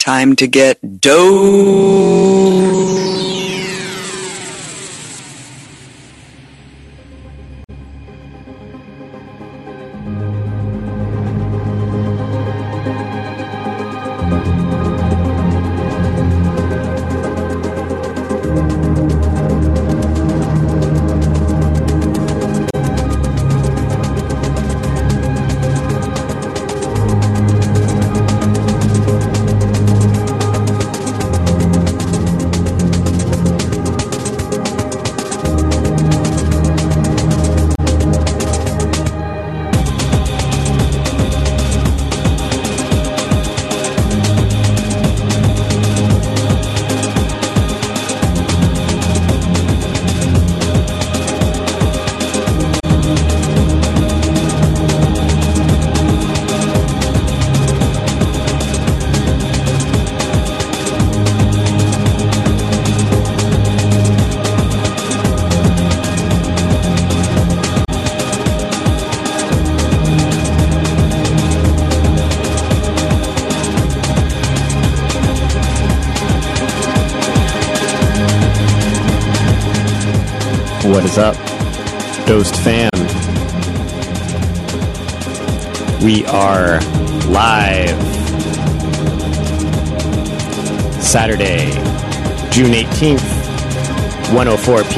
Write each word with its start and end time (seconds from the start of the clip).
Time 0.00 0.34
to 0.36 0.46
get 0.46 1.00
dough. 1.02 1.20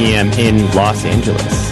p.m. 0.02 0.32
in 0.32 0.56
Los 0.74 1.04
Angeles. 1.04 1.70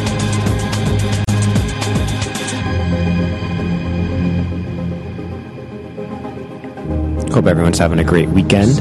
Hope 7.35 7.47
everyone's 7.47 7.79
having 7.79 7.99
a 7.99 8.05
great 8.05 8.29
weekend. 8.29 8.79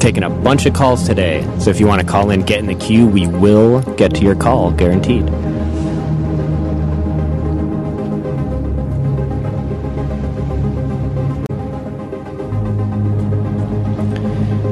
taking 0.00 0.24
a 0.24 0.28
bunch 0.28 0.66
of 0.66 0.74
calls 0.74 1.06
today. 1.06 1.48
So 1.60 1.70
if 1.70 1.78
you 1.78 1.86
want 1.86 2.00
to 2.00 2.06
call 2.06 2.30
in, 2.30 2.40
get 2.40 2.58
in 2.58 2.66
the 2.66 2.74
queue. 2.74 3.06
We 3.06 3.28
will 3.28 3.82
get 3.94 4.12
to 4.16 4.24
your 4.24 4.34
call, 4.34 4.72
guaranteed. 4.72 5.30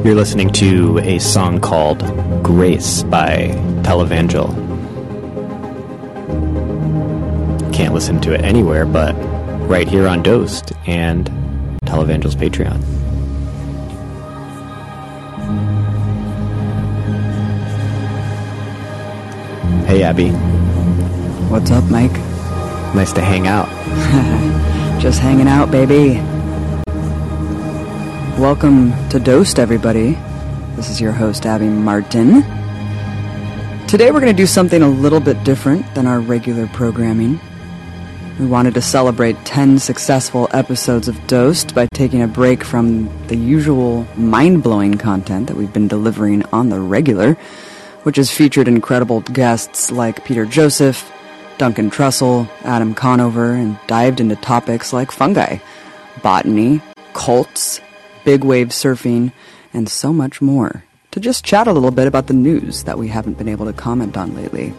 You're 0.04 0.14
listening 0.14 0.50
to 0.54 0.98
a 1.00 1.18
song 1.18 1.60
called 1.60 1.98
Grace 2.42 3.02
by 3.02 3.48
Televangel. 3.82 4.48
Can't 7.74 7.92
listen 7.92 8.18
to 8.22 8.32
it 8.32 8.40
anywhere 8.42 8.86
but 8.86 9.12
right 9.68 9.86
here 9.86 10.08
on 10.08 10.22
Dosed 10.22 10.72
and 10.86 11.26
Televangel's 11.84 12.34
Patreon. 12.34 12.82
Hey, 19.86 20.02
Abby. 20.02 20.30
What's 21.50 21.70
up, 21.70 21.84
Mike? 21.90 22.12
Nice 22.94 23.12
to 23.12 23.20
hang 23.20 23.46
out. 23.46 23.68
Just 25.00 25.20
hanging 25.20 25.48
out, 25.48 25.70
baby. 25.70 26.20
Welcome 28.40 28.94
to 29.10 29.20
Dosed, 29.20 29.58
everybody. 29.58 30.12
This 30.74 30.88
is 30.88 30.98
your 30.98 31.12
host, 31.12 31.44
Abby 31.44 31.68
Martin. 31.68 32.42
Today 33.86 34.10
we're 34.10 34.20
going 34.20 34.34
to 34.34 34.42
do 34.42 34.46
something 34.46 34.80
a 34.80 34.88
little 34.88 35.20
bit 35.20 35.44
different 35.44 35.94
than 35.94 36.06
our 36.06 36.20
regular 36.20 36.66
programming. 36.68 37.38
We 38.38 38.46
wanted 38.46 38.72
to 38.74 38.80
celebrate 38.80 39.36
10 39.44 39.78
successful 39.78 40.48
episodes 40.52 41.06
of 41.06 41.26
Dosed 41.26 41.74
by 41.74 41.86
taking 41.92 42.22
a 42.22 42.26
break 42.26 42.64
from 42.64 43.10
the 43.26 43.36
usual 43.36 44.06
mind 44.16 44.62
blowing 44.62 44.96
content 44.96 45.48
that 45.48 45.56
we've 45.58 45.74
been 45.74 45.88
delivering 45.88 46.42
on 46.46 46.70
the 46.70 46.80
regular 46.80 47.34
which 48.04 48.16
has 48.16 48.30
featured 48.30 48.68
incredible 48.68 49.20
guests 49.20 49.92
like 49.92 50.24
Peter 50.24 50.46
Joseph, 50.46 51.12
Duncan 51.58 51.90
Trussell, 51.90 52.48
Adam 52.62 52.94
Conover, 52.94 53.52
and 53.52 53.78
dived 53.86 54.18
into 54.18 54.36
topics 54.36 54.94
like 54.94 55.12
fungi, 55.12 55.58
botany, 56.22 56.80
cults, 57.12 57.79
big 58.30 58.44
wave 58.44 58.68
surfing, 58.68 59.32
and 59.74 59.88
so 59.88 60.12
much 60.12 60.40
more. 60.40 60.84
To 61.10 61.18
just 61.18 61.44
chat 61.44 61.66
a 61.66 61.72
little 61.72 61.90
bit 61.90 62.06
about 62.06 62.28
the 62.28 62.32
news 62.32 62.84
that 62.84 62.96
we 62.96 63.08
haven't 63.08 63.38
been 63.38 63.48
able 63.48 63.66
to 63.66 63.72
comment 63.72 64.16
on 64.16 64.36
lately. 64.36 64.72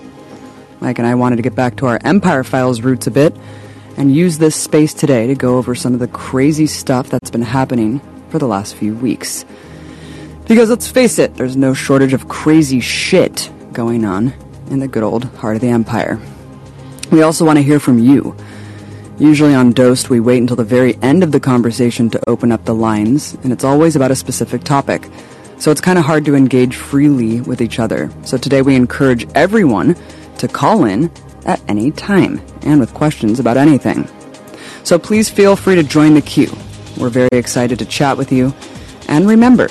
Mike 0.79 0.99
and 0.99 1.05
I 1.05 1.15
wanted 1.15 1.35
to 1.35 1.41
get 1.41 1.53
back 1.53 1.75
to 1.75 1.87
our 1.87 1.99
Empire 2.05 2.45
Files 2.45 2.79
roots 2.79 3.07
a 3.07 3.11
bit 3.11 3.35
and 3.97 4.15
use 4.15 4.37
this 4.37 4.55
space 4.55 4.93
today 4.93 5.27
to 5.27 5.35
go 5.35 5.57
over 5.57 5.75
some 5.75 5.93
of 5.93 5.99
the 5.99 6.07
crazy 6.07 6.65
stuff 6.65 7.09
that's 7.09 7.29
been 7.29 7.41
happening 7.41 7.99
for 8.29 8.39
the 8.39 8.47
last 8.47 8.73
few 8.73 8.95
weeks. 8.95 9.43
Because 10.47 10.69
let's 10.69 10.87
face 10.87 11.19
it, 11.19 11.35
there's 11.35 11.57
no 11.57 11.73
shortage 11.73 12.13
of 12.13 12.29
crazy 12.29 12.79
shit 12.79 13.51
going 13.73 14.05
on 14.05 14.33
in 14.69 14.79
the 14.79 14.87
good 14.87 15.03
old 15.03 15.25
heart 15.25 15.57
of 15.57 15.61
the 15.61 15.67
Empire. 15.67 16.21
We 17.11 17.21
also 17.21 17.43
want 17.43 17.57
to 17.57 17.63
hear 17.63 17.81
from 17.81 17.99
you. 17.99 18.33
Usually 19.17 19.53
on 19.53 19.71
Dosed, 19.71 20.09
we 20.09 20.19
wait 20.19 20.39
until 20.39 20.55
the 20.55 20.63
very 20.63 20.97
end 21.01 21.23
of 21.23 21.31
the 21.31 21.39
conversation 21.39 22.09
to 22.09 22.29
open 22.29 22.51
up 22.51 22.65
the 22.65 22.73
lines, 22.73 23.35
and 23.43 23.53
it's 23.53 23.63
always 23.63 23.95
about 23.95 24.11
a 24.11 24.15
specific 24.15 24.63
topic. 24.63 25.07
So 25.57 25.69
it's 25.69 25.81
kind 25.81 25.99
of 25.99 26.05
hard 26.05 26.25
to 26.25 26.35
engage 26.35 26.75
freely 26.75 27.39
with 27.41 27.61
each 27.61 27.77
other. 27.77 28.09
So 28.23 28.37
today 28.37 28.63
we 28.63 28.75
encourage 28.75 29.27
everyone 29.35 29.95
to 30.39 30.47
call 30.47 30.85
in 30.85 31.11
at 31.45 31.61
any 31.67 31.91
time 31.91 32.41
and 32.63 32.79
with 32.79 32.95
questions 32.95 33.39
about 33.39 33.57
anything. 33.57 34.07
So 34.83 34.97
please 34.97 35.29
feel 35.29 35.55
free 35.55 35.75
to 35.75 35.83
join 35.83 36.15
the 36.15 36.21
queue. 36.21 36.51
We're 36.97 37.09
very 37.09 37.29
excited 37.33 37.77
to 37.79 37.85
chat 37.85 38.17
with 38.17 38.31
you. 38.31 38.53
And 39.07 39.27
remember, 39.27 39.67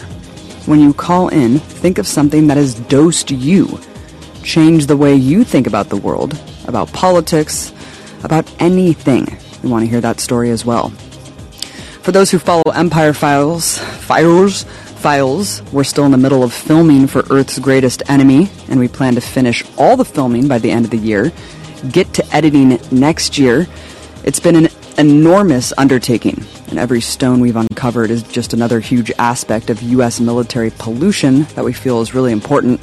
when 0.67 0.79
you 0.79 0.95
call 0.95 1.29
in, 1.29 1.59
think 1.59 1.99
of 1.99 2.07
something 2.07 2.47
that 2.47 2.57
has 2.57 2.75
dosed 2.75 3.33
you. 3.33 3.81
Change 4.45 4.87
the 4.87 4.97
way 4.97 5.15
you 5.17 5.43
think 5.43 5.67
about 5.67 5.89
the 5.89 5.97
world, 5.97 6.39
about 6.69 6.93
politics, 6.93 7.73
about 8.23 8.53
anything. 8.61 9.39
We 9.63 9.71
want 9.71 9.85
to 9.85 9.91
hear 9.91 10.01
that 10.01 10.21
story 10.21 10.51
as 10.51 10.65
well. 10.65 10.91
For 12.03 12.13
those 12.13 12.31
who 12.31 12.39
follow 12.39 12.63
Empire 12.75 13.13
Files, 13.13 13.79
Files, 13.79 14.65
Files, 14.65 15.63
we're 15.73 15.85
still 15.85 16.05
in 16.05 16.13
the 16.13 16.19
middle 16.19 16.43
of 16.43 16.53
filming 16.53 17.07
for 17.07 17.25
Earth's 17.31 17.59
Greatest 17.59 18.03
Enemy, 18.09 18.51
and 18.69 18.81
we 18.81 18.89
plan 18.89 19.15
to 19.15 19.21
finish 19.21 19.65
all 19.79 19.97
the 19.97 20.05
filming 20.05 20.49
by 20.49 20.59
the 20.59 20.71
end 20.71 20.85
of 20.85 20.91
the 20.91 20.99
year, 20.99 21.33
get 21.91 22.13
to 22.15 22.35
editing 22.35 22.79
next 22.91 23.39
year. 23.39 23.67
It's 24.25 24.41
been 24.41 24.57
an 24.57 24.69
enormous 24.99 25.73
undertaking, 25.79 26.45
and 26.69 26.79
every 26.79 27.01
stone 27.01 27.41
we've 27.41 27.57
uncovered 27.57 28.11
is 28.11 28.23
just 28.23 28.53
another 28.53 28.81
huge 28.81 29.11
aspect 29.19 29.71
of 29.71 29.81
U.S. 29.83 30.21
military 30.21 30.71
pollution 30.71 31.45
that 31.55 31.65
we 31.65 31.73
feel 31.73 32.01
is 32.01 32.15
really 32.15 32.33
important. 32.33 32.81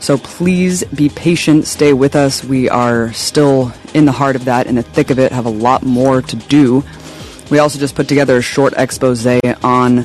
So 0.00 0.16
please 0.16 0.84
be 0.84 1.08
patient, 1.08 1.66
stay 1.66 1.92
with 1.92 2.14
us. 2.14 2.44
We 2.44 2.68
are 2.68 3.12
still 3.12 3.72
in 3.94 4.04
the 4.04 4.12
heart 4.12 4.36
of 4.36 4.44
that, 4.44 4.66
in 4.66 4.76
the 4.76 4.82
thick 4.82 5.10
of 5.10 5.18
it, 5.18 5.32
have 5.32 5.46
a 5.46 5.50
lot 5.50 5.82
more 5.82 6.22
to 6.22 6.36
do. 6.36 6.84
We 7.50 7.58
also 7.58 7.78
just 7.78 7.94
put 7.94 8.08
together 8.08 8.36
a 8.36 8.42
short 8.42 8.74
expose 8.76 9.26
on 9.62 10.04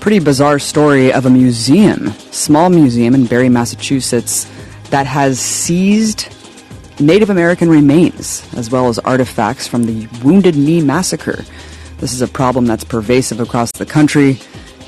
pretty 0.00 0.18
bizarre 0.18 0.58
story 0.58 1.12
of 1.12 1.24
a 1.24 1.30
museum, 1.30 2.10
small 2.30 2.68
museum 2.68 3.14
in 3.14 3.26
Barre, 3.26 3.48
Massachusetts, 3.48 4.46
that 4.90 5.06
has 5.06 5.40
seized 5.40 6.28
Native 7.00 7.30
American 7.30 7.70
remains, 7.70 8.46
as 8.54 8.70
well 8.70 8.88
as 8.88 8.98
artifacts 8.98 9.66
from 9.66 9.84
the 9.84 10.06
Wounded 10.22 10.56
Knee 10.56 10.82
Massacre. 10.82 11.44
This 11.98 12.12
is 12.12 12.20
a 12.20 12.28
problem 12.28 12.66
that's 12.66 12.84
pervasive 12.84 13.40
across 13.40 13.72
the 13.72 13.86
country. 13.86 14.38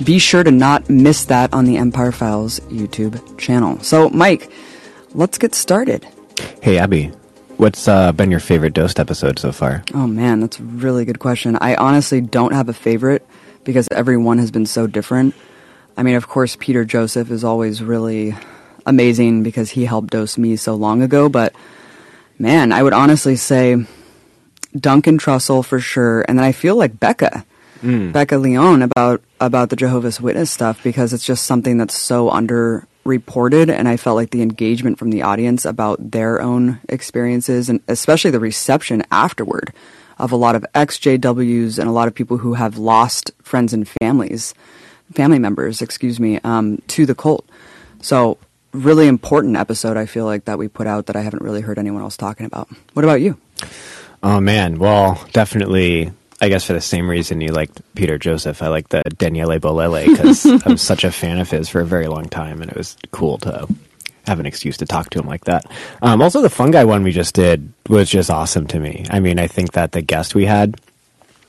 Be 0.05 0.19
sure 0.19 0.45
to 0.45 0.51
not 0.51 0.91
miss 0.91 1.25
that 1.27 1.53
on 1.55 1.65
the 1.65 1.79
Empire 1.79 2.13
Files 2.13 2.61
YouTube 2.61 3.39
channel. 3.39 3.81
So, 3.81 4.11
Mike, 4.11 4.51
let's 5.15 5.39
get 5.39 5.55
started. 5.55 6.07
Hey, 6.61 6.79
Abby, 6.79 7.13
what's 7.57 7.89
uh, 7.89 8.13
been 8.13 8.31
your 8.31 8.41
favorite 8.41 8.75
Dosed 8.75 9.01
episode 9.01 9.39
so 9.39 9.53
far? 9.53 9.85
Oh 9.95 10.07
man, 10.07 10.41
that's 10.41 10.59
a 10.59 10.63
really 10.63 11.05
good 11.05 11.19
question. 11.19 11.57
I 11.61 11.75
honestly 11.77 12.21
don't 12.21 12.53
have 12.53 12.69
a 12.69 12.75
favorite 12.75 13.27
because 13.65 13.89
every 13.91 14.17
one 14.17 14.39
has 14.39 14.51
been 14.51 14.67
so 14.67 14.87
different. 14.87 15.35
I 15.97 16.03
mean, 16.03 16.15
of 16.15 16.29
course, 16.29 16.57
Peter 16.57 16.85
Joseph 16.85 17.31
is 17.31 17.43
always 17.43 17.83
really 17.83 18.35
amazing 18.85 19.43
because 19.43 19.71
he 19.71 19.87
helped 19.87 20.11
dose 20.11 20.37
me 20.37 20.57
so 20.57 20.75
long 20.75 21.03
ago, 21.03 21.29
but 21.29 21.55
man, 22.39 22.71
I 22.71 22.83
would 22.83 22.93
honestly 22.93 23.37
say 23.37 23.87
Duncan 24.79 25.19
Trussell 25.19 25.65
for 25.65 25.81
sure, 25.81 26.23
and 26.29 26.39
then 26.39 26.45
I 26.45 26.53
feel 26.53 26.77
like 26.77 27.01
Becca. 27.01 27.45
Mm. 27.83 28.13
Becca 28.13 28.39
Leon 28.39 28.83
about 28.83 29.23
about 29.41 29.71
the 29.71 29.77
Jehovah's 29.77 30.21
Witness 30.21 30.51
stuff 30.51 30.83
because 30.83 31.13
it's 31.13 31.25
just 31.25 31.45
something 31.45 31.79
that's 31.79 31.97
so 31.97 32.31
underreported 32.31 33.71
and 33.71 33.89
I 33.89 33.97
felt 33.97 34.17
like 34.17 34.31
the 34.31 34.43
engagement 34.43 34.99
from 34.99 35.11
the 35.11 35.23
audience 35.23 35.65
about 35.65 36.11
their 36.11 36.41
own 36.41 36.81
experiences 36.89 37.69
and 37.69 37.81
especially 37.89 38.31
the 38.31 38.41
reception 38.41 39.03
afterward 39.11 39.73
of 40.19 40.33
a 40.33 40.37
lot 40.37 40.55
of 40.55 40.65
ex-JWs 40.75 41.79
and 41.79 41.89
a 41.89 41.93
lot 41.93 42.09
of 42.09 42.15
people 42.15 42.39
who 42.39 42.55
have 42.55 42.79
lost 42.79 43.31
friends 43.43 43.75
and 43.75 43.87
families, 43.87 44.55
family 45.13 45.39
members, 45.39 45.83
excuse 45.83 46.19
me, 46.19 46.41
um, 46.43 46.81
to 46.89 47.05
the 47.05 47.15
cult. 47.15 47.47
So 48.01 48.39
really 48.73 49.07
important 49.07 49.57
episode 49.57 49.97
I 49.97 50.07
feel 50.07 50.25
like 50.25 50.47
that 50.47 50.59
we 50.59 50.69
put 50.69 50.87
out 50.87 51.07
that 51.07 51.17
I 51.17 51.21
haven't 51.21 51.43
really 51.43 51.61
heard 51.61 51.79
anyone 51.79 52.03
else 52.03 52.17
talking 52.17 52.47
about. 52.47 52.69
What 52.95 53.05
about 53.05 53.21
you? 53.21 53.39
Oh 54.23 54.41
man, 54.41 54.79
well, 54.79 55.23
definitely. 55.33 56.13
I 56.41 56.49
guess 56.49 56.65
for 56.65 56.75
the 56.75 56.81
same 56.81 57.09
reason 57.09 57.41
you 57.41 57.53
liked 57.53 57.81
Peter 57.95 58.19
Joseph, 58.19 58.63
I 58.63 58.69
like 58.69 58.91
the 58.91 59.03
Daniele 59.17 59.59
Bolelli 59.59 60.07
because 60.07 60.45
I'm 60.67 60.77
such 60.77 61.05
a 61.05 61.11
fan 61.11 61.39
of 61.39 61.51
his 61.51 61.69
for 61.69 61.81
a 61.81 61.87
very 61.87 62.09
long 62.09 62.29
time, 62.29 62.61
and 62.61 62.71
it 62.71 62.77
was 62.77 62.97
cool 63.11 63.39
to 63.39 63.67
have 64.27 64.41
an 64.41 64.47
excuse 64.47 64.77
to 64.79 64.87
talk 64.87 65.11
to 65.11 65.21
him 65.21 65.27
like 65.27 65.45
that. 65.45 65.65
Um, 66.03 66.21
also, 66.21 66.43
the 66.43 66.51
fungi 66.51 66.85
one 66.85 67.03
we 67.05 67.13
just 67.13 67.35
did 67.35 67.73
was 67.89 68.11
just 68.11 68.31
awesome 68.31 68.67
to 68.69 68.81
me. 68.81 69.07
I 69.11 69.21
mean, 69.21 69.39
I 69.39 69.47
think 69.47 69.73
that 69.73 69.93
the 69.93 70.03
guest 70.03 70.35
we 70.35 70.45
had, 70.45 70.79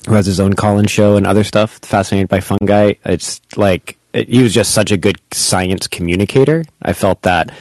who 0.08 0.14
has 0.14 0.26
his 0.26 0.40
own 0.40 0.54
call-in 0.54 0.88
show 0.88 1.18
and 1.18 1.28
other 1.28 1.44
stuff, 1.44 1.80
fascinated 1.80 2.30
by 2.30 2.40
fungi, 2.40 2.94
it's 3.04 3.42
like 3.58 3.98
it, 4.14 4.30
he 4.30 4.42
was 4.42 4.54
just 4.54 4.72
such 4.72 4.92
a 4.92 4.98
good 4.98 5.20
science 5.32 5.88
communicator. 5.88 6.64
I 6.82 6.94
felt 6.94 7.24
that 7.24 7.52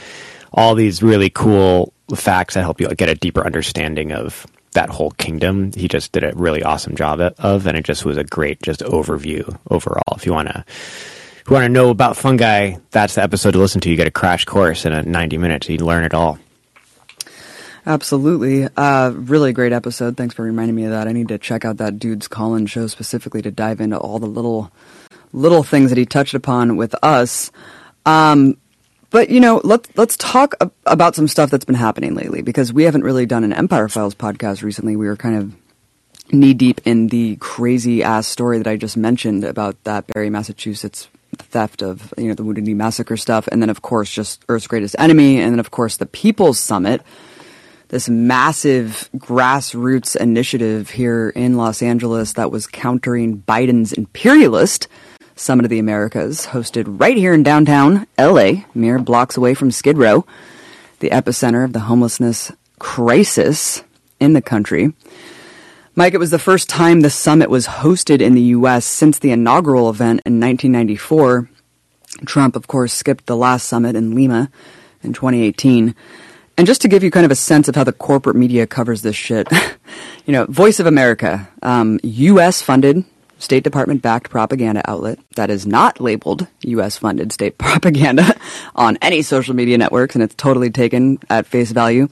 all 0.53 0.75
these 0.75 1.03
really 1.03 1.29
cool 1.29 1.93
facts 2.15 2.53
that 2.53 2.61
help 2.61 2.79
you 2.79 2.87
get 2.95 3.09
a 3.09 3.15
deeper 3.15 3.45
understanding 3.45 4.13
of 4.13 4.47
that 4.77 4.89
whole 4.91 5.09
kingdom. 5.11 5.71
He 5.73 5.87
just 5.87 6.11
did 6.11 6.23
a 6.23 6.33
really 6.35 6.61
awesome 6.61 6.95
job 6.95 7.19
of, 7.19 7.65
and 7.65 7.75
it 7.75 7.83
just 7.83 8.05
was 8.05 8.15
a 8.15 8.23
great 8.23 8.61
just 8.61 8.81
overview 8.81 9.57
overall. 9.71 10.15
If 10.15 10.27
you 10.27 10.33
want 10.33 10.49
to, 10.49 10.63
if 10.67 11.43
you 11.47 11.53
want 11.55 11.65
to 11.65 11.69
know 11.69 11.89
about 11.89 12.15
fungi, 12.15 12.75
that's 12.91 13.15
the 13.15 13.23
episode 13.23 13.51
to 13.51 13.57
listen 13.57 13.81
to. 13.81 13.89
You 13.89 13.97
get 13.97 14.05
a 14.05 14.11
crash 14.11 14.45
course 14.45 14.85
in 14.85 14.93
a 14.93 15.01
90 15.01 15.39
minutes. 15.39 15.67
You 15.67 15.79
learn 15.79 16.03
it 16.03 16.13
all. 16.13 16.37
Absolutely. 17.87 18.67
Uh, 18.77 19.13
really 19.15 19.51
great 19.51 19.73
episode. 19.73 20.15
Thanks 20.15 20.35
for 20.35 20.43
reminding 20.43 20.75
me 20.75 20.83
of 20.83 20.91
that. 20.91 21.07
I 21.07 21.11
need 21.11 21.29
to 21.29 21.39
check 21.39 21.65
out 21.65 21.77
that 21.77 21.97
dude's 21.97 22.27
call-in 22.27 22.67
show 22.67 22.85
specifically 22.85 23.41
to 23.41 23.49
dive 23.49 23.81
into 23.81 23.97
all 23.97 24.19
the 24.19 24.27
little, 24.27 24.71
little 25.33 25.63
things 25.63 25.89
that 25.89 25.97
he 25.97 26.05
touched 26.05 26.35
upon 26.35 26.77
with 26.77 26.93
us. 27.01 27.49
Um, 28.05 28.57
but 29.09 29.29
you 29.29 29.39
know, 29.39 29.61
let's 29.63 29.89
let's 29.95 30.17
talk 30.17 30.55
about 30.85 31.15
some 31.15 31.27
stuff 31.27 31.49
that's 31.49 31.65
been 31.65 31.75
happening 31.75 32.15
lately 32.15 32.41
because 32.41 32.73
we 32.73 32.83
haven't 32.83 33.03
really 33.03 33.25
done 33.25 33.43
an 33.43 33.53
Empire 33.53 33.87
Files 33.87 34.15
podcast 34.15 34.63
recently. 34.63 34.95
We 34.95 35.07
were 35.07 35.15
kind 35.15 35.35
of 35.35 36.33
knee 36.33 36.53
deep 36.53 36.81
in 36.85 37.07
the 37.07 37.37
crazy 37.37 38.03
ass 38.03 38.27
story 38.27 38.57
that 38.57 38.67
I 38.67 38.75
just 38.75 38.97
mentioned 38.97 39.43
about 39.43 39.81
that 39.85 40.07
Barre, 40.07 40.29
Massachusetts 40.29 41.07
theft 41.37 41.81
of 41.81 42.13
you 42.17 42.27
know 42.27 42.33
the 42.33 42.43
Wounded 42.43 42.65
Knee 42.65 42.73
massacre 42.73 43.17
stuff, 43.17 43.47
and 43.47 43.61
then 43.61 43.69
of 43.69 43.81
course 43.81 44.11
just 44.11 44.43
Earth's 44.49 44.67
greatest 44.67 44.95
enemy, 44.99 45.39
and 45.39 45.53
then 45.53 45.59
of 45.59 45.71
course 45.71 45.97
the 45.97 46.05
People's 46.05 46.59
Summit, 46.59 47.01
this 47.87 48.09
massive 48.09 49.09
grassroots 49.15 50.15
initiative 50.15 50.89
here 50.89 51.29
in 51.29 51.55
Los 51.55 51.81
Angeles 51.81 52.33
that 52.33 52.51
was 52.51 52.67
countering 52.67 53.41
Biden's 53.47 53.93
imperialist 53.93 54.87
Summit 55.39 55.65
of 55.65 55.69
the 55.69 55.79
Americas, 55.79 56.47
hosted 56.47 56.99
right 56.99 57.15
here 57.15 57.33
in 57.33 57.43
downtown 57.43 58.07
LA, 58.17 58.63
mere 58.73 58.99
blocks 58.99 59.37
away 59.37 59.53
from 59.53 59.71
Skid 59.71 59.97
Row, 59.97 60.25
the 60.99 61.11
epicenter 61.11 61.63
of 61.63 61.73
the 61.73 61.81
homelessness 61.81 62.51
crisis 62.79 63.83
in 64.19 64.33
the 64.33 64.41
country. 64.41 64.93
Mike, 65.95 66.13
it 66.13 66.19
was 66.19 66.31
the 66.31 66.39
first 66.39 66.69
time 66.69 67.01
the 67.01 67.09
summit 67.09 67.49
was 67.49 67.67
hosted 67.67 68.21
in 68.21 68.33
the 68.33 68.41
U.S. 68.41 68.85
since 68.85 69.19
the 69.19 69.31
inaugural 69.31 69.89
event 69.89 70.21
in 70.25 70.39
1994. 70.39 71.49
Trump, 72.25 72.55
of 72.55 72.67
course, 72.67 72.93
skipped 72.93 73.25
the 73.25 73.35
last 73.35 73.67
summit 73.67 73.95
in 73.95 74.15
Lima 74.15 74.49
in 75.03 75.13
2018. 75.13 75.95
And 76.57 76.65
just 76.67 76.81
to 76.81 76.87
give 76.87 77.03
you 77.03 77.11
kind 77.11 77.25
of 77.25 77.31
a 77.31 77.35
sense 77.35 77.67
of 77.67 77.75
how 77.75 77.83
the 77.83 77.93
corporate 77.93 78.35
media 78.35 78.65
covers 78.65 79.03
this 79.03 79.15
shit, 79.15 79.47
you 80.25 80.33
know, 80.33 80.45
Voice 80.45 80.79
of 80.79 80.87
America, 80.87 81.47
um, 81.61 81.99
U.S. 82.03 82.61
funded, 82.61 83.05
State 83.39 83.63
Department 83.63 84.01
backed 84.01 84.29
propaganda 84.29 84.81
outlet 84.89 85.19
that 85.35 85.49
is 85.49 85.67
not 85.67 85.99
labeled 85.99 86.47
U.S. 86.61 86.97
funded 86.97 87.31
state 87.31 87.57
propaganda 87.57 88.35
on 88.75 88.97
any 89.01 89.21
social 89.21 89.55
media 89.55 89.77
networks, 89.77 90.15
and 90.15 90.23
it's 90.23 90.35
totally 90.35 90.69
taken 90.69 91.19
at 91.29 91.45
face 91.45 91.71
value. 91.71 92.07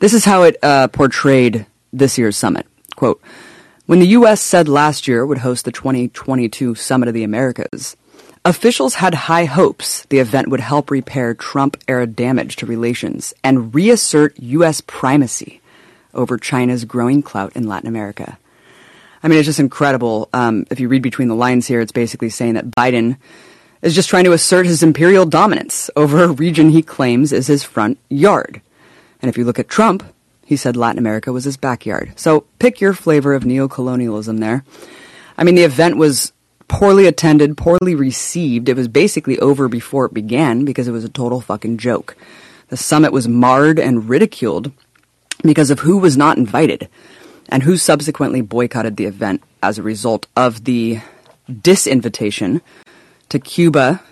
This 0.00 0.14
is 0.14 0.24
how 0.24 0.42
it 0.42 0.56
uh, 0.62 0.88
portrayed 0.88 1.66
this 1.92 2.18
year's 2.18 2.36
summit. 2.36 2.66
Quote, 2.96 3.22
when 3.86 4.00
the 4.00 4.08
U.S. 4.08 4.40
said 4.40 4.68
last 4.68 5.06
year 5.06 5.26
would 5.26 5.38
host 5.38 5.64
the 5.64 5.72
2022 5.72 6.74
Summit 6.74 7.08
of 7.08 7.14
the 7.14 7.22
Americas, 7.22 7.96
officials 8.44 8.94
had 8.94 9.14
high 9.14 9.44
hopes 9.44 10.04
the 10.06 10.18
event 10.18 10.48
would 10.48 10.60
help 10.60 10.90
repair 10.90 11.34
Trump 11.34 11.76
era 11.86 12.06
damage 12.06 12.56
to 12.56 12.66
relations 12.66 13.34
and 13.44 13.74
reassert 13.74 14.38
U.S. 14.38 14.80
primacy 14.80 15.60
over 16.14 16.38
China's 16.38 16.84
growing 16.84 17.22
clout 17.22 17.52
in 17.54 17.68
Latin 17.68 17.88
America. 17.88 18.38
I 19.24 19.28
mean, 19.28 19.38
it's 19.38 19.46
just 19.46 19.58
incredible. 19.58 20.28
Um, 20.34 20.66
if 20.70 20.78
you 20.78 20.88
read 20.88 21.00
between 21.00 21.28
the 21.28 21.34
lines 21.34 21.66
here, 21.66 21.80
it's 21.80 21.92
basically 21.92 22.28
saying 22.28 22.54
that 22.54 22.70
Biden 22.70 23.16
is 23.80 23.94
just 23.94 24.10
trying 24.10 24.24
to 24.24 24.32
assert 24.32 24.66
his 24.66 24.82
imperial 24.82 25.24
dominance 25.24 25.88
over 25.96 26.22
a 26.22 26.28
region 26.28 26.68
he 26.68 26.82
claims 26.82 27.32
is 27.32 27.46
his 27.46 27.64
front 27.64 27.98
yard. 28.10 28.60
And 29.22 29.30
if 29.30 29.38
you 29.38 29.46
look 29.46 29.58
at 29.58 29.66
Trump, 29.66 30.04
he 30.44 30.56
said 30.56 30.76
Latin 30.76 30.98
America 30.98 31.32
was 31.32 31.44
his 31.44 31.56
backyard. 31.56 32.12
So 32.16 32.42
pick 32.58 32.82
your 32.82 32.92
flavor 32.92 33.32
of 33.32 33.44
neocolonialism 33.44 34.40
there. 34.40 34.62
I 35.38 35.44
mean, 35.44 35.54
the 35.54 35.62
event 35.62 35.96
was 35.96 36.34
poorly 36.68 37.06
attended, 37.06 37.56
poorly 37.56 37.94
received. 37.94 38.68
It 38.68 38.76
was 38.76 38.88
basically 38.88 39.38
over 39.38 39.68
before 39.68 40.04
it 40.04 40.12
began 40.12 40.66
because 40.66 40.86
it 40.86 40.92
was 40.92 41.04
a 41.04 41.08
total 41.08 41.40
fucking 41.40 41.78
joke. 41.78 42.14
The 42.68 42.76
summit 42.76 43.10
was 43.10 43.26
marred 43.26 43.78
and 43.78 44.06
ridiculed 44.06 44.70
because 45.42 45.70
of 45.70 45.80
who 45.80 45.96
was 45.96 46.14
not 46.14 46.36
invited 46.36 46.90
and 47.48 47.62
who 47.62 47.76
subsequently 47.76 48.40
boycotted 48.40 48.96
the 48.96 49.06
event 49.06 49.42
as 49.62 49.78
a 49.78 49.82
result 49.82 50.26
of 50.36 50.64
the 50.64 51.00
disinvitation 51.50 52.60
to 53.28 53.38
Cuba, 53.38 54.02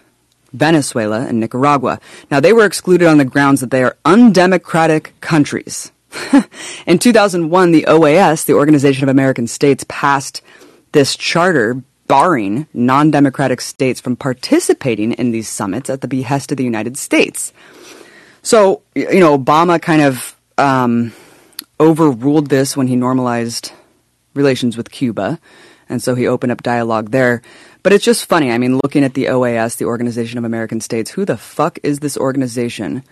Venezuela, 0.52 1.26
and 1.26 1.40
Nicaragua. 1.40 1.98
Now, 2.30 2.40
they 2.40 2.52
were 2.52 2.64
excluded 2.64 3.08
on 3.08 3.18
the 3.18 3.24
grounds 3.24 3.60
that 3.60 3.70
they 3.70 3.82
are 3.82 3.96
undemocratic 4.04 5.14
countries. 5.20 5.92
in 6.86 6.98
2001, 6.98 7.72
the 7.72 7.84
OAS, 7.88 8.44
the 8.44 8.54
Organization 8.54 9.04
of 9.04 9.08
American 9.08 9.46
States, 9.46 9.84
passed 9.88 10.42
this 10.92 11.16
charter 11.16 11.82
barring 12.06 12.66
non 12.74 13.10
democratic 13.10 13.60
states 13.60 14.00
from 14.00 14.16
participating 14.16 15.12
in 15.12 15.30
these 15.30 15.48
summits 15.48 15.88
at 15.88 16.02
the 16.02 16.08
behest 16.08 16.50
of 16.50 16.58
the 16.58 16.64
United 16.64 16.98
States. 16.98 17.52
So, 18.42 18.82
you 18.94 19.20
know, 19.20 19.38
Obama 19.38 19.80
kind 19.80 20.02
of 20.02 20.36
um, 20.58 21.12
overruled 21.82 22.48
this 22.48 22.76
when 22.76 22.86
he 22.86 22.96
normalized 22.96 23.72
relations 24.34 24.76
with 24.76 24.90
Cuba. 24.90 25.40
And 25.88 26.02
so 26.02 26.14
he 26.14 26.26
opened 26.26 26.52
up 26.52 26.62
dialogue 26.62 27.10
there. 27.10 27.42
But 27.82 27.92
it's 27.92 28.04
just 28.04 28.26
funny. 28.26 28.52
I 28.52 28.58
mean, 28.58 28.78
looking 28.82 29.04
at 29.04 29.14
the 29.14 29.26
OAS, 29.26 29.76
the 29.76 29.84
Organization 29.84 30.38
of 30.38 30.44
American 30.44 30.80
States, 30.80 31.10
who 31.10 31.24
the 31.24 31.36
fuck 31.36 31.78
is 31.82 31.98
this 31.98 32.16
organization 32.16 33.02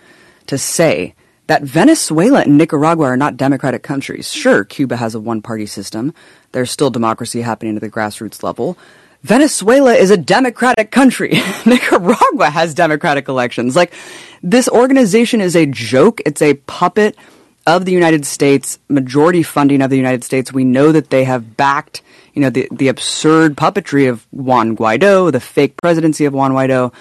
to 0.47 0.57
say 0.57 1.13
that 1.47 1.63
Venezuela 1.63 2.41
and 2.41 2.57
Nicaragua 2.57 3.07
are 3.07 3.17
not 3.17 3.35
democratic 3.35 3.83
countries? 3.83 4.31
Sure, 4.31 4.63
Cuba 4.63 4.95
has 4.95 5.13
a 5.13 5.19
one 5.19 5.41
party 5.41 5.65
system. 5.65 6.13
There's 6.53 6.71
still 6.71 6.89
democracy 6.89 7.41
happening 7.41 7.75
at 7.75 7.81
the 7.81 7.89
grassroots 7.89 8.41
level. 8.41 8.77
Venezuela 9.23 9.93
is 9.93 10.09
a 10.09 10.17
democratic 10.17 10.91
country. 10.91 11.33
Nicaragua 11.65 12.49
has 12.49 12.73
democratic 12.73 13.27
elections. 13.27 13.75
Like, 13.75 13.93
this 14.41 14.67
organization 14.69 15.41
is 15.41 15.55
a 15.55 15.67
joke. 15.67 16.21
It's 16.25 16.41
a 16.41 16.55
puppet 16.55 17.15
of 17.65 17.85
the 17.85 17.91
United 17.91 18.25
States, 18.25 18.79
majority 18.89 19.43
funding 19.43 19.81
of 19.81 19.89
the 19.89 19.97
United 19.97 20.23
States, 20.23 20.51
we 20.51 20.63
know 20.63 20.91
that 20.91 21.09
they 21.09 21.23
have 21.23 21.55
backed, 21.57 22.01
you 22.33 22.41
know, 22.41 22.49
the, 22.49 22.67
the 22.71 22.87
absurd 22.87 23.55
puppetry 23.55 24.09
of 24.09 24.25
Juan 24.31 24.75
Guaido, 24.75 25.31
the 25.31 25.39
fake 25.39 25.77
presidency 25.77 26.25
of 26.25 26.33
Juan 26.33 26.51
Guaido, 26.51 26.93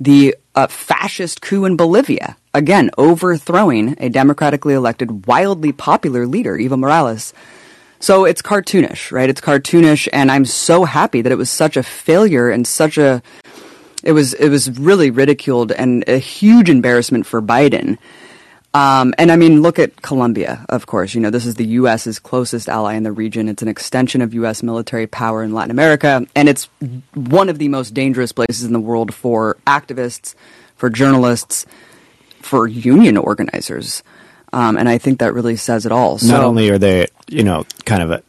the 0.00 0.34
uh, 0.54 0.66
fascist 0.66 1.40
coup 1.40 1.64
in 1.64 1.76
Bolivia, 1.76 2.36
again, 2.54 2.90
overthrowing 2.98 3.96
a 3.98 4.08
democratically 4.08 4.74
elected, 4.74 5.26
wildly 5.26 5.72
popular 5.72 6.26
leader, 6.26 6.56
Evo 6.56 6.78
Morales. 6.78 7.32
So 8.00 8.24
it's 8.24 8.42
cartoonish, 8.42 9.10
right? 9.10 9.28
It's 9.28 9.40
cartoonish, 9.40 10.08
and 10.12 10.30
I'm 10.30 10.44
so 10.44 10.84
happy 10.84 11.22
that 11.22 11.32
it 11.32 11.38
was 11.38 11.50
such 11.50 11.76
a 11.76 11.82
failure 11.82 12.48
and 12.48 12.66
such 12.66 12.96
a, 12.96 13.22
it 14.04 14.12
was, 14.12 14.34
it 14.34 14.48
was 14.48 14.78
really 14.78 15.10
ridiculed 15.10 15.72
and 15.72 16.04
a 16.08 16.18
huge 16.18 16.70
embarrassment 16.70 17.26
for 17.26 17.42
Biden. 17.42 17.98
Um, 18.78 19.12
and 19.18 19.32
I 19.32 19.36
mean, 19.36 19.60
look 19.60 19.80
at 19.80 20.02
Colombia, 20.02 20.64
of 20.68 20.86
course. 20.86 21.12
You 21.12 21.20
know, 21.20 21.30
this 21.30 21.46
is 21.46 21.56
the 21.56 21.66
U.S.'s 21.66 22.20
closest 22.20 22.68
ally 22.68 22.94
in 22.94 23.02
the 23.02 23.10
region. 23.10 23.48
It's 23.48 23.60
an 23.60 23.66
extension 23.66 24.22
of 24.22 24.32
U.S. 24.34 24.62
military 24.62 25.08
power 25.08 25.42
in 25.42 25.52
Latin 25.52 25.72
America, 25.72 26.24
and 26.36 26.48
it's 26.48 26.68
one 27.14 27.48
of 27.48 27.58
the 27.58 27.66
most 27.66 27.92
dangerous 27.92 28.30
places 28.30 28.62
in 28.64 28.72
the 28.72 28.78
world 28.78 29.12
for 29.12 29.56
activists, 29.66 30.36
for 30.76 30.90
journalists, 30.90 31.66
for 32.40 32.68
union 32.68 33.16
organizers. 33.16 34.04
Um, 34.52 34.76
and 34.78 34.88
I 34.88 34.98
think 34.98 35.18
that 35.18 35.34
really 35.34 35.56
says 35.56 35.84
it 35.84 35.90
all. 35.90 36.18
So, 36.18 36.32
not 36.32 36.44
only 36.44 36.70
are 36.70 36.78
they, 36.78 37.08
you 37.26 37.42
know, 37.42 37.66
kind 37.84 38.02
of 38.02 38.10
a, 38.12 38.22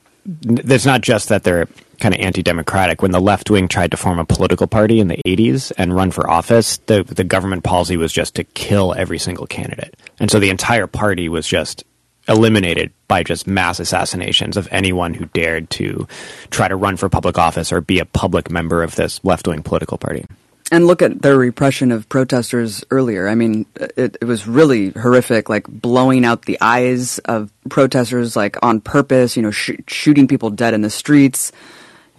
it's 0.48 0.86
not 0.86 1.01
just 1.01 1.29
that 1.29 1.44
they're 1.44 1.68
kind 2.00 2.13
of 2.13 2.22
anti-democratic. 2.22 3.01
When 3.01 3.12
the 3.12 3.22
left 3.22 3.50
wing 3.50 3.68
tried 3.68 3.91
to 3.91 3.98
form 3.98 4.20
a 4.20 4.25
political 4.25 4.68
party 4.68 5.00
in 5.00 5.08
the 5.08 5.22
80s 5.25 5.72
and 5.77 5.96
run 5.96 6.12
for 6.12 6.29
office, 6.29 6.77
the 6.86 7.03
the 7.03 7.24
government 7.24 7.63
policy 7.63 7.98
was 7.98 8.12
just 8.12 8.36
to 8.36 8.44
kill 8.44 8.94
every 8.94 9.20
single 9.20 9.48
candidate. 9.48 9.96
And 10.20 10.32
so 10.32 10.39
the 10.39 10.50
entire 10.50 10.88
party 10.88 11.29
was 11.29 11.48
just 11.48 11.84
eliminated 12.27 12.91
by 13.08 13.24
just 13.24 13.48
mass 13.48 13.79
assassinations 13.79 14.56
of 14.56 14.68
anyone 14.72 15.13
who 15.13 15.25
dared 15.25 15.70
to 15.72 16.08
try 16.51 16.68
to 16.68 16.75
run 16.75 16.96
for 16.96 17.10
public 17.10 17.38
office 17.38 17.72
or 17.72 17.82
be 17.82 18.00
a 18.00 18.06
public 18.06 18.51
member 18.51 18.84
of 18.84 18.96
this 18.96 19.20
left-wing 19.24 19.63
political 19.63 19.98
party. 19.98 20.25
And 20.72 20.86
look 20.86 21.01
at 21.01 21.24
their 21.24 21.36
repression 21.36 21.91
of 21.91 22.08
protesters 22.10 22.84
earlier. 22.91 23.27
I 23.27 23.34
mean, 23.34 23.65
it, 23.75 24.18
it, 24.22 24.25
was 24.25 24.46
really 24.46 24.91
horrific, 24.91 25.50
like 25.50 25.68
blowing 25.68 26.25
out 26.25 26.44
the 26.44 26.60
eyes 26.62 27.18
of 27.20 27.51
protesters, 27.70 28.36
like 28.36 28.56
on 28.62 28.79
purpose, 28.79 29.36
you 29.36 29.41
know, 29.41 29.50
sh- 29.50 29.82
shooting 29.88 30.27
people 30.27 30.51
dead 30.51 30.75
in 30.75 30.82
the 30.82 30.91
streets. 30.91 31.51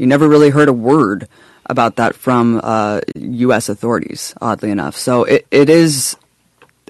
You 0.00 0.07
never 0.07 0.26
really 0.26 0.49
heard 0.49 0.71
a 0.71 0.73
word 0.73 1.28
about 1.66 1.97
that 1.97 2.14
from 2.14 2.59
uh, 2.64 3.02
U.S. 3.14 3.69
authorities, 3.69 4.35
oddly 4.40 4.71
enough. 4.71 4.97
So 4.97 5.25
it, 5.25 5.47
it 5.50 5.69
is 5.69 6.16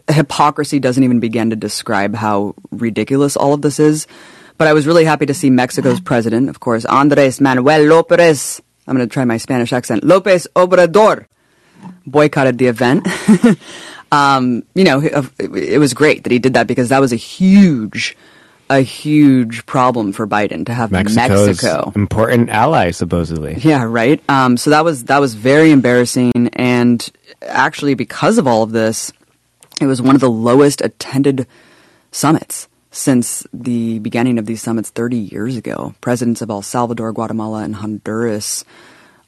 hypocrisy 0.08 0.78
doesn't 0.78 1.02
even 1.02 1.18
begin 1.18 1.50
to 1.50 1.56
describe 1.56 2.14
how 2.14 2.54
ridiculous 2.70 3.36
all 3.36 3.52
of 3.52 3.62
this 3.62 3.80
is. 3.80 4.06
But 4.58 4.68
I 4.68 4.74
was 4.74 4.86
really 4.86 5.04
happy 5.04 5.26
to 5.26 5.34
see 5.34 5.50
Mexico's 5.50 5.98
president, 5.98 6.48
of 6.48 6.60
course, 6.60 6.84
Andres 6.84 7.40
Manuel 7.40 7.82
Lopez. 7.82 8.62
I'm 8.86 8.96
going 8.96 9.08
to 9.08 9.12
try 9.12 9.24
my 9.24 9.38
Spanish 9.38 9.72
accent. 9.72 10.04
Lopez 10.04 10.46
Obrador 10.54 11.26
boycotted 12.06 12.58
the 12.58 12.68
event. 12.68 13.08
um, 14.12 14.62
you 14.76 14.84
know, 14.84 15.00
it, 15.02 15.32
it 15.40 15.80
was 15.80 15.94
great 15.94 16.22
that 16.22 16.30
he 16.30 16.38
did 16.38 16.54
that 16.54 16.68
because 16.68 16.90
that 16.90 17.00
was 17.00 17.12
a 17.12 17.16
huge 17.16 18.16
a 18.70 18.80
huge 18.80 19.66
problem 19.66 20.12
for 20.12 20.26
Biden 20.26 20.64
to 20.66 20.72
have 20.72 20.92
Mexico's 20.92 21.48
Mexico 21.48 21.92
important 21.96 22.48
ally 22.50 22.92
supposedly. 22.92 23.56
Yeah, 23.56 23.84
right. 23.84 24.22
Um, 24.30 24.56
so 24.56 24.70
that 24.70 24.84
was 24.84 25.04
that 25.04 25.20
was 25.20 25.34
very 25.34 25.72
embarrassing, 25.72 26.32
and 26.54 27.10
actually 27.42 27.94
because 27.94 28.38
of 28.38 28.46
all 28.46 28.62
of 28.62 28.70
this, 28.70 29.12
it 29.80 29.86
was 29.86 30.00
one 30.00 30.14
of 30.14 30.20
the 30.20 30.30
lowest 30.30 30.80
attended 30.80 31.46
summits 32.12 32.68
since 32.92 33.46
the 33.52 33.98
beginning 33.98 34.38
of 34.38 34.46
these 34.46 34.62
summits 34.62 34.90
30 34.90 35.16
years 35.16 35.56
ago. 35.56 35.94
Presidents 36.00 36.40
of 36.40 36.50
El 36.50 36.62
Salvador, 36.62 37.12
Guatemala, 37.12 37.62
and 37.62 37.76
Honduras 37.76 38.64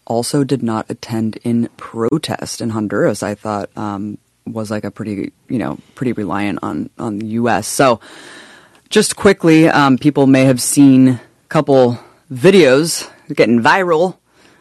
also 0.05 0.45
did 0.45 0.63
not 0.63 0.87
attend 0.89 1.39
in 1.43 1.69
protest. 1.77 2.61
In 2.61 2.71
Honduras, 2.71 3.23
I 3.23 3.35
thought 3.35 3.77
um, 3.77 4.19
was 4.47 4.71
like 4.71 4.85
a 4.85 4.91
pretty 4.91 5.33
you 5.49 5.59
know 5.59 5.79
pretty 5.97 6.13
reliant 6.13 6.61
on 6.63 6.91
on 6.97 7.19
the 7.19 7.27
U.S. 7.27 7.67
So 7.67 8.01
just 8.93 9.17
quickly, 9.17 9.69
um, 9.69 9.97
people 9.97 10.27
may 10.27 10.45
have 10.45 10.61
seen 10.61 11.09
a 11.09 11.21
couple 11.49 11.99
videos 12.31 13.11
getting 13.35 13.59
viral 13.59 14.19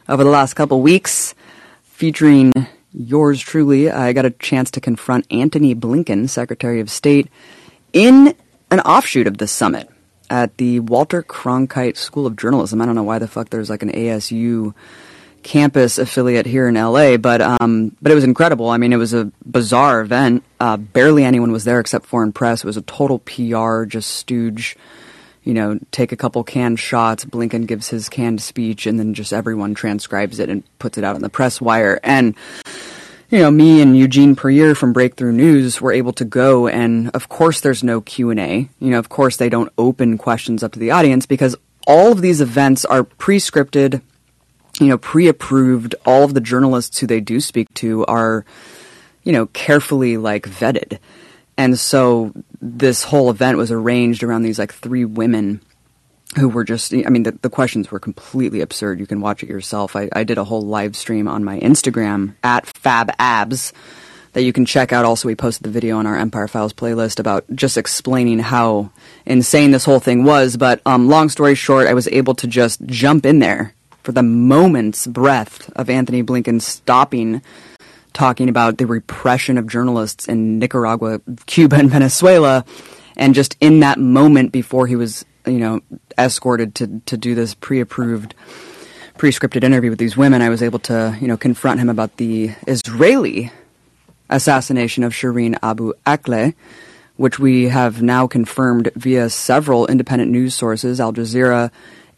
over 0.08 0.24
the 0.24 0.30
last 0.30 0.54
couple 0.54 0.82
weeks 0.82 1.36
featuring 1.84 2.54
yours 2.94 3.42
truly. 3.42 3.92
I 3.92 4.14
got 4.14 4.24
a 4.24 4.30
chance 4.30 4.72
to 4.72 4.80
confront 4.80 5.28
Antony 5.30 5.76
Blinken, 5.76 6.30
Secretary 6.30 6.80
of 6.80 6.90
State, 6.90 7.28
in 7.92 8.34
an 8.72 8.80
offshoot 8.80 9.28
of 9.28 9.38
this 9.38 9.52
summit 9.52 9.90
at 10.30 10.56
the 10.56 10.80
Walter 10.80 11.22
Cronkite 11.22 11.98
School 11.98 12.26
of 12.26 12.38
Journalism. 12.38 12.82
I 12.82 12.86
don't 12.86 12.96
know 12.96 13.04
why 13.04 13.20
the 13.20 13.28
fuck 13.28 13.50
there's 13.50 13.70
like 13.70 13.84
an 13.84 13.92
ASU 13.92 14.74
campus 15.43 15.98
affiliate 15.98 16.45
here 16.45 16.67
in 16.67 16.75
LA, 16.75 17.17
but 17.17 17.41
um, 17.41 17.95
but 18.01 18.12
it 18.12 18.15
was 18.15 18.24
incredible. 18.24 18.69
I 18.69 18.77
mean, 18.77 18.93
it 18.93 18.98
was 18.98 19.13
a 19.13 19.31
bizarre 19.45 20.01
event. 20.01 20.43
Uh, 20.60 20.77
barely 20.77 21.24
anyone 21.24 21.51
was 21.51 21.63
there 21.63 21.79
except 21.79 22.05
foreign 22.05 22.31
press. 22.31 22.63
It 22.63 22.67
was 22.67 22.77
a 22.77 22.81
total 22.83 23.19
PR, 23.19 23.86
just 23.86 24.12
stooge. 24.12 24.75
You 25.43 25.55
know, 25.55 25.79
take 25.91 26.12
a 26.12 26.15
couple 26.15 26.43
canned 26.43 26.79
shots. 26.79 27.25
Blinken 27.25 27.65
gives 27.65 27.89
his 27.89 28.10
canned 28.10 28.41
speech, 28.41 28.86
and 28.86 29.00
then 29.00 29.15
just 29.15 29.33
everyone 29.33 29.74
transcribes 29.74 30.39
it 30.39 30.50
and 30.50 30.63
puts 30.77 31.00
it 31.00 31.03
out 31.03 31.15
on 31.15 31.21
the 31.21 31.29
press 31.29 31.60
wire. 31.60 32.00
And 32.03 32.36
you 33.31 33.39
know, 33.39 33.50
me 33.50 33.81
and 33.81 33.98
Eugene 33.98 34.36
Puryear 34.36 34.75
from 34.75 34.91
Breakthrough 34.91 35.31
News 35.31 35.79
were 35.79 35.93
able 35.93 36.12
to 36.13 36.25
go, 36.25 36.67
and 36.67 37.10
of 37.12 37.29
course, 37.29 37.62
there's 37.62 37.83
no 37.83 38.01
Q 38.01 38.29
and 38.29 38.39
A. 38.39 38.69
You 38.79 38.89
know, 38.91 39.00
of 39.00 39.10
course, 39.10 39.38
they 39.38 39.50
don't 39.50 39.71
open 39.77 40.17
questions 40.17 40.63
up 40.63 40.74
to 40.74 40.79
the 40.79 40.91
audience 40.91 41.25
because 41.25 41.55
all 41.88 42.12
of 42.12 42.21
these 42.21 42.41
events 42.41 42.86
are 42.86 43.03
pre-scripted 43.03 44.01
you 44.82 44.88
know, 44.88 44.98
pre-approved. 44.98 45.96
All 46.06 46.24
of 46.24 46.34
the 46.34 46.42
journalists 46.42 46.98
who 46.98 47.08
they 47.08 47.22
do 47.22 47.40
speak 47.40 47.72
to 47.76 48.04
are, 48.08 48.44
you 49.24 49.32
know, 49.32 49.46
carefully 49.48 50.18
like 50.18 50.50
vetted. 50.50 50.98
And 51.56 51.78
so 51.78 52.34
this 52.60 53.04
whole 53.04 53.30
event 53.30 53.58
was 53.58 53.72
arranged 53.72 54.24
around 54.24 54.42
these 54.42 54.58
like 54.58 54.74
three 54.74 55.06
women 55.06 55.62
who 56.38 56.50
were 56.50 56.64
just, 56.64 56.94
I 56.94 57.10
mean, 57.10 57.24
the, 57.24 57.34
the 57.34 57.50
questions 57.50 57.92
were 57.92 58.00
completely 58.00 58.62
absurd. 58.62 59.00
You 59.00 59.06
can 59.06 59.22
watch 59.22 59.44
it 59.44 59.50
yourself. 59.50 59.96
I, 59.96 60.10
I 60.14 60.24
did 60.24 60.40
a 60.40 60.44
whole 60.44 60.62
live 60.62 60.96
stream 60.96 61.28
on 61.28 61.44
my 61.44 61.60
Instagram 61.60 62.34
at 62.44 62.66
FabAbs 62.66 63.74
that 64.34 64.44
you 64.44 64.54
can 64.54 64.66
check 64.66 64.92
out. 64.92 65.06
Also, 65.06 65.28
we 65.28 65.36
posted 65.36 65.64
the 65.64 65.70
video 65.70 65.98
on 65.98 66.08
our 66.08 66.18
Empire 66.18 66.48
Files 66.48 66.74
playlist 66.74 67.20
about 67.20 67.46
just 67.54 67.78
explaining 67.78 68.40
how 68.40 68.90
insane 69.28 69.72
this 69.72 69.86
whole 69.86 70.00
thing 70.00 70.24
was. 70.24 70.58
But 70.58 70.82
um, 70.88 71.08
long 71.08 71.30
story 71.30 71.54
short, 71.54 71.88
I 71.88 71.94
was 71.94 72.08
able 72.08 72.34
to 72.36 72.48
just 72.48 72.84
jump 72.86 73.28
in 73.28 73.40
there 73.40 73.76
for 74.03 74.12
the 74.12 74.24
moment's 74.24 75.08
breath 75.08 75.70
of 75.75 75.89
Antony 75.89 76.24
Blinken 76.24 76.62
stopping 76.62 77.41
talking 78.13 78.50
about 78.50 78.77
the 78.77 78.86
repression 78.86 79.58
of 79.58 79.67
journalists 79.67 80.27
in 80.27 80.60
Nicaragua, 80.60 81.22
Cuba, 81.46 81.77
and 81.77 81.89
Venezuela, 81.89 82.65
and 83.15 83.34
just 83.34 83.55
in 83.60 83.79
that 83.81 84.00
moment 84.00 84.51
before 84.51 84.88
he 84.88 84.96
was, 84.96 85.25
you 85.46 85.60
know, 85.60 85.81
escorted 86.17 86.75
to 86.75 87.01
to 87.05 87.17
do 87.17 87.36
this 87.36 87.53
pre-approved, 87.53 88.36
pre-scripted 89.17 89.63
interview 89.63 89.89
with 89.89 90.00
these 90.00 90.17
women, 90.17 90.41
I 90.41 90.50
was 90.50 90.63
able 90.63 90.79
to, 90.79 91.17
you 91.22 91.27
know, 91.27 91.38
confront 91.38 91.79
him 91.79 91.89
about 91.89 92.17
the 92.17 92.51
Israeli 92.67 93.51
assassination 94.29 95.03
of 95.03 95.13
Shireen 95.13 95.58
Abu 95.62 95.93
Akleh, 96.05 96.53
which 97.17 97.38
we 97.38 97.67
have 97.67 98.01
now 98.01 98.27
confirmed 98.27 98.89
via 98.96 99.29
several 99.29 99.88
independent 99.88 100.31
news 100.31 100.55
sources, 100.55 101.00
Al 101.00 101.13
Jazeera, 101.13 101.70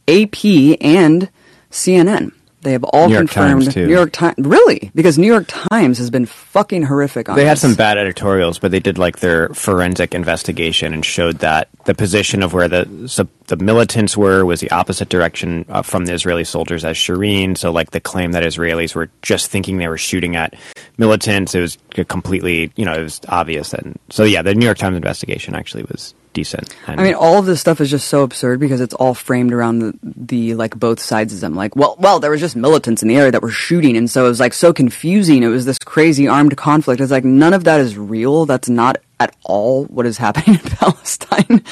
AP, 0.07 0.77
and 0.81 1.29
CNN. 1.73 2.31
They 2.61 2.71
have 2.71 2.85
all 2.85 3.09
New 3.09 3.17
confirmed 3.17 3.75
New 3.75 3.89
York 3.89 4.13
Times. 4.13 4.35
Really? 4.37 4.89
Because 4.95 5.17
New 5.17 5.27
York 5.27 5.43
Times 5.49 5.97
has 5.97 6.09
been 6.09 6.25
fucking 6.25 6.83
horrific 6.83 7.27
on 7.27 7.35
They 7.35 7.43
had 7.43 7.57
this. 7.57 7.61
some 7.61 7.75
bad 7.75 7.97
editorials, 7.97 8.57
but 8.57 8.71
they 8.71 8.79
did 8.79 8.97
like 8.97 9.19
their 9.19 9.49
forensic 9.49 10.15
investigation 10.15 10.93
and 10.93 11.03
showed 11.03 11.39
that 11.39 11.67
the 11.83 11.93
position 11.93 12.41
of 12.41 12.53
where 12.53 12.69
the 12.69 13.09
so 13.09 13.27
the 13.47 13.57
militants 13.57 14.15
were 14.15 14.45
was 14.45 14.61
the 14.61 14.71
opposite 14.71 15.09
direction 15.09 15.65
uh, 15.67 15.81
from 15.81 16.05
the 16.05 16.13
Israeli 16.13 16.45
soldiers 16.45 16.85
as 16.85 16.95
Shireen. 16.95 17.57
So 17.57 17.69
like 17.69 17.91
the 17.91 17.99
claim 17.99 18.31
that 18.31 18.43
Israelis 18.43 18.95
were 18.95 19.09
just 19.21 19.51
thinking 19.51 19.75
they 19.77 19.89
were 19.89 19.97
shooting 19.97 20.37
at 20.37 20.53
militants, 20.97 21.53
it 21.55 21.59
was 21.59 21.77
completely 22.07 22.71
you 22.77 22.85
know 22.85 22.93
it 22.93 23.03
was 23.03 23.19
obvious. 23.27 23.73
And 23.73 23.99
so 24.09 24.23
yeah, 24.23 24.41
the 24.41 24.55
New 24.55 24.65
York 24.65 24.77
Times 24.77 24.95
investigation 24.95 25.53
actually 25.53 25.83
was 25.83 26.13
decent. 26.33 26.75
And 26.87 26.99
I 26.99 27.03
mean, 27.03 27.13
all 27.13 27.37
of 27.37 27.45
this 27.45 27.61
stuff 27.61 27.79
is 27.79 27.89
just 27.89 28.07
so 28.07 28.23
absurd 28.23 28.59
because 28.59 28.81
it's 28.81 28.93
all 28.95 29.13
framed 29.13 29.53
around 29.53 29.79
the, 29.79 29.93
the 30.03 30.55
like 30.55 30.77
both 30.77 30.99
sides 30.99 31.33
of 31.33 31.39
them. 31.39 31.55
Like, 31.55 31.75
well, 31.75 31.95
well, 31.99 32.19
there 32.19 32.31
was 32.31 32.41
just 32.41 32.55
militants 32.55 33.01
in 33.01 33.07
the 33.07 33.15
area 33.15 33.31
that 33.31 33.41
were 33.41 33.49
shooting, 33.49 33.95
and 33.95 34.09
so 34.09 34.25
it 34.25 34.29
was 34.29 34.39
like 34.39 34.53
so 34.53 34.73
confusing. 34.73 35.43
It 35.43 35.47
was 35.47 35.65
this 35.65 35.79
crazy 35.79 36.27
armed 36.27 36.57
conflict. 36.57 37.01
It's 37.01 37.11
like 37.11 37.25
none 37.25 37.53
of 37.53 37.63
that 37.63 37.79
is 37.79 37.97
real. 37.97 38.45
That's 38.45 38.69
not 38.69 38.97
at 39.19 39.35
all 39.43 39.85
what 39.85 40.05
is 40.05 40.17
happening 40.17 40.59
in 40.63 40.69
Palestine. 40.71 41.63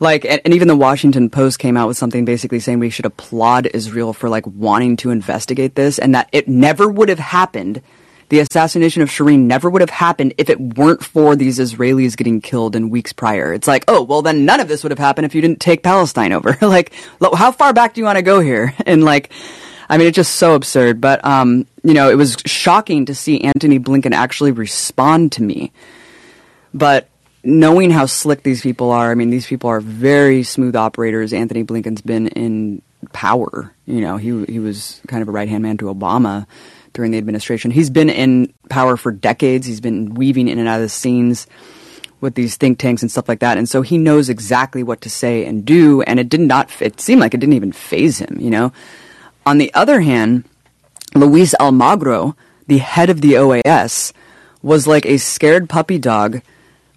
like, 0.00 0.24
and, 0.24 0.40
and 0.44 0.54
even 0.54 0.68
the 0.68 0.76
Washington 0.76 1.28
Post 1.28 1.58
came 1.58 1.76
out 1.76 1.88
with 1.88 1.96
something 1.96 2.24
basically 2.24 2.60
saying 2.60 2.78
we 2.78 2.90
should 2.90 3.06
applaud 3.06 3.66
Israel 3.66 4.12
for 4.12 4.28
like 4.28 4.46
wanting 4.46 4.96
to 4.98 5.10
investigate 5.10 5.74
this, 5.74 5.98
and 5.98 6.14
that 6.14 6.28
it 6.32 6.48
never 6.48 6.88
would 6.88 7.08
have 7.08 7.18
happened 7.18 7.82
the 8.28 8.40
assassination 8.40 9.02
of 9.02 9.08
Shireen 9.08 9.40
never 9.40 9.70
would 9.70 9.80
have 9.80 9.90
happened 9.90 10.34
if 10.36 10.50
it 10.50 10.60
weren't 10.60 11.02
for 11.02 11.34
these 11.34 11.58
Israelis 11.58 12.16
getting 12.16 12.40
killed 12.40 12.76
in 12.76 12.90
weeks 12.90 13.12
prior. 13.12 13.52
It's 13.52 13.66
like, 13.66 13.84
oh, 13.88 14.02
well, 14.02 14.22
then 14.22 14.44
none 14.44 14.60
of 14.60 14.68
this 14.68 14.82
would 14.82 14.92
have 14.92 14.98
happened 14.98 15.24
if 15.24 15.34
you 15.34 15.40
didn't 15.40 15.60
take 15.60 15.82
Palestine 15.82 16.32
over. 16.32 16.56
like, 16.66 16.92
how 17.20 17.52
far 17.52 17.72
back 17.72 17.94
do 17.94 18.00
you 18.00 18.04
want 18.04 18.16
to 18.16 18.22
go 18.22 18.40
here? 18.40 18.74
And 18.88 19.04
like, 19.04 19.30
I 19.90 19.98
mean, 19.98 20.06
it's 20.06 20.16
just 20.16 20.36
so 20.36 20.54
absurd. 20.54 20.98
But, 20.98 21.22
um, 21.22 21.66
you 21.82 21.92
know, 21.92 22.08
it 22.08 22.14
was 22.14 22.38
shocking 22.46 23.04
to 23.06 23.14
see 23.14 23.42
Antony 23.42 23.78
Blinken 23.78 24.12
actually 24.12 24.52
respond 24.52 25.32
to 25.32 25.42
me. 25.42 25.72
But 26.72 27.08
knowing 27.44 27.90
how 27.90 28.06
slick 28.06 28.44
these 28.44 28.62
people 28.62 28.90
are, 28.90 29.10
I 29.10 29.14
mean, 29.14 29.28
these 29.28 29.46
people 29.46 29.68
are 29.68 29.80
very 29.80 30.42
smooth 30.42 30.74
operators. 30.74 31.34
Antony 31.34 31.64
Blinken's 31.64 32.00
been 32.00 32.28
in 32.28 32.80
power. 33.12 33.74
You 33.86 34.00
know, 34.00 34.16
he 34.16 34.44
he 34.46 34.58
was 34.58 35.00
kind 35.06 35.22
of 35.22 35.28
a 35.28 35.32
right 35.32 35.48
hand 35.48 35.62
man 35.62 35.76
to 35.78 35.86
Obama 35.86 36.46
during 36.92 37.10
the 37.10 37.18
administration. 37.18 37.70
He's 37.70 37.90
been 37.90 38.10
in 38.10 38.52
power 38.68 38.96
for 38.96 39.12
decades. 39.12 39.66
He's 39.66 39.80
been 39.80 40.14
weaving 40.14 40.48
in 40.48 40.58
and 40.58 40.68
out 40.68 40.76
of 40.76 40.82
the 40.82 40.88
scenes 40.88 41.46
with 42.20 42.34
these 42.34 42.56
think 42.56 42.78
tanks 42.78 43.02
and 43.02 43.10
stuff 43.10 43.28
like 43.28 43.40
that. 43.40 43.58
And 43.58 43.68
so 43.68 43.82
he 43.82 43.98
knows 43.98 44.28
exactly 44.28 44.82
what 44.82 45.00
to 45.02 45.10
say 45.10 45.44
and 45.44 45.64
do. 45.64 46.02
And 46.02 46.18
it 46.18 46.28
did 46.28 46.40
not, 46.40 46.70
it 46.80 47.00
seemed 47.00 47.20
like 47.20 47.34
it 47.34 47.38
didn't 47.38 47.54
even 47.54 47.72
phase 47.72 48.18
him, 48.18 48.38
you 48.40 48.50
know? 48.50 48.72
On 49.46 49.58
the 49.58 49.72
other 49.72 50.00
hand, 50.00 50.44
Luis 51.14 51.54
Almagro, 51.60 52.34
the 52.66 52.78
head 52.78 53.08
of 53.08 53.20
the 53.20 53.32
OAS, 53.34 54.12
was 54.62 54.86
like 54.86 55.06
a 55.06 55.18
scared 55.18 55.68
puppy 55.68 55.98
dog 55.98 56.42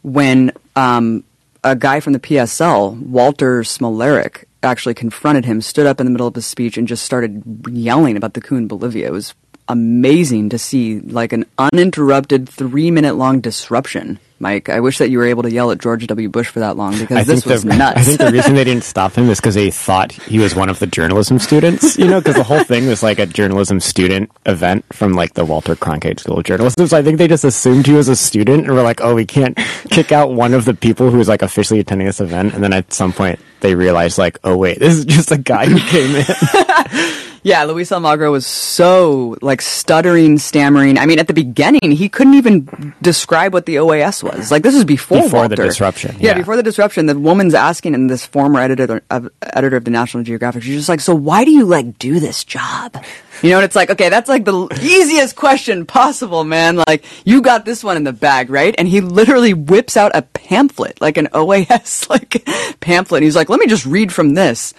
when 0.01 0.51
um, 0.75 1.23
a 1.63 1.75
guy 1.75 1.99
from 1.99 2.13
the 2.13 2.19
PSL, 2.19 2.99
Walter 2.99 3.61
Smolarek, 3.61 4.45
actually 4.63 4.93
confronted 4.93 5.45
him, 5.45 5.61
stood 5.61 5.87
up 5.87 5.99
in 5.99 6.05
the 6.05 6.11
middle 6.11 6.27
of 6.27 6.35
his 6.35 6.45
speech, 6.45 6.77
and 6.77 6.87
just 6.87 7.05
started 7.05 7.43
yelling 7.69 8.17
about 8.17 8.33
the 8.33 8.41
coup 8.41 8.55
in 8.55 8.67
Bolivia. 8.67 9.07
It 9.07 9.11
was 9.11 9.33
amazing 9.71 10.49
to 10.49 10.59
see 10.59 10.99
like 10.99 11.33
an 11.33 11.45
uninterrupted 11.57 12.47
three 12.47 12.91
minute 12.91 13.15
long 13.15 13.39
disruption. 13.39 14.19
Mike, 14.39 14.69
I 14.69 14.79
wish 14.79 14.97
that 14.97 15.11
you 15.11 15.19
were 15.19 15.25
able 15.25 15.43
to 15.43 15.51
yell 15.51 15.69
at 15.69 15.77
George 15.77 16.07
W. 16.07 16.27
Bush 16.27 16.47
for 16.47 16.61
that 16.61 16.75
long 16.75 16.97
because 16.97 17.17
I 17.17 17.23
this 17.23 17.45
was 17.45 17.63
the, 17.63 17.75
nuts. 17.75 17.99
I 17.99 18.01
think 18.01 18.19
the 18.19 18.31
reason 18.33 18.55
they 18.55 18.63
didn't 18.63 18.83
stop 18.83 19.13
him 19.13 19.29
is 19.29 19.39
because 19.39 19.53
they 19.53 19.69
thought 19.69 20.11
he 20.11 20.39
was 20.39 20.55
one 20.55 20.67
of 20.67 20.79
the 20.79 20.87
journalism 20.87 21.37
students. 21.37 21.95
You 21.95 22.07
know, 22.07 22.19
because 22.19 22.35
the 22.35 22.43
whole 22.43 22.63
thing 22.63 22.87
was 22.87 23.03
like 23.03 23.19
a 23.19 23.27
journalism 23.27 23.79
student 23.79 24.31
event 24.47 24.83
from 24.93 25.13
like 25.13 25.35
the 25.35 25.45
Walter 25.45 25.75
Cronkite 25.75 26.19
School 26.19 26.39
of 26.39 26.43
Journalism. 26.43 26.87
So 26.87 26.97
I 26.97 27.03
think 27.03 27.19
they 27.19 27.27
just 27.27 27.43
assumed 27.43 27.85
he 27.85 27.93
was 27.93 28.09
a 28.09 28.15
student 28.15 28.65
and 28.65 28.75
were 28.75 28.81
like, 28.81 28.99
"Oh, 29.01 29.13
we 29.13 29.25
can't 29.25 29.55
kick 29.91 30.11
out 30.11 30.33
one 30.33 30.55
of 30.55 30.65
the 30.65 30.73
people 30.73 31.11
who 31.11 31.19
is 31.19 31.27
like 31.27 31.43
officially 31.43 31.79
attending 31.79 32.07
this 32.07 32.19
event." 32.19 32.55
And 32.55 32.63
then 32.63 32.73
at 32.73 32.91
some 32.91 33.13
point 33.13 33.39
they 33.61 33.75
realized, 33.75 34.17
like, 34.17 34.39
"Oh 34.43 34.57
wait, 34.57 34.79
this 34.79 34.95
is 34.97 35.05
just 35.05 35.31
a 35.31 35.37
guy 35.37 35.65
who 35.67 35.79
came 35.79 36.15
in." 36.15 36.25
Yeah, 37.43 37.63
Luis 37.63 37.89
Almagro 37.89 38.31
was 38.31 38.45
so 38.45 39.35
like 39.41 39.63
stuttering, 39.63 40.37
stammering. 40.37 40.99
I 40.99 41.07
mean, 41.07 41.17
at 41.17 41.25
the 41.25 41.33
beginning, 41.33 41.89
he 41.89 42.07
couldn't 42.07 42.35
even 42.35 42.93
describe 43.01 43.51
what 43.51 43.65
the 43.65 43.77
OAS 43.77 44.21
was. 44.21 44.51
Like 44.51 44.61
this 44.61 44.75
was 44.75 44.85
before 44.85 45.23
Before 45.23 45.47
the 45.47 45.55
Walter. 45.55 45.63
disruption, 45.63 46.17
Yeah. 46.19 46.27
yeah. 46.33 46.33
before 46.37 46.55
the 46.55 46.61
disruption, 46.61 47.07
the 47.07 47.17
woman's 47.17 47.55
asking 47.55 47.95
him, 47.95 48.07
this 48.09 48.27
former 48.27 48.59
editor 48.59 49.01
of 49.09 49.31
editor 49.41 49.77
of 49.77 49.85
the 49.85 49.89
National 49.89 50.21
Geographic. 50.21 50.61
She's 50.61 50.75
just 50.75 50.87
like, 50.89 50.99
"So 50.99 51.15
why 51.15 51.43
do 51.43 51.49
you 51.49 51.65
like 51.65 51.97
do 51.97 52.19
this 52.19 52.43
job?" 52.43 53.03
You 53.41 53.49
know, 53.49 53.55
and 53.57 53.65
it's 53.65 53.75
like, 53.75 53.89
okay, 53.89 54.09
that's 54.09 54.29
like 54.29 54.45
the 54.45 54.67
easiest 54.83 55.35
question 55.35 55.87
possible, 55.87 56.43
man. 56.43 56.75
Like 56.87 57.05
you 57.25 57.41
got 57.41 57.65
this 57.65 57.83
one 57.83 57.97
in 57.97 58.03
the 58.03 58.13
bag, 58.13 58.51
right? 58.51 58.75
And 58.77 58.87
he 58.87 59.01
literally 59.01 59.55
whips 59.55 59.97
out 59.97 60.11
a 60.13 60.21
pamphlet, 60.21 61.01
like 61.01 61.17
an 61.17 61.27
OAS 61.33 62.07
like 62.13 62.45
pamphlet. 62.81 63.17
And 63.21 63.23
he's 63.23 63.35
like, 63.35 63.49
"Let 63.51 63.59
me 63.59 63.67
just 63.67 63.85
read 63.85 64.11
from 64.11 64.33
this." 64.33 64.73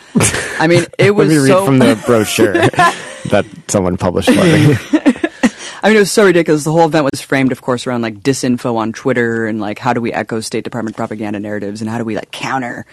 I 0.59 0.67
mean, 0.67 0.85
it 0.99 1.11
was 1.15 1.29
Let 1.29 1.35
me 1.35 1.43
read 1.45 1.49
so 1.49 1.65
from 1.67 1.79
the 1.79 2.03
brochure 2.07 2.53
that 3.31 3.47
someone 3.69 3.97
published 3.97 4.29
for 4.31 4.35
me. 4.35 4.77
I 5.85 5.89
mean, 5.89 5.97
it 5.97 6.01
was 6.01 6.13
so 6.13 6.25
ridiculous. 6.25 6.63
The 6.65 6.71
whole 6.73 6.87
event 6.87 7.09
was 7.11 7.21
framed, 7.21 7.51
of 7.51 7.61
course, 7.61 7.87
around 7.89 8.03
like 8.03 8.21
disinfo 8.21 8.77
on 8.77 8.93
Twitter 8.93 9.47
and 9.47 9.61
like 9.61 9.79
how 9.81 9.93
do 9.93 10.01
we 10.01 10.13
echo 10.13 10.39
State 10.41 10.63
Department 10.65 10.97
propaganda 10.97 11.41
narratives 11.41 11.81
and 11.81 11.91
how 11.91 11.99
do 11.99 12.05
we 12.05 12.15
like 12.15 12.31
counter, 12.31 12.87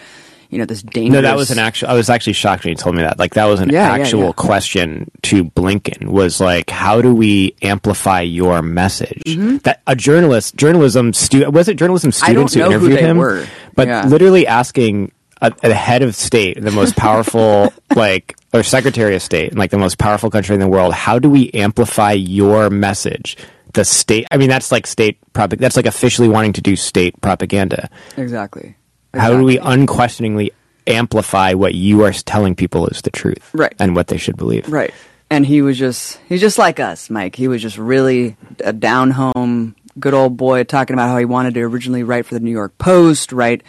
you 0.48 0.58
know, 0.58 0.64
this 0.64 0.82
dangerous. 0.82 1.12
No, 1.12 1.22
that 1.22 1.36
was 1.36 1.52
an 1.52 1.60
actual. 1.60 1.88
I 1.88 1.94
was 1.94 2.10
actually 2.10 2.32
shocked 2.32 2.64
when 2.64 2.70
you 2.72 2.76
told 2.76 2.96
me 2.96 3.02
that. 3.02 3.16
Like 3.16 3.34
that 3.34 3.44
was 3.44 3.60
an 3.60 3.68
Yeah, 3.68 3.94
yeah, 3.96 4.02
actual 4.02 4.24
yeah. 4.26 4.32
question 4.32 5.08
to 5.22 5.44
Blinken. 5.44 6.06
Was 6.08 6.40
like, 6.40 6.68
how 6.68 7.00
do 7.00 7.14
we 7.14 7.54
amplify 7.62 8.22
your 8.22 8.60
message? 8.60 9.22
That 9.62 9.82
a 9.86 9.94
journalist, 9.94 10.56
journalism 10.56 11.12
student, 11.12 11.52
was 11.52 11.68
it 11.68 11.74
journalism 11.76 12.10
Mm-hmm. 12.10 12.24
Students 12.24 12.54
who 12.54 12.60
who 12.62 12.66
interviewed 12.70 12.92
they 12.98 13.02
him? 13.02 13.18
were. 13.18 13.46
But 13.76 13.86
Yeah. 13.86 14.04
literally 14.08 14.48
asking 14.48 15.12
a, 15.40 15.52
a 15.62 15.72
head 15.74 16.02
of 16.02 16.14
state, 16.14 16.60
the 16.60 16.70
most 16.70 16.96
powerful, 16.96 17.72
like, 17.96 18.36
or 18.52 18.62
secretary 18.62 19.14
of 19.14 19.22
state, 19.22 19.56
like 19.56 19.70
the 19.70 19.78
most 19.78 19.98
powerful 19.98 20.30
country 20.30 20.54
in 20.54 20.60
the 20.60 20.68
world, 20.68 20.92
how 20.94 21.18
do 21.18 21.30
we 21.30 21.50
amplify 21.52 22.12
your 22.12 22.70
message? 22.70 23.36
The 23.72 23.84
state. 23.84 24.26
I 24.30 24.36
mean, 24.36 24.48
that's 24.48 24.72
like 24.72 24.86
state. 24.86 25.18
Prop- 25.32 25.50
that's 25.50 25.76
like 25.76 25.86
officially 25.86 26.28
wanting 26.28 26.52
to 26.54 26.60
do 26.60 26.74
state 26.76 27.20
propaganda. 27.20 27.88
exactly. 28.16 28.74
How 29.14 29.30
do 29.36 29.42
we 29.44 29.58
unquestioningly 29.58 30.52
amplify 30.86 31.54
what 31.54 31.74
you 31.74 32.02
are 32.04 32.12
telling 32.12 32.54
people 32.54 32.86
is 32.88 33.02
the 33.02 33.10
truth, 33.10 33.48
Right. 33.52 33.74
and 33.78 33.94
what 33.94 34.08
they 34.08 34.16
should 34.16 34.36
believe? 34.36 34.68
Right. 34.68 34.92
And 35.30 35.46
he 35.46 35.62
was 35.62 35.78
just 35.78 36.18
he's 36.28 36.40
just 36.40 36.58
like 36.58 36.80
us, 36.80 37.08
Mike. 37.10 37.36
He 37.36 37.46
was 37.48 37.62
just 37.62 37.78
really 37.78 38.36
a 38.64 38.72
down 38.72 39.12
home, 39.12 39.76
good 40.00 40.14
old 40.14 40.36
boy 40.36 40.64
talking 40.64 40.94
about 40.94 41.08
how 41.08 41.18
he 41.18 41.24
wanted 41.24 41.54
to 41.54 41.60
originally 41.60 42.02
write 42.02 42.26
for 42.26 42.34
the 42.34 42.40
New 42.40 42.50
York 42.50 42.76
Post, 42.78 43.32
write, 43.32 43.62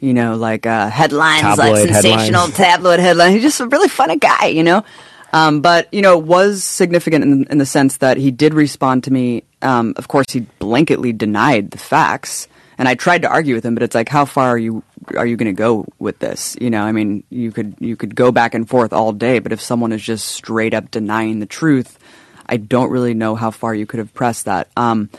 you 0.00 0.14
know, 0.14 0.36
like 0.36 0.66
uh, 0.66 0.88
headlines, 0.88 1.58
like 1.58 1.76
sensational 1.76 2.42
headlines. 2.42 2.54
tabloid 2.54 3.00
headlines. 3.00 3.34
He's 3.34 3.42
just 3.42 3.60
a 3.60 3.66
really 3.66 3.88
funny 3.88 4.16
guy, 4.16 4.46
you 4.46 4.62
know. 4.62 4.84
Um, 5.32 5.60
but 5.60 5.92
you 5.92 6.02
know, 6.02 6.16
was 6.16 6.64
significant 6.64 7.24
in, 7.24 7.44
in 7.50 7.58
the 7.58 7.66
sense 7.66 7.98
that 7.98 8.16
he 8.16 8.30
did 8.30 8.54
respond 8.54 9.04
to 9.04 9.12
me. 9.12 9.44
Um, 9.60 9.94
of 9.96 10.08
course, 10.08 10.26
he 10.30 10.42
blanketly 10.60 11.16
denied 11.16 11.70
the 11.70 11.78
facts, 11.78 12.48
and 12.78 12.88
I 12.88 12.94
tried 12.94 13.22
to 13.22 13.28
argue 13.28 13.54
with 13.54 13.64
him. 13.64 13.74
But 13.74 13.82
it's 13.82 13.94
like, 13.94 14.08
how 14.08 14.24
far 14.24 14.50
are 14.50 14.58
you 14.58 14.82
are 15.16 15.26
you 15.26 15.36
going 15.36 15.54
to 15.54 15.58
go 15.58 15.84
with 15.98 16.18
this? 16.18 16.56
You 16.60 16.70
know, 16.70 16.82
I 16.82 16.92
mean, 16.92 17.24
you 17.30 17.52
could 17.52 17.74
you 17.80 17.96
could 17.96 18.14
go 18.14 18.32
back 18.32 18.54
and 18.54 18.68
forth 18.68 18.92
all 18.92 19.12
day, 19.12 19.38
but 19.38 19.52
if 19.52 19.60
someone 19.60 19.92
is 19.92 20.02
just 20.02 20.28
straight 20.28 20.74
up 20.74 20.90
denying 20.90 21.40
the 21.40 21.46
truth, 21.46 21.98
I 22.46 22.56
don't 22.56 22.90
really 22.90 23.14
know 23.14 23.34
how 23.34 23.50
far 23.50 23.74
you 23.74 23.86
could 23.86 23.98
have 23.98 24.14
pressed 24.14 24.46
that. 24.46 24.68
Um, 24.76 25.10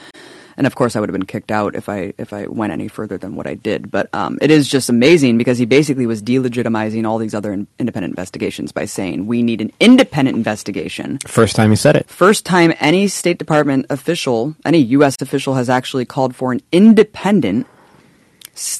and 0.59 0.67
of 0.67 0.75
course, 0.75 0.97
I 0.97 0.99
would 0.99 1.07
have 1.07 1.13
been 1.13 1.25
kicked 1.25 1.51
out 1.51 1.73
if 1.73 1.87
I 1.87 2.13
if 2.17 2.33
I 2.33 2.45
went 2.47 2.73
any 2.73 2.89
further 2.89 3.17
than 3.17 3.37
what 3.37 3.47
I 3.47 3.53
did. 3.53 3.89
But 3.89 4.13
um, 4.13 4.37
it 4.41 4.51
is 4.51 4.67
just 4.67 4.89
amazing 4.89 5.37
because 5.37 5.57
he 5.57 5.65
basically 5.65 6.05
was 6.05 6.21
delegitimizing 6.21 7.07
all 7.07 7.17
these 7.17 7.33
other 7.33 7.53
in- 7.53 7.65
independent 7.79 8.11
investigations 8.11 8.73
by 8.73 8.83
saying 8.83 9.25
we 9.25 9.41
need 9.41 9.61
an 9.61 9.71
independent 9.79 10.35
investigation. 10.35 11.17
First 11.25 11.55
time 11.55 11.69
he 11.69 11.77
said 11.77 11.95
it. 11.95 12.09
First 12.09 12.45
time 12.45 12.73
any 12.81 13.07
State 13.07 13.37
Department 13.39 13.85
official, 13.89 14.53
any 14.65 14.79
U.S. 14.99 15.15
official, 15.21 15.53
has 15.53 15.69
actually 15.69 16.03
called 16.03 16.35
for 16.35 16.51
an 16.51 16.59
independent 16.73 17.65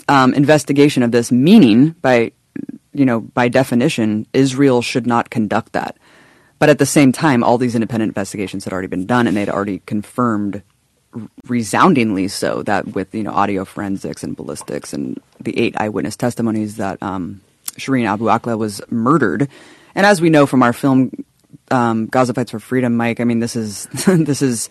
um, 0.09 0.33
investigation 0.33 1.01
of 1.01 1.13
this. 1.13 1.31
Meaning, 1.31 1.91
by 2.01 2.33
you 2.91 3.05
know, 3.05 3.21
by 3.21 3.47
definition, 3.47 4.27
Israel 4.33 4.81
should 4.81 5.07
not 5.07 5.29
conduct 5.29 5.71
that. 5.71 5.95
But 6.59 6.67
at 6.67 6.77
the 6.77 6.85
same 6.85 7.13
time, 7.13 7.41
all 7.41 7.57
these 7.57 7.73
independent 7.73 8.09
investigations 8.09 8.65
had 8.65 8.73
already 8.73 8.89
been 8.89 9.05
done, 9.05 9.27
and 9.27 9.37
they'd 9.37 9.47
already 9.47 9.79
confirmed 9.85 10.61
resoundingly 11.47 12.27
so 12.27 12.63
that 12.63 12.87
with 12.87 13.13
you 13.15 13.23
know 13.23 13.31
audio 13.31 13.65
forensics 13.65 14.23
and 14.23 14.35
ballistics 14.35 14.93
and 14.93 15.19
the 15.39 15.57
eight 15.57 15.75
eyewitness 15.79 16.15
testimonies 16.15 16.77
that 16.77 17.01
um, 17.01 17.41
Shireen 17.77 18.05
Abu 18.05 18.25
Akleh 18.25 18.57
was 18.57 18.81
murdered, 18.89 19.49
and 19.95 20.05
as 20.05 20.21
we 20.21 20.29
know 20.29 20.45
from 20.45 20.63
our 20.63 20.73
film 20.73 21.11
um, 21.71 22.07
Gaza 22.07 22.33
Fights 22.33 22.51
for 22.51 22.59
Freedom, 22.59 22.95
Mike, 22.95 23.19
I 23.19 23.23
mean 23.23 23.39
this 23.39 23.55
is 23.55 23.85
this 24.07 24.41
is 24.41 24.69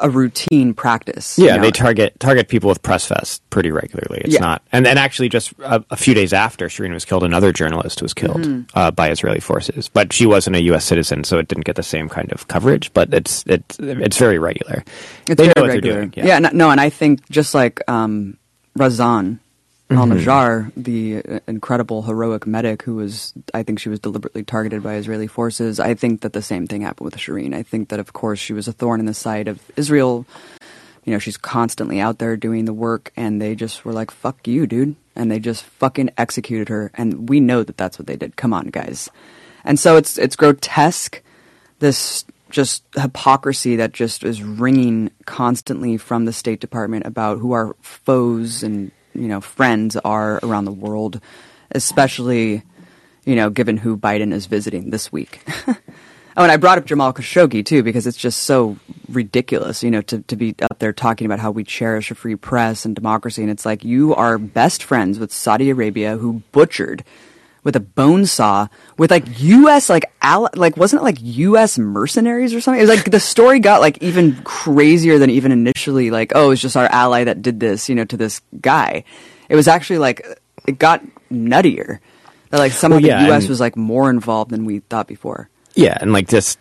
a 0.00 0.10
routine 0.10 0.74
practice. 0.74 1.38
you 1.38 1.46
Yeah, 1.46 1.56
know. 1.56 1.62
they 1.62 1.70
target 1.70 2.18
target 2.20 2.48
people 2.48 2.68
with 2.68 2.82
press 2.82 3.06
vests 3.06 3.40
pretty 3.50 3.70
regularly. 3.70 4.20
It's 4.24 4.34
Yeah. 4.34 4.40
not, 4.40 4.62
and 4.72 4.84
then 4.84 4.98
actually, 4.98 5.28
just 5.30 5.52
a, 5.60 5.82
a 5.90 5.96
few 5.96 6.12
days 6.14 6.32
after 6.32 6.68
Shireen 6.68 6.92
was 6.92 7.04
killed, 7.04 7.22
another 7.24 7.52
journalist 7.52 8.02
was 8.02 8.12
killed 8.14 8.42
Mm-hmm. 8.42 8.62
uh, 8.78 8.90
by 8.90 9.10
Israeli 9.10 9.40
forces. 9.40 9.88
But 9.88 10.12
she 10.12 10.26
wasn't 10.26 10.56
a 10.56 10.62
U.S. 10.64 10.84
citizen, 10.84 11.24
so 11.24 11.38
it 11.38 11.48
didn't 11.48 11.64
get 11.64 11.76
the 11.76 11.82
same 11.82 12.08
kind 12.08 12.30
of 12.32 12.48
coverage. 12.48 12.92
But 12.92 13.12
it's 13.14 13.44
it's 13.46 13.78
it's 13.78 14.18
very 14.18 14.38
regular. 14.38 14.84
It's 15.26 15.36
they 15.38 15.44
very 15.46 15.52
know 15.56 15.62
what 15.62 15.68
regular. 15.70 15.94
they're 16.00 16.06
doing. 16.06 16.26
Yeah, 16.26 16.38
no, 16.38 16.50
no, 16.52 16.70
and 16.70 16.80
I 16.80 16.90
think 16.90 17.28
just 17.30 17.54
like 17.54 17.80
um, 17.88 18.36
Razan 18.78 19.38
Al 19.96 20.06
Najjar, 20.06 20.72
the 20.76 21.18
uh, 21.18 21.40
incredible 21.46 22.02
heroic 22.02 22.46
medic 22.46 22.82
who 22.82 22.96
was, 22.96 23.32
I 23.54 23.62
think 23.62 23.78
she 23.78 23.88
was 23.88 24.00
deliberately 24.00 24.42
targeted 24.42 24.82
by 24.82 24.94
Israeli 24.94 25.26
forces. 25.26 25.80
I 25.80 25.94
think 25.94 26.20
that 26.22 26.32
the 26.32 26.42
same 26.42 26.66
thing 26.66 26.82
happened 26.82 27.04
with 27.06 27.16
Shireen. 27.16 27.54
I 27.54 27.62
think 27.62 27.88
that, 27.88 28.00
of 28.00 28.12
course, 28.12 28.38
she 28.38 28.52
was 28.52 28.68
a 28.68 28.72
thorn 28.72 29.00
in 29.00 29.06
the 29.06 29.14
side 29.14 29.48
of 29.48 29.60
Israel. 29.76 30.26
You 31.04 31.12
know, 31.12 31.18
she's 31.18 31.36
constantly 31.36 32.00
out 32.00 32.18
there 32.18 32.36
doing 32.36 32.64
the 32.64 32.72
work, 32.72 33.12
and 33.16 33.42
they 33.42 33.54
just 33.54 33.84
were 33.84 33.92
like, 33.92 34.10
"Fuck 34.10 34.46
you, 34.46 34.66
dude," 34.68 34.94
and 35.16 35.30
they 35.30 35.40
just 35.40 35.64
fucking 35.64 36.10
executed 36.16 36.68
her. 36.68 36.92
And 36.94 37.28
we 37.28 37.40
know 37.40 37.64
that 37.64 37.76
that's 37.76 37.98
what 37.98 38.06
they 38.06 38.16
did. 38.16 38.36
Come 38.36 38.52
on, 38.52 38.68
guys. 38.68 39.10
And 39.64 39.80
so 39.80 39.96
it's 39.96 40.16
it's 40.16 40.36
grotesque 40.36 41.20
this 41.80 42.24
just 42.50 42.84
hypocrisy 42.94 43.76
that 43.76 43.92
just 43.92 44.22
is 44.22 44.42
ringing 44.42 45.10
constantly 45.26 45.96
from 45.96 46.24
the 46.24 46.32
State 46.32 46.60
Department 46.60 47.04
about 47.06 47.38
who 47.38 47.52
our 47.52 47.74
foes 47.80 48.62
and 48.62 48.92
you 49.14 49.28
know 49.28 49.40
friends 49.40 49.96
are 49.96 50.40
around 50.42 50.64
the 50.64 50.72
world, 50.72 51.20
especially 51.70 52.62
you 53.24 53.36
know 53.36 53.50
given 53.50 53.76
who 53.76 53.96
Biden 53.96 54.32
is 54.32 54.46
visiting 54.46 54.90
this 54.90 55.12
week. 55.12 55.42
oh, 55.66 55.76
and 56.36 56.50
I 56.50 56.56
brought 56.56 56.78
up 56.78 56.86
Jamal 56.86 57.12
Khashoggi 57.12 57.64
too 57.64 57.82
because 57.82 58.06
it's 58.06 58.16
just 58.16 58.42
so 58.42 58.76
ridiculous, 59.08 59.82
you 59.82 59.90
know, 59.90 60.02
to 60.02 60.20
to 60.22 60.36
be 60.36 60.54
up 60.62 60.78
there 60.78 60.92
talking 60.92 61.24
about 61.24 61.40
how 61.40 61.50
we 61.50 61.64
cherish 61.64 62.10
a 62.10 62.14
free 62.14 62.36
press 62.36 62.84
and 62.84 62.94
democracy, 62.94 63.42
and 63.42 63.50
it's 63.50 63.66
like 63.66 63.84
you 63.84 64.14
are 64.14 64.38
best 64.38 64.82
friends 64.82 65.18
with 65.18 65.32
Saudi 65.32 65.70
Arabia 65.70 66.16
who 66.16 66.42
butchered 66.52 67.04
with 67.64 67.76
a 67.76 67.80
bone 67.80 68.26
saw 68.26 68.68
with 68.98 69.10
like 69.10 69.24
U.S. 69.40 69.88
like 69.88 70.12
al- 70.20 70.50
like 70.54 70.76
wasn't 70.76 71.02
it 71.02 71.04
like 71.04 71.18
U.S. 71.20 71.78
mercenaries 71.78 72.54
or 72.54 72.60
something? 72.60 72.80
It 72.80 72.88
was 72.88 72.90
like 72.90 73.10
the 73.10 73.20
story 73.20 73.60
got 73.60 73.80
like 73.80 74.02
even 74.02 74.34
crazier 74.42 75.18
than 75.18 75.30
even 75.30 75.52
initially 75.52 76.10
like 76.10 76.32
oh 76.34 76.50
it's 76.50 76.62
just 76.62 76.76
our 76.76 76.86
ally 76.86 77.24
that 77.24 77.42
did 77.42 77.60
this 77.60 77.88
you 77.88 77.94
know 77.94 78.04
to 78.04 78.16
this 78.16 78.40
guy. 78.60 79.04
It 79.48 79.56
was 79.56 79.68
actually 79.68 79.98
like 79.98 80.26
it 80.66 80.78
got 80.78 81.02
nuttier. 81.30 81.98
That 82.50 82.58
like 82.58 82.72
some 82.72 82.90
Well, 82.90 83.00
yeah, 83.00 83.22
the 83.22 83.28
U.S. 83.28 83.44
and- 83.44 83.50
was 83.50 83.60
like 83.60 83.76
more 83.76 84.10
involved 84.10 84.50
than 84.50 84.64
we 84.64 84.80
thought 84.80 85.06
before. 85.06 85.48
Yeah, 85.74 85.96
and 86.00 86.12
like 86.12 86.28
this, 86.28 86.58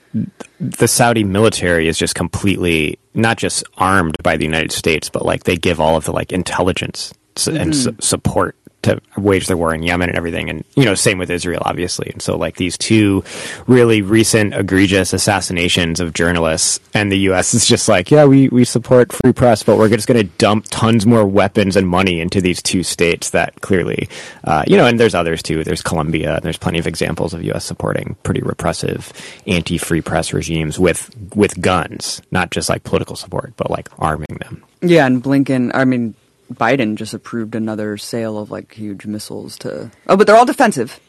the 0.59 0.87
Saudi 0.87 1.25
military 1.25 1.89
is 1.89 1.97
just 1.97 2.15
completely 2.15 2.97
not 3.13 3.37
just 3.37 3.63
armed 3.77 4.15
by 4.23 4.37
the 4.37 4.45
United 4.45 4.71
States, 4.71 5.09
but 5.09 5.25
like 5.25 5.43
they 5.43 5.57
give 5.57 5.81
all 5.81 5.97
of 5.97 6.05
the 6.05 6.13
like 6.13 6.31
intelligence 6.31 7.13
and 7.45 7.57
mm-hmm. 7.57 7.71
su- 7.71 7.95
support 7.99 8.55
to 8.83 9.01
wage 9.17 9.47
their 9.47 9.57
war 9.57 9.73
in 9.73 9.83
Yemen 9.83 10.09
and 10.09 10.17
everything. 10.17 10.49
And 10.49 10.63
you 10.75 10.85
know, 10.85 10.95
same 10.95 11.17
with 11.17 11.29
Israel, 11.29 11.61
obviously. 11.65 12.09
And 12.11 12.21
so 12.21 12.37
like 12.37 12.57
these 12.57 12.77
two 12.77 13.23
really 13.67 14.01
recent 14.01 14.53
egregious 14.53 15.13
assassinations 15.13 15.99
of 15.99 16.13
journalists, 16.13 16.79
and 16.93 17.11
the 17.11 17.19
U.S. 17.19 17.53
is 17.53 17.65
just 17.65 17.87
like, 17.87 18.11
yeah, 18.11 18.25
we 18.25 18.49
we 18.49 18.65
support 18.65 19.11
free 19.11 19.33
press, 19.33 19.63
but 19.63 19.77
we're 19.77 19.89
just 19.89 20.07
going 20.07 20.19
to 20.19 20.31
dump 20.37 20.65
tons 20.69 21.05
more 21.05 21.25
weapons 21.25 21.75
and 21.75 21.87
money 21.87 22.19
into 22.19 22.41
these 22.41 22.61
two 22.61 22.83
states 22.83 23.31
that 23.31 23.61
clearly, 23.61 24.09
uh, 24.43 24.63
you 24.67 24.77
know, 24.77 24.85
and 24.85 24.99
there's 24.99 25.15
others 25.15 25.41
too. 25.43 25.63
There's 25.63 25.81
Colombia, 25.81 26.35
and 26.35 26.43
there's 26.43 26.57
plenty 26.57 26.79
of 26.79 26.87
examples 26.87 27.33
of 27.33 27.43
U.S. 27.43 27.65
supporting 27.65 28.15
pretty 28.23 28.41
repressive 28.41 29.11
anti-free 29.47 30.01
press 30.01 30.33
regimes 30.33 30.79
with 30.79 31.09
with 31.35 31.59
guns, 31.61 32.21
not 32.31 32.51
just 32.51 32.69
like 32.69 32.83
political 32.83 33.15
support, 33.15 33.53
but 33.57 33.69
like 33.69 33.89
arming 33.99 34.37
them. 34.39 34.63
Yeah, 34.81 35.05
and 35.05 35.23
Blinken, 35.23 35.71
I 35.75 35.85
mean, 35.85 36.15
Biden 36.55 36.95
just 36.95 37.13
approved 37.13 37.55
another 37.55 37.97
sale 37.97 38.37
of 38.37 38.51
like 38.51 38.73
huge 38.73 39.05
missiles 39.05 39.57
to. 39.59 39.91
Oh, 40.07 40.17
but 40.17 40.27
they're 40.27 40.35
all 40.35 40.45
defensive. 40.45 40.99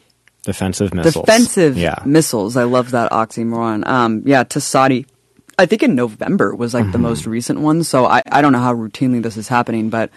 Defensive 0.43 0.93
missiles. 0.93 1.25
Defensive 1.25 1.77
Yeah. 1.77 1.95
missiles. 2.05 2.57
I 2.57 2.63
love 2.63 2.91
that 2.91 3.11
oxymoron. 3.11 3.87
Um, 3.87 4.23
yeah, 4.25 4.43
to 4.43 4.59
Saudi. 4.59 5.05
I 5.57 5.65
think 5.67 5.83
in 5.83 5.95
November 5.95 6.53
was 6.55 6.73
like 6.73 6.85
the 6.85 6.91
Mm-hmm. 6.97 7.01
most 7.01 7.25
recent 7.27 7.59
one. 7.59 7.83
So 7.83 8.05
I, 8.05 8.21
I 8.31 8.41
don't 8.41 8.51
know 8.51 8.59
how 8.59 8.73
routinely 8.73 9.21
this 9.21 9.37
is 9.37 9.47
happening, 9.47 9.89
but 9.89 10.09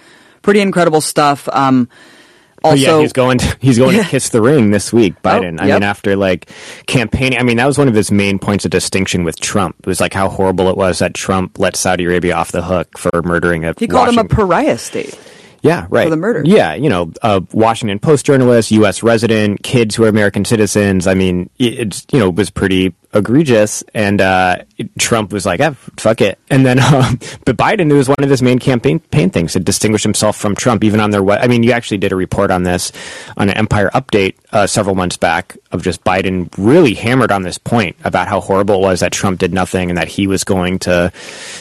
pretty 0.42 0.60
incredible 0.60 1.00
stuff. 1.00 1.48
Um, 1.52 1.88
also, 2.66 2.96
yeah, 2.96 3.00
he's 3.00 3.12
going. 3.12 3.38
To, 3.38 3.56
he's 3.60 3.78
going 3.78 3.96
to 3.96 4.04
kiss 4.04 4.28
the 4.30 4.42
ring 4.42 4.70
this 4.70 4.92
week, 4.92 5.14
oh, 5.16 5.28
Biden. 5.28 5.60
I 5.60 5.66
yep. 5.66 5.76
mean, 5.76 5.82
after 5.82 6.16
like 6.16 6.50
campaigning, 6.86 7.38
I 7.38 7.42
mean, 7.42 7.56
that 7.56 7.66
was 7.66 7.78
one 7.78 7.88
of 7.88 7.94
his 7.94 8.10
main 8.10 8.38
points 8.38 8.64
of 8.64 8.70
distinction 8.70 9.24
with 9.24 9.38
Trump. 9.40 9.76
It 9.80 9.86
was 9.86 10.00
like 10.00 10.12
how 10.12 10.28
horrible 10.28 10.68
it 10.68 10.76
was 10.76 10.98
that 10.98 11.14
Trump 11.14 11.58
let 11.58 11.76
Saudi 11.76 12.04
Arabia 12.04 12.34
off 12.34 12.52
the 12.52 12.62
hook 12.62 12.98
for 12.98 13.22
murdering 13.22 13.64
a. 13.64 13.74
he 13.78 13.86
called 13.86 14.08
him 14.08 14.18
a 14.18 14.24
pariah 14.24 14.78
state. 14.78 15.18
yeah, 15.62 15.86
right. 15.90 16.04
For 16.04 16.10
the 16.10 16.16
murder. 16.16 16.42
Yeah, 16.44 16.74
you 16.74 16.88
know, 16.88 17.12
a 17.22 17.42
Washington 17.52 17.98
Post 17.98 18.26
journalist, 18.26 18.70
U.S. 18.72 19.02
resident, 19.02 19.62
kids 19.62 19.94
who 19.94 20.04
are 20.04 20.08
American 20.08 20.44
citizens. 20.44 21.06
I 21.06 21.14
mean, 21.14 21.50
it, 21.58 21.74
it's 21.74 22.06
you 22.12 22.18
know 22.18 22.30
was 22.30 22.50
pretty 22.50 22.94
egregious, 23.16 23.82
and 23.94 24.20
uh, 24.20 24.58
Trump 24.98 25.32
was 25.32 25.44
like, 25.44 25.60
"Ah, 25.60 25.72
fuck 25.98 26.20
it." 26.20 26.38
And 26.50 26.64
then, 26.64 26.78
um, 26.94 27.18
but 27.44 27.56
Biden, 27.56 27.90
it 27.90 27.94
was 27.94 28.08
one 28.08 28.22
of 28.22 28.30
his 28.30 28.42
main 28.42 28.58
campaign 28.58 29.00
campaign 29.00 29.30
things 29.30 29.52
to 29.52 29.60
distinguish 29.60 30.02
himself 30.02 30.36
from 30.36 30.54
Trump, 30.54 30.84
even 30.84 31.00
on 31.00 31.10
their. 31.10 31.28
I 31.30 31.46
mean, 31.46 31.62
you 31.62 31.72
actually 31.72 31.98
did 31.98 32.12
a 32.12 32.16
report 32.16 32.50
on 32.50 32.62
this 32.62 32.92
on 33.36 33.48
an 33.48 33.56
Empire 33.56 33.90
Update 33.94 34.36
uh, 34.52 34.66
several 34.66 34.94
months 34.94 35.16
back 35.16 35.56
of 35.72 35.82
just 35.82 36.04
Biden 36.04 36.52
really 36.56 36.94
hammered 36.94 37.32
on 37.32 37.42
this 37.42 37.58
point 37.58 37.96
about 38.04 38.28
how 38.28 38.40
horrible 38.40 38.76
it 38.76 38.80
was 38.80 39.00
that 39.00 39.12
Trump 39.12 39.40
did 39.40 39.52
nothing 39.52 39.90
and 39.90 39.98
that 39.98 40.08
he 40.08 40.26
was 40.26 40.44
going 40.44 40.78
to 40.80 41.12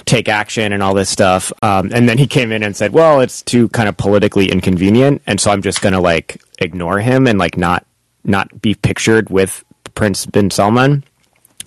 take 0.06 0.30
action 0.30 0.72
and 0.74 0.84
all 0.84 0.94
this 0.94 1.10
stuff. 1.10 1.52
Um, 1.62 1.92
and 1.94 2.08
then 2.08 2.18
he 2.18 2.28
came 2.28 2.52
in 2.52 2.64
and 2.64 2.76
said, 2.76 2.94
"Well, 2.94 3.22
it's 3.22 3.42
too 3.42 3.70
kind 3.70 3.90
of 3.90 3.98
politically 3.98 4.52
inconvenient, 4.52 5.22
and 5.26 5.40
so 5.40 5.52
I'm 5.52 5.62
just 5.62 5.82
going 5.82 5.94
to 5.94 6.02
like 6.02 6.42
ignore 6.60 7.00
him 7.00 7.28
and 7.28 7.40
like 7.40 7.58
not 7.58 7.86
not 8.24 8.62
be 8.62 8.76
pictured 8.76 9.30
with 9.30 9.64
Prince 9.96 10.26
bin 10.26 10.52
Salman." 10.52 11.04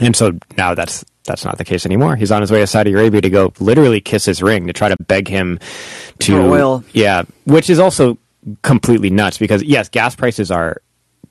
And 0.01 0.15
so 0.15 0.39
now 0.57 0.75
that's 0.75 1.05
that's 1.25 1.45
not 1.45 1.59
the 1.59 1.65
case 1.65 1.85
anymore. 1.85 2.17
He's 2.17 2.33
on 2.33 2.41
his 2.41 2.51
way 2.51 2.61
to 2.61 2.67
Saudi 2.67 2.93
Arabia 2.93 3.21
to 3.21 3.31
go 3.31 3.53
literally 3.61 4.01
kiss 4.01 4.25
his 4.25 4.43
ring 4.43 4.67
to 4.67 4.73
try 4.73 4.89
to 4.89 4.97
beg 5.05 5.29
him 5.29 5.59
to 6.21 6.33
For 6.33 6.41
oil. 6.41 6.85
Yeah, 6.93 7.25
which 7.45 7.69
is 7.69 7.79
also 7.79 8.17
completely 8.63 9.11
nuts 9.11 9.37
because 9.39 9.63
yes, 9.63 9.89
gas 9.89 10.17
prices 10.17 10.51
are 10.51 10.81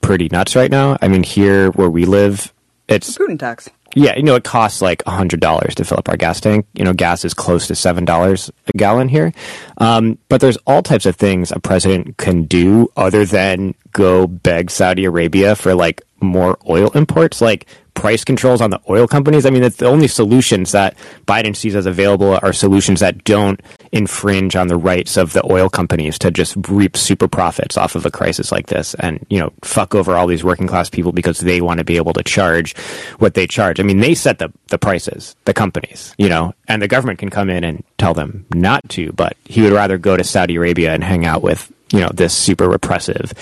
pretty 0.00 0.28
nuts 0.30 0.54
right 0.54 0.70
now. 0.70 0.96
I 1.02 1.08
mean, 1.08 1.22
here 1.24 1.70
where 1.72 1.90
we 1.90 2.04
live, 2.04 2.52
it's 2.86 3.18
Putin 3.18 3.38
tax. 3.38 3.68
yeah, 3.96 4.14
you 4.16 4.22
know, 4.22 4.36
it 4.36 4.44
costs 4.44 4.80
like 4.80 5.02
hundred 5.04 5.40
dollars 5.40 5.74
to 5.76 5.84
fill 5.84 5.98
up 5.98 6.08
our 6.08 6.16
gas 6.16 6.40
tank. 6.40 6.66
You 6.74 6.84
know, 6.84 6.92
gas 6.92 7.24
is 7.24 7.34
close 7.34 7.66
to 7.66 7.74
seven 7.74 8.04
dollars 8.04 8.52
a 8.68 8.78
gallon 8.78 9.08
here. 9.08 9.32
Um, 9.78 10.18
but 10.28 10.40
there's 10.40 10.58
all 10.58 10.82
types 10.82 11.06
of 11.06 11.16
things 11.16 11.50
a 11.50 11.58
president 11.58 12.18
can 12.18 12.44
do 12.44 12.88
other 12.96 13.24
than 13.24 13.74
go 13.92 14.28
beg 14.28 14.70
Saudi 14.70 15.06
Arabia 15.06 15.56
for 15.56 15.74
like 15.74 16.02
more 16.20 16.56
oil 16.68 16.90
imports, 16.90 17.40
like 17.40 17.66
price 17.98 18.22
controls 18.22 18.60
on 18.60 18.70
the 18.70 18.80
oil 18.88 19.08
companies. 19.08 19.44
I 19.44 19.50
mean, 19.50 19.62
that's 19.62 19.76
the 19.76 19.86
only 19.86 20.06
solutions 20.06 20.70
that 20.70 20.96
Biden 21.26 21.56
sees 21.56 21.74
as 21.74 21.84
available 21.84 22.38
are 22.42 22.52
solutions 22.52 23.00
that 23.00 23.24
don't 23.24 23.60
infringe 23.90 24.54
on 24.54 24.68
the 24.68 24.76
rights 24.76 25.16
of 25.16 25.32
the 25.32 25.44
oil 25.50 25.68
companies 25.68 26.16
to 26.20 26.30
just 26.30 26.54
reap 26.68 26.96
super 26.96 27.26
profits 27.26 27.76
off 27.76 27.96
of 27.96 28.06
a 28.06 28.10
crisis 28.10 28.52
like 28.52 28.68
this 28.68 28.94
and, 29.00 29.26
you 29.30 29.40
know, 29.40 29.52
fuck 29.62 29.96
over 29.96 30.16
all 30.16 30.28
these 30.28 30.44
working 30.44 30.68
class 30.68 30.88
people 30.88 31.10
because 31.10 31.40
they 31.40 31.60
want 31.60 31.78
to 31.78 31.84
be 31.84 31.96
able 31.96 32.12
to 32.12 32.22
charge 32.22 32.76
what 33.18 33.34
they 33.34 33.48
charge. 33.48 33.80
I 33.80 33.82
mean, 33.82 33.98
they 33.98 34.14
set 34.14 34.38
the, 34.38 34.52
the 34.68 34.78
prices, 34.78 35.34
the 35.44 35.52
companies, 35.52 36.14
you 36.18 36.28
know, 36.28 36.54
and 36.68 36.80
the 36.80 36.88
government 36.88 37.18
can 37.18 37.30
come 37.30 37.50
in 37.50 37.64
and 37.64 37.82
tell 37.98 38.14
them 38.14 38.46
not 38.54 38.88
to, 38.90 39.10
but 39.12 39.36
he 39.44 39.62
would 39.62 39.72
rather 39.72 39.98
go 39.98 40.16
to 40.16 40.22
Saudi 40.22 40.54
Arabia 40.54 40.94
and 40.94 41.02
hang 41.02 41.26
out 41.26 41.42
with, 41.42 41.72
you 41.92 42.00
know, 42.00 42.10
this 42.12 42.34
super 42.36 42.68
repressive 42.68 43.32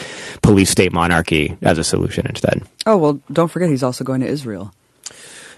police 0.43 0.71
state 0.71 0.93
monarchy 0.93 1.57
as 1.63 1.79
a 1.79 1.85
solution 1.85 2.27
instead. 2.27 2.63
Oh 2.87 2.97
well, 2.97 3.21
don't 3.33 3.49
forget 3.49 3.69
he's 3.71 3.83
also 3.83 4.05
going 4.05 4.21
to 4.21 4.27
Israel. 4.27 4.73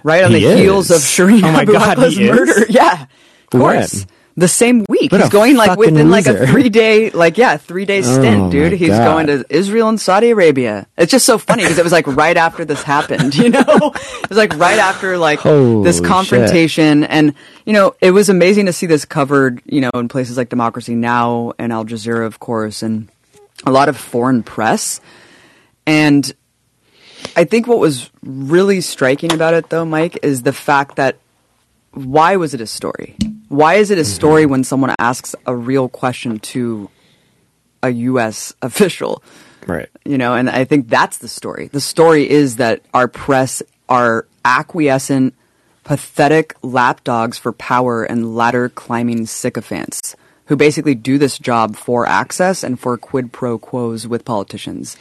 Right 0.05 0.23
on 0.25 0.31
He 0.33 0.41
the 0.45 0.57
heels 0.57 0.91
of 0.91 1.01
Shireen 1.01 1.43
Oh 1.43 1.53
my 1.53 1.63
Abu 1.63 1.73
God, 1.73 1.99
Akleh's 1.99 2.17
he 2.17 2.25
is? 2.29 2.31
murder. 2.31 2.67
Yeah, 2.71 3.03
of 3.03 3.09
When? 3.61 3.61
course. 3.81 4.07
The 4.39 4.47
same 4.47 4.85
week. 4.89 5.11
What 5.11 5.21
he's 5.21 5.31
going 5.31 5.57
like 5.57 5.77
within 5.77 6.11
like 6.11 6.27
a 6.27 6.47
three 6.47 6.69
day, 6.69 7.11
like 7.11 7.39
yeah, 7.39 7.57
three 7.57 7.85
day 7.85 7.99
oh 7.99 8.03
stint, 8.03 8.43
Oh, 8.43 8.51
dude. 8.53 8.73
He's 8.73 8.91
God. 8.91 9.05
going 9.05 9.27
to 9.27 9.45
Israel 9.51 9.89
and 9.89 10.01
Saudi 10.01 10.31
Arabia. 10.31 10.87
It's 10.97 11.11
just 11.11 11.27
so 11.27 11.39
funny 11.39 11.65
because 11.65 11.77
it 11.77 11.83
was 11.83 11.91
like 11.93 12.07
right 12.07 12.37
after 12.37 12.65
this 12.65 12.85
happened, 12.85 13.35
you 13.43 13.49
know? 13.49 13.65
it 13.67 14.29
was 14.29 14.39
like 14.39 14.57
right 14.57 14.79
after 14.79 15.19
like 15.19 15.43
this 15.43 15.99
Holy 15.99 16.09
confrontation, 16.09 17.03
and 17.03 17.35
you 17.67 17.73
know, 17.73 17.97
it 18.01 18.13
was 18.13 18.29
amazing 18.29 18.67
to 18.67 18.73
see 18.73 18.87
this 18.87 19.05
covered, 19.05 19.61
you 19.67 19.81
know, 19.81 19.91
in 19.95 20.07
places 20.07 20.37
like 20.37 20.51
Democracy 20.51 20.95
Now 20.95 21.53
and 21.59 21.73
Al 21.73 21.85
Jazeera, 21.85 22.25
of 22.25 22.39
course, 22.39 22.85
and 22.85 23.09
a 23.67 23.73
lot 23.73 23.89
of 23.89 23.97
foreign 23.97 24.45
press. 24.45 25.01
And 25.85 26.33
I 27.35 27.43
think 27.43 27.67
what 27.67 27.81
was 27.81 28.09
really 28.23 28.83
striking 28.83 29.33
about 29.33 29.55
it, 29.55 29.69
though, 29.69 29.85
Mike, 29.85 30.21
is 30.23 30.43
the 30.43 30.53
fact 30.53 30.95
that 30.95 31.19
why 31.91 32.37
was 32.37 32.55
it 32.55 32.61
a 32.61 32.67
story? 32.69 33.17
Why 33.49 33.75
is 33.75 33.91
it 33.91 33.99
a 33.99 34.05
story 34.05 34.43
mm-hmm. 34.43 34.51
when 34.53 34.65
someone 34.65 34.95
asks 34.99 35.35
a 35.47 35.55
real 35.55 35.89
question 35.89 36.39
to 36.41 36.91
a 37.83 37.91
U.S. 37.91 38.55
official? 38.63 39.23
Right. 39.67 39.89
You 40.05 40.19
know, 40.19 40.35
and 40.35 40.49
I 40.49 40.65
think 40.65 40.89
that's 40.89 41.19
the 41.19 41.29
story. 41.29 41.69
The 41.69 41.81
story 41.81 42.29
is 42.29 42.57
that 42.57 42.83
our 42.95 43.09
press 43.09 43.63
are 43.89 44.27
acquiescent, 44.45 45.35
pathetic 45.85 46.55
lapdogs 46.63 47.39
for 47.39 47.53
power 47.53 48.05
and 48.05 48.35
ladder 48.35 48.69
climbing 48.69 49.27
sycophants 49.27 50.17
who 50.47 50.57
basically 50.57 50.95
do 50.95 51.19
this 51.19 51.39
job 51.39 51.77
for 51.77 52.07
access 52.07 52.65
and 52.65 52.81
for 52.81 52.97
quid 52.97 53.33
pro 53.33 53.59
quos 53.59 54.07
with 54.07 54.25
politicians. 54.25 54.97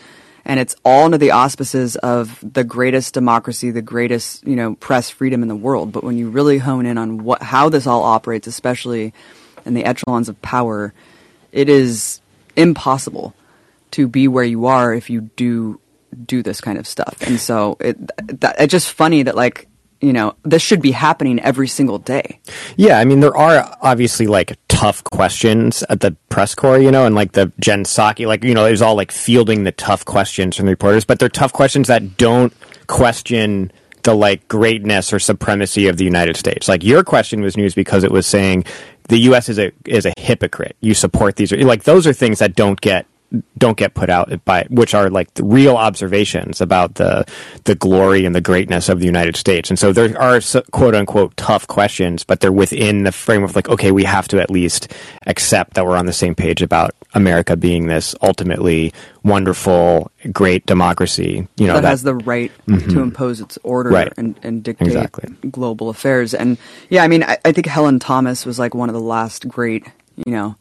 And 0.47 0.61
it's 0.61 0.75
all 0.85 1.03
under 1.03 1.17
the 1.17 1.31
auspices 1.31 1.97
of 1.97 2.39
the 2.41 2.63
greatest 2.63 3.13
democracy, 3.13 3.69
the 3.69 3.81
greatest, 3.81 4.47
you 4.47 4.55
know, 4.55 4.75
press 4.75 5.09
freedom 5.09 5.41
in 5.41 5.49
the 5.49 5.55
world. 5.55 5.91
But 5.91 6.05
when 6.05 6.17
you 6.17 6.29
really 6.29 6.57
hone 6.57 6.85
in 6.85 6.97
on 6.97 7.23
what, 7.25 7.43
how 7.43 7.67
this 7.67 7.85
all 7.85 8.01
operates, 8.01 8.47
especially 8.47 9.13
in 9.65 9.73
the 9.73 9.83
echelons 9.83 10.29
of 10.29 10.41
power, 10.41 10.93
it 11.51 11.67
is 11.67 12.21
impossible 12.55 13.35
to 13.91 14.07
be 14.07 14.29
where 14.29 14.45
you 14.45 14.65
are 14.67 14.93
if 14.93 15.09
you 15.09 15.21
do 15.21 15.79
do 16.25 16.41
this 16.41 16.61
kind 16.61 16.77
of 16.77 16.87
stuff. 16.87 17.21
And 17.21 17.39
so 17.39 17.77
it 17.79 17.97
that, 18.39 18.55
it's 18.59 18.71
just 18.71 18.91
funny 18.91 19.23
that 19.23 19.35
like 19.35 19.67
you 19.99 20.13
know 20.13 20.35
this 20.43 20.61
should 20.61 20.81
be 20.81 20.91
happening 20.91 21.39
every 21.39 21.67
single 21.67 21.99
day. 21.99 22.39
Yeah, 22.75 22.99
I 22.99 23.05
mean, 23.05 23.19
there 23.19 23.35
are 23.35 23.77
obviously 23.81 24.27
like 24.27 24.57
tough 24.77 25.03
questions 25.05 25.83
at 25.89 26.01
the 26.01 26.15
press 26.29 26.53
corps, 26.53 26.77
you 26.77 26.91
know, 26.91 27.07
and 27.07 27.15
like 27.15 27.31
the 27.31 27.51
Jen 27.59 27.83
Psaki, 27.83 28.27
like, 28.27 28.43
you 28.43 28.53
know, 28.53 28.65
it 28.65 28.71
was 28.71 28.81
all 28.83 28.95
like 28.95 29.11
fielding 29.11 29.63
the 29.63 29.71
tough 29.71 30.05
questions 30.05 30.55
from 30.55 30.67
the 30.67 30.71
reporters, 30.71 31.03
but 31.03 31.17
they're 31.17 31.29
tough 31.29 31.51
questions 31.51 31.87
that 31.87 32.15
don't 32.17 32.53
question 32.85 33.71
the 34.03 34.13
like 34.13 34.47
greatness 34.47 35.11
or 35.11 35.17
supremacy 35.17 35.87
of 35.87 35.97
the 35.97 36.03
United 36.03 36.37
States. 36.37 36.67
Like 36.67 36.83
your 36.83 37.03
question 37.03 37.41
was 37.41 37.57
news 37.57 37.73
because 37.73 38.03
it 38.03 38.11
was 38.11 38.27
saying 38.27 38.65
the 39.09 39.17
U.S. 39.21 39.49
is 39.49 39.57
a 39.57 39.71
is 39.85 40.05
a 40.05 40.13
hypocrite. 40.15 40.75
You 40.79 40.93
support 40.93 41.37
these, 41.37 41.51
like 41.51 41.83
those 41.83 42.05
are 42.05 42.13
things 42.13 42.37
that 42.37 42.55
don't 42.55 42.79
get 42.79 43.07
don't 43.57 43.77
get 43.77 43.93
put 43.93 44.09
out 44.09 44.45
by 44.45 44.65
which 44.69 44.93
are 44.93 45.09
like 45.09 45.33
the 45.33 45.43
real 45.43 45.75
observations 45.75 46.61
about 46.61 46.95
the 46.95 47.25
the 47.65 47.75
glory 47.75 48.25
and 48.25 48.33
the 48.33 48.41
greatness 48.41 48.87
of 48.87 48.99
the 48.99 49.05
United 49.05 49.35
States. 49.35 49.69
And 49.69 49.77
so 49.77 49.91
there 49.91 50.17
are 50.19 50.39
quote 50.71 50.95
unquote 50.95 51.35
tough 51.35 51.67
questions, 51.67 52.23
but 52.23 52.39
they're 52.39 52.51
within 52.51 53.03
the 53.03 53.11
frame 53.11 53.43
of 53.43 53.55
like 53.55 53.67
okay, 53.69 53.91
we 53.91 54.05
have 54.05 54.27
to 54.29 54.39
at 54.39 54.49
least 54.49 54.93
accept 55.25 55.73
that 55.73 55.85
we're 55.85 55.97
on 55.97 56.05
the 56.05 56.13
same 56.13 56.35
page 56.35 56.61
about 56.61 56.95
America 57.13 57.57
being 57.57 57.87
this 57.87 58.15
ultimately 58.21 58.93
wonderful, 59.23 60.09
great 60.31 60.65
democracy. 60.65 61.47
You 61.57 61.67
know 61.67 61.73
that, 61.73 61.81
that, 61.81 61.89
has 61.89 62.03
the 62.03 62.15
right 62.15 62.51
mm-hmm. 62.65 62.89
to 62.91 63.01
impose 63.01 63.41
its 63.41 63.57
order 63.63 63.89
Right. 63.89 64.13
and, 64.17 64.39
and 64.41 64.63
dictate 64.63 64.87
Exactly. 64.87 65.33
global 65.51 65.89
affairs. 65.89 66.33
And 66.33 66.57
yeah, 66.89 67.03
I 67.03 67.07
mean, 67.09 67.23
I, 67.23 67.37
I 67.43 67.51
think 67.51 67.65
Helen 67.65 67.99
Thomas 67.99 68.45
was 68.45 68.57
like 68.57 68.73
one 68.73 68.89
of 68.89 68.93
the 68.93 69.01
last 69.01 69.47
great, 69.47 69.85
you 70.15 70.31
know, 70.31 70.55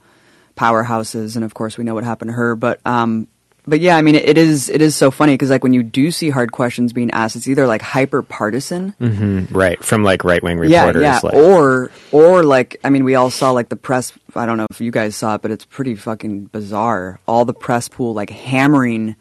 powerhouses. 0.57 1.37
And 1.37 1.45
of 1.45 1.55
course, 1.55 1.79
we 1.79 1.85
know 1.85 1.95
what 1.95 2.05
happened 2.05 2.31
to 2.31 2.35
her. 2.35 2.57
But 2.57 2.81
um, 2.87 3.29
but 3.69 3.81
yeah, 3.81 3.97
I 3.97 4.03
mean, 4.03 4.15
it 4.15 4.39
is 4.39 4.69
it 4.69 4.81
is 4.81 4.95
so 4.95 5.11
funny 5.11 5.35
because 5.35 5.51
like 5.51 5.63
when 5.65 5.73
you 5.73 5.83
do 5.83 6.11
see 6.11 6.31
hard 6.31 6.53
questions 6.53 6.93
being 6.93 7.11
asked, 7.11 7.35
it's 7.37 7.49
either 7.49 7.67
like 7.67 7.83
hyper 7.83 8.23
partisan, 8.23 8.95
Right. 9.51 9.83
From 9.83 10.05
like 10.05 10.23
right 10.25 10.43
wing 10.43 10.63
yeah, 10.65 10.87
reporters. 10.87 11.03
yeah, 11.03 11.21
like, 11.23 11.35
or 11.35 11.91
or 12.13 12.45
like 12.45 12.79
I 12.85 12.91
mean, 12.91 13.05
we 13.05 13.15
all 13.17 13.31
saw 13.31 13.51
like 13.51 13.69
the 13.69 13.77
press. 13.77 14.13
I 14.37 14.47
don't 14.47 14.57
know 14.57 14.67
if 14.71 14.81
you 14.81 14.91
guys 14.93 15.17
saw 15.17 15.35
it, 15.35 15.43
but 15.43 15.51
it's 15.51 15.65
pretty 15.65 15.95
fucking 15.97 16.45
bizarre. 16.47 17.19
All 17.27 17.45
the 17.45 17.55
press 17.55 17.89
pool 17.89 18.15
like 18.15 18.31
hammering 18.31 19.17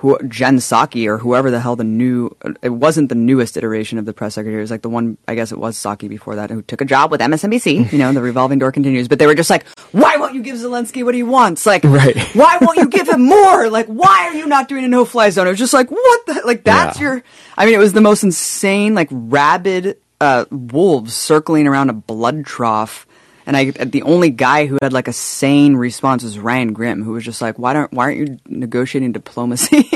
who 0.00 0.16
Jen 0.28 0.58
Psaki 0.58 1.06
or 1.08 1.18
whoever 1.18 1.50
the 1.50 1.58
hell 1.58 1.74
the 1.74 1.82
new. 1.82 2.30
It 2.62 2.68
wasn't 2.68 3.08
the 3.08 3.16
newest 3.16 3.56
iteration 3.56 3.98
of 3.98 4.04
the 4.04 4.12
press 4.12 4.34
secretary. 4.34 4.60
It 4.60 4.62
was 4.62 4.70
like 4.70 4.82
the 4.82 4.88
one. 4.88 5.18
I 5.26 5.34
guess 5.34 5.50
it 5.50 5.58
was 5.58 5.76
Psaki 5.76 6.08
before 6.08 6.36
that 6.36 6.50
who 6.50 6.62
took 6.62 6.80
a 6.80 6.84
job 6.84 7.10
with 7.10 7.20
MSNBC. 7.20 7.90
You 7.90 7.98
know, 7.98 8.12
the 8.12 8.22
revolving 8.22 8.60
door 8.60 8.70
continues. 8.70 9.08
But 9.08 9.18
they 9.18 9.26
were 9.26 9.34
just 9.34 9.50
like, 9.50 9.66
why 9.90 10.16
won't 10.16 10.34
you 10.34 10.42
give 10.42 10.54
Zelensky 10.56 11.04
what 11.04 11.16
he 11.16 11.24
wants? 11.24 11.66
Like, 11.66 11.82
Right. 11.82 12.16
why 12.34 12.58
won't 12.60 12.78
you 12.78 12.88
give 12.88 13.08
him 13.08 13.22
more? 13.26 13.68
Like, 13.68 13.86
why 13.88 14.28
are 14.28 14.34
you 14.34 14.46
not 14.46 14.68
doing 14.68 14.84
a 14.84 14.88
no 14.88 15.04
fly 15.04 15.30
zone? 15.30 15.48
It 15.48 15.50
was 15.50 15.58
just 15.58 15.74
like, 15.74 15.90
what 15.90 16.26
the 16.26 16.42
like 16.44 16.62
that's 16.62 17.00
Yeah. 17.00 17.06
your 17.14 17.22
I 17.56 17.64
mean, 17.66 17.74
it 17.74 17.78
was 17.78 17.92
the 17.92 18.00
most 18.00 18.22
insane, 18.22 18.94
like 18.94 19.08
rabid 19.10 19.98
uh, 20.20 20.44
wolves 20.52 21.14
circling 21.14 21.66
around 21.66 21.90
a 21.90 21.92
blood 21.92 22.44
trough. 22.46 23.04
And 23.48 23.56
I, 23.56 23.70
the 23.70 24.02
only 24.02 24.28
guy 24.28 24.66
who 24.66 24.76
had 24.82 24.92
like 24.92 25.08
a 25.08 25.12
sane 25.14 25.74
response 25.74 26.22
was 26.22 26.38
Ryan 26.38 26.74
Grim, 26.74 27.02
who 27.02 27.12
was 27.12 27.24
just 27.24 27.40
like, 27.40 27.58
"Why 27.58 27.72
don't, 27.72 27.90
why 27.94 28.04
aren't 28.04 28.18
you 28.18 28.38
negotiating 28.46 29.12
diplomacy?" 29.12 29.88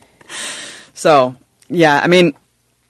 so, 0.92 1.36
yeah, 1.68 2.00
I 2.02 2.08
mean, 2.08 2.34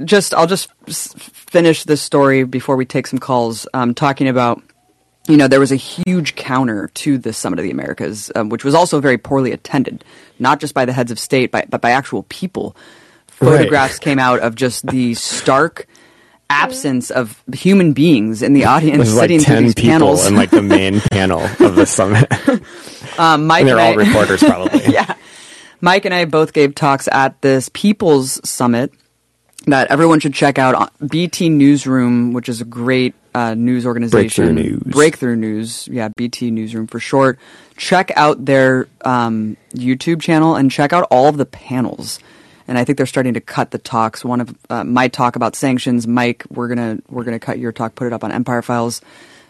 just 0.02 0.32
I'll 0.32 0.46
just 0.46 0.70
finish 0.86 1.84
this 1.84 2.00
story 2.00 2.44
before 2.44 2.76
we 2.76 2.86
take 2.86 3.06
some 3.06 3.18
calls. 3.18 3.68
Um, 3.74 3.92
talking 3.92 4.26
about 4.26 4.62
you 5.28 5.36
know, 5.36 5.48
there 5.48 5.60
was 5.60 5.70
a 5.70 5.76
huge 5.76 6.34
counter 6.34 6.88
to 6.94 7.18
the 7.18 7.34
Summit 7.34 7.58
of 7.58 7.64
the 7.64 7.70
Americas, 7.70 8.32
um, 8.34 8.48
which 8.48 8.64
was 8.64 8.74
also 8.74 9.02
very 9.02 9.18
poorly 9.18 9.52
attended, 9.52 10.02
not 10.38 10.60
just 10.60 10.72
by 10.72 10.86
the 10.86 10.94
heads 10.94 11.10
of 11.10 11.18
state, 11.18 11.52
by, 11.52 11.66
but 11.68 11.82
by 11.82 11.90
actual 11.90 12.22
people. 12.30 12.74
Right. 13.38 13.58
Photographs 13.58 13.98
came 13.98 14.18
out 14.18 14.40
of 14.40 14.54
just 14.54 14.86
the 14.86 15.12
stark 15.12 15.86
absence 16.50 17.10
of 17.10 17.42
human 17.54 17.92
beings 17.92 18.42
in 18.42 18.52
the 18.54 18.64
audience 18.64 18.96
There's 19.04 19.14
like 19.14 19.24
sitting 19.24 19.40
through 19.40 19.54
10 19.54 19.62
these 19.64 19.74
people 19.74 19.90
panels. 19.92 20.26
in 20.26 20.34
like 20.34 20.50
the 20.50 20.62
main 20.62 21.00
panel 21.12 21.40
of 21.40 21.76
the 21.76 21.84
summit. 21.86 22.26
um, 23.18 23.46
Mike 23.46 23.60
and 23.60 23.68
they're 23.68 23.78
all 23.80 23.92
I- 23.92 24.04
reporters 24.04 24.42
probably. 24.44 24.92
yeah. 24.92 25.14
Mike 25.80 26.04
and 26.06 26.14
I 26.14 26.24
both 26.24 26.52
gave 26.52 26.74
talks 26.74 27.08
at 27.12 27.40
this 27.42 27.68
People's 27.72 28.40
Summit 28.48 28.92
that 29.66 29.90
everyone 29.90 30.18
should 30.20 30.34
check 30.34 30.58
out. 30.58 30.90
BT 31.06 31.50
Newsroom, 31.50 32.32
which 32.32 32.48
is 32.48 32.60
a 32.60 32.64
great 32.64 33.14
uh, 33.34 33.54
news 33.54 33.86
organization. 33.86 34.46
Breakthrough 34.46 34.70
News. 34.70 34.82
Breakthrough 34.82 35.36
News. 35.36 35.88
Yeah, 35.88 36.08
BT 36.16 36.50
Newsroom 36.50 36.86
for 36.88 36.98
short. 36.98 37.38
Check 37.76 38.10
out 38.16 38.44
their 38.44 38.88
um, 39.04 39.56
YouTube 39.74 40.20
channel 40.20 40.56
and 40.56 40.68
check 40.70 40.92
out 40.92 41.06
all 41.10 41.28
of 41.28 41.36
the 41.36 41.46
panels. 41.46 42.18
And 42.68 42.78
I 42.78 42.84
think 42.84 42.98
they're 42.98 43.06
starting 43.06 43.34
to 43.34 43.40
cut 43.40 43.70
the 43.70 43.78
talks. 43.78 44.24
One 44.24 44.40
of 44.42 44.54
uh, 44.68 44.84
my 44.84 45.08
talk 45.08 45.36
about 45.36 45.56
sanctions, 45.56 46.06
Mike, 46.06 46.44
we're 46.50 46.68
gonna 46.68 46.98
we're 47.08 47.24
gonna 47.24 47.38
cut 47.40 47.58
your 47.58 47.72
talk, 47.72 47.94
put 47.94 48.06
it 48.06 48.12
up 48.12 48.22
on 48.22 48.30
Empire 48.30 48.62
Files. 48.62 49.00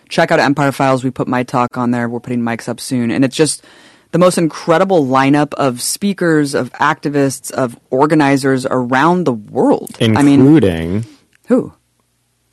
Check 0.09 0.31
out 0.31 0.39
Empire 0.41 0.73
Files. 0.73 1.05
We 1.05 1.11
put 1.11 1.29
my 1.29 1.43
talk 1.43 1.77
on 1.77 1.91
there. 1.91 2.09
We're 2.09 2.21
putting 2.21 2.43
Mike's 2.43 2.69
up 2.69 2.81
soon, 2.81 3.11
and 3.11 3.25
it's 3.25 3.37
just 3.37 3.65
the 4.13 4.19
most 4.19 4.39
incredible 4.39 5.05
lineup 5.05 5.53
of 5.55 5.83
speakers, 5.83 6.55
of 6.55 6.73
activists, 6.75 7.51
of 7.51 7.79
organizers 7.91 8.65
around 8.65 9.25
the 9.25 9.35
world. 9.35 9.97
I 10.01 10.23
mean, 10.23 10.41
Including 10.41 11.05
who? 11.49 11.73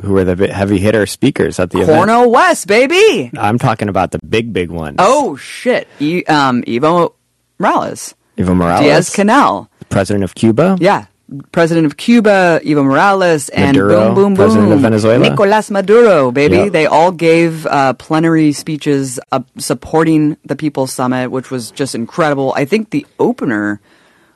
who 0.02 0.18
are 0.18 0.26
the 0.26 0.52
heavy 0.54 0.78
hitter 0.80 1.06
speakers 1.06 1.60
at 1.60 1.70
the 1.72 1.80
event. 1.80 1.96
Cornel 1.98 2.30
West, 2.30 2.68
baby. 2.68 3.32
I'm 3.38 3.58
talking 3.58 3.88
about 3.88 4.12
the 4.12 4.20
big, 4.28 4.52
big 4.52 4.70
ones. 4.70 4.98
Oh 5.00 5.38
shit, 5.38 5.88
e- 6.00 6.26
um, 6.26 6.64
Evo 6.64 7.14
Morales, 7.60 8.14
Evo 8.38 8.54
Morales, 8.56 8.82
Diaz 8.82 9.10
Canel, 9.12 9.70
president 9.90 10.24
of 10.24 10.36
Cuba. 10.36 10.78
yeah, 10.80 11.06
president 11.52 11.86
of 11.86 11.98
Cuba, 11.98 12.60
Evo 12.64 12.84
Morales, 12.84 13.50
and 13.50 13.76
Maduro, 13.76 13.96
boom, 13.96 14.14
boom, 14.14 14.16
boom, 14.16 14.36
president 14.36 14.72
of 14.74 14.80
Venezuela. 14.80 15.30
Nicolas 15.30 15.72
Maduro, 15.72 16.32
baby. 16.32 16.58
Yep. 16.58 16.72
They 16.72 16.86
all 16.86 17.12
gave 17.12 17.66
uh, 17.66 17.94
plenary 17.94 18.52
speeches 18.52 19.20
uh, 19.32 19.42
supporting 19.58 20.38
the 20.46 20.56
People's 20.56 20.94
Summit, 20.94 21.32
which 21.32 21.50
was 21.50 21.72
just 21.72 21.96
incredible. 21.96 22.54
I 22.56 22.66
think 22.66 22.92
the 22.92 23.06
opener 23.20 23.82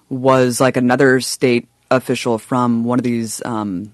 was 0.10 0.60
like 0.60 0.78
another 0.78 1.22
state 1.22 1.68
official 1.92 2.38
from 2.40 2.84
one 2.84 3.00
of 3.00 3.04
these. 3.04 3.44
Um, 3.46 3.92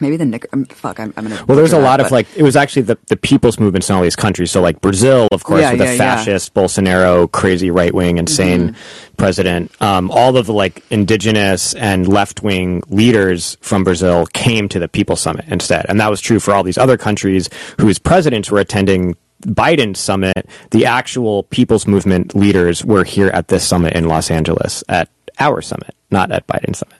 Maybe 0.00 0.16
the 0.16 0.24
Nic- 0.24 0.46
um, 0.52 0.64
fuck. 0.66 0.98
I'm, 0.98 1.14
I'm 1.16 1.28
gonna. 1.28 1.44
Well, 1.46 1.56
there's 1.56 1.72
a 1.72 1.78
lot 1.78 1.98
that, 1.98 2.00
of 2.00 2.06
but- 2.06 2.12
like 2.12 2.26
it 2.36 2.42
was 2.42 2.56
actually 2.56 2.82
the, 2.82 2.98
the 3.08 3.16
people's 3.16 3.58
movements 3.60 3.88
in 3.88 3.96
all 3.96 4.02
these 4.02 4.16
countries. 4.16 4.50
So 4.50 4.60
like 4.60 4.80
Brazil, 4.80 5.28
of 5.30 5.44
course, 5.44 5.60
Yeah, 5.62 5.72
with 5.72 5.80
yeah, 5.82 5.86
a 5.88 5.92
yeah. 5.92 5.98
fascist 5.98 6.52
Bolsonaro, 6.54 7.30
crazy 7.30 7.70
right 7.70 7.94
wing, 7.94 8.18
insane 8.18 8.70
Mm-hmm. 8.70 9.14
president. 9.16 9.70
Um, 9.80 10.10
all 10.10 10.36
of 10.36 10.46
the 10.46 10.52
like 10.52 10.82
indigenous 10.90 11.74
and 11.74 12.08
left 12.08 12.42
wing 12.42 12.82
leaders 12.88 13.56
from 13.60 13.84
Brazil 13.84 14.26
came 14.32 14.68
to 14.70 14.78
the 14.78 14.88
People's 14.88 15.20
Summit 15.20 15.44
instead, 15.48 15.86
and 15.88 16.00
that 16.00 16.10
was 16.10 16.20
true 16.20 16.40
for 16.40 16.52
all 16.54 16.62
these 16.64 16.78
other 16.78 16.96
countries 16.96 17.48
whose 17.80 17.98
presidents 17.98 18.50
were 18.50 18.58
attending. 18.60 19.16
Biden 19.44 19.94
summit, 19.94 20.48
the 20.70 20.86
actual 20.86 21.42
people's 21.42 21.86
movement 21.86 22.34
leaders 22.34 22.82
were 22.82 23.04
here 23.04 23.28
at 23.28 23.48
this 23.48 23.62
summit 23.66 23.92
in 23.92 24.08
Los 24.08 24.30
Angeles 24.30 24.82
at 24.88 25.10
our 25.38 25.60
summit, 25.60 25.94
not 26.10 26.32
at 26.32 26.46
Biden's 26.46 26.78
summit. 26.78 26.96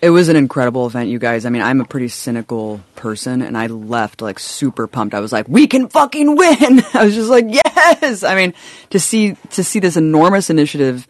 It 0.00 0.10
was 0.10 0.28
an 0.28 0.36
incredible 0.36 0.86
event, 0.86 1.08
you 1.08 1.18
guys. 1.18 1.44
I 1.44 1.50
mean, 1.50 1.62
I'm 1.62 1.80
a 1.80 1.84
pretty 1.84 2.08
cynical 2.08 2.80
person, 2.94 3.42
and 3.42 3.58
I 3.58 3.66
left 3.66 4.22
like 4.22 4.38
super 4.38 4.86
pumped. 4.86 5.14
I 5.14 5.20
was 5.20 5.32
like, 5.32 5.48
"We 5.48 5.66
can 5.66 5.88
fucking 5.88 6.36
win!" 6.36 6.82
I 6.94 7.04
was 7.04 7.14
just 7.14 7.30
like, 7.30 7.46
"Yes!" 7.48 8.22
I 8.22 8.34
mean, 8.36 8.54
to 8.90 9.00
see 9.00 9.34
to 9.50 9.64
see 9.64 9.80
this 9.80 9.96
enormous 9.96 10.50
initiative 10.50 11.08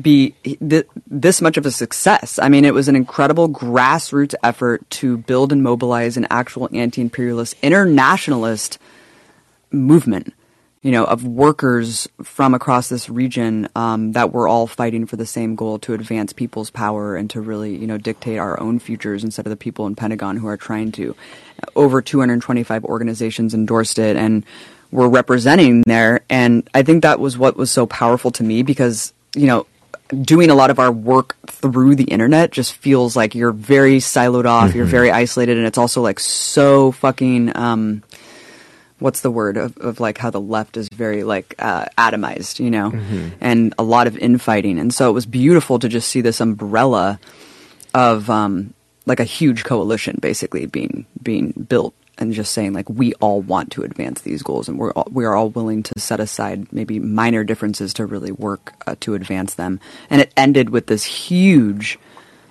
be 0.00 0.34
th- 0.42 0.86
this 1.06 1.40
much 1.40 1.56
of 1.56 1.66
a 1.66 1.70
success. 1.70 2.38
I 2.38 2.48
mean, 2.48 2.64
it 2.64 2.74
was 2.74 2.88
an 2.88 2.96
incredible 2.96 3.48
grassroots 3.48 4.34
effort 4.42 4.88
to 4.90 5.18
build 5.18 5.52
and 5.52 5.62
mobilize 5.62 6.16
an 6.16 6.26
actual 6.30 6.68
anti-imperialist, 6.72 7.56
internationalist 7.62 8.78
movement, 9.70 10.34
you 10.82 10.92
know, 10.92 11.04
of 11.04 11.26
workers 11.26 12.08
from 12.22 12.54
across 12.54 12.88
this 12.88 13.10
region 13.10 13.68
um, 13.76 14.12
that 14.12 14.32
were 14.32 14.48
all 14.48 14.66
fighting 14.66 15.04
for 15.04 15.16
the 15.16 15.26
same 15.26 15.54
goal 15.54 15.78
to 15.80 15.92
advance 15.92 16.32
people's 16.32 16.70
power 16.70 17.16
and 17.16 17.28
to 17.30 17.40
really, 17.40 17.76
you 17.76 17.86
know, 17.86 17.98
dictate 17.98 18.38
our 18.38 18.58
own 18.58 18.78
futures 18.78 19.22
instead 19.22 19.44
of 19.44 19.50
the 19.50 19.58
people 19.58 19.86
in 19.86 19.94
Pentagon 19.94 20.38
who 20.38 20.46
are 20.46 20.56
trying 20.56 20.90
to. 20.92 21.14
Over 21.76 22.00
225 22.00 22.86
organizations 22.86 23.52
endorsed 23.52 23.98
it 23.98 24.16
and 24.16 24.44
were 24.90 25.08
representing 25.08 25.82
there, 25.82 26.22
and 26.30 26.68
I 26.72 26.82
think 26.82 27.02
that 27.02 27.20
was 27.20 27.36
what 27.36 27.56
was 27.56 27.70
so 27.70 27.86
powerful 27.86 28.30
to 28.32 28.42
me 28.42 28.62
because, 28.62 29.12
you 29.34 29.46
know. 29.46 29.66
Doing 30.22 30.50
a 30.50 30.56
lot 30.56 30.70
of 30.70 30.80
our 30.80 30.90
work 30.90 31.36
through 31.46 31.94
the 31.94 32.02
internet 32.02 32.50
just 32.50 32.72
feels 32.72 33.14
like 33.14 33.36
you're 33.36 33.52
very 33.52 33.98
siloed 33.98 34.44
off, 34.44 34.74
you're 34.74 34.84
very 34.84 35.12
isolated, 35.12 35.56
and 35.56 35.68
it's 35.68 35.78
also 35.78 36.02
like 36.02 36.18
so 36.18 36.90
fucking 36.90 37.56
um, 37.56 38.02
what's 39.00 39.22
the 39.22 39.30
word 39.30 39.56
of, 39.56 39.76
of 39.78 39.98
like 39.98 40.18
how 40.18 40.30
the 40.30 40.40
left 40.40 40.76
is 40.76 40.88
very 40.88 41.24
like 41.24 41.54
uh, 41.58 41.86
atomized, 41.98 42.60
you 42.60 42.70
know, 42.70 42.90
and 43.40 43.74
a 43.78 43.82
lot 43.82 44.06
of 44.06 44.16
infighting. 44.18 44.78
And 44.78 44.94
so 44.94 45.10
it 45.10 45.12
was 45.12 45.26
beautiful 45.26 45.78
to 45.78 45.88
just 45.88 46.08
see 46.08 46.20
this 46.20 46.40
umbrella 46.40 47.18
of 47.94 48.30
um, 48.30 48.74
like 49.06 49.20
a 49.20 49.24
huge 49.24 49.64
coalition 49.64 50.18
basically 50.20 50.66
being 50.66 51.06
being 51.22 51.52
built 51.52 51.94
and 52.18 52.32
just 52.34 52.52
saying 52.52 52.72
like 52.72 52.88
we 52.88 53.14
all 53.14 53.40
want 53.40 53.72
to 53.72 53.82
advance 53.82 54.20
these 54.20 54.42
goals 54.42 54.68
and 54.68 54.78
we're 54.78 54.92
all, 54.92 55.08
we 55.10 55.24
are 55.24 55.34
all 55.34 55.48
willing 55.48 55.82
to 55.82 55.98
set 55.98 56.20
aside 56.20 56.70
maybe 56.72 56.98
minor 56.98 57.42
differences 57.42 57.94
to 57.94 58.06
really 58.06 58.30
work 58.30 58.74
uh, 58.86 58.94
to 59.00 59.14
advance 59.14 59.54
them. 59.54 59.80
And 60.10 60.20
it 60.20 60.32
ended 60.36 60.70
with 60.70 60.86
this 60.86 61.04
huge 61.04 61.98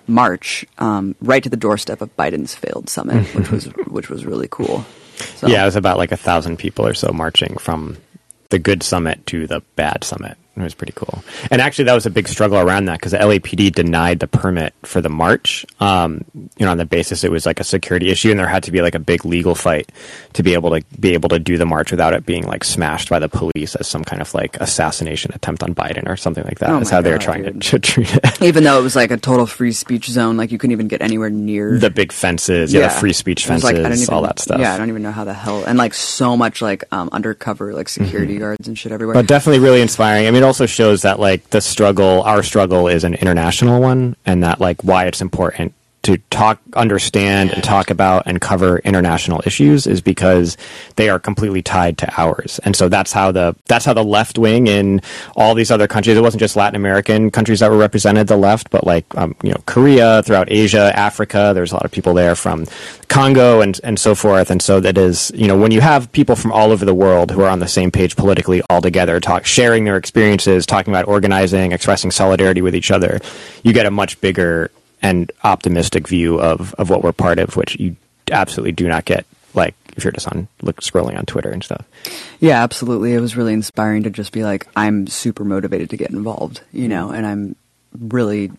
march 0.08 0.66
um, 0.80 1.16
right 1.22 1.44
to 1.44 1.50
the 1.50 1.58
doorstep 1.58 2.02
of 2.02 2.16
Biden's 2.18 2.56
failed 2.56 2.90
summit, 2.90 3.28
which 3.36 3.52
was 3.52 3.66
which 3.88 4.10
was 4.10 4.26
really 4.26 4.48
cool. 4.50 4.86
So, 5.20 5.48
Yeah, 5.48 5.64
it 5.64 5.66
was 5.66 5.76
about 5.76 5.98
like 5.98 6.12
a 6.12 6.18
thousand 6.18 6.58
people 6.58 6.86
or 6.86 6.94
so 6.94 7.12
marching 7.12 7.58
from 7.58 7.98
the 8.50 8.60
good 8.60 8.84
summit 8.84 9.26
to 9.28 9.48
the 9.48 9.62
bad 9.76 10.04
summit. 10.04 10.38
It 10.60 10.64
was 10.64 10.74
pretty 10.74 10.94
cool. 10.96 11.24
And 11.52 11.62
actually, 11.62 11.86
that 11.86 11.94
was 11.94 12.06
a 12.06 12.10
big 12.10 12.28
struggle 12.28 12.58
around 12.58 12.86
that 12.86 13.00
because 13.00 13.12
the 13.12 13.18
LAPD 13.18 13.74
denied 13.74 14.20
the 14.20 14.28
permit 14.28 14.74
for 14.84 15.02
the 15.02 15.10
march. 15.10 15.66
Um, 15.80 16.26
you 16.34 16.66
know, 16.66 16.72
on 16.72 16.78
the 16.78 16.86
basis 16.86 17.24
it 17.24 17.32
was 17.32 17.46
like 17.46 17.60
a 17.60 17.64
security 17.64 18.10
issue, 18.10 18.32
and 18.32 18.40
there 18.40 18.48
had 18.48 18.64
to 18.64 18.72
be 18.72 18.82
like 18.82 18.96
a 18.96 19.00
big 19.00 19.26
legal 19.26 19.56
fight 19.56 19.92
to 20.34 20.44
be 20.44 20.54
able 20.54 20.72
to 20.72 20.84
be 21.00 21.14
able 21.14 21.30
to 21.30 21.40
do 21.40 21.58
the 21.58 21.66
march 21.66 21.92
without 21.92 22.14
it 22.14 22.26
being 22.26 22.46
like 22.46 22.64
smashed 22.64 23.10
by 23.10 23.20
the 23.20 23.30
police 23.30 23.76
as 23.76 23.88
some 23.88 24.04
kind 24.04 24.22
of 24.22 24.34
like 24.34 24.58
assassination 24.60 25.32
attempt 25.34 25.64
on 25.64 25.74
Biden 25.74 26.08
or 26.08 26.18
something 26.18 26.44
like 26.44 26.60
that. 26.60 26.70
Oh 26.70 26.78
That's 26.78 26.92
my 26.92 26.98
how 26.98 27.02
they 27.02 27.12
were 27.12 27.18
trying 27.18 27.44
to, 27.44 27.52
to 27.54 27.80
treat 27.80 28.14
it. 28.14 28.42
even 28.42 28.64
though 28.64 28.80
it 28.80 28.84
was 28.84 28.96
like 28.96 29.12
a 29.12 29.18
total 29.18 29.46
free 29.46 29.72
speech 29.72 30.10
zone, 30.10 30.38
like 30.38 30.52
you 30.52 30.58
couldn't 30.58 30.74
even 30.74 30.88
get 30.88 31.02
anywhere 31.02 31.30
near 31.30 31.78
the 31.78 31.90
big 31.90 32.12
fences, 32.12 32.74
yeah, 32.74 32.88
the 32.88 32.90
free 32.90 33.14
speech 33.14 33.46
fences, 33.46 33.64
like, 33.64 33.76
even, 33.76 34.14
all 34.14 34.22
that 34.24 34.40
stuff. 34.40 34.60
Yeah, 34.60 34.74
I 34.74 34.78
don't 34.78 34.90
even 34.90 35.04
know 35.04 35.12
how 35.12 35.24
the 35.24 35.34
hell, 35.34 35.64
and 35.64 35.78
like 35.78 35.94
so 35.94 36.36
much 36.36 36.62
like 36.62 36.84
um, 36.92 37.10
undercover 37.12 37.74
like 37.74 37.90
security 37.90 38.38
guards 38.38 38.68
and 38.68 38.78
shit 38.78 38.92
everywhere. 38.92 39.16
Mm-hmm. 39.16 39.22
But 39.22 39.28
definitely 39.28 39.60
really 39.60 39.82
inspiring. 39.82 40.28
I 40.28 40.32
mean, 40.32 40.44
it 40.44 40.46
also 40.50 40.66
shows 40.66 41.04
that 41.04 41.20
like 41.20 41.48
the 41.52 41.62
struggle, 41.62 42.24
our 42.24 42.42
struggle, 42.42 42.88
is 42.88 43.04
an 43.04 43.14
international 43.14 43.80
one, 43.80 44.16
and 44.26 44.42
that 44.44 44.60
like 44.60 44.84
why 44.84 45.06
it's 45.06 45.22
important 45.22 45.76
to 46.10 46.18
talk, 46.30 46.60
understand, 46.74 47.52
and 47.52 47.64
talk 47.64 47.92
about 47.92 48.24
and 48.26 48.42
cover 48.42 48.80
international 48.80 49.42
issues 49.46 49.86
is 49.86 50.02
because 50.02 50.58
they 50.96 51.08
are 51.08 51.20
completely 51.20 51.62
tied 51.62 52.00
to 52.00 52.12
ours. 52.20 52.60
And 52.64 52.76
so 52.76 52.90
that's 52.90 53.14
how 53.14 53.32
the 53.32 53.56
that's 53.68 53.86
how 53.86 53.94
the 53.94 54.04
left 54.04 54.38
wing 54.38 54.68
in 54.68 55.02
all 55.36 55.54
these 55.54 55.70
other 55.70 55.88
countries. 55.88 56.18
It 56.18 56.22
wasn't 56.22 56.40
just 56.40 56.56
Latin 56.56 56.76
American 56.76 57.30
countries 57.30 57.60
that 57.60 57.70
were 57.70 57.78
represented 57.78 58.28
the 58.28 58.38
left, 58.38 58.72
but 58.72 58.86
like 58.86 59.06
um, 59.18 59.36
you 59.44 59.52
know 59.52 59.62
Korea, 59.68 60.24
throughout 60.24 60.52
Asia, 60.52 60.92
Africa. 60.98 61.52
There's 61.54 61.72
a 61.72 61.76
lot 61.76 61.86
of 61.86 61.92
people 61.92 62.14
there 62.16 62.36
from 62.36 62.66
Congo 63.08 63.62
and 63.62 63.80
and 63.84 64.00
so 64.00 64.16
forth. 64.16 64.50
And 64.50 64.62
so 64.62 64.80
that 64.80 64.98
is 64.98 65.32
you 65.36 65.48
know 65.48 65.58
when 65.58 65.72
you 65.72 65.82
have 65.82 66.12
people 66.12 66.36
from 66.36 66.52
all 66.52 66.72
over 66.72 66.86
the 66.86 66.96
world 66.96 67.32
who 67.32 67.42
are 67.42 67.50
on 67.50 67.60
the 67.60 67.68
same 67.68 67.92
page 67.92 68.16
politically 68.16 68.64
all 68.70 68.82
together, 68.82 69.20
talk 69.20 69.46
sharing 69.46 69.86
their 69.86 69.98
experiences, 69.98 70.66
talking 70.66 70.92
about 70.92 71.08
organizing, 71.08 71.72
expressing 71.72 72.10
solidarity 72.10 72.62
with 72.62 72.76
each 72.76 72.90
other, 72.90 73.20
you 73.64 73.74
get 73.74 73.86
a 73.86 73.92
much 73.92 74.20
bigger 74.22 74.72
and 75.02 75.32
optimistic 75.44 76.08
view 76.08 76.40
of, 76.40 76.74
of 76.76 76.90
what 76.90 77.04
we're 77.04 77.14
part 77.14 77.40
of, 77.40 77.56
which 77.56 77.80
you 77.80 77.96
absolutely 78.32 78.72
do 78.72 78.88
not 78.88 79.06
get 79.06 79.26
like 79.54 79.76
if 79.98 80.04
you're 80.04 80.14
just 80.14 80.28
on 80.28 80.48
look 80.62 80.82
scrolling 80.82 81.18
on 81.18 81.26
Twitter 81.26 81.50
and 81.50 81.64
stuff. 81.64 81.86
Yeah, 82.40 82.64
absolutely. 82.64 83.14
It 83.14 83.20
was 83.20 83.36
really 83.36 83.54
inspiring 83.54 84.04
to 84.04 84.10
just 84.10 84.32
be 84.32 84.44
like, 84.44 84.68
I'm 84.76 85.08
super 85.08 85.44
motivated 85.44 85.90
to 85.90 85.98
get 85.98 86.12
involved, 86.12 86.62
you 86.72 86.88
know, 86.88 87.10
and 87.10 87.26
I'm 87.26 87.56
really 88.00 88.52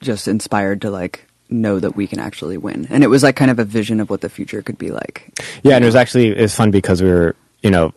just 0.00 0.28
inspired 0.28 0.82
to 0.82 0.90
like 0.90 1.26
know 1.48 1.78
that 1.78 1.96
we 1.96 2.06
can 2.06 2.20
actually 2.20 2.56
win. 2.56 2.86
And 2.90 3.02
it 3.02 3.08
was 3.08 3.22
like 3.22 3.36
kind 3.36 3.50
of 3.50 3.58
a 3.58 3.64
vision 3.64 4.00
of 4.00 4.10
what 4.10 4.20
the 4.20 4.28
future 4.28 4.62
could 4.62 4.78
be 4.78 4.90
like. 4.90 5.38
Yeah, 5.62 5.76
and 5.76 5.84
it 5.84 5.86
was 5.86 5.96
actually 5.96 6.28
it 6.28 6.40
was 6.40 6.54
fun 6.54 6.70
because 6.70 7.02
we 7.02 7.10
were, 7.10 7.34
you 7.62 7.70
know, 7.70 7.92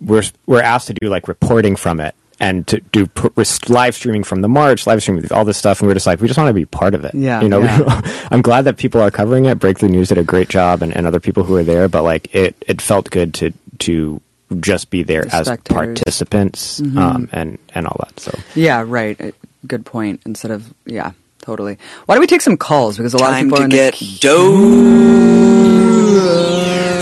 we're 0.00 0.24
we're 0.46 0.62
asked 0.62 0.88
to 0.88 0.94
do 0.94 1.08
like 1.08 1.28
reporting 1.28 1.76
from 1.76 2.00
it 2.00 2.14
and 2.42 2.66
to 2.66 2.80
do 2.92 3.06
pr- 3.06 3.28
live 3.68 3.94
streaming 3.94 4.24
from 4.24 4.42
the 4.42 4.48
march, 4.48 4.86
live 4.86 5.00
streaming 5.00 5.30
all 5.32 5.44
this 5.46 5.56
stuff, 5.56 5.80
and 5.80 5.86
we 5.86 5.92
are 5.92 5.94
just 5.94 6.06
like, 6.06 6.20
we 6.20 6.26
just 6.28 6.36
want 6.36 6.48
to 6.48 6.52
be 6.54 6.66
part 6.66 6.94
of 6.94 7.04
it. 7.06 7.14
Yeah, 7.14 7.40
you 7.40 7.48
know. 7.48 7.60
yeah. 7.60 8.00
I'm 8.30 8.42
glad 8.42 8.62
that 8.66 8.76
people 8.76 9.00
are 9.00 9.10
covering 9.10 9.46
it. 9.46 9.58
Breakthrough 9.60 9.88
News 9.90 10.08
did 10.10 10.18
a 10.18 10.24
great 10.24 10.48
job, 10.50 10.82
and, 10.82 10.94
and 10.94 11.06
other 11.06 11.20
people 11.20 11.44
who 11.44 11.54
were 11.54 11.64
there. 11.64 11.88
But 11.88 12.02
like, 12.02 12.34
it 12.34 12.56
it 12.66 12.82
felt 12.82 13.08
good 13.10 13.32
to 13.34 13.52
to 13.86 14.20
just 14.60 14.90
be 14.90 15.02
there 15.02 15.22
The 15.22 15.34
as 15.36 15.46
spectators. 15.46 16.00
participants 16.00 16.80
Mhm. 16.80 16.98
um, 16.98 17.28
and 17.32 17.58
and 17.74 17.86
all 17.86 17.96
that. 18.00 18.20
So 18.20 18.36
Yeah, 18.54 18.84
right. 18.86 19.34
Good 19.66 19.86
point. 19.86 20.20
Instead 20.26 20.50
of, 20.50 20.74
yeah, 20.84 21.12
totally. 21.40 21.78
Why 22.06 22.16
don't 22.16 22.20
we 22.20 22.26
take 22.26 22.42
some 22.42 22.56
calls? 22.58 22.96
Because 22.98 23.14
a 23.14 23.18
lot 23.18 23.30
Time 23.30 23.46
of 23.52 23.58
people 23.58 23.58
to 23.58 23.62
are 23.62 23.64
in 23.64 23.70
get 23.70 23.94
the 23.94 24.12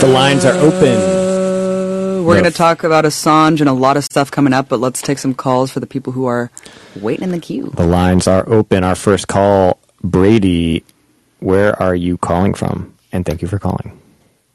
the 0.01 0.07
lines 0.07 0.45
are 0.45 0.53
open. 0.57 1.30
We're 2.21 2.35
No. 2.35 2.41
going 2.41 2.51
to 2.51 2.57
talk 2.57 2.83
about 2.83 3.05
Assange 3.05 3.59
and 3.59 3.69
a 3.69 3.73
lot 3.73 3.97
of 3.97 4.03
stuff 4.03 4.29
coming 4.31 4.53
up, 4.53 4.69
but 4.69 4.79
let's 4.79 5.01
take 5.01 5.17
some 5.17 5.33
calls 5.33 5.71
for 5.71 5.79
the 5.79 5.87
people 5.87 6.13
who 6.13 6.25
are 6.25 6.51
waiting 6.99 7.23
in 7.23 7.31
the 7.31 7.39
queue. 7.39 7.71
The 7.75 7.85
lines 7.85 8.27
are 8.27 8.47
open. 8.47 8.83
Our 8.83 8.95
first 8.95 9.27
call, 9.27 9.79
Brady. 10.03 10.83
Where 11.39 11.79
are 11.81 11.95
you 11.95 12.17
calling 12.17 12.53
from? 12.53 12.93
And 13.11 13.25
thank 13.25 13.41
you 13.41 13.47
for 13.47 13.59
calling. 13.59 13.97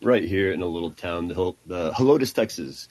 right 0.02 0.22
here 0.24 0.52
in 0.52 0.62
a 0.62 0.66
little 0.66 0.92
town, 0.92 1.26
the, 1.28 1.34
Hil- 1.34 1.56
the 1.66 1.90
Helotes, 1.92 2.32
Texas. 2.32 2.88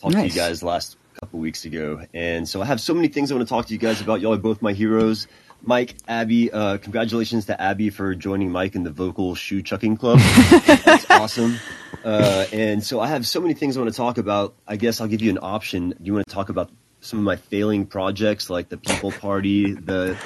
Talked 0.00 0.14
Nice. 0.14 0.32
to 0.34 0.38
you 0.38 0.44
guys 0.48 0.62
last 0.62 0.96
couple 1.18 1.40
weeks 1.40 1.64
ago, 1.64 2.02
and 2.12 2.46
so 2.48 2.60
I 2.62 2.66
have 2.66 2.80
so 2.80 2.92
many 2.94 3.08
things 3.08 3.32
I 3.32 3.34
want 3.36 3.48
to 3.48 3.52
talk 3.52 3.66
to 3.66 3.72
you 3.72 3.78
guys 3.78 4.00
about. 4.02 4.20
Y'all 4.20 4.34
are 4.34 4.36
both 4.38 4.60
my 4.60 4.72
heroes. 4.74 5.26
Mike, 5.62 5.96
Abby, 6.06 6.50
uh, 6.52 6.78
congratulations 6.78 7.46
to 7.46 7.60
Abby 7.60 7.90
for 7.90 8.14
joining 8.14 8.50
Mike 8.50 8.74
in 8.74 8.84
the 8.84 8.90
vocal 8.90 9.34
shoe 9.34 9.62
chucking 9.62 9.96
club. 9.96 10.18
That's 10.84 11.10
awesome. 11.10 11.56
Uh, 12.04 12.46
and 12.52 12.82
so 12.82 13.00
I 13.00 13.08
have 13.08 13.26
so 13.26 13.40
many 13.40 13.54
things 13.54 13.76
I 13.76 13.80
want 13.80 13.92
to 13.92 13.96
talk 13.96 14.18
about. 14.18 14.54
I 14.66 14.76
guess 14.76 15.00
I'll 15.00 15.08
give 15.08 15.20
you 15.20 15.30
an 15.30 15.38
option. 15.42 15.90
Do 15.90 15.96
you 16.04 16.14
want 16.14 16.26
to 16.26 16.34
talk 16.34 16.48
about 16.48 16.70
some 17.00 17.18
of 17.18 17.24
my 17.24 17.36
failing 17.36 17.86
projects, 17.86 18.48
like 18.48 18.68
the 18.68 18.76
People 18.78 19.10
Party, 19.12 19.72
the 19.72 20.16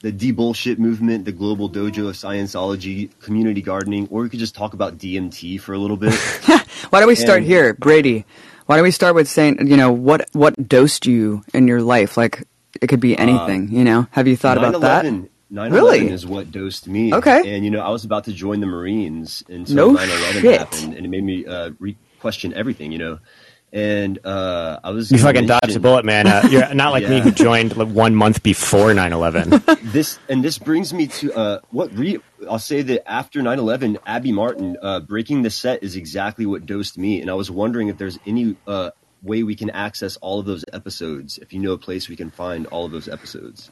the 0.00 0.12
de-bullshit 0.12 0.78
movement, 0.78 1.24
the 1.24 1.32
global 1.32 1.70
dojo 1.70 2.08
of 2.10 2.14
scienceology, 2.14 3.08
community 3.20 3.62
gardening, 3.62 4.06
or 4.10 4.20
we 4.22 4.28
could 4.28 4.38
just 4.38 4.54
talk 4.54 4.74
about 4.74 4.98
DMT 4.98 5.58
for 5.60 5.72
a 5.72 5.78
little 5.78 5.96
bit. 5.96 6.12
Why 6.90 6.98
don't 7.00 7.08
we 7.08 7.14
start 7.14 7.38
And- 7.38 7.46
here, 7.46 7.72
Brady? 7.74 8.26
Why 8.66 8.76
don't 8.76 8.84
we 8.84 8.90
start 8.90 9.14
with 9.14 9.28
saying, 9.28 9.66
you 9.66 9.76
know, 9.76 9.92
what 9.92 10.28
what 10.32 10.68
dosed 10.68 11.06
you 11.06 11.42
in 11.52 11.66
your 11.68 11.82
life? 11.82 12.16
Like 12.16 12.44
it 12.80 12.86
could 12.88 13.00
be 13.00 13.16
anything, 13.16 13.68
you 13.70 13.84
know. 13.84 14.06
Have 14.10 14.26
you 14.28 14.36
thought 14.36 14.58
about 14.58 14.80
that? 14.80 15.04
9/11 15.04 15.28
9/11 15.52 15.72
Really? 15.72 16.08
is 16.08 16.26
what 16.26 16.50
dosed 16.50 16.88
me. 16.88 17.14
Okay. 17.14 17.54
And 17.54 17.64
you 17.64 17.70
know, 17.70 17.80
I 17.80 17.90
was 17.90 18.04
about 18.04 18.24
to 18.24 18.32
join 18.32 18.60
the 18.60 18.66
Marines 18.66 19.44
until 19.48 19.92
No 19.92 19.94
9/11 19.98 20.40
shit. 20.40 20.58
happened, 20.58 20.94
and 20.94 21.06
it 21.06 21.08
made 21.08 21.22
me 21.24 21.46
uh, 21.46 21.70
re- 21.78 21.96
question 22.20 22.52
everything. 22.54 22.90
You 22.92 22.98
know, 22.98 23.18
and 23.72 24.18
uh, 24.24 24.80
I 24.82 24.90
was 24.90 25.10
You 25.10 25.18
gonna 25.18 25.32
fucking 25.32 25.46
dodged 25.46 25.76
a 25.76 25.80
bullet, 25.80 26.04
man. 26.04 26.26
Uh, 26.26 26.48
you're 26.50 26.74
not 26.74 26.92
like 26.92 27.08
me 27.08 27.20
who 27.20 27.30
joined 27.46 27.76
like, 27.76 27.88
one 27.88 28.14
month 28.14 28.42
before 28.42 28.92
9/11. 28.92 29.80
this 29.92 30.18
and 30.28 30.42
this 30.42 30.58
brings 30.58 30.92
me 30.94 31.06
to 31.08 31.32
uh, 31.34 31.58
what 31.70 31.96
re- 31.96 32.20
I'll 32.50 32.58
say 32.58 32.82
that 32.82 33.08
after 33.08 33.40
9/11, 33.40 33.98
Abby 34.06 34.32
Martin 34.32 34.76
uh, 34.82 35.00
breaking 35.00 35.42
the 35.42 35.50
set 35.50 35.82
is 35.82 35.94
exactly 35.94 36.46
what 36.46 36.66
dosed 36.66 36.98
me, 36.98 37.20
and 37.20 37.30
I 37.30 37.34
was 37.34 37.50
wondering 37.50 37.88
if 37.88 37.98
there's 37.98 38.18
any 38.26 38.56
uh, 38.66 38.90
way 39.24 39.42
we 39.42 39.56
can 39.56 39.70
access 39.70 40.16
all 40.16 40.38
of 40.38 40.46
those 40.46 40.64
episodes. 40.72 41.38
If 41.38 41.52
you 41.52 41.60
know 41.60 41.72
a 41.72 41.78
place 41.78 42.08
we 42.08 42.16
can 42.16 42.30
find 42.30 42.66
all 42.66 42.84
of 42.84 42.92
those 42.92 43.08
episodes. 43.08 43.70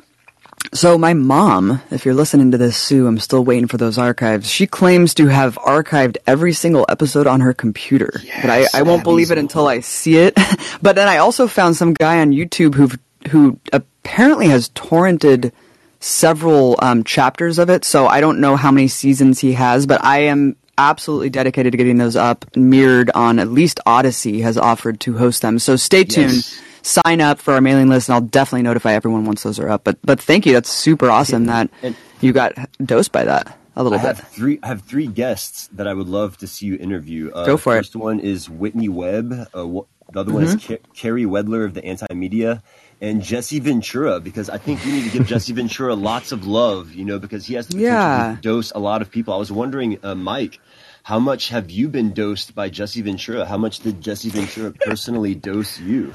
So 0.75 0.97
my 0.97 1.13
mom, 1.13 1.83
if 1.91 2.05
you're 2.05 2.15
listening 2.15 2.51
to 2.53 2.59
this, 2.59 2.77
Sue, 2.77 3.07
I'm 3.07 3.19
still 3.19 3.45
waiting 3.45 3.69
for 3.69 3.77
those 3.77 3.99
archives. 3.99 4.49
She 4.49 4.67
claims 4.67 5.15
to 5.15 5.27
have 5.27 5.57
archived 5.57 6.17
every 6.27 6.53
single 6.53 6.87
episode 6.89 7.27
on 7.27 7.41
her 7.41 7.53
computer, 7.53 8.11
but 8.41 8.51
I, 8.51 8.67
I 8.73 8.83
won't 8.83 9.05
believe 9.05 9.31
it 9.31 9.39
until 9.39 9.67
I 9.67 9.81
see 9.81 10.17
it. 10.17 10.35
but 10.83 10.97
then 10.97 11.09
I 11.09 11.19
also 11.19 11.47
found 11.47 11.77
some 11.77 11.95
guy 11.95 12.21
on 12.21 12.31
YouTube 12.31 12.75
who 12.75 12.91
who 13.31 13.59
apparently 13.73 14.49
has 14.49 14.69
torrented 14.71 15.53
several 16.01 16.77
um, 16.81 17.05
chapters 17.05 17.59
of 17.59 17.71
it. 17.71 17.85
So 17.85 18.07
I 18.07 18.21
don't 18.21 18.41
know 18.41 18.57
how 18.57 18.73
many 18.73 18.89
seasons 18.89 19.39
he 19.39 19.53
has, 19.53 19.87
but 19.87 20.05
I 20.05 20.21
am 20.25 20.57
absolutely 20.79 21.31
dedicated 21.31 21.73
to 21.73 21.77
getting 21.77 21.99
those 21.99 22.17
up 22.17 22.45
mirrored 22.57 23.11
on 23.15 23.39
at 23.39 23.49
least 23.49 23.81
Odysee 23.87 24.41
has 24.43 24.57
offered 24.59 25.01
to 25.01 25.17
host 25.19 25.43
them. 25.43 25.59
So 25.59 25.77
stay 25.77 26.05
tuned. 26.05 26.33
Yes. 26.33 26.61
Sign 26.85 27.21
up 27.21 27.39
for 27.39 27.55
our 27.55 27.61
mailing 27.61 27.89
list, 27.89 28.09
and 28.09 28.15
I'll 28.15 28.21
definitely 28.21 28.63
notify 28.63 28.93
everyone 28.95 29.25
once 29.25 29.45
those 29.45 29.61
are 29.61 29.69
up. 29.69 29.85
But 29.85 29.99
but 30.03 30.21
thank 30.21 30.47
you. 30.47 30.53
That's 30.53 30.69
super 30.69 31.09
awesome 31.11 31.45
that 31.47 31.71
And- 31.83 31.95
you 32.21 32.33
got 32.33 32.55
dosed 32.85 33.13
by 33.13 33.25
that 33.25 33.57
a 33.77 33.83
little 33.85 33.99
I 33.99 34.03
bit. 34.03 34.17
have 34.17 34.29
three. 34.29 34.59
I 34.65 34.67
have 34.69 34.83
three 34.83 35.07
guests 35.07 35.69
that 35.75 35.87
I 35.87 35.95
would 35.95 36.09
love 36.09 36.37
to 36.39 36.49
see 36.49 36.67
you 36.67 36.77
interview. 36.77 37.31
Uh, 37.33 37.47
Go 37.47 37.57
for 37.57 37.75
it. 37.75 37.79
First 37.81 37.95
one 37.97 38.19
is 38.19 38.51
Whitney 38.51 38.89
Webb. 38.89 39.47
Uh, 39.55 39.65
wh- 39.65 40.13
the 40.13 40.21
other 40.21 40.33
one 40.33 40.43
is 40.43 40.57
Mm-hmm. 40.57 40.93
Carey 40.93 41.25
Wedler 41.25 41.65
of 41.65 41.75
the 41.75 41.85
Anti 41.85 42.13
Media, 42.15 42.63
and 43.03 43.23
Jesse 43.23 43.59
Ventura 43.61 44.19
because 44.21 44.49
I 44.49 44.57
think 44.57 44.83
we 44.85 44.93
need 44.93 45.11
to 45.11 45.19
give 45.19 45.27
Jesse 45.27 45.53
Ventura 45.61 45.95
lots 45.95 46.33
of 46.33 46.47
love. 46.47 46.95
You 46.95 47.05
know, 47.05 47.19
because 47.19 47.45
he 47.45 47.53
has 47.55 47.67
the 47.67 47.75
potential 47.75 47.93
Yeah. 47.99 48.35
to 48.37 48.41
dose 48.41 48.71
a 48.71 48.79
lot 48.79 49.03
of 49.03 49.11
people. 49.11 49.35
I 49.35 49.37
was 49.37 49.53
wondering, 49.53 49.99
uh, 50.03 50.15
Mike. 50.15 50.59
How 51.05 51.19
much 51.19 51.49
have 51.49 51.69
you 51.69 51.89
been 51.89 52.13
dosed 52.15 52.55
by 52.55 52.69
Jesse 52.69 53.03
Ventura? 53.03 53.45
How 53.45 53.57
much 53.59 53.81
did 53.81 54.01
Jesse 54.01 54.29
Ventura 54.31 54.71
personally 54.71 55.35
dose 55.35 55.81
you? 55.81 56.15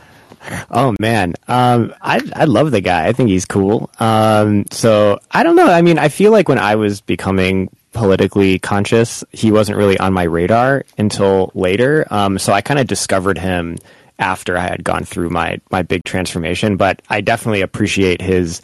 Oh 0.71 0.95
man, 0.97 1.33
um, 1.49 1.93
I 2.01 2.21
I 2.33 2.45
love 2.45 2.71
the 2.71 2.79
guy. 2.79 3.05
I 3.05 3.11
think 3.11 3.27
he's 3.29 3.43
cool. 3.45 3.89
Um, 3.99 4.63
so 4.71 5.19
I 5.29 5.43
don't 5.43 5.57
know. 5.57 5.67
I 5.67 5.81
mean, 5.81 5.99
I 5.99 6.07
feel 6.07 6.31
like 6.31 6.47
when 6.47 6.57
I 6.57 6.75
was 6.75 7.01
becoming 7.01 7.69
politically 7.91 8.59
conscious, 8.59 9.25
he 9.33 9.51
wasn't 9.51 9.77
really 9.77 9.97
on 9.99 10.13
my 10.13 10.23
radar 10.23 10.85
until 10.97 11.51
later. 11.53 12.05
Um, 12.09 12.39
so 12.39 12.53
I 12.53 12.61
kind 12.61 12.79
of 12.79 12.87
discovered 12.87 13.37
him 13.37 13.77
after 14.19 14.57
I 14.57 14.67
had 14.67 14.83
gone 14.83 15.03
through 15.03 15.29
my 15.29 15.59
my 15.71 15.81
big 15.81 16.03
transformation. 16.03 16.77
But 16.77 17.01
I 17.09 17.21
definitely 17.21 17.61
appreciate 17.61 18.21
his 18.21 18.61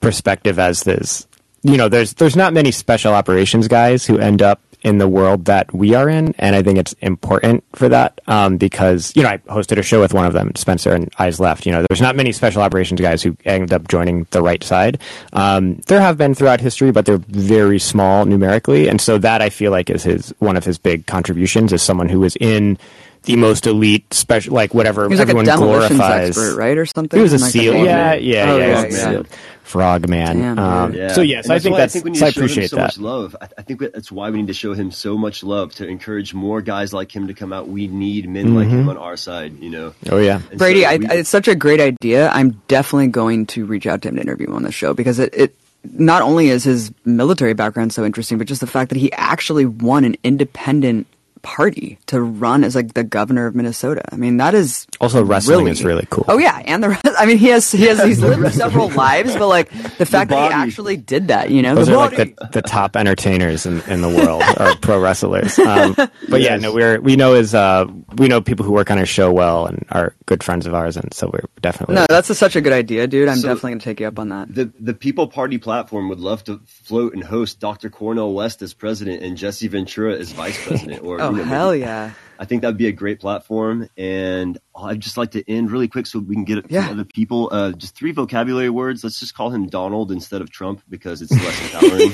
perspective 0.00 0.58
as 0.58 0.82
this. 0.82 1.26
You 1.62 1.76
know, 1.76 1.88
there's 1.88 2.14
there's 2.14 2.36
not 2.36 2.52
many 2.52 2.70
special 2.70 3.14
operations 3.14 3.68
guys 3.68 4.06
who 4.06 4.18
end 4.18 4.42
up 4.42 4.60
in 4.82 4.98
the 4.98 5.08
world 5.08 5.46
that 5.46 5.72
we 5.74 5.94
are 5.94 6.08
in, 6.08 6.34
and 6.38 6.54
I 6.54 6.62
think 6.62 6.78
it's 6.78 6.92
important 7.00 7.64
for 7.74 7.88
that 7.88 8.20
um, 8.26 8.58
because 8.58 9.12
you 9.16 9.22
know 9.22 9.28
I 9.28 9.38
hosted 9.38 9.78
a 9.78 9.82
show 9.82 10.00
with 10.00 10.14
one 10.14 10.24
of 10.24 10.32
them, 10.32 10.52
Spencer 10.54 10.92
and 10.94 11.12
Eyes 11.18 11.40
Left. 11.40 11.66
You 11.66 11.72
know, 11.72 11.84
there's 11.88 12.00
not 12.00 12.16
many 12.16 12.32
special 12.32 12.62
operations 12.62 13.00
guys 13.00 13.22
who 13.22 13.36
end 13.44 13.72
up 13.72 13.88
joining 13.88 14.26
the 14.30 14.42
right 14.42 14.62
side. 14.62 15.00
Um, 15.32 15.76
there 15.86 16.00
have 16.00 16.16
been 16.16 16.34
throughout 16.34 16.60
history, 16.60 16.92
but 16.92 17.06
they're 17.06 17.18
very 17.18 17.78
small 17.78 18.24
numerically, 18.24 18.88
and 18.88 19.00
so 19.00 19.18
that 19.18 19.42
I 19.42 19.50
feel 19.50 19.72
like 19.72 19.90
is 19.90 20.04
his 20.04 20.32
one 20.38 20.56
of 20.56 20.64
his 20.64 20.78
big 20.78 21.06
contributions 21.06 21.72
as 21.72 21.82
someone 21.82 22.08
who 22.08 22.20
was 22.20 22.36
in 22.36 22.78
the 23.24 23.36
most 23.36 23.66
elite 23.66 24.12
special, 24.14 24.54
like 24.54 24.74
whatever 24.74 25.02
He 25.04 25.08
was 25.08 25.18
like 25.18 25.28
a 25.28 25.30
everyone 25.38 25.56
glorifies. 25.58 26.28
expert, 26.30 26.56
right, 26.56 26.76
or 26.78 26.86
something. 26.86 27.18
He 27.18 27.22
was 27.22 27.32
a 27.32 27.38
Like 27.38 27.50
seal. 27.52 27.72
Frog 27.72 27.84
Yeah, 27.86 27.94
Man. 27.94 28.22
yeah, 28.22 28.50
Oh, 28.52 28.56
yeah. 28.58 28.66
yeah, 28.66 29.10
yeah. 29.12 29.18
a 29.20 29.24
Frog 29.68 30.08
man. 30.08 30.58
Um, 30.58 30.92
dude. 30.92 31.10
So 31.10 31.20
yes, 31.20 31.44
And 31.44 31.52
I 31.52 31.58
think 31.58 31.76
that's. 31.76 31.92
I 31.92 32.00
think 32.00 32.04
we 32.06 32.10
need 32.12 32.18
so 32.20 32.26
I 32.26 32.30
to 32.30 32.38
him 32.38 32.44
appreciate 32.44 32.70
so 32.70 32.76
that. 32.76 32.82
much 32.84 32.98
love. 32.98 33.36
I, 33.38 33.48
I 33.58 33.62
think 33.62 33.80
that's 33.80 34.10
why 34.10 34.30
we 34.30 34.38
need 34.38 34.46
to 34.46 34.54
show 34.54 34.72
him 34.72 34.90
so 34.90 35.18
much 35.18 35.42
love 35.42 35.74
to 35.74 35.86
encourage 35.86 36.32
more 36.32 36.62
guys 36.62 36.94
like 36.94 37.14
him 37.14 37.26
to 37.28 37.34
come 37.34 37.52
out. 37.52 37.68
We 37.68 37.86
need 37.86 38.28
men 38.30 38.54
like 38.54 38.68
him 38.68 38.88
on 38.88 38.96
our 38.96 39.18
side. 39.18 39.58
You 39.60 39.68
know, 39.68 39.94
Oh 40.10 40.16
yeah. 40.18 40.40
And 40.50 40.58
Brady, 40.58 40.82
so 40.82 40.88
I, 40.88 40.96
we- 40.96 41.06
I- 41.08 41.14
it's 41.16 41.28
such 41.28 41.48
a 41.48 41.54
great 41.54 41.80
idea. 41.80 42.30
I'm 42.30 42.62
definitely 42.68 43.08
going 43.08 43.44
to 43.48 43.66
reach 43.66 43.86
out 43.86 44.00
to 44.02 44.08
him 44.08 44.14
to 44.16 44.22
interview 44.22 44.46
him 44.46 44.54
on 44.54 44.62
the 44.62 44.72
show 44.72 44.94
because 44.94 45.18
it, 45.18 45.34
it 45.34 45.54
not 45.84 46.22
only 46.22 46.48
is 46.48 46.64
his 46.64 46.90
military 47.04 47.52
background 47.52 47.92
so 47.92 48.06
interesting, 48.06 48.38
but 48.38 48.46
just 48.46 48.62
the 48.62 48.66
fact 48.66 48.88
that 48.88 48.96
he 48.98 49.12
actually 49.12 49.66
won 49.66 50.04
an 50.04 50.16
independent 50.24 51.06
Party 51.42 51.98
to 52.06 52.20
run 52.20 52.64
as 52.64 52.74
like 52.74 52.94
the 52.94 53.04
governor 53.04 53.46
of 53.46 53.54
Minnesota. 53.54 54.02
I 54.12 54.16
mean, 54.16 54.36
that 54.38 54.54
is 54.54 54.86
Also, 55.00 55.24
wrestling 55.24 55.68
is 55.68 55.84
really 55.84 56.06
cool. 56.10 56.24
Oh 56.28 56.38
yeah, 56.38 56.62
and 56.64 56.82
the 56.82 56.90
rest. 56.90 57.02
I 57.18 57.26
mean, 57.26 57.38
he 57.38 57.48
has 57.48 57.70
he 57.72 57.84
has 57.86 58.02
he's 58.02 58.20
lived 58.20 58.54
several 58.54 58.88
lives, 59.04 59.34
but 59.36 59.48
like 59.48 59.70
the 59.98 60.06
fact 60.06 60.30
that 60.30 60.48
he 60.50 60.54
actually 60.54 60.96
did 60.96 61.28
that, 61.28 61.50
you 61.50 61.62
know, 61.62 61.74
Those 61.74 61.86
the 61.88 61.94
are 61.94 61.96
like 61.96 62.16
the, 62.36 62.48
the 62.52 62.62
top 62.62 62.96
entertainers 62.96 63.66
in, 63.66 63.80
in 63.82 64.00
the 64.02 64.08
world 64.08 64.42
are 64.58 64.74
pro 64.76 65.00
wrestlers. 65.00 65.58
Um, 65.58 65.94
but 66.28 66.40
yeah, 66.40 66.56
no, 66.56 66.72
we're 66.74 67.00
we 67.00 67.16
know 67.16 67.34
his 67.34 67.54
uh, 67.54 67.86
we 68.16 68.28
know 68.28 68.40
people 68.40 68.64
who 68.66 68.72
work 68.72 68.90
on 68.90 68.98
his 68.98 69.08
show 69.08 69.32
well 69.32 69.66
and 69.66 69.84
are 69.90 70.14
good 70.26 70.42
friends 70.42 70.66
of 70.66 70.74
ours, 70.74 70.96
and 70.96 71.12
so 71.14 71.30
we're 71.32 71.44
definitely 71.60 71.94
no, 71.96 72.06
that's 72.08 72.30
a, 72.30 72.34
such 72.34 72.56
a 72.56 72.60
good 72.60 72.72
idea, 72.72 73.06
dude. 73.06 73.28
I'm 73.28 73.36
So- 73.38 73.48
definitely 73.48 73.72
gonna 73.72 73.80
take 73.80 74.00
you 74.00 74.06
up 74.08 74.18
on 74.18 74.28
that. 74.30 74.54
The 74.54 74.70
the 74.80 74.94
People 74.94 75.28
Party 75.28 75.58
platform 75.58 76.08
would 76.08 76.20
love 76.20 76.44
to 76.44 76.60
float 76.66 77.14
and 77.14 77.22
host 77.24 77.60
Dr. 77.60 77.90
Cornel 77.90 78.34
West 78.34 78.62
as 78.62 78.74
president 78.74 79.22
and 79.22 79.36
Jesse 79.36 79.68
Ventura 79.68 80.14
as 80.16 80.32
vice 80.32 80.66
president. 80.66 81.02
Or 81.04 81.20
Oh 81.20 81.27
you 81.30 81.38
know, 81.38 81.44
maybe- 81.44 81.48
hell 81.48 81.74
yeah! 81.74 82.12
I 82.40 82.44
think 82.44 82.62
that'd 82.62 82.76
be 82.78 82.86
a 82.86 82.92
great 82.92 83.18
platform. 83.18 83.88
And 83.96 84.58
I'd 84.76 85.00
just 85.00 85.16
like 85.16 85.32
to 85.32 85.50
end 85.50 85.72
really 85.72 85.88
quick 85.88 86.06
so 86.06 86.20
we 86.20 86.36
can 86.36 86.44
get 86.44 86.58
it 86.58 86.66
Yeah. 86.68 86.86
to 86.86 86.92
other 86.92 87.04
people. 87.04 87.48
Uh, 87.50 87.72
just 87.72 87.96
three 87.96 88.12
vocabulary 88.12 88.70
words. 88.70 89.02
Let's 89.02 89.18
just 89.18 89.34
call 89.34 89.50
him 89.50 89.66
Donald 89.66 90.12
instead 90.12 90.40
of 90.40 90.48
Trump 90.50 90.80
because 90.88 91.20
it's 91.20 91.32
less 91.32 91.74
empowering. 91.74 92.12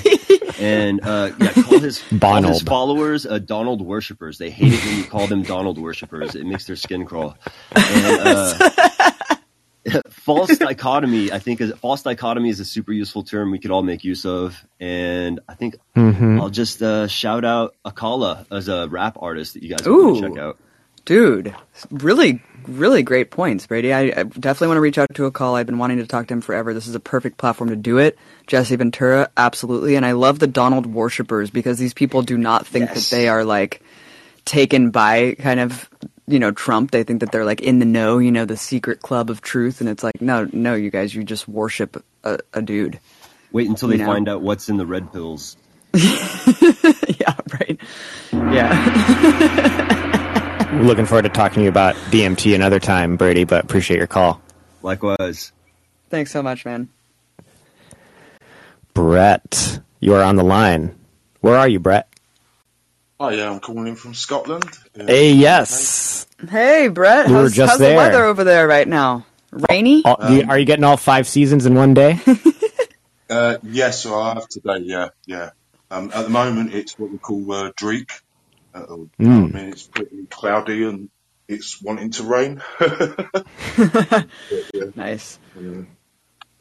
and 0.59 1.01
uh, 1.05 1.31
yeah, 1.39 1.53
call 1.53 1.79
his, 1.79 2.03
call 2.21 2.43
his 2.43 2.63
followers 2.63 3.27
uh, 3.27 3.39
Donald 3.39 3.83
worshippers. 3.83 4.39
They 4.39 4.49
hate 4.49 4.73
it 4.73 4.83
when 4.87 4.97
you 4.97 5.05
call 5.05 5.27
them 5.27 5.43
Donald 5.43 5.77
worshippers. 5.77 6.35
It 6.35 6.47
makes 6.47 6.67
their 6.67 6.77
skin 6.77 7.05
crawl. 7.05 7.37
And, 7.77 8.21
uh, 8.27 9.11
false 10.11 10.57
dichotomy, 10.59 11.31
I 11.33 11.39
think, 11.39 11.61
is 11.61 11.73
false 11.75 12.03
dichotomy 12.03 12.49
is 12.51 12.61
a 12.61 12.65
super 12.65 12.93
useful 12.93 13.23
term 13.23 13.51
we 13.51 13.59
could 13.59 13.71
all 13.71 13.83
make 13.83 14.05
use 14.05 14.25
of, 14.25 14.63
and 14.81 15.41
I 15.49 15.55
think 15.55 15.77
Mhm. 15.97 16.41
I'll 16.41 16.51
just 16.51 16.83
uh, 16.83 17.07
shout 17.09 17.45
out 17.45 17.75
Akala 17.85 18.47
as 18.51 18.69
a 18.69 18.89
rap 18.89 19.17
artist 19.21 19.55
that 19.55 19.63
you 19.63 19.71
guys 19.77 19.87
Ooh. 19.87 20.21
to 20.21 20.29
check 20.29 20.39
out. 20.39 20.59
Dude, 21.05 21.55
really, 21.91 22.43
really 22.67 23.03
great 23.03 23.31
points, 23.31 23.67
Brady. 23.67 23.93
I, 23.93 24.01
I 24.05 24.23
definitely 24.23 24.69
want 24.69 24.77
to 24.79 24.81
reach 24.81 24.97
out 24.97 25.09
to 25.15 25.31
Akala. 25.31 25.57
I've 25.59 25.67
been 25.67 25.77
wanting 25.77 25.99
to 25.99 26.07
talk 26.07 26.29
to 26.29 26.33
him 26.35 26.41
forever. 26.41 26.73
This 26.73 26.87
is 26.87 26.95
a 26.95 27.01
perfect 27.01 27.37
platform 27.37 27.69
to 27.69 27.77
do 27.77 27.99
it. 27.99 28.17
Jesse 28.47 28.77
Ventura, 28.77 29.29
absolutely. 29.37 29.97
And 29.97 30.07
I 30.07 30.13
love 30.13 30.39
the 30.39 30.47
Donald 30.47 30.87
worshippers 30.87 31.51
because 31.51 31.77
these 31.79 31.93
people 31.93 32.23
do 32.23 32.39
not 32.39 32.67
think 32.67 32.87
Yes. 32.89 33.11
that 33.11 33.17
they 33.17 33.29
are 33.29 33.45
like 33.45 33.83
taken 34.47 34.91
by 34.91 35.35
kind 35.39 35.61
of, 35.61 35.91
you 36.27 36.39
know, 36.39 36.51
Trump. 36.51 36.91
They 36.91 37.03
think 37.05 37.21
that 37.21 37.33
they're 37.33 37.45
like 37.45 37.61
in 37.61 37.79
the 37.79 37.85
know, 37.87 38.19
you 38.19 38.33
know, 38.33 38.45
the 38.45 38.57
secret 38.57 39.03
club 39.03 39.31
of 39.31 39.41
truth. 39.43 39.81
And 39.81 39.89
it's 39.89 40.03
like, 40.03 40.21
no, 40.21 40.49
no, 40.53 40.75
you 40.75 40.91
guys, 40.91 41.15
you 41.15 41.23
just 41.25 41.47
worship 41.49 42.03
a, 42.25 42.39
a 42.53 42.63
dude. 42.63 42.99
Wait 43.53 43.69
until 43.69 43.89
they 43.89 43.97
You 43.97 44.03
know. 44.05 44.07
find 44.13 44.29
out 44.29 44.43
what's 44.43 44.69
in 44.69 44.77
the 44.77 44.87
red 44.87 45.13
pills. 45.13 45.57
yeah, 45.95 47.35
right. 47.53 47.79
Yeah. 48.33 48.81
looking 50.83 51.07
forward 51.07 51.23
to 51.23 51.29
talking 51.29 51.57
to 51.57 51.63
you 51.63 51.69
about 51.69 51.95
DMT 52.11 52.55
another 52.55 52.81
time, 52.81 53.17
Brady. 53.17 53.45
But 53.45 53.65
appreciate 53.65 53.99
your 53.99 54.07
call, 54.09 54.41
Likewise. 54.83 55.53
Thanks 56.11 56.31
so 56.33 56.43
much, 56.43 56.65
man. 56.65 56.89
Brett. 58.93 59.81
You 60.01 60.15
are 60.15 60.23
on 60.23 60.37
the 60.37 60.45
line. 60.45 60.95
Where 61.41 61.57
are 61.57 61.69
you, 61.69 61.81
Brett? 61.81 62.09
Oh 63.21 63.29
yeah, 63.29 63.51
I'm 63.51 63.61
calling 63.61 63.87
in 63.87 63.97
from 63.97 64.15
Scotland. 64.15 64.65
Uh, 64.99 65.07
Hey, 65.07 65.33
yes. 65.33 66.27
Hey, 66.49 66.89
Brett. 66.89 67.27
We 67.29 67.33
were 67.35 67.41
how's 67.43 67.53
just 67.55 67.71
how's 67.71 67.79
there. 67.79 67.91
the 67.91 67.97
weather 67.97 68.25
over 68.25 68.45
there 68.45 68.67
right 68.67 68.87
now? 68.89 69.25
Rainy? 69.71 70.03
All, 70.05 70.17
do 70.17 70.35
you- 70.35 70.47
are 70.49 70.59
you 70.59 70.65
getting 70.65 70.85
all 70.85 70.97
five 70.97 71.27
seasons 71.29 71.67
in 71.67 71.75
one 71.75 71.95
day? 71.95 72.19
Uh, 73.31 73.57
yes, 73.63 74.03
so 74.03 74.21
I 74.21 74.35
have 74.35 74.47
today. 74.49 74.81
Yeah, 74.81 75.09
yeah. 75.27 75.51
Um, 75.91 76.13
at 76.15 76.25
the 76.25 76.29
moment, 76.29 76.75
it's 76.75 76.97
what 76.99 77.11
we 77.11 77.17
call 77.17 77.51
uh, 77.53 77.73
Dreich. 77.73 78.21
Uh, 78.75 78.85
I 79.19 79.23
mean, 79.23 79.57
it's 79.57 79.85
pretty 79.85 80.27
cloudy 80.29 80.85
and 80.85 81.09
it's 81.49 81.81
wanting 81.81 82.11
to 82.13 82.23
rain. 82.25 82.63
Nice. 84.95 85.39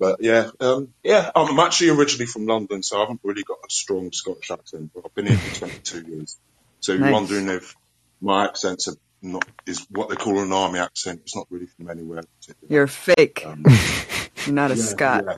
But 0.03 0.21
yeah, 0.21 0.49
um, 0.59 0.89
yeah. 1.01 1.31
I'm 1.33 1.57
actually 1.59 1.91
originally 1.91 2.25
from 2.25 2.45
London, 2.45 2.83
so 2.83 2.97
I 2.97 2.99
haven't 3.01 3.21
really 3.23 3.43
got 3.43 3.59
a 3.65 3.69
strong 3.69 4.11
Scottish 4.11 4.51
accent. 4.51 4.91
But 4.93 5.05
I've 5.05 5.15
been 5.15 5.27
here 5.27 5.37
for 5.37 5.59
22 5.59 6.11
years, 6.11 6.37
so 6.81 6.93
Nice. 6.93 6.99
you're 7.01 7.13
wondering 7.13 7.47
if 7.47 7.73
my 8.19 8.43
accent's 8.43 8.89
a, 8.89 8.95
not 9.21 9.45
is 9.65 9.87
what 9.89 10.09
they 10.09 10.15
call 10.15 10.41
an 10.41 10.51
army 10.51 10.79
accent. 10.79 11.21
It's 11.23 11.37
not 11.37 11.47
really 11.49 11.67
from 11.67 11.89
anywhere. 11.89 12.23
You're 12.67 12.87
fake. 12.87 13.43
Um, 13.45 13.63
You're 14.45 14.55
not 14.55 14.71
a 14.71 14.75
yeah, 14.75 14.81
Scot. 14.81 15.23
Yeah, 15.25 15.37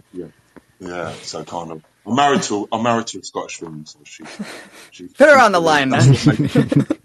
yeah, 0.80 0.88
yeah. 0.88 1.13
So 1.22 1.43
kind 1.43 1.72
of. 1.72 1.84
I'm 2.07 2.16
married 2.16 2.41
to 2.43 2.68
I'm 2.72 2.82
married 2.82 3.05
to 3.07 3.20
a 3.20 3.24
Scottish 3.24 3.61
woman, 3.61 3.86
so 3.86 3.99
she. 4.03 4.24
she 4.91 5.07
Put 5.09 5.30
her 5.30 5.39
on 5.39 5.51
the 5.51 5.59
line, 5.61 5.89
man. 5.89 6.16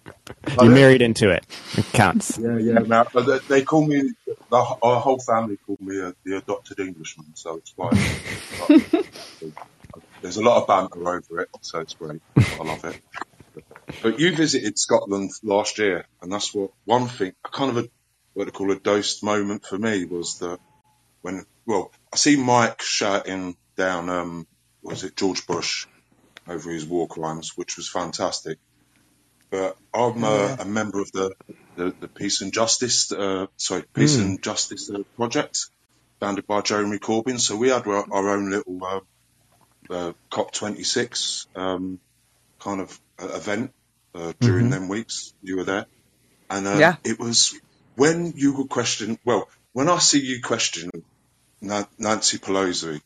you 0.62 0.70
married 0.70 1.02
into 1.02 1.30
it. 1.30 1.44
It 1.76 1.86
counts. 1.92 2.38
Yeah, 2.38 2.58
yeah. 2.58 2.78
Now, 2.80 3.04
they, 3.04 3.38
they 3.48 3.62
call 3.62 3.86
me. 3.86 4.12
The, 4.26 4.76
our 4.82 5.00
whole 5.00 5.20
family 5.20 5.56
call 5.58 5.78
me 5.80 6.00
uh, 6.00 6.12
the 6.24 6.38
adopted 6.38 6.80
Englishman, 6.80 7.34
so 7.34 7.56
it's 7.58 7.70
fine. 7.70 8.94
There's 10.22 10.36
a 10.36 10.42
lot 10.42 10.60
of 10.60 10.66
banter 10.66 11.08
over 11.08 11.40
it, 11.42 11.48
so 11.60 11.80
it's 11.80 11.94
great. 11.94 12.20
I 12.36 12.62
love 12.62 12.84
it. 12.84 13.00
But 14.02 14.18
you 14.18 14.34
visited 14.34 14.78
Scotland 14.78 15.30
last 15.42 15.78
year, 15.78 16.06
and 16.20 16.32
that's 16.32 16.54
what 16.54 16.70
one 16.84 17.06
thing, 17.06 17.32
a 17.44 17.48
kind 17.48 17.70
of 17.70 17.84
a 17.84 17.88
what 18.34 18.44
they 18.44 18.50
call 18.50 18.70
a 18.70 18.78
dosed 18.78 19.22
moment 19.22 19.66
for 19.66 19.78
me 19.78 20.04
was 20.04 20.38
that 20.38 20.58
when, 21.22 21.44
well, 21.66 21.92
I 22.12 22.16
see 22.16 22.36
Mike 22.36 22.80
shouting 22.80 23.56
down, 23.76 24.08
um, 24.08 24.46
was 24.82 25.04
it 25.04 25.16
George 25.16 25.46
Bush 25.46 25.86
over 26.48 26.70
his 26.70 26.86
war 26.86 27.06
crimes, 27.08 27.52
which 27.56 27.76
was 27.76 27.88
fantastic. 27.88 28.58
But 29.50 29.76
I'm 29.92 30.22
uh, 30.24 30.56
a 30.60 30.64
member 30.64 31.00
of 31.00 31.10
the, 31.12 31.34
the, 31.76 31.94
the 32.00 32.08
Peace 32.08 32.40
and 32.40 32.52
Justice, 32.52 33.10
uh, 33.12 33.46
sorry, 33.56 33.84
Peace 33.94 34.16
and 34.16 34.42
Justice 34.42 34.90
uh, 34.90 35.02
Project, 35.16 35.58
founded 36.20 36.46
by 36.46 36.60
Jeremy 36.60 36.98
Corbyn. 36.98 37.40
So 37.40 37.56
we 37.56 37.68
had 37.68 37.86
our, 37.86 38.04
our 38.12 38.28
own 38.30 38.50
little 38.50 38.78
uh, 38.84 39.00
uh, 39.90 40.12
COP26 40.30 41.46
um, 41.56 42.00
kind 42.60 42.80
of 42.80 43.00
uh, 43.20 43.28
event 43.28 43.72
uh, 44.14 44.32
during 44.40 44.70
them 44.70 44.88
weeks. 44.88 45.34
You 45.42 45.56
were 45.58 45.64
there, 45.64 45.86
and 46.48 46.66
uh, 46.66 46.78
Yeah. 46.78 46.96
it 47.04 47.18
was 47.18 47.54
when 47.96 48.32
you 48.36 48.56
were 48.56 48.66
questioning. 48.66 49.18
Well, 49.24 49.48
when 49.72 49.88
I 49.88 49.98
see 49.98 50.20
you 50.20 50.40
questioning 50.42 51.04
Nancy 51.60 52.38
Pelosi, 52.38 53.00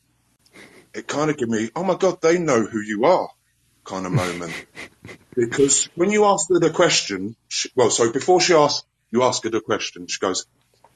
it 0.94 1.06
kind 1.06 1.30
of 1.30 1.36
give 1.36 1.48
me, 1.48 1.70
oh 1.74 1.84
my 1.84 1.94
god, 1.96 2.20
they 2.20 2.38
know 2.38 2.64
who 2.64 2.80
you 2.80 3.04
are, 3.04 3.28
kind 3.84 4.06
of 4.06 4.12
moment. 4.12 4.52
because 5.34 5.88
when 5.94 6.10
you 6.10 6.24
ask 6.24 6.48
her 6.48 6.58
the 6.58 6.70
question, 6.70 7.36
she, 7.48 7.70
well, 7.74 7.90
so 7.90 8.12
before 8.12 8.40
she 8.40 8.54
asks, 8.54 8.86
you 9.10 9.22
ask 9.22 9.44
her 9.44 9.50
the 9.50 9.60
question. 9.60 10.06
She 10.06 10.18
goes, 10.18 10.46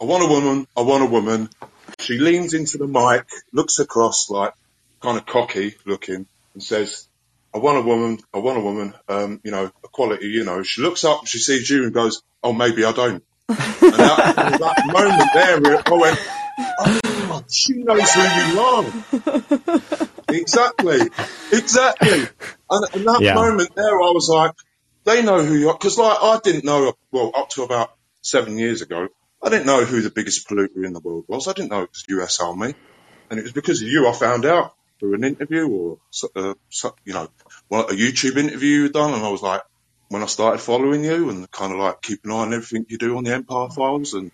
"I 0.00 0.04
want 0.04 0.24
a 0.24 0.26
woman. 0.26 0.66
I 0.76 0.82
want 0.82 1.04
a 1.04 1.06
woman." 1.06 1.50
She 1.98 2.18
leans 2.18 2.54
into 2.54 2.78
the 2.78 2.86
mic, 2.86 3.26
looks 3.52 3.78
across 3.78 4.30
like 4.30 4.54
kind 5.00 5.18
of 5.18 5.26
cocky 5.26 5.74
looking, 5.84 6.26
and 6.54 6.62
says, 6.62 7.06
"I 7.54 7.58
want 7.58 7.78
a 7.78 7.82
woman. 7.82 8.18
I 8.34 8.38
want 8.38 8.58
a 8.58 8.62
woman. 8.62 8.94
Um, 9.08 9.40
you 9.44 9.50
know, 9.50 9.70
equality. 9.84 10.26
You 10.28 10.44
know." 10.44 10.62
She 10.62 10.82
looks 10.82 11.04
up, 11.04 11.26
she 11.26 11.38
sees 11.38 11.68
you, 11.70 11.84
and 11.84 11.94
goes, 11.94 12.22
"Oh, 12.42 12.52
maybe 12.52 12.84
I 12.84 12.92
don't." 12.92 13.22
and 13.48 13.58
that, 13.58 14.34
that 14.60 14.86
moment 14.86 15.30
there, 15.34 15.56
I 15.86 15.98
went, 15.98 16.18
oh, 16.80 17.44
she 17.50 17.74
knows 17.74 18.12
who 18.12 18.22
you 18.22 18.60
are. 18.60 20.07
Exactly, 20.28 21.10
exactly. 21.52 22.28
And, 22.70 22.86
and 22.94 23.06
that 23.06 23.22
Yeah. 23.22 23.32
moment 23.32 23.70
there, 23.76 23.96
I 24.02 24.10
was 24.12 24.28
like, 24.32 24.52
they 25.06 25.22
know 25.22 25.44
who 25.44 25.56
you 25.56 25.70
are. 25.70 25.74
Because 25.78 25.98
like, 25.98 26.18
I 26.22 26.40
didn't 26.44 26.64
know, 26.64 26.94
well, 27.12 27.32
up 27.34 27.50
to 27.50 27.64
about 27.64 27.90
seven 28.22 28.58
years 28.58 28.82
ago, 28.82 29.08
I 29.42 29.50
didn't 29.50 29.66
know 29.66 29.84
who 29.84 30.02
the 30.02 30.10
biggest 30.10 30.48
polluter 30.48 30.84
in 30.84 30.92
the 30.94 31.00
world 31.00 31.24
was. 31.28 31.48
I 31.48 31.52
didn't 31.54 31.70
know 31.70 31.82
it 31.82 31.90
was 31.90 32.04
the 32.08 32.22
US 32.22 32.40
Army. 32.40 32.74
And 33.30 33.38
it 33.38 33.42
was 33.42 33.52
because 33.52 33.82
of 33.82 33.88
you 33.88 34.08
I 34.08 34.12
found 34.12 34.44
out 34.44 34.72
through 35.00 35.14
an 35.14 35.24
interview 35.24 35.68
or, 35.68 35.98
uh, 36.36 36.54
you 37.04 37.14
know, 37.14 37.28
well, 37.70 37.88
a 37.88 37.92
YouTube 37.94 38.36
interview 38.38 38.82
you 38.82 38.88
done. 38.90 39.14
And 39.14 39.24
I 39.24 39.30
was 39.30 39.42
like, 39.42 39.62
when 40.08 40.22
I 40.22 40.26
started 40.26 40.60
following 40.60 41.04
you 41.04 41.30
and 41.30 41.50
kind 41.50 41.72
of 41.72 41.78
like 41.78 42.02
keep 42.02 42.20
an 42.24 42.32
eye 42.32 42.36
on 42.36 42.54
everything 42.54 42.86
you 42.88 42.98
do 42.98 43.16
on 43.16 43.24
the 43.24 43.34
Empire 43.34 43.68
Files 43.70 44.14
and, 44.14 44.30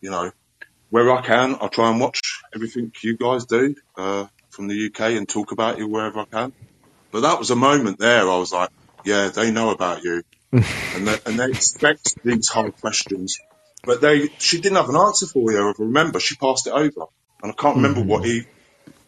you 0.00 0.10
know, 0.10 0.32
where 0.90 1.10
I 1.12 1.22
can, 1.22 1.56
I 1.60 1.68
try 1.68 1.90
and 1.90 2.00
watch 2.00 2.20
everything 2.54 2.92
you 3.02 3.16
guys 3.16 3.46
do, 3.46 3.74
uh, 3.96 4.26
from 4.58 4.66
the 4.66 4.86
UK 4.86 5.12
and 5.12 5.28
talk 5.28 5.52
about 5.52 5.78
you 5.78 5.86
wherever 5.86 6.18
I 6.18 6.24
can. 6.24 6.52
But 7.12 7.20
that 7.20 7.38
was 7.38 7.52
a 7.52 7.56
moment 7.56 8.00
there. 8.00 8.28
I 8.28 8.36
was 8.38 8.52
like, 8.52 8.70
yeah, 9.04 9.28
they 9.28 9.52
know 9.52 9.70
about 9.70 10.02
you 10.02 10.24
and 10.52 11.06
they, 11.06 11.16
and 11.26 11.38
they 11.38 11.48
expect 11.48 12.20
these 12.24 12.48
hard 12.48 12.76
questions, 12.80 13.38
but 13.84 14.00
they, 14.00 14.26
she 14.38 14.60
didn't 14.60 14.78
have 14.78 14.88
an 14.88 14.96
answer 14.96 15.26
for 15.26 15.52
you. 15.52 15.58
I 15.58 15.72
remember 15.78 16.18
she 16.18 16.34
passed 16.34 16.66
it 16.66 16.72
over 16.72 17.06
and 17.40 17.52
I 17.52 17.54
can't 17.54 17.76
remember 17.76 18.02
what 18.02 18.22
mm. 18.22 18.26
he, 18.26 18.46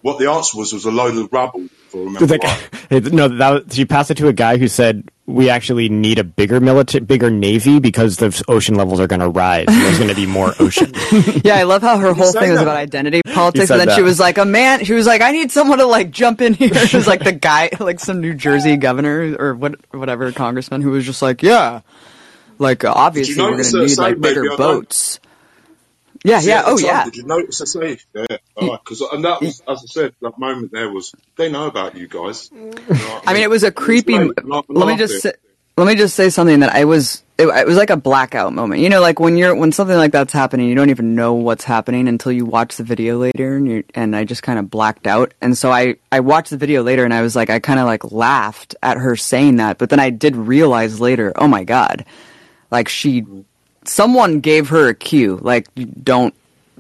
what 0.03 0.19
the 0.19 0.31
answer 0.31 0.57
was, 0.59 0.73
was 0.73 0.85
a 0.87 0.91
load 0.91 1.17
of 1.17 1.33
rubble. 1.33 1.67
If 1.93 2.31
I 2.33 2.37
guy- 2.39 2.99
no, 3.11 3.29
that 3.29 3.51
was, 3.51 3.75
she 3.75 3.85
passed 3.85 4.11
it 4.11 4.17
to 4.19 4.29
a 4.29 4.33
guy 4.33 4.57
who 4.59 4.69
said 4.69 5.09
we 5.27 5.51
actually 5.51 5.89
need 5.89 6.19
a 6.19 6.25
bigger 6.25 6.61
military, 6.61 7.05
bigger 7.05 7.31
navy 7.31 7.81
because 7.81 8.17
the 8.17 8.43
ocean 8.49 8.75
levels 8.77 9.01
are 9.01 9.07
going 9.09 9.21
to 9.21 9.29
rise. 9.29 9.67
There's 9.69 9.99
going 9.99 10.09
to 10.11 10.15
be 10.17 10.27
more 10.27 10.55
ocean. 10.61 10.93
Yeah, 11.45 11.57
I 11.57 11.63
love 11.65 11.83
how 11.83 11.99
her 11.99 12.13
whole 12.13 12.27
say 12.33 12.41
thing 12.41 12.51
was 12.53 12.61
about 12.61 12.77
identity 12.77 13.23
politics, 13.35 13.71
and 13.71 13.81
then 13.81 13.95
she 13.97 14.03
was 14.03 14.21
like, 14.21 14.39
"A 14.39 14.45
man." 14.45 14.85
She 14.85 14.93
was 14.93 15.07
like, 15.07 15.21
"I 15.23 15.33
need 15.33 15.51
someone 15.51 15.79
to 15.79 15.87
like 15.87 16.11
jump 16.11 16.41
in 16.41 16.55
here." 16.55 16.75
She 16.87 16.97
was 16.97 17.07
like 17.07 17.25
the 17.25 17.33
guy, 17.33 17.71
like 17.81 17.99
some 18.01 18.21
New 18.21 18.35
Jersey 18.35 18.77
governor 18.77 19.35
or 19.39 19.55
what, 19.55 19.75
whatever 19.93 20.31
congressman, 20.33 20.83
who 20.83 20.91
was 20.91 21.05
just 21.07 21.23
like, 21.23 21.43
"Yeah, 21.43 21.81
Like 22.59 22.85
obviously 22.85 23.43
we're 23.43 23.57
gonna 23.63 23.87
need 23.87 23.99
like 23.99 24.21
bigger 24.21 24.43
baby? 24.43 24.55
I 24.55 24.57
don't- 24.57 24.59
boats. 24.59 25.19
Yeah, 26.23 26.41
See, 26.41 26.49
yeah, 26.49 26.63
oh 26.67 26.77
time, 26.77 26.87
yeah. 26.87 27.05
Did 27.05 27.17
you 27.17 27.25
notice 27.25 27.61
I 27.63 27.65
say? 27.65 27.99
Yeah, 28.15 28.27
because 28.57 29.01
and 29.01 29.25
that 29.25 29.41
was, 29.41 29.63
as 29.67 29.83
I 29.83 29.87
said, 29.87 30.15
that 30.21 30.39
moment 30.39 30.71
there 30.71 30.91
was 30.91 31.15
they 31.37 31.51
know 31.51 31.67
about 31.67 31.97
you 31.97 32.09
guys. 32.09 32.51
Mm. 32.51 32.79
You 32.89 32.95
know 32.95 33.21
I 33.27 33.33
mean, 33.33 33.43
it 33.43 33.51
was 33.51 33.63
a 33.63 33.73
creepy. 33.73 34.17
great. 34.17 34.45
Laugh- 34.45 34.67
Let 34.69 34.87
me 34.87 34.97
just 34.97 35.23
say, 35.23 35.33
let 35.79 35.87
me 35.87 35.95
just 35.95 36.15
say 36.15 36.29
something 36.29 36.61
that 36.61 36.75
I 36.75 36.85
was. 36.85 37.23
It, 37.39 37.47
it 37.47 37.67
was 37.67 37.79
like 37.79 37.89
a 37.89 37.97
blackout 37.97 38.53
moment. 38.53 38.83
You 38.83 38.91
know, 38.91 39.01
like 39.01 39.19
when 39.19 39.39
you're 39.39 39.55
when 39.55 39.73
something 39.73 39.97
like 39.97 40.13
that's 40.13 40.35
happening, 40.35 40.69
you 40.69 40.75
don't 40.75 40.91
even 40.91 41.15
know 41.15 41.33
what's 41.33 41.65
happening 41.65 42.07
until 42.07 42.33
you 42.33 42.45
watch 42.45 42.77
the 42.77 42.85
video 42.85 43.17
later, 43.17 43.57
and 43.57 43.67
you 43.67 43.85
and 43.95 44.15
I 44.15 44.25
just 44.25 44.43
kind 44.43 44.59
of 44.59 44.69
blacked 44.71 45.07
out. 45.07 45.33
And 45.41 45.57
so 45.57 45.73
I 45.73 45.97
I 46.13 46.21
watched 46.21 46.51
the 46.51 46.59
video 46.59 46.83
later, 46.83 47.03
and 47.07 47.15
I 47.15 47.23
was 47.23 47.35
like, 47.35 47.49
I 47.49 47.61
kind 47.61 47.81
of 47.81 47.87
like 47.87 48.13
laughed 48.13 48.75
at 48.83 48.99
her 48.99 49.17
saying 49.17 49.57
that, 49.57 49.79
but 49.79 49.89
then 49.89 50.01
I 50.01 50.11
did 50.11 50.37
realize 50.37 51.01
later, 51.01 51.33
oh 51.35 51.49
my 51.49 51.65
god, 51.65 52.05
like 52.71 52.91
she, 52.91 53.23
mm. 53.23 53.47
Someone 53.85 54.41
gave 54.41 54.69
her 54.69 54.89
a 54.89 54.95
cue, 54.95 55.39
like 55.43 55.69
don't 56.03 56.35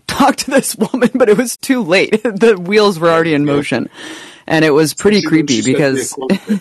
talk 0.07 0.37
to 0.37 0.51
this 0.51 0.77
woman, 0.77 1.11
but 1.15 1.29
it 1.29 1.37
was 1.37 1.57
too 1.57 1.83
late. 1.83 2.11
the 2.23 2.59
wheels 2.59 2.99
were 2.99 3.11
already 3.11 3.35
in 3.35 3.45
motion. 3.45 3.89
And 4.47 4.65
it 4.65 4.71
was 4.71 4.95
pretty 4.95 5.23
creepy 5.23 5.63
because 5.63 6.17
"Yeah, 6.19 6.59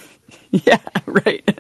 yeah, 0.51 0.77
right. 1.07 1.59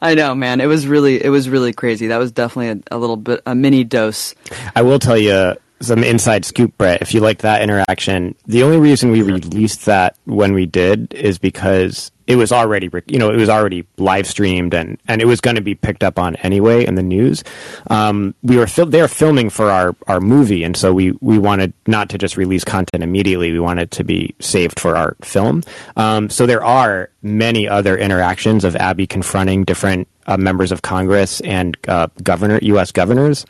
I 0.00 0.14
know, 0.14 0.34
man. 0.34 0.60
It 0.60 0.66
was 0.66 0.86
really, 0.86 1.22
it 1.22 1.30
was 1.30 1.48
really 1.48 1.72
crazy. 1.72 2.08
That 2.08 2.18
was 2.18 2.30
definitely 2.30 2.82
a, 2.90 2.96
a 2.96 2.98
little 2.98 3.16
bit, 3.16 3.40
a 3.44 3.56
mini 3.56 3.82
dose. 3.82 4.36
I 4.76 4.82
will 4.82 5.00
tell 5.00 5.18
you 5.18 5.56
some 5.80 6.02
inside 6.04 6.44
scoop, 6.44 6.76
Brett. 6.78 7.02
If 7.02 7.14
you 7.14 7.20
like 7.20 7.38
that 7.38 7.62
interaction, 7.62 8.34
the 8.46 8.62
only 8.62 8.78
reason 8.78 9.10
we 9.10 9.22
released 9.22 9.86
that 9.86 10.16
when 10.24 10.52
we 10.52 10.66
did 10.66 11.12
is 11.14 11.38
because 11.38 12.10
it 12.26 12.36
was 12.36 12.52
already, 12.52 12.88
you 13.06 13.18
know, 13.18 13.30
it 13.30 13.36
was 13.36 13.50
already 13.50 13.86
live 13.98 14.26
streamed 14.26 14.72
and, 14.72 14.98
and 15.06 15.20
it 15.20 15.26
was 15.26 15.40
going 15.40 15.56
to 15.56 15.60
be 15.60 15.74
picked 15.74 16.02
up 16.02 16.18
on 16.18 16.36
anyway 16.36 16.86
in 16.86 16.94
the 16.94 17.02
news. 17.02 17.44
Um, 17.90 18.34
we 18.42 18.56
were 18.56 18.66
fil- 18.66 18.86
they 18.86 19.02
were 19.02 19.08
filming 19.08 19.50
for 19.50 19.70
our, 19.70 19.94
our 20.06 20.20
movie, 20.20 20.64
and 20.64 20.76
so 20.76 20.92
we, 20.94 21.12
we 21.20 21.38
wanted 21.38 21.74
not 21.86 22.08
to 22.10 22.18
just 22.18 22.36
release 22.36 22.64
content 22.64 23.02
immediately. 23.02 23.52
We 23.52 23.60
wanted 23.60 23.90
to 23.92 24.04
be 24.04 24.34
saved 24.40 24.80
for 24.80 24.96
our 24.96 25.16
film. 25.22 25.64
Um, 25.96 26.30
so 26.30 26.46
there 26.46 26.64
are 26.64 27.10
many 27.22 27.68
other 27.68 27.96
interactions 27.96 28.64
of 28.64 28.74
Abby 28.76 29.06
confronting 29.06 29.64
different 29.64 30.08
uh, 30.26 30.38
members 30.38 30.72
of 30.72 30.80
Congress 30.80 31.40
and 31.42 31.76
uh, 31.88 32.08
governor 32.22 32.58
U.S. 32.62 32.90
governors 32.90 33.44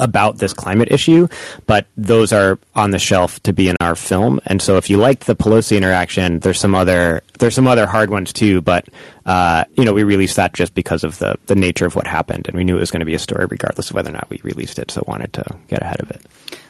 about 0.00 0.38
this 0.38 0.52
climate 0.52 0.88
issue, 0.90 1.28
but 1.66 1.86
those 1.96 2.32
are 2.32 2.58
on 2.74 2.90
the 2.90 2.98
shelf 2.98 3.42
to 3.44 3.52
be 3.52 3.68
in 3.68 3.76
our 3.80 3.94
film. 3.96 4.40
And 4.46 4.60
so, 4.60 4.76
if 4.76 4.90
you 4.90 4.96
liked 4.96 5.26
the 5.26 5.36
Pelosi 5.36 5.76
interaction, 5.76 6.40
there's 6.40 6.60
some 6.60 6.74
other 6.74 7.22
there's 7.38 7.54
some 7.54 7.66
other 7.66 7.86
hard 7.86 8.10
ones 8.10 8.32
too. 8.32 8.60
But 8.60 8.88
uh, 9.24 9.64
you 9.76 9.84
know, 9.84 9.92
we 9.92 10.02
released 10.04 10.36
that 10.36 10.52
just 10.54 10.74
because 10.74 11.04
of 11.04 11.18
the 11.18 11.36
the 11.46 11.54
nature 11.54 11.86
of 11.86 11.94
what 11.96 12.06
happened, 12.06 12.48
and 12.48 12.56
we 12.56 12.64
knew 12.64 12.76
it 12.76 12.80
was 12.80 12.90
going 12.90 13.00
to 13.00 13.06
be 13.06 13.14
a 13.14 13.18
story 13.18 13.46
regardless 13.46 13.90
of 13.90 13.94
whether 13.96 14.10
or 14.10 14.14
not 14.14 14.28
we 14.30 14.40
released 14.42 14.78
it. 14.78 14.90
So, 14.90 15.02
wanted 15.06 15.32
to 15.34 15.44
get 15.68 15.82
ahead 15.82 16.00
of 16.00 16.10
it. 16.10 16.22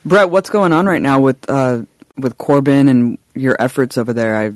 Brett, 0.05 0.31
what's 0.31 0.51
going 0.51 0.72
on 0.72 0.87
right 0.87 1.03
now 1.03 1.18
with, 1.20 1.51
uh, 1.51 1.83
with 2.16 2.39
Corbyn 2.39 2.89
and 2.89 3.18
your 3.35 3.57
efforts 3.61 3.99
over 3.99 4.12
there? 4.12 4.37
I 4.37 4.53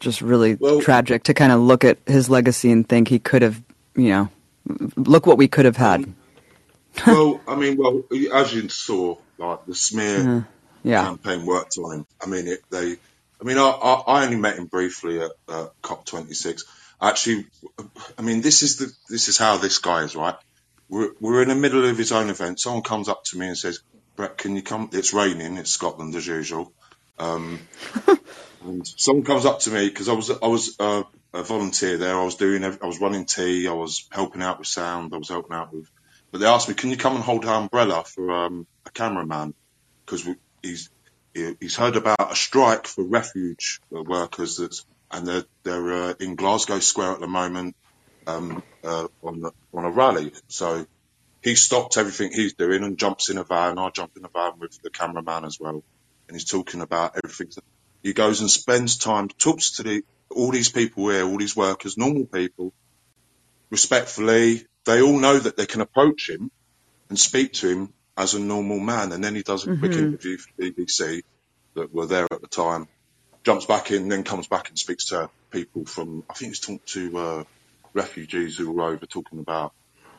just 0.00 0.22
really 0.22 0.54
Well- 0.54 0.80
tragic 0.80 1.24
to 1.24 1.34
kind 1.34 1.52
of 1.52 1.60
look 1.60 1.84
at 1.84 1.98
his 2.06 2.30
legacy 2.30 2.70
and 2.70 2.88
think 2.88 3.08
he 3.08 3.18
could 3.18 3.42
have, 3.42 3.60
you 3.94 4.08
know, 4.08 4.28
look 4.96 5.26
what 5.26 5.38
we 5.38 5.48
could 5.48 5.64
have 5.66 5.76
had. 5.76 6.06
well, 7.06 7.42
I 7.46 7.56
mean, 7.56 7.76
well, 7.78 8.04
as 8.34 8.54
you 8.54 8.68
saw, 8.70 9.16
like 9.38 9.60
the 9.66 9.74
smear 9.74 10.26
Yeah. 10.84 11.06
campaign 11.06 11.46
worked 11.46 11.78
on 11.78 12.00
him. 12.00 12.06
I 12.22 12.26
mean, 12.28 12.48
it, 12.48 12.60
they, 12.70 12.92
I 13.40 13.44
mean, 13.44 13.58
I, 13.58 13.62
I, 13.68 13.94
I 14.20 14.24
only 14.24 14.36
met 14.38 14.56
him 14.58 14.66
briefly 14.66 15.20
at 15.20 15.32
uh, 15.48 15.68
COP26. 15.84 16.62
Actually, 17.02 17.46
I 18.18 18.22
mean, 18.22 18.42
this 18.42 18.62
is 18.62 18.78
the 18.78 18.92
this 19.10 19.28
is 19.28 19.38
how 19.38 19.58
this 19.58 19.78
guy 19.78 20.04
is, 20.04 20.16
right? 20.16 20.36
We're 20.88 21.12
we're 21.20 21.42
in 21.42 21.48
the 21.48 21.56
middle 21.56 21.84
of 21.84 21.98
his 21.98 22.12
own 22.12 22.30
event. 22.30 22.60
Someone 22.60 22.82
comes 22.82 23.08
up 23.08 23.22
to 23.26 23.38
me 23.38 23.48
and 23.48 23.58
says, 23.58 23.80
"Brett, 24.16 24.38
can 24.38 24.56
you 24.56 24.62
come? 24.62 24.90
It's 24.92 25.14
raining. 25.14 25.58
It's 25.58 25.72
Scotland 25.72 26.14
as 26.16 26.26
usual." 26.26 26.72
Um, 27.18 27.68
and 28.62 28.86
someone 28.86 29.24
comes 29.26 29.46
up 29.46 29.60
to 29.60 29.72
me 29.72 29.88
because 29.88 30.08
I 30.08 30.14
was 30.14 30.30
I 30.30 30.46
was 30.48 30.76
uh, 30.80 31.04
a 31.34 31.42
volunteer 31.42 31.98
there. 31.98 32.18
I 32.18 32.24
was 32.24 32.36
doing 32.36 32.64
I 32.64 32.86
was 32.86 33.00
running 33.00 33.26
tea. 33.26 33.68
I 33.68 33.72
was 33.74 34.06
helping 34.12 34.42
out 34.42 34.58
with 34.60 34.68
sound. 34.68 35.14
I 35.14 35.18
was 35.18 35.30
helping 35.30 35.56
out 35.56 35.72
with. 35.72 35.86
But 36.30 36.40
they 36.40 36.46
asked 36.46 36.68
me, 36.68 36.74
"Can 36.74 36.90
you 36.90 36.96
come 36.96 37.14
and 37.14 37.24
hold 37.24 37.44
our 37.44 37.60
umbrella 37.60 38.04
for 38.04 38.30
um, 38.32 38.66
a 38.84 38.90
cameraman?" 38.90 39.54
Because 40.04 40.28
he's 40.62 40.90
he's 41.34 41.76
heard 41.76 41.96
about 41.96 42.32
a 42.32 42.36
strike 42.36 42.86
for 42.86 43.04
refuge 43.04 43.80
workers 43.90 44.56
that's 44.56 44.84
and 45.10 45.26
they're 45.26 45.44
they're 45.62 45.92
uh, 45.92 46.14
in 46.20 46.34
Glasgow 46.34 46.78
Square 46.80 47.12
at 47.12 47.20
the 47.20 47.26
moment 47.26 47.76
um, 48.26 48.62
uh, 48.84 49.08
on 49.22 49.40
the, 49.40 49.52
on 49.72 49.84
a 49.84 49.90
rally. 49.90 50.32
So 50.48 50.86
he 51.42 51.54
stopped 51.54 51.96
everything 51.96 52.32
he's 52.32 52.54
doing 52.54 52.82
and 52.82 52.98
jumps 52.98 53.30
in 53.30 53.38
a 53.38 53.44
van. 53.44 53.78
I 53.78 53.90
jump 53.90 54.12
in 54.16 54.24
a 54.24 54.28
van 54.28 54.58
with 54.58 54.80
the 54.82 54.90
cameraman 54.90 55.44
as 55.44 55.58
well, 55.60 55.82
and 56.28 56.36
he's 56.36 56.50
talking 56.50 56.80
about 56.80 57.16
everything. 57.22 57.50
He 58.02 58.12
goes 58.12 58.40
and 58.40 58.50
spends 58.50 58.98
time, 58.98 59.28
talks 59.28 59.72
to 59.76 59.82
the 59.82 60.02
all 60.30 60.50
these 60.50 60.70
people 60.70 61.08
here, 61.08 61.24
all 61.24 61.38
these 61.38 61.56
workers, 61.56 61.96
normal 61.96 62.26
people, 62.26 62.72
respectfully. 63.70 64.66
They 64.86 65.02
all 65.02 65.18
know 65.20 65.38
that 65.38 65.56
they 65.58 65.66
can 65.66 65.82
approach 65.82 66.30
him 66.30 66.50
and 67.10 67.18
speak 67.18 67.54
to 67.54 67.68
him 67.68 67.94
as 68.16 68.34
a 68.34 68.40
normal 68.40 68.80
man, 68.80 69.12
and 69.12 69.22
then 69.24 69.34
he 69.34 69.42
does 69.42 69.64
a 69.64 69.68
quick 69.68 69.98
interview 69.98 70.38
for 70.38 70.62
BBC 70.62 71.22
that 71.76 71.92
were 71.94 72.06
there 72.06 72.26
at 72.30 72.40
the 72.42 72.48
time. 72.48 72.86
Jumps 73.44 73.66
back 73.66 73.90
in, 73.92 74.08
then 74.08 74.24
comes 74.24 74.48
back 74.48 74.68
and 74.70 74.78
speaks 74.78 75.06
to 75.06 75.30
people 75.52 75.86
from. 75.86 76.24
I 76.30 76.34
think 76.34 76.50
he's 76.52 76.60
talked 76.60 76.88
to 76.94 77.18
uh, 77.18 77.44
refugees 77.94 78.56
who 78.56 78.72
were 78.72 78.84
over 78.90 79.06
talking 79.06 79.40
about 79.40 79.72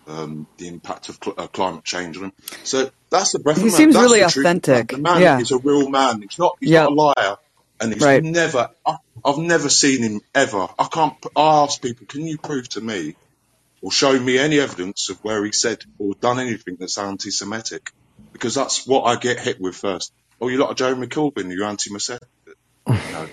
um, 0.07 0.47
the 0.57 0.67
impact 0.67 1.09
of 1.09 1.17
cl- 1.23 1.35
uh, 1.37 1.47
climate 1.47 1.83
change 1.85 2.17
on 2.17 2.23
them. 2.23 2.33
So 2.63 2.91
that's 3.11 3.33
the 3.33 3.39
breath 3.39 3.57
He 3.57 3.69
seems 3.77 3.95
That's 3.95 4.03
really 4.05 4.21
authentic. 4.21 4.89
The 4.89 4.97
man 4.99 5.21
Yeah. 5.23 5.39
is 5.39 5.51
a 5.51 5.59
real 5.59 5.89
man. 5.89 6.21
He's 6.21 6.39
not. 6.39 6.57
He's 6.61 6.71
Yep. 6.71 6.89
not 6.89 6.91
a 6.91 7.21
liar, 7.21 7.37
and 7.81 7.93
he's 7.93 8.03
Right. 8.03 8.23
never. 8.23 8.69
I, 8.85 8.97
I've 9.25 9.37
never 9.39 9.69
seen 9.69 10.03
him 10.03 10.21
ever. 10.35 10.67
I 10.79 10.85
can't. 10.91 11.15
I 11.35 11.63
ask 11.63 11.81
people, 11.81 12.07
can 12.07 12.27
you 12.27 12.37
prove 12.39 12.69
to 12.69 12.81
me 12.81 13.15
or 13.81 13.91
show 13.91 14.17
me 14.19 14.37
any 14.37 14.59
evidence 14.59 15.09
of 15.09 15.23
where 15.23 15.43
he 15.45 15.51
said 15.51 15.83
or 15.99 16.13
done 16.15 16.39
anything 16.39 16.77
that's 16.79 16.97
anti-Semitic? 16.97 17.91
Because 18.33 18.55
that's 18.55 18.85
what 18.87 19.03
I 19.03 19.15
get 19.15 19.39
hit 19.39 19.59
with 19.59 19.75
first. 19.75 20.11
Oh, 20.39 20.47
you 20.47 20.57
lot 20.57 20.71
of 20.71 20.77
Jeremy 20.77 21.07
Corbyn, 21.07 21.51
you're 21.51 21.65
anti-Semitic. 21.65 22.27
No. 22.87 23.27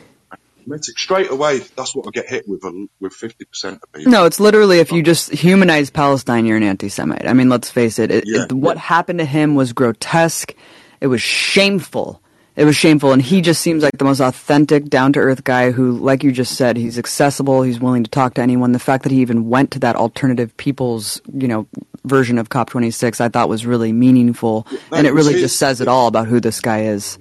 Straight 0.78 1.30
away, 1.30 1.59
that's 1.76 1.95
what 1.95 2.07
I 2.07 2.11
get 2.11 2.26
hit 2.28 2.49
with 2.49 2.64
with 2.99 3.12
50% 3.12 3.82
of 3.82 3.92
people. 3.92 4.11
No, 4.11 4.24
it's 4.24 4.40
literally 4.40 4.78
if 4.78 4.92
you 4.92 5.03
just 5.03 5.30
humanize 5.30 5.90
Palestine, 5.90 6.47
you're 6.47 6.57
an 6.57 6.62
anti-Semite. 6.62 7.26
I 7.26 7.34
mean, 7.34 7.51
let's 7.51 7.70
face 7.70 7.99
it. 7.99 8.11
it, 8.11 8.24
Yeah, 8.26 8.45
it 8.45 8.53
what 8.53 8.76
yeah. 8.76 8.82
happened 8.82 9.18
to 9.18 9.26
him 9.26 9.55
was 9.55 9.74
grotesque. 9.74 10.55
It 11.03 11.09
was 11.09 11.20
shameful. 11.20 12.22
It 12.57 12.64
was 12.64 12.76
shameful, 12.76 13.12
and 13.12 13.20
he 13.20 13.40
just 13.40 13.61
seems 13.61 13.82
like 13.82 13.98
the 13.98 14.05
most 14.05 14.20
authentic, 14.20 14.84
down-to-earth 14.84 15.42
guy 15.42 15.72
who, 15.72 15.98
like 15.98 16.22
you 16.22 16.30
just 16.30 16.55
said, 16.57 16.76
he's 16.76 16.98
accessible. 17.00 17.62
He's 17.62 17.80
willing 17.80 18.05
to 18.05 18.11
talk 18.11 18.34
to 18.34 18.42
anyone. 18.42 18.70
The 18.70 18.78
fact 18.78 19.02
that 19.02 19.11
he 19.11 19.20
even 19.22 19.48
went 19.48 19.72
to 19.72 19.80
that 19.80 19.96
alternative 19.96 20.57
people's, 20.57 21.20
you 21.32 21.48
know, 21.48 21.66
version 22.05 22.38
of 22.38 22.50
COP26, 22.50 23.20
I 23.20 23.28
thought 23.28 23.48
was 23.48 23.66
really 23.66 23.92
meaningful, 23.92 24.68
No, 24.70 24.78
and 24.98 25.07
it 25.07 25.11
it 25.11 25.14
really 25.14 25.32
his- 25.32 25.42
just 25.42 25.57
says 25.59 25.80
it 25.80 25.88
all 25.88 26.07
about 26.07 26.28
who 26.28 26.38
this 26.38 26.61
guy 26.61 26.82
is. 26.84 27.18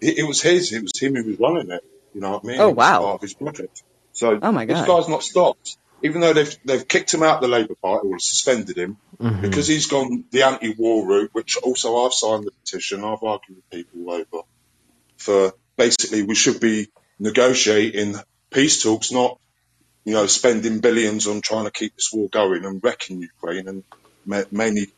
It, 0.00 0.18
it 0.18 0.22
was 0.24 0.42
his. 0.42 0.72
It 0.72 0.82
was 0.82 0.98
him 0.98 1.14
who 1.14 1.24
was 1.30 1.38
running 1.38 1.70
it. 1.70 1.84
You 2.14 2.20
know 2.20 2.32
what 2.32 2.44
I 2.44 2.46
mean? 2.48 2.60
Oh, 2.60 2.70
wow. 2.70 3.02
Part 3.02 3.14
of 3.16 3.20
his 3.20 3.34
project. 3.34 3.82
So 4.12 4.36
Oh, 4.42 4.50
my 4.50 4.64
God. 4.64 4.78
this 4.78 4.86
guy's 4.88 5.08
not 5.08 5.22
stopped, 5.22 5.76
even 6.02 6.20
though 6.20 6.32
they've 6.32 6.56
they've 6.64 6.86
kicked 6.86 7.12
him 7.12 7.22
out 7.22 7.36
of 7.36 7.42
the 7.42 7.48
Labour 7.48 7.74
Party 7.74 8.08
or 8.08 8.18
suspended 8.18 8.76
him 8.76 8.96
mm-hmm. 9.18 9.42
because 9.42 9.66
he's 9.66 9.86
gone 9.86 10.24
the 10.30 10.42
anti-war 10.42 11.06
route. 11.06 11.30
Which 11.32 11.56
also 11.56 12.04
I've 12.04 12.12
signed 12.12 12.44
the 12.44 12.52
petition. 12.52 13.04
I've 13.04 13.22
argued 13.22 13.56
with 13.56 13.70
people 13.70 14.10
over 14.10 14.44
for 15.16 15.54
basically 15.76 16.22
we 16.22 16.34
should 16.34 16.60
be 16.60 16.88
negotiating 17.18 18.16
peace 18.50 18.82
talks, 18.82 19.12
not 19.12 19.38
you 20.04 20.14
know 20.14 20.26
spending 20.26 20.80
billions 20.80 21.26
on 21.26 21.40
trying 21.40 21.64
to 21.64 21.70
keep 21.70 21.94
this 21.94 22.10
war 22.12 22.28
going 22.28 22.64
and 22.64 22.82
wrecking 22.82 23.20
Ukraine 23.20 23.68
and 23.68 23.84
ma- 24.24 24.44
mainly 24.50 24.90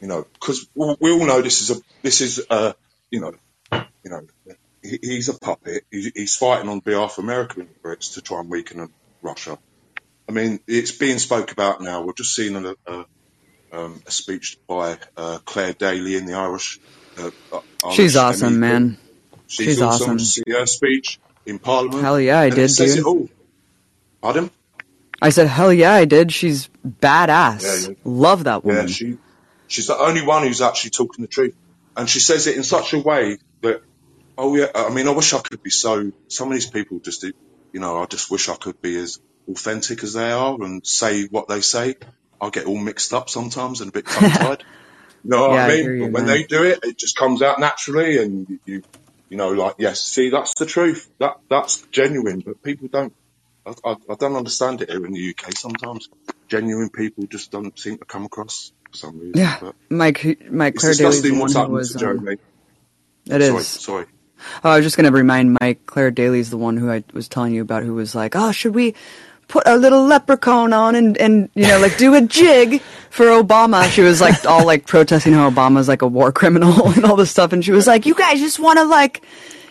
you 0.00 0.08
know 0.08 0.26
because 0.34 0.68
we 0.74 1.10
all 1.10 1.26
know 1.26 1.42
this 1.42 1.60
is 1.60 1.76
a 1.76 1.80
this 2.02 2.20
is 2.20 2.44
a 2.50 2.74
you 3.10 3.20
know 3.20 3.34
you 4.04 4.10
know, 4.10 4.54
he, 4.82 4.98
he's 5.02 5.28
a 5.28 5.38
puppet. 5.38 5.84
He, 5.90 6.10
he's 6.14 6.36
fighting 6.36 6.68
on 6.68 6.80
behalf 6.80 7.18
of 7.18 7.24
America 7.24 7.60
and 7.60 7.82
Brits 7.82 8.14
to 8.14 8.22
try 8.22 8.40
and 8.40 8.50
weaken 8.50 8.88
Russia. 9.22 9.58
I 10.28 10.32
mean, 10.32 10.60
it's 10.66 10.92
being 10.92 11.18
spoke 11.18 11.52
about 11.52 11.80
now. 11.80 12.02
We've 12.02 12.14
just 12.16 12.34
seen 12.34 12.56
a, 12.56 12.74
a, 12.86 13.04
um, 13.72 14.02
a 14.06 14.10
speech 14.10 14.58
by 14.68 14.98
uh, 15.16 15.38
Clare 15.44 15.72
Daly 15.72 16.16
in 16.16 16.26
the 16.26 16.34
Irish. 16.34 16.78
Uh, 17.18 17.30
Irish 17.84 17.96
She's 17.96 18.16
awesome, 18.16 18.54
MEP. 18.54 18.58
man. 18.58 18.98
She's, 19.46 19.66
She's 19.66 19.82
awesome. 19.82 20.16
awesome. 20.16 20.18
See 20.18 20.42
her 20.48 20.66
speech 20.66 21.18
in 21.46 21.58
Parliament. 21.58 22.02
Hell 22.02 22.20
yeah, 22.20 22.40
I 22.40 22.44
and 22.46 22.54
did, 22.54 22.64
It 22.64 22.68
says 22.68 22.90
dude. 22.96 22.98
it 23.00 23.06
all. 23.06 23.28
Pardon? 24.20 24.50
I 25.20 25.30
said, 25.30 25.46
hell 25.48 25.72
yeah, 25.72 25.92
I 25.94 26.04
did. 26.04 26.32
She's 26.32 26.68
badass. 26.86 27.62
Yeah, 27.62 27.88
yeah. 27.90 27.94
Love 28.04 28.44
that 28.44 28.64
woman. 28.64 28.82
Yeah, 28.82 28.92
she 28.92 29.18
she's 29.66 29.86
the 29.86 29.96
only 29.96 30.22
one 30.24 30.42
who's 30.42 30.60
actually 30.60 30.90
talking 30.90 31.22
the 31.22 31.28
truth, 31.28 31.56
and 31.96 32.08
she 32.08 32.20
says 32.20 32.46
it 32.46 32.56
in 32.56 32.62
such 32.62 32.92
a 32.92 32.98
way 32.98 33.38
that, 33.62 33.82
oh 34.36 34.54
yeah, 34.56 34.66
I 34.74 34.90
mean, 34.90 35.08
I 35.08 35.12
wish 35.12 35.32
I 35.34 35.40
could 35.40 35.62
be 35.62 35.70
so. 35.70 36.12
Some 36.28 36.48
of 36.48 36.54
these 36.54 36.70
people 36.70 37.00
just, 37.00 37.24
you 37.24 37.80
know, 37.80 38.00
I 38.02 38.06
just 38.06 38.30
wish 38.30 38.48
I 38.48 38.54
could 38.56 38.80
be 38.80 38.96
as 38.96 39.18
authentic 39.50 40.02
as 40.02 40.12
they 40.14 40.30
are 40.30 40.54
and 40.62 40.86
say 40.86 41.24
what 41.26 41.48
they 41.48 41.60
say. 41.60 41.96
I 42.40 42.50
get 42.50 42.66
all 42.66 42.78
mixed 42.78 43.12
up 43.12 43.28
sometimes 43.30 43.80
and 43.80 43.88
a 43.90 43.92
bit 43.92 44.06
tongue 44.06 44.30
tied. 44.30 44.64
you 45.24 45.30
know 45.30 45.48
what 45.48 45.54
Yeah, 45.54 45.64
I 45.64 45.66
I 45.66 45.68
mean? 45.76 45.84
you, 45.84 45.98
but 46.04 46.12
when 46.12 46.26
man. 46.26 46.26
they 46.26 46.42
do 46.44 46.62
it, 46.64 46.80
it 46.84 46.98
just 46.98 47.16
comes 47.16 47.42
out 47.42 47.58
naturally, 47.58 48.18
and 48.22 48.60
you, 48.64 48.82
you, 49.28 49.36
know, 49.36 49.50
like 49.50 49.74
yes, 49.78 50.00
see, 50.02 50.30
that's 50.30 50.54
the 50.58 50.66
truth. 50.66 51.10
That 51.18 51.38
that's 51.50 51.82
genuine, 51.90 52.40
but 52.46 52.62
people 52.62 52.88
don't. 52.88 53.12
I, 53.66 53.74
I, 53.84 53.96
I 54.10 54.14
don't 54.18 54.36
understand 54.36 54.82
it 54.82 54.90
here 54.90 55.04
in 55.04 55.12
the 55.12 55.34
UK. 55.36 55.52
Sometimes 55.56 56.08
genuine 56.48 56.90
people 56.90 57.24
just 57.26 57.50
don't 57.50 57.76
seem 57.78 57.98
to 57.98 58.04
come 58.04 58.24
across 58.24 58.72
for 58.90 58.96
some 58.96 59.18
reason. 59.18 59.32
Yeah, 59.34 59.58
but 59.60 59.74
Mike, 59.90 60.48
Mike 60.50 60.76
Clare 60.76 60.94
Daly's 60.94 61.22
the 61.22 61.30
disgusting 61.30 61.32
one 61.32 61.40
what's 61.40 61.52
who 61.54 61.58
happened 61.58 61.74
was. 61.74 61.88
to 61.90 61.94
Um, 61.96 62.00
Jeremy. 62.00 62.36
it 63.26 63.42
Sorry, 63.42 63.60
is. 63.60 63.66
sorry. 63.66 64.06
Oh, 64.64 64.70
I 64.70 64.76
was 64.76 64.86
just 64.86 64.96
going 64.96 65.10
to 65.10 65.16
remind 65.16 65.56
Mike, 65.60 65.84
Clare 65.86 66.12
Daly's 66.12 66.50
the 66.50 66.56
one 66.56 66.76
who 66.76 66.88
I 66.88 67.02
was 67.12 67.28
telling 67.28 67.52
you 67.52 67.60
about 67.62 67.82
who 67.82 67.94
was 67.94 68.14
like, 68.14 68.36
oh, 68.36 68.52
should 68.52 68.72
we 68.74 68.94
put 69.48 69.66
a 69.66 69.76
little 69.76 70.04
leprechaun 70.04 70.72
on 70.72 70.94
and, 70.94 71.16
and, 71.18 71.48
you 71.54 71.66
know, 71.66 71.78
like 71.80 71.96
do 71.96 72.14
a 72.14 72.20
jig 72.20 72.80
for 73.10 73.26
Obama? 73.26 73.88
She 73.90 74.02
was 74.02 74.20
like 74.20 74.44
all 74.44 74.64
like 74.64 74.86
protesting 74.86 75.32
how 75.32 75.50
Obama's 75.50 75.88
like 75.88 76.02
a 76.02 76.06
war 76.06 76.30
criminal 76.30 76.88
and 76.92 77.04
all 77.04 77.16
this 77.16 77.30
stuff. 77.30 77.52
And 77.52 77.64
she 77.64 77.72
was 77.72 77.86
like, 77.86 78.06
you 78.06 78.14
guys 78.14 78.38
just 78.38 78.60
want 78.60 78.78
to 78.78 78.84
like, 78.84 79.22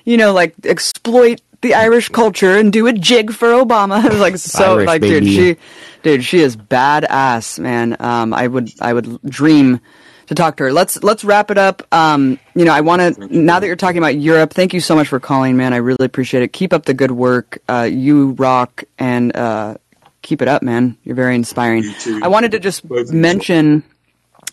you 0.04 0.18
know, 0.18 0.34
like 0.34 0.56
exploit 0.64 1.42
the 1.62 1.74
Irish 1.76 2.10
culture 2.10 2.58
and 2.58 2.74
do 2.74 2.88
a 2.88 2.94
jig 2.94 3.32
for 3.32 3.50
Obama. 3.50 4.04
I 4.04 4.10
was 4.10 4.20
like, 4.20 4.38
so 4.38 4.76
Irish, 4.76 4.88
like, 4.88 5.02
dude, 5.02 5.26
she, 5.26 5.58
dude, 6.04 6.24
she 6.24 6.40
is 6.40 6.58
badass, 6.58 7.60
man. 7.60 7.96
Um, 8.00 8.34
I 8.34 8.48
would, 8.48 8.72
I 8.82 8.94
would 8.94 9.22
dream 9.24 9.80
to 10.28 10.36
talk 10.36 10.58
to 10.58 10.64
her. 10.66 10.74
Let's 10.74 11.02
let's 11.04 11.24
wrap 11.24 11.52
it 11.52 11.58
up. 11.58 11.84
Um, 11.94 12.40
you 12.56 12.66
know, 12.66 12.74
I 12.74 12.82
want 12.82 13.16
to 13.16 13.36
now 13.36 13.60
that 13.60 13.68
you're 13.68 13.76
talking 13.76 13.98
about 13.98 14.18
Europe. 14.18 14.54
Thank 14.54 14.74
you 14.74 14.80
so 14.80 14.96
much 14.96 15.08
for 15.08 15.20
calling, 15.20 15.58
man. 15.58 15.74
I 15.74 15.78
really 15.78 16.06
appreciate 16.06 16.44
it. 16.44 16.54
Keep 16.54 16.74
up 16.74 16.86
the 16.86 16.94
good 16.94 17.12
work. 17.12 17.60
Uh, 17.68 17.88
you 17.92 18.32
rock 18.32 18.84
and 19.00 19.36
uh, 19.36 19.78
keep 20.22 20.42
it 20.42 20.48
up, 20.48 20.62
man. 20.62 20.98
You're 21.04 21.16
very 21.16 21.36
inspiring. 21.36 21.84
You. 22.06 22.22
I 22.24 22.28
wanted 22.28 22.52
to 22.52 22.60
just 22.60 22.88
Both 22.88 23.12
mention. 23.12 23.84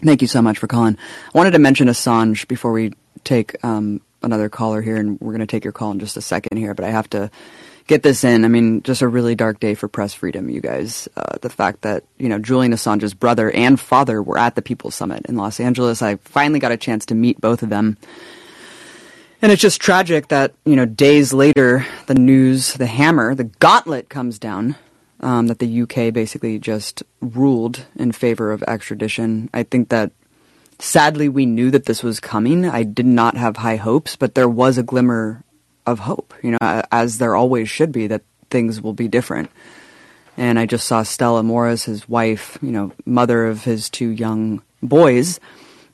Thank 0.05 0.23
you 0.23 0.29
so 0.29 0.43
much 0.43 0.59
for 0.59 0.67
calling. 0.67 0.97
I 1.35 1.39
wanted 1.39 1.53
to 1.53 1.59
mention 1.59 1.89
Assange 1.89 2.47
before 2.49 2.73
we 2.73 2.93
take 3.23 3.63
um, 3.65 4.01
another 4.23 4.49
caller 4.49 4.83
here, 4.83 4.97
and 4.97 5.21
we're 5.21 5.33
going 5.33 5.41
to 5.41 5.47
take 5.47 5.65
your 5.65 5.73
call 5.73 5.93
in 5.93 6.01
just 6.01 6.17
a 6.17 6.21
second 6.21 6.59
here. 6.59 6.75
But 6.75 6.85
I 6.85 6.91
have 6.91 7.09
to 7.11 7.31
get 7.87 8.03
this 8.03 8.25
in. 8.25 8.45
I 8.45 8.49
mean, 8.49 8.83
just 8.83 9.03
a 9.03 9.09
really 9.09 9.35
dark 9.35 9.61
day 9.61 9.75
for 9.75 9.89
press 9.89 10.15
freedom, 10.15 10.49
you 10.49 10.61
guys. 10.61 11.09
Uh, 11.17 11.39
the 11.41 11.51
fact 11.51 11.83
that 11.83 12.05
you 12.19 12.29
know 12.29 12.39
Julian 12.39 12.73
Assange's 12.73 13.15
brother 13.15 13.51
and 13.51 13.79
father 13.79 14.23
were 14.23 14.39
at 14.39 14.55
the 14.55 14.63
People's 14.63 14.95
Summit 14.95 15.27
in 15.27 15.37
Los 15.37 15.61
Angeles. 15.61 16.03
I 16.03 16.17
finally 16.17 16.61
got 16.61 16.73
a 16.73 16.77
chance 16.77 17.07
to 17.07 17.15
meet 17.15 17.41
both 17.41 17.63
of 17.63 17.71
them. 17.71 17.97
And 19.45 19.53
it's 19.53 19.61
just 19.61 19.79
tragic 19.79 20.29
that, 20.29 20.55
you 20.65 20.75
know, 20.75 20.87
days 20.87 21.35
later, 21.35 21.85
the 22.07 22.15
news, 22.15 22.73
the 22.73 22.87
hammer, 22.87 23.35
the 23.35 23.45
gauntlet 23.45 24.09
comes 24.09 24.39
down 24.39 24.75
um, 25.21 25.49
that 25.49 25.59
the 25.59 25.83
UK 25.83 26.15
basically 26.15 26.59
just 26.59 27.03
ruled 27.21 27.85
in 27.95 28.13
favor 28.13 28.53
of 28.53 28.63
extradition. 28.63 29.51
I 29.53 29.65
think 29.65 29.91
that 29.91 30.13
sadly 30.79 31.29
we 31.29 31.45
knew 31.45 31.71
that 31.73 31.85
this 31.85 32.03
was 32.03 32.21
coming. 32.21 32.65
I 32.65 32.85
did 32.85 33.05
not 33.05 33.37
have 33.37 33.59
high 33.59 33.77
hopes, 33.77 34.17
but 34.17 34.35
there 34.35 34.49
was 34.49 34.79
a 34.79 34.83
glimmer 34.83 35.44
of 35.87 35.99
hope, 36.01 36.35
you 36.43 36.53
know, 36.53 36.83
as 36.91 37.19
there 37.19 37.37
always 37.37 37.69
should 37.69 37.93
be, 37.93 38.07
that 38.07 38.23
things 38.51 38.81
will 38.81 38.93
be 38.93 39.09
different. 39.09 39.51
And 40.37 40.59
I 40.59 40.67
just 40.67 40.87
saw 40.87 41.03
Stella 41.03 41.43
Moris, 41.43 41.85
his 41.85 42.09
wife, 42.09 42.59
you 42.63 42.73
know, 42.73 42.93
mother 43.05 43.47
of 43.47 43.65
his 43.65 43.89
two 43.89 44.09
young 44.09 44.63
boys, 44.83 45.39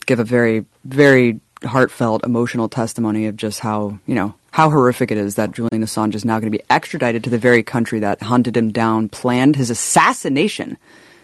give 0.06 0.18
a 0.18 0.24
very, 0.24 0.64
very 0.84 1.40
heartfelt, 1.64 2.24
emotional 2.24 2.68
testimony 2.68 3.26
of 3.26 3.36
just 3.36 3.60
how, 3.60 3.98
you 4.06 4.14
know, 4.14 4.34
how 4.52 4.70
horrific 4.70 5.10
it 5.10 5.18
is 5.18 5.34
that 5.36 5.52
Julian 5.52 5.84
Assange 5.84 6.14
is 6.14 6.24
now 6.24 6.40
going 6.40 6.50
to 6.50 6.58
be 6.58 6.64
extradited 6.70 7.22
to 7.24 7.30
the 7.30 7.38
very 7.38 7.62
country 7.62 8.00
that 8.00 8.22
hunted 8.22 8.56
him 8.56 8.72
down, 8.72 9.08
planned 9.08 9.56
his 9.56 9.70
assassination. 9.70 10.76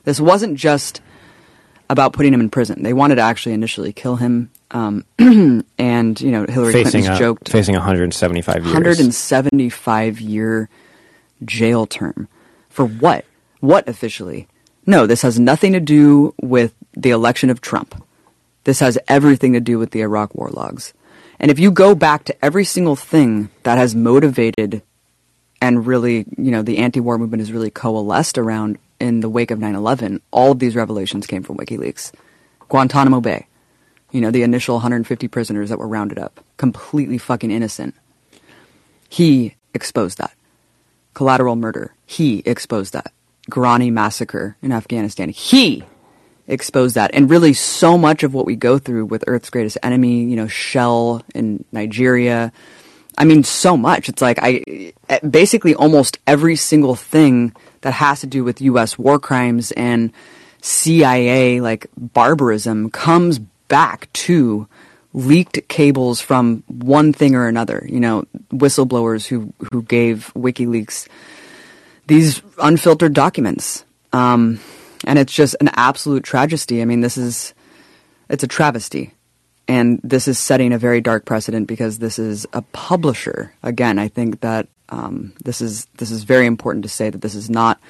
This 0.04 0.20
wasn't 0.20 0.58
just 0.58 1.00
about 1.88 2.12
putting 2.12 2.34
him 2.34 2.40
in 2.40 2.50
prison. 2.50 2.82
They 2.82 2.92
wanted 2.92 3.16
to 3.16 3.22
actually 3.22 3.54
initially 3.54 3.92
kill 3.92 4.16
him. 4.16 4.50
Um, 4.70 5.04
and, 5.78 6.20
you 6.20 6.30
know, 6.30 6.44
Hillary 6.48 6.72
facing 6.72 7.02
Clinton's 7.02 7.16
a, 7.16 7.18
joked 7.18 7.48
facing 7.48 7.74
175 7.74 8.64
years. 8.64 8.74
175 8.74 10.20
year 10.20 10.68
jail 11.44 11.86
term. 11.86 12.28
For 12.68 12.86
what? 12.86 13.24
What 13.60 13.88
officially? 13.88 14.48
No, 14.86 15.06
this 15.06 15.22
has 15.22 15.38
nothing 15.38 15.72
to 15.72 15.80
do 15.80 16.34
with 16.40 16.74
the 16.96 17.10
election 17.10 17.50
of 17.50 17.60
Trump. 17.60 18.04
This 18.64 18.80
has 18.80 18.98
everything 19.08 19.52
to 19.52 19.60
do 19.60 19.78
with 19.78 19.90
the 19.90 20.00
Iraq 20.00 20.34
war 20.34 20.50
logs. 20.50 20.92
And 21.38 21.50
if 21.50 21.58
you 21.58 21.70
go 21.70 21.94
back 21.94 22.24
to 22.24 22.44
every 22.44 22.64
single 22.64 22.96
thing 22.96 23.50
that 23.62 23.78
has 23.78 23.94
motivated 23.94 24.82
and 25.60 25.86
really, 25.86 26.26
you 26.36 26.50
know, 26.50 26.62
the 26.62 26.78
anti 26.78 27.00
war 27.00 27.18
movement 27.18 27.40
has 27.40 27.52
really 27.52 27.70
coalesced 27.70 28.38
around 28.38 28.78
in 29.00 29.20
the 29.20 29.28
wake 29.28 29.50
of 29.50 29.58
9 29.58 29.74
11, 29.74 30.20
all 30.30 30.52
of 30.52 30.58
these 30.58 30.76
revelations 30.76 31.26
came 31.26 31.42
from 31.42 31.56
WikiLeaks. 31.56 32.12
Guantanamo 32.68 33.20
Bay, 33.20 33.46
you 34.16 34.22
know, 34.22 34.30
the 34.30 34.42
initial 34.42 34.76
150 34.76 35.28
prisoners 35.28 35.68
that 35.68 35.78
were 35.78 35.86
rounded 35.86 36.18
up, 36.18 36.42
completely 36.56 37.18
fucking 37.18 37.50
innocent. 37.50 37.94
He 39.10 39.56
exposed 39.74 40.16
that. 40.16 40.32
Collateral 41.12 41.54
murder. 41.54 41.94
He 42.06 42.38
exposed 42.46 42.94
that. 42.94 43.12
Ghorani 43.50 43.92
massacre 43.92 44.56
in 44.62 44.72
Afghanistan. 44.72 45.28
He 45.28 45.84
exposed 46.46 46.94
that. 46.94 47.10
And 47.12 47.28
really 47.28 47.52
so 47.52 47.98
much 47.98 48.22
of 48.22 48.32
what 48.32 48.46
we 48.46 48.56
go 48.56 48.78
through 48.78 49.04
with 49.04 49.22
Earth's 49.26 49.50
greatest 49.50 49.76
enemy, 49.82 50.24
you 50.24 50.36
know, 50.36 50.46
Shell 50.46 51.22
in 51.34 51.66
Nigeria. 51.70 52.52
I 53.18 53.26
mean, 53.26 53.44
so 53.44 53.76
much. 53.76 54.08
It's 54.08 54.22
like 54.22 54.38
I 54.40 54.94
basically 55.28 55.74
almost 55.74 56.20
every 56.26 56.56
single 56.56 56.94
thing 56.94 57.54
that 57.82 57.92
has 57.92 58.20
to 58.20 58.26
do 58.26 58.44
with 58.44 58.62
U.S. 58.62 58.98
war 58.98 59.18
crimes 59.18 59.72
and 59.72 60.10
CIA 60.62 61.60
like 61.60 61.86
barbarism 61.98 62.88
comes 62.90 63.40
back 63.68 64.12
to 64.12 64.68
leaked 65.12 65.66
cables 65.68 66.20
from 66.20 66.62
one 66.68 67.12
thing 67.12 67.34
or 67.34 67.48
another. 67.48 67.86
You 67.88 68.00
know, 68.00 68.24
whistleblowers 68.50 69.26
who 69.26 69.52
who 69.72 69.82
gave 69.82 70.32
WikiLeaks 70.34 71.08
these 72.06 72.42
unfiltered 72.58 73.14
documents. 73.14 73.84
Um, 74.12 74.60
and 75.04 75.18
it's 75.18 75.32
just 75.32 75.56
an 75.60 75.68
absolute 75.74 76.24
tragedy. 76.24 76.80
I 76.80 76.84
mean, 76.84 77.00
this 77.00 77.16
is 77.16 77.54
it's 78.28 78.44
a 78.44 78.48
travesty. 78.48 79.12
And 79.68 80.00
this 80.04 80.28
is 80.28 80.38
setting 80.38 80.72
a 80.72 80.78
very 80.78 81.00
dark 81.00 81.24
precedent 81.24 81.66
because 81.66 81.98
this 81.98 82.20
is 82.20 82.46
a 82.52 82.62
publisher. 82.62 83.52
Again, 83.64 83.98
I 83.98 84.06
think 84.06 84.40
that 84.40 84.68
um, 84.90 85.32
this 85.44 85.60
is 85.60 85.86
this 85.96 86.12
is 86.12 86.22
very 86.22 86.46
important 86.46 86.84
to 86.84 86.88
say 86.88 87.10
that 87.10 87.20
this 87.20 87.34
is 87.34 87.50
not 87.50 87.80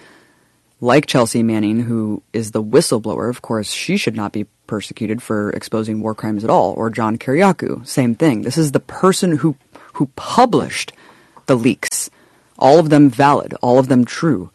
like 0.80 1.06
Chelsea 1.06 1.42
Manning, 1.42 1.80
who 1.80 2.22
is 2.32 2.52
the 2.52 2.62
whistleblower. 2.62 3.28
Of 3.28 3.42
course, 3.42 3.70
she 3.70 3.98
should 3.98 4.16
not 4.16 4.32
be 4.32 4.46
persecuted 4.66 5.22
for 5.22 5.50
exposing 5.50 6.00
war 6.00 6.14
crimes 6.14 6.44
at 6.44 6.50
all. 6.50 6.72
Or 6.74 6.90
John 6.90 7.18
Kiriakou, 7.18 7.86
same 7.86 8.14
thing. 8.14 8.42
This 8.42 8.58
is 8.58 8.72
the 8.72 8.80
person 8.80 9.38
who 9.38 9.56
who 9.94 10.06
published 10.16 10.92
the 11.46 11.56
leaks. 11.56 12.10
All 12.58 12.78
of 12.78 12.90
them 12.90 13.08
valid, 13.10 13.54
all 13.62 13.78
of 13.78 13.88
them 13.88 14.04
true, 14.04 14.50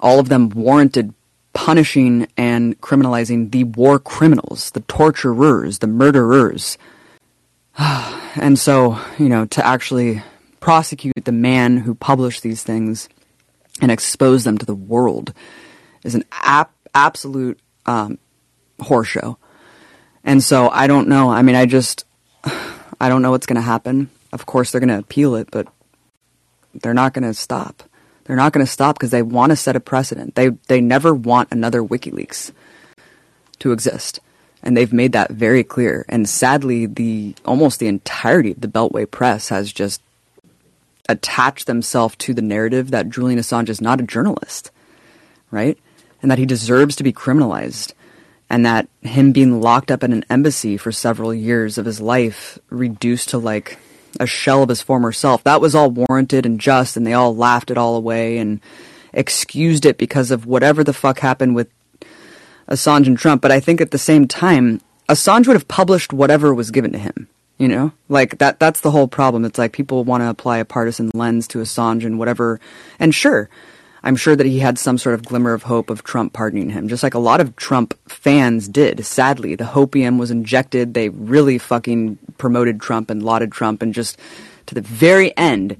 all 0.00 0.18
of 0.18 0.28
them 0.28 0.48
warranted 0.50 1.14
punishing 1.52 2.26
and 2.36 2.80
criminalizing 2.80 3.50
the 3.50 3.64
war 3.64 3.98
criminals, 3.98 4.70
the 4.72 4.80
torturers, 4.80 5.78
the 5.78 5.86
murderers. 5.86 6.76
and 7.78 8.58
so, 8.58 8.98
you 9.18 9.28
know, 9.28 9.46
to 9.46 9.64
actually 9.64 10.22
prosecute 10.60 11.24
the 11.24 11.32
man 11.32 11.78
who 11.78 11.94
published 11.94 12.42
these 12.42 12.62
things 12.62 13.08
and 13.80 13.90
expose 13.90 14.44
them 14.44 14.58
to 14.58 14.66
the 14.66 14.74
world 14.74 15.32
is 16.02 16.14
an 16.14 16.24
ap- 16.32 16.74
absolute 16.94 17.58
um, 17.86 18.18
horror 18.80 19.04
show. 19.04 19.38
And 20.24 20.42
so 20.42 20.68
I 20.70 20.86
don't 20.86 21.08
know. 21.08 21.30
I 21.30 21.42
mean, 21.42 21.54
I 21.54 21.66
just, 21.66 22.04
I 22.44 23.08
don't 23.08 23.22
know 23.22 23.30
what's 23.30 23.46
going 23.46 23.56
to 23.56 23.62
happen. 23.62 24.10
Of 24.32 24.46
course, 24.46 24.70
they're 24.70 24.80
going 24.80 24.88
to 24.88 24.98
appeal 24.98 25.36
it, 25.36 25.50
but 25.50 25.68
they're 26.74 26.94
not 26.94 27.14
going 27.14 27.24
to 27.24 27.34
stop. 27.34 27.82
They're 28.24 28.36
not 28.36 28.52
going 28.52 28.64
to 28.64 28.70
stop 28.70 28.96
because 28.96 29.10
they 29.10 29.22
want 29.22 29.50
to 29.50 29.56
set 29.56 29.76
a 29.76 29.80
precedent. 29.80 30.34
They 30.34 30.48
they 30.68 30.80
never 30.80 31.14
want 31.14 31.50
another 31.52 31.82
WikiLeaks 31.82 32.52
to 33.58 33.72
exist, 33.72 34.18
and 34.62 34.76
they've 34.76 34.92
made 34.92 35.12
that 35.12 35.30
very 35.30 35.62
clear. 35.62 36.06
And 36.08 36.28
sadly, 36.28 36.86
the 36.86 37.34
almost 37.44 37.80
the 37.80 37.86
entirety 37.86 38.52
of 38.52 38.62
the 38.62 38.68
Beltway 38.68 39.10
press 39.10 39.50
has 39.50 39.72
just 39.72 40.00
attached 41.06 41.66
themselves 41.66 42.16
to 42.16 42.32
the 42.32 42.42
narrative 42.42 42.90
that 42.90 43.10
Julian 43.10 43.38
Assange 43.38 43.68
is 43.68 43.82
not 43.82 44.00
a 44.00 44.04
journalist, 44.04 44.70
right? 45.50 45.78
And 46.22 46.30
that 46.30 46.38
he 46.38 46.46
deserves 46.46 46.96
to 46.96 47.04
be 47.04 47.12
criminalized. 47.12 47.92
And 48.50 48.66
that 48.66 48.88
him 49.02 49.32
being 49.32 49.60
locked 49.60 49.90
up 49.90 50.04
in 50.04 50.12
an 50.12 50.24
embassy 50.28 50.76
for 50.76 50.92
several 50.92 51.34
years 51.34 51.78
of 51.78 51.86
his 51.86 52.00
life, 52.00 52.58
reduced 52.70 53.30
to 53.30 53.38
like 53.38 53.78
a 54.20 54.26
shell 54.26 54.62
of 54.62 54.68
his 54.68 54.82
former 54.82 55.12
self, 55.12 55.42
that 55.44 55.60
was 55.60 55.74
all 55.74 55.90
warranted 55.90 56.46
and 56.46 56.60
just, 56.60 56.96
and 56.96 57.06
they 57.06 57.14
all 57.14 57.34
laughed 57.34 57.70
it 57.70 57.78
all 57.78 57.96
away 57.96 58.38
and 58.38 58.60
excused 59.12 59.86
it 59.86 59.98
because 59.98 60.30
of 60.30 60.46
whatever 60.46 60.84
the 60.84 60.92
fuck 60.92 61.20
happened 61.20 61.54
with 61.54 61.68
Assange 62.68 63.06
and 63.06 63.18
Trump. 63.18 63.42
But 63.42 63.52
I 63.52 63.60
think 63.60 63.80
at 63.80 63.90
the 63.90 63.98
same 63.98 64.28
time, 64.28 64.80
Assange 65.08 65.46
would 65.46 65.56
have 65.56 65.68
published 65.68 66.12
whatever 66.12 66.54
was 66.54 66.70
given 66.70 66.92
to 66.92 66.98
him. 66.98 67.28
You 67.56 67.68
know, 67.68 67.92
like 68.08 68.38
that. 68.38 68.58
That's 68.58 68.80
the 68.80 68.90
whole 68.90 69.06
problem. 69.06 69.44
It's 69.44 69.58
like 69.58 69.72
people 69.72 70.02
want 70.02 70.22
to 70.22 70.28
apply 70.28 70.58
a 70.58 70.64
partisan 70.64 71.12
lens 71.14 71.46
to 71.48 71.58
Assange 71.58 72.04
and 72.04 72.18
whatever. 72.18 72.58
And 72.98 73.14
sure, 73.14 73.48
I'm 74.04 74.16
sure 74.16 74.36
that 74.36 74.46
he 74.46 74.58
had 74.60 74.78
some 74.78 74.98
sort 74.98 75.14
of 75.14 75.24
glimmer 75.24 75.54
of 75.54 75.62
hope 75.64 75.88
of 75.88 76.04
Trump 76.04 76.34
pardoning 76.34 76.68
him, 76.70 76.88
just 76.88 77.02
like 77.02 77.14
a 77.14 77.18
lot 77.18 77.40
of 77.40 77.56
Trump 77.56 77.98
fans 78.08 78.68
did. 78.68 79.04
Sadly, 79.04 79.54
the 79.54 79.64
hopium 79.64 80.18
was 80.18 80.30
injected. 80.30 80.92
They 80.92 81.08
really 81.08 81.56
fucking 81.56 82.18
promoted 82.36 82.80
Trump 82.80 83.08
and 83.10 83.22
lauded 83.22 83.50
Trump, 83.50 83.80
and 83.80 83.94
just 83.94 84.18
to 84.66 84.74
the 84.74 84.82
very 84.82 85.34
end, 85.38 85.76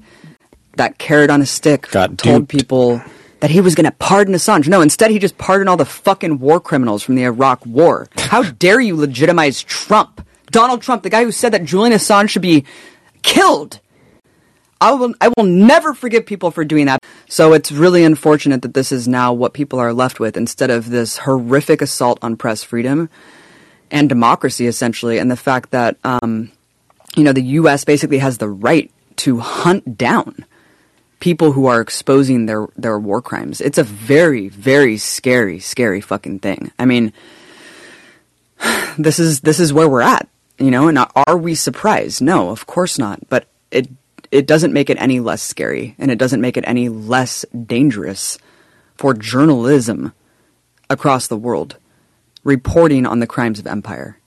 that 0.75 0.97
carrot 0.97 1.29
on 1.29 1.41
a 1.41 1.45
stick 1.45 1.89
Got 1.91 2.17
told 2.17 2.47
duped. 2.47 2.51
people 2.51 3.01
that 3.41 3.51
he 3.51 3.61
was 3.61 3.75
going 3.75 3.85
to 3.85 3.91
pardon 3.91 4.33
Assange. 4.33 4.67
No, 4.67 4.81
instead 4.81 5.11
he 5.11 5.19
just 5.19 5.37
pardoned 5.37 5.69
all 5.69 5.77
the 5.77 5.85
fucking 5.85 6.39
war 6.39 6.59
criminals 6.59 7.03
from 7.03 7.13
the 7.15 7.23
Iraq 7.23 7.63
War. 7.65 8.07
How 8.17 8.41
dare 8.59 8.81
you 8.81 8.95
legitimize 8.95 9.61
Trump? 9.61 10.25
Donald 10.51 10.81
Trump, 10.81 11.03
the 11.03 11.09
guy 11.11 11.23
who 11.23 11.31
said 11.31 11.51
that 11.53 11.63
Julian 11.65 11.93
Assange 11.93 12.29
should 12.29 12.41
be 12.41 12.65
killed. 13.21 13.79
I 14.81 14.93
will 14.93 15.13
I 15.21 15.29
will 15.35 15.45
never 15.45 15.93
forgive 15.93 16.25
people 16.25 16.51
for 16.51 16.65
doing 16.65 16.85
that. 16.87 16.99
So 17.27 17.53
it's 17.53 17.71
really 17.71 18.03
unfortunate 18.03 18.61
that 18.63 18.73
this 18.73 18.91
is 18.91 19.07
now 19.07 19.33
what 19.33 19.53
people 19.53 19.79
are 19.79 19.93
left 19.93 20.19
with 20.19 20.35
instead 20.35 20.69
of 20.69 20.89
this 20.89 21.17
horrific 21.19 21.81
assault 21.81 22.19
on 22.21 22.35
press 22.35 22.63
freedom 22.63 23.09
and 23.89 24.09
democracy 24.09 24.67
essentially 24.67 25.17
and 25.17 25.31
the 25.31 25.37
fact 25.37 25.71
that 25.71 25.97
um, 26.03 26.51
you 27.15 27.23
know 27.23 27.31
the 27.31 27.43
US 27.43 27.85
basically 27.85 28.17
has 28.17 28.37
the 28.37 28.49
right 28.49 28.91
to 29.17 29.39
hunt 29.39 29.97
down 29.97 30.45
people 31.19 31.53
who 31.53 31.67
are 31.67 31.79
exposing 31.79 32.45
their 32.45 32.67
their 32.75 32.99
war 32.99 33.21
crimes. 33.21 33.61
It's 33.61 33.77
a 33.77 33.83
very 33.83 34.49
very 34.49 34.97
scary 34.97 35.59
scary 35.59 36.01
fucking 36.01 36.39
thing. 36.39 36.71
I 36.77 36.85
mean 36.85 37.13
this 38.97 39.19
is 39.19 39.39
this 39.39 39.59
is 39.61 39.71
where 39.71 39.87
we're 39.87 40.01
at, 40.01 40.27
you 40.57 40.71
know, 40.71 40.89
and 40.89 40.99
are 40.99 41.37
we 41.37 41.55
surprised? 41.55 42.21
No, 42.21 42.49
of 42.49 42.65
course 42.65 42.99
not, 42.99 43.19
but 43.29 43.47
it 43.71 43.87
it 44.35 44.47
doesn't 44.47 44.73
make 44.73 44.89
it 44.89 44.97
any 44.99 45.21
less 45.21 45.41
scary 45.41 45.95
and 45.97 46.11
it 46.11 46.17
doesn't 46.17 46.41
make 46.41 46.57
it 46.57 46.65
any 46.67 46.89
less 46.89 47.45
dangerous 47.65 48.37
for 48.95 49.13
journalism 49.13 50.11
across 50.89 51.27
the 51.27 51.37
world 51.37 51.77
reporting 52.43 53.05
on 53.05 53.19
the 53.19 53.27
crimes 53.27 53.59
of 53.59 53.65
empire, 53.65 54.19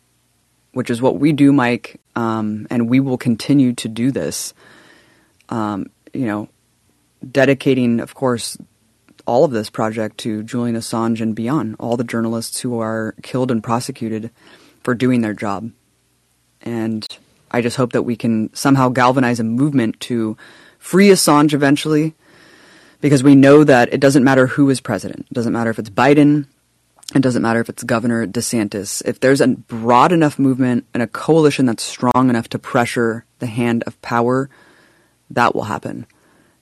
which 0.73 0.89
is 0.89 1.03
what 1.03 1.19
we 1.19 1.33
do, 1.33 1.53
Mike, 1.53 2.01
um, 2.17 2.67
and 2.71 2.89
we 2.89 3.01
will 3.01 3.19
continue 3.19 3.75
to 3.75 3.87
do 3.87 4.11
this. 4.11 4.55
Um, 5.51 5.91
you 6.15 6.25
know, 6.27 6.49
dedicating, 7.31 8.01
of 8.01 8.15
course, 8.15 8.57
all 9.27 9.45
of 9.45 9.51
this 9.51 9.69
project 9.69 10.17
to 10.19 10.43
Julian 10.43 10.75
Assange 10.75 11.21
and 11.21 11.35
beyond, 11.35 11.77
all 11.79 11.99
the 11.99 12.03
journalists 12.03 12.61
who 12.61 12.81
are 12.81 13.15
killed 13.23 13.51
and 13.51 13.63
prosecuted 13.63 14.31
for 14.83 14.95
doing 14.95 15.21
their 15.21 15.35
job. 15.35 15.71
And 16.63 17.07
I 17.51 17.61
just 17.61 17.77
hope 17.77 17.93
that 17.93 18.03
we 18.03 18.17
can 18.17 18.53
somehow 18.55 18.89
galvanize 18.89 19.41
a 19.41 19.45
movement 19.45 20.01
to 20.01 20.37
free 20.79 21.09
Assange 21.09 21.53
eventually, 21.53 22.15
because 23.01 23.23
we 23.23 23.35
know 23.35 23.65
that 23.65 23.93
it 23.93 24.01
doesn't 24.01 24.25
matter 24.25 24.47
who 24.47 24.71
is 24.71 24.81
president. 24.81 25.27
It 25.31 25.35
doesn't 25.35 25.53
matter 25.53 25.71
if 25.71 25.79
it's 25.79 25.91
Biden. 25.91 26.47
It 27.15 27.23
doesn't 27.23 27.43
matter 27.43 27.61
if 27.61 27.69
it's 27.69 27.85
Governor 27.85 28.27
DeSantis. 28.27 29.03
If 29.07 29.21
there's 29.21 29.41
a 29.41 29.49
broad 29.49 30.13
enough 30.13 30.39
movement 30.39 30.85
and 30.93 31.03
a 31.03 31.07
coalition 31.07 31.65
that's 31.65 31.83
strong 31.83 32.29
enough 32.29 32.49
to 32.51 32.59
pressure 32.59 33.25
the 33.39 33.47
hand 33.47 33.83
of 33.87 34.01
power, 34.03 34.51
that 35.31 35.55
will 35.55 35.65
happen. 35.65 36.07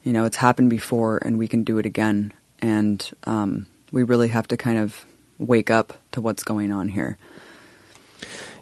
You 0.05 0.13
know, 0.13 0.25
it's 0.25 0.37
happened 0.37 0.71
before, 0.71 1.19
and 1.19 1.37
we 1.37 1.49
can 1.49 1.65
do 1.65 1.79
it 1.79 1.87
again. 1.87 2.33
And 2.61 3.09
um, 3.25 3.67
we 3.91 4.05
really 4.05 4.29
have 4.29 4.47
to 4.49 4.57
kind 4.57 4.79
of 4.79 5.05
wake 5.39 5.71
up 5.71 5.99
to 6.13 6.21
what's 6.21 6.45
going 6.45 6.71
on 6.71 6.89
here. 6.89 7.19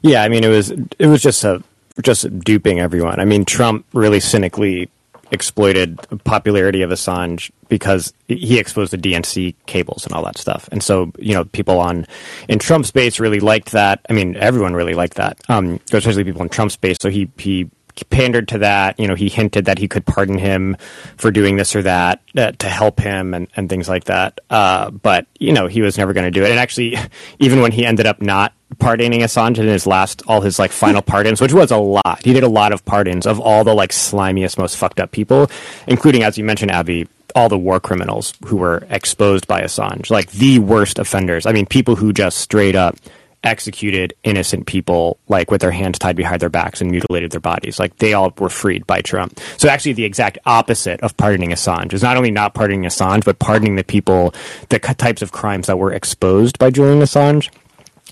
Yeah, 0.00 0.22
I 0.22 0.28
mean, 0.28 0.44
it 0.44 0.48
was 0.48 0.70
it 0.70 1.06
was 1.06 1.22
just 1.22 1.44
a 1.44 1.62
just 2.02 2.38
duping 2.40 2.80
everyone. 2.80 3.20
I 3.20 3.24
mean, 3.24 3.44
Trump 3.44 3.86
really 3.92 4.20
cynically 4.20 4.90
exploited 5.30 5.98
popularity 6.24 6.82
of 6.82 6.90
Assange 6.90 7.50
because 7.68 8.12
he 8.28 8.58
exposed 8.58 8.92
the 8.92 8.98
DNC 8.98 9.54
cables 9.66 10.04
and 10.04 10.14
all 10.14 10.24
that 10.24 10.38
stuff. 10.38 10.68
And 10.70 10.82
so, 10.82 11.12
you 11.18 11.34
know, 11.34 11.44
people 11.44 11.80
on 11.80 12.06
in 12.48 12.58
Trump's 12.58 12.90
base 12.90 13.20
really 13.20 13.40
liked 13.40 13.72
that. 13.72 14.00
I 14.08 14.12
mean, 14.12 14.36
everyone 14.36 14.74
really 14.74 14.94
liked 14.94 15.14
that, 15.14 15.38
um, 15.48 15.80
especially 15.92 16.24
people 16.24 16.42
in 16.42 16.48
Trump's 16.48 16.76
base. 16.76 16.96
So 17.00 17.10
he 17.10 17.30
he 17.38 17.70
pandered 18.10 18.48
to 18.48 18.58
that. 18.58 18.98
You 18.98 19.06
know, 19.06 19.14
he 19.14 19.28
hinted 19.28 19.66
that 19.66 19.78
he 19.78 19.88
could 19.88 20.04
pardon 20.04 20.38
him 20.38 20.76
for 21.16 21.30
doing 21.30 21.56
this 21.56 21.76
or 21.76 21.82
that 21.82 22.20
uh, 22.36 22.52
to 22.52 22.68
help 22.68 23.00
him 23.00 23.34
and, 23.34 23.48
and 23.56 23.68
things 23.68 23.88
like 23.88 24.04
that. 24.04 24.40
Uh, 24.50 24.90
but 24.90 25.26
you 25.38 25.52
know, 25.52 25.66
he 25.66 25.82
was 25.82 25.96
never 25.96 26.12
going 26.12 26.24
to 26.24 26.30
do 26.30 26.44
it. 26.44 26.50
And 26.50 26.58
actually, 26.58 26.96
even 27.38 27.60
when 27.60 27.72
he 27.72 27.86
ended 27.86 28.06
up 28.06 28.20
not 28.20 28.52
pardoning 28.78 29.20
Assange 29.20 29.58
in 29.58 29.66
his 29.66 29.86
last, 29.86 30.22
all 30.26 30.40
his 30.40 30.58
like 30.58 30.72
final 30.72 31.02
pardons, 31.12 31.40
which 31.40 31.52
was 31.52 31.70
a 31.70 31.76
lot. 31.76 32.20
He 32.24 32.32
did 32.32 32.42
a 32.42 32.48
lot 32.48 32.72
of 32.72 32.84
pardons 32.84 33.26
of 33.26 33.40
all 33.40 33.64
the 33.64 33.74
like 33.74 33.90
slimiest, 33.90 34.58
most 34.58 34.76
fucked 34.76 35.00
up 35.00 35.10
people, 35.12 35.50
including, 35.86 36.22
as 36.22 36.38
you 36.38 36.44
mentioned, 36.44 36.70
Abby, 36.70 37.08
all 37.34 37.48
the 37.48 37.58
war 37.58 37.80
criminals 37.80 38.34
who 38.46 38.56
were 38.56 38.86
exposed 38.90 39.46
by 39.46 39.62
Assange, 39.62 40.10
like 40.10 40.30
the 40.32 40.58
worst 40.58 40.98
offenders. 40.98 41.46
I 41.46 41.52
mean, 41.52 41.66
people 41.66 41.96
who 41.96 42.12
just 42.12 42.38
straight 42.38 42.76
up 42.76 42.96
executed 43.44 44.14
innocent 44.24 44.66
people 44.66 45.18
like 45.28 45.50
with 45.50 45.60
their 45.60 45.70
hands 45.70 45.98
tied 45.98 46.16
behind 46.16 46.40
their 46.40 46.48
backs 46.48 46.80
and 46.80 46.90
mutilated 46.90 47.30
their 47.30 47.40
bodies 47.40 47.78
like 47.78 47.94
they 47.98 48.14
all 48.14 48.32
were 48.38 48.48
freed 48.48 48.86
by 48.86 49.02
Trump 49.02 49.38
so 49.58 49.68
actually 49.68 49.92
the 49.92 50.04
exact 50.04 50.38
opposite 50.46 50.98
of 51.02 51.14
pardoning 51.16 51.50
Assange 51.50 51.92
is 51.92 52.02
not 52.02 52.16
only 52.16 52.30
not 52.30 52.54
pardoning 52.54 52.84
Assange 52.84 53.24
but 53.24 53.38
pardoning 53.38 53.76
the 53.76 53.84
people 53.84 54.34
the 54.70 54.78
types 54.78 55.20
of 55.20 55.30
crimes 55.30 55.66
that 55.66 55.78
were 55.78 55.92
exposed 55.92 56.58
by 56.58 56.70
Julian 56.70 57.00
Assange 57.00 57.50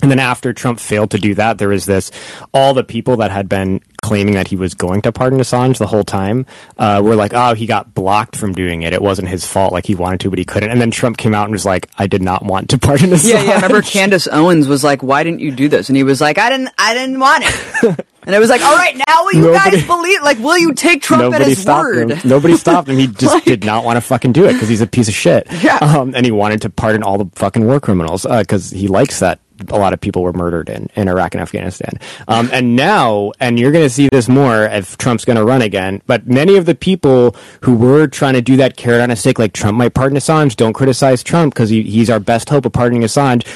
and 0.01 0.11
then 0.11 0.18
after 0.18 0.53
Trump 0.53 0.80
failed 0.80 1.11
to 1.11 1.18
do 1.18 1.34
that, 1.34 1.59
there 1.59 1.68
was 1.68 1.84
this 1.86 2.11
all 2.55 2.72
the 2.74 2.82
people 2.82 3.18
that 3.18 3.30
had 3.30 3.49
been 3.49 3.80
claiming 4.01 4.34
that 4.34 4.49
he 4.49 4.57
was 4.57 4.74
going 4.74 5.01
to 5.03 5.12
pardon 5.12 5.38
Assange 5.38 5.78
the 5.78 5.86
whole 5.86 6.03
time 6.03 6.45
uh, 6.78 7.01
were 7.05 7.14
like, 7.14 7.32
oh, 7.34 7.55
he 7.55 7.66
got 7.66 7.95
blocked 7.95 8.34
from 8.34 8.53
doing 8.53 8.82
it. 8.82 8.93
It 8.93 9.01
wasn't 9.03 9.28
his 9.28 9.47
fault. 9.47 9.72
Like 9.72 9.86
he 9.86 9.95
wanted 9.95 10.18
to, 10.20 10.30
but 10.30 10.38
he 10.40 10.45
couldn't. 10.45 10.70
And 10.70 10.80
then 10.80 10.90
Trump 10.90 11.18
came 11.18 11.34
out 11.34 11.45
and 11.45 11.53
was 11.53 11.64
like, 11.66 11.88
I 11.99 12.07
did 12.09 12.22
not 12.22 12.45
want 12.45 12.70
to 12.70 12.78
pardon 12.80 13.11
Assange. 13.11 13.32
Yeah, 13.32 13.45
yeah. 13.45 13.55
Remember 13.57 13.82
Candace 13.82 14.26
Owens 14.26 14.66
was 14.66 14.82
like, 14.82 15.03
"Why 15.03 15.22
didn't 15.22 15.40
you 15.40 15.53
do 15.53 15.68
this?" 15.68 15.88
And 15.88 15.97
he 15.97 16.03
was 16.05 16.20
like, 16.20 16.38
"I 16.38 16.49
didn't, 16.51 16.70
I 16.78 16.95
didn't 16.95 17.20
want 17.20 17.45
it." 17.47 18.07
and 18.24 18.34
it 18.34 18.38
was 18.40 18.49
like, 18.51 18.62
"All 18.62 18.74
right, 18.74 18.97
now 19.07 19.24
will 19.24 19.34
you 19.34 19.40
Nobody- 19.53 19.76
guys 19.76 19.86
believe? 19.86 20.22
Like, 20.22 20.38
will 20.38 20.59
you 20.59 20.72
take 20.74 21.03
Trump 21.03 21.32
at 21.34 21.43
his 21.43 21.64
word?" 21.64 22.11
him. 22.11 22.28
Nobody 22.28 22.57
stopped 22.57 22.88
him. 22.88 22.97
He 22.99 23.07
just 23.09 23.34
Like- 23.34 23.45
did 23.45 23.64
not 23.64 23.84
want 23.84 23.99
to 23.99 24.01
fucking 24.01 24.32
do 24.32 24.47
it 24.47 24.55
because 24.55 24.68
he's 24.68 24.80
a 24.80 24.86
piece 24.86 25.09
of 25.09 25.14
shit. 25.14 25.47
Yeah. 25.62 25.76
Um, 25.76 26.14
and 26.16 26.24
he 26.26 26.32
wanted 26.32 26.62
to 26.62 26.70
pardon 26.70 27.03
all 27.05 27.18
the 27.18 27.26
fucking 27.36 27.64
war 27.64 27.78
criminals 27.78 28.24
because 28.26 28.70
he 28.70 28.88
likes 28.88 29.20
that 29.20 29.38
a 29.68 29.78
lot 29.78 29.92
of 29.92 30.00
people 30.00 30.22
were 30.22 30.32
murdered 30.32 30.68
in, 30.68 30.88
in 30.94 31.08
Iraq 31.08 31.34
and 31.34 31.42
Afghanistan. 31.42 31.98
Um, 32.28 32.48
and 32.52 32.76
now, 32.76 33.32
and 33.40 33.58
you're 33.58 33.72
going 33.72 33.84
to 33.84 33.90
see 33.90 34.08
this 34.10 34.28
more 34.28 34.64
if 34.64 34.96
Trump's 34.98 35.24
going 35.24 35.36
to 35.36 35.44
run 35.44 35.62
again, 35.62 36.02
but 36.06 36.26
many 36.26 36.56
of 36.56 36.66
the 36.66 36.74
people 36.74 37.36
who 37.62 37.74
were 37.74 38.06
trying 38.06 38.34
to 38.34 38.42
do 38.42 38.56
that 38.56 38.76
carrot 38.76 39.00
on 39.00 39.10
a 39.10 39.16
stick, 39.16 39.38
like 39.38 39.52
Trump 39.52 39.78
might 39.78 39.94
pardon 39.94 40.18
Assange, 40.18 40.56
don't 40.56 40.72
criticize 40.72 41.22
Trump 41.22 41.54
because 41.54 41.70
he, 41.70 41.82
he's 41.82 42.10
our 42.10 42.20
best 42.20 42.48
hope 42.48 42.66
of 42.66 42.72
pardoning 42.72 43.02
Assange. 43.02 43.46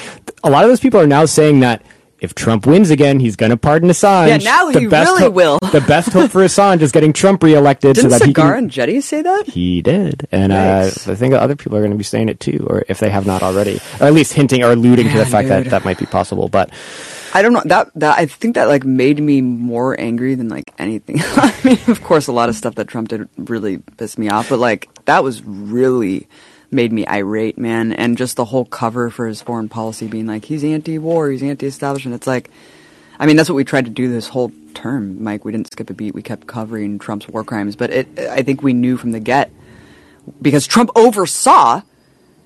A 0.43 0.49
lot 0.49 0.63
of 0.63 0.69
those 0.69 0.79
people 0.79 0.99
are 0.99 1.07
now 1.07 1.25
saying 1.25 1.59
that 1.61 1.81
if 2.19 2.33
Trump 2.33 2.65
wins 2.65 2.89
again, 2.89 3.19
he's 3.19 3.35
going 3.35 3.51
to 3.51 3.57
pardon 3.57 3.89
Assange. 3.89 4.27
Yeah, 4.29 4.37
now 4.37 4.71
The 4.71 4.79
he 4.81 4.87
best 4.87 5.09
really 5.11 5.23
hope- 5.23 5.33
will. 5.33 5.59
The 5.71 5.81
best 5.81 6.11
hope 6.13 6.31
for 6.31 6.43
Assange 6.43 6.81
is 6.81 6.91
getting 6.91 7.13
Trump 7.13 7.43
reelected 7.43 7.95
Didn't 7.95 8.11
so 8.11 8.17
that 8.17 8.25
he 8.25 8.33
Saagar 8.33 8.55
can. 8.55 8.69
Enjeti 8.69 9.03
say 9.03 9.21
that? 9.21 9.45
He 9.47 9.81
did, 9.81 10.27
and 10.31 10.51
uh, 10.51 10.85
I 10.87 11.15
think 11.15 11.33
other 11.33 11.55
people 11.55 11.77
are 11.77 11.81
going 11.81 11.91
to 11.91 11.97
be 11.97 12.03
saying 12.03 12.29
it 12.29 12.39
too, 12.39 12.65
or 12.69 12.83
if 12.89 12.99
they 12.99 13.09
have 13.09 13.25
not 13.25 13.43
already, 13.43 13.79
or 13.99 14.07
at 14.07 14.13
least 14.13 14.33
hinting 14.33 14.63
or 14.63 14.71
alluding 14.71 15.09
to 15.09 15.17
the 15.17 15.25
fact 15.25 15.47
that 15.49 15.65
that 15.65 15.85
might 15.85 15.97
be 15.99 16.05
possible. 16.05 16.47
But 16.49 16.71
I 17.33 17.41
don't 17.41 17.53
know 17.53 17.61
that 17.65 17.91
that 17.95 18.17
I 18.17 18.25
think 18.25 18.55
that 18.55 18.67
like 18.67 18.83
made 18.83 19.19
me 19.21 19.41
more 19.41 19.99
angry 19.99 20.33
than 20.35 20.49
like 20.49 20.73
anything. 20.79 21.17
I 21.21 21.53
mean, 21.63 21.77
of 21.87 22.01
course, 22.03 22.27
a 22.27 22.31
lot 22.31 22.49
of 22.49 22.55
stuff 22.55 22.75
that 22.75 22.87
Trump 22.87 23.09
did 23.09 23.27
really 23.37 23.77
pissed 23.97 24.17
me 24.17 24.29
off, 24.29 24.49
but 24.49 24.59
like 24.59 24.87
that 25.05 25.23
was 25.23 25.43
really 25.43 26.27
made 26.71 26.91
me 26.91 27.05
irate, 27.07 27.57
man. 27.57 27.93
And 27.93 28.17
just 28.17 28.35
the 28.35 28.45
whole 28.45 28.65
cover 28.65 29.09
for 29.09 29.27
his 29.27 29.41
foreign 29.41 29.69
policy 29.69 30.07
being 30.07 30.27
like 30.27 30.45
he's 30.45 30.63
anti-war, 30.63 31.29
he's 31.29 31.43
anti-establishment. 31.43 32.15
It's 32.15 32.27
like, 32.27 32.49
I 33.19 33.25
mean, 33.25 33.35
that's 33.37 33.49
what 33.49 33.55
we 33.55 33.63
tried 33.63 33.85
to 33.85 33.91
do 33.91 34.11
this 34.11 34.27
whole 34.27 34.51
term, 34.73 35.23
Mike. 35.23 35.43
We 35.45 35.51
didn't 35.51 35.71
skip 35.71 35.89
a 35.89 35.93
beat. 35.93 36.13
We 36.13 36.21
kept 36.21 36.45
covering 36.47 36.99
Trump's 36.99 37.27
war 37.27 37.43
crimes, 37.43 37.75
but 37.75 37.89
it, 37.91 38.19
I 38.19 38.43
think 38.43 38.61
we 38.61 38.73
knew 38.73 38.97
from 38.97 39.11
the 39.11 39.19
get 39.19 39.49
because 40.41 40.67
Trump 40.67 40.89
oversaw 40.95 41.81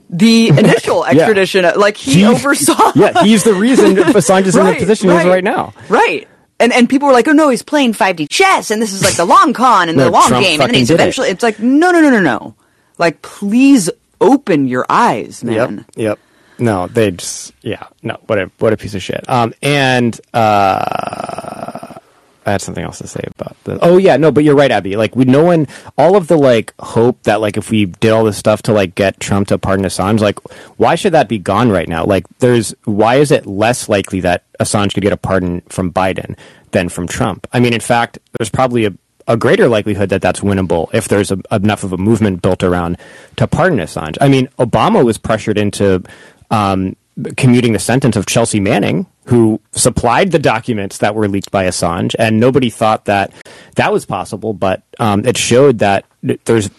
the 0.10 0.48
initial 0.58 1.04
Yeah. 1.06 1.12
extradition. 1.24 1.66
Like 1.76 1.98
he, 1.98 2.26
oversaw. 2.26 2.92
yeah, 2.96 3.24
he's 3.24 3.44
the 3.44 3.54
reason 3.54 3.96
Assange 3.96 4.46
is 4.46 4.56
in 4.56 4.64
the 4.66 4.72
Right, 4.72 4.80
position 4.80 5.10
he 5.10 5.16
is 5.16 5.26
right 5.26 5.44
now. 5.44 5.74
Right. 5.90 6.28
And 6.60 6.72
and 6.74 6.88
people 6.88 7.08
were 7.08 7.14
like, 7.14 7.28
oh 7.28 7.32
no, 7.32 7.50
he's 7.50 7.64
playing 7.64 7.94
5D 7.94 8.30
chess, 8.30 8.70
and 8.70 8.80
this 8.82 8.94
is 8.94 9.04
like 9.04 9.16
the 9.16 9.26
long 9.26 9.52
con 9.52 9.90
and 9.90 9.98
No, 9.98 10.04
the 10.06 10.12
long 10.12 10.28
Trump 10.28 10.46
game, 10.46 10.62
and 10.62 10.70
then 10.70 10.76
he's 10.78 10.90
did 10.90 10.94
it. 10.94 11.02
eventually. 11.02 11.30
It's 11.30 11.42
like, 11.42 11.60
no, 11.60 11.90
no, 11.92 12.00
no, 12.02 12.12
no, 12.12 12.20
no. 12.20 12.56
Like, 13.00 13.24
please 13.24 13.90
open 14.22 14.68
your 14.68 14.86
eyes, 14.90 15.44
man. 15.44 15.86
Yep. 15.96 15.98
Yep. 15.98 16.20
No, 16.60 16.88
they 16.88 17.12
just 17.12 17.54
yeah. 17.64 17.88
No, 18.04 18.18
what 18.28 18.38
a 18.38 18.52
what 18.60 18.72
a 18.72 18.78
piece 18.78 18.94
of 18.94 19.02
shit. 19.02 19.28
Um, 19.28 19.54
and 19.64 20.20
uh, 20.34 21.98
I 22.46 22.52
had 22.52 22.62
something 22.62 22.84
else 22.84 23.00
to 23.00 23.08
say 23.08 23.24
about 23.36 23.56
the. 23.64 23.80
Oh 23.82 23.98
yeah, 23.98 24.18
no, 24.18 24.32
but 24.32 24.44
you're 24.44 24.56
right, 24.56 24.72
Abby. 24.72 24.96
Like 24.96 25.16
we, 25.16 25.26
no 25.26 25.44
one, 25.44 25.68
all 25.98 26.16
of 26.16 26.28
the 26.28 26.38
like 26.38 26.74
hope 26.80 27.24
that 27.24 27.42
like 27.42 27.58
if 27.58 27.72
we 27.72 27.86
did 27.86 28.12
all 28.12 28.24
this 28.24 28.38
stuff 28.38 28.62
to 28.64 28.74
like 28.74 28.94
get 28.96 29.20
Trump 29.20 29.48
to 29.48 29.58
pardon 29.58 29.86
Assange, 29.86 30.20
like 30.20 30.40
why 30.78 30.94
should 30.96 31.14
that 31.14 31.28
be 31.28 31.40
gone 31.40 31.72
right 31.72 31.88
now? 31.88 32.06
Like 32.06 32.26
there's 32.40 32.76
why 32.86 33.16
is 33.16 33.32
it 33.32 33.46
less 33.48 33.90
likely 33.90 34.22
that 34.22 34.44
Assange 34.60 34.94
could 34.94 35.04
get 35.04 35.14
a 35.14 35.18
pardon 35.18 35.62
from 35.62 35.92
Biden 35.92 36.38
than 36.72 36.90
from 36.90 37.08
Trump? 37.08 37.48
I 37.54 37.60
mean, 37.60 37.74
in 37.74 37.80
fact, 37.80 38.20
there's 38.38 38.50
probably 38.50 38.86
a 38.86 38.94
a 39.32 39.38
greater 39.38 39.68
likelihood 39.68 40.10
that 40.10 40.22
that's 40.22 40.42
winnable 40.42 40.90
if 40.94 41.08
there's 41.08 41.32
a, 41.32 41.40
enough 41.52 41.84
of 41.84 41.94
a 41.94 41.98
movement 41.98 42.42
built 42.42 42.64
around 42.64 42.98
to 43.38 43.48
pardon 43.48 43.80
Assange. 43.80 44.18
I 44.20 44.28
mean, 44.28 44.48
Obama 44.60 45.06
was 45.06 45.18
pressured 45.18 45.58
into 45.58 46.04
um, 46.50 46.96
commuting 47.38 47.74
the 47.74 47.80
sentence 47.80 48.16
of 48.16 48.26
Chelsea 48.26 48.60
Manning, 48.60 49.08
who 49.26 49.62
supplied 49.72 50.32
the 50.32 50.40
documents 50.40 50.98
that 50.98 51.16
were 51.16 51.28
leaked 51.28 51.52
by 51.52 51.66
Assange, 51.66 52.16
and 52.20 52.40
nobody 52.40 52.70
thought 52.70 53.06
that 53.06 53.32
that 53.76 53.94
was 53.94 54.06
possible. 54.06 54.54
But 54.54 54.84
um, 55.00 55.26
it 55.26 55.38
showed 55.38 55.80
that 55.80 56.06
there's 56.24 56.70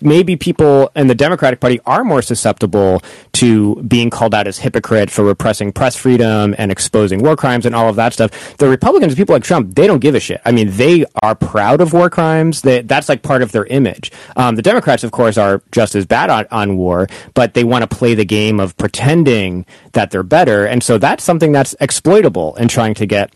maybe 0.00 0.36
people 0.36 0.90
in 0.94 1.08
the 1.08 1.14
Democratic 1.14 1.60
Party 1.60 1.80
are 1.84 2.04
more 2.04 2.22
susceptible 2.22 3.02
to 3.32 3.82
being 3.82 4.10
called 4.10 4.34
out 4.34 4.46
as 4.46 4.58
hypocrite 4.58 5.10
for 5.10 5.24
repressing 5.24 5.72
press 5.72 5.96
freedom 5.96 6.54
and 6.58 6.70
exposing 6.70 7.22
war 7.22 7.36
crimes 7.36 7.66
and 7.66 7.74
all 7.74 7.88
of 7.88 7.96
that 7.96 8.12
stuff. 8.12 8.56
The 8.58 8.68
Republicans, 8.68 9.14
people 9.14 9.34
like 9.34 9.42
Trump, 9.42 9.74
they 9.74 9.86
don't 9.86 9.98
give 9.98 10.14
a 10.14 10.20
shit. 10.20 10.40
I 10.44 10.52
mean, 10.52 10.70
they 10.70 11.04
are 11.22 11.34
proud 11.34 11.80
of 11.80 11.92
war 11.92 12.08
crimes. 12.08 12.62
They, 12.62 12.82
that's 12.82 13.08
like 13.08 13.22
part 13.22 13.42
of 13.42 13.52
their 13.52 13.66
image. 13.66 14.12
Um, 14.36 14.54
the 14.54 14.62
Democrats, 14.62 15.02
of 15.02 15.10
course, 15.10 15.36
are 15.36 15.62
just 15.72 15.94
as 15.94 16.06
bad 16.06 16.30
on, 16.30 16.46
on 16.50 16.76
war, 16.76 17.08
but 17.34 17.54
they 17.54 17.64
want 17.64 17.88
to 17.88 17.96
play 17.96 18.14
the 18.14 18.24
game 18.24 18.60
of 18.60 18.76
pretending 18.76 19.66
that 19.92 20.10
they're 20.10 20.22
better. 20.22 20.66
And 20.66 20.82
so 20.82 20.98
that's 20.98 21.24
something 21.24 21.52
that's 21.52 21.74
exploitable 21.80 22.54
in 22.56 22.68
trying 22.68 22.94
to 22.94 23.06
get 23.06 23.32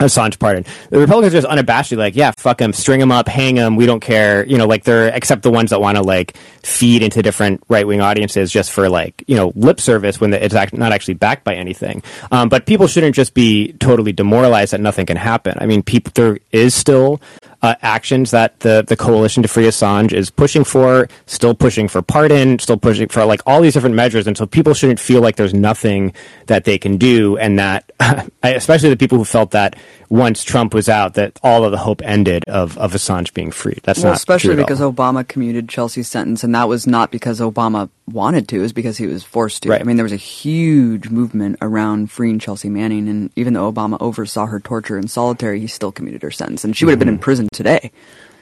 Assange 0.00 0.38
pardon. 0.38 0.64
The 0.90 0.98
Republicans 0.98 1.34
are 1.34 1.40
just 1.40 1.48
unabashedly 1.48 1.98
like, 1.98 2.16
yeah, 2.16 2.32
fuck 2.36 2.58
them, 2.58 2.72
string 2.72 2.98
them 2.98 3.12
up, 3.12 3.28
hang 3.28 3.54
them, 3.54 3.76
We 3.76 3.86
don't 3.86 4.00
care. 4.00 4.44
You 4.44 4.58
know, 4.58 4.66
like 4.66 4.84
they're 4.84 5.08
except 5.08 5.42
the 5.42 5.50
ones 5.50 5.70
that 5.70 5.80
want 5.80 5.96
to 5.96 6.02
like 6.02 6.36
feed 6.62 7.02
into 7.02 7.22
different 7.22 7.62
right 7.68 7.86
wing 7.86 8.00
audiences 8.00 8.50
just 8.50 8.72
for 8.72 8.88
like 8.88 9.22
you 9.26 9.36
know 9.36 9.52
lip 9.54 9.80
service 9.80 10.20
when 10.20 10.32
it's 10.32 10.54
act- 10.54 10.74
not 10.74 10.92
actually 10.92 11.14
backed 11.14 11.44
by 11.44 11.54
anything. 11.54 12.02
Um, 12.32 12.48
but 12.48 12.66
people 12.66 12.88
shouldn't 12.88 13.14
just 13.14 13.34
be 13.34 13.72
totally 13.74 14.12
demoralized 14.12 14.72
that 14.72 14.80
nothing 14.80 15.06
can 15.06 15.16
happen. 15.16 15.56
I 15.60 15.66
mean, 15.66 15.82
people 15.82 16.12
there 16.14 16.38
is 16.50 16.74
still 16.74 17.20
uh, 17.64 17.74
actions 17.80 18.30
that 18.30 18.60
the 18.60 18.84
the 18.86 18.94
coalition 18.94 19.42
to 19.42 19.48
free 19.48 19.64
Assange 19.64 20.12
is 20.12 20.28
pushing 20.28 20.64
for, 20.64 21.08
still 21.24 21.54
pushing 21.54 21.88
for 21.88 22.02
pardon, 22.02 22.58
still 22.58 22.76
pushing 22.76 23.08
for 23.08 23.24
like 23.24 23.40
all 23.46 23.62
these 23.62 23.72
different 23.72 23.94
measures, 23.94 24.26
and 24.26 24.36
so 24.36 24.44
people 24.44 24.74
shouldn't 24.74 25.00
feel 25.00 25.22
like 25.22 25.36
there's 25.36 25.54
nothing 25.54 26.12
that 26.44 26.64
they 26.64 26.76
can 26.76 26.98
do, 26.98 27.38
and 27.38 27.58
that 27.58 27.90
especially 28.42 28.90
the 28.90 28.98
people 28.98 29.16
who 29.16 29.24
felt 29.24 29.52
that 29.52 29.76
once 30.14 30.44
Trump 30.44 30.72
was 30.72 30.88
out, 30.88 31.14
that 31.14 31.40
all 31.42 31.64
of 31.64 31.72
the 31.72 31.78
hope 31.78 32.00
ended 32.04 32.44
of 32.46 32.78
of 32.78 32.92
Assange 32.92 33.34
being 33.34 33.50
freed. 33.50 33.80
That's 33.82 33.98
well, 33.98 34.12
not 34.12 34.16
especially 34.16 34.54
because 34.54 34.80
Obama 34.80 35.26
commuted 35.26 35.68
Chelsea's 35.68 36.06
sentence, 36.06 36.44
and 36.44 36.54
that 36.54 36.68
was 36.68 36.86
not 36.86 37.10
because 37.10 37.40
Obama 37.40 37.90
wanted 38.06 38.48
to; 38.48 38.58
it 38.58 38.62
was 38.62 38.72
because 38.72 38.96
he 38.96 39.06
was 39.06 39.24
forced 39.24 39.64
to. 39.64 39.70
Right. 39.70 39.80
I 39.80 39.84
mean, 39.84 39.96
there 39.96 40.04
was 40.04 40.12
a 40.12 40.16
huge 40.16 41.10
movement 41.10 41.58
around 41.60 42.12
freeing 42.12 42.38
Chelsea 42.38 42.68
Manning, 42.68 43.08
and 43.08 43.30
even 43.34 43.54
though 43.54 43.70
Obama 43.72 43.96
oversaw 44.00 44.46
her 44.46 44.60
torture 44.60 44.96
in 44.96 45.08
solitary, 45.08 45.58
he 45.58 45.66
still 45.66 45.90
commuted 45.90 46.22
her 46.22 46.30
sentence, 46.30 46.64
and 46.64 46.76
she 46.76 46.84
would 46.84 46.92
have 46.92 47.00
been 47.00 47.08
in 47.08 47.18
prison 47.18 47.48
today 47.52 47.90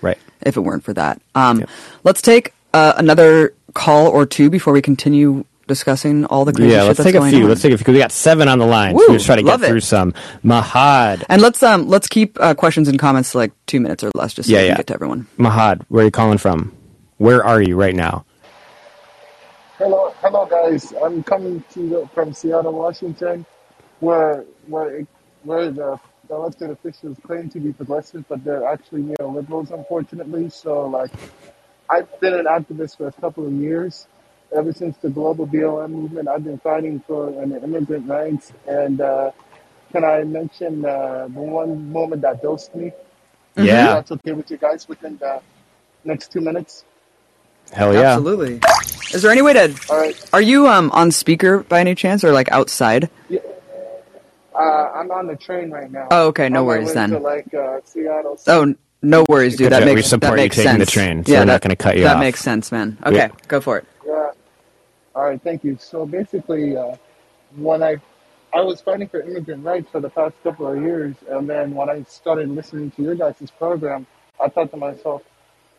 right. 0.03 0.19
if 0.43 0.57
it 0.57 0.61
weren't 0.61 0.85
for 0.85 0.93
that. 0.93 1.23
Um, 1.35 1.61
Yep. 1.61 1.71
Let's 2.05 2.23
take 2.23 2.53
uh, 2.75 2.95
another 2.97 3.55
call 3.75 4.09
or 4.09 4.27
two 4.27 4.51
before 4.51 4.73
we 4.73 4.83
continue 4.83 5.45
discussing 5.73 6.25
all 6.27 6.45
the 6.45 6.53
crazy 6.53 6.71
Yeah, 6.73 6.79
shit 6.81 6.87
let's 6.89 6.99
that's 6.99 7.07
take 7.07 7.15
a 7.17 7.31
few. 7.31 7.43
on. 7.45 7.49
Let's 7.49 7.63
take 7.63 7.73
a 7.73 7.77
few 7.77 7.85
because 7.85 7.93
we 7.95 7.99
got 7.99 8.13
seven 8.13 8.49
on 8.49 8.59
the 8.59 8.67
line. 8.67 8.95
Woo, 8.95 9.07
so 9.07 9.13
let's 9.13 9.25
try 9.25 9.37
to 9.37 9.43
get 9.43 9.49
love 9.51 9.63
it. 9.63 9.69
through 9.69 9.81
some. 9.81 10.13
Mahad, 10.45 11.25
and 11.29 11.41
let's 11.43 11.63
um 11.63 11.89
let's 11.89 12.09
keep 12.09 12.39
uh, 12.41 12.55
questions 12.55 12.89
and 12.89 12.99
comments 12.99 13.33
to 13.33 13.39
like 13.39 13.53
two 13.67 13.81
minutes 13.81 14.05
or 14.05 14.11
less, 14.15 14.35
just 14.35 14.49
so 14.49 14.53
Yeah, 14.55 14.61
we 14.61 14.63
can 14.67 14.71
yeah. 14.73 14.77
get 14.77 14.87
to 14.89 14.95
everyone. 14.95 15.27
Mahad, 15.39 15.83
where 15.89 16.03
are 16.03 16.07
you 16.07 16.11
calling 16.11 16.39
from? 16.39 16.73
Where 17.19 17.45
are 17.45 17.61
you 17.63 17.77
right 17.77 17.95
now? 17.95 18.25
Hello, 19.79 20.15
hello, 20.21 20.47
guys. 20.47 20.93
I'm 21.03 21.23
coming 21.23 21.65
to 21.73 21.81
you 21.81 22.11
from 22.15 22.33
Seattle, 22.33 22.73
Washington, 22.73 23.45
where 24.01 24.45
where 24.67 24.97
it, 24.99 25.09
where 25.43 25.71
the, 25.71 25.99
the 26.29 26.35
elected 26.35 26.71
officials 26.71 27.17
claim 27.27 27.49
to 27.51 27.59
be 27.59 27.73
progressive, 27.73 28.25
but 28.29 28.45
they're 28.45 28.67
actually 28.67 29.03
neoliberals, 29.03 29.73
unfortunately. 29.73 30.51
So, 30.51 30.87
like, 30.87 31.11
I've 31.91 32.09
been 32.21 32.35
an 32.35 32.45
activist 32.47 32.97
for 32.99 33.09
a 33.09 33.13
couple 33.13 33.47
of 33.47 33.53
years. 33.53 34.07
Ever 34.55 34.73
since 34.73 34.97
the 34.99 35.09
global 35.09 35.47
BLM 35.47 35.91
movement, 35.91 36.29
I've 36.29 36.45
been 36.45 36.59
fighting 36.59 37.01
for 37.07 37.29
an 37.43 37.53
immigrant 37.57 38.07
rights. 38.09 38.53
And 38.67 39.01
uh, 39.01 39.31
can 39.93 40.05
I 40.05 40.25
mention 40.25 40.85
uh, 40.85 41.29
the 41.33 41.41
one 41.41 41.91
moment 41.91 42.23
that 42.23 42.43
dosed 42.43 42.75
me? 42.75 42.89
If 43.57 43.65
Yeah, 43.65 43.95
that's 43.95 44.13
okay 44.13 44.33
with 44.33 44.51
you 44.51 44.59
guys 44.59 44.89
within 44.89 45.17
the 45.19 45.41
next 46.05 46.33
two 46.33 46.41
minutes. 46.41 46.85
hell 47.73 47.95
yeah. 47.95 48.01
Absolutely. 48.15 48.61
Is 49.15 49.23
there 49.23 49.31
any 49.31 49.43
way 49.43 49.53
to? 49.55 49.75
All 49.91 49.99
right. 49.99 50.17
Are 50.33 50.41
you 50.41 50.69
um 50.69 50.91
on 50.93 51.11
speaker 51.11 51.61
by 51.61 51.81
any 51.81 51.95
chance, 51.95 52.25
or 52.25 52.33
like 52.33 52.51
outside? 52.51 53.09
Uh, 54.55 54.59
I'm 54.95 55.11
on 55.11 55.27
the 55.27 55.37
train 55.37 55.71
right 55.71 55.91
now. 55.91 56.09
Oh, 56.11 56.27
okay, 56.29 56.49
no 56.51 56.61
On 56.61 56.67
my 56.67 56.69
worries 56.69 56.93
then. 56.93 57.11
To 57.11 57.19
like 57.19 57.53
uh, 57.55 57.81
Seattle. 57.85 58.39
Oh, 58.47 58.75
no 59.01 59.25
worries, 59.29 59.57
dude. 59.57 59.73
That 59.73 59.81
Gotcha. 59.81 59.87
makes 59.87 59.97
We 59.97 60.09
support 60.09 60.33
that 60.37 60.43
you 60.43 60.45
makes 60.45 60.57
taking 60.57 60.79
the 60.79 60.85
sense. 60.87 60.93
train, 60.93 61.25
so 61.25 61.33
yeah, 61.33 61.39
we're 61.41 61.45
not 61.47 61.61
gonna 61.63 61.77
cut 61.77 61.97
you 61.97 62.05
That 62.05 62.17
off. 62.17 62.21
makes 62.21 62.41
sense, 62.41 62.71
man. 62.71 62.99
Okay, 63.05 63.17
Yeah. 63.17 63.29
go 63.49 63.61
for 63.61 63.79
it. 63.79 63.87
All 65.15 65.25
right. 65.25 65.43
Thank 65.43 65.65
you. 65.65 65.77
So 65.81 66.07
basically, 66.07 66.77
uh, 66.77 66.97
when 67.57 67.83
I 67.83 67.97
I 68.55 68.61
was 68.63 68.81
fighting 68.81 69.09
for 69.09 69.21
immigrant 69.21 69.65
rights 69.65 69.91
for 69.91 70.01
the 70.01 70.11
past 70.11 70.35
couple 70.43 70.69
of 70.69 70.81
years, 70.83 71.17
and 71.29 71.49
then 71.49 71.75
when 71.75 71.91
I 71.91 72.03
started 72.05 72.49
listening 72.51 72.91
to 72.93 73.03
your 73.03 73.15
guys' 73.15 73.51
program, 73.59 74.07
I 74.43 74.49
thought 74.49 74.71
to 74.73 74.77
myself, 74.77 75.23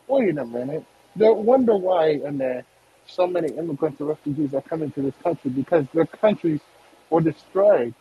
wait 0.08 0.38
a 0.38 0.46
minute. 0.46 0.86
No 1.16 1.34
wonder 1.34 1.76
why 1.76 2.10
and 2.26 2.42
uh, 2.42 2.62
so 3.08 3.28
many 3.28 3.50
immigrants 3.54 4.00
and 4.00 4.10
refugees 4.10 4.54
are 4.54 4.62
coming 4.62 4.92
to 4.92 5.02
this 5.02 5.16
country 5.24 5.52
because 5.52 5.86
their 5.94 6.06
countries 6.08 6.62
were 7.10 7.22
destroyed 7.22 7.94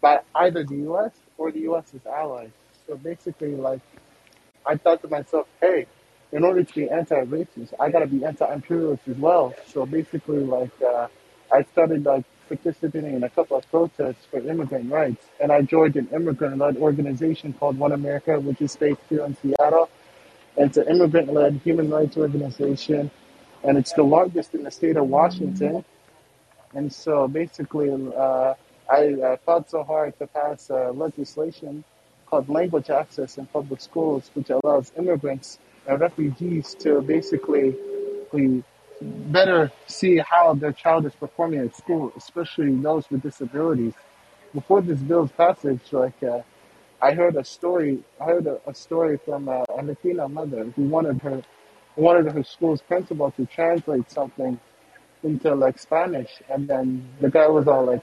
by 0.00 0.20
either 0.36 0.64
the 0.64 0.76
U.S. 0.76 1.12
or 1.38 1.52
the 1.52 1.60
U.S.'s 1.60 2.06
allies. 2.06 2.50
So 2.86 2.96
basically, 2.96 3.56
like, 3.56 3.80
I 4.66 4.76
thought 4.76 5.02
to 5.02 5.08
myself, 5.08 5.48
hey, 5.60 5.86
in 6.32 6.44
order 6.44 6.64
to 6.64 6.74
be 6.74 6.88
anti-racist, 6.88 7.74
I 7.78 7.90
gotta 7.90 8.06
be 8.06 8.24
anti-imperialist 8.24 9.06
as 9.06 9.16
well. 9.16 9.54
So 9.66 9.84
basically, 9.84 10.38
like, 10.38 10.70
uh, 10.82 11.08
I 11.52 11.62
started 11.64 12.04
like 12.06 12.24
participating 12.48 13.14
in 13.14 13.22
a 13.22 13.28
couple 13.28 13.56
of 13.56 13.70
protests 13.70 14.26
for 14.30 14.38
immigrant 14.38 14.90
rights, 14.90 15.26
and 15.40 15.52
I 15.52 15.62
joined 15.62 15.96
an 15.96 16.08
immigrant-led 16.12 16.78
organization 16.78 17.52
called 17.52 17.78
One 17.78 17.92
America, 17.92 18.40
which 18.40 18.60
is 18.62 18.74
based 18.76 19.00
here 19.08 19.24
in 19.24 19.36
Seattle. 19.36 19.90
And 20.56 20.68
it's 20.68 20.76
an 20.76 20.88
immigrant-led 20.88 21.60
human 21.64 21.90
rights 21.90 22.16
organization, 22.16 23.10
and 23.64 23.78
it's 23.78 23.92
the 23.92 24.02
largest 24.02 24.54
in 24.54 24.64
the 24.64 24.70
state 24.70 24.96
of 24.96 25.06
Washington. 25.08 25.84
And 26.74 26.92
so 26.92 27.28
basically, 27.28 27.90
uh, 27.90 28.54
I 28.90 29.38
fought 29.44 29.70
so 29.70 29.82
hard 29.82 30.18
to 30.18 30.26
pass 30.26 30.70
uh, 30.70 30.92
legislation 30.92 31.84
called 32.26 32.48
language 32.48 32.90
access 32.90 33.38
in 33.38 33.46
public 33.46 33.80
schools, 33.80 34.30
which 34.34 34.50
allows 34.50 34.92
immigrants 34.96 35.58
and 35.86 36.00
refugees 36.00 36.74
to 36.80 37.02
basically 37.02 37.76
better 39.00 39.72
see 39.86 40.18
how 40.18 40.54
their 40.54 40.72
child 40.72 41.06
is 41.06 41.14
performing 41.14 41.60
at 41.60 41.76
school, 41.76 42.12
especially 42.16 42.74
those 42.76 43.10
with 43.10 43.22
disabilities. 43.22 43.94
Before 44.54 44.82
this 44.82 45.00
bill's 45.00 45.32
passage, 45.32 45.80
like 45.92 46.22
uh, 46.22 46.42
I 47.02 47.12
heard 47.14 47.36
a 47.36 47.44
story, 47.44 48.00
I 48.20 48.24
heard 48.26 48.46
a, 48.46 48.60
a 48.66 48.74
story 48.74 49.18
from 49.24 49.48
uh, 49.48 49.64
a 49.70 49.82
Latina 49.84 50.28
mother 50.28 50.64
who 50.76 50.84
wanted 50.84 51.20
her 51.22 51.42
wanted 51.96 52.32
her 52.32 52.44
school's 52.44 52.82
principal 52.82 53.30
to 53.32 53.46
translate 53.46 54.10
something 54.10 54.58
into 55.24 55.54
like 55.54 55.78
Spanish, 55.78 56.30
and 56.50 56.68
then 56.68 57.08
the 57.20 57.30
guy 57.30 57.48
was 57.48 57.68
all 57.68 57.86
like, 57.86 58.02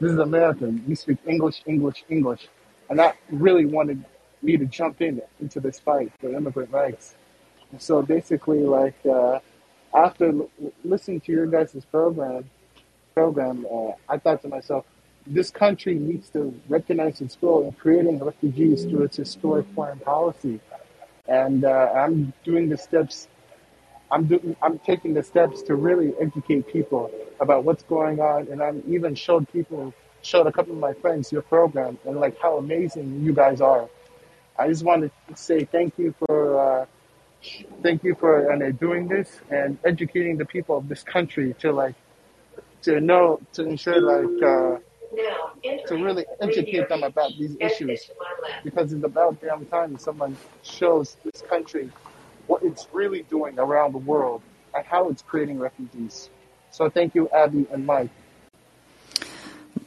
"This 0.00 0.12
is 0.12 0.18
American. 0.18 0.84
We 0.88 0.94
speak 0.96 1.18
English, 1.26 1.62
English, 1.66 2.04
English," 2.10 2.48
and 2.90 2.98
that 2.98 3.16
really 3.30 3.66
wanted 3.66 4.04
me 4.42 4.56
to 4.56 4.66
jump 4.66 5.00
in 5.00 5.20
into 5.40 5.60
this 5.60 5.78
fight 5.78 6.12
for 6.20 6.34
immigrant 6.34 6.70
rights. 6.70 7.14
So 7.78 8.02
basically, 8.02 8.60
like 8.60 8.94
uh, 9.06 9.40
after 9.94 10.28
l- 10.28 10.50
listening 10.84 11.20
to 11.22 11.32
your 11.32 11.46
guys' 11.46 11.84
program, 11.90 12.48
program, 13.14 13.66
uh, 13.70 13.92
I 14.08 14.18
thought 14.18 14.42
to 14.42 14.48
myself, 14.48 14.84
this 15.26 15.50
country 15.50 15.94
needs 15.94 16.30
to 16.30 16.58
recognize 16.68 17.20
its 17.20 17.36
role 17.42 17.64
in 17.66 17.72
creating 17.72 18.24
refugees 18.24 18.84
through 18.84 19.02
its 19.04 19.16
historic 19.16 19.66
foreign 19.74 19.98
policy, 19.98 20.60
and 21.26 21.64
uh, 21.64 21.92
I'm 21.94 22.32
doing 22.44 22.68
the 22.70 22.78
steps 22.78 23.28
I'm 24.10 24.24
doing, 24.24 24.56
I'm 24.62 24.78
taking 24.78 25.12
the 25.14 25.22
steps 25.22 25.62
to 25.62 25.74
really 25.74 26.14
educate 26.20 26.66
people 26.66 27.10
about 27.40 27.64
what's 27.64 27.82
going 27.82 28.20
on, 28.20 28.48
and 28.48 28.62
I'm 28.62 28.82
even 28.88 29.14
showed 29.14 29.50
people, 29.52 29.92
showed 30.22 30.46
a 30.46 30.52
couple 30.52 30.72
of 30.72 30.78
my 30.78 30.94
friends 30.94 31.30
your 31.30 31.42
program 31.42 31.98
and 32.06 32.18
like 32.18 32.38
how 32.40 32.56
amazing 32.56 33.22
you 33.22 33.32
guys 33.34 33.60
are. 33.60 33.88
I 34.58 34.68
just 34.68 34.84
wanted 34.84 35.12
to 35.28 35.36
say 35.36 35.64
thank 35.64 35.98
you 35.98 36.14
for, 36.18 36.60
uh, 36.60 36.86
thank 37.82 38.02
you 38.02 38.14
for 38.16 38.50
uh, 38.52 38.70
doing 38.72 39.06
this 39.06 39.40
and 39.50 39.78
educating 39.84 40.36
the 40.36 40.44
people 40.44 40.76
of 40.76 40.88
this 40.88 41.02
country 41.02 41.54
to 41.60 41.72
like, 41.72 41.94
to 42.82 43.00
know, 43.00 43.40
to 43.52 43.62
ensure 43.64 44.00
like, 44.00 44.42
uh, 44.42 44.78
to 45.86 45.96
really 45.96 46.26
educate 46.40 46.88
them 46.88 47.02
about 47.02 47.32
these 47.38 47.56
issues 47.60 48.10
because 48.64 48.92
it's 48.92 49.04
about 49.04 49.40
damn 49.40 49.64
time 49.66 49.98
someone 49.98 50.36
shows 50.62 51.16
this 51.24 51.42
country 51.42 51.90
what 52.46 52.62
it's 52.62 52.88
really 52.92 53.22
doing 53.22 53.58
around 53.58 53.92
the 53.92 53.98
world 53.98 54.42
and 54.74 54.84
how 54.84 55.08
it's 55.08 55.22
creating 55.22 55.58
refugees. 55.58 56.30
So 56.70 56.90
thank 56.90 57.14
you, 57.14 57.28
Abby 57.30 57.66
and 57.72 57.86
Mike. 57.86 58.10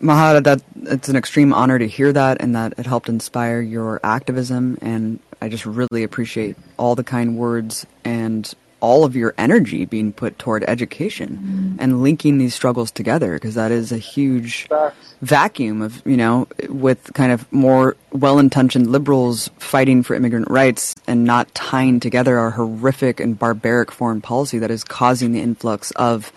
Mahada, 0.02 0.43
that 0.43 0.62
it's 0.84 1.10
an 1.10 1.16
extreme 1.16 1.54
honor 1.54 1.80
to 1.80 1.88
hear 1.88 2.12
that, 2.12 2.41
and 2.41 2.56
that 2.56 2.74
it 2.78 2.86
helped 2.86 3.10
inspire 3.10 3.62
your 3.62 3.99
activism. 4.04 4.78
And 4.82 5.20
I 5.41 5.49
just 5.49 5.66
really 5.66 6.04
appreciate 6.04 6.58
all 6.78 6.95
the 6.95 7.04
kind 7.04 7.38
words 7.38 7.86
and 8.04 8.54
all 8.82 9.06
of 9.06 9.16
your 9.16 9.34
energy 9.38 9.86
being 9.86 10.12
put 10.12 10.38
toward 10.39 10.64
education 10.64 11.38
mm-hmm. 11.38 11.76
and 11.80 12.02
linking 12.02 12.39
these 12.39 12.54
struggles 12.54 12.91
together 12.91 13.36
because 13.36 13.56
that 13.56 13.72
is 13.72 13.91
a 13.91 13.97
huge 13.97 14.68
Facts. 14.68 15.14
vacuum 15.22 15.82
of 15.84 16.02
you 16.06 16.18
know 16.18 16.47
with 16.68 17.12
kind 17.14 17.32
of 17.32 17.49
more 17.54 17.95
well-intentioned 18.12 18.88
liberals 18.88 19.49
fighting 19.60 20.04
for 20.04 20.16
immigrant 20.16 20.49
rights 20.49 20.95
and 21.08 21.24
not 21.24 21.54
tying 21.54 21.99
together 21.99 22.38
our 22.38 22.52
horrific 22.52 23.20
and 23.20 23.38
barbaric 23.38 23.91
foreign 23.91 24.20
policy 24.20 24.58
that 24.58 24.72
is 24.72 24.84
causing 24.84 25.32
the 25.32 25.39
influx 25.39 25.91
of 25.91 26.32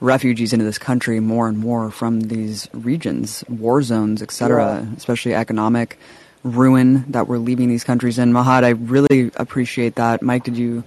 refugees 0.00 0.52
into 0.52 0.64
this 0.64 0.78
country 0.78 1.20
more 1.20 1.48
and 1.48 1.58
more 1.58 1.90
from 1.90 2.20
these 2.22 2.68
regions 2.72 3.44
war 3.48 3.82
zones 3.82 4.22
etc 4.22 4.82
Yeah. 4.82 4.96
especially 4.96 5.34
economic 5.34 5.98
ruin 6.42 7.04
that 7.12 7.28
we're 7.28 7.38
leaving 7.38 7.68
these 7.68 7.84
countries 7.84 8.18
in 8.18 8.32
mahad 8.32 8.64
i 8.64 8.70
really 8.70 9.30
appreciate 9.36 9.96
that 9.96 10.22
mike 10.22 10.44
did 10.44 10.56
you 10.56 10.82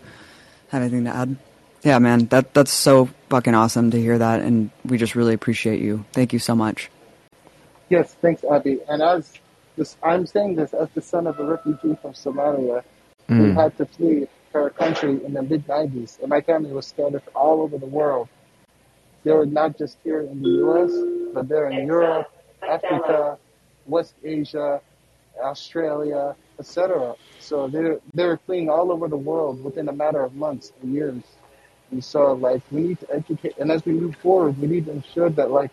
have 0.69 0.81
anything 0.81 1.03
to 1.05 1.11
add 1.15 1.35
yeah 1.83 1.99
man 1.99 2.25
that 2.27 2.53
that's 2.55 2.71
so 2.71 3.07
fucking 3.29 3.53
awesome 3.53 3.91
to 3.91 3.99
hear 4.01 4.17
that 4.17 4.41
and 4.41 4.71
we 4.85 4.97
just 4.97 5.13
really 5.15 5.33
appreciate 5.35 5.79
you 5.79 6.03
thank 6.13 6.33
you 6.33 6.39
so 6.39 6.55
much 6.55 6.89
Yes, 7.89 8.15
thanks, 8.21 8.43
Abby. 8.45 8.79
And 8.89 9.03
as 9.03 9.33
this, 9.75 9.97
I'm 10.01 10.25
saying 10.25 10.55
this 10.55 10.73
as 10.73 10.87
the 10.95 11.01
son 11.01 11.27
of 11.27 11.39
a 11.39 11.43
refugee 11.45 11.95
from 12.01 12.13
Somalia 12.13 12.81
who 13.27 13.33
Mm. 13.51 13.55
had 13.55 13.77
to 13.77 13.85
flee 13.85 14.25
her 14.53 14.69
country 14.71 15.23
in 15.23 15.33
the 15.33 15.43
mid 15.43 15.67
90s, 15.67 16.17
and 16.19 16.29
my 16.29 16.41
family 16.41 16.71
was 16.71 16.87
scattered 16.87 17.21
all 17.35 17.61
over 17.61 17.77
the 17.77 17.85
world. 17.85 18.29
They 19.23 19.31
were 19.31 19.45
not 19.45 19.77
just 19.77 19.97
here 20.03 20.21
in 20.21 20.41
the 20.41 20.49
U.S., 20.49 20.91
but 21.33 21.47
they're 21.47 21.69
in 21.69 21.87
Europe, 21.87 22.31
Africa, 22.61 23.37
West 23.85 24.15
Asia, 24.23 24.81
Australia, 25.41 26.35
etc. 26.59 27.15
So 27.39 27.67
they're 27.67 27.99
they're 28.13 28.37
fleeing 28.37 28.69
all 28.69 28.91
over 28.91 29.07
the 29.07 29.17
world 29.17 29.63
within 29.63 29.89
a 29.89 29.93
matter 29.93 30.23
of 30.23 30.35
months 30.35 30.71
and 30.81 30.93
years. 30.93 31.23
And 31.91 32.03
so, 32.03 32.33
like, 32.33 32.61
we 32.71 32.81
need 32.81 32.99
to 33.01 33.13
educate, 33.13 33.57
and 33.59 33.71
as 33.71 33.85
we 33.85 33.93
move 33.93 34.15
forward, 34.15 34.57
we 34.57 34.67
need 34.67 34.85
to 34.85 34.91
ensure 34.91 35.29
that, 35.29 35.51
like, 35.51 35.69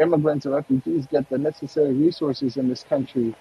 immigrants 0.00 0.44
and 0.44 0.54
refugees 0.54 1.06
get 1.06 1.28
the 1.30 1.38
necessary 1.38 1.92
resources 1.92 2.56
in 2.56 2.68
this 2.68 2.82
country. 2.82 3.34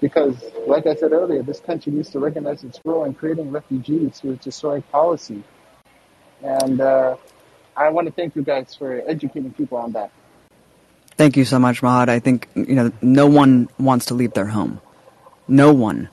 Because, 0.00 0.42
like 0.66 0.86
I 0.86 0.94
said 0.94 1.12
earlier, 1.12 1.42
this 1.42 1.60
country 1.60 1.92
needs 1.92 2.08
to 2.10 2.18
recognize 2.18 2.64
its 2.64 2.80
role 2.84 3.04
in 3.04 3.12
creating 3.12 3.50
refugees 3.50 4.20
through 4.20 4.32
its 4.32 4.46
historic 4.46 4.90
policy. 4.90 5.42
And 6.42 6.80
uh, 6.80 7.16
I 7.80 7.88
want 7.88 8.06
to 8.08 8.12
thank 8.12 8.36
you 8.36 8.42
guys 8.42 8.74
for 8.74 9.02
educating 9.06 9.54
people 9.54 9.78
on 9.78 9.92
that. 9.92 10.10
Thank 11.16 11.38
you 11.38 11.46
so 11.46 11.58
much, 11.58 11.80
Mahad. 11.80 12.10
I 12.10 12.18
think 12.18 12.46
you 12.54 12.74
know 12.74 12.92
no 13.00 13.26
one 13.26 13.70
wants 13.78 14.06
to 14.06 14.14
leave 14.14 14.34
their 14.34 14.46
home. 14.46 14.82
No 15.48 15.72
one 15.72 16.10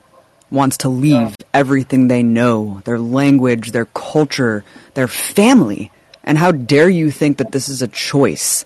wants 0.50 0.78
to 0.78 0.88
leave 0.88 1.36
everything 1.52 2.08
they 2.08 2.22
know, 2.22 2.80
their 2.84 2.98
language, 2.98 3.72
their 3.72 3.84
culture, 3.84 4.64
their 4.94 5.08
family. 5.08 5.92
And 6.24 6.38
how 6.38 6.52
dare 6.52 6.88
you 6.88 7.10
think 7.10 7.36
that 7.36 7.52
this 7.52 7.68
is 7.68 7.82
a 7.82 7.88
choice? 7.88 8.64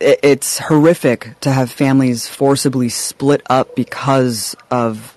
It's 0.00 0.58
horrific 0.58 1.38
to 1.40 1.52
have 1.52 1.70
families 1.70 2.26
forcibly 2.26 2.88
split 2.88 3.42
up 3.48 3.76
because 3.76 4.56
of 4.72 5.16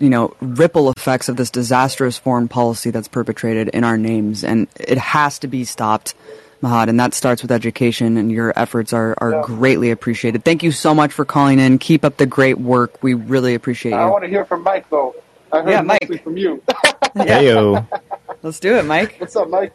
you 0.00 0.08
know 0.10 0.34
ripple 0.40 0.90
effects 0.90 1.28
of 1.28 1.36
this 1.36 1.50
disastrous 1.50 2.18
foreign 2.18 2.48
policy 2.48 2.90
that's 2.90 3.06
perpetrated 3.08 3.68
in 3.68 3.84
our 3.84 3.96
names, 3.96 4.42
and 4.42 4.66
it 4.76 4.98
has 4.98 5.38
to 5.40 5.46
be 5.48 5.64
stopped. 5.64 6.14
Mahad, 6.62 6.88
and 6.90 7.00
that 7.00 7.14
starts 7.14 7.40
with 7.40 7.50
education, 7.52 8.18
and 8.18 8.30
your 8.30 8.52
efforts 8.54 8.92
are, 8.92 9.14
are 9.16 9.30
Yeah. 9.32 9.42
greatly 9.46 9.90
appreciated. 9.92 10.44
Thank 10.44 10.62
you 10.62 10.72
so 10.72 10.92
much 10.94 11.10
for 11.10 11.24
calling 11.24 11.58
in. 11.58 11.78
Keep 11.78 12.04
up 12.04 12.18
the 12.18 12.26
great 12.26 12.58
work. 12.60 13.02
We 13.02 13.14
really 13.14 13.54
appreciate 13.54 13.92
you. 13.92 13.96
I 13.96 14.04
want 14.10 14.24
to 14.24 14.28
hear 14.28 14.44
from 14.44 14.62
Mike, 14.62 14.84
though. 14.90 15.14
I 15.50 15.62
heard 15.62 15.70
Yeah, 15.70 15.80
Mike. 15.80 16.22
from 16.22 16.36
you. 16.36 16.62
Heyo. 17.16 17.86
Let's 18.42 18.60
do 18.60 18.76
it, 18.76 18.84
Mike. 18.84 19.16
What's 19.18 19.34
up, 19.36 19.48
Mike? 19.48 19.72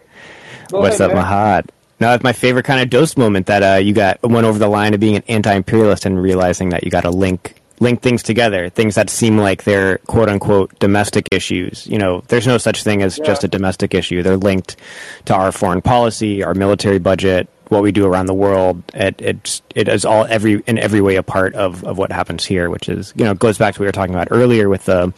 Go 0.72 0.82
What's 0.82 1.00
ahead, 1.00 1.10
up, 1.10 1.16
man. 1.16 1.26
Mahad? 1.26 1.70
Now 2.00 2.12
that's 2.12 2.24
my 2.24 2.34
favorite 2.34 2.66
kind 2.66 2.82
of 2.82 2.90
dose 2.92 3.18
moment 3.18 3.48
that 3.48 3.64
uh, 3.64 3.78
you 3.80 3.94
got 3.94 4.22
went 4.22 4.46
over 4.46 4.60
the 4.60 4.68
line 4.68 4.94
of 4.94 5.00
being 5.00 5.16
an 5.16 5.24
anti-imperialist 5.28 6.06
and 6.06 6.22
realizing 6.22 6.70
that 6.70 6.84
you 6.84 6.92
got 6.92 7.06
a 7.06 7.10
link 7.10 7.56
link 7.80 8.02
things 8.02 8.24
together, 8.24 8.70
things 8.70 8.96
that 8.96 9.10
seem 9.10 9.38
like 9.38 9.64
they're 9.64 9.98
quote 10.00 10.30
unquote 10.30 10.78
domestic 10.80 11.28
issues. 11.32 11.86
You 11.88 11.98
know, 11.98 12.24
there's 12.28 12.48
no 12.48 12.58
such 12.58 12.84
thing 12.84 13.02
as 13.02 13.20
just 13.20 13.44
a 13.44 13.48
domestic 13.48 13.94
issue. 13.94 14.24
They're 14.24 14.38
linked 14.38 14.78
to 15.26 15.36
our 15.36 15.52
foreign 15.52 15.82
policy, 15.82 16.44
our 16.44 16.54
military 16.54 17.00
budget, 17.00 17.50
what 17.70 17.84
we 17.84 17.92
do 17.92 18.06
around 18.06 18.28
the 18.28 18.34
world. 18.34 18.84
It 18.94 19.16
it's 19.20 19.62
it 19.74 19.88
is 19.88 20.06
all 20.06 20.26
every 20.26 20.64
in 20.68 20.78
every 20.78 21.02
way 21.02 21.16
a 21.16 21.24
part 21.24 21.54
of 21.56 21.84
of 21.84 21.98
what 21.98 22.12
happens 22.12 22.46
here, 22.46 22.70
which 22.70 22.90
is 22.90 23.14
you 23.16 23.26
know 23.26 23.34
goes 23.34 23.58
back 23.58 23.76
to 23.76 23.80
what 23.80 23.86
we 23.86 23.88
were 23.88 23.92
talking 23.92 24.16
about 24.16 24.30
earlier 24.32 24.70
with 24.70 24.86
the 24.86 25.14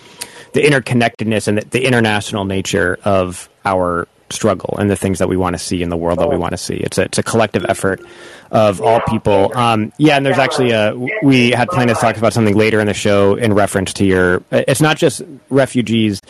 the 0.54 0.62
interconnectedness 0.62 1.48
and 1.48 1.60
the, 1.60 1.66
the 1.66 1.86
international 1.86 2.46
nature 2.46 2.98
of 3.04 3.50
our 3.66 4.08
struggle 4.30 4.76
and 4.78 4.90
the 4.90 4.96
things 4.96 5.20
that 5.20 5.30
we 5.30 5.38
want 5.38 5.54
to 5.56 5.58
see 5.60 5.82
in 5.82 5.90
the 5.90 5.98
world 5.98 6.20
that 6.20 6.30
we 6.30 6.38
want 6.38 6.52
to 6.52 6.58
see. 6.58 6.76
It's 6.76 6.98
a, 6.98 7.04
it's 7.04 7.18
a 7.18 7.24
collective 7.24 7.66
effort 7.70 8.02
of 8.52 8.82
all 8.82 9.00
people. 9.08 9.52
Um, 9.58 9.92
yeah, 9.98 10.18
and 10.18 10.26
there's 10.26 10.38
actually 10.38 10.72
a, 10.72 10.94
we 11.24 11.52
had 11.52 11.70
planned 11.70 11.90
to 11.90 11.96
talk 11.96 12.18
about 12.18 12.34
something 12.34 12.56
later 12.56 12.80
in 12.80 12.88
the 12.88 12.94
show 12.94 13.36
in 13.36 13.54
reference 13.54 13.94
to 13.94 14.06
your, 14.06 14.44
it's 14.52 14.82
not 14.82 14.98
just 14.98 15.22
refugees 15.50 16.22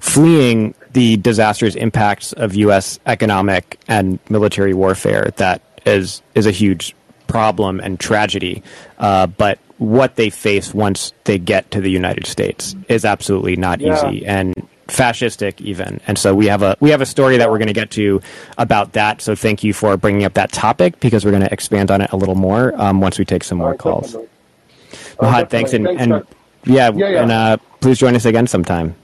fleeing 0.00 0.74
the 0.92 1.16
disastrous 1.16 1.74
impacts 1.74 2.32
of 2.34 2.54
U.S. 2.54 2.98
economic 3.06 3.78
and 3.88 4.18
military 4.28 4.74
warfare 4.74 5.32
that 5.36 5.62
is, 5.84 6.22
is 6.34 6.46
a 6.46 6.50
huge 6.50 6.94
problem 7.26 7.80
and 7.80 7.98
tragedy, 7.98 8.62
uh, 8.98 9.26
but 9.26 9.58
what 9.78 10.16
they 10.16 10.30
face 10.30 10.72
once 10.72 11.12
they 11.24 11.38
get 11.38 11.70
to 11.72 11.80
the 11.80 11.90
United 11.90 12.26
States 12.26 12.74
is 12.88 13.04
absolutely 13.04 13.56
not 13.56 13.80
Yeah. 13.80 14.08
easy 14.08 14.24
and 14.26 14.54
fascistic 14.88 15.60
even. 15.60 16.00
And 16.06 16.18
so 16.18 16.34
we 16.34 16.46
have 16.46 16.62
a 16.62 16.76
we 16.80 16.90
have 16.90 17.00
a 17.00 17.06
story 17.06 17.36
that 17.38 17.50
we're 17.50 17.58
going 17.58 17.68
to 17.68 17.72
get 17.74 17.90
to 17.92 18.20
about 18.58 18.92
that. 18.92 19.20
So 19.20 19.34
thank 19.34 19.64
you 19.64 19.72
for 19.72 19.96
bringing 19.96 20.24
up 20.24 20.34
that 20.34 20.52
topic 20.52 21.00
because 21.00 21.24
we're 21.24 21.32
going 21.32 21.42
to 21.42 21.52
expand 21.52 21.90
on 21.90 22.00
it 22.00 22.12
a 22.12 22.16
little 22.16 22.34
more 22.34 22.78
um, 22.80 23.00
once 23.00 23.18
we 23.18 23.24
take 23.24 23.44
some 23.44 23.58
more 23.58 23.70
right, 23.70 23.78
calls. 23.78 24.12
definitely. 24.12 25.46
Thanks 25.48 25.72
and, 25.72 25.84
definitely. 25.84 26.14
and 26.14 26.26
yeah, 26.64 26.90
Yeah, 26.94 27.08
yeah. 27.08 27.22
and 27.22 27.32
uh, 27.32 27.56
please 27.80 27.98
join 27.98 28.14
us 28.16 28.24
again 28.24 28.46
sometime. 28.46 28.94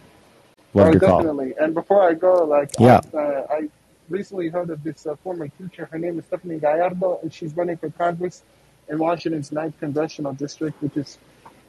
Love 0.74 0.88
Oh, 0.88 0.90
your 0.92 1.00
call. 1.00 1.18
definitely. 1.18 1.54
And 1.60 1.74
before 1.74 2.08
I 2.08 2.14
go, 2.14 2.44
like, 2.44 2.70
Yeah. 2.78 3.00
I, 3.14 3.16
uh, 3.18 3.46
I 3.50 3.68
recently 4.08 4.48
heard 4.48 4.70
of 4.70 4.82
this 4.82 5.06
uh, 5.06 5.16
former 5.16 5.48
teacher. 5.48 5.88
Her 5.90 5.98
name 5.98 6.18
is 6.18 6.24
Stephanie 6.26 6.58
Gallardo, 6.58 7.18
and 7.22 7.32
she's 7.32 7.54
running 7.56 7.76
for 7.76 7.90
Congress 7.90 8.42
in 8.88 8.98
Washington's 8.98 9.50
9th 9.50 9.74
congressional 9.80 10.32
district, 10.32 10.82
which 10.82 10.96
is 10.96 11.18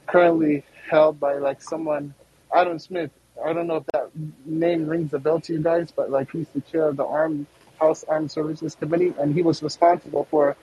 currently 0.07 0.63
held 0.89 1.19
by 1.19 1.35
like 1.35 1.61
someone, 1.61 2.13
Adam 2.53 2.79
Smith. 2.79 3.11
I 3.43 3.53
don't 3.53 3.67
know 3.67 3.77
if 3.77 3.85
that 3.87 4.09
name 4.45 4.87
rings 4.87 5.13
a 5.13 5.19
bell 5.19 5.39
to 5.41 5.53
you 5.53 5.61
guys, 5.61 5.91
but 5.91 6.09
like 6.09 6.31
he's 6.31 6.47
the 6.49 6.61
chair 6.61 6.87
of 6.87 6.97
the 6.97 7.05
Armed 7.05 7.45
House 7.79 8.03
Armed 8.07 8.31
Services 8.31 8.75
Committee, 8.75 9.13
and 9.19 9.33
he 9.33 9.41
was 9.41 9.61
responsible 9.61 10.25
for 10.31 10.55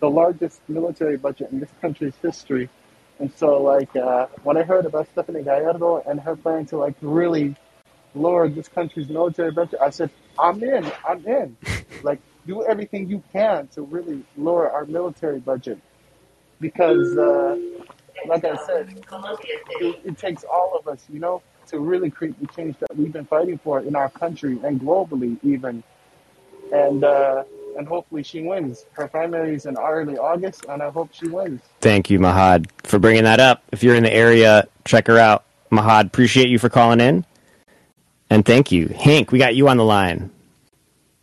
the 0.00 0.08
largest 0.08 0.60
military 0.68 1.16
budget 1.16 1.50
in 1.50 1.60
this 1.60 1.70
country's 1.80 2.14
history. 2.22 2.68
And 3.18 3.32
so, 3.36 3.62
like, 3.62 3.94
uh, 3.96 4.26
when 4.44 4.56
I 4.56 4.62
heard 4.62 4.86
about 4.86 5.08
Stephanie 5.12 5.42
Gallardo 5.42 6.02
and 6.06 6.20
her 6.20 6.36
plan 6.36 6.66
to 6.66 6.78
like 6.78 6.94
really 7.02 7.54
lower 8.14 8.48
this 8.48 8.68
country's 8.68 9.08
military 9.08 9.50
budget, 9.50 9.80
I 9.80 9.90
said, 9.90 10.10
I'm 10.38 10.62
in, 10.62 10.90
I'm 11.06 11.26
in. 11.26 11.56
like, 12.02 12.20
do 12.46 12.64
everything 12.64 13.08
you 13.10 13.22
can 13.32 13.66
to 13.68 13.82
really 13.82 14.24
lower 14.36 14.70
our 14.70 14.86
military 14.86 15.40
budget. 15.40 15.78
Because, 16.60 17.16
uh, 17.16 17.56
like 18.26 18.44
I 18.44 18.56
said, 18.66 18.88
it, 19.80 20.00
it 20.04 20.18
takes 20.18 20.44
all 20.44 20.78
of 20.78 20.88
us, 20.88 21.04
you 21.12 21.20
know, 21.20 21.42
to 21.70 21.78
really 21.80 22.10
create 22.10 22.38
the 22.40 22.46
change 22.48 22.76
that 22.80 22.96
we've 22.96 23.12
been 23.12 23.24
fighting 23.24 23.58
for 23.58 23.80
in 23.80 23.94
our 23.96 24.10
country 24.10 24.58
and 24.64 24.80
globally, 24.80 25.36
even. 25.42 25.82
And, 26.72 27.02
uh, 27.04 27.44
and 27.76 27.86
hopefully 27.86 28.22
she 28.22 28.42
wins. 28.42 28.84
Her 28.92 29.08
primary 29.08 29.54
is 29.54 29.66
in 29.66 29.76
early 29.78 30.18
August, 30.18 30.66
and 30.68 30.82
I 30.82 30.90
hope 30.90 31.10
she 31.12 31.28
wins. 31.28 31.60
Thank 31.80 32.10
you, 32.10 32.18
Mahad, 32.18 32.66
for 32.84 32.98
bringing 32.98 33.24
that 33.24 33.40
up. 33.40 33.62
If 33.72 33.82
you're 33.82 33.94
in 33.94 34.02
the 34.02 34.12
area, 34.12 34.66
check 34.84 35.06
her 35.06 35.18
out. 35.18 35.44
Mahad, 35.70 36.06
appreciate 36.06 36.48
you 36.48 36.58
for 36.58 36.68
calling 36.68 37.00
in. 37.00 37.24
And 38.28 38.44
thank 38.44 38.70
you. 38.70 38.88
Hank, 38.88 39.32
we 39.32 39.38
got 39.38 39.54
you 39.54 39.68
on 39.68 39.76
the 39.76 39.84
line. 39.84 40.30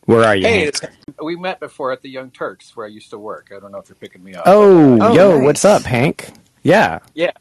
Where 0.05 0.23
are 0.23 0.35
you? 0.35 0.45
Hey, 0.47 0.59
Hank? 0.65 0.75
we 1.21 1.35
met 1.35 1.59
before 1.59 1.91
at 1.91 2.01
the 2.01 2.09
Young 2.09 2.31
Turks 2.31 2.75
where 2.75 2.85
I 2.85 2.89
used 2.89 3.09
to 3.09 3.19
work. 3.19 3.51
I 3.55 3.59
don't 3.59 3.71
know 3.73 3.77
if 3.79 3.89
you're 3.89 3.97
picking 3.97 4.23
me 4.23 4.33
up. 4.35 4.43
Oh, 4.45 4.97
Oh, 5.01 5.13
yo, 5.13 5.35
nice. 5.37 5.43
what's 5.45 5.65
up, 5.65 5.83
Hank? 5.83 6.31
Yeah. 6.63 6.99
yeah. 7.13 7.31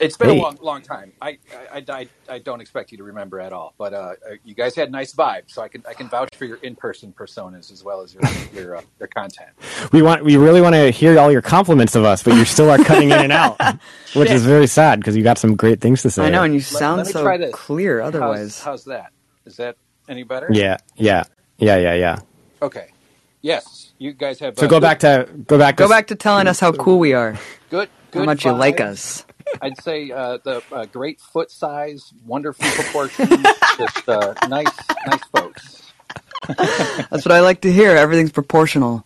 It's 0.00 0.16
been 0.16 0.28
Hey. 0.30 0.38
a 0.38 0.42
long, 0.42 0.58
long 0.62 0.80
time. 0.82 1.12
I, 1.20 1.38
I, 1.72 1.84
I, 1.88 2.08
I 2.28 2.38
don't 2.38 2.60
expect 2.60 2.92
you 2.92 2.98
to 2.98 3.04
remember 3.04 3.40
at 3.40 3.52
all, 3.52 3.74
but 3.78 3.92
uh, 3.92 4.12
you 4.44 4.54
guys 4.54 4.76
had 4.76 4.92
nice 4.92 5.12
vibes, 5.12 5.50
so 5.50 5.60
I 5.62 5.66
can 5.68 5.82
I 5.88 5.92
can 5.94 6.08
vouch 6.08 6.28
for 6.36 6.44
your 6.44 6.58
in-person 6.58 7.12
personas 7.18 7.72
as 7.72 7.82
well 7.82 8.00
as 8.02 8.14
your 8.14 8.22
your 8.52 8.76
uh, 8.76 8.82
your 9.00 9.08
content. 9.08 9.50
We 9.92 10.02
want 10.02 10.24
we 10.24 10.36
really 10.36 10.60
want 10.60 10.76
to 10.76 10.90
hear 10.90 11.18
all 11.18 11.32
your 11.32 11.42
compliments 11.42 11.96
of 11.96 12.04
us, 12.04 12.22
but 12.22 12.34
you 12.34 12.44
still 12.44 12.70
are 12.70 12.78
cutting 12.78 13.10
in 13.10 13.18
and 13.18 13.32
out, 13.32 13.60
which 14.14 14.30
is 14.30 14.44
very 14.44 14.68
sad 14.68 15.00
because 15.00 15.16
you 15.16 15.24
got 15.24 15.36
some 15.38 15.56
great 15.56 15.80
things 15.80 16.02
to 16.02 16.10
say. 16.10 16.26
I 16.26 16.30
know, 16.30 16.44
and 16.44 16.54
you 16.54 16.60
Let- 16.60 16.66
sound 16.66 16.98
let 16.98 17.06
me 17.08 17.12
so 17.12 17.22
try 17.24 17.36
this. 17.36 17.52
clear 17.52 18.00
otherwise. 18.00 18.62
how's 18.62 18.84
that? 18.84 19.10
Is 19.46 19.56
that 19.56 19.76
any 20.08 20.22
better? 20.22 20.46
Yeah, 20.52 20.76
yeah, 20.94 21.24
yeah, 21.58 21.76
yeah, 21.76 21.94
yeah. 21.94 22.18
Okay. 22.62 22.92
Yes, 23.40 23.92
you 23.98 24.12
guys 24.12 24.38
have. 24.40 24.56
So 24.58 24.66
uh, 24.66 24.68
go 24.68 24.78
back 24.78 25.00
to 25.00 25.28
go 25.46 25.58
back 25.58 25.76
to 25.76 25.82
Go 25.84 25.88
back 25.88 26.06
to 26.08 26.14
telling 26.14 26.46
us 26.46 26.60
how 26.60 26.70
cool 26.72 26.98
we 27.00 27.14
are, 27.14 27.36
Good. 27.70 27.88
Good. 28.12 28.18
how 28.20 28.24
much 28.24 28.44
you 28.44 28.52
like 28.52 28.80
us. 28.80 29.24
I'd 29.60 29.80
say 29.82 30.10
uh, 30.10 30.38
the 30.42 30.62
uh, 30.72 30.86
great 30.86 31.20
foot 31.20 31.50
size, 31.50 32.12
wonderful 32.26 32.68
proportions, 32.70 33.46
just 33.78 34.08
uh, 34.08 34.34
nice, 34.48 34.66
nice 35.06 35.24
folks. 35.34 35.92
That's 36.46 37.24
what 37.24 37.32
I 37.32 37.40
like 37.40 37.62
to 37.62 37.72
hear. 37.72 37.90
Everything's 37.90 38.32
proportional. 38.32 39.04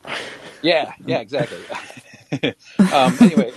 Yeah, 0.62 0.93
yeah, 1.05 1.20
exactly. 1.20 1.59
um, 2.93 3.16
anyway, 3.20 3.53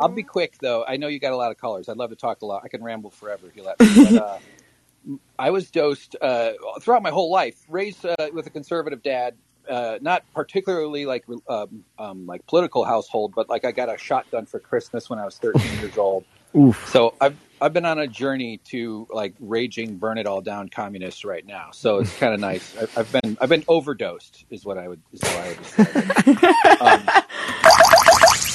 I'll 0.00 0.08
be 0.08 0.22
quick 0.22 0.58
though. 0.58 0.84
I 0.86 0.96
know 0.96 1.08
you 1.08 1.20
got 1.20 1.32
a 1.32 1.36
lot 1.36 1.50
of 1.50 1.58
callers. 1.58 1.88
I'd 1.88 1.96
love 1.96 2.10
to 2.10 2.16
talk 2.16 2.42
a 2.42 2.46
lot. 2.46 2.62
I 2.64 2.68
can 2.68 2.82
ramble 2.82 3.10
forever 3.10 3.46
if 3.46 3.56
you 3.56 3.62
let 3.62 3.78
me. 3.80 4.04
But, 4.04 4.22
uh, 4.22 4.38
I 5.38 5.50
was 5.50 5.70
dosed 5.70 6.16
uh, 6.20 6.52
throughout 6.80 7.02
my 7.02 7.10
whole 7.10 7.30
life, 7.30 7.56
raised 7.68 8.04
uh, 8.04 8.14
with 8.32 8.46
a 8.46 8.50
conservative 8.50 9.02
dad. 9.02 9.34
Uh, 9.68 9.98
not 10.00 10.24
particularly 10.34 11.06
like 11.06 11.24
um, 11.48 11.84
um, 11.98 12.26
like 12.26 12.44
political 12.46 12.84
household, 12.84 13.32
but 13.34 13.48
like 13.48 13.64
I 13.64 13.72
got 13.72 13.88
a 13.88 13.96
shotgun 13.96 14.46
for 14.46 14.58
Christmas 14.58 15.08
when 15.08 15.18
I 15.18 15.24
was 15.24 15.38
13 15.38 15.78
years 15.78 15.96
old. 15.96 16.24
Oof. 16.56 16.88
So 16.88 17.14
I've 17.20 17.36
I've 17.60 17.72
been 17.72 17.84
on 17.84 17.98
a 17.98 18.06
journey 18.06 18.58
to 18.66 19.06
like 19.12 19.34
raging, 19.38 19.96
burn 19.96 20.18
it 20.18 20.26
all 20.26 20.40
down, 20.40 20.68
communist 20.68 21.24
right 21.24 21.46
now. 21.46 21.70
So 21.72 21.98
it's 21.98 22.16
kind 22.16 22.34
of 22.34 22.40
nice. 22.50 22.76
I, 22.76 23.00
I've 23.00 23.12
been 23.12 23.38
I've 23.40 23.48
been 23.48 23.64
overdosed, 23.68 24.44
is 24.50 24.64
what 24.64 24.78
I 24.78 24.88
would 24.88 25.00
is 25.12 25.20
how 25.22 25.38
I 25.38 25.48
would. 25.48 26.40
Um, 26.80 27.02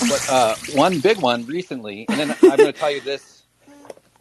but 0.10 0.30
uh, 0.30 0.56
one 0.74 1.00
big 1.00 1.18
one 1.20 1.46
recently, 1.46 2.06
and 2.10 2.20
then 2.20 2.32
I'm 2.32 2.58
going 2.58 2.72
to 2.72 2.74
tell 2.74 2.92
you 2.92 3.02
this. 3.02 3.35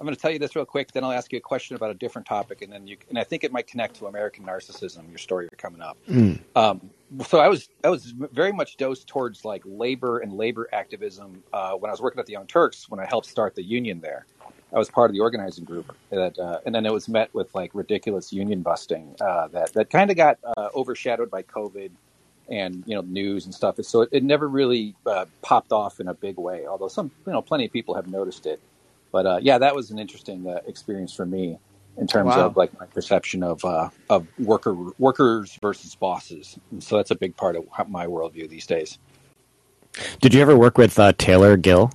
I'm 0.05 0.07
going 0.09 0.17
to 0.17 0.21
tell 0.21 0.31
you 0.31 0.39
this 0.39 0.55
real 0.55 0.67
quick. 0.67 0.93
Then 0.93 1.03
I'll 1.03 1.13
ask 1.13 1.33
you 1.33 1.39
a 1.39 1.41
question 1.41 1.77
about 1.77 1.91
a 1.91 1.95
different 1.95 2.29
topic, 2.29 2.61
and 2.61 2.71
then 2.71 2.87
you 2.87 2.99
and 3.09 3.19
I 3.19 3.25
think 3.25 3.43
it 3.43 3.53
might 3.53 3.67
connect 3.67 3.97
to 3.97 4.07
American 4.07 4.45
narcissism. 4.45 5.09
Your 5.09 5.17
story 5.17 5.49
coming 5.57 5.81
up. 5.81 5.97
Um, 6.55 6.91
so 7.27 7.39
I 7.39 7.49
was 7.49 7.71
I 7.83 7.89
was 7.89 8.13
very 8.33 8.53
much 8.53 8.77
dosed 8.77 9.09
towards 9.09 9.47
like 9.47 9.63
labor 9.65 10.19
and 10.19 10.35
labor 10.35 10.69
activism 10.75 11.43
uh, 11.55 11.73
when 11.73 11.89
I 11.89 11.93
was 11.93 12.03
working 12.03 12.21
at 12.21 12.27
the 12.27 12.33
Young 12.33 12.47
Turks 12.47 12.87
when 12.91 13.01
I 13.01 13.07
helped 13.07 13.29
start 13.29 13.55
the 13.55 13.63
union 13.63 13.99
there. 14.03 14.27
I 14.75 14.79
was 14.79 14.91
part 14.91 15.09
of 15.09 15.15
the 15.15 15.21
organizing 15.21 15.65
group, 15.65 15.97
that, 16.11 16.39
uh, 16.39 16.59
and 16.67 16.75
then 16.75 16.85
it 16.85 16.93
was 16.93 17.09
met 17.09 17.33
with 17.33 17.55
like 17.55 17.71
ridiculous 17.75 18.31
union 18.31 18.61
busting 18.61 19.17
uh, 19.23 19.49
that 19.49 19.73
that 19.73 19.89
kind 19.89 20.11
of 20.11 20.19
got 20.19 20.39
uh, 20.45 20.69
overshadowed 20.75 21.31
by 21.31 21.45
COVID 21.45 21.93
and 22.51 22.85
you 22.87 22.95
know 22.95 23.01
news 23.01 23.47
and 23.47 23.55
stuff. 23.55 23.77
So 23.83 24.03
it, 24.03 24.11
it 24.13 24.23
never 24.23 24.49
really 24.49 24.95
uh, 25.07 25.25
popped 25.41 25.73
off 25.73 25.99
in 25.99 26.09
a 26.09 26.15
big 26.15 26.37
way. 26.37 26.67
Although 26.67 26.89
some 26.89 27.11
you 27.27 27.33
know 27.33 27.41
plenty 27.41 27.65
of 27.65 27.73
people 27.73 27.95
have 27.95 28.07
noticed 28.07 28.45
it. 28.45 28.61
But 29.15 29.27
uh, 29.27 29.39
yeah, 29.41 29.59
that 29.59 29.77
was 29.77 29.93
an 29.93 30.01
interesting 30.01 30.45
uh, 30.49 30.59
experience 30.67 31.15
for 31.15 31.25
me 31.25 31.61
in 31.97 32.09
terms 32.09 32.31
Wow. 32.31 32.47
of 32.47 32.57
like 32.57 32.77
my 32.81 32.87
perception 32.87 33.45
of 33.45 33.65
uh, 33.65 33.91
of 34.11 34.27
worker 34.41 34.75
workers 34.99 35.57
versus 35.63 35.95
bosses. 35.95 36.59
And 36.73 36.83
so 36.83 36.97
that's 36.97 37.13
a 37.13 37.15
big 37.15 37.37
part 37.37 37.55
of 37.55 37.65
my 37.89 38.09
worldview 38.09 38.49
these 38.49 38.67
days. 38.67 38.99
Did 40.21 40.35
you 40.35 40.43
ever 40.43 40.57
work 40.57 40.79
with 40.79 40.99
uh, 40.99 41.13
Taylor 41.17 41.57
Gill? 41.57 41.93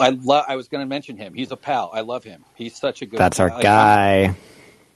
I 0.00 0.10
love. 0.10 0.46
I 0.48 0.56
was 0.56 0.66
going 0.66 0.82
to 0.82 0.88
mention 0.88 1.16
him. 1.16 1.32
He's 1.32 1.52
a 1.52 1.56
pal. 1.56 1.92
I 1.94 2.00
love 2.00 2.24
him. 2.24 2.44
He's 2.56 2.76
such 2.76 3.02
a 3.02 3.06
good. 3.06 3.20
That's 3.20 3.38
our 3.38 3.50
like, 3.50 3.62
guy. 3.62 4.34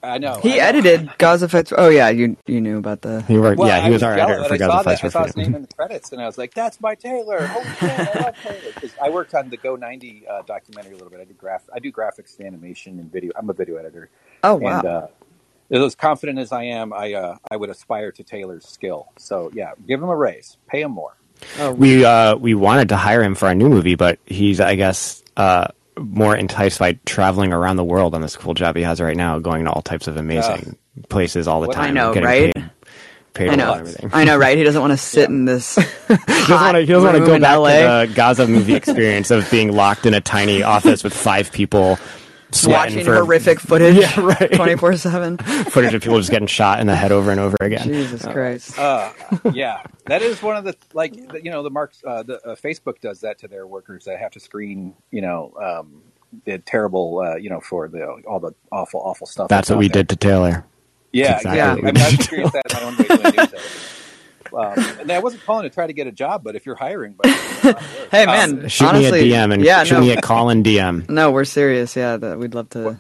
I 0.07 0.19
know. 0.19 0.39
He 0.41 0.55
I 0.55 0.57
know. 0.57 0.79
edited 0.79 1.11
Gaza 1.19 1.49
Fest. 1.49 1.73
Oh 1.77 1.89
yeah, 1.89 2.09
you 2.09 2.37
you 2.47 2.61
knew 2.61 2.79
about 2.79 3.03
the. 3.03 3.23
He 3.23 3.39
worked. 3.39 3.59
Well, 3.59 3.69
yeah, 3.69 3.81
he 3.81 3.89
I 3.89 3.91
was 3.91 4.03
our 4.03 4.17
jealous 4.17 4.31
editor 4.31 4.43
that 4.43 4.49
for 4.49 4.55
I 4.55 4.59
saw 4.59 4.83
Gaza 4.83 4.89
that. 4.89 5.05
I 5.05 5.09
saw 5.09 5.25
his 5.25 5.37
name 5.37 5.55
in 5.55 5.63
the 5.63 5.75
credits, 5.75 6.13
and 6.13 6.21
I 6.23 6.27
was 6.27 6.39
like, 6.39 6.55
"That's 6.55 6.81
my 6.81 6.95
Taylor." 6.95 7.47
Holy 7.47 7.65
shit, 7.77 7.91
I 8.17 8.21
love 8.25 8.35
Taylor. 8.43 8.73
'Cause 8.75 8.95
I 9.03 9.11
worked 9.11 9.35
on 9.35 9.51
the 9.51 9.57
Go 9.57 9.77
ninety 9.77 10.25
uh, 10.29 10.43
documentary 10.43 10.93
a 10.93 10.97
little 10.97 11.11
bit. 11.11 11.21
I 11.21 11.25
do 11.25 11.35
graph. 11.35 11.63
I 11.75 11.79
do 11.81 11.91
graphics, 11.93 12.39
and 12.39 12.47
animation, 12.47 12.99
and 12.99 13.11
video. 13.13 13.33
I'm 13.37 13.51
a 13.51 13.53
video 13.53 13.77
editor. 13.77 14.09
Oh 14.45 14.55
wow. 14.57 14.79
And 14.79 14.87
uh, 14.89 15.85
as 15.87 15.95
confident 15.97 16.39
as 16.39 16.53
I 16.53 16.63
am, 16.65 16.93
I 16.93 17.15
uh, 17.15 17.37
I 17.51 17.57
would 17.57 17.71
aspire 17.71 18.13
to 18.13 18.23
Taylor's 18.23 18.67
skill. 18.67 19.09
So 19.19 19.51
yeah, 19.55 19.73
give 19.87 20.03
him 20.03 20.09
a 20.09 20.17
raise, 20.17 20.57
pay 20.69 20.83
him 20.83 20.93
more. 20.93 21.17
oh, 21.59 21.73
We 21.73 22.05
uh, 22.05 22.37
we 22.37 22.55
wanted 22.55 22.89
to 22.91 22.97
hire 22.97 23.23
him 23.23 23.35
for 23.35 23.47
our 23.47 23.55
new 23.55 23.69
movie, 23.69 23.97
but 23.97 24.19
he's 24.27 24.61
I 24.61 24.77
guess 24.77 25.23
uh, 25.37 25.69
more 25.99 26.37
enticed 26.37 26.79
by 26.79 26.99
traveling 27.07 27.53
around 27.53 27.77
the 27.77 27.85
world 27.85 28.15
on 28.15 28.21
this 28.21 28.37
cool 28.37 28.55
job 28.55 28.77
he 28.77 28.83
has 28.83 29.01
right 29.01 29.17
now, 29.17 29.39
going 29.39 29.65
to 29.65 29.71
all 29.71 29.83
types 29.83 30.09
of 30.09 30.17
amazing 30.17 30.77
places 31.09 31.49
all 31.49 31.61
the 31.61 31.69
What- 31.69 31.77
time. 31.77 31.89
I 31.89 31.91
know, 31.93 32.13
right? 32.15 32.55
Paid, 32.55 32.71
paid 33.35 33.49
I 33.51 33.55
a 33.55 33.69
lot 33.69 33.85
know. 33.87 34.09
I 34.13 34.25
know, 34.25 34.37
right? 34.37 34.57
He 34.59 34.65
doesn't 34.65 34.81
want 34.81 34.93
to 34.93 34.97
sit 35.15 35.29
in 35.29 35.45
this. 35.45 35.77
He 36.09 36.17
doesn't 36.17 36.51
want 36.51 36.75
to. 36.77 36.81
He 36.81 36.87
doesn't 36.87 37.05
want 37.13 37.19
to 37.19 37.25
go 37.27 37.35
in 37.35 37.43
back 37.43 37.59
LA. 37.59 37.71
to 38.05 38.07
the 38.09 38.15
Gaza 38.15 38.47
movie 38.47 38.75
experience 38.75 39.31
of 39.31 39.51
being 39.51 39.73
locked 39.75 40.07
in 40.07 40.15
a 40.15 40.21
tiny 40.21 40.63
office 40.63 41.03
with 41.03 41.13
five 41.15 41.51
people, 41.51 41.99
sweating 42.61 42.97
watching 42.97 43.05
for 43.05 43.15
horrific 43.17 43.61
footage 43.69 43.97
Yeah, 43.97 44.21
right. 44.21 44.53
24 44.53 44.97
7. 44.97 45.39
footage 45.71 45.95
of 45.95 46.03
people 46.03 46.19
just 46.19 46.31
getting 46.31 46.49
shot 46.49 46.81
in 46.81 46.87
the 46.87 46.97
head 46.97 47.13
over 47.13 47.31
and 47.31 47.41
over 47.41 47.57
again. 47.61 47.85
Jesus 47.87 48.23
Christ. 48.23 48.79
Uh, 48.79 49.13
yeah, 49.53 49.83
that 50.07 50.23
is 50.23 50.43
one 50.43 50.57
of 50.57 50.65
the 50.65 50.77
like 50.95 51.15
the- 51.31 51.43
you 51.43 51.51
know 51.51 51.63
the 51.63 51.71
marks. 51.71 52.03
Uh, 52.07 52.23
the 52.23 52.41
uh, 52.47 52.55
Facebook 52.57 53.01
does 53.01 53.21
that 53.23 53.39
to 53.41 53.49
their 53.49 53.67
workers. 53.67 54.05
They 54.05 54.17
have 54.17 54.33
to 54.33 54.41
screen 54.41 54.95
you 55.11 55.23
know 55.23 55.53
um, 55.63 56.03
the 56.45 56.59
terrible 56.59 57.21
uh, 57.21 57.37
you 57.37 57.51
know 57.51 57.61
for 57.61 57.89
the 57.89 58.05
all 58.29 58.41
the 58.41 58.53
awful 58.73 59.01
awful 59.01 59.27
stuff. 59.27 59.49
That's 59.49 59.71
what 59.71 59.79
we 59.79 59.89
there. 59.89 60.03
did 60.03 60.09
to 60.11 60.17
Taylor. 60.17 60.65
Yeah, 61.13 61.37
exactly 61.37 61.61
exactly. 61.61 61.83
what 61.83 61.87
I 61.87 61.93
we 61.93 61.93
mean, 61.93 62.03
I've 62.03 62.15
experienced 62.15 62.55
that 62.55 62.67
in 62.67 62.73
my 62.73 62.83
own 62.83 62.97
way 62.97 63.11
doing 63.11 63.31
news 63.31 63.55
editing. 63.55 63.83
Um, 64.53 64.75
and 65.01 65.11
I 65.13 65.19
wasn't 65.21 65.43
calling 65.45 65.65
to 65.65 65.71
try 65.71 65.87
to 65.87 65.93
get 65.93 66.07
a 66.07 66.13
job, 66.13 66.43
but 66.45 66.57
if 66.57 66.67
you're 66.67 66.75
hiring, 66.77 67.15
but 67.17 67.27
Hey, 68.11 68.27
man. 68.27 68.69
Shoot 68.69 68.87
honestly, 68.89 69.23
me 69.25 69.33
a 69.33 69.35
DM 69.35 69.53
and 69.55 69.63
yeah, 69.65 69.85
shoot 69.85 69.95
no, 69.95 70.01
me 70.01 70.11
a 70.13 70.21
call 70.21 70.51
in 70.51 70.63
DM. 70.63 71.09
no, 71.11 71.31
we're 71.33 71.45
serious. 71.45 71.97
Yeah, 71.97 72.17
that 72.17 72.39
we'd 72.39 72.55
love 72.55 72.69
to. 72.71 72.99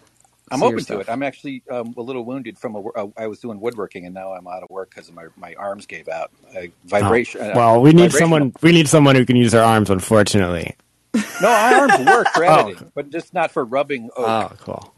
I'm 0.50 0.58
see 0.60 0.64
your 0.64 0.66
open 0.66 0.78
to 0.78 0.84
stuff. 0.84 1.00
it. 1.02 1.08
I'm 1.10 1.22
actually 1.24 1.62
um, 1.70 1.94
a 1.96 2.00
little 2.02 2.24
wounded 2.24 2.58
from 2.58 2.76
a. 2.76 2.80
Uh, 2.80 3.06
I 3.16 3.26
was 3.26 3.40
doing 3.40 3.60
woodworking, 3.60 4.06
and 4.06 4.14
now 4.14 4.32
I'm 4.32 4.46
out 4.46 4.62
of 4.62 4.70
work 4.70 4.90
because 4.90 5.10
my 5.12 5.26
my 5.36 5.54
arms 5.54 5.86
gave 5.86 6.08
out. 6.08 6.30
Uh, 6.56 6.62
vibration. 6.84 7.40
uh, 7.40 7.52
Oh, 7.54 7.56
Well, 7.56 7.82
we 7.82 7.92
need 7.92 8.12
someone. 8.12 8.52
We 8.62 8.72
need 8.72 8.88
someone 8.88 9.16
who 9.16 9.26
can 9.26 9.36
use 9.36 9.52
their 9.52 9.64
arms. 9.64 9.90
Unfortunately. 9.90 10.74
No, 11.14 11.22
my 11.42 11.74
arms 11.74 12.06
work 12.06 12.28
for 12.34 12.44
Oh. 12.48 12.74
but 12.94 13.10
just 13.10 13.34
not 13.34 13.50
for 13.50 13.64
rubbing 13.64 14.10
oak. 14.16 14.26
Oh, 14.28 14.52
cool. 14.60 14.94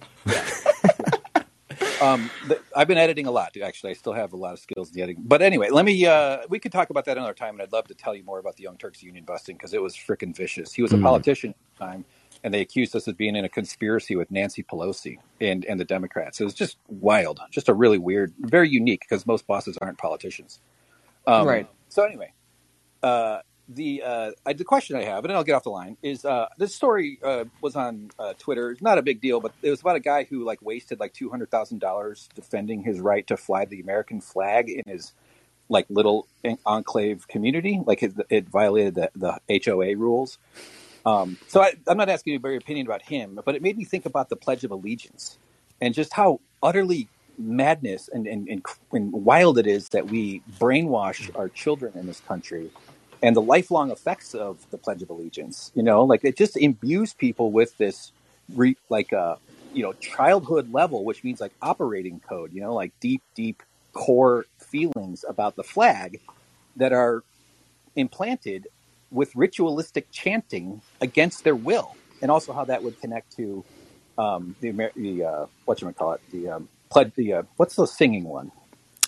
Um, 2.01 2.31
th- 2.47 2.61
I've 2.77 2.89
been 2.89 2.99
editing 2.99 3.27
a 3.27 3.31
lot, 3.31 3.57
actually. 3.57 3.91
I 3.91 3.95
still 3.95 4.13
have 4.13 4.33
a 4.33 4.37
lot 4.37 4.53
of 4.53 4.59
skills 4.59 4.89
in 4.89 4.95
the 4.95 5.03
editing. 5.03 5.25
But 5.27 5.43
anyway, 5.43 5.71
let 5.71 5.85
me. 5.85 6.07
Uh, 6.07 6.39
we 6.49 6.59
could 6.59 6.73
talk 6.73 6.91
about 6.91 7.05
that 7.07 7.17
another 7.17 7.35
time, 7.35 7.55
and 7.55 7.63
I'd 7.63 7.73
love 7.73 7.89
to 7.89 7.95
tell 7.95 8.15
you 8.15 8.23
more 8.25 8.39
about 8.39 8.57
the 8.57 8.63
Young 8.63 8.77
Turks 8.77 9.03
union 9.03 9.25
busting 9.25 9.57
because 9.57 9.75
it 9.75 9.83
was 9.83 9.95
freaking 9.95 10.35
vicious. 10.37 10.73
He 10.73 10.83
was 10.83 10.93
a 10.93 10.99
politician 10.99 11.51
at 11.51 11.79
the 11.79 11.85
time, 11.85 12.05
and 12.45 12.55
they 12.55 12.61
accused 12.61 12.95
us 12.95 13.09
of 13.09 13.17
being 13.17 13.37
in 13.37 13.45
a 13.45 13.49
conspiracy 13.49 14.17
with 14.17 14.31
Nancy 14.31 14.63
Pelosi 14.63 15.19
and 15.41 15.65
and 15.65 15.81
the 15.81 15.85
Democrats. 15.85 16.41
It 16.41 16.45
was 16.45 16.55
just 16.55 16.77
wild, 16.89 17.41
just 17.51 17.69
a 17.69 17.75
really 17.75 17.99
weird, 17.99 18.33
very 18.39 18.69
unique 18.69 19.01
because 19.01 19.27
most 19.27 19.47
bosses 19.47 19.77
aren't 19.79 19.99
politicians. 19.99 20.61
Um, 21.27 21.47
Right. 21.47 21.69
So 21.89 22.05
anyway, 22.05 22.33
uh, 23.03 23.41
the 23.69 24.03
uh, 24.03 24.31
the 24.53 24.65
question 24.65 24.97
I 24.97 25.05
have, 25.05 25.25
and 25.25 25.33
I'll 25.33 25.45
get 25.45 25.55
off 25.55 25.65
the 25.65 25.71
line, 25.71 25.97
is 26.03 26.25
uh, 26.25 26.49
this 26.57 26.75
story 26.75 27.19
uh, 27.23 27.45
was 27.61 27.77
on 27.77 28.11
uh, 28.19 28.33
Twitter. 28.39 28.71
It's 28.71 28.83
not 28.83 28.99
a 28.99 29.03
big 29.03 29.21
deal, 29.21 29.41
but 29.41 29.53
it 29.63 29.71
was 29.71 29.81
about 29.81 29.97
a 29.97 30.01
guy 30.01 30.25
who 30.25 30.45
like 30.45 30.61
wasted 30.63 31.01
like 31.01 31.13
two 31.13 31.29
hundred 31.29 31.51
thousand 31.51 31.81
dollars 31.81 32.29
defending 32.35 32.83
his 32.83 33.01
right 33.01 33.27
to 33.27 33.37
fly 33.37 33.65
the 33.65 33.81
American 33.81 34.21
flag 34.21 34.71
in 34.71 34.83
his 34.87 35.13
like 35.69 35.87
little 35.91 36.27
en- 36.45 36.59
enclave 36.65 37.29
community. 37.29 37.81
Like 37.85 38.03
it, 38.03 38.15
it 38.31 38.49
violated 38.49 38.95
the, 38.95 39.39
the 39.49 39.63
HOA 39.65 39.97
rules. 39.97 40.39
Um, 41.05 41.37
so 41.47 41.63
I, 41.63 41.75
I'm 41.87 41.97
not 41.97 42.09
asking 42.09 42.35
you 42.35 42.41
your 42.43 42.57
opinion 42.57 42.87
about 42.87 43.03
him, 43.03 43.39
but 43.45 43.55
it 43.55 43.63
made 43.63 43.77
me 43.77 43.85
think 43.85 44.07
about 44.07 44.29
the 44.29 44.37
Pledge 44.37 44.65
of 44.65 44.71
Allegiance 44.71 45.39
and 45.81 45.95
just 45.95 46.13
how 46.13 46.41
utterly 46.63 47.09
madness 47.39 48.09
and, 48.09 48.27
and, 48.27 48.49
and, 48.49 48.65
and 48.93 49.13
wild 49.13 49.59
it 49.59 49.67
is 49.67 49.91
that 49.91 50.07
we 50.07 50.43
brainwash 50.59 51.31
our 51.37 51.49
children 51.49 51.93
in 51.97 52.07
this 52.07 52.21
country 52.21 52.71
and 53.23 53.35
the 53.35 53.43
lifelong 53.43 53.91
effects 53.91 54.35
of 54.35 54.67
the 54.71 54.79
Pledge 54.79 55.03
of 55.03 55.11
Allegiance. 55.11 55.73
You 55.75 55.83
know, 55.83 56.05
like 56.05 56.25
it 56.25 56.37
just 56.37 56.57
imbues 56.57 57.15
people 57.15 57.51
with 57.53 57.77
this, 57.79 58.13
re, 58.55 58.77
like, 58.89 59.13
uh, 59.13 59.37
you 59.73 59.83
know, 59.83 59.93
childhood 59.95 60.73
level, 60.73 61.05
which 61.05 61.25
means 61.25 61.41
like 61.41 61.53
operating 61.61 62.21
code, 62.21 62.53
you 62.53 62.61
know, 62.61 62.75
like 62.75 62.93
deep, 63.01 63.23
deep 63.35 63.63
core 63.93 64.47
feelings 64.59 65.25
about 65.29 65.57
the 65.57 65.63
flag 65.63 66.21
that 66.77 66.93
are 66.93 67.23
implanted 67.97 68.69
with 69.11 69.35
ritualistic 69.35 70.11
chanting 70.11 70.81
against 71.01 71.45
their 71.45 71.57
will, 71.57 71.97
and 72.23 72.31
also 72.31 72.53
how 72.53 72.65
that 72.65 72.83
would 72.83 73.01
connect 73.01 73.37
to 73.37 73.65
um, 74.19 74.55
the 74.61 74.69
Amer- 74.69 74.93
the 74.97 75.25
uh, 75.25 75.47
what 75.65 75.81
you 75.81 75.91
call 75.93 76.13
it 76.13 76.21
the 76.31 76.49
um, 76.49 76.69
pledge 76.91 77.13
the 77.15 77.33
uh, 77.33 77.43
what's 77.57 77.77
the 77.77 77.87
singing 77.87 78.25
one? 78.25 78.53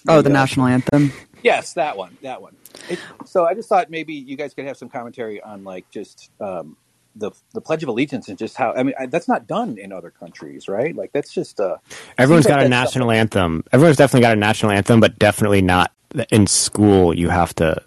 Oh, 0.08 0.22
the 0.22 0.30
uh, 0.30 0.32
national 0.32 0.66
anthem. 0.66 1.12
Yes, 1.42 1.72
that 1.74 1.96
one, 1.96 2.16
that 2.22 2.42
one. 2.42 2.54
It, 2.88 2.98
so 3.24 3.44
I 3.46 3.54
just 3.54 3.68
thought 3.68 3.90
maybe 3.90 4.14
you 4.14 4.36
guys 4.36 4.54
could 4.54 4.66
have 4.66 4.76
some 4.76 4.88
commentary 4.88 5.40
on 5.40 5.64
like 5.64 5.90
just 5.90 6.30
um, 6.40 6.76
the 7.16 7.30
the 7.54 7.60
Pledge 7.60 7.82
of 7.82 7.88
Allegiance 7.88 8.28
and 8.28 8.38
just 8.38 8.56
how 8.56 8.72
I 8.72 8.82
mean 8.82 8.94
I, 8.98 9.06
that's 9.06 9.28
not 9.28 9.46
done 9.46 9.78
in 9.78 9.92
other 9.92 10.10
countries, 10.10 10.68
right? 10.68 10.94
Like 10.94 11.12
that's 11.12 11.32
just 11.32 11.60
uh, 11.60 11.76
Everyone's 12.18 12.44
seems 12.44 12.52
like 12.52 12.60
got 12.60 12.66
a 12.66 12.68
that's 12.68 12.70
national 12.70 13.10
anthem. 13.10 13.64
Everyone's 13.72 13.96
definitely 13.96 14.22
got 14.22 14.32
a 14.34 14.40
national 14.40 14.72
anthem, 14.72 15.00
but 15.00 15.18
definitely 15.18 15.62
not 15.62 15.92
in 16.30 16.46
school. 16.46 17.14
You 17.14 17.28
have 17.28 17.54
to 17.56 17.82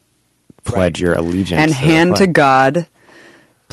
pledge 0.64 1.02
your 1.02 1.14
allegiance 1.14 1.60
And 1.60 1.72
to 1.72 1.77
hand 1.77 2.15
to. 2.18 2.27
God, 2.27 2.88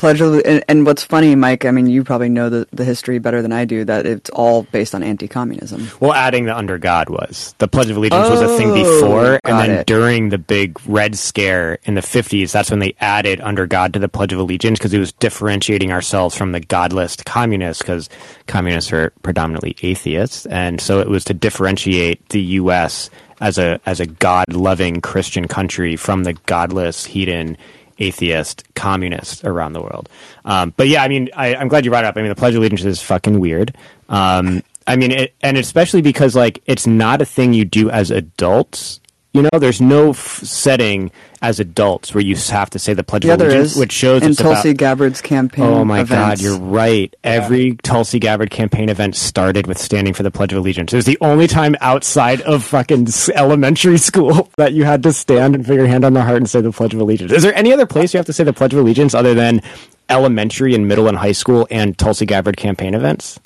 Pledge 0.01 0.19
of 0.19 0.41
and, 0.45 0.63
and 0.67 0.83
what's 0.83 1.03
funny, 1.03 1.35
Mike. 1.35 1.63
I 1.63 1.69
mean, 1.69 1.85
you 1.85 2.03
probably 2.03 2.27
know 2.27 2.49
the, 2.49 2.67
the 2.71 2.83
history 2.83 3.19
better 3.19 3.43
than 3.43 3.51
I 3.51 3.65
do. 3.65 3.85
That 3.85 4.07
it's 4.07 4.31
all 4.31 4.63
based 4.63 4.95
on 4.95 5.03
anti-communism. 5.03 5.89
Well, 5.99 6.13
adding 6.13 6.45
the 6.45 6.57
under 6.57 6.79
God 6.79 7.07
was 7.11 7.53
the 7.59 7.67
Pledge 7.67 7.91
of 7.91 7.97
Allegiance 7.97 8.27
was 8.27 8.41
a 8.41 8.57
thing 8.57 8.71
Oh, 8.71 8.73
before, 9.01 9.39
and 9.43 9.59
then 9.59 9.69
it. 9.69 9.85
during 9.85 10.29
the 10.29 10.39
big 10.39 10.79
Red 10.87 11.15
Scare 11.15 11.77
in 11.83 11.93
the 11.93 12.01
fifties, 12.01 12.51
that's 12.51 12.71
when 12.71 12.79
they 12.79 12.95
added 12.99 13.41
under 13.41 13.67
God 13.67 13.93
to 13.93 13.99
the 13.99 14.09
Pledge 14.09 14.33
of 14.33 14.39
Allegiance 14.39 14.79
because 14.79 14.91
it 14.91 14.97
was 14.97 15.11
differentiating 15.11 15.91
ourselves 15.91 16.35
from 16.35 16.51
the 16.51 16.61
godless 16.61 17.15
communists 17.17 17.83
because 17.83 18.09
communists 18.47 18.91
are 18.91 19.11
predominantly 19.21 19.75
atheists, 19.83 20.47
and 20.47 20.81
so 20.81 20.99
it 20.99 21.09
was 21.09 21.23
to 21.25 21.35
differentiate 21.35 22.27
the 22.29 22.41
U.S. 22.41 23.11
as 23.39 23.59
a 23.59 23.79
as 23.85 23.99
a 23.99 24.07
God 24.07 24.51
loving 24.51 24.99
Christian 24.99 25.47
country 25.47 25.95
from 25.95 26.23
the 26.23 26.33
godless 26.33 27.05
heathen 27.05 27.55
atheist 28.01 28.63
communists 28.75 29.43
around 29.43 29.73
the 29.73 29.81
world. 29.81 30.09
Um, 30.45 30.73
but 30.75 30.87
yeah, 30.87 31.03
I 31.03 31.07
mean, 31.07 31.29
I, 31.35 31.55
I'm 31.55 31.67
glad 31.67 31.85
you 31.85 31.91
brought 31.91 32.03
it 32.03 32.07
up. 32.07 32.17
I 32.17 32.21
mean, 32.21 32.29
the 32.29 32.35
Pledge 32.35 32.55
of 32.55 32.59
Allegiance 32.59 32.83
is 32.85 33.01
fucking 33.01 33.39
weird. 33.39 33.75
Um, 34.09 34.63
I 34.87 34.95
mean, 34.95 35.11
it, 35.11 35.35
and 35.41 35.57
especially 35.57 36.01
because 36.01 36.35
like 36.35 36.61
it's 36.65 36.87
not 36.87 37.21
a 37.21 37.25
thing 37.25 37.53
you 37.53 37.65
do 37.65 37.89
as 37.89 38.11
adults. 38.11 39.00
You 39.33 39.43
know, 39.43 39.59
there's 39.59 39.79
no 39.79 40.09
f- 40.09 40.17
setting 40.43 41.09
as 41.41 41.61
adults 41.61 42.13
where 42.13 42.21
you 42.21 42.35
have 42.35 42.69
to 42.71 42.77
say 42.79 42.93
the 42.93 43.03
Pledge 43.03 43.23
Yeah, 43.23 43.33
of 43.33 43.39
there 43.39 43.47
Allegiance, 43.47 43.71
is. 43.73 43.77
which 43.79 43.93
shows 43.93 44.23
in 44.23 44.31
it's 44.31 44.41
Tulsi 44.41 44.71
about. 44.71 44.77
Gabbard's 44.79 45.21
campaign. 45.21 45.63
Oh 45.63 45.85
my 45.85 46.03
God, 46.03 46.41
you're 46.41 46.59
right. 46.59 47.15
Every 47.23 47.75
Tulsi 47.81 48.19
Gabbard 48.19 48.51
campaign 48.51 48.89
event 48.89 49.15
started 49.15 49.67
with 49.67 49.77
standing 49.77 50.13
for 50.13 50.23
the 50.23 50.31
Pledge 50.31 50.51
of 50.51 50.57
Allegiance. 50.59 50.91
It 50.91 50.97
was 50.97 51.05
the 51.05 51.17
only 51.21 51.47
time 51.47 51.77
outside 51.79 52.41
of 52.41 52.61
fucking 52.65 53.07
elementary 53.33 53.97
school 53.97 54.49
that 54.57 54.73
you 54.73 54.83
had 54.83 55.01
to 55.03 55.13
stand 55.13 55.55
and 55.55 55.65
put 55.65 55.75
your 55.75 55.87
hand 55.87 56.03
on 56.03 56.13
the 56.13 56.21
heart 56.23 56.37
and 56.37 56.49
say 56.49 56.59
the 56.59 56.73
Pledge 56.73 56.93
of 56.93 56.99
Allegiance. 56.99 57.31
Is 57.31 57.41
there 57.41 57.55
any 57.55 57.71
other 57.71 57.85
place 57.85 58.13
you 58.13 58.17
have 58.17 58.25
to 58.25 58.33
say 58.33 58.43
the 58.43 58.51
Pledge 58.51 58.73
of 58.73 58.79
Allegiance 58.79 59.13
other 59.15 59.33
than 59.33 59.61
elementary 60.09 60.75
and 60.75 60.89
middle 60.89 61.07
and 61.07 61.17
high 61.17 61.31
school 61.31 61.65
and 61.71 61.97
Tulsi 61.97 62.25
Gabbard 62.25 62.57
campaign 62.57 62.93
events? 62.93 63.39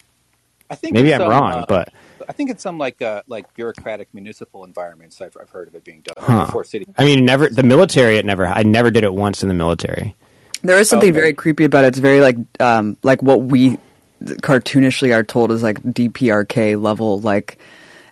I 0.68 0.74
think 0.74 0.94
Maybe 0.94 1.14
I'm 1.14 1.22
some, 1.22 1.30
wrong, 1.30 1.53
uh, 1.53 1.66
but 1.70 1.94
I 2.27 2.34
think 2.34 2.49
in 2.49 2.57
some 2.57 2.77
like 2.77 3.02
uh, 3.02 3.23
like 3.27 3.53
bureaucratic 3.56 4.14
municipal 4.14 4.64
environments, 4.64 5.22
I've, 5.22 5.35
I've 5.39 5.49
heard 5.49 5.68
of 5.68 5.76
it 5.76 5.84
being 5.84 6.02
done 6.02 6.15
Huh. 6.18 6.45
before 6.45 6.64
city. 6.64 6.85
I 6.97 7.06
mean, 7.06 7.26
never 7.26 7.49
the 7.49 7.64
military. 7.64 8.18
It 8.18 8.26
never. 8.26 8.47
I 8.47 8.64
never 8.64 8.91
did 8.91 9.03
it 9.03 9.14
once 9.14 9.43
in 9.43 9.49
the 9.49 9.56
military. 9.56 10.15
There 10.64 10.77
is 10.80 10.89
something 10.89 11.10
Okay. 11.10 11.19
very 11.19 11.34
creepy 11.34 11.65
about 11.65 11.84
it. 11.85 11.89
It's 11.89 11.99
very 11.99 12.22
like 12.22 12.38
um, 12.60 12.97
like 13.03 13.22
what 13.22 13.43
we 13.43 13.77
cartoonishly 14.22 15.14
are 15.14 15.23
told 15.23 15.52
is 15.52 15.61
like 15.64 15.81
DPRK 15.84 16.81
level, 16.81 17.19
like 17.19 17.60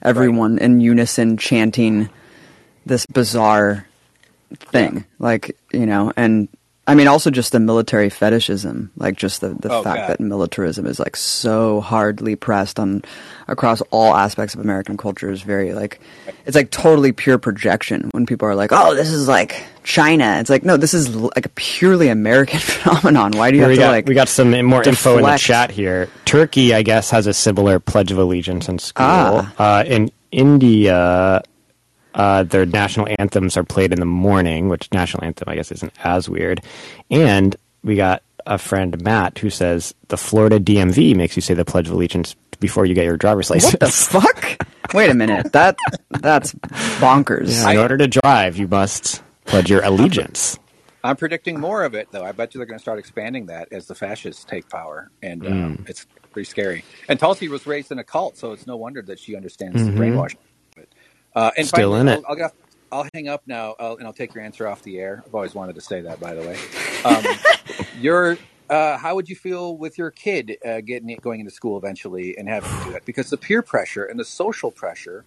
everyone 0.02 0.60
in 0.60 0.80
unison 0.82 1.38
chanting 1.38 2.10
this 2.86 3.06
bizarre 3.06 3.88
thing, 4.58 5.06
like 5.20 5.58
you 5.72 5.86
know, 5.86 6.14
and 6.16 6.48
I 6.86 6.96
mean 6.96 7.08
also 7.08 7.32
just 7.32 7.54
the 7.54 7.62
military 7.62 8.10
fetishism, 8.10 8.92
like 8.98 9.16
just 9.16 9.40
the 9.40 9.50
the 9.54 9.72
Oh, 9.72 9.84
fact 9.84 10.00
God. 10.02 10.10
that 10.10 10.20
militarism 10.20 10.86
is 10.86 11.00
like 11.00 11.16
so 11.16 11.80
hardly 11.80 12.36
pressed 12.36 12.78
on 12.78 13.04
across 13.48 13.80
all 13.92 14.14
aspects 14.16 14.54
of 14.54 14.60
American 14.60 14.98
culture 14.98 15.32
is 15.32 15.42
very 15.44 15.74
like 15.74 16.02
it's 16.46 16.56
like 16.58 16.72
totally 16.72 17.14
pure 17.14 17.38
projection 17.38 18.10
when 18.12 18.26
people 18.26 18.48
are 18.50 18.56
like, 18.56 18.72
oh, 18.74 18.96
this 18.96 19.10
is 19.10 19.30
like 19.30 19.64
China. 19.84 20.38
It's 20.42 20.50
like 20.50 20.64
no, 20.66 20.76
this 20.76 20.94
is 20.94 21.16
like 21.16 21.46
a 21.46 21.50
purely 21.56 22.10
American 22.10 22.60
phenomenon. 22.60 23.32
Why 23.38 23.52
do 23.52 23.56
you 23.58 23.64
Here 23.64 23.70
have 23.70 23.72
we 23.72 23.76
to 23.78 23.82
got 23.82 23.92
like? 23.92 24.06
we 24.08 24.14
got 24.14 24.28
some 24.28 24.52
more 24.66 24.84
info 24.84 25.18
in 25.20 25.24
the 25.24 25.38
chat 25.38 25.72
here. 25.72 26.10
Turkey, 26.26 26.74
I 26.74 26.82
guess, 26.84 27.10
has 27.12 27.28
a 27.28 27.34
similar 27.34 27.80
Pledge 27.80 28.12
of 28.12 28.18
Allegiance 28.18 28.68
in 28.68 28.78
school. 28.80 29.06
Ah. 29.08 29.54
Uh, 29.58 29.84
in 29.86 30.12
India, 30.34 31.42
uh, 32.14 32.44
their 32.44 32.66
national 32.66 33.08
anthems 33.20 33.58
are 33.58 33.64
played 33.64 33.92
in 33.92 34.00
the 34.00 34.06
morning, 34.06 34.70
which 34.70 34.92
national 34.92 35.24
anthem 35.24 35.50
I 35.50 35.56
guess 35.56 35.72
isn't 35.72 35.94
as 36.04 36.30
weird. 36.30 36.62
And 37.10 37.56
we 37.84 37.96
got 37.96 38.24
a 38.46 38.58
friend 38.58 39.02
Matt 39.02 39.38
who 39.38 39.50
says 39.50 39.94
the 40.10 40.18
Florida 40.18 40.60
DMV 40.60 41.16
makes 41.16 41.36
you 41.36 41.42
say 41.42 41.54
the 41.54 41.66
Pledge 41.66 41.88
of 41.88 41.94
Allegiance 41.94 42.36
before 42.60 42.86
you 42.86 42.94
get 42.94 43.06
your 43.06 43.18
driver's 43.18 43.50
license. 43.50 43.74
what 44.14 44.36
the 44.36 44.62
fuck? 44.62 44.94
Wait 44.94 45.10
a 45.10 45.14
minute. 45.14 45.52
That 45.54 45.76
that's 46.10 46.54
bonkers. 47.00 47.64
Yeah, 47.64 47.72
in 47.72 47.78
order 47.78 47.98
to 47.98 48.08
drive, 48.08 48.58
you 48.58 48.68
must 48.68 49.24
pledge 49.46 49.70
your 49.70 49.82
allegiance. 49.84 50.60
I'm 51.06 51.18
predicting 51.18 51.60
more 51.60 51.84
of 51.84 51.96
it, 51.96 52.08
though. 52.12 52.24
I 52.24 52.32
bet 52.32 52.54
you 52.54 52.60
they're 52.60 52.66
going 52.66 52.80
to 52.80 52.82
start 52.82 53.00
expanding 53.00 53.48
that 53.48 53.68
as 53.74 53.88
the 53.88 53.96
fascists 53.96 54.46
take 54.46 54.70
power, 54.70 55.10
and 55.22 55.46
uh, 55.46 55.50
Mm. 55.50 55.90
it's 55.90 56.06
pretty 56.32 56.50
scary. 56.50 56.86
And 57.10 57.20
Tulsi 57.20 57.50
was 57.50 57.68
raised 57.68 57.92
in 57.92 58.00
a 58.00 58.04
cult, 58.06 58.38
so 58.38 58.54
it's 58.54 58.66
no 58.66 58.78
wonder 58.78 59.02
that 59.02 59.20
she 59.20 59.36
understands 59.36 59.82
Mhm. 59.82 59.86
the 59.88 59.92
brainwashing. 59.92 60.40
Uh, 61.36 61.52
and 61.58 61.68
Still 61.68 61.96
finally, 61.96 62.02
in 62.02 62.10
I'll, 62.10 62.20
it. 62.20 62.24
I'll, 62.28 62.52
I'll 62.92 63.08
hang 63.14 63.28
up 63.28 63.44
now, 63.48 63.76
uh, 63.80 63.96
and 63.98 64.08
I'll 64.08 64.14
take 64.14 64.36
your 64.36 64.44
answer 64.44 64.68
off 64.68 64.84
the 64.84 65.00
air. 65.00 65.24
I've 65.26 65.36
always 65.36 65.56
wanted 65.56 65.76
to 65.76 65.82
say 65.82 66.02
that, 66.02 66.20
by 66.20 66.36
the 66.36 66.42
way. 66.42 66.58
Um, 67.06 67.26
your 68.00 68.38
uh, 68.70 68.98
how 68.98 69.16
would 69.16 69.30
you 69.30 69.36
feel 69.36 69.78
with 69.78 69.98
your 69.98 70.12
kid 70.12 70.58
uh, 70.66 70.82
getting 70.82 71.10
it, 71.10 71.22
going 71.22 71.40
into 71.40 71.52
school 71.52 71.78
eventually 71.78 72.38
and 72.38 72.48
having 72.50 72.72
to 72.80 72.86
do 72.86 72.96
it? 72.96 73.06
Because 73.06 73.30
the 73.30 73.38
peer 73.38 73.62
pressure 73.62 74.06
and 74.06 74.20
the 74.20 74.26
social 74.26 74.72
pressure 74.72 75.26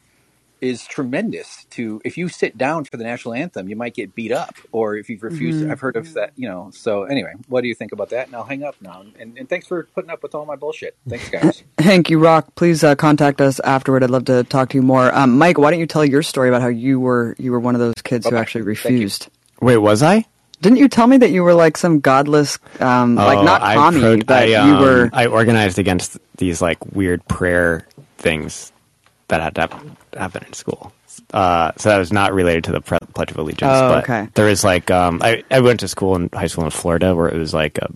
is 0.60 0.86
tremendous 0.86 1.64
to 1.70 2.00
if 2.04 2.16
you 2.16 2.28
sit 2.28 2.56
down 2.56 2.84
for 2.84 2.96
the 2.96 3.04
national 3.04 3.34
anthem 3.34 3.68
you 3.68 3.76
might 3.76 3.94
get 3.94 4.14
beat 4.14 4.32
up 4.32 4.54
or 4.72 4.96
if 4.96 5.10
you've 5.10 5.22
refused 5.22 5.62
Mhm. 5.64 5.70
i've 5.70 5.80
heard 5.80 5.96
of 5.96 6.14
that 6.14 6.32
you 6.36 6.48
know 6.48 6.70
so 6.72 7.04
anyway 7.04 7.32
what 7.48 7.60
do 7.60 7.68
you 7.68 7.74
think 7.74 7.92
about 7.92 8.08
that 8.10 8.26
and 8.26 8.34
i'll 8.36 8.44
hang 8.44 8.62
up 8.62 8.74
now 8.80 9.04
and, 9.20 9.36
and 9.38 9.48
thanks 9.48 9.66
for 9.66 9.84
putting 9.94 10.10
up 10.10 10.22
with 10.22 10.34
all 10.34 10.46
my 10.46 10.56
bullshit 10.56 10.96
thanks 11.08 11.28
guys 11.28 11.62
Hank, 11.78 12.08
you 12.10 12.18
rock. 12.18 12.54
Please 12.56 12.82
uh, 12.82 12.94
contact 12.96 13.40
us 13.40 13.60
afterward. 13.60 14.02
I'd 14.02 14.10
love 14.10 14.24
to 14.24 14.42
talk 14.44 14.70
to 14.70 14.76
you 14.78 14.82
more. 14.82 15.14
Um, 15.14 15.38
Mike, 15.38 15.56
why 15.58 15.70
don't 15.70 15.78
you 15.78 15.86
tell 15.86 16.04
your 16.04 16.22
story 16.22 16.48
about 16.48 16.62
how 16.62 16.68
you 16.68 16.98
were 16.98 17.36
you 17.38 17.52
were 17.52 17.60
one 17.60 17.74
of 17.76 17.80
those 17.80 17.94
kids 18.02 18.26
who 18.28 18.34
actually 18.34 18.62
refused? 18.62 19.28
Wait, 19.60 19.76
was 19.76 20.02
I? 20.02 20.24
Didn't 20.62 20.78
you 20.78 20.88
tell 20.88 21.06
me 21.06 21.16
that 21.18 21.30
you 21.30 21.44
were 21.44 21.54
like 21.54 21.76
some 21.76 22.00
godless, 22.00 22.58
um, 22.80 23.14
like 23.14 23.38
Oh, 23.38 23.42
not 23.44 23.62
I 23.62 23.74
commie, 23.74 24.00
pro- 24.00 24.16
but 24.24 24.42
I, 24.42 24.44
you 24.46 24.56
um, 24.74 24.80
were? 24.80 25.10
I 25.12 25.26
organized 25.26 25.78
against 25.78 26.18
these 26.38 26.60
like 26.60 26.78
weird 26.94 27.24
prayer 27.28 27.86
things 28.18 28.72
that 29.28 29.40
had 29.40 29.55
to 29.57 29.61
happen, 29.62 29.97
happen 30.12 30.44
in 30.47 30.53
school. 30.53 30.93
Uh, 31.32 31.73
so 31.77 31.89
that 31.89 31.98
was 31.98 32.12
not 32.12 32.32
related 32.32 32.65
to 32.65 32.73
the 32.73 32.81
pre- 32.81 32.98
Pledge 33.15 33.31
of 33.31 33.39
Allegiance. 33.39 33.73
Oh, 33.74 33.89
but 33.89 34.05
okay. 34.05 34.28
There 34.35 34.48
is 34.48 34.62
like 34.62 34.90
um, 34.90 35.20
I, 35.23 35.43
I 35.51 35.61
went 35.61 35.81
to 35.81 35.89
school 35.89 36.15
in 36.15 36.31
high 36.32 36.47
school 36.47 36.65
in 36.65 36.70
Florida 36.70 37.15
where 37.15 37.28
it 37.28 37.36
was 37.36 37.55
like 37.55 37.78
a 37.78 37.89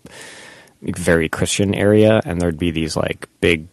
very 0.82 1.28
Christian 1.28 1.74
area, 1.74 2.20
and 2.24 2.40
there'd 2.40 2.58
be 2.58 2.70
these 2.70 2.96
like 2.96 3.28
big, 3.40 3.68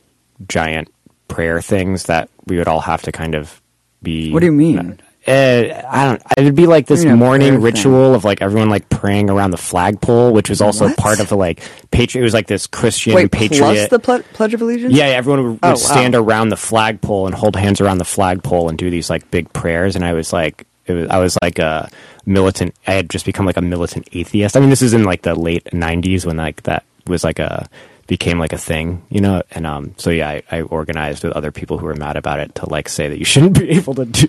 giant 0.48 0.90
prayer 1.28 1.62
things 1.62 2.04
that 2.04 2.30
we 2.46 2.58
would 2.58 2.68
all 2.68 2.82
have 2.82 3.02
to 3.04 3.12
kind 3.12 3.36
of 3.36 3.62
be. 4.04 4.32
What 4.32 4.42
do 4.42 4.46
you 4.46 4.52
mean? 4.52 5.00
Uh, 5.28 5.84
I 5.90 6.06
don't. 6.06 6.22
It 6.38 6.44
would 6.46 6.56
be 6.56 6.68
like 6.68 6.88
this 6.88 7.04
You 7.04 7.16
morning 7.18 7.60
ritual 7.62 8.14
of 8.14 8.24
like 8.24 8.42
everyone 8.42 8.70
like 8.70 8.88
praying 8.90 9.30
around 9.30 9.52
the 9.52 9.58
flagpole, 9.58 10.32
which 10.34 10.50
was 10.50 10.62
also 10.62 10.86
What? 10.88 10.98
part 10.98 11.20
of 11.20 11.28
the 11.28 11.36
like 11.36 11.62
patriot. 11.92 12.22
It 12.22 12.24
was 12.24 12.34
like 12.34 12.48
this 12.48 12.66
Christian 12.66 13.14
Wait, 13.14 13.32
patriot. 13.32 13.60
plus 13.60 13.88
the 13.90 14.00
ple- 14.00 14.24
Pledge 14.34 14.54
of 14.54 14.62
Allegiance? 14.62 14.94
yeah, 14.94 15.06
everyone 15.08 15.44
would, 15.44 15.50
would 15.52 15.60
Oh, 15.64 15.70
wow. 15.72 15.76
stand 15.76 16.16
around 16.16 16.50
the 16.50 16.56
flagpole 16.58 17.26
and 17.26 17.36
hold 17.36 17.56
hands 17.58 17.82
around 17.82 17.98
the 17.98 18.06
flagpole 18.06 18.70
and 18.70 18.78
do 18.78 18.90
these 18.90 19.10
like 19.10 19.30
big 19.30 19.52
prayers. 19.52 19.96
And 19.98 20.06
I 20.06 20.14
was 20.14 20.32
like, 20.32 20.66
it 20.86 20.94
was, 20.94 21.10
I 21.10 21.20
was 21.20 21.38
like 21.42 21.60
a 21.60 21.90
militant. 22.26 22.74
I 22.88 22.94
had 22.94 23.10
just 23.10 23.26
become 23.26 23.46
like 23.46 23.58
a 23.58 23.62
militant 23.62 24.08
atheist. 24.14 24.56
I 24.56 24.62
mean, 24.62 24.70
this 24.70 24.82
is 24.82 24.94
in 24.94 25.04
like 25.04 25.24
the 25.24 25.36
late 25.36 25.66
'90s 25.66 26.26
when 26.26 26.38
like 26.38 26.64
that 26.64 26.86
was 27.06 27.26
like 27.26 27.40
a 27.40 27.68
became 28.08 28.40
like 28.40 28.54
a 28.54 28.58
thing, 28.58 29.06
you 29.10 29.22
know. 29.22 29.44
And 29.52 29.68
um, 29.68 29.94
so 29.98 30.10
yeah, 30.10 30.30
I, 30.30 30.44
I 30.50 30.62
organized 30.62 31.24
with 31.24 31.34
other 31.34 31.52
people 31.52 31.78
who 31.78 31.86
were 31.86 31.96
mad 31.96 32.18
about 32.18 32.40
it 32.40 32.56
to 32.56 32.70
like 32.70 32.90
say 32.90 33.10
that 33.10 33.20
you 33.20 33.26
shouldn't 33.32 33.60
be 33.60 33.70
able 33.72 33.94
to 33.96 34.06
do 34.06 34.28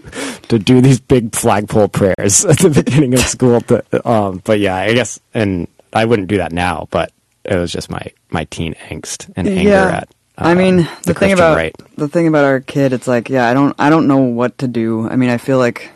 to 0.49 0.59
do 0.59 0.81
these 0.81 1.01
big 1.01 1.35
flagpole 1.35 1.89
prayers 1.89 2.45
at 2.45 2.59
the 2.59 2.71
beginning 2.71 3.15
of 3.15 3.21
school. 3.21 3.61
To, 3.63 4.09
um, 4.09 4.43
but 4.45 4.59
yeah, 4.59 4.77
I 4.77 4.93
guess, 4.93 5.19
and 5.33 5.69
I 5.93 6.05
wouldn't 6.05 6.29
do 6.29 6.39
that 6.39 6.53
now, 6.53 6.89
but 6.91 7.13
it 7.45 7.57
was 7.57 7.73
just 7.73 7.91
my 7.91 8.03
my 8.31 8.45
teen 8.45 8.75
angst 8.75 9.33
and 9.37 9.49
anger 9.49 9.71
yeah. 9.71 9.97
at. 9.99 10.09
I 10.41 10.55
mean, 10.55 10.81
um, 10.81 10.85
the, 11.03 11.15
thing 11.15 11.15
Christian 11.15 11.33
about 11.33 11.57
right. 11.57 11.75
the 11.97 12.09
thing 12.09 12.29
about 12.29 12.45
our 12.45 12.61
kid, 12.61 12.93
it's 12.93 13.09
like, 13.09 13.29
yeah, 13.29 13.49
I 13.49 13.55
don't, 13.55 13.75
I 13.77 13.91
don't 13.91 14.07
know 14.07 14.19
what 14.19 14.59
to 14.59 14.69
do. 14.69 15.09
I 15.09 15.17
mean, 15.17 15.31
I 15.31 15.39
feel 15.39 15.59
like 15.59 15.91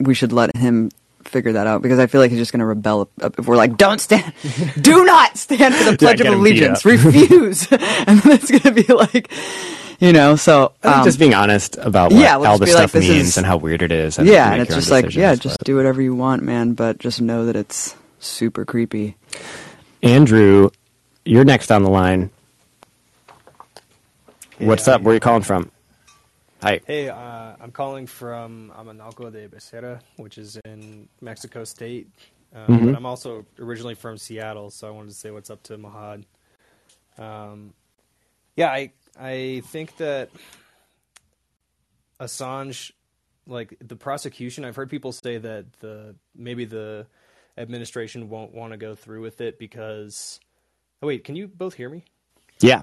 we 0.00 0.12
should 0.12 0.32
let 0.32 0.56
him 0.56 0.90
figure 1.30 1.52
that 1.52 1.66
out 1.66 1.80
because 1.82 1.98
I 1.98 2.06
feel 2.06 2.20
like 2.20 2.30
he's 2.30 2.40
just 2.40 2.52
going 2.52 2.60
to 2.60 2.66
rebel 2.66 3.08
if 3.22 3.38
if 3.38 3.46
we're 3.46 3.56
like, 3.56 3.76
don't 3.76 4.00
stand, 4.00 4.32
do 4.80 5.04
not 5.04 5.36
stand 5.38 5.74
for 5.74 5.90
the 5.90 5.96
Pledge 5.96 6.18
get 6.18 6.26
of 6.26 6.34
Allegiance, 6.34 6.84
refuse, 6.84 7.66
and 7.72 8.20
then 8.20 8.32
it's 8.32 8.50
going 8.50 8.62
to 8.62 8.72
be 8.72 8.92
like, 8.92 9.32
you 10.00 10.12
know, 10.12 10.36
so 10.36 10.72
um, 10.82 11.04
just 11.04 11.18
being 11.18 11.34
honest 11.34 11.76
about 11.78 12.12
what 12.12 12.20
yeah, 12.20 12.36
we'll 12.36 12.50
all 12.50 12.58
just 12.58 12.60
this 12.60 12.70
be 12.70 12.74
like, 12.74 12.88
stuff 12.90 13.00
this 13.00 13.08
means 13.08 13.26
is- 13.28 13.36
and 13.38 13.46
how 13.46 13.56
weird 13.56 13.82
it 13.82 13.92
is. 13.92 14.18
And 14.18 14.26
yeah, 14.28 14.52
and 14.52 14.62
it's 14.62 14.74
just 14.74 14.90
like, 14.90 15.04
yeah, 15.14 15.30
decisions, 15.30 15.40
just 15.40 15.58
but- 15.58 15.66
do 15.66 15.76
whatever 15.76 16.02
you 16.02 16.14
want, 16.14 16.42
man, 16.42 16.74
but 16.74 16.98
just 16.98 17.20
know 17.20 17.46
that 17.46 17.56
it's 17.56 17.94
super 18.18 18.64
creepy. 18.64 19.16
Andrew, 20.02 20.70
you're 21.24 21.44
next 21.44 21.70
on 21.70 21.82
the 21.82 21.90
line. 21.90 22.30
What's 24.58 24.86
Yeah. 24.86 24.94
up? 24.94 25.02
Where 25.02 25.12
are 25.12 25.14
you 25.14 25.20
calling 25.20 25.42
from? 25.42 25.70
Hi. 26.62 26.80
Hey, 26.86 27.08
uh, 27.08 27.56
I'm 27.60 27.72
calling 27.72 28.06
from 28.06 28.70
Amanalco 28.76 29.32
de 29.32 29.48
Becerra, 29.48 30.00
which 30.16 30.36
is 30.36 30.58
in 30.66 31.08
Mexico 31.22 31.64
State. 31.64 32.08
Um, 32.54 32.66
Mhm. 32.66 32.86
But 32.86 32.96
I'm 32.96 33.06
also 33.06 33.46
originally 33.58 33.94
from 33.94 34.18
Seattle, 34.18 34.70
so 34.70 34.86
I 34.86 34.90
wanted 34.90 35.08
to 35.08 35.14
say 35.14 35.30
what's 35.30 35.48
up 35.50 35.62
to 35.64 35.78
Mahad. 35.78 36.24
Um, 37.16 37.72
yeah, 38.56 38.70
I 38.70 38.92
I 39.18 39.62
think 39.66 39.96
that 39.96 40.30
Assange, 42.18 42.92
like 43.46 43.76
the 43.80 43.96
prosecution, 43.96 44.64
I've 44.64 44.76
heard 44.76 44.90
people 44.90 45.12
say 45.12 45.38
that 45.38 45.72
the 45.80 46.14
maybe 46.34 46.66
the 46.66 47.06
administration 47.56 48.28
won't 48.28 48.52
want 48.52 48.72
to 48.72 48.76
go 48.76 48.94
through 48.94 49.22
with 49.22 49.40
it 49.40 49.58
because. 49.58 50.40
Oh 51.02 51.06
wait, 51.06 51.24
can 51.24 51.34
you 51.36 51.48
both 51.48 51.74
hear 51.74 51.88
me? 51.88 52.04
Yeah. 52.60 52.82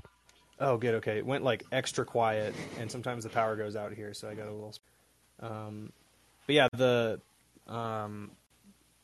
Oh, 0.60 0.78
good. 0.78 0.96
Okay, 0.96 1.18
it 1.18 1.26
went 1.26 1.44
like 1.44 1.64
extra 1.72 2.06
quiet, 2.06 2.56
and 2.80 2.90
sometimes 2.90 3.24
the 3.24 3.30
power 3.30 3.56
goes 3.56 3.76
out 3.76 3.94
here, 3.94 4.14
so 4.14 4.28
I 4.28 4.34
got 4.34 4.48
a 4.48 4.52
little. 4.52 4.74
Um, 5.40 5.92
but 6.48 6.56
yeah, 6.56 6.68
the 6.74 7.22
um, 7.68 8.32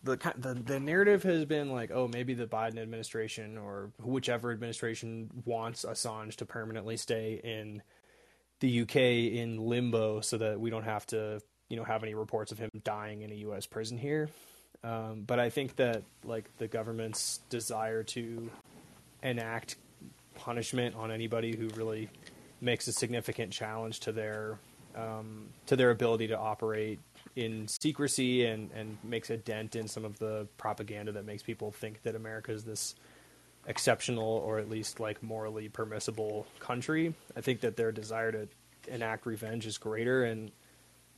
the 0.04 0.18
the 0.38 0.56
the 0.56 0.80
narrative 0.80 1.24
has 1.24 1.46
been 1.46 1.72
like, 1.72 1.92
oh, 1.92 2.08
maybe 2.08 2.34
the 2.34 2.48
Biden 2.48 2.80
administration 2.80 3.58
or 3.58 3.92
whichever 4.02 4.52
administration 4.52 5.30
wants 5.46 5.86
Assange 5.86 6.36
to 6.38 6.46
permanently 6.46 6.98
stay 6.98 7.40
in 7.44 7.84
the 8.60 8.82
UK 8.82 8.96
in 8.96 9.58
limbo, 9.58 10.22
so 10.22 10.38
that 10.38 10.60
we 10.60 10.72
don't 10.72 10.86
have 10.86 11.06
to, 11.08 11.40
you 11.70 11.78
know, 11.78 11.84
have 11.84 12.02
any 12.02 12.16
reports 12.16 12.52
of 12.52 12.58
him 12.58 12.72
dying 12.84 13.22
in 13.22 13.32
a 13.32 13.36
U.S. 13.36 13.68
prison 13.68 13.98
here. 13.98 14.30
Um, 14.84 15.24
but 15.26 15.40
I 15.40 15.50
think 15.50 15.76
that 15.78 16.04
like 16.24 16.50
the 16.58 16.68
government's 16.68 17.40
desire 17.50 18.04
to 18.04 18.50
enact 19.22 19.78
punishment 20.36 20.96
on 20.96 21.12
anybody 21.12 21.56
who 21.56 21.68
really 21.76 22.10
makes 22.62 22.88
a 22.88 22.94
significant 22.94 23.52
challenge 23.52 24.00
to 24.02 24.12
their 24.12 24.58
um, 24.96 25.48
to 25.66 25.76
their 25.76 25.92
ability 25.92 26.28
to 26.28 26.38
operate 26.38 27.00
in 27.36 27.68
secrecy 27.68 28.46
and, 28.46 28.70
and 28.76 28.98
makes 29.04 29.30
a 29.32 29.38
dent 29.38 29.76
in 29.76 29.88
some 29.88 30.06
of 30.06 30.20
the 30.20 30.48
propaganda 30.58 31.12
that 31.12 31.26
makes 31.26 31.42
people 31.42 31.72
think 31.72 32.04
that 32.04 32.16
America 32.16 32.52
is 32.52 32.64
this 32.64 32.94
exceptional 33.66 34.24
or 34.46 34.60
at 34.60 34.70
least 34.70 35.00
like 35.00 35.24
morally 35.24 35.68
permissible 35.68 36.46
country. 36.60 37.14
I 37.36 37.42
think 37.42 37.62
that 37.62 37.76
their 37.76 37.92
desire 37.92 38.32
to 38.32 38.48
enact 38.88 39.26
revenge 39.26 39.66
is 39.66 39.78
greater 39.78 40.24
and 40.26 40.52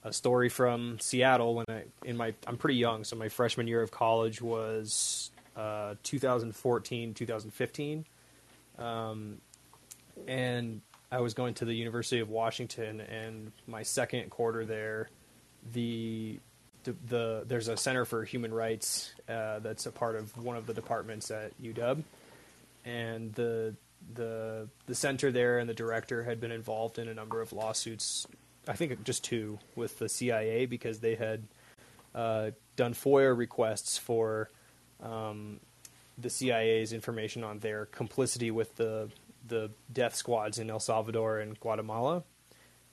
a 0.04 0.14
story 0.14 0.50
from 0.50 1.00
Seattle 1.00 1.56
when 1.56 1.66
I 1.68 1.84
in 2.04 2.16
my 2.16 2.34
I'm 2.46 2.58
pretty 2.58 2.78
young, 2.78 3.04
so 3.04 3.16
my 3.16 3.28
freshman 3.28 3.68
year 3.68 3.82
of 3.82 3.90
college 3.90 4.40
was 4.42 5.32
uh, 5.56 5.96
2014, 6.04 7.14
2015. 7.16 8.06
Um, 8.78 9.40
and 10.28 10.82
I 11.12 11.20
was 11.20 11.34
going 11.34 11.54
to 11.56 11.66
the 11.66 11.74
University 11.74 12.20
of 12.20 12.30
Washington, 12.30 13.02
and 13.02 13.52
my 13.68 13.84
second 13.84 14.30
quarter 14.30 14.66
there, 14.66 15.10
the 15.74 16.40
the, 16.84 16.96
the 17.08 17.44
there's 17.48 17.68
a 17.68 17.78
Center 17.78 18.06
for 18.06 18.24
Human 18.24 18.54
Rights 18.54 19.14
uh, 19.28 19.60
that's 19.60 19.86
a 19.86 19.92
part 19.92 20.16
of 20.16 20.36
one 20.44 20.58
of 20.58 20.66
the 20.68 20.74
departments 20.74 21.32
at 21.32 21.52
UW, 21.62 22.04
and 22.86 23.34
the 23.34 23.76
the 24.14 24.68
the 24.86 24.96
center 24.96 25.32
there 25.32 25.58
and 25.60 25.68
the 25.68 25.74
director 25.74 26.24
had 26.24 26.40
been 26.40 26.52
involved 26.52 27.00
in 27.00 27.08
a 27.08 27.14
number 27.14 27.42
of 27.42 27.54
lawsuits. 27.54 28.28
I 28.68 28.74
think 28.74 29.04
just 29.04 29.24
two 29.24 29.60
with 29.76 30.00
the 30.00 30.10
CIA 30.10 30.66
because 30.66 31.00
they 31.00 31.16
had 31.16 31.44
uh, 32.14 32.52
done 32.76 32.94
FOIA 32.94 33.36
requests 33.36 33.98
for 33.98 34.50
um, 35.02 35.60
the 36.18 36.30
CIA's 36.30 36.94
information 36.94 37.44
on 37.44 37.60
their 37.60 37.86
complicity 37.88 38.52
with 38.52 38.76
the 38.76 39.10
the 39.48 39.70
death 39.92 40.16
squads 40.16 40.58
in 40.58 40.70
El 40.70 40.80
Salvador 40.80 41.40
and 41.40 41.60
Guatemala. 41.60 42.24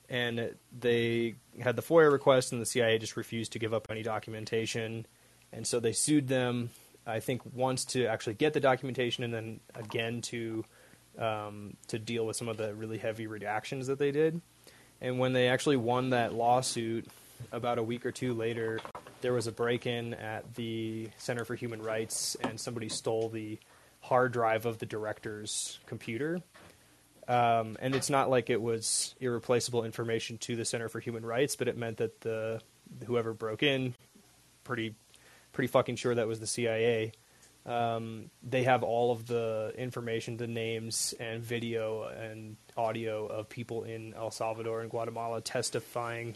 And 0.09 0.55
they 0.79 1.37
had 1.59 1.77
the 1.77 1.83
FOIA 1.83 2.13
request, 2.13 2.53
and 2.53 2.61
the 2.61 2.67
CIA 2.67 2.99
just 2.99 3.17
refused 3.17 3.53
to 3.53 3.59
give 3.59 3.73
up 3.73 3.87
any 3.91 4.03
documentation. 4.03 5.07
And 5.53 5.67
so 5.67 5.81
they 5.81 5.93
sued 5.93 6.29
them, 6.29 6.69
I 7.07 7.21
think, 7.21 7.41
once 7.55 7.87
to 7.87 8.05
actually 8.05 8.35
get 8.35 8.53
the 8.53 8.61
documentation, 8.61 9.25
and 9.25 9.33
then 9.33 9.61
again 9.75 10.21
to 10.23 10.65
um, 11.19 11.77
to 11.89 11.99
deal 11.99 12.27
with 12.27 12.37
some 12.37 12.49
of 12.49 12.57
the 12.57 12.75
really 12.75 12.99
heavy 12.99 13.27
redactions 13.27 13.87
that 13.87 13.99
they 13.99 14.11
did. 14.11 14.41
And 15.01 15.19
when 15.19 15.33
they 15.33 15.49
actually 15.49 15.77
won 15.77 16.11
that 16.11 16.35
lawsuit, 16.35 17.07
about 17.51 17.79
a 17.79 17.83
week 17.83 18.07
or 18.07 18.13
two 18.13 18.35
later, 18.35 18.81
there 19.23 19.33
was 19.33 19.47
a 19.47 19.53
break 19.53 19.87
in 19.87 20.15
at 20.15 20.55
the 20.55 21.09
Center 21.17 21.45
for 21.45 21.55
Human 21.55 21.81
Rights, 21.81 22.37
and 22.41 22.61
somebody 22.61 22.89
stole 22.89 23.29
the 23.29 23.59
hard 24.01 24.33
drive 24.33 24.67
of 24.67 24.79
the 24.79 24.87
director's 24.87 25.79
computer. 25.87 26.41
Um, 27.29 27.77
and 27.81 27.95
it's 27.95 28.11
not 28.11 28.29
like 28.29 28.51
it 28.51 28.61
was 28.61 29.15
irreplaceable 29.21 29.85
information 29.85 30.39
to 30.39 30.57
the 30.57 30.65
Center 30.65 30.89
for 30.89 31.01
Human 31.01 31.25
Rights, 31.25 31.57
but 31.57 31.69
it 31.69 31.79
meant 31.79 31.99
that 31.99 32.21
the 32.21 32.61
whoever 33.07 33.33
broke 33.33 33.63
in, 33.63 33.95
pretty 34.65 34.95
pretty 35.53 35.69
fucking 35.69 35.97
sure 35.97 36.15
that 36.15 36.27
was 36.27 36.41
the 36.41 36.47
CIA. 36.47 37.13
Um, 37.65 38.31
they 38.43 38.65
have 38.65 38.83
all 38.83 39.13
of 39.13 39.27
the 39.27 39.73
information, 39.79 40.37
the 40.37 40.49
names 40.49 41.15
and 41.21 41.43
video 41.43 42.05
and 42.05 42.57
audio 42.77 43.27
of 43.27 43.49
people 43.49 43.85
in 43.85 44.15
El 44.15 44.33
Salvador 44.33 44.81
and 44.81 44.91
Guatemala 44.91 45.41
testifying 45.41 46.35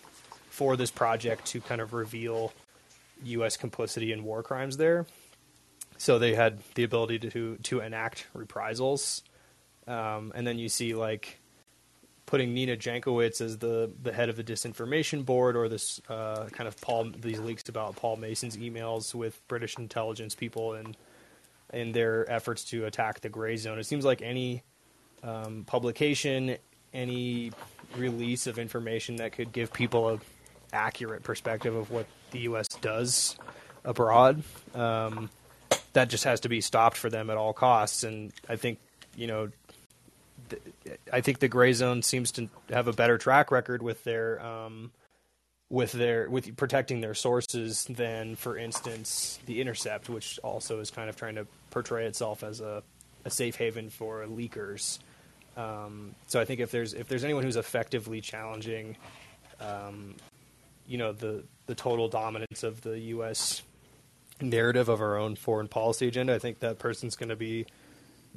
for 0.50 0.76
this 0.76 0.90
project 0.90 1.46
to 1.46 1.60
kind 1.60 1.80
of 1.80 1.92
reveal 1.92 2.52
U.S. 3.24 3.56
complicity 3.56 4.12
in 4.12 4.24
war 4.24 4.42
crimes 4.42 4.76
there. 4.76 5.06
So 5.98 6.18
they 6.18 6.34
had 6.34 6.58
the 6.74 6.84
ability 6.84 7.18
to 7.20 7.56
to 7.64 7.80
enact 7.80 8.26
reprisals, 8.34 9.22
um, 9.86 10.32
and 10.34 10.46
then 10.46 10.58
you 10.58 10.68
see 10.68 10.94
like 10.94 11.38
putting 12.26 12.52
Nina 12.52 12.76
Jankowicz 12.76 13.40
as 13.40 13.58
the 13.58 13.90
the 14.02 14.12
head 14.12 14.28
of 14.28 14.36
the 14.36 14.44
disinformation 14.44 15.24
board, 15.24 15.56
or 15.56 15.68
this 15.68 16.00
uh, 16.08 16.48
kind 16.52 16.68
of 16.68 16.78
Paul 16.80 17.10
these 17.18 17.38
leaks 17.40 17.68
about 17.68 17.96
Paul 17.96 18.16
Mason's 18.16 18.56
emails 18.58 19.14
with 19.14 19.40
British 19.48 19.78
intelligence 19.78 20.34
people 20.34 20.74
and 20.74 20.96
in 21.72 21.92
their 21.92 22.30
efforts 22.30 22.64
to 22.64 22.84
attack 22.84 23.20
the 23.20 23.30
Grayzone. 23.30 23.78
It 23.78 23.86
seems 23.86 24.04
like 24.04 24.22
any 24.22 24.62
um, 25.22 25.64
publication, 25.66 26.56
any 26.92 27.52
release 27.96 28.46
of 28.46 28.58
information 28.58 29.16
that 29.16 29.32
could 29.32 29.52
give 29.52 29.72
people 29.72 30.10
a 30.10 30.18
accurate 30.72 31.22
perspective 31.22 31.74
of 31.74 31.90
what 31.90 32.06
the 32.30 32.40
U.S. 32.40 32.68
does 32.68 33.36
abroad. 33.84 34.42
Um, 34.74 35.30
that 35.92 36.08
just 36.10 36.24
has 36.24 36.40
to 36.40 36.48
be 36.48 36.60
stopped 36.60 36.96
for 36.96 37.08
them 37.08 37.30
at 37.30 37.36
all 37.36 37.52
costs. 37.52 38.04
And 38.04 38.32
I 38.48 38.56
think, 38.56 38.78
you 39.16 39.26
know, 39.26 39.50
th- 40.50 40.62
I 41.12 41.20
think 41.22 41.38
the 41.38 41.48
Grayzone 41.48 42.04
seems 42.04 42.32
to 42.32 42.48
have 42.70 42.88
a 42.88 42.92
better 42.92 43.16
track 43.16 43.50
record 43.50 43.82
with 43.82 44.04
their 44.04 44.44
um, 44.44 44.90
with 45.70 45.92
their 45.92 46.28
with 46.28 46.54
protecting 46.56 47.00
their 47.00 47.14
sources 47.14 47.84
than, 47.84 48.36
for 48.36 48.58
instance, 48.58 49.38
the 49.46 49.60
Intercept, 49.60 50.08
which 50.08 50.38
also 50.42 50.80
is 50.80 50.90
kind 50.90 51.08
of 51.08 51.16
trying 51.16 51.36
to 51.36 51.46
portray 51.70 52.06
itself 52.06 52.42
as 52.42 52.60
a, 52.60 52.82
a 53.24 53.30
safe 53.30 53.56
haven 53.56 53.88
for 53.90 54.24
leakers. 54.26 54.98
Um, 55.56 56.14
so 56.26 56.40
I 56.40 56.44
think 56.44 56.60
if 56.60 56.70
there's 56.70 56.92
if 56.92 57.08
there's 57.08 57.24
anyone 57.24 57.42
who's 57.42 57.56
effectively 57.56 58.20
challenging 58.20 58.96
um, 59.60 60.14
you 60.86 60.98
know 60.98 61.12
the 61.12 61.44
the 61.66 61.74
total 61.74 62.08
dominance 62.08 62.62
of 62.62 62.82
the 62.82 62.98
U.S. 62.98 63.62
narrative 64.40 64.88
of 64.88 65.00
our 65.00 65.16
own 65.16 65.36
foreign 65.36 65.68
policy 65.68 66.08
agenda, 66.08 66.34
I 66.34 66.38
think 66.38 66.60
that 66.60 66.78
person's 66.78 67.16
going 67.16 67.30
to 67.30 67.36
be 67.36 67.66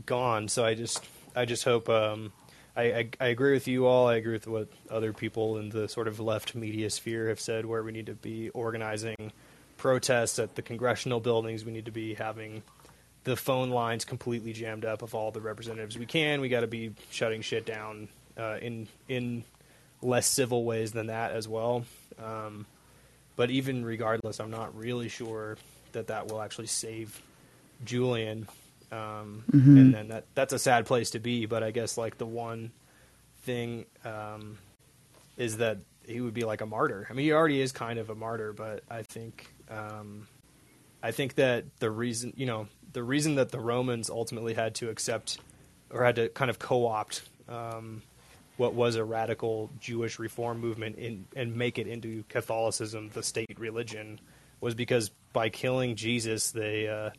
gone. 0.06 0.48
So 0.48 0.66
I 0.66 0.74
just 0.74 1.06
I 1.36 1.46
just 1.46 1.64
hope. 1.64 1.90
Um, 1.90 2.32
I, 2.76 2.84
I, 2.84 3.10
I 3.20 3.28
agree 3.28 3.54
with 3.54 3.68
you 3.68 3.88
all. 3.88 4.08
I 4.08 4.16
agree 4.16 4.34
with 4.34 4.48
what 4.48 4.70
other 4.90 5.12
people 5.12 5.58
in 5.58 5.70
the 5.70 5.90
sort 5.90 6.08
of 6.08 6.20
left 6.20 6.56
media 6.56 6.90
sphere 6.90 7.28
have 7.28 7.40
said, 7.40 7.66
where 7.66 7.84
we 7.84 7.92
need 7.92 8.06
to 8.06 8.14
be 8.14 8.50
organizing 8.50 9.34
protests 9.78 10.40
at 10.40 10.56
the 10.56 10.62
congressional 10.62 11.20
buildings. 11.20 11.66
We 11.66 11.72
need 11.72 11.86
to 11.86 11.92
be 11.92 12.14
having 12.14 12.64
the 13.24 13.36
phone 13.36 13.70
lines 13.70 14.06
completely 14.06 14.54
jammed 14.54 14.86
up 14.86 15.02
of 15.02 15.14
all 15.14 15.32
the 15.32 15.42
representatives 15.42 15.98
we 15.98 16.06
can. 16.06 16.42
We 16.42 16.50
got 16.50 16.62
to 16.62 16.68
be 16.68 16.94
shutting 17.10 17.42
shit 17.42 17.66
down 17.66 18.08
uh, 18.38 18.58
in 18.62 18.88
in 19.08 19.44
less 20.02 20.28
civil 20.28 20.64
ways 20.64 20.92
than 20.92 21.08
that 21.08 21.32
as 21.32 21.48
well. 21.48 21.86
Um, 22.24 22.66
but 23.36 23.50
even 23.50 23.86
regardless, 23.86 24.40
I'm 24.40 24.52
not 24.52 24.76
really 24.78 25.10
sure 25.10 25.58
that 25.94 26.08
that 26.08 26.28
will 26.28 26.42
actually 26.42 26.68
save 26.68 27.22
Julian. 27.86 28.48
Um, 28.92 29.44
Mm-hmm. 29.52 29.78
And 29.78 29.94
then 29.94 30.08
that 30.10 30.26
that's 30.36 30.54
a 30.54 30.60
sad 30.60 30.86
place 30.86 31.12
to 31.12 31.20
be. 31.20 31.46
But 31.46 31.64
I 31.64 31.72
guess 31.72 31.98
like 31.98 32.18
the 32.18 32.26
one 32.26 32.72
thing 33.44 33.86
um, 34.04 34.58
is 35.38 35.58
that 35.58 35.78
he 36.06 36.22
would 36.22 36.34
be 36.34 36.44
like 36.44 36.62
a 36.62 36.66
martyr. 36.66 37.08
I 37.10 37.14
mean, 37.14 37.26
he 37.26 37.32
already 37.32 37.62
is 37.62 37.72
kind 37.72 38.00
of 38.00 38.10
a 38.10 38.16
martyr, 38.16 38.52
but 38.52 38.84
I 38.90 39.04
think 39.04 39.54
um, 39.70 40.28
I 41.04 41.12
think 41.12 41.36
that 41.36 41.66
the 41.80 41.90
reason 41.92 42.34
you 42.36 42.46
know 42.46 42.68
the 42.94 43.04
reason 43.04 43.36
that 43.36 43.52
the 43.52 43.60
Romans 43.60 44.10
ultimately 44.10 44.54
had 44.54 44.76
to 44.76 44.90
accept 44.90 45.40
or 45.92 46.04
had 46.04 46.16
to 46.16 46.30
kind 46.30 46.50
of 46.50 46.60
co-opt 46.60 47.22
um, 47.48 48.02
what 48.60 48.74
was 48.74 48.96
a 48.98 49.04
radical 49.06 49.70
Jewish 49.80 50.20
reform 50.20 50.60
movement 50.60 50.98
in, 50.98 51.26
and 51.36 51.56
make 51.56 51.80
it 51.80 51.88
into 51.88 52.24
Catholicism, 52.28 53.10
the 53.14 53.24
state 53.24 53.58
religion, 53.58 54.20
was 54.60 54.76
because 54.76 55.12
by 55.32 55.48
killing 55.48 55.96
Jesus, 55.96 56.52
they 56.52 56.88
uh, 56.90 57.12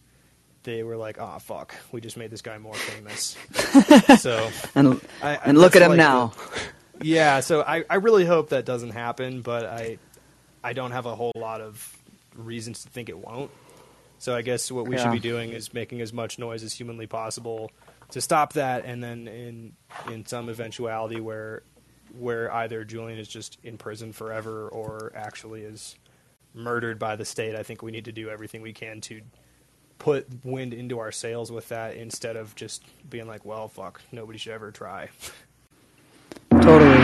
they 0.65 0.83
were 0.83 0.99
like, 0.99 1.19
"Ah, 1.19 1.39
fuck, 1.39 1.75
we 1.93 2.01
just 2.03 2.17
made 2.19 2.31
this 2.31 2.43
guy 2.43 2.59
more 2.59 2.75
famous." 2.75 3.37
so 4.21 4.51
And 4.75 5.01
I, 5.23 5.31
I- 5.37 5.41
and 5.47 5.57
look 5.59 5.75
at 5.77 5.83
him 5.83 5.89
like 5.93 5.97
now. 5.99 6.27
the- 6.99 7.05
yeah, 7.07 7.41
so 7.41 7.63
I, 7.63 7.85
I 7.89 7.95
really 7.97 8.27
hope 8.27 8.51
that 8.51 8.67
doesn't 8.67 8.91
happen, 8.91 9.41
but 9.41 9.65
I 9.65 9.97
I 10.63 10.75
don't 10.75 10.91
have 10.91 11.07
a 11.07 11.15
whole 11.15 11.33
lot 11.35 11.63
of 11.63 11.97
reasons 12.37 12.83
to 12.85 12.91
think 12.91 13.09
it 13.09 13.17
won't. 13.19 13.51
So 14.19 14.37
I 14.37 14.43
guess 14.43 14.71
what 14.71 14.87
we 14.87 14.99
should 14.99 15.13
be 15.13 15.19
doing 15.19 15.53
is 15.53 15.73
making 15.73 16.03
as 16.03 16.13
much 16.13 16.39
noise 16.39 16.63
as 16.63 16.75
humanly 16.75 17.07
possible 17.07 17.71
to 18.11 18.21
stop 18.21 18.55
that, 18.55 18.85
and 18.85 19.03
then 19.03 19.29
in 19.29 19.73
in 20.11 20.27
some 20.27 20.49
eventuality 20.49 21.21
where 21.21 21.63
where 22.19 22.53
either 22.53 22.85
Julian 22.85 23.19
is 23.19 23.29
just 23.29 23.59
in 23.63 23.79
prison 23.79 24.13
forever 24.13 24.69
or 24.69 25.13
actually 25.15 25.63
is 25.63 25.97
murdered 26.55 26.99
by 26.99 27.17
the 27.17 27.25
state, 27.25 27.55
I 27.55 27.63
think 27.63 27.83
we 27.83 27.93
need 27.93 28.07
to 28.07 28.13
do 28.13 28.29
everything 28.29 28.63
we 28.63 28.73
can 28.73 29.01
to 29.03 29.21
put 29.99 30.27
wind 30.45 30.75
into 30.75 30.99
our 30.99 31.13
sails 31.13 31.53
with 31.53 31.69
that 31.69 31.95
instead 31.95 32.35
of 32.37 32.55
just 32.57 32.83
being 33.09 33.27
like, 33.27 33.45
well, 33.45 33.69
fuck, 33.69 34.01
nobody 34.11 34.39
should 34.39 34.53
ever 34.53 34.71
try. 34.73 35.09
Totally. 36.51 36.97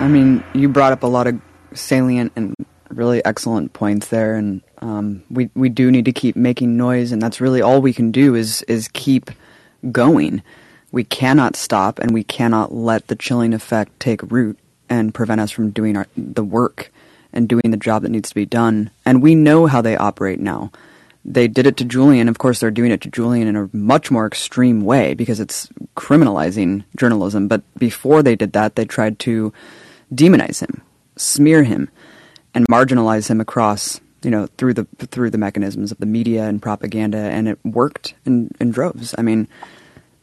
I 0.00 0.08
mean, 0.08 0.42
you 0.54 0.68
brought 0.68 0.92
up 0.92 1.02
a 1.02 1.06
lot 1.06 1.26
of 1.26 1.40
salient 1.74 2.32
and 2.36 2.54
really 2.96 3.24
excellent 3.24 3.72
points 3.72 4.08
there, 4.08 4.36
and 4.36 4.62
um, 4.78 5.22
we 5.30 5.50
we 5.54 5.68
do 5.68 5.90
need 5.90 6.04
to 6.06 6.12
keep 6.12 6.36
making 6.36 6.76
noise, 6.76 7.12
and 7.12 7.20
that's 7.20 7.40
really 7.40 7.62
all 7.62 7.80
we 7.80 7.92
can 7.92 8.10
do 8.10 8.34
is 8.34 8.62
is 8.62 8.88
keep 8.88 9.30
going. 9.90 10.42
We 10.92 11.04
cannot 11.04 11.56
stop, 11.56 11.98
and 11.98 12.12
we 12.12 12.24
cannot 12.24 12.72
let 12.72 13.08
the 13.08 13.16
chilling 13.16 13.52
effect 13.52 13.98
take 13.98 14.22
root 14.30 14.58
and 14.88 15.14
prevent 15.14 15.40
us 15.40 15.50
from 15.50 15.70
doing 15.70 15.96
our 15.96 16.06
the 16.16 16.44
work 16.44 16.90
and 17.32 17.48
doing 17.48 17.70
the 17.70 17.76
job 17.76 18.02
that 18.02 18.10
needs 18.10 18.28
to 18.28 18.34
be 18.34 18.46
done. 18.46 18.90
And 19.04 19.22
we 19.22 19.34
know 19.34 19.66
how 19.66 19.82
they 19.82 19.96
operate 19.96 20.40
now. 20.40 20.70
They 21.24 21.48
did 21.48 21.66
it 21.66 21.76
to 21.78 21.84
Julian. 21.84 22.28
Of 22.28 22.38
course, 22.38 22.60
they're 22.60 22.70
doing 22.70 22.92
it 22.92 23.00
to 23.02 23.10
Julian 23.10 23.48
in 23.48 23.56
a 23.56 23.68
much 23.72 24.10
more 24.10 24.26
extreme 24.26 24.82
way 24.82 25.14
because 25.14 25.40
it's 25.40 25.68
criminalizing 25.96 26.84
journalism. 26.96 27.48
But 27.48 27.62
before 27.78 28.22
they 28.22 28.36
did 28.36 28.52
that, 28.52 28.76
they 28.76 28.84
tried 28.84 29.18
to 29.20 29.52
demonize 30.14 30.60
him, 30.60 30.82
smear 31.16 31.64
him, 31.64 31.88
and 32.54 32.66
marginalize 32.68 33.28
him 33.28 33.40
across, 33.40 34.00
you 34.22 34.30
know, 34.30 34.46
through 34.58 34.74
the 34.74 34.84
through 34.98 35.30
the 35.30 35.38
mechanisms 35.38 35.92
of 35.92 35.98
the 35.98 36.06
media 36.06 36.44
and 36.44 36.62
propaganda, 36.62 37.18
and 37.18 37.48
it 37.48 37.58
worked 37.64 38.14
in, 38.24 38.50
in 38.60 38.70
droves. 38.70 39.14
I 39.18 39.22
mean, 39.22 39.48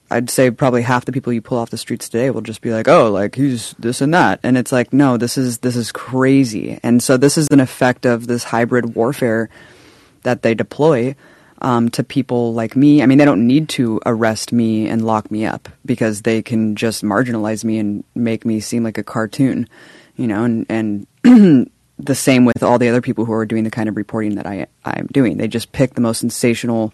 I'd 0.09 0.29
say 0.29 0.51
probably 0.51 0.81
half 0.81 1.05
the 1.05 1.11
people 1.13 1.31
you 1.31 1.41
pull 1.41 1.57
off 1.57 1.69
the 1.69 1.77
streets 1.77 2.09
today 2.09 2.29
will 2.31 2.41
just 2.41 2.61
be 2.61 2.71
like, 2.71 2.87
"Oh, 2.87 3.09
like 3.09 3.35
he's 3.35 3.73
this 3.79 4.01
and 4.01 4.13
that," 4.13 4.39
and 4.43 4.57
it's 4.57 4.71
like, 4.71 4.91
no, 4.91 5.17
this 5.17 5.37
is 5.37 5.59
this 5.59 5.75
is 5.75 5.91
crazy. 5.91 6.79
And 6.83 7.01
so 7.01 7.15
this 7.15 7.37
is 7.37 7.47
an 7.49 7.61
effect 7.61 8.05
of 8.05 8.27
this 8.27 8.43
hybrid 8.43 8.95
warfare 8.95 9.49
that 10.23 10.41
they 10.41 10.53
deploy 10.53 11.15
um, 11.61 11.89
to 11.91 12.03
people 12.03 12.53
like 12.53 12.75
me. 12.75 13.01
I 13.01 13.05
mean, 13.05 13.19
they 13.19 13.25
don't 13.25 13.47
need 13.47 13.69
to 13.69 14.01
arrest 14.05 14.51
me 14.51 14.89
and 14.89 15.05
lock 15.05 15.31
me 15.31 15.45
up 15.45 15.69
because 15.85 16.23
they 16.23 16.41
can 16.41 16.75
just 16.75 17.03
marginalize 17.03 17.63
me 17.63 17.79
and 17.79 18.03
make 18.13 18.45
me 18.45 18.59
seem 18.59 18.83
like 18.83 18.97
a 18.97 19.03
cartoon, 19.03 19.69
you 20.17 20.27
know. 20.27 20.43
And 20.43 21.07
and 21.23 21.67
the 22.05 22.15
same 22.15 22.45
with 22.45 22.63
all 22.63 22.79
the 22.79 22.89
other 22.89 23.01
people 23.01 23.25
who 23.25 23.33
are 23.33 23.45
doing 23.45 23.63
the 23.63 23.71
kind 23.71 23.89
of 23.89 23.95
reporting 23.95 24.35
that 24.35 24.47
I 24.47 24.67
I'm 24.83 25.07
doing. 25.07 25.37
They 25.37 25.47
just 25.47 25.71
pick 25.71 25.93
the 25.93 26.01
most 26.01 26.19
sensational 26.19 26.93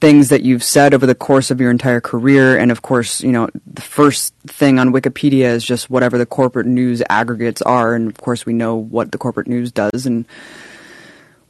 things 0.00 0.28
that 0.28 0.42
you've 0.42 0.62
said 0.62 0.92
over 0.92 1.06
the 1.06 1.14
course 1.14 1.50
of 1.50 1.60
your 1.60 1.70
entire 1.70 2.00
career. 2.00 2.58
And 2.58 2.70
of 2.70 2.82
course, 2.82 3.22
you 3.22 3.32
know, 3.32 3.48
the 3.66 3.82
first 3.82 4.34
thing 4.46 4.78
on 4.78 4.92
Wikipedia 4.92 5.46
is 5.46 5.64
just 5.64 5.88
whatever 5.88 6.18
the 6.18 6.26
corporate 6.26 6.66
news 6.66 7.02
aggregates 7.08 7.62
are. 7.62 7.94
And 7.94 8.08
of 8.08 8.18
course, 8.18 8.44
we 8.44 8.52
know 8.52 8.74
what 8.74 9.12
the 9.12 9.18
corporate 9.18 9.46
news 9.46 9.72
does 9.72 10.04
and 10.04 10.26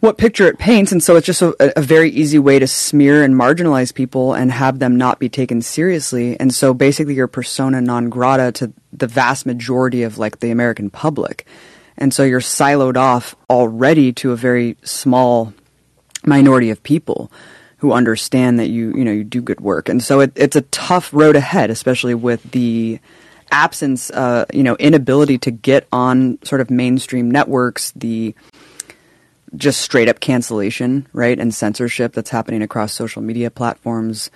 what 0.04 0.18
picture 0.18 0.46
it 0.46 0.58
paints. 0.58 0.92
And 0.92 1.02
so 1.02 1.16
it's 1.16 1.26
just 1.26 1.40
a, 1.42 1.78
a 1.78 1.82
very 1.82 2.10
easy 2.10 2.38
way 2.38 2.58
to 2.58 2.66
smear 2.66 3.24
and 3.24 3.34
marginalize 3.34 3.92
people 3.92 4.34
and 4.34 4.52
have 4.52 4.78
them 4.78 4.96
not 4.96 5.18
be 5.18 5.30
taken 5.30 5.62
seriously. 5.62 6.38
And 6.38 6.54
so 6.54 6.74
basically, 6.74 7.14
you're 7.14 7.26
persona 7.26 7.80
non 7.80 8.10
grata 8.10 8.52
to 8.52 8.72
the 8.92 9.06
vast 9.06 9.46
majority 9.46 10.02
of 10.02 10.18
like 10.18 10.40
the 10.40 10.50
American 10.50 10.90
public. 10.90 11.46
And 11.96 12.12
so 12.12 12.22
you're 12.22 12.40
siloed 12.40 12.96
off 12.96 13.36
already 13.48 14.12
to 14.14 14.32
a 14.32 14.36
very 14.36 14.76
small 14.82 15.52
minority 16.26 16.70
of 16.70 16.82
people 16.82 17.30
who 17.78 17.92
understand 17.92 18.58
that 18.58 18.68
you 18.68 18.92
you 18.96 19.04
know 19.04 19.12
you 19.12 19.24
do 19.24 19.42
good 19.42 19.60
work, 19.60 19.88
and 19.88 20.02
so 20.02 20.20
it, 20.20 20.32
it's 20.34 20.56
a 20.56 20.62
tough 20.62 21.12
road 21.12 21.36
ahead, 21.36 21.70
especially 21.70 22.14
with 22.14 22.42
the 22.52 22.98
absence, 23.50 24.10
uh, 24.10 24.46
you 24.52 24.62
know, 24.62 24.74
inability 24.76 25.38
to 25.38 25.50
get 25.50 25.86
on 25.92 26.38
sort 26.42 26.60
of 26.60 26.70
mainstream 26.70 27.30
networks, 27.30 27.92
the 27.92 28.34
just 29.54 29.80
straight 29.80 30.08
up 30.08 30.18
cancellation, 30.18 31.06
right, 31.12 31.38
and 31.38 31.54
censorship 31.54 32.12
that's 32.12 32.30
happening 32.30 32.62
across 32.62 32.92
social 32.92 33.22
media 33.22 33.50
platforms 33.50 34.30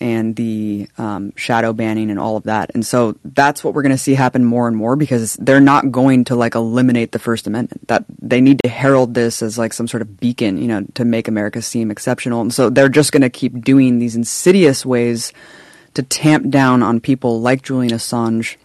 and 0.00 0.34
the 0.34 0.88
um, 0.96 1.32
shadow 1.36 1.72
banning 1.72 2.10
and 2.10 2.18
all 2.18 2.36
of 2.36 2.44
that. 2.44 2.70
And 2.74 2.84
so 2.84 3.16
that's 3.22 3.62
what 3.62 3.74
we're 3.74 3.82
going 3.82 3.92
to 3.92 3.98
see 3.98 4.14
happen 4.14 4.44
more 4.44 4.66
and 4.66 4.76
more 4.76 4.96
because 4.96 5.34
they're 5.34 5.60
not 5.60 5.92
going 5.92 6.24
to 6.24 6.34
like 6.34 6.54
eliminate 6.54 7.12
the 7.12 7.18
First 7.18 7.46
Amendment. 7.46 7.86
That 7.88 8.04
they 8.20 8.40
need 8.40 8.60
to 8.64 8.70
herald 8.70 9.12
this 9.14 9.42
as 9.42 9.58
like 9.58 9.74
some 9.74 9.86
sort 9.86 10.00
of 10.00 10.18
beacon, 10.18 10.56
you 10.56 10.68
know, 10.68 10.86
to 10.94 11.04
make 11.04 11.28
America 11.28 11.60
seem 11.60 11.90
exceptional. 11.90 12.40
And 12.40 12.52
so 12.52 12.70
they're 12.70 12.88
just 12.88 13.12
going 13.12 13.22
to 13.22 13.30
keep 13.30 13.62
doing 13.62 13.98
these 13.98 14.16
insidious 14.16 14.86
ways 14.86 15.32
to 15.94 16.02
tamp 16.02 16.48
down 16.48 16.82
on 16.82 17.00
people 17.00 17.40
like 17.40 17.62
Julian 17.62 17.92
Assange 17.92 18.56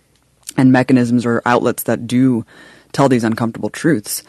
and 0.56 0.72
mechanisms 0.72 1.26
or 1.26 1.42
outlets 1.46 1.84
that 1.84 2.08
do 2.08 2.46
tell 2.94 3.10
these 3.10 3.26
uncomfortable 3.26 3.70
truths. 3.70 4.24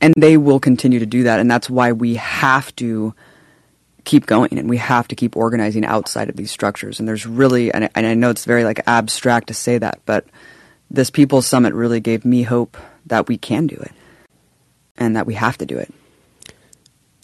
And 0.00 0.14
they 0.16 0.36
will 0.36 0.60
continue 0.60 1.00
to 1.00 1.06
do 1.06 1.24
that. 1.24 1.40
And 1.40 1.50
that's 1.50 1.68
why 1.68 1.92
we 1.92 2.14
have 2.14 2.74
to 2.76 3.14
keep 4.08 4.24
going 4.24 4.58
and 4.58 4.68
we 4.70 4.78
have 4.78 5.06
to 5.06 5.14
keep 5.14 5.36
organizing 5.36 5.84
outside 5.84 6.30
of 6.30 6.36
these 6.36 6.50
structures. 6.50 6.98
And 6.98 7.06
there's 7.06 7.26
really, 7.26 7.70
and 7.72 7.84
I, 7.84 7.90
and 7.94 8.06
I 8.06 8.14
know 8.14 8.30
it's 8.30 8.46
very 8.46 8.64
like 8.64 8.80
abstract 8.86 9.48
to 9.48 9.54
say 9.54 9.76
that, 9.76 10.00
but 10.06 10.24
this 10.90 11.10
People's 11.10 11.46
Summit 11.46 11.74
really 11.74 12.00
gave 12.00 12.24
me 12.24 12.42
hope 12.42 12.78
that 13.06 13.28
we 13.28 13.36
can 13.36 13.66
do 13.66 13.76
it 13.76 13.92
and 14.96 15.14
that 15.14 15.26
we 15.26 15.34
have 15.34 15.58
to 15.58 15.66
do 15.66 15.76
it. 15.76 15.92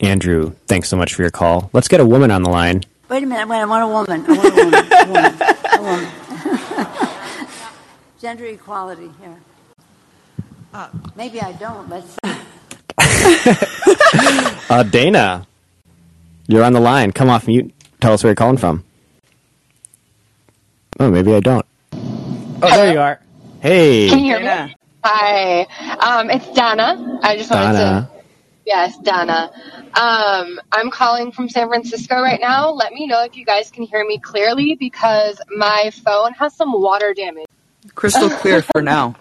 Andrew, 0.01 0.53
thanks 0.67 0.91
so 0.91 0.97
much 0.97 1.15
for 1.15 1.23
your 1.23 1.31
call. 1.31 1.71
Let's 1.73 1.89
get 1.89 2.01
a 2.01 2.07
woman 2.07 2.31
on 2.31 2.43
the 2.43 2.51
line. 2.51 2.83
Wait 3.09 3.23
a 3.23 3.27
minute, 3.27 3.49
wait, 3.49 3.61
I 3.61 3.65
want 3.65 3.85
a 3.85 3.89
woman. 3.89 4.25
I 4.29 4.33
want 4.37 4.53
a 4.53 4.65
woman. 4.65 4.85
a 4.93 5.07
woman. 5.11 5.35
A 5.73 5.83
woman. 5.83 7.09
Gender 8.21 8.45
equality 8.47 9.11
here. 9.21 9.41
Uh, 10.75 10.89
maybe 11.17 11.41
I 11.41 11.53
don't. 11.53 11.89
Let's 11.89 12.11
see. 12.25 12.35
uh, 14.71 14.83
Dana, 14.83 15.47
you're 16.47 16.65
on 16.65 16.73
the 16.73 16.81
line. 16.81 17.13
Come 17.13 17.31
off 17.31 17.47
mute. 17.47 17.73
Tell 18.01 18.13
us 18.13 18.23
where 18.23 18.31
you're 18.31 18.37
calling 18.37 18.57
from. 18.57 18.85
Oh, 21.01 21.11
maybe 21.11 21.35
I 21.35 21.41
don't. 21.41 21.67
Oh, 21.93 22.71
there 22.71 22.93
you 22.93 23.01
are. 23.01 23.21
Hey. 23.61 24.09
Can 24.09 24.21
you 24.21 24.25
hear 24.37 24.41
me? 24.41 24.75
Hi. 25.05 25.63
Um, 26.01 26.31
it's 26.31 26.51
Donna. 26.53 27.19
I 27.23 27.37
just 27.37 27.51
wanted 27.51 27.79
Donna. 27.79 28.11
to. 28.13 28.25
Yes, 28.67 28.97
Donna. 28.99 29.51
Um, 29.95 30.61
I'm 30.73 30.91
calling 30.91 31.33
from 31.33 31.49
San 31.49 31.69
Francisco 31.69 32.21
right 32.21 32.41
now. 32.41 32.71
Let 32.71 32.93
me 32.93 33.07
know 33.07 33.23
if 33.23 33.37
you 33.37 33.45
guys 33.45 33.71
can 33.71 33.85
hear 33.85 34.07
me 34.07 34.19
clearly 34.19 34.75
because 34.75 35.41
my 35.57 35.91
phone 36.05 36.33
has 36.35 36.55
some 36.55 36.73
water 36.73 37.13
damage. 37.15 37.47
Crystal 37.95 38.31
clear 38.31 38.63
for 38.63 38.81
now. 38.81 39.15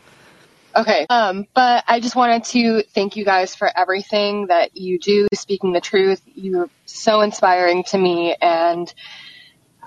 Okay. 0.76 1.06
Um, 1.10 1.45
but 1.54 1.84
I 1.88 2.00
just 2.00 2.16
wanted 2.16 2.45
to 2.45 2.84
thank 2.95 3.16
you 3.16 3.26
guys 3.26 3.56
for 3.56 3.70
everything 3.76 4.48
that 4.48 4.76
you 4.76 5.00
do, 5.00 5.28
speaking 5.34 5.72
the 5.72 5.82
truth. 5.82 6.22
You're 6.26 6.70
so 6.86 7.22
inspiring 7.22 7.84
to 7.86 7.98
me, 7.98 8.36
and 8.41 8.91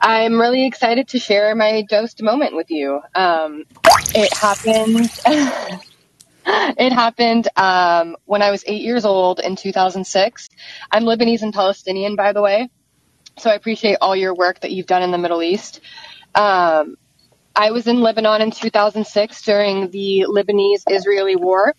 I'm 0.01 0.41
really 0.41 0.67
excited 0.67 1.09
to 1.09 1.19
share 1.19 1.55
my 1.55 1.83
dosed 1.89 2.23
moment 2.23 2.55
with 2.55 2.71
you. 2.71 3.01
Um, 3.15 3.65
it 4.15 4.33
happened. 4.33 5.11
it 6.47 6.93
happened 6.93 7.49
um, 7.57 8.17
when 8.25 8.43
I 8.43 8.51
was 8.51 8.63
eight 8.67 8.83
years 8.83 9.05
old 9.05 9.41
in 9.41 9.57
2006. 9.57 10.49
I'm 10.93 11.03
Lebanese 11.03 11.43
and 11.43 11.53
Palestinian, 11.53 12.15
by 12.15 12.33
the 12.33 12.43
way, 12.43 12.69
so 13.39 13.51
I 13.51 13.55
appreciate 13.55 13.99
all 14.01 14.15
your 14.15 14.35
work 14.35 14.61
that 14.61 14.71
you've 14.71 14.87
done 14.87 15.03
in 15.03 15.11
the 15.11 15.19
Middle 15.19 15.43
East. 15.43 15.81
Um, 16.35 16.97
I 17.59 17.71
was 17.71 17.87
in 17.87 18.03
Lebanon 18.03 18.43
in 18.43 18.51
2006 18.51 19.41
during 19.41 19.91
the 19.91 20.27
Lebanese 20.29 20.83
Israeli 20.91 21.37
war, 21.37 21.75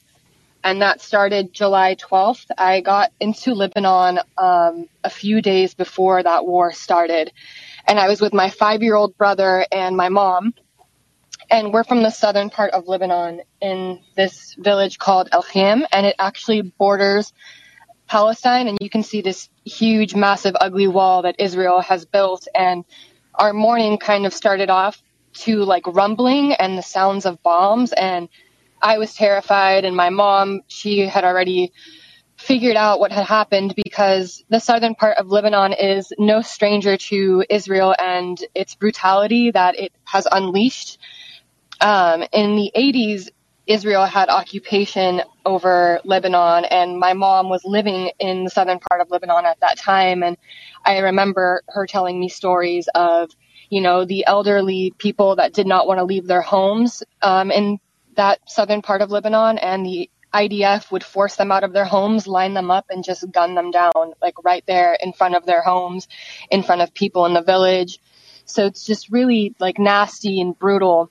and 0.63 0.81
that 0.81 1.01
started 1.01 1.53
July 1.53 1.93
12th. 1.93 2.47
I 2.57 2.81
got 2.81 3.11
into 3.19 3.53
Lebanon 3.53 4.19
um, 4.39 4.89
a 5.03 5.11
few 5.11 5.39
days 5.39 5.75
before 5.75 6.23
that 6.23 6.47
war 6.47 6.71
started, 6.71 7.31
and 7.87 7.99
I 7.99 8.07
was 8.07 8.19
with 8.19 8.33
my 8.33 8.49
five 8.49 8.81
year 8.81 8.95
old 8.95 9.15
brother 9.17 9.67
and 9.71 9.95
my 9.95 10.09
mom. 10.09 10.55
And 11.51 11.71
we're 11.71 11.83
from 11.83 12.01
the 12.01 12.09
southern 12.09 12.49
part 12.49 12.71
of 12.71 12.87
Lebanon 12.87 13.41
in 13.61 14.01
this 14.15 14.55
village 14.55 14.97
called 14.97 15.29
El 15.31 15.43
Khim, 15.43 15.85
and 15.91 16.07
it 16.07 16.15
actually 16.17 16.63
borders 16.63 17.33
Palestine. 18.07 18.67
And 18.67 18.79
you 18.81 18.89
can 18.89 19.03
see 19.03 19.21
this 19.21 19.47
huge, 19.63 20.15
massive, 20.15 20.55
ugly 20.59 20.87
wall 20.87 21.21
that 21.21 21.35
Israel 21.37 21.81
has 21.81 22.03
built. 22.03 22.47
And 22.55 22.83
our 23.35 23.53
morning 23.53 23.99
kind 23.99 24.25
of 24.25 24.33
started 24.33 24.71
off 24.71 25.01
to 25.41 25.63
like 25.63 25.87
rumbling 25.87 26.53
and 26.53 26.77
the 26.77 26.83
sounds 26.83 27.25
of 27.25 27.41
bombs 27.43 27.93
and 27.93 28.29
I 28.81 28.97
was 28.99 29.13
terrified 29.15 29.85
and 29.85 29.95
my 29.95 30.09
mom 30.09 30.61
she 30.67 30.99
had 31.07 31.23
already 31.23 31.71
figured 32.37 32.75
out 32.75 32.99
what 32.99 33.11
had 33.11 33.25
happened 33.25 33.73
because 33.75 34.43
the 34.49 34.59
southern 34.59 34.95
part 34.95 35.17
of 35.17 35.27
Lebanon 35.27 35.73
is 35.73 36.13
no 36.19 36.41
stranger 36.41 36.97
to 36.97 37.43
Israel 37.49 37.95
and 37.97 38.39
its 38.55 38.75
brutality 38.75 39.51
that 39.51 39.77
it 39.77 39.91
has 40.05 40.27
unleashed. 40.31 40.99
Um, 41.81 42.23
in 42.31 42.55
the 42.55 42.71
80s, 42.75 43.29
Israel 43.67 44.05
had 44.05 44.29
occupation 44.29 45.21
over 45.45 45.99
Lebanon, 46.05 46.65
and 46.65 46.99
my 46.99 47.13
mom 47.13 47.49
was 47.49 47.63
living 47.65 48.11
in 48.19 48.45
the 48.45 48.49
southern 48.49 48.79
part 48.79 49.01
of 49.01 49.11
Lebanon 49.11 49.45
at 49.45 49.59
that 49.59 49.77
time. 49.77 50.23
And 50.23 50.37
I 50.85 50.99
remember 50.99 51.63
her 51.67 51.85
telling 51.85 52.19
me 52.19 52.29
stories 52.29 52.87
of 52.95 53.29
you 53.69 53.81
know, 53.81 54.05
the 54.05 54.25
elderly 54.25 54.93
people 54.97 55.35
that 55.37 55.53
did 55.53 55.67
not 55.67 55.87
want 55.87 55.99
to 55.99 56.03
leave 56.03 56.27
their 56.27 56.41
homes 56.41 57.03
um, 57.21 57.51
in 57.51 57.79
that 58.15 58.39
southern 58.47 58.81
part 58.81 59.01
of 59.01 59.11
Lebanon 59.11 59.57
and 59.57 59.85
the 59.85 60.09
IDF 60.33 60.91
would 60.91 61.03
force 61.03 61.35
them 61.35 61.51
out 61.51 61.63
of 61.63 61.73
their 61.73 61.85
homes, 61.85 62.27
line 62.27 62.53
them 62.53 62.69
up, 62.69 62.85
and 62.89 63.03
just 63.03 63.29
gun 63.31 63.55
them 63.55 63.71
down, 63.71 64.13
like 64.21 64.43
right 64.43 64.63
there 64.67 64.97
in 65.01 65.13
front 65.13 65.35
of 65.35 65.45
their 65.45 65.61
homes, 65.61 66.07
in 66.51 66.63
front 66.63 66.81
of 66.81 66.93
people 66.93 67.25
in 67.25 67.33
the 67.33 67.41
village. 67.41 67.99
So 68.45 68.65
it's 68.65 68.85
just 68.85 69.09
really 69.11 69.55
like 69.59 69.79
nasty 69.79 70.41
and 70.41 70.57
brutal. 70.57 71.09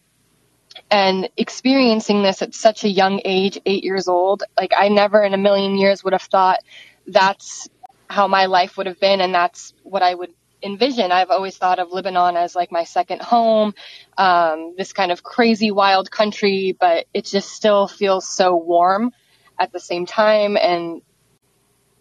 And 0.91 1.31
experiencing 1.37 2.23
this 2.23 2.43
at 2.43 2.55
such 2.55 2.85
a 2.85 2.89
young 2.89 3.21
age, 3.25 3.59
eight 3.65 3.85
years 3.85 4.09
old, 4.09 4.43
like 4.57 4.73
I 4.77 4.89
never 4.89 5.23
in 5.23 5.33
a 5.33 5.39
million 5.39 5.77
years 5.77 6.05
would 6.05 6.13
have 6.13 6.23
thought 6.23 6.61
that's 7.07 7.69
how 8.09 8.29
my 8.29 8.47
life 8.47 8.77
would 8.77 8.87
have 8.87 9.01
been 9.01 9.21
and 9.21 9.35
that's 9.35 9.73
what 9.83 10.03
I 10.03 10.15
would 10.15 10.33
envision. 10.63 11.13
I've 11.13 11.31
always 11.31 11.57
thought 11.57 11.79
of 11.79 11.91
Lebanon 11.91 12.37
as 12.37 12.55
like 12.55 12.73
my 12.73 12.85
second 12.85 13.23
home, 13.23 13.75
um, 14.17 14.75
this 14.77 14.93
kind 14.93 15.13
of 15.13 15.23
crazy 15.23 15.71
wild 15.71 16.11
country, 16.11 16.77
but 16.79 17.07
it 17.15 17.25
just 17.25 17.51
still 17.51 17.89
feels 17.89 18.29
so 18.29 18.57
warm 18.57 19.13
at 19.59 19.73
the 19.73 19.81
same 19.81 20.07
time. 20.07 20.57
And 20.57 21.03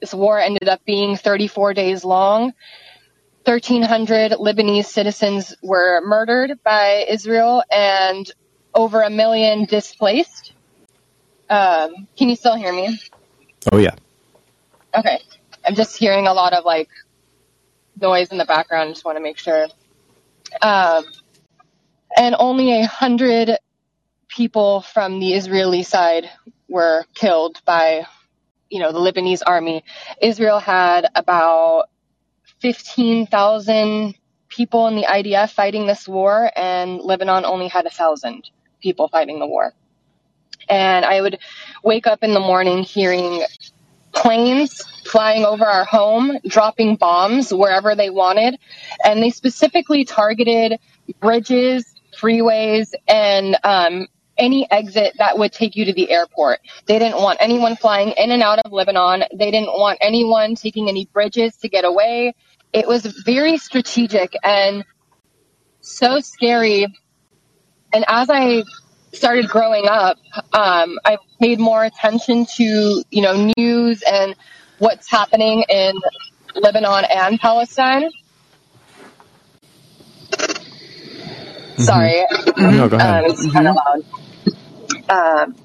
this 0.02 0.14
war 0.14 0.40
ended 0.40 0.70
up 0.70 0.84
being 0.86 1.18
34 1.18 1.74
days 1.74 2.04
long. 2.04 2.54
1,300 3.46 4.32
Lebanese 4.34 4.86
citizens 4.86 5.56
were 5.62 6.02
murdered 6.04 6.60
by 6.64 7.06
Israel 7.08 7.64
and 7.72 8.30
over 8.74 9.02
a 9.02 9.10
million 9.10 9.66
displaced. 9.66 10.54
Um, 11.50 12.08
can 12.18 12.30
you 12.30 12.36
still 12.36 12.56
hear 12.56 12.74
me? 12.74 13.00
Oh 13.72 13.78
yeah. 13.78 13.96
Okay. 14.96 15.20
I'm 15.66 15.76
just 15.76 15.96
hearing 15.98 16.28
a 16.28 16.34
lot 16.34 16.54
of 16.54 16.66
like 16.66 16.90
noise 18.00 18.30
in 18.30 18.38
the 18.38 18.46
background. 18.46 18.94
Just 18.94 19.06
want 19.06 19.18
to 19.18 19.24
make 19.24 19.38
sure. 19.38 19.68
Um, 20.62 21.06
and 22.18 22.36
only 22.38 22.82
a 22.82 22.86
hundred 22.86 23.58
people 24.28 24.82
from 24.82 25.20
the 25.20 25.34
Israeli 25.34 25.84
side 25.84 26.30
were 26.70 27.06
killed 27.14 27.62
by, 27.66 28.06
you 28.70 28.80
know, 28.80 28.92
the 28.92 29.00
Lebanese 29.00 29.42
army. 29.46 29.84
Israel 30.22 30.60
had 30.60 31.08
about 31.16 31.86
15,000 32.62 34.16
people 34.50 34.88
in 34.88 34.96
the 34.96 35.04
IDF 35.04 35.52
fighting 35.52 35.88
this 35.88 36.08
war, 36.08 36.52
and 36.56 37.00
Lebanon 37.02 37.46
only 37.46 37.68
had 37.68 37.86
a 37.86 37.90
thousand 37.90 38.50
people 38.82 39.08
fighting 39.08 39.40
the 39.40 39.48
war. 39.48 39.74
And 40.70 41.06
I 41.06 41.22
would 41.22 41.40
wake 41.84 42.08
up 42.08 42.24
in 42.24 42.34
the 42.34 42.40
morning 42.40 42.84
hearing 42.84 43.44
planes 44.14 44.82
flying 45.06 45.46
over 45.46 45.66
our 45.66 45.86
home, 45.86 46.38
dropping 46.48 46.96
bombs 46.96 47.54
wherever 47.54 47.96
they 47.96 48.10
wanted. 48.10 48.58
And 49.04 49.22
they 49.22 49.30
specifically 49.30 50.04
targeted 50.06 50.80
bridges, 51.20 51.86
freeways, 52.20 52.94
and 53.08 53.58
um, 53.64 54.08
any 54.38 54.70
exit 54.70 55.14
that 55.18 55.38
would 55.38 55.52
take 55.52 55.76
you 55.76 55.86
to 55.86 55.94
the 55.94 56.10
airport. 56.10 56.60
They 56.88 57.00
didn't 57.00 57.22
want 57.22 57.38
anyone 57.42 57.76
flying 57.76 58.14
in 58.18 58.32
and 58.32 58.42
out 58.42 58.60
of 58.60 58.72
Lebanon. 58.72 59.24
They 59.34 59.52
didn't 59.52 59.78
want 59.78 60.00
anyone 60.02 60.56
taking 60.56 60.90
any 60.90 61.06
bridges 61.06 61.56
to 61.58 61.70
get 61.70 61.86
away. 61.86 62.34
It 62.74 62.88
was 62.88 63.06
very 63.06 63.58
strategic 63.58 64.36
and 64.44 64.84
so 65.80 66.20
scary. 66.20 66.88
And 67.94 68.04
as 68.08 68.30
I 68.30 68.64
started 69.14 69.48
growing 69.48 69.88
up, 69.88 70.18
um, 70.52 71.00
I 71.06 71.18
paid 71.40 71.60
more 71.60 71.86
attention 71.86 72.46
to, 72.58 73.04
you 73.10 73.22
know, 73.22 73.52
news 73.58 74.02
and 74.02 74.36
what's 74.80 75.10
happening 75.10 75.64
in 75.70 75.94
Lebanon 76.56 77.06
and 77.06 77.40
Palestine. 77.40 78.10
Sorry. 81.78 82.26
No, 82.58 82.88
go 82.88 82.98
ahead. 82.98 83.26
Um, 83.26 83.32
it's 83.32 83.52
kind 83.52 83.68
of 83.68 83.76
loud. 83.76 84.04
Um, 85.10 85.56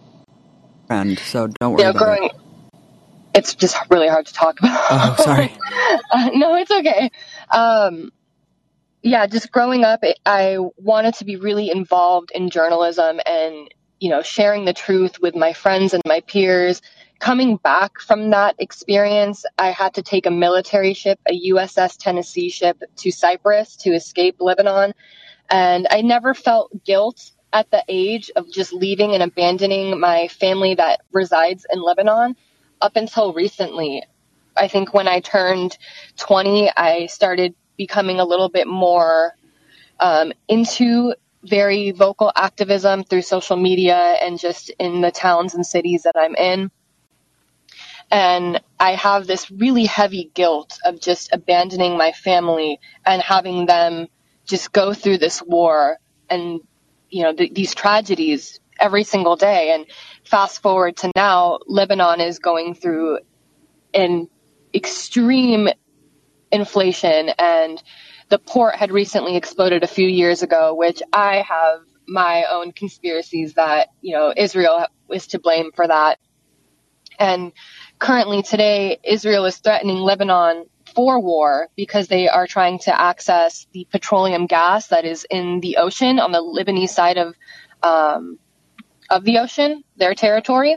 friend, 0.86 1.18
so 1.18 1.46
don't 1.46 1.72
worry 1.72 1.82
you 1.82 1.84
know, 1.84 1.90
about 1.90 2.02
growing, 2.02 2.24
it. 2.24 2.32
it's 3.34 3.54
just 3.54 3.76
really 3.90 4.08
hard 4.08 4.26
to 4.26 4.34
talk 4.34 4.58
about. 4.58 4.86
Oh, 4.90 5.16
sorry. 5.22 5.52
Uh, 6.12 6.30
no, 6.34 6.56
it's 6.56 6.70
okay. 6.70 7.10
Um, 7.50 8.10
yeah, 9.02 9.26
just 9.26 9.50
growing 9.50 9.84
up, 9.84 10.00
it, 10.02 10.18
I 10.26 10.58
wanted 10.76 11.14
to 11.14 11.24
be 11.24 11.36
really 11.36 11.70
involved 11.70 12.32
in 12.34 12.50
journalism 12.50 13.20
and, 13.24 13.68
you 13.98 14.10
know, 14.10 14.22
sharing 14.22 14.64
the 14.64 14.72
truth 14.72 15.20
with 15.20 15.34
my 15.34 15.52
friends 15.52 15.94
and 15.94 16.02
my 16.06 16.20
peers. 16.20 16.82
Coming 17.20 17.56
back 17.56 18.00
from 18.00 18.30
that 18.30 18.54
experience, 18.58 19.44
I 19.58 19.72
had 19.72 19.92
to 19.94 20.02
take 20.02 20.24
a 20.24 20.30
military 20.30 20.94
ship, 20.94 21.20
a 21.28 21.38
USS 21.50 21.98
Tennessee 21.98 22.48
ship 22.48 22.82
to 22.96 23.12
Cyprus 23.12 23.76
to 23.76 23.90
escape 23.90 24.36
Lebanon. 24.40 24.94
And 25.50 25.86
I 25.90 26.00
never 26.00 26.32
felt 26.32 26.82
guilt 26.82 27.32
at 27.52 27.70
the 27.70 27.84
age 27.88 28.30
of 28.36 28.50
just 28.50 28.72
leaving 28.72 29.12
and 29.12 29.22
abandoning 29.22 30.00
my 30.00 30.28
family 30.28 30.74
that 30.76 31.02
resides 31.12 31.66
in 31.70 31.82
Lebanon 31.82 32.36
up 32.80 32.96
until 32.96 33.34
recently. 33.34 34.02
I 34.56 34.68
think 34.68 34.94
when 34.94 35.06
I 35.06 35.20
turned 35.20 35.76
20, 36.16 36.70
I 36.74 37.04
started 37.04 37.54
becoming 37.76 38.18
a 38.18 38.24
little 38.24 38.48
bit 38.48 38.66
more 38.66 39.34
um, 39.98 40.32
into 40.48 41.14
very 41.44 41.90
vocal 41.90 42.32
activism 42.34 43.04
through 43.04 43.22
social 43.22 43.58
media 43.58 43.96
and 44.22 44.38
just 44.38 44.70
in 44.78 45.02
the 45.02 45.10
towns 45.10 45.54
and 45.54 45.66
cities 45.66 46.04
that 46.04 46.16
I'm 46.16 46.34
in. 46.36 46.70
And 48.10 48.60
I 48.78 48.94
have 48.94 49.26
this 49.26 49.50
really 49.50 49.84
heavy 49.84 50.30
guilt 50.34 50.78
of 50.84 51.00
just 51.00 51.32
abandoning 51.32 51.96
my 51.96 52.12
family 52.12 52.80
and 53.06 53.22
having 53.22 53.66
them 53.66 54.08
just 54.46 54.72
go 54.72 54.92
through 54.92 55.18
this 55.18 55.42
war 55.42 55.98
and, 56.28 56.60
you 57.08 57.22
know, 57.22 57.32
th- 57.32 57.54
these 57.54 57.74
tragedies 57.74 58.58
every 58.78 59.04
single 59.04 59.36
day. 59.36 59.72
And 59.72 59.86
fast 60.24 60.60
forward 60.62 60.96
to 60.98 61.12
now, 61.14 61.60
Lebanon 61.66 62.20
is 62.20 62.38
going 62.40 62.74
through 62.74 63.20
an 63.94 64.28
extreme 64.74 65.68
inflation 66.50 67.30
and 67.38 67.82
the 68.28 68.38
port 68.38 68.76
had 68.76 68.92
recently 68.92 69.36
exploded 69.36 69.82
a 69.82 69.88
few 69.88 70.06
years 70.06 70.42
ago, 70.42 70.74
which 70.74 71.02
I 71.12 71.44
have 71.46 71.80
my 72.06 72.44
own 72.50 72.72
conspiracies 72.72 73.54
that, 73.54 73.88
you 74.00 74.14
know, 74.14 74.32
Israel 74.36 74.86
is 75.10 75.28
to 75.28 75.38
blame 75.38 75.70
for 75.74 75.86
that. 75.86 76.18
And 77.18 77.52
currently 78.00 78.42
today, 78.42 78.98
Israel 79.04 79.44
is 79.44 79.58
threatening 79.58 79.98
Lebanon 79.98 80.64
for 80.94 81.20
war 81.20 81.68
because 81.76 82.08
they 82.08 82.28
are 82.28 82.46
trying 82.46 82.80
to 82.80 83.00
access 83.00 83.66
the 83.72 83.86
petroleum 83.92 84.46
gas 84.46 84.88
that 84.88 85.04
is 85.04 85.24
in 85.30 85.60
the 85.60 85.76
ocean 85.76 86.18
on 86.18 86.32
the 86.32 86.42
Lebanese 86.42 86.88
side 86.88 87.18
of, 87.18 87.36
um, 87.84 88.38
of 89.08 89.22
the 89.24 89.38
ocean, 89.38 89.84
their 89.96 90.14
territory. 90.14 90.76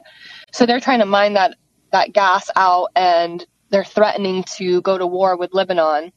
So 0.51 0.65
they're 0.65 0.79
trying 0.79 0.99
to 0.99 1.05
mine 1.05 1.33
that, 1.33 1.55
that 1.91 2.13
gas 2.13 2.51
out 2.55 2.89
and 2.95 3.43
they're 3.69 3.83
threatening 3.83 4.43
to 4.57 4.81
go 4.81 4.97
to 4.97 5.07
war 5.07 5.35
with 5.35 5.53
Lebanon. 5.53 6.11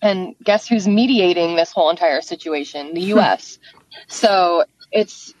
And 0.00 0.36
guess 0.44 0.68
who's 0.68 0.86
mediating 0.86 1.56
this 1.56 1.72
whole 1.72 1.90
entire 1.90 2.20
situation? 2.20 2.94
The 2.94 3.00
U.S. 3.14 3.58
so 4.06 4.64
it's, 4.92 5.34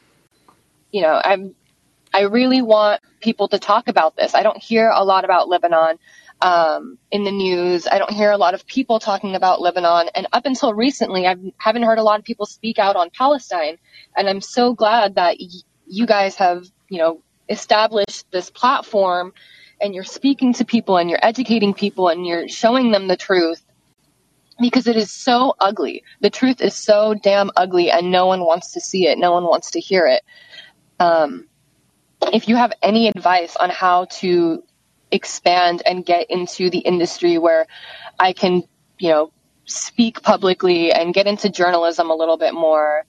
you 0.90 1.02
know, 1.02 1.20
I'm, 1.22 1.54
I 2.14 2.22
really 2.22 2.62
want 2.62 3.00
people 3.20 3.48
to 3.48 3.58
talk 3.58 3.88
about 3.88 4.16
this. 4.16 4.34
I 4.34 4.42
don't 4.42 4.62
hear 4.62 4.90
a 4.90 5.04
lot 5.04 5.24
about 5.24 5.48
Lebanon 5.48 5.98
um, 6.42 6.98
in 7.10 7.24
the 7.24 7.32
news. 7.32 7.86
I 7.86 7.98
don't 7.98 8.12
hear 8.12 8.30
a 8.32 8.38
lot 8.38 8.54
of 8.54 8.66
people 8.66 9.00
talking 9.00 9.34
about 9.36 9.60
Lebanon. 9.60 10.08
And 10.14 10.26
up 10.32 10.46
until 10.46 10.74
recently, 10.74 11.26
I 11.26 11.36
haven't 11.58 11.84
heard 11.84 11.98
a 11.98 12.02
lot 12.04 12.18
of 12.20 12.24
people 12.24 12.46
speak 12.46 12.78
out 12.78 12.96
on 12.96 13.10
Palestine. 13.10 13.78
And 14.16 14.28
I'm 14.28 14.40
so 14.40 14.74
glad 14.74 15.16
that 15.16 15.36
y- 15.40 15.48
you 15.86 16.06
guys 16.06 16.36
have, 16.36 16.64
you 16.90 16.98
know, 16.98 17.22
established 17.48 18.30
this 18.32 18.50
platform 18.50 19.32
and 19.80 19.94
you're 19.94 20.04
speaking 20.04 20.54
to 20.54 20.64
people 20.64 20.98
and 20.98 21.10
you're 21.10 21.24
educating 21.24 21.74
people 21.74 22.08
and 22.08 22.26
you're 22.26 22.48
showing 22.48 22.90
them 22.92 23.08
the 23.08 23.16
truth 23.16 23.62
because 24.60 24.86
it 24.88 24.96
is 24.96 25.12
so 25.12 25.54
ugly. 25.60 26.04
The 26.20 26.30
truth 26.30 26.60
is 26.62 26.74
so 26.76 27.14
damn 27.14 27.50
ugly 27.56 27.90
and 27.90 28.10
no 28.12 28.26
one 28.26 28.40
wants 28.40 28.72
to 28.72 28.80
see 28.80 29.06
it. 29.08 29.18
No 29.18 29.32
one 29.32 29.44
wants 29.44 29.72
to 29.72 29.80
hear 29.80 30.06
it. 30.06 30.22
Um, 31.00 31.47
if 32.22 32.48
you 32.48 32.56
have 32.56 32.72
any 32.82 33.08
advice 33.08 33.56
on 33.56 33.70
how 33.70 34.06
to 34.06 34.62
expand 35.10 35.82
and 35.86 36.04
get 36.04 36.30
into 36.30 36.70
the 36.70 36.78
industry 36.78 37.38
where 37.38 37.66
I 38.18 38.32
can, 38.32 38.64
you 38.98 39.10
know, 39.10 39.32
speak 39.64 40.22
publicly 40.22 40.92
and 40.92 41.14
get 41.14 41.26
into 41.26 41.48
journalism 41.48 42.10
a 42.10 42.14
little 42.14 42.36
bit 42.36 42.54
more. 42.54 43.04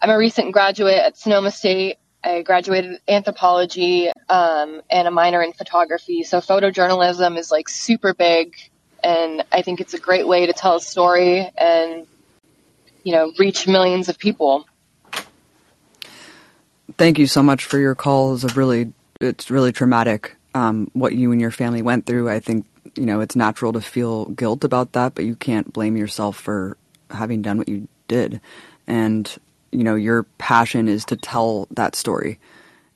I'm 0.00 0.10
a 0.10 0.18
recent 0.18 0.52
graduate 0.52 0.98
at 0.98 1.16
Sonoma 1.16 1.50
State. 1.50 1.96
I 2.22 2.42
graduated 2.42 3.00
anthropology 3.08 4.10
um, 4.28 4.80
and 4.90 5.08
a 5.08 5.10
minor 5.10 5.42
in 5.42 5.52
photography. 5.52 6.22
So 6.22 6.40
photojournalism 6.40 7.38
is 7.38 7.50
like 7.50 7.68
super 7.68 8.14
big, 8.14 8.56
and 9.02 9.44
I 9.52 9.62
think 9.62 9.80
it's 9.80 9.94
a 9.94 9.98
great 9.98 10.26
way 10.26 10.46
to 10.46 10.52
tell 10.52 10.76
a 10.76 10.80
story 10.80 11.50
and 11.56 12.06
you 13.02 13.12
know 13.12 13.32
reach 13.38 13.66
millions 13.66 14.08
of 14.08 14.18
people. 14.18 14.66
Thank 16.96 17.18
you 17.18 17.26
so 17.26 17.42
much 17.42 17.64
for 17.64 17.78
your 17.78 17.94
calls. 17.94 18.44
Of 18.44 18.56
really, 18.56 18.92
it's 19.20 19.50
really 19.50 19.72
traumatic 19.72 20.36
um, 20.54 20.90
what 20.92 21.14
you 21.14 21.32
and 21.32 21.40
your 21.40 21.50
family 21.50 21.82
went 21.82 22.06
through. 22.06 22.30
I 22.30 22.38
think 22.38 22.66
you 22.94 23.04
know 23.04 23.20
it's 23.20 23.34
natural 23.34 23.72
to 23.72 23.80
feel 23.80 24.26
guilt 24.26 24.62
about 24.62 24.92
that, 24.92 25.14
but 25.14 25.24
you 25.24 25.34
can't 25.34 25.72
blame 25.72 25.96
yourself 25.96 26.36
for 26.36 26.76
having 27.10 27.42
done 27.42 27.58
what 27.58 27.68
you 27.68 27.88
did. 28.06 28.40
And 28.86 29.30
you 29.72 29.82
know 29.82 29.96
your 29.96 30.22
passion 30.38 30.86
is 30.88 31.04
to 31.06 31.16
tell 31.16 31.66
that 31.72 31.96
story, 31.96 32.38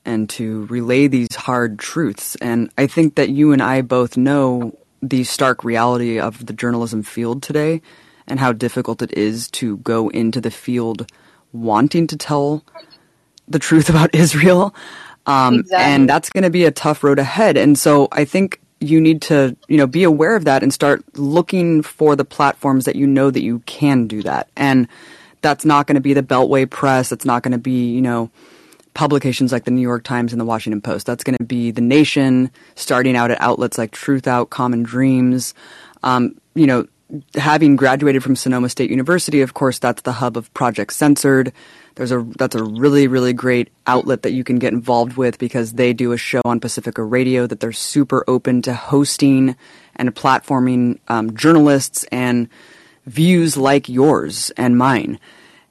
and 0.05 0.29
to 0.29 0.65
relay 0.67 1.07
these 1.07 1.35
hard 1.35 1.77
truths. 1.77 2.37
And 2.37 2.71
I 2.77 2.87
think 2.87 3.15
that 3.15 3.29
you 3.29 3.51
and 3.51 3.61
I 3.61 3.81
both 3.81 4.15
know 4.15 4.77
the 5.01 5.25
stark 5.25 5.65
reality 5.65 6.19
of 6.19 6.45
the 6.45 6.53
journalism 6.53 7.03
field 7.03 7.43
today 7.43 7.81
and 8.27 8.39
how 8.39 8.53
difficult 8.53 9.01
it 9.01 9.11
is 9.17 9.49
to 9.49 9.77
go 9.77 10.09
into 10.09 10.39
the 10.39 10.51
field 10.51 11.09
wanting 11.51 12.07
to 12.07 12.17
tell 12.17 12.63
the 13.49 13.59
truth 13.59 13.89
about 13.89 14.13
Israel. 14.15 14.73
Um, 15.25 15.59
Exactly. 15.59 15.93
And 15.93 16.09
that's 16.09 16.29
going 16.29 16.43
to 16.43 16.49
be 16.49 16.65
a 16.65 16.71
tough 16.71 17.03
road 17.03 17.19
ahead. 17.19 17.57
And 17.57 17.77
so 17.77 18.07
I 18.11 18.25
think 18.25 18.59
you 18.79 19.01
need 19.01 19.21
to, 19.23 19.55
you 19.67 19.77
know, 19.77 19.87
be 19.87 20.03
aware 20.03 20.35
of 20.35 20.45
that 20.45 20.63
and 20.63 20.73
start 20.73 21.03
looking 21.17 21.81
for 21.81 22.15
the 22.15 22.25
platforms 22.25 22.85
that 22.85 22.95
you 22.95 23.05
know 23.05 23.29
that 23.29 23.41
you 23.43 23.59
can 23.65 24.07
do 24.07 24.23
that. 24.23 24.49
And 24.55 24.87
that's 25.41 25.65
not 25.65 25.87
going 25.87 25.95
to 25.95 26.01
be 26.01 26.13
the 26.13 26.23
Beltway 26.23 26.69
Press. 26.69 27.09
That's 27.09 27.25
not 27.25 27.43
going 27.43 27.51
to 27.51 27.57
be, 27.57 27.89
you 27.91 28.01
know, 28.01 28.29
publications 28.93 29.51
like 29.51 29.65
the 29.65 29.71
New 29.71 29.81
York 29.81 30.03
Times 30.03 30.33
and 30.33 30.39
the 30.39 30.45
Washington 30.45 30.81
Post. 30.81 31.05
That's 31.05 31.23
going 31.23 31.37
to 31.37 31.43
be 31.43 31.71
The 31.71 31.81
Nation, 31.81 32.51
starting 32.75 33.15
out 33.15 33.31
at 33.31 33.39
outlets 33.41 33.77
like 33.77 33.91
Truthout, 33.91 34.49
Common 34.49 34.83
Dreams. 34.83 35.53
Um, 36.03 36.39
you 36.55 36.67
know, 36.67 36.87
having 37.35 37.75
graduated 37.75 38.23
from 38.23 38.35
Sonoma 38.35 38.69
State 38.69 38.89
University, 38.89 39.41
of 39.41 39.53
course, 39.53 39.79
that's 39.79 40.01
the 40.03 40.13
hub 40.13 40.37
of 40.37 40.53
Project 40.53 40.93
Censored. 40.93 41.51
There's 41.95 42.11
a 42.11 42.25
that's 42.37 42.55
a 42.55 42.63
really 42.63 43.07
really 43.07 43.33
great 43.33 43.69
outlet 43.87 44.21
that 44.21 44.31
you 44.31 44.43
can 44.43 44.57
get 44.57 44.73
involved 44.73 45.17
with 45.17 45.37
because 45.37 45.73
they 45.73 45.91
do 45.91 46.11
a 46.11 46.17
show 46.17 46.41
on 46.45 46.59
Pacifica 46.59 47.03
Radio 47.03 47.45
that 47.47 47.59
they're 47.59 47.71
super 47.71 48.23
open 48.27 48.61
to 48.63 48.73
hosting 48.73 49.55
and 49.95 50.15
platforming 50.15 50.99
um, 51.07 51.35
journalists 51.35 52.05
and 52.11 52.47
views 53.05 53.57
like 53.57 53.89
yours 53.89 54.51
and 54.51 54.77
mine. 54.77 55.19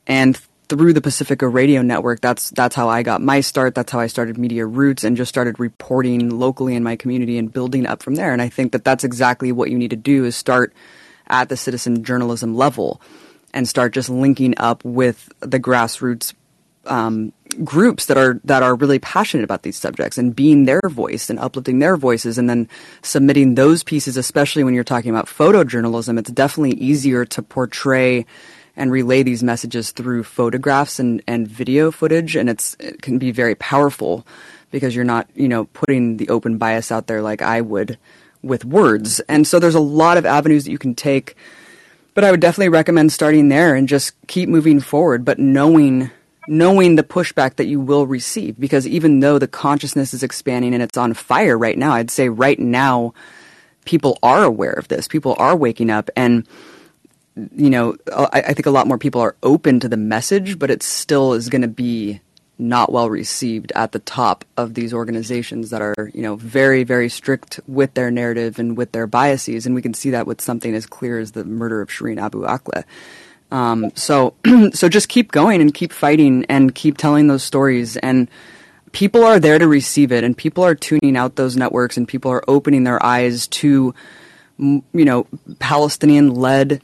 And 0.06 0.39
through 0.69 0.93
the 0.93 1.01
Pacifica 1.01 1.48
Radio 1.48 1.81
Network, 1.81 2.20
that's 2.20 2.51
that's 2.51 2.74
how 2.74 2.89
I 2.89 3.02
got 3.02 3.23
my 3.23 3.40
start. 3.40 3.74
That's 3.74 3.90
how 3.90 4.01
I 4.01 4.06
started 4.06 4.36
Media 4.36 4.66
Roots 4.66 5.05
and 5.05 5.16
just 5.16 5.31
started 5.31 5.59
reporting 5.59 6.28
locally 6.39 6.74
in 6.74 6.82
my 6.82 6.97
community 6.97 7.39
and 7.39 7.52
building 7.52 7.86
up 7.86 8.02
from 8.02 8.16
there. 8.16 8.32
And 8.32 8.43
I 8.43 8.51
think 8.51 8.73
that 8.73 8.85
that's 8.85 9.05
exactly 9.05 9.51
what 9.51 9.70
you 9.70 9.78
need 9.78 9.90
to 9.90 9.97
do 9.97 10.24
is 10.24 10.36
start 10.36 10.74
at 11.28 11.48
the 11.48 11.56
citizen 11.56 12.02
journalism 12.05 12.55
level 12.55 13.00
and 13.55 13.68
start 13.68 13.92
just 13.92 14.10
linking 14.10 14.55
up 14.59 14.84
with 14.84 15.32
the 15.40 15.60
grassroots 15.60 16.34
um, 16.86 17.32
groups 17.64 18.06
that 18.06 18.16
are 18.16 18.40
that 18.44 18.62
are 18.62 18.74
really 18.74 18.98
passionate 18.98 19.44
about 19.44 19.62
these 19.62 19.76
subjects 19.76 20.16
and 20.16 20.34
being 20.34 20.64
their 20.64 20.80
voice 20.88 21.28
and 21.28 21.38
uplifting 21.38 21.80
their 21.80 21.96
voices 21.96 22.38
and 22.38 22.48
then 22.48 22.68
submitting 23.02 23.55
those 23.55 23.82
pieces 23.82 24.16
especially 24.16 24.64
when 24.64 24.74
you're 24.74 24.84
talking 24.84 25.10
about 25.10 25.26
photojournalism 25.26 26.18
it's 26.18 26.30
definitely 26.30 26.78
easier 26.78 27.24
to 27.24 27.42
portray 27.42 28.24
and 28.78 28.92
relay 28.92 29.24
these 29.24 29.42
messages 29.42 29.90
through 29.90 30.22
photographs 30.22 31.00
and, 31.00 31.20
and 31.26 31.48
video 31.48 31.90
footage. 31.90 32.36
And 32.36 32.48
it's 32.48 32.76
it 32.78 33.02
can 33.02 33.18
be 33.18 33.32
very 33.32 33.56
powerful 33.56 34.24
because 34.70 34.94
you're 34.94 35.05
not 35.05 35.28
you 35.34 35.48
know 35.48 35.64
putting 35.66 36.16
the 36.16 36.30
open 36.30 36.56
bias 36.56 36.90
out 36.90 37.09
there 37.09 37.20
like 37.20 37.42
I 37.42 37.60
would 37.60 37.98
with 38.43 38.65
words. 38.65 39.20
And 39.20 39.47
so 39.47 39.59
there's 39.59 39.74
a 39.74 39.81
lot 39.81 40.16
of 40.16 40.27
avenues 40.27 40.65
that 40.65 40.70
you 40.70 40.78
can 40.78 40.94
take. 40.94 41.36
But 42.15 42.24
I 42.24 42.31
would 42.31 42.40
definitely 42.40 42.70
recommend 42.70 43.12
starting 43.12 43.48
there 43.48 43.74
and 43.74 43.89
just 43.89 44.15
keep 44.27 44.48
moving 44.48 44.81
forward, 44.81 45.24
but 45.24 45.39
knowing 45.39 46.10
knowing 46.51 46.97
the 46.97 47.02
pushback 47.02 47.56
that 47.56 47.66
you 47.66 47.78
will 47.78 48.06
receive. 48.06 48.59
Because 48.59 48.86
even 48.86 49.20
though 49.20 49.39
the 49.39 49.47
consciousness 49.47 50.15
is 50.15 50.23
expanding 50.23 50.73
and 50.73 50.82
it's 50.82 50.97
on 50.97 51.12
fire 51.12 51.59
right 51.59 51.77
now, 51.77 51.93
I'd 51.93 52.10
say 52.10 52.31
right 52.31 52.59
now 52.59 53.12
people 53.85 54.19
are 54.23 54.44
aware 54.44 54.73
of 54.73 54.89
this. 54.89 55.06
People 55.06 55.36
are 55.39 55.55
waking 55.55 55.90
up 55.90 56.10
and 56.16 56.47
you 57.55 57.70
know, 57.70 57.97
I, 58.12 58.43
I 58.48 58.52
think 58.52 58.66
a 58.66 58.70
lot 58.70 58.89
more 58.89 58.98
people 58.98 59.20
are 59.20 59.36
open 59.43 59.78
to 59.81 59.89
the 59.89 59.97
message, 59.97 60.59
but 60.59 60.70
it 60.70 60.82
still 60.82 61.35
is 61.35 61.48
going 61.48 61.62
to 61.62 61.69
be 61.69 62.20
not 62.59 62.93
well 62.93 63.09
received 63.09 63.72
at 63.74 63.93
the 63.93 64.01
top 64.01 64.44
of 64.56 64.74
these 64.74 64.93
organizations 64.93 65.70
that 65.70 65.80
are, 65.80 66.10
you 66.12 66.22
know, 66.22 66.36
very, 66.36 66.82
very 66.82 67.09
strict 67.09 67.60
with 67.66 67.94
their 67.94 68.10
narrative 68.10 68.59
and 68.59 68.76
with 68.76 68.93
their 68.93 69.06
biases. 69.06 69.64
And 69.64 69.74
we 69.74 69.82
can 69.82 69.94
see 69.94 70.10
that 70.10 70.26
with 70.26 70.40
something 70.40 70.74
as 70.74 70.86
clear 70.86 71.18
as 71.18 71.32
the 71.32 71.44
murder 71.44 71.80
of 71.80 71.89
Shireen 71.89 72.20
Abu 72.20 72.44
Akleh. 72.44 72.85
Um, 73.51 73.93
so, 73.94 74.35
so 74.72 74.89
just 74.89 75.09
keep 75.09 75.30
going 75.30 75.60
and 75.60 75.72
keep 75.72 75.93
fighting 75.93 76.44
and 76.48 76.74
keep 76.74 76.98
telling 76.98 77.28
those 77.28 77.44
stories. 77.44 77.97
And 77.97 78.28
people 78.93 79.24
are 79.24 79.39
there 79.39 79.59
to 79.59 79.68
receive 79.68 80.12
it, 80.12 80.24
and 80.24 80.36
people 80.36 80.64
are 80.64 80.74
tuning 80.74 81.16
out 81.16 81.36
those 81.36 81.56
networks, 81.56 81.97
and 81.97 82.09
people 82.09 82.30
are 82.32 82.43
opening 82.48 82.85
their 82.85 83.05
eyes 83.05 83.47
to, 83.48 83.94
you 84.59 84.82
know, 84.93 85.26
Palestinian-led 85.60 86.82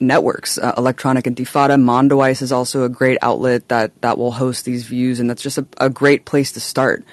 networks. 0.00 0.58
Uh, 0.58 0.72
Electronic 0.76 1.26
Intifada, 1.26 1.80
Mondoweiss 1.80 2.42
is 2.42 2.52
also 2.52 2.84
a 2.84 2.88
great 2.88 3.18
outlet 3.22 3.68
that 3.68 3.92
that 4.00 4.18
will 4.18 4.32
host 4.32 4.64
these 4.64 4.84
views, 4.84 5.20
and 5.20 5.28
that's 5.28 5.42
just 5.42 5.58
a, 5.58 5.66
a 5.78 5.90
great 5.90 6.24
place 6.24 6.52
to 6.52 6.60
start. 6.60 7.04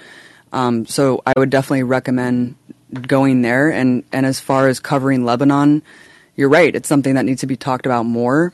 Um, 0.54 0.86
so 0.86 1.22
I 1.26 1.34
would 1.38 1.50
definitely 1.50 1.84
recommend 1.84 2.56
going 3.08 3.42
there. 3.42 3.70
And 3.70 4.04
and 4.12 4.26
as 4.26 4.40
far 4.40 4.68
as 4.68 4.80
covering 4.80 5.26
Lebanon, 5.26 5.84
you're 6.36 6.50
right. 6.50 6.74
It's 6.76 6.88
something 6.88 7.16
that 7.16 7.26
needs 7.26 7.42
to 7.42 7.48
be 7.48 7.58
talked 7.58 7.86
about 7.86 8.04
more 8.04 8.52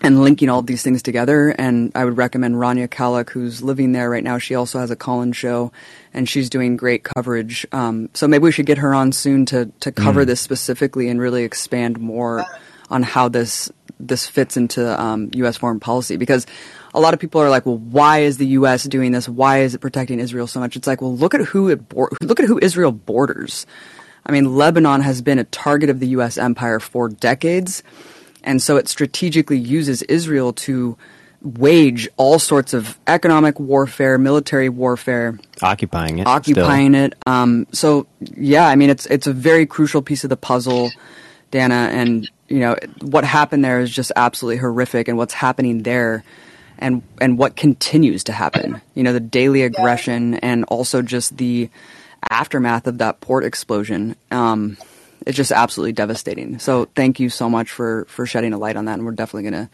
and 0.00 0.20
linking 0.20 0.48
all 0.48 0.62
these 0.62 0.82
things 0.82 1.00
together. 1.00 1.50
And 1.50 1.92
I 1.94 2.04
would 2.04 2.16
recommend 2.16 2.56
Rania 2.56 2.88
Khalek, 2.88 3.30
who's 3.30 3.62
living 3.62 3.92
there 3.92 4.10
right 4.10 4.24
now. 4.24 4.38
She 4.38 4.56
also 4.56 4.80
has 4.80 4.90
a 4.90 4.96
call-in 4.96 5.32
show, 5.32 5.70
and 6.12 6.28
she's 6.28 6.50
doing 6.50 6.76
great 6.76 7.04
coverage. 7.04 7.64
Um, 7.70 8.08
so 8.12 8.26
maybe 8.26 8.42
we 8.42 8.52
should 8.52 8.66
get 8.66 8.78
her 8.78 8.94
on 8.94 9.12
soon 9.12 9.46
to 9.46 9.70
to 9.80 9.92
cover 9.92 10.24
this 10.24 10.40
specifically 10.40 11.08
and 11.08 11.20
really 11.20 11.44
expand 11.44 12.00
more 12.00 12.44
on 12.92 13.02
how 13.02 13.28
this 13.28 13.70
this 13.98 14.26
fits 14.26 14.56
into 14.56 15.00
um, 15.00 15.30
U.S. 15.34 15.56
foreign 15.56 15.78
policy. 15.80 16.16
Because 16.16 16.46
a 16.92 17.00
lot 17.00 17.14
of 17.14 17.20
people 17.20 17.40
are 17.40 17.48
like, 17.50 17.64
well, 17.66 17.78
why 17.78 18.18
is 18.20 18.36
the 18.36 18.46
U.S. 18.58 18.84
doing 18.84 19.12
this? 19.12 19.28
Why 19.28 19.60
is 19.62 19.74
it 19.74 19.78
protecting 19.80 20.18
Israel 20.20 20.46
so 20.46 20.58
much? 20.60 20.76
It's 20.76 20.86
like, 20.86 21.00
well, 21.00 21.16
look 21.16 21.34
at 21.34 21.40
who 21.42 21.68
it 21.68 21.88
bor- 21.88 22.10
look 22.20 22.40
at 22.40 22.46
who 22.46 22.58
Israel 22.60 22.92
borders. 22.92 23.66
I 24.26 24.32
mean, 24.32 24.54
Lebanon 24.56 25.00
has 25.02 25.22
been 25.22 25.38
a 25.38 25.44
target 25.44 25.90
of 25.90 25.98
the 26.00 26.08
U.S. 26.18 26.38
empire 26.38 26.78
for 26.80 27.08
decades. 27.08 27.82
And 28.44 28.60
so 28.60 28.76
it 28.76 28.88
strategically 28.88 29.58
uses 29.58 30.02
Israel 30.02 30.52
to 30.66 30.96
wage 31.42 32.08
all 32.16 32.38
sorts 32.38 32.72
of 32.74 32.98
economic 33.06 33.58
warfare, 33.60 34.18
military 34.18 34.68
warfare, 34.68 35.38
Occupying 35.60 36.18
it. 36.20 36.26
occupying 36.26 36.94
it. 36.94 37.14
Um, 37.26 37.66
so 37.72 38.06
yeah, 38.36 38.66
I 38.66 38.74
mean, 38.76 38.90
it's 38.90 39.06
it's 39.06 39.26
a 39.28 39.32
very 39.32 39.66
crucial 39.66 40.02
piece 40.02 40.24
of 40.24 40.30
the 40.30 40.36
puzzle, 40.36 40.90
Dana. 41.50 41.88
And 41.92 42.28
you 42.52 42.58
know 42.58 42.76
what 43.00 43.24
happened 43.24 43.64
there 43.64 43.80
is 43.80 43.90
just 43.90 44.12
absolutely 44.14 44.58
horrific, 44.58 45.08
and 45.08 45.16
what's 45.16 45.32
happening 45.32 45.82
there, 45.84 46.22
and 46.78 47.02
and 47.18 47.38
what 47.38 47.56
continues 47.56 48.24
to 48.24 48.32
happen. 48.32 48.82
You 48.94 49.02
know, 49.04 49.14
the 49.14 49.20
daily 49.20 49.62
aggression, 49.62 50.34
and 50.34 50.64
also 50.64 51.00
just 51.00 51.38
the 51.38 51.70
aftermath 52.30 52.86
of 52.86 52.98
that 52.98 53.22
port 53.22 53.44
explosion. 53.44 54.16
Um, 54.30 54.76
it's 55.26 55.36
just 55.36 55.50
absolutely 55.50 55.92
devastating. 55.92 56.58
So 56.58 56.88
thank 56.94 57.20
you 57.20 57.30
so 57.30 57.48
much 57.48 57.70
for 57.70 58.04
for 58.04 58.26
shedding 58.26 58.52
a 58.52 58.58
light 58.58 58.76
on 58.76 58.84
that, 58.84 58.94
and 58.94 59.06
we're 59.06 59.12
definitely 59.12 59.50
gonna 59.50 59.70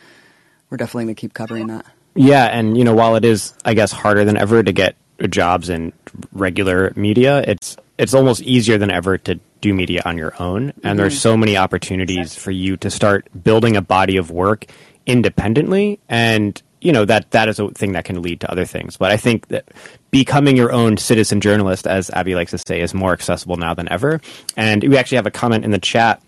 we're 0.70 0.76
definitely 0.76 1.06
gonna 1.06 1.14
keep 1.16 1.34
covering 1.34 1.66
that. 1.66 1.84
Yeah, 2.14 2.44
and 2.44 2.78
you 2.78 2.84
know, 2.84 2.94
while 2.94 3.16
it 3.16 3.24
is, 3.24 3.54
I 3.64 3.74
guess, 3.74 3.90
harder 3.90 4.24
than 4.24 4.36
ever 4.36 4.62
to 4.62 4.72
get 4.72 4.94
jobs 5.28 5.68
in 5.68 5.92
regular 6.32 6.92
media, 6.96 7.42
it's 7.46 7.76
it's 7.98 8.14
almost 8.14 8.42
easier 8.42 8.78
than 8.78 8.90
ever 8.90 9.18
to 9.18 9.40
do 9.60 9.74
media 9.74 10.02
on 10.04 10.16
your 10.16 10.34
own. 10.40 10.68
And 10.68 10.74
mm-hmm. 10.76 10.96
there's 10.98 11.20
so 11.20 11.36
many 11.36 11.56
opportunities 11.56 12.34
for 12.34 12.52
you 12.52 12.76
to 12.78 12.90
start 12.90 13.28
building 13.42 13.76
a 13.76 13.82
body 13.82 14.16
of 14.16 14.30
work 14.30 14.66
independently, 15.06 15.98
and 16.08 16.60
you 16.80 16.92
know 16.92 17.04
that 17.04 17.32
that 17.32 17.48
is 17.48 17.58
a 17.58 17.68
thing 17.70 17.92
that 17.92 18.04
can 18.04 18.22
lead 18.22 18.40
to 18.40 18.50
other 18.50 18.64
things. 18.64 18.96
But 18.96 19.10
I 19.10 19.16
think 19.16 19.48
that 19.48 19.64
becoming 20.10 20.56
your 20.56 20.72
own 20.72 20.96
citizen 20.96 21.40
journalist, 21.40 21.86
as 21.86 22.10
Abby 22.10 22.34
likes 22.34 22.52
to 22.52 22.58
say, 22.58 22.80
is 22.80 22.94
more 22.94 23.12
accessible 23.12 23.56
now 23.56 23.74
than 23.74 23.90
ever. 23.90 24.20
And 24.56 24.82
we 24.84 24.96
actually 24.96 25.16
have 25.16 25.26
a 25.26 25.32
comment 25.32 25.64
in 25.64 25.70
the 25.70 25.78
chat 25.78 26.22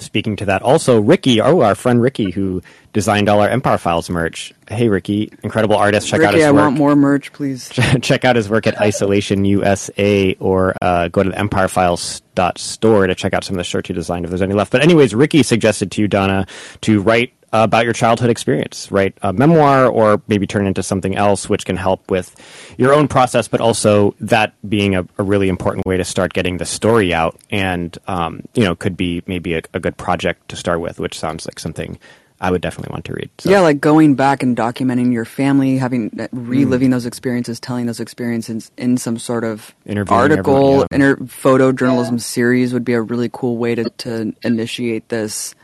speaking 0.00 0.36
to 0.36 0.46
that. 0.46 0.62
Also, 0.62 1.00
Ricky, 1.00 1.40
oh, 1.40 1.60
our 1.60 1.74
friend 1.74 2.00
Ricky, 2.00 2.30
who 2.30 2.62
designed 2.92 3.28
all 3.28 3.40
our 3.40 3.48
Empire 3.48 3.78
Files 3.78 4.08
merch. 4.10 4.52
Hey, 4.68 4.88
Ricky, 4.88 5.32
incredible 5.42 5.76
artist. 5.76 6.08
Check 6.08 6.22
out 6.22 6.34
his 6.34 6.44
I 6.44 6.50
work. 6.50 6.60
I 6.60 6.64
want 6.64 6.76
more 6.76 6.96
merch, 6.96 7.32
please. 7.32 7.68
Check 8.02 8.24
out 8.24 8.36
his 8.36 8.48
work 8.48 8.66
at 8.66 8.80
Isolation 8.80 9.44
USA 9.44 10.34
or 10.40 10.74
uh, 10.82 11.08
go 11.08 11.22
to 11.22 11.30
the 11.30 11.36
empirefiles.store 11.36 13.06
to 13.06 13.14
check 13.14 13.34
out 13.34 13.44
some 13.44 13.54
of 13.54 13.58
the 13.58 13.64
shirts 13.64 13.88
he 13.88 13.94
designed 13.94 14.24
if 14.24 14.30
there's 14.30 14.42
any 14.42 14.54
left. 14.54 14.72
But, 14.72 14.82
anyways, 14.82 15.14
Ricky 15.14 15.42
suggested 15.42 15.90
to 15.92 16.02
you, 16.02 16.08
Donna, 16.08 16.46
to 16.82 17.00
write 17.00 17.32
about 17.52 17.84
your 17.84 17.94
childhood 17.94 18.30
experience, 18.30 18.90
write 18.92 19.16
a 19.22 19.32
memoir 19.32 19.86
or 19.86 20.20
maybe 20.28 20.46
turn 20.46 20.64
it 20.66 20.68
into 20.68 20.82
something 20.82 21.16
else 21.16 21.48
which 21.48 21.64
can 21.64 21.76
help 21.76 22.10
with 22.10 22.34
your 22.76 22.92
own 22.92 23.08
process, 23.08 23.48
but 23.48 23.60
also 23.60 24.14
that 24.20 24.52
being 24.68 24.94
a, 24.94 25.06
a 25.16 25.22
really 25.22 25.48
important 25.48 25.86
way 25.86 25.96
to 25.96 26.04
start 26.04 26.32
getting 26.32 26.58
the 26.58 26.66
story 26.66 27.14
out 27.14 27.36
and, 27.50 27.96
um, 28.06 28.42
you 28.54 28.64
know, 28.64 28.74
could 28.74 28.96
be 28.96 29.22
maybe 29.26 29.54
a, 29.54 29.62
a 29.72 29.80
good 29.80 29.96
project 29.96 30.48
to 30.48 30.56
start 30.56 30.80
with, 30.80 30.98
which 30.98 31.18
sounds 31.18 31.46
like 31.46 31.58
something 31.58 31.98
I 32.40 32.52
would 32.52 32.60
definitely 32.60 32.92
want 32.92 33.04
to 33.06 33.14
read. 33.14 33.30
So. 33.38 33.50
Yeah, 33.50 33.60
like 33.60 33.80
going 33.80 34.14
back 34.14 34.44
and 34.44 34.56
documenting 34.56 35.12
your 35.12 35.24
family, 35.24 35.78
having 35.78 36.10
Mm. 36.10 36.28
reliving 36.32 36.90
those 36.90 37.06
experiences, 37.06 37.58
telling 37.58 37.86
those 37.86 37.98
experiences 37.98 38.70
in 38.76 38.96
some 38.96 39.18
sort 39.18 39.42
of 39.42 39.74
article, 40.08 40.84
everyone, 40.84 40.86
yeah. 40.90 40.94
inter- 40.94 41.16
photojournalism 41.16 42.20
series 42.20 42.72
would 42.72 42.84
be 42.84 42.92
a 42.92 43.00
really 43.00 43.28
cool 43.32 43.56
way 43.56 43.74
to, 43.74 43.90
to 43.90 44.34
initiate 44.42 45.08
this. 45.08 45.54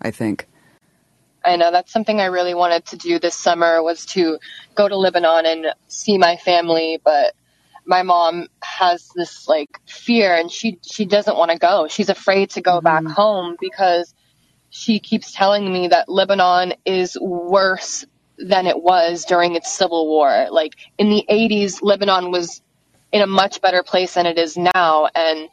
I 0.00 0.10
think. 0.10 0.46
I 1.44 1.56
know 1.56 1.70
that's 1.70 1.92
something 1.92 2.20
I 2.20 2.26
really 2.26 2.54
wanted 2.54 2.86
to 2.86 2.96
do 2.96 3.18
this 3.18 3.36
summer 3.36 3.82
was 3.82 4.06
to 4.06 4.38
go 4.74 4.88
to 4.88 4.96
Lebanon 4.96 5.46
and 5.46 5.66
see 5.88 6.18
my 6.18 6.36
family, 6.36 7.00
but 7.04 7.34
my 7.84 8.02
mom 8.02 8.48
has 8.62 9.10
this 9.14 9.46
like 9.46 9.80
fear 9.86 10.34
and 10.34 10.50
she 10.50 10.78
she 10.82 11.04
doesn't 11.04 11.36
want 11.36 11.50
to 11.50 11.58
go. 11.58 11.86
She's 11.88 12.08
afraid 12.08 12.50
to 12.50 12.62
go 12.62 12.80
mm-hmm. 12.80 12.84
back 12.84 13.14
home 13.14 13.56
because 13.60 14.14
she 14.70 14.98
keeps 14.98 15.32
telling 15.32 15.70
me 15.70 15.88
that 15.88 16.08
Lebanon 16.08 16.74
is 16.84 17.16
worse 17.20 18.04
than 18.38 18.66
it 18.66 18.82
was 18.82 19.24
during 19.24 19.54
its 19.54 19.72
civil 19.72 20.08
war. 20.08 20.48
Like 20.50 20.74
in 20.98 21.10
the 21.10 21.24
80s 21.30 21.80
Lebanon 21.82 22.30
was 22.30 22.62
in 23.12 23.22
a 23.22 23.26
much 23.26 23.60
better 23.60 23.82
place 23.82 24.14
than 24.14 24.26
it 24.26 24.38
is 24.38 24.56
now 24.56 25.08
and 25.14 25.48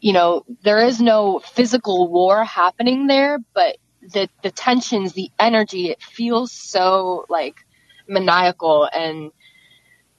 you 0.00 0.12
know, 0.12 0.44
there 0.62 0.86
is 0.86 1.00
no 1.00 1.40
physical 1.40 2.08
war 2.08 2.44
happening 2.44 3.08
there, 3.08 3.38
but 3.52 3.78
the 4.12 4.28
the 4.42 4.50
tensions, 4.50 5.12
the 5.12 5.30
energy, 5.38 5.88
it 5.88 6.02
feels 6.02 6.52
so 6.52 7.26
like 7.28 7.56
maniacal 8.08 8.88
and 8.92 9.32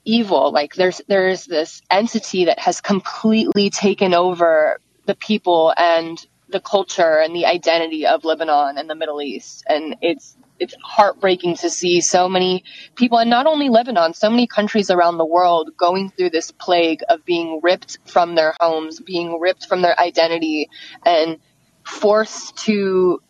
evil. 0.04 0.52
Like 0.52 0.74
there's 0.74 1.00
there's 1.08 1.44
this 1.44 1.82
entity 1.90 2.46
that 2.46 2.58
has 2.58 2.80
completely 2.80 3.70
taken 3.70 4.14
over 4.14 4.80
the 5.06 5.14
people 5.14 5.74
and 5.76 6.24
the 6.48 6.60
culture 6.60 7.20
and 7.20 7.34
the 7.34 7.46
identity 7.46 8.06
of 8.06 8.24
Lebanon 8.24 8.76
and 8.76 8.90
the 8.90 8.94
Middle 8.94 9.22
East. 9.22 9.64
And 9.68 9.96
it's 10.00 10.36
it's 10.58 10.74
heartbreaking 10.82 11.56
to 11.56 11.70
see 11.70 12.00
so 12.00 12.28
many 12.28 12.64
people 12.94 13.18
and 13.18 13.30
not 13.30 13.46
only 13.46 13.70
Lebanon, 13.70 14.12
so 14.14 14.28
many 14.28 14.46
countries 14.46 14.90
around 14.90 15.16
the 15.16 15.24
world 15.24 15.70
going 15.76 16.10
through 16.10 16.30
this 16.30 16.50
plague 16.50 17.00
of 17.08 17.24
being 17.24 17.60
ripped 17.62 17.98
from 18.04 18.34
their 18.34 18.54
homes, 18.60 19.00
being 19.00 19.40
ripped 19.40 19.66
from 19.66 19.80
their 19.80 19.98
identity 19.98 20.68
and 21.04 21.38
forced 21.84 22.58
to 22.58 23.22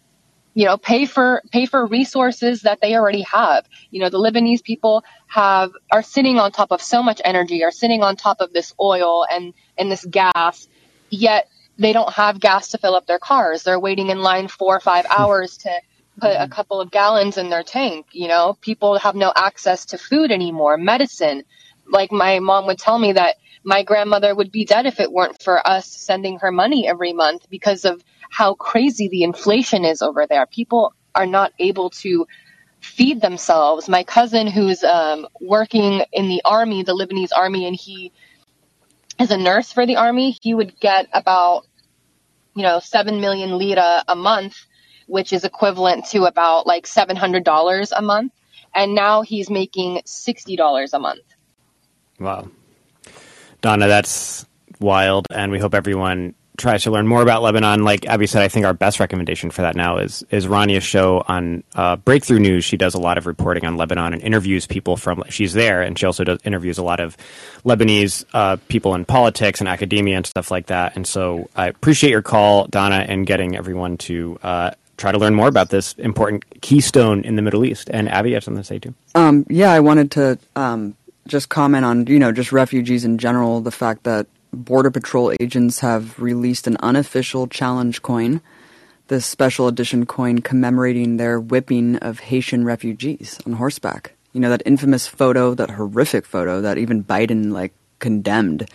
you 0.54 0.64
know 0.64 0.76
pay 0.76 1.06
for 1.06 1.42
pay 1.52 1.66
for 1.66 1.86
resources 1.86 2.62
that 2.62 2.80
they 2.80 2.94
already 2.94 3.22
have. 3.22 3.66
You 3.90 4.00
know 4.00 4.10
the 4.10 4.18
lebanese 4.18 4.62
people 4.62 5.04
have 5.26 5.72
are 5.90 6.02
sitting 6.02 6.38
on 6.38 6.52
top 6.52 6.72
of 6.72 6.82
so 6.82 7.02
much 7.02 7.20
energy 7.24 7.64
are 7.64 7.70
sitting 7.70 8.02
on 8.02 8.16
top 8.16 8.40
of 8.40 8.52
this 8.52 8.74
oil 8.80 9.26
and 9.30 9.54
and 9.78 9.90
this 9.90 10.04
gas 10.04 10.68
yet 11.10 11.48
they 11.78 11.92
don't 11.92 12.12
have 12.12 12.40
gas 12.40 12.68
to 12.68 12.78
fill 12.78 12.94
up 12.94 13.06
their 13.06 13.18
cars. 13.18 13.62
They're 13.62 13.80
waiting 13.80 14.10
in 14.10 14.20
line 14.20 14.48
four 14.48 14.76
or 14.76 14.80
five 14.80 15.06
hmm. 15.06 15.22
hours 15.22 15.56
to 15.58 15.70
put 16.20 16.32
a 16.32 16.46
hmm. 16.46 16.52
couple 16.52 16.80
of 16.80 16.90
gallons 16.90 17.38
in 17.38 17.50
their 17.50 17.62
tank. 17.62 18.06
You 18.12 18.28
know 18.28 18.56
people 18.60 18.98
have 18.98 19.14
no 19.14 19.32
access 19.34 19.86
to 19.86 19.98
food 19.98 20.30
anymore 20.30 20.76
medicine. 20.76 21.44
Like 21.88 22.12
my 22.12 22.38
mom 22.38 22.66
would 22.66 22.78
tell 22.78 22.98
me 22.98 23.12
that 23.12 23.36
my 23.64 23.82
grandmother 23.82 24.34
would 24.34 24.50
be 24.50 24.64
dead 24.64 24.86
if 24.86 25.00
it 25.00 25.12
weren't 25.12 25.42
for 25.42 25.66
us 25.66 25.86
sending 25.86 26.38
her 26.38 26.50
money 26.50 26.88
every 26.88 27.12
month 27.12 27.48
because 27.50 27.84
of 27.84 28.02
how 28.30 28.54
crazy 28.54 29.08
the 29.08 29.24
inflation 29.24 29.84
is 29.84 30.00
over 30.00 30.26
there. 30.26 30.46
People 30.46 30.94
are 31.14 31.26
not 31.26 31.52
able 31.58 31.90
to 31.90 32.26
feed 32.80 33.20
themselves. 33.20 33.88
My 33.88 34.04
cousin, 34.04 34.46
who's 34.46 34.82
um, 34.84 35.26
working 35.40 36.02
in 36.12 36.28
the 36.28 36.40
army, 36.44 36.82
the 36.82 36.94
Lebanese 36.94 37.30
army, 37.36 37.66
and 37.66 37.76
he 37.76 38.12
is 39.18 39.30
a 39.30 39.36
nurse 39.36 39.72
for 39.72 39.84
the 39.84 39.96
army, 39.96 40.36
he 40.40 40.54
would 40.54 40.78
get 40.80 41.08
about, 41.12 41.66
you 42.54 42.62
know, 42.62 42.78
7 42.78 43.20
million 43.20 43.58
lira 43.58 44.02
a 44.08 44.16
month, 44.16 44.56
which 45.06 45.32
is 45.32 45.44
equivalent 45.44 46.06
to 46.06 46.24
about 46.24 46.66
like 46.66 46.86
$700 46.86 47.92
a 47.94 48.02
month. 48.02 48.32
And 48.74 48.94
now 48.94 49.22
he's 49.22 49.50
making 49.50 50.02
$60 50.06 50.92
a 50.92 50.98
month. 50.98 51.20
Wow. 52.18 52.48
Donna, 53.60 53.88
that's 53.88 54.46
wild. 54.78 55.26
And 55.30 55.50
we 55.50 55.58
hope 55.58 55.74
everyone 55.74 56.34
tries 56.60 56.84
to 56.84 56.90
learn 56.90 57.06
more 57.06 57.22
about 57.22 57.42
Lebanon, 57.42 57.82
like 57.82 58.06
Abby 58.06 58.26
said, 58.26 58.42
I 58.42 58.48
think 58.48 58.66
our 58.66 58.74
best 58.74 59.00
recommendation 59.00 59.50
for 59.50 59.62
that 59.62 59.74
now 59.74 59.96
is 59.96 60.24
is 60.30 60.46
Rania's 60.46 60.84
show 60.84 61.24
on 61.26 61.64
uh, 61.74 61.96
Breakthrough 61.96 62.38
News. 62.38 62.64
She 62.64 62.76
does 62.76 62.94
a 62.94 63.00
lot 63.00 63.18
of 63.18 63.26
reporting 63.26 63.64
on 63.64 63.76
Lebanon 63.76 64.12
and 64.12 64.22
interviews 64.22 64.66
people 64.66 64.96
from. 64.96 65.24
She's 65.28 65.54
there, 65.54 65.82
and 65.82 65.98
she 65.98 66.06
also 66.06 66.22
does 66.22 66.38
interviews 66.44 66.78
a 66.78 66.84
lot 66.84 67.00
of 67.00 67.16
Lebanese 67.64 68.24
uh, 68.32 68.58
people 68.68 68.94
in 68.94 69.04
politics 69.04 69.60
and 69.60 69.68
academia 69.68 70.16
and 70.16 70.26
stuff 70.26 70.50
like 70.50 70.66
that. 70.66 70.94
And 70.94 71.06
so 71.06 71.48
I 71.56 71.66
appreciate 71.66 72.10
your 72.10 72.22
call, 72.22 72.66
Donna, 72.66 73.04
and 73.08 73.26
getting 73.26 73.56
everyone 73.56 73.96
to. 73.98 74.38
Uh, 74.42 74.70
try 74.96 75.10
to 75.10 75.16
learn 75.16 75.34
more 75.34 75.48
about 75.48 75.70
this 75.70 75.94
important 75.94 76.60
keystone 76.60 77.24
in 77.24 77.34
the 77.34 77.40
Middle 77.40 77.64
East. 77.64 77.88
And 77.90 78.06
Abby, 78.06 78.28
you 78.28 78.34
have 78.34 78.44
something 78.44 78.62
to 78.62 78.66
say 78.66 78.78
too? 78.78 78.92
Um, 79.14 79.46
yeah, 79.48 79.72
I 79.72 79.80
wanted 79.80 80.10
to 80.10 80.38
um, 80.56 80.94
just 81.26 81.48
comment 81.48 81.86
on, 81.86 82.06
you 82.06 82.18
know, 82.18 82.32
just 82.32 82.52
refugees 82.52 83.06
in 83.06 83.16
general, 83.16 83.62
the 83.62 83.70
fact 83.70 84.02
that 84.02 84.26
Border 84.52 84.90
Patrol 84.90 85.32
agents 85.40 85.80
have 85.80 86.18
released 86.18 86.66
an 86.66 86.76
unofficial 86.80 87.46
challenge 87.46 88.02
coin, 88.02 88.40
this 89.08 89.26
special 89.26 89.68
edition 89.68 90.06
coin 90.06 90.40
commemorating 90.40 91.16
their 91.16 91.40
whipping 91.40 91.96
of 91.96 92.20
Haitian 92.20 92.64
refugees 92.64 93.38
on 93.46 93.54
horseback. 93.54 94.14
You 94.32 94.40
know, 94.40 94.50
that 94.50 94.62
infamous 94.64 95.06
photo, 95.06 95.54
that 95.54 95.70
horrific 95.70 96.24
photo 96.24 96.60
that 96.60 96.78
even 96.78 97.04
Biden, 97.04 97.52
like, 97.52 97.72
condemned. 97.98 98.68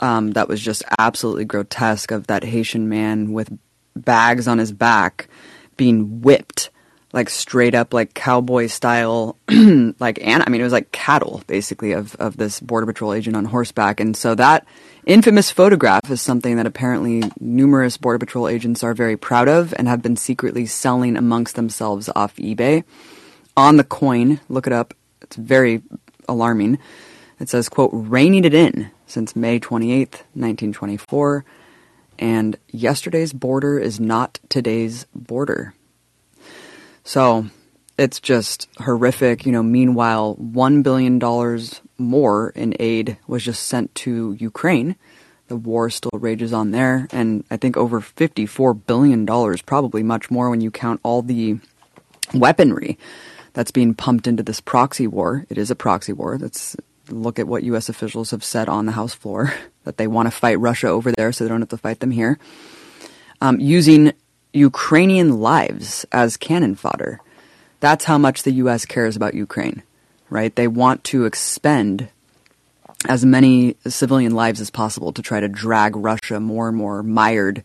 Um, 0.00 0.32
that 0.32 0.48
was 0.48 0.60
just 0.60 0.82
absolutely 0.98 1.44
grotesque 1.44 2.10
of 2.10 2.26
that 2.26 2.44
Haitian 2.44 2.88
man 2.88 3.32
with 3.32 3.56
bags 3.96 4.48
on 4.48 4.58
his 4.58 4.72
back 4.72 5.28
being 5.76 6.20
whipped 6.20 6.70
like 7.14 7.30
straight 7.30 7.76
up 7.76 7.94
like 7.94 8.12
cowboy 8.12 8.66
style 8.66 9.38
like 9.48 10.18
and 10.20 10.42
I 10.42 10.50
mean 10.50 10.60
it 10.60 10.64
was 10.64 10.72
like 10.72 10.90
cattle 10.90 11.42
basically 11.46 11.92
of 11.92 12.16
of 12.16 12.36
this 12.36 12.58
border 12.58 12.86
patrol 12.86 13.14
agent 13.14 13.36
on 13.36 13.44
horseback. 13.44 14.00
And 14.00 14.16
so 14.16 14.34
that 14.34 14.66
infamous 15.06 15.50
photograph 15.50 16.10
is 16.10 16.20
something 16.20 16.56
that 16.56 16.66
apparently 16.66 17.22
numerous 17.38 17.96
border 17.96 18.18
patrol 18.18 18.48
agents 18.48 18.82
are 18.82 18.94
very 18.94 19.16
proud 19.16 19.48
of 19.48 19.72
and 19.78 19.86
have 19.86 20.02
been 20.02 20.16
secretly 20.16 20.66
selling 20.66 21.16
amongst 21.16 21.54
themselves 21.54 22.10
off 22.16 22.34
eBay. 22.34 22.82
On 23.56 23.76
the 23.76 23.84
coin 23.84 24.40
look 24.48 24.66
it 24.66 24.72
up. 24.72 24.92
It's 25.22 25.36
very 25.36 25.82
alarming. 26.28 26.80
It 27.38 27.48
says 27.48 27.68
quote 27.68 27.90
reining 27.92 28.44
it 28.44 28.54
in 28.54 28.90
since 29.06 29.36
May 29.36 29.60
28th 29.60 30.24
1924 30.34 31.44
and 32.18 32.56
yesterday's 32.72 33.32
border 33.32 33.78
is 33.78 34.00
not 34.00 34.40
today's 34.48 35.06
border 35.14 35.74
so 37.04 37.46
it's 37.96 38.20
just 38.20 38.68
horrific. 38.78 39.46
You 39.46 39.52
know, 39.52 39.62
meanwhile, 39.62 40.36
$1 40.36 40.82
billion 40.82 41.60
more 41.98 42.50
in 42.50 42.74
aid 42.80 43.18
was 43.26 43.44
just 43.44 43.64
sent 43.64 43.94
to 43.96 44.36
Ukraine. 44.38 44.96
The 45.48 45.56
war 45.56 45.90
still 45.90 46.10
rages 46.14 46.52
on 46.52 46.70
there. 46.70 47.06
And 47.12 47.44
I 47.50 47.56
think 47.56 47.76
over 47.76 48.00
$54 48.00 48.86
billion, 48.86 49.26
probably 49.66 50.02
much 50.02 50.30
more 50.30 50.50
when 50.50 50.60
you 50.60 50.70
count 50.70 51.00
all 51.02 51.22
the 51.22 51.58
weaponry 52.32 52.98
that's 53.52 53.70
being 53.70 53.94
pumped 53.94 54.26
into 54.26 54.42
this 54.42 54.60
proxy 54.60 55.06
war. 55.06 55.46
It 55.48 55.58
is 55.58 55.70
a 55.70 55.76
proxy 55.76 56.12
war. 56.12 56.38
That's 56.38 56.76
look 57.10 57.38
at 57.38 57.46
what 57.46 57.62
U.S. 57.64 57.90
officials 57.90 58.30
have 58.30 58.42
said 58.42 58.68
on 58.68 58.86
the 58.86 58.92
House 58.92 59.14
floor 59.14 59.52
that 59.84 59.98
they 59.98 60.06
want 60.06 60.26
to 60.26 60.30
fight 60.30 60.58
Russia 60.58 60.88
over 60.88 61.12
there 61.12 61.32
so 61.32 61.44
they 61.44 61.48
don't 61.48 61.60
have 61.60 61.68
to 61.68 61.76
fight 61.76 62.00
them 62.00 62.10
here. 62.10 62.38
Um, 63.40 63.60
using 63.60 64.12
Ukrainian 64.54 65.40
lives 65.40 66.06
as 66.12 66.36
cannon 66.36 66.76
fodder. 66.76 67.20
That's 67.80 68.04
how 68.04 68.16
much 68.16 68.44
the 68.44 68.52
U.S. 68.52 68.86
cares 68.86 69.16
about 69.16 69.34
Ukraine, 69.34 69.82
right? 70.30 70.54
They 70.54 70.68
want 70.68 71.04
to 71.04 71.26
expend 71.26 72.08
as 73.06 73.24
many 73.24 73.76
civilian 73.86 74.34
lives 74.34 74.60
as 74.60 74.70
possible 74.70 75.12
to 75.12 75.20
try 75.20 75.40
to 75.40 75.48
drag 75.48 75.96
Russia 75.96 76.40
more 76.40 76.68
and 76.68 76.76
more 76.76 77.02
mired 77.02 77.62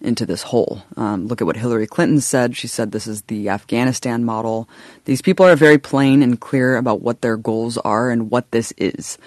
into 0.00 0.26
this 0.26 0.42
hole. 0.42 0.82
Um, 0.96 1.26
look 1.26 1.40
at 1.40 1.46
what 1.46 1.56
Hillary 1.56 1.86
Clinton 1.86 2.20
said. 2.20 2.54
She 2.54 2.68
said 2.68 2.92
this 2.92 3.06
is 3.06 3.22
the 3.22 3.48
Afghanistan 3.48 4.24
model. 4.24 4.68
These 5.06 5.22
people 5.22 5.46
are 5.46 5.56
very 5.56 5.78
plain 5.78 6.22
and 6.22 6.38
clear 6.38 6.76
about 6.76 7.00
what 7.00 7.22
their 7.22 7.36
goals 7.36 7.78
are 7.78 8.10
and 8.10 8.30
what 8.30 8.50
this 8.50 8.72
is. 8.76 9.18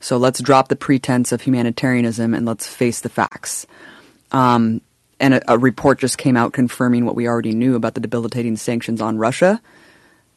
So 0.00 0.16
let's 0.16 0.40
drop 0.40 0.68
the 0.68 0.76
pretense 0.76 1.32
of 1.32 1.42
humanitarianism 1.42 2.34
and 2.34 2.44
let's 2.44 2.66
face 2.66 3.00
the 3.00 3.08
facts. 3.08 3.66
Um, 4.32 4.80
and 5.20 5.34
a, 5.34 5.52
a, 5.52 5.58
report 5.58 5.98
just 5.98 6.18
came 6.18 6.36
out 6.36 6.52
confirming 6.52 7.04
what 7.04 7.14
we 7.14 7.26
already 7.26 7.54
knew 7.54 7.74
about 7.74 7.94
the 7.94 8.00
debilitating 8.00 8.56
sanctions 8.56 9.00
on 9.00 9.18
Russia 9.18 9.60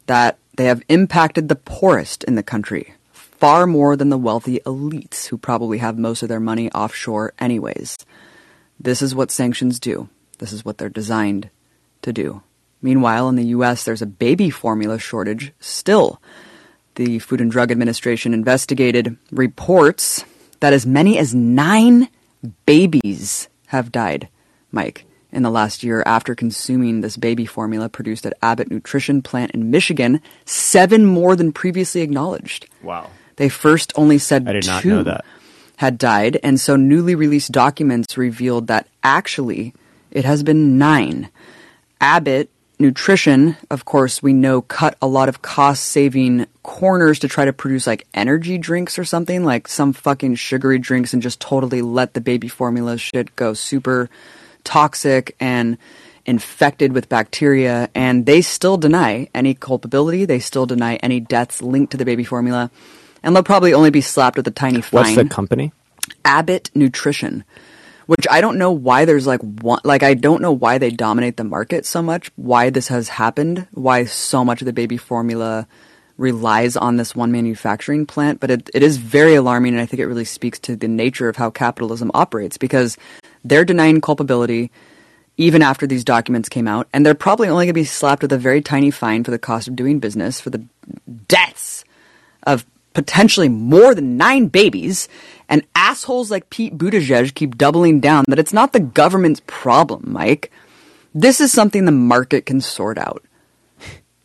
that 0.08 0.38
they 0.58 0.66
have 0.66 0.84
impacted 0.90 1.48
the 1.48 1.56
poorest 1.56 2.24
in 2.24 2.36
the 2.36 2.44
country 2.44 2.96
far 3.42 3.66
more 3.66 3.96
than 3.96 4.10
the 4.10 4.20
wealthy 4.20 4.60
elites 4.68 5.26
who 5.26 5.36
probably 5.36 5.80
have 5.80 5.98
most 5.98 6.22
of 6.22 6.30
their 6.30 6.40
money 6.40 6.72
offshore 6.74 7.34
anyways. 7.40 7.98
This 8.80 9.02
is 9.02 9.16
what 9.16 9.32
sanctions 9.32 9.80
do. 9.80 10.10
This 10.38 10.54
is 10.54 10.64
what 10.64 10.78
they're 10.78 10.90
designed 10.90 11.50
to 12.04 12.14
do. 12.14 12.44
Meanwhile, 12.84 13.30
in 13.30 13.38
the 13.38 13.46
US, 13.46 13.84
there's 13.84 14.04
a 14.04 14.06
baby 14.06 14.52
formula 14.52 15.00
shortage 15.00 15.54
still. 15.60 16.22
The 16.96 17.18
Food 17.18 17.42
and 17.42 17.50
Drug 17.50 17.72
Administration 17.72 18.32
investigated 18.32 19.18
reports 19.32 20.24
that 20.60 20.74
as 20.74 20.86
many 20.86 21.18
as 21.18 21.34
nine 21.34 22.10
babies 22.68 23.50
have 23.68 23.92
died 23.92 24.30
Mike, 24.72 25.06
in 25.32 25.44
the 25.44 25.50
last 25.50 25.84
year 25.84 26.04
after 26.06 26.36
consuming 26.36 27.02
this 27.02 27.18
baby 27.18 27.46
formula 27.46 27.90
produced 27.90 28.26
at 28.26 28.38
Abbott 28.42 28.70
Nutrition 28.70 29.22
plant 29.22 29.52
in 29.52 29.72
Michigan, 29.72 30.22
seven 30.46 31.06
more 31.06 31.36
than 31.36 31.52
previously 31.52 32.02
acknowledged. 32.02 32.68
Wow. 32.84 33.10
They 33.38 33.50
first 33.50 33.94
only 33.96 34.18
said 34.18 34.48
I 34.48 34.54
did 34.54 34.68
not 34.68 34.82
two 34.84 34.90
know 34.90 35.04
that. 35.04 35.26
had 35.78 35.98
died, 35.98 36.38
and 36.44 36.60
so 36.60 36.76
newly 36.76 37.16
released 37.16 37.52
documents 37.52 38.18
revealed 38.18 38.68
that 38.68 38.88
actually 39.04 39.74
it 40.12 40.26
has 40.26 40.44
been 40.44 40.78
nine. 40.78 41.30
Abbott 42.00 42.50
Nutrition, 42.78 43.58
of 43.70 43.86
course, 43.86 44.24
we 44.24 44.34
know 44.34 44.64
cut 44.64 44.98
a 45.02 45.08
lot 45.08 45.30
of 45.30 45.44
cost 45.44 45.84
saving 45.84 46.48
corners 46.64 47.20
to 47.20 47.28
try 47.28 47.46
to 47.46 47.54
produce 47.54 47.86
like 47.86 48.08
energy 48.14 48.58
drinks 48.58 48.98
or 48.98 49.06
something, 49.06 49.46
like 49.46 49.68
some 49.68 49.94
fucking 49.94 50.34
sugary 50.34 50.80
drinks 50.80 51.14
and 51.14 51.22
just 51.22 51.40
totally 51.40 51.84
let 51.84 52.16
the 52.16 52.22
baby 52.22 52.48
formula 52.48 52.98
shit 52.98 53.36
go 53.36 53.54
super 53.54 54.10
toxic 54.64 55.36
and 55.40 55.78
infected 56.26 56.94
with 56.94 57.10
bacteria. 57.10 57.90
And 57.96 58.26
they 58.26 58.42
still 58.42 58.78
deny 58.78 59.30
any 59.34 59.54
culpability. 59.54 60.26
They 60.26 60.40
still 60.40 60.66
deny 60.66 60.96
any 60.98 61.20
deaths 61.20 61.62
linked 61.62 61.92
to 61.92 61.98
the 61.98 62.06
baby 62.06 62.24
formula. 62.24 62.72
And 63.24 63.36
they'll 63.36 63.44
probably 63.44 63.74
only 63.74 63.92
be 63.92 64.02
slapped 64.02 64.38
with 64.38 64.48
a 64.48 64.52
tiny 64.52 64.82
fine. 64.82 65.04
What's 65.04 65.16
the 65.16 65.26
company? 65.26 65.74
Abbott 66.26 66.72
Nutrition 66.74 67.44
which 68.12 68.28
I 68.30 68.42
don't 68.42 68.58
know 68.58 68.74
why 68.74 69.06
there's 69.06 69.26
like 69.26 69.40
one, 69.40 69.80
like 69.86 70.04
I 70.04 70.16
don't 70.16 70.42
know 70.42 70.52
why 70.52 70.80
they 70.80 70.90
dominate 70.90 71.38
the 71.38 71.46
market 71.46 71.86
so 71.86 72.02
much, 72.02 72.30
why 72.36 72.70
this 72.70 72.90
has 72.90 73.08
happened, 73.08 73.68
why 73.72 74.04
so 74.04 74.44
much 74.44 74.62
of 74.62 74.66
the 74.66 74.74
baby 74.74 74.98
formula 74.98 75.66
relies 76.22 76.78
on 76.78 76.96
this 76.96 77.16
one 77.16 77.32
manufacturing 77.32 78.06
plant, 78.06 78.40
but 78.40 78.52
it, 78.52 78.70
it 78.74 78.84
is 78.84 78.98
very 78.98 79.36
alarming 79.36 79.74
and 79.74 79.82
I 79.82 79.86
think 79.86 80.00
it 80.00 80.08
really 80.08 80.26
speaks 80.26 80.60
to 80.60 80.76
the 80.76 80.88
nature 80.88 81.28
of 81.28 81.36
how 81.36 81.50
capitalism 81.50 82.12
operates 82.14 82.58
because 82.58 82.98
they're 83.44 83.66
denying 83.66 84.00
culpability 84.00 84.72
even 85.38 85.62
after 85.62 85.88
these 85.88 86.04
documents 86.04 86.48
came 86.48 86.68
out 86.68 86.88
and 86.94 87.06
they're 87.06 87.16
probably 87.16 87.48
only 87.48 87.66
going 87.66 87.74
to 87.74 87.74
be 87.74 87.84
slapped 87.84 88.22
with 88.22 88.32
a 88.32 88.38
very 88.38 88.62
tiny 88.62 88.92
fine 88.92 89.24
for 89.24 89.32
the 89.32 89.40
cost 89.40 89.68
of 89.68 89.76
doing 89.76 90.00
business 90.00 90.40
for 90.40 90.52
the 90.52 90.64
deaths 91.28 91.84
of 92.44 92.66
potentially 92.94 93.50
more 93.50 93.96
than 93.96 94.18
nine 94.18 94.48
babies, 94.48 95.08
and 95.50 95.64
assholes 95.76 96.32
like 96.32 96.50
Pete 96.50 96.78
Buttigieg 96.78 97.34
keep 97.34 97.58
doubling 97.58 98.00
down 98.00 98.26
that 98.28 98.40
it's 98.40 98.54
not 98.54 98.74
the 98.74 98.80
government's 98.80 99.42
problem, 99.48 100.04
Mike. 100.08 100.52
This 101.14 101.42
is 101.42 101.52
something 101.52 101.86
the 101.86 101.92
market 101.92 102.46
can 102.46 102.62
sort 102.62 102.98
out. 102.98 103.24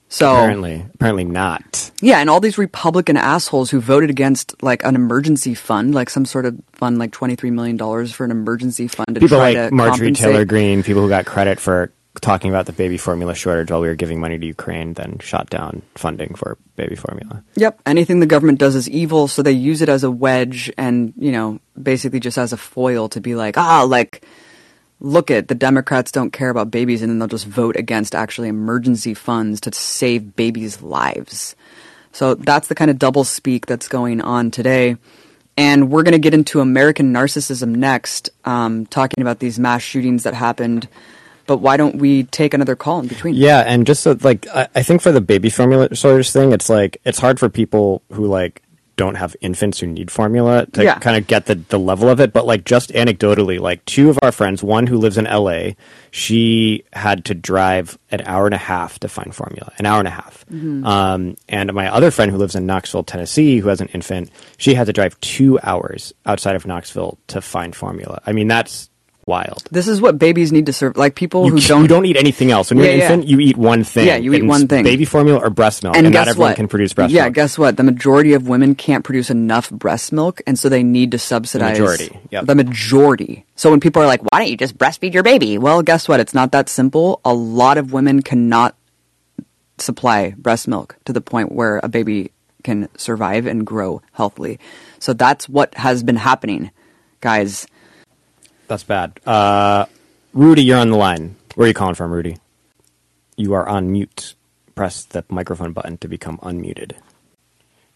So 0.09 0.33
apparently, 0.33 0.87
apparently 0.95 1.25
not. 1.25 1.91
Yeah, 2.01 2.21
and 2.21 2.31
all 2.31 2.41
these 2.41 2.59
Republican 2.59 3.17
assholes 3.17 3.71
who 3.71 3.81
voted 3.81 4.09
against 4.09 4.63
like 4.63 4.85
an 4.85 4.95
emergency 4.95 5.55
fund, 5.55 5.95
like 5.95 6.11
some 6.11 6.25
sort 6.25 6.47
of 6.47 6.57
fund, 6.73 6.99
like 6.99 7.11
twenty 7.11 7.35
three 7.35 7.51
million 7.51 7.77
dollars 7.77 8.13
for 8.13 8.25
an 8.25 8.31
emergency 8.31 8.87
fund. 8.89 9.15
To 9.15 9.21
people 9.21 9.39
try 9.39 9.53
like 9.53 9.71
to 9.71 9.75
Marjorie 9.75 10.09
compensate. 10.09 10.27
Taylor 10.27 10.45
Greene, 10.45 10.83
people 10.83 11.03
who 11.03 11.09
got 11.09 11.27
credit 11.27 11.59
for 11.59 11.93
talking 12.21 12.51
about 12.51 12.67
the 12.67 12.73
baby 12.73 12.97
formula 12.97 13.35
shortage 13.35 13.71
while 13.71 13.81
we 13.81 13.89
were 13.89 13.95
giving 13.95 14.21
money 14.21 14.39
to 14.39 14.47
Ukraine, 14.47 14.95
then 14.95 15.19
shot 15.19 15.51
down 15.51 15.83
funding 15.97 16.35
for 16.35 16.57
baby 16.77 16.97
formula. 16.97 17.43
Yep. 17.57 17.81
Anything 17.85 18.21
the 18.21 18.27
government 18.27 18.59
does 18.59 18.75
is 18.75 18.89
evil, 18.89 19.29
so 19.29 19.43
they 19.43 19.53
use 19.53 19.83
it 19.83 19.89
as 19.89 20.05
a 20.05 20.11
wedge 20.11 20.73
and, 20.79 21.13
you 21.19 21.33
know, 21.33 21.61
basically 21.81 22.21
just 22.21 22.39
as 22.39 22.53
a 22.53 22.57
foil 22.57 23.09
to 23.11 23.21
be 23.21 23.35
like, 23.35 23.59
ah, 23.59 23.83
like, 23.83 24.25
look 25.01 25.31
at 25.31 25.49
the 25.49 25.55
Democrats 25.55 26.11
don't 26.11 26.33
care 26.33 26.51
about 26.51 26.71
babies 26.71 27.03
and 27.03 27.11
then 27.11 27.19
they'll 27.19 27.29
just 27.29 27.47
vote 27.47 27.77
against 27.77 28.15
actually 28.15 28.49
emergency 28.49 29.15
funds 29.15 29.61
to 29.63 29.73
save 29.73 30.37
babies' 30.37 30.83
lives. 30.83 31.55
So 32.13 32.35
that's 32.35 32.69
the 32.69 32.75
kind 32.75 32.91
of 32.91 32.99
double 32.99 33.25
speak 33.25 33.67
that's 33.67 33.89
going 33.89 34.21
on 34.21 34.51
today. 34.51 34.97
And 35.59 35.91
we're 35.91 36.03
going 36.03 36.13
to 36.13 36.19
get 36.19 36.35
into 36.35 36.61
American 36.61 37.13
narcissism 37.13 37.77
next, 37.77 38.31
um, 38.45 38.87
talking 38.87 39.23
about 39.23 39.39
these 39.39 39.59
mass 39.59 39.83
shootings 39.83 40.23
that 40.23 40.35
happened. 40.35 40.89
But 41.47 41.59
why 41.59 41.77
don't 41.77 41.97
we 41.97 42.25
take 42.25 42.55
another 42.55 42.75
call 42.75 43.01
in 43.01 43.07
between? 43.07 43.35
Yeah, 43.35 43.61
and 43.61 43.87
just 43.87 44.03
so, 44.03 44.17
like 44.21 44.47
I, 44.49 44.69
I 44.75 44.83
think 44.83 45.01
for 45.01 45.13
the 45.13 45.21
baby 45.21 45.49
formula 45.49 45.95
shortage 45.95 46.31
thing, 46.31 46.53
it's 46.53 46.69
like 46.69 47.01
it's 47.05 47.19
hard 47.19 47.39
for 47.39 47.49
people 47.49 48.03
who 48.13 48.27
like 48.27 48.63
don't 48.97 49.17
have 49.17 49.37
infants 49.41 49.81
who 49.81 49.87
need 49.87 50.11
formula 50.11 50.67
to 50.73 50.83
Yeah. 50.85 50.99
kind 50.99 51.17
of 51.17 51.27
get 51.27 51.47
the 51.47 51.55
the 51.55 51.79
level 51.79 52.09
of 52.09 52.21
it. 52.21 52.33
But 52.33 52.47
like 52.47 52.65
just 52.65 52.91
anecdotally, 52.93 53.61
like 53.61 53.85
two 53.85 54.09
of 54.11 54.19
our 54.23 54.33
friends, 54.33 54.63
one 54.63 54.87
who 54.87 54.97
lives 54.99 55.19
in 55.19 55.27
L.A., 55.27 55.77
she 56.11 56.85
had 56.93 57.25
to 57.27 57.35
drive 57.35 57.99
an 58.11 58.23
hour 58.23 58.47
and 58.47 58.55
a 58.55 58.59
half 58.59 58.99
to 59.01 59.09
find 59.09 59.35
formula, 59.35 59.71
an 59.79 59.87
hour 59.87 59.99
and 59.99 60.09
a 60.09 60.11
half. 60.11 60.45
Um, 60.51 61.37
and 61.49 61.75
my 61.75 61.93
other 61.93 62.11
friend 62.11 62.31
who 62.31 62.39
lives 62.39 62.55
in 62.55 62.65
Knoxville, 62.67 63.05
Tennessee, 63.05 63.59
who 63.59 63.69
has 63.69 63.81
an 63.81 63.89
infant, 63.89 64.31
she 64.57 64.75
had 64.75 64.87
to 64.87 64.93
drive 64.93 65.19
two 65.21 65.59
hours 65.63 66.15
outside 66.25 66.57
of 66.57 66.67
Knoxville 66.67 67.19
to 67.29 67.41
find 67.41 67.75
formula. 67.77 68.21
I 68.27 68.33
mean, 68.33 68.49
that's 68.49 68.89
wild. 69.27 69.65
This 69.73 69.89
is 69.89 70.01
what 70.01 70.19
babies 70.19 70.53
need 70.53 70.67
to 70.67 70.73
serve. 70.73 70.97
Like 70.97 71.17
people 71.17 71.45
You, 71.47 71.53
who 71.53 71.61
don't 71.61 71.83
you 71.83 71.89
don't 71.89 72.07
eat 72.07 72.17
anything 72.17 72.53
else. 72.53 72.71
When 72.71 72.79
you're 72.79 72.87
Yeah, 72.87 72.93
an 72.93 72.99
yeah. 72.99 73.05
infant, 73.07 73.29
you 73.29 73.41
eat 73.41 73.57
one 73.57 73.83
thing. 73.83 74.07
Yeah, 74.07 74.17
you 74.17 74.33
eat 74.35 74.45
one 74.47 74.69
thing. 74.69 74.85
Baby 74.85 75.05
formula 75.05 75.41
or 75.41 75.51
breast 75.51 75.83
milk. 75.83 75.97
And, 75.97 76.07
And, 76.07 76.13
guess 76.13 76.27
not 76.27 76.29
everyone 76.29 76.51
what? 76.51 76.57
can 76.57 76.69
produce 76.69 76.93
breast 76.95 77.13
yeah, 77.13 77.25
milk. 77.25 77.35
guess 77.35 77.59
what? 77.59 77.77
The 77.77 77.83
majority 77.83 78.35
of 78.35 78.47
women 78.49 78.77
can't 78.77 79.05
produce 79.05 79.29
enough 79.29 79.69
breast 79.71 80.13
milk, 80.13 80.41
and 80.47 80.57
so 80.59 80.69
they 80.69 80.85
need 80.85 81.11
to 81.11 81.19
subsidize 81.19 81.77
the 81.77 81.83
majority, 81.83 82.19
yep. 82.31 82.47
The 82.47 82.55
majority. 82.55 83.45
So 83.57 83.71
when 83.71 83.81
people 83.81 84.01
are 84.01 84.07
like, 84.07 84.23
"Why 84.23 84.39
don't 84.39 84.49
you 84.49 84.57
just 84.57 84.79
breastfeed 84.79 85.13
your 85.13 85.25
baby?" 85.25 85.59
Well, 85.59 85.83
guess 85.83 86.09
what? 86.09 86.21
It's 86.21 86.35
not 86.35 86.53
that 86.53 86.69
simple. 86.69 87.21
A 87.25 87.35
lot 87.35 87.79
of 87.79 87.93
women 87.93 88.23
cannot 88.23 88.77
supply 89.79 90.35
breast 90.39 90.69
milk 90.69 90.97
to 91.05 91.13
the 91.13 91.21
point 91.21 91.53
where 91.53 91.81
a 91.83 91.89
baby 91.89 92.31
can 92.63 92.89
survive 92.97 93.47
and 93.47 93.67
grow 93.67 94.03
healthily. 94.13 94.59
So 95.01 95.13
that's 95.13 95.49
what 95.49 95.75
has 95.75 96.03
been 96.03 96.17
happening, 96.17 96.71
guys. 97.21 97.67
That's 98.69 98.85
bad. 98.85 99.21
Uh, 99.27 99.87
Rudy, 100.33 100.63
you're 100.65 100.79
on 100.79 100.91
the 100.91 100.97
line. 100.97 101.37
Where 101.55 101.65
are 101.67 101.69
you 101.69 101.75
calling 101.75 101.95
from, 101.95 102.11
Rudy? 102.11 102.39
You 103.37 103.55
are 103.55 103.69
on 103.69 103.93
mute. 103.93 104.35
Press 104.75 105.05
the 105.05 105.25
microphone 105.29 105.73
button 105.73 105.97
to 105.99 106.09
become 106.09 106.39
unmuted. 106.39 106.93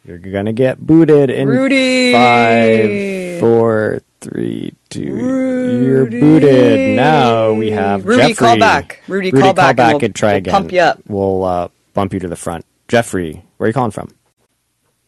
You're 0.05 0.19
gonna 0.19 0.55
get 0.55 0.79
booted 0.81 1.29
in 1.29 1.47
Rudy! 1.49 2.13
five, 2.15 3.41
four, 3.41 4.01
three, 4.23 4.73
two. 4.89 5.03
You're 5.85 6.07
booted. 6.07 6.97
Now 6.97 7.53
we 7.53 7.71
have 7.73 8.07
Rudy, 8.07 8.29
Jeffrey. 8.29 8.35
call 8.35 8.59
back. 8.59 9.01
Rudy, 9.09 9.31
Rudy 9.31 9.43
call 9.43 9.53
back 9.53 9.69
and 9.71 9.77
back 9.77 9.95
we'll- 9.97 10.05
and 10.07 10.15
try 10.15 10.29
we'll 10.31 10.37
again. 10.39 10.53
pump 10.53 10.73
you 10.73 10.81
up. 10.81 11.01
We'll 11.07 11.45
uh, 11.45 11.69
bump 11.93 12.15
you 12.15 12.21
to 12.21 12.29
the 12.29 12.37
front. 12.37 12.65
Jeffrey, 12.89 13.45
where 13.59 13.67
are 13.67 13.69
you 13.69 13.75
calling 13.75 13.91
from? 13.91 14.09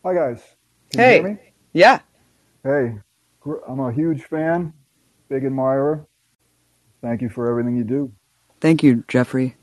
Hi 0.04 0.12
guys. 0.14 0.42
Can 0.90 1.00
Hey. 1.00 1.16
you 1.16 1.22
hear 1.22 1.32
me? 1.32 1.38
Yeah. 1.72 2.00
Hey, 2.62 2.94
I'm 3.66 3.80
a 3.80 3.92
huge 3.92 4.24
fan, 4.24 4.74
big 5.32 5.44
admirer. 5.46 6.06
Thank 7.00 7.22
you 7.22 7.30
for 7.30 7.48
everything 7.48 7.74
you 7.76 7.84
do. 7.84 8.12
Thank 8.60 8.82
you, 8.82 9.02
Jeffrey. 9.08 9.56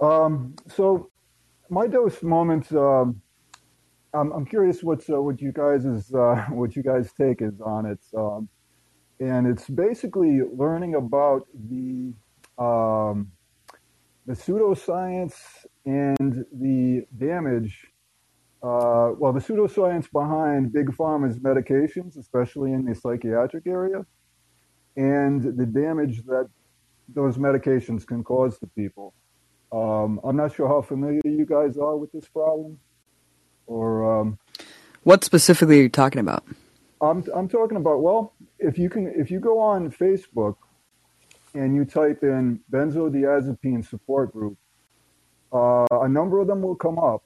Um, 0.00 0.54
so, 0.68 1.10
my 1.70 1.86
dose 1.86 2.22
moment. 2.22 2.70
Um, 2.72 3.22
I'm, 4.14 4.32
I'm 4.32 4.46
curious 4.46 4.82
what's 4.82 5.08
uh, 5.10 5.20
what 5.20 5.40
you 5.40 5.52
guys 5.52 5.84
is 5.84 6.14
uh, 6.14 6.46
what 6.50 6.76
you 6.76 6.82
guys 6.82 7.12
take 7.12 7.42
is 7.42 7.60
on 7.60 7.86
it, 7.86 7.98
um, 8.16 8.48
and 9.18 9.46
it's 9.46 9.68
basically 9.68 10.40
learning 10.54 10.94
about 10.94 11.46
the 11.68 12.12
um, 12.58 13.32
the 14.26 14.34
pseudoscience 14.34 15.34
and 15.84 16.44
the 16.52 17.06
damage. 17.16 17.86
Uh, 18.60 19.14
well, 19.16 19.32
the 19.32 19.40
pseudoscience 19.40 20.10
behind 20.10 20.72
big 20.72 20.88
pharma's 20.90 21.38
medications, 21.38 22.18
especially 22.18 22.72
in 22.72 22.84
the 22.84 22.94
psychiatric 22.94 23.66
area, 23.68 24.04
and 24.98 25.44
the 25.56 25.66
damage 25.66 26.24
that 26.26 26.50
those 27.14 27.38
medications 27.38 28.06
can 28.06 28.24
cause 28.24 28.58
to 28.58 28.66
people. 28.68 29.14
Um, 29.72 30.20
I'm 30.24 30.36
not 30.36 30.54
sure 30.54 30.68
how 30.68 30.82
familiar 30.82 31.22
you 31.24 31.46
guys 31.46 31.78
are 31.78 31.96
with 31.96 32.12
this 32.12 32.28
problem, 32.28 32.78
or 33.66 34.20
um, 34.20 34.38
What 35.04 35.24
specifically 35.24 35.80
are 35.80 35.84
you 35.84 35.88
talking 35.88 36.20
about? 36.20 36.44
I'm 37.00 37.24
I'm 37.34 37.48
talking 37.48 37.78
about. 37.78 38.02
Well, 38.02 38.34
if 38.58 38.78
you 38.78 38.90
can, 38.90 39.12
if 39.16 39.30
you 39.30 39.40
go 39.40 39.60
on 39.60 39.90
Facebook 39.90 40.56
and 41.54 41.74
you 41.76 41.84
type 41.84 42.22
in 42.22 42.60
benzodiazepine 42.72 43.88
support 43.88 44.32
group, 44.32 44.58
uh, 45.52 45.86
a 45.92 46.08
number 46.08 46.40
of 46.40 46.48
them 46.48 46.62
will 46.62 46.76
come 46.76 46.98
up, 46.98 47.24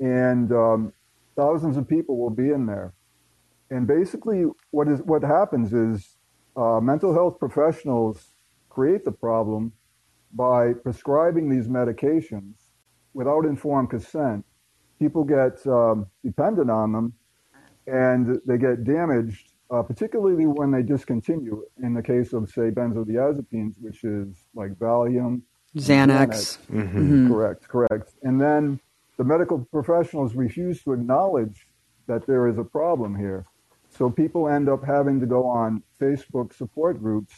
and 0.00 0.52
um, 0.52 0.92
thousands 1.36 1.76
of 1.76 1.88
people 1.88 2.18
will 2.18 2.30
be 2.30 2.50
in 2.50 2.66
there. 2.66 2.94
And 3.70 3.86
basically, 3.86 4.46
what 4.70 4.88
is 4.88 5.00
what 5.02 5.22
happens 5.22 5.74
is 5.74 6.17
uh, 6.58 6.80
mental 6.80 7.14
health 7.14 7.38
professionals 7.38 8.34
create 8.68 9.04
the 9.04 9.12
problem 9.12 9.72
by 10.34 10.72
prescribing 10.72 11.48
these 11.48 11.68
medications 11.68 12.54
without 13.14 13.44
informed 13.46 13.90
consent. 13.90 14.44
People 14.98 15.24
get 15.24 15.64
um, 15.66 16.06
dependent 16.24 16.70
on 16.70 16.92
them, 16.92 17.12
and 17.86 18.40
they 18.44 18.58
get 18.58 18.84
damaged, 18.84 19.52
uh, 19.70 19.82
particularly 19.82 20.46
when 20.46 20.70
they 20.70 20.82
discontinue. 20.82 21.62
In 21.82 21.94
the 21.94 22.02
case 22.02 22.32
of, 22.32 22.50
say, 22.50 22.70
benzodiazepines, 22.70 23.74
which 23.80 24.02
is 24.04 24.44
like 24.54 24.72
Valium, 24.74 25.42
Xanax. 25.76 26.58
Mhm. 26.68 27.28
Correct, 27.28 27.68
correct. 27.68 28.14
And 28.22 28.40
then 28.40 28.80
the 29.16 29.24
medical 29.24 29.58
professionals 29.70 30.34
refuse 30.34 30.82
to 30.84 30.92
acknowledge 30.92 31.68
that 32.06 32.26
there 32.26 32.48
is 32.48 32.58
a 32.58 32.64
problem 32.64 33.14
here. 33.14 33.46
So 33.98 34.08
people 34.08 34.48
end 34.48 34.68
up 34.68 34.84
having 34.84 35.18
to 35.18 35.26
go 35.26 35.44
on 35.44 35.82
Facebook 36.00 36.54
support 36.54 37.00
groups, 37.00 37.34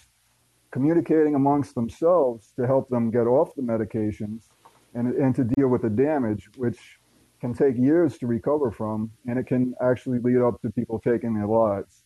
communicating 0.71 1.35
amongst 1.35 1.75
themselves 1.75 2.53
to 2.57 2.67
help 2.67 2.91
them 2.91 3.11
get 3.11 3.27
off 3.27 3.55
the 3.55 3.63
medications 3.63 4.51
and, 4.93 5.15
and 5.15 5.35
to 5.37 5.45
deal 5.45 5.69
with 5.69 5.81
the 5.81 5.89
damage, 5.89 6.51
which 6.59 6.99
can 7.41 7.55
take 7.55 7.79
years 7.79 8.19
to 8.19 8.27
recover 8.27 8.71
from, 8.71 9.11
and 9.27 9.39
it 9.39 9.47
can 9.47 9.75
actually 9.81 10.19
lead 10.19 10.43
up 10.43 10.61
to 10.61 10.69
people 10.71 10.99
taking 10.99 11.33
their 11.33 11.47
lives. 11.47 12.05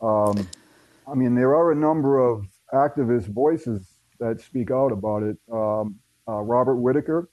Um, 0.00 0.48
I 1.06 1.14
mean, 1.14 1.34
there 1.34 1.54
are 1.54 1.70
a 1.70 1.76
number 1.76 2.18
of 2.18 2.46
activist 2.72 3.26
voices 3.26 3.86
that 4.20 4.40
speak 4.40 4.70
out 4.70 4.90
about 4.90 5.22
it. 5.22 5.36
Um, 5.52 5.96
uh, 6.26 6.40
Robert 6.40 6.76
Whitaker. 6.76 7.28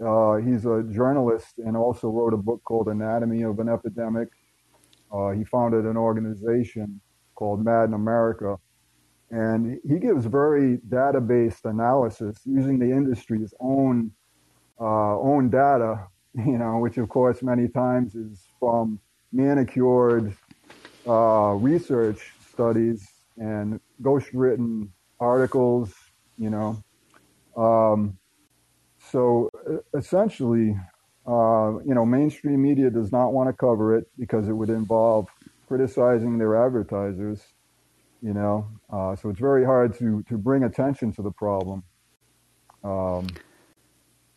Uh, 0.00 0.36
he's 0.36 0.64
a 0.64 0.84
journalist 0.92 1.58
and 1.58 1.76
also 1.76 2.08
wrote 2.08 2.34
a 2.34 2.36
book 2.36 2.62
called 2.64 2.86
Anatomy 2.86 3.42
of 3.42 3.58
an 3.58 3.68
Epidemic. 3.68 4.28
Uh, 5.12 5.30
he 5.30 5.44
founded 5.44 5.84
an 5.84 5.96
organization 5.96 7.00
called 7.34 7.64
Mad 7.64 7.84
in 7.84 7.94
America. 7.94 8.56
And 9.30 9.78
he 9.88 9.98
gives 9.98 10.26
very 10.26 10.78
data-based 10.88 11.64
analysis 11.64 12.38
using 12.44 12.78
the 12.78 12.90
industry's 12.90 13.52
own 13.60 14.12
uh, 14.78 15.18
own 15.18 15.48
data, 15.48 16.06
you 16.34 16.58
know, 16.58 16.78
which 16.78 16.98
of 16.98 17.08
course 17.08 17.42
many 17.42 17.68
times 17.68 18.14
is 18.14 18.46
from 18.60 19.00
manicured 19.32 20.36
uh, 21.06 21.54
research 21.58 22.32
studies 22.52 23.08
and 23.38 23.80
ghost-written 24.02 24.92
articles, 25.20 25.94
you 26.38 26.50
know. 26.50 26.82
Um, 27.56 28.18
so 29.10 29.50
essentially, 29.94 30.76
uh, 31.26 31.78
you 31.84 31.94
know, 31.94 32.06
mainstream 32.06 32.62
media 32.62 32.90
does 32.90 33.10
not 33.10 33.32
want 33.32 33.48
to 33.48 33.52
cover 33.52 33.96
it 33.96 34.06
because 34.18 34.48
it 34.48 34.52
would 34.52 34.70
involve 34.70 35.28
criticizing 35.66 36.38
their 36.38 36.64
advertisers, 36.64 37.42
you 38.22 38.32
know. 38.32 38.68
Uh, 38.92 39.16
so 39.16 39.30
it's 39.30 39.40
very 39.40 39.64
hard 39.64 39.98
to 39.98 40.22
to 40.28 40.38
bring 40.38 40.62
attention 40.62 41.12
to 41.12 41.22
the 41.22 41.32
problem. 41.32 41.82
Um, 42.84 43.26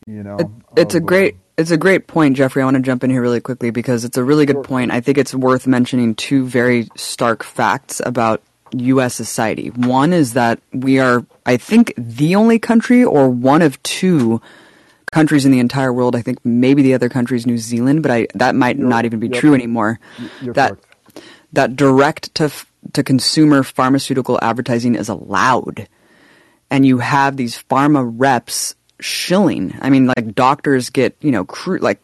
you 0.08 0.24
know, 0.24 0.38
it, 0.40 0.48
it's 0.76 0.96
a 0.96 1.00
great 1.00 1.36
uh, 1.36 1.38
it's 1.58 1.72
a 1.72 1.78
great 1.78 2.08
point, 2.08 2.38
Jeffrey. 2.38 2.62
I 2.62 2.66
want 2.66 2.78
to 2.78 2.82
jump 2.82 3.04
in 3.04 3.12
here 3.12 3.22
really 3.22 3.42
quickly 3.42 3.70
because 3.70 4.06
it's 4.06 4.18
a 4.18 4.24
really 4.24 4.46
good 4.46 4.64
point. 4.64 4.92
I 4.92 5.02
think 5.02 5.18
it's 5.18 5.36
worth 5.36 5.68
mentioning 5.68 6.16
two 6.16 6.46
very 6.46 6.88
stark 6.96 7.44
facts 7.44 8.02
about 8.06 8.42
U.S. 8.72 9.14
society. 9.14 9.68
One 9.70 10.14
is 10.14 10.34
that 10.34 10.60
we 10.74 11.00
are, 11.00 11.26
I 11.46 11.58
think, 11.58 11.94
the 11.98 12.36
only 12.36 12.60
country 12.60 13.04
or 13.04 13.30
one 13.30 13.62
of 13.62 13.82
two 13.84 14.42
countries 15.12 15.46
in 15.46 15.52
the 15.52 15.60
entire 15.60 15.92
world. 15.94 16.16
I 16.16 16.22
think 16.22 16.40
maybe 16.46 16.82
the 16.82 16.94
other 16.94 17.10
country 17.10 17.38
is 17.38 17.46
New 17.46 17.58
Zealand, 17.58 18.02
but 18.04 18.12
I, 18.12 18.28
that 18.36 18.56
might 18.56 18.78
You're- 18.78 18.90
not 18.90 19.06
even 19.06 19.20
be 19.20 19.30
true 19.30 19.54
anymore. 19.54 20.00
That 20.44 20.72
correct. 20.72 21.22
that 21.54 21.76
direct 21.76 22.36
to 22.36 22.52
to 22.94 23.04
consumer 23.04 23.64
pharmaceutical 23.64 24.40
advertising 24.42 24.96
is 24.96 25.10
allowed, 25.10 25.88
and 26.70 26.86
you 26.86 27.00
have 27.00 27.38
these 27.38 27.62
pharma 27.70 28.10
reps 28.16 28.76
shilling. 29.02 29.74
I 29.82 29.90
mean, 29.90 30.08
like 30.08 30.36
doctors 30.36 30.90
get 30.90 31.16
you 31.22 31.32
know 31.32 31.46
cru- 31.46 31.80
like 31.80 32.00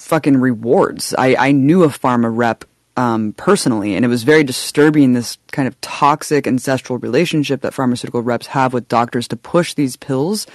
fucking 0.00 0.36
rewards. 0.38 1.14
I 1.16 1.36
I 1.36 1.52
knew 1.52 1.82
a 1.84 1.88
pharma 1.88 2.30
rep 2.34 2.64
um, 2.96 3.32
personally, 3.36 3.94
and 3.96 4.04
it 4.04 4.08
was 4.08 4.22
very 4.22 4.44
disturbing. 4.44 5.12
This 5.12 5.36
kind 5.52 5.66
of 5.68 5.78
toxic 5.80 6.46
ancestral 6.46 6.98
relationship 6.98 7.62
that 7.62 7.74
pharmaceutical 7.74 8.22
reps 8.22 8.46
have 8.48 8.72
with 8.72 8.88
doctors 8.88 9.26
to 9.28 9.36
push 9.36 9.74
these 9.74 9.96
pills. 9.96 10.46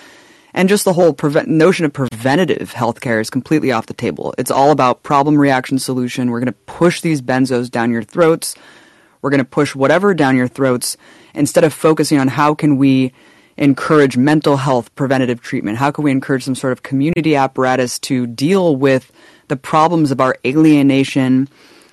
And 0.54 0.68
just 0.68 0.86
the 0.86 0.94
whole 0.94 1.16
notion 1.46 1.86
of 1.86 1.94
preventative 1.94 2.74
healthcare 2.74 3.22
is 3.22 3.30
completely 3.30 3.72
off 3.72 3.86
the 3.86 3.94
table. 3.94 4.34
It's 4.38 4.52
all 4.52 4.72
about 4.72 5.04
problem 5.04 5.38
reaction 5.38 5.78
solution. 5.78 6.32
We're 6.32 6.40
going 6.40 6.54
to 6.54 6.60
push 6.66 7.02
these 7.02 7.22
benzos 7.22 7.70
down 7.70 7.92
your 7.92 8.04
throats. 8.04 8.56
We're 9.22 9.30
going 9.30 9.40
to 9.40 9.46
push 9.46 9.76
whatever 9.76 10.14
down 10.14 10.36
your 10.36 10.48
throats 10.48 10.98
instead 11.34 11.64
of 11.64 11.74
focusing 11.74 12.20
on 12.20 12.30
how 12.30 12.56
can 12.56 12.78
we 12.78 13.14
encourage 13.58 14.16
mental 14.18 14.58
health 14.58 14.94
preventative 14.96 15.42
treatment? 15.42 15.78
How 15.78 15.92
can 15.92 16.04
we 16.04 16.12
encourage 16.12 16.46
some 16.46 16.56
sort 16.56 16.74
of 16.74 16.82
community 16.82 17.36
apparatus 17.36 18.00
to 18.00 18.26
deal 18.26 18.76
with 18.76 19.12
the 19.50 19.58
problems 19.58 20.12
of 20.12 20.22
our 20.22 20.38
alienation 20.46 21.50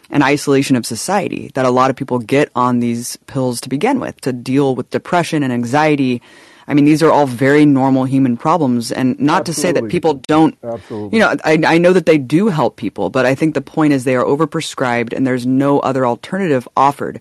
and 0.09 0.23
isolation 0.23 0.77
of 0.77 0.87
society 0.87 1.51
that 1.55 1.67
a 1.67 1.71
lot 1.71 1.91
of 1.91 1.97
people 1.97 2.21
get 2.21 2.51
on 2.55 2.79
these 2.79 3.17
pills 3.27 3.61
to 3.63 3.69
begin 3.69 3.99
with 3.99 4.21
to 4.21 4.33
deal 4.33 4.77
with 4.77 4.91
depression 4.91 5.43
and 5.43 5.53
anxiety? 5.53 6.23
I 6.69 6.75
mean, 6.75 6.85
these 6.85 7.03
are 7.03 7.11
all 7.11 7.27
very 7.27 7.65
normal 7.65 8.05
human 8.05 8.37
problems, 8.37 8.91
and 8.91 9.19
not 9.21 9.47
to 9.47 9.55
say 9.55 9.71
that 9.73 9.89
people 9.89 10.15
don't 10.15 10.57
Absolutely. 10.63 11.17
you 11.17 11.25
know, 11.25 11.37
I, 11.45 11.59
I 11.65 11.79
know 11.79 11.93
that 11.93 12.07
they 12.07 12.19
do 12.19 12.49
help 12.49 12.77
people, 12.77 13.09
but 13.11 13.25
I 13.25 13.35
think 13.35 13.55
the 13.55 13.61
point 13.61 13.93
is 13.93 14.05
they 14.05 14.17
are 14.17 14.25
overprescribed 14.25 15.13
and 15.13 15.27
there's 15.27 15.47
no 15.47 15.79
other 15.81 16.05
alternative 16.05 16.67
offered. 16.77 17.21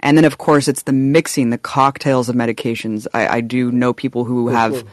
And 0.00 0.16
then, 0.16 0.24
of 0.24 0.38
course, 0.38 0.68
it's 0.68 0.82
the 0.82 0.92
mixing, 0.92 1.50
the 1.50 1.58
cocktails 1.58 2.28
of 2.28 2.36
medications. 2.36 3.06
I, 3.12 3.38
I 3.38 3.40
do 3.40 3.72
know 3.72 3.92
people 3.92 4.24
who 4.24 4.48
have 4.48 4.84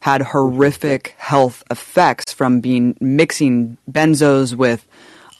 had 0.00 0.22
horrific 0.22 1.14
health 1.18 1.62
effects 1.70 2.32
from 2.32 2.60
being 2.60 2.96
mixing 3.00 3.76
benzos 3.90 4.54
with 4.54 4.86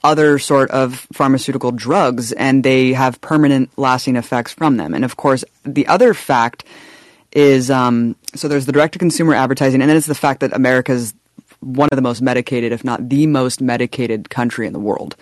other 0.03 0.39
sort 0.39 0.71
of 0.71 1.07
pharmaceutical 1.13 1.73
drugs, 1.73 2.33
and 2.33 2.65
they 2.65 2.93
have 2.93 3.21
permanent 3.21 3.71
lasting 3.77 4.17
effects 4.17 4.53
from 4.53 4.77
them. 4.77 4.95
And 4.95 5.05
of 5.05 5.17
course, 5.17 5.45
the 5.65 5.87
other 5.87 6.15
fact 6.15 6.65
is 7.32 7.70
um, 7.70 8.16
so 8.35 8.48
there's 8.48 8.66
the 8.66 8.73
direct 8.73 8.93
to 8.94 8.98
consumer 8.98 9.35
advertising, 9.35 9.81
and 9.81 9.89
then 9.89 9.97
it's 9.97 10.07
the 10.07 10.15
fact 10.15 10.40
that 10.40 10.52
America's 10.52 11.15
one 11.61 11.89
of 11.93 11.97
the 11.97 12.02
most 12.02 12.23
medicated, 12.23 12.73
if 12.73 12.85
not 12.85 13.09
the 13.09 13.27
most 13.27 13.61
medicated 13.61 14.31
country 14.31 14.66
in 14.66 14.73
the 14.73 14.78
world. 14.81 15.16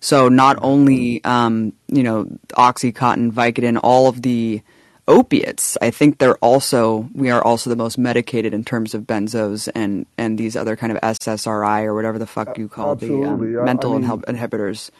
So 0.00 0.28
not 0.28 0.58
only 0.62 1.22
um, 1.24 1.72
you 1.88 2.02
know 2.02 2.24
OxyContin, 2.52 3.32
Vicodin, 3.32 3.78
all 3.82 4.08
of 4.08 4.22
the 4.22 4.60
opiates, 5.06 5.76
I 5.82 5.90
think 5.90 6.18
they're 6.18 6.36
also 6.38 7.08
we 7.14 7.30
are 7.30 7.42
also 7.42 7.70
the 7.70 7.76
most 7.76 7.98
medicated 7.98 8.52
in 8.54 8.64
terms 8.64 8.94
of 8.94 9.02
benzos 9.02 9.68
and 9.74 10.06
and 10.18 10.38
these 10.38 10.56
other 10.56 10.76
kind 10.76 10.92
of 10.92 10.98
SSRI 11.02 11.84
or 11.84 11.94
whatever 11.94 12.18
the 12.18 12.26
fuck 12.26 12.56
you 12.58 12.68
call 12.68 12.96
the 12.96 13.06
Absolutely. 13.06 13.56
I- 13.56 13.60
um, 13.60 13.62
I 13.62 13.64
mental 13.66 13.98
mean- 13.98 14.08
inhib- 14.08 14.24
inhibitors. 14.24 14.90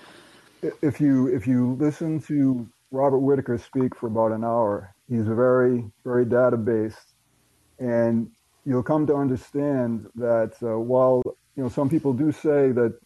if 0.82 1.00
you 1.00 1.26
if 1.28 1.46
you 1.46 1.74
listen 1.80 2.20
to 2.22 2.68
Robert 2.90 3.18
Whitaker 3.18 3.58
speak 3.58 3.94
for 3.96 4.06
about 4.06 4.32
an 4.32 4.44
hour, 4.44 4.93
he's 5.08 5.26
very 5.26 5.84
very 6.04 6.24
data 6.24 6.56
based, 6.56 7.14
and 7.78 8.30
you'll 8.64 8.82
come 8.82 9.06
to 9.06 9.14
understand 9.14 10.06
that 10.14 10.54
uh, 10.62 10.78
while 10.78 11.22
you 11.56 11.62
know 11.62 11.68
some 11.68 11.88
people 11.88 12.12
do 12.12 12.32
say 12.32 12.72
that 12.72 12.98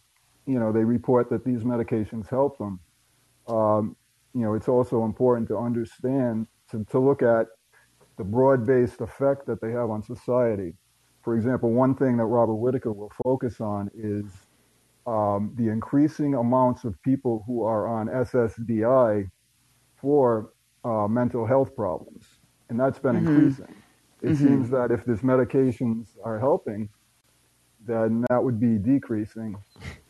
you 0.45 0.59
know 0.59 0.71
they 0.71 0.83
report 0.83 1.29
that 1.29 1.45
these 1.45 1.63
medications 1.63 2.29
help 2.29 2.57
them, 2.57 2.79
um, 3.47 3.95
you 4.33 4.41
know 4.41 4.53
it's 4.53 4.67
also 4.67 5.05
important 5.05 5.47
to 5.47 5.57
understand 5.57 6.47
to, 6.71 6.85
to 6.91 6.99
look 6.99 7.21
at 7.21 7.47
the 8.17 8.23
broad 8.23 8.65
based 8.65 9.01
effect 9.01 9.45
that 9.47 9.61
they 9.61 9.71
have 9.71 9.89
on 9.89 10.03
society. 10.03 10.73
For 11.23 11.35
example, 11.35 11.71
one 11.71 11.95
thing 11.95 12.17
that 12.17 12.25
Robert 12.25 12.55
Whitaker 12.55 12.91
will 12.91 13.11
focus 13.23 13.59
on 13.59 13.89
is 13.93 14.25
um, 15.05 15.53
the 15.57 15.69
increasing 15.69 16.35
amounts 16.35 16.83
of 16.83 17.01
people 17.01 17.43
who 17.47 17.63
are 17.63 17.87
on 17.87 18.07
SSDI 18.07 19.29
for 19.95 20.53
uh, 20.83 21.07
mental 21.07 21.45
health 21.45 21.75
problems, 21.75 22.25
and 22.69 22.79
that's 22.79 22.99
been 22.99 23.15
increasing. 23.15 23.75
It 24.21 24.35
seems 24.35 24.69
that 24.71 24.91
if 24.91 25.05
these 25.05 25.21
medications 25.21 26.07
are 26.23 26.39
helping, 26.39 26.89
then 27.85 28.25
that 28.29 28.43
would 28.43 28.59
be 28.59 28.77
decreasing, 28.77 29.55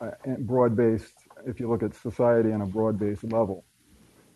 uh, 0.01 0.11
broad-based. 0.39 1.13
If 1.45 1.59
you 1.59 1.69
look 1.69 1.83
at 1.83 1.95
society 1.95 2.51
on 2.51 2.61
a 2.61 2.65
broad-based 2.65 3.23
level, 3.25 3.63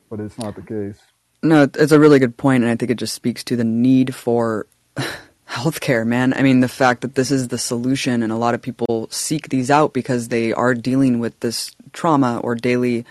but 0.09 0.19
it's 0.19 0.37
not 0.37 0.55
the 0.55 0.61
case. 0.61 0.99
No, 1.41 1.63
it's 1.63 1.91
a 1.91 1.99
really 1.99 2.19
good 2.19 2.37
point, 2.37 2.63
and 2.63 2.71
I 2.71 2.75
think 2.75 2.91
it 2.91 2.97
just 2.97 3.13
speaks 3.13 3.43
to 3.45 3.55
the 3.55 3.63
need 3.63 4.15
for 4.15 4.67
healthcare, 5.49 6.05
man. 6.05 6.33
I 6.33 6.41
mean, 6.41 6.61
the 6.61 6.67
fact 6.67 7.01
that 7.01 7.15
this 7.15 7.31
is 7.31 7.49
the 7.49 7.57
solution, 7.57 8.23
and 8.23 8.31
a 8.31 8.37
lot 8.37 8.53
of 8.53 8.61
people 8.61 9.09
seek 9.11 9.49
these 9.49 9.69
out 9.69 9.93
because 9.93 10.29
they 10.29 10.53
are 10.53 10.73
dealing 10.73 11.19
with 11.19 11.39
this 11.41 11.71
trauma 11.91 12.39
or 12.43 12.55
daily, 12.55 13.05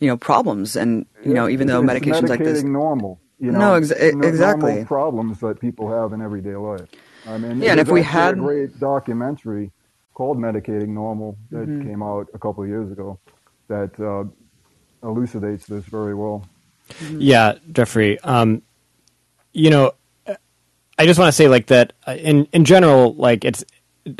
you 0.00 0.08
know, 0.08 0.16
problems. 0.16 0.76
And 0.76 1.06
you 1.24 1.34
know, 1.34 1.48
even 1.48 1.66
though 1.66 1.82
It's 1.82 1.90
medications 1.92 2.28
like 2.28 2.40
this, 2.40 2.62
medicating 2.62 2.70
normal, 2.72 3.20
you 3.40 3.50
know, 3.52 3.58
No, 3.58 3.74
ex- 3.74 3.90
no- 3.90 4.28
exactly. 4.28 4.70
normal 4.72 4.86
problems 4.86 5.40
that 5.40 5.60
people 5.60 5.90
have 5.90 6.12
in 6.12 6.22
everyday 6.22 6.56
life. 6.56 6.88
I 7.26 7.38
mean, 7.38 7.60
Yeah, 7.60 7.72
and 7.72 7.80
if 7.80 7.88
we 7.88 8.02
had- 8.02 8.34
a 8.34 8.40
great 8.40 8.78
documentary 8.80 9.70
called 10.14 10.38
"Medicating 10.38 10.88
Normal" 10.88 11.36
that 11.50 11.68
Mm-hmm. 11.68 11.88
came 11.88 12.02
out 12.02 12.28
a 12.34 12.38
couple 12.38 12.62
of 12.62 12.68
years 12.68 12.90
ago 12.90 13.18
that 13.68 13.98
uh, 14.00 14.24
elucidates 15.06 15.66
this 15.66 15.84
very 15.84 16.14
well. 16.14 16.44
Yeah, 17.10 17.54
Jeffrey. 17.72 18.18
Um, 18.20 18.62
you 19.52 19.70
know, 19.70 19.92
I 20.98 21.06
just 21.06 21.18
want 21.18 21.28
to 21.28 21.32
say 21.32 21.48
like 21.48 21.66
that 21.66 21.92
uh, 22.06 22.12
in 22.12 22.46
in 22.52 22.64
general, 22.64 23.14
like 23.14 23.44
it's 23.44 23.64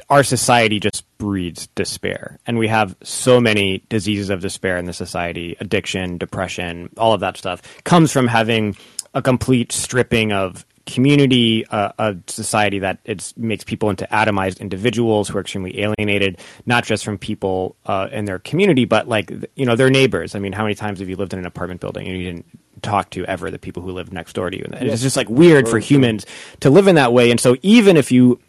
our 0.09 0.23
society 0.23 0.81
just 0.81 1.05
breeds 1.19 1.67
despair, 1.69 2.39
and 2.47 2.59
we 2.59 2.69
have 2.69 2.97
so 3.03 3.41
many 3.41 3.83
diseases 3.89 4.31
of 4.31 4.41
despair 4.41 4.77
in 4.77 4.85
the 4.85 4.93
society: 4.93 5.57
addiction, 5.61 6.19
depression, 6.19 6.91
all 6.97 7.13
of 7.13 7.21
that 7.21 7.37
stuff 7.37 7.63
comes 7.85 8.13
from 8.13 8.27
having 8.29 8.77
a 9.15 9.23
complete 9.23 9.73
stripping 9.73 10.33
of 10.33 10.65
community, 10.89 11.67
uh, 11.67 11.93
a 11.99 12.17
society 12.27 12.79
that 12.79 12.99
it's 13.05 13.37
makes 13.37 13.63
people 13.63 13.91
into 13.91 14.09
atomized 14.11 14.59
individuals 14.59 15.29
who 15.29 15.37
are 15.37 15.43
extremely 15.43 15.81
alienated, 15.81 16.41
not 16.65 16.83
just 16.85 17.05
from 17.05 17.19
people 17.19 17.77
uh, 17.85 18.09
in 18.11 18.25
their 18.25 18.39
community, 18.39 18.87
but 18.87 19.07
like 19.07 19.31
you 19.55 19.67
know 19.67 19.77
their 19.77 19.91
neighbors. 19.91 20.35
I 20.35 20.39
mean, 20.39 20.53
how 20.53 20.63
many 20.63 20.75
times 20.75 21.01
have 21.01 21.09
you 21.09 21.17
lived 21.17 21.35
in 21.35 21.39
an 21.39 21.47
apartment 21.47 21.81
building 21.81 22.09
and 22.09 22.17
you 22.17 22.25
didn't 22.25 22.47
talk 22.81 23.11
to 23.11 23.25
ever 23.27 23.51
the 23.51 23.59
people 23.59 23.83
who 23.83 23.93
live 23.93 24.13
next 24.13 24.33
door 24.33 24.51
to 24.51 24.57
you? 24.57 24.65
And 24.73 24.89
it's 24.89 25.03
just 25.03 25.17
like 25.17 25.29
weird 25.29 25.69
for 25.69 25.79
humans 25.79 26.25
to 26.61 26.71
live 26.71 26.89
in 26.89 26.95
that 26.95 27.13
way. 27.13 27.31
And 27.31 27.39
so 27.39 27.57
even 27.63 27.97
if 27.99 28.11
you 28.11 28.41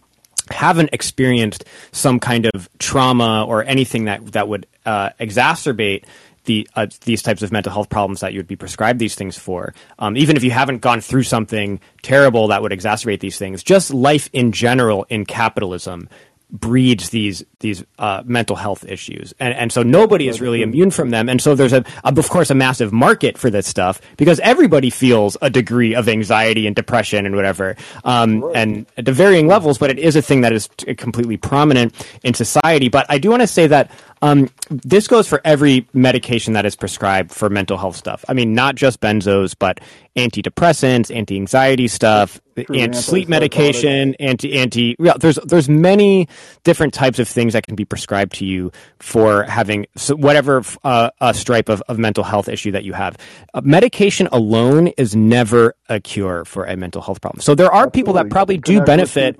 haven't 0.52 0.90
experienced 0.94 1.66
some 1.92 2.20
kind 2.20 2.48
of 2.54 2.70
trauma 2.80 3.46
or 3.48 3.64
anything 3.64 4.06
that 4.06 4.34
that 4.34 4.48
would 4.48 4.68
uh, 4.86 5.10
exacerbate 5.20 6.04
the 6.46 6.68
uh, 6.76 6.88
these 7.02 7.22
types 7.22 7.44
of 7.44 7.52
mental 7.52 7.72
health 7.72 7.90
problems 7.90 8.22
that 8.22 8.34
you 8.34 8.40
would 8.40 8.48
be 8.48 8.56
prescribed 8.56 9.00
these 9.00 9.16
things 9.16 9.38
for. 9.38 9.74
Um, 10.00 10.18
even 10.18 10.36
if 10.36 10.44
you 10.44 10.52
haven't 10.52 10.80
gone 10.80 11.02
through 11.02 11.24
something 11.24 11.80
terrible 12.02 12.48
that 12.48 12.62
would 12.62 12.72
exacerbate 12.72 13.20
these 13.20 13.38
things, 13.38 13.64
just 13.64 13.94
life 13.94 14.30
in 14.34 14.52
general 14.52 15.06
in 15.10 15.26
capitalism 15.26 16.10
breeds 16.52 17.10
these 17.10 17.44
these 17.60 17.84
uh, 18.00 18.24
mental 18.26 18.56
health 18.56 18.86
issues, 18.86 19.34
and 19.40 19.54
and 19.54 19.72
so 19.72 19.84
nobody 19.84 20.28
is 20.28 20.42
really 20.42 20.62
immune 20.62 20.92
from 20.92 21.12
them. 21.12 21.30
And 21.30 21.42
so 21.42 21.56
there's 21.56 21.74
a, 21.74 21.84
of 22.04 22.30
course 22.30 22.50
a 22.50 22.56
massive 22.56 22.92
market 22.92 23.38
for 23.38 23.50
this 23.50 23.68
stuff 23.68 24.02
because 24.18 24.40
everybody 24.40 24.90
feels 24.90 25.38
a 25.42 25.50
degree 25.50 25.94
of 25.94 26.10
anxiety 26.10 26.66
and 26.66 26.76
depression 26.76 27.26
and 27.26 27.36
whatever, 27.36 27.76
um, 28.04 28.50
and 28.56 28.86
to 28.98 29.12
varying 29.12 29.48
levels. 29.48 29.78
But 29.78 29.92
it 29.92 30.00
is 30.00 30.16
a 30.16 30.22
thing 30.22 30.42
that 30.42 30.54
is 30.54 30.70
completely 30.98 31.38
prominent 31.38 31.94
in 32.24 32.34
society. 32.34 32.90
But 32.90 33.06
I 33.10 33.20
do 33.20 33.30
want 33.30 33.42
to 33.42 33.48
say 33.48 33.68
that 33.68 33.92
um, 34.22 34.50
this 34.70 35.08
goes 35.08 35.28
for 35.28 35.42
every 35.46 35.88
medication 35.94 36.54
that 36.54 36.66
is 36.66 36.76
prescribed 36.76 37.32
for 37.32 37.50
mental 37.50 37.78
health 37.78 37.96
stuff. 37.96 38.26
I 38.28 38.34
mean, 38.34 38.54
not 38.54 38.76
just 38.76 39.00
benzos, 39.00 39.56
but 39.58 39.80
antidepressants, 40.16 41.16
anti-anxiety 41.16 41.88
stuff, 41.88 42.42
and 42.74 42.96
sleep 42.96 43.30
medication, 43.30 44.16
anti 44.16 44.58
anti. 44.60 44.96
Yeah, 45.00 45.14
there's 45.18 45.38
there's 45.46 45.70
many 45.70 46.28
different 46.64 46.94
types 46.94 47.20
of 47.20 47.28
things 47.28 47.54
that 47.54 47.66
can 47.66 47.76
be 47.76 47.86
prescribed 47.86 48.34
to 48.36 48.46
you 48.46 48.72
for 49.00 49.44
having 49.44 49.86
whatever 50.10 50.64
uh, 50.84 51.12
a 51.22 51.34
stripe 51.34 51.70
of, 51.70 51.82
of 51.88 51.98
mental 51.98 52.26
health 52.26 52.50
issue 52.50 52.72
that 52.72 52.84
you 52.84 52.92
have. 52.94 53.18
Uh, 53.54 53.62
medication 53.64 54.28
alone 54.34 54.88
is 54.98 55.16
never 55.16 55.76
a 55.88 56.02
cure 56.02 56.44
for 56.44 56.66
a 56.66 56.76
mental 56.76 57.02
health 57.02 57.22
problem. 57.22 57.42
So 57.42 57.56
there 57.56 57.68
are 57.68 57.86
Absolutely. 57.86 58.00
people 58.00 58.14
that 58.16 58.30
probably 58.30 58.58
do 58.58 58.82
benefit. 58.82 59.40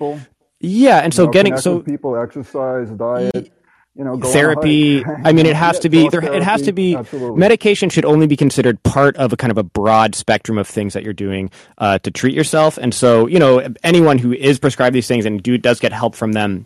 Yeah, 0.62 0.98
and 0.98 1.12
so 1.12 1.22
you 1.22 1.26
know, 1.26 1.32
getting 1.32 1.56
so 1.56 1.80
people 1.80 2.16
exercise, 2.16 2.90
diet 2.90 3.50
you 4.00 4.04
know, 4.04 4.16
therapy. 4.18 5.04
I 5.04 5.34
mean, 5.34 5.44
it 5.44 5.54
has 5.54 5.80
to 5.80 5.90
be 5.90 6.08
there. 6.08 6.24
It 6.24 6.42
has 6.42 6.62
to 6.62 6.72
be 6.72 6.96
Absolutely. 6.96 7.38
medication 7.38 7.90
should 7.90 8.06
only 8.06 8.26
be 8.26 8.34
considered 8.34 8.82
part 8.82 9.14
of 9.18 9.34
a 9.34 9.36
kind 9.36 9.50
of 9.50 9.58
a 9.58 9.62
broad 9.62 10.14
spectrum 10.14 10.56
of 10.56 10.66
things 10.66 10.94
that 10.94 11.02
you're 11.02 11.12
doing 11.12 11.50
uh, 11.76 11.98
to 11.98 12.10
treat 12.10 12.34
yourself. 12.34 12.78
And 12.78 12.94
so, 12.94 13.26
you 13.26 13.38
know, 13.38 13.62
anyone 13.84 14.16
who 14.16 14.32
is 14.32 14.58
prescribed 14.58 14.94
these 14.94 15.06
things 15.06 15.26
and 15.26 15.42
do 15.42 15.58
does 15.58 15.80
get 15.80 15.92
help 15.92 16.14
from 16.14 16.32
them, 16.32 16.64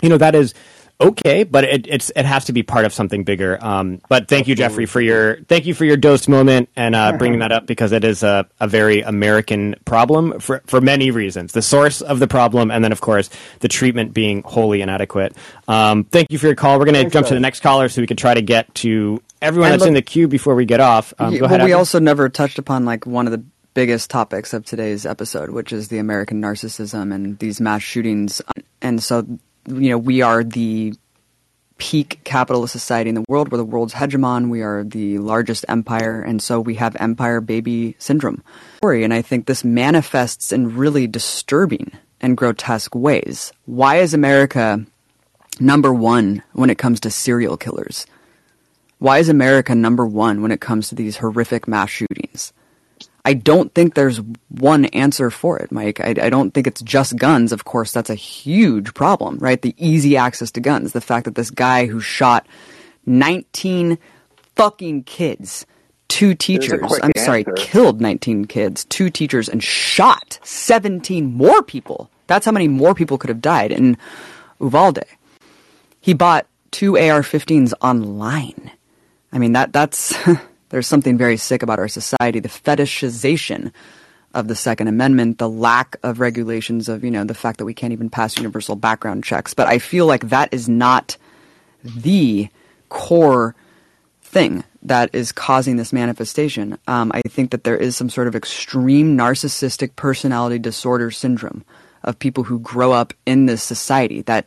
you 0.00 0.08
know, 0.08 0.16
that 0.18 0.36
is 0.36 0.54
okay, 1.00 1.44
but 1.44 1.64
it, 1.64 1.86
it's 1.86 2.10
it 2.14 2.24
has 2.24 2.46
to 2.46 2.52
be 2.52 2.62
part 2.62 2.84
of 2.84 2.92
something 2.92 3.24
bigger. 3.24 3.62
Um, 3.62 4.00
but 4.08 4.28
thank 4.28 4.48
you, 4.48 4.54
Jeffrey, 4.54 4.86
for 4.86 5.00
your 5.00 5.42
thank 5.44 5.66
you 5.66 5.74
for 5.74 5.84
your 5.84 5.96
dose 5.96 6.28
moment 6.28 6.68
and 6.76 6.94
uh, 6.94 7.16
bringing 7.16 7.40
that 7.40 7.52
up 7.52 7.66
because 7.66 7.92
it 7.92 8.04
is 8.04 8.22
a, 8.22 8.46
a 8.60 8.68
very 8.68 9.00
American 9.02 9.76
problem 9.84 10.40
for 10.40 10.62
for 10.66 10.80
many 10.80 11.10
reasons. 11.10 11.52
The 11.52 11.62
source 11.62 12.00
of 12.00 12.18
the 12.18 12.28
problem, 12.28 12.70
and 12.70 12.82
then 12.82 12.92
of 12.92 13.00
course 13.00 13.30
the 13.60 13.68
treatment 13.68 14.14
being 14.14 14.42
wholly 14.42 14.82
inadequate. 14.82 15.36
Um, 15.68 16.04
thank 16.04 16.30
you 16.30 16.38
for 16.38 16.46
your 16.46 16.54
call. 16.54 16.78
We're 16.78 16.86
going 16.86 17.04
to 17.04 17.10
jump 17.10 17.26
to 17.28 17.34
the 17.34 17.40
next 17.40 17.60
caller 17.60 17.88
so 17.88 18.00
we 18.00 18.06
can 18.06 18.16
try 18.16 18.34
to 18.34 18.42
get 18.42 18.74
to 18.76 19.22
everyone 19.42 19.68
and 19.68 19.72
that's 19.74 19.80
look, 19.80 19.88
in 19.88 19.94
the 19.94 20.02
queue 20.02 20.28
before 20.28 20.54
we 20.54 20.64
get 20.64 20.80
off. 20.80 21.12
Um, 21.18 21.32
yeah, 21.32 21.40
go 21.40 21.44
ahead. 21.46 21.60
Well, 21.60 21.68
we 21.68 21.72
also 21.72 21.98
never 21.98 22.28
touched 22.28 22.58
upon 22.58 22.84
like 22.84 23.06
one 23.06 23.26
of 23.26 23.32
the 23.32 23.44
biggest 23.74 24.08
topics 24.08 24.54
of 24.54 24.64
today's 24.64 25.04
episode, 25.04 25.50
which 25.50 25.70
is 25.70 25.88
the 25.88 25.98
American 25.98 26.40
narcissism 26.40 27.14
and 27.14 27.38
these 27.38 27.60
mass 27.60 27.82
shootings. 27.82 28.40
And 28.80 29.02
so, 29.02 29.38
you 29.68 29.90
know, 29.90 29.98
we 29.98 30.22
are 30.22 30.44
the 30.44 30.94
peak 31.78 32.20
capitalist 32.24 32.72
society 32.72 33.08
in 33.08 33.14
the 33.14 33.24
world. 33.28 33.50
We're 33.50 33.58
the 33.58 33.64
world's 33.64 33.94
hegemon. 33.94 34.48
We 34.48 34.62
are 34.62 34.82
the 34.82 35.18
largest 35.18 35.64
empire. 35.68 36.22
And 36.22 36.40
so 36.40 36.60
we 36.60 36.76
have 36.76 36.96
empire 36.96 37.40
baby 37.40 37.96
syndrome. 37.98 38.42
And 38.82 39.12
I 39.12 39.22
think 39.22 39.46
this 39.46 39.64
manifests 39.64 40.52
in 40.52 40.76
really 40.76 41.06
disturbing 41.06 41.92
and 42.20 42.36
grotesque 42.36 42.94
ways. 42.94 43.52
Why 43.66 43.96
is 43.96 44.14
America 44.14 44.84
number 45.60 45.92
one 45.92 46.42
when 46.52 46.70
it 46.70 46.78
comes 46.78 47.00
to 47.00 47.10
serial 47.10 47.56
killers? 47.56 48.06
Why 48.98 49.18
is 49.18 49.28
America 49.28 49.74
number 49.74 50.06
one 50.06 50.40
when 50.40 50.50
it 50.50 50.60
comes 50.60 50.88
to 50.88 50.94
these 50.94 51.18
horrific 51.18 51.68
mass 51.68 51.90
shootings? 51.90 52.52
I 53.26 53.34
don't 53.34 53.74
think 53.74 53.94
there's 53.94 54.20
one 54.50 54.84
answer 54.86 55.32
for 55.32 55.58
it, 55.58 55.72
Mike. 55.72 55.98
I, 55.98 56.10
I, 56.10 56.30
don't 56.30 56.54
think 56.54 56.68
it's 56.68 56.80
just 56.80 57.16
guns. 57.16 57.50
Of 57.50 57.64
course, 57.64 57.90
that's 57.90 58.08
a 58.08 58.14
huge 58.14 58.94
problem, 58.94 59.38
right? 59.38 59.60
The 59.60 59.74
easy 59.78 60.16
access 60.16 60.52
to 60.52 60.60
guns. 60.60 60.92
The 60.92 61.00
fact 61.00 61.24
that 61.24 61.34
this 61.34 61.50
guy 61.50 61.86
who 61.86 61.98
shot 61.98 62.46
19 63.04 63.98
fucking 64.54 65.02
kids, 65.02 65.66
two 66.06 66.36
teachers, 66.36 66.80
I'm 67.02 67.10
answer. 67.16 67.24
sorry, 67.24 67.44
killed 67.56 68.00
19 68.00 68.44
kids, 68.44 68.84
two 68.84 69.10
teachers, 69.10 69.48
and 69.48 69.60
shot 69.60 70.38
17 70.44 71.26
more 71.34 71.64
people. 71.64 72.08
That's 72.28 72.46
how 72.46 72.52
many 72.52 72.68
more 72.68 72.94
people 72.94 73.18
could 73.18 73.30
have 73.30 73.42
died 73.42 73.72
in 73.72 73.96
Uvalde. 74.60 75.02
He 76.00 76.14
bought 76.14 76.46
two 76.70 76.96
AR-15s 76.96 77.72
online. 77.82 78.70
I 79.32 79.38
mean, 79.38 79.54
that 79.54 79.72
that's 79.72 80.14
There's 80.68 80.86
something 80.86 81.16
very 81.16 81.36
sick 81.36 81.62
about 81.62 81.78
our 81.78 81.88
society, 81.88 82.40
the 82.40 82.48
fetishization 82.48 83.72
of 84.34 84.48
the 84.48 84.56
Second 84.56 84.88
Amendment, 84.88 85.38
the 85.38 85.48
lack 85.48 85.96
of 86.02 86.20
regulations 86.20 86.88
of, 86.88 87.04
you 87.04 87.10
know, 87.10 87.24
the 87.24 87.34
fact 87.34 87.58
that 87.58 87.64
we 87.64 87.74
can't 87.74 87.92
even 87.92 88.10
pass 88.10 88.36
universal 88.36 88.76
background 88.76 89.24
checks. 89.24 89.54
But 89.54 89.66
I 89.68 89.78
feel 89.78 90.06
like 90.06 90.28
that 90.28 90.52
is 90.52 90.68
not 90.68 91.16
the 91.82 92.48
core 92.88 93.54
thing 94.22 94.64
that 94.82 95.08
is 95.14 95.32
causing 95.32 95.76
this 95.76 95.92
manifestation. 95.92 96.78
Um, 96.86 97.10
I 97.14 97.22
think 97.22 97.50
that 97.50 97.64
there 97.64 97.76
is 97.76 97.96
some 97.96 98.10
sort 98.10 98.28
of 98.28 98.36
extreme 98.36 99.16
narcissistic 99.16 99.96
personality 99.96 100.58
disorder 100.58 101.10
syndrome 101.10 101.64
of 102.04 102.18
people 102.18 102.44
who 102.44 102.58
grow 102.58 102.92
up 102.92 103.14
in 103.24 103.46
this 103.46 103.62
society 103.62 104.22
that 104.22 104.46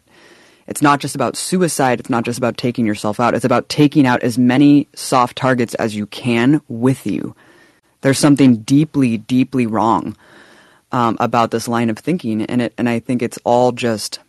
it's 0.70 0.84
not 0.84 1.00
just 1.00 1.16
about 1.16 1.36
suicide. 1.36 2.00
It's 2.00 2.12
not 2.12 2.24
just 2.24 2.38
about 2.38 2.56
taking 2.56 2.86
yourself 2.86 3.20
out. 3.20 3.34
It's 3.34 3.44
about 3.44 3.70
taking 3.70 4.06
out 4.06 4.22
as 4.22 4.38
many 4.38 4.88
soft 4.94 5.36
targets 5.36 5.74
as 5.76 5.96
you 5.96 6.06
can 6.06 6.62
with 6.68 7.08
you. 7.08 7.36
There's 8.02 8.20
something 8.20 8.58
deeply, 8.58 9.18
deeply 9.18 9.66
wrong 9.66 10.16
um, 10.92 11.18
about 11.20 11.50
this 11.50 11.68
line 11.68 11.90
of 11.90 11.98
thinking, 11.98 12.44
and 12.44 12.62
it, 12.62 12.74
and 12.78 12.88
I 12.88 13.00
think 13.00 13.24
it's 13.24 13.40
all 13.44 13.72
just 13.72 14.20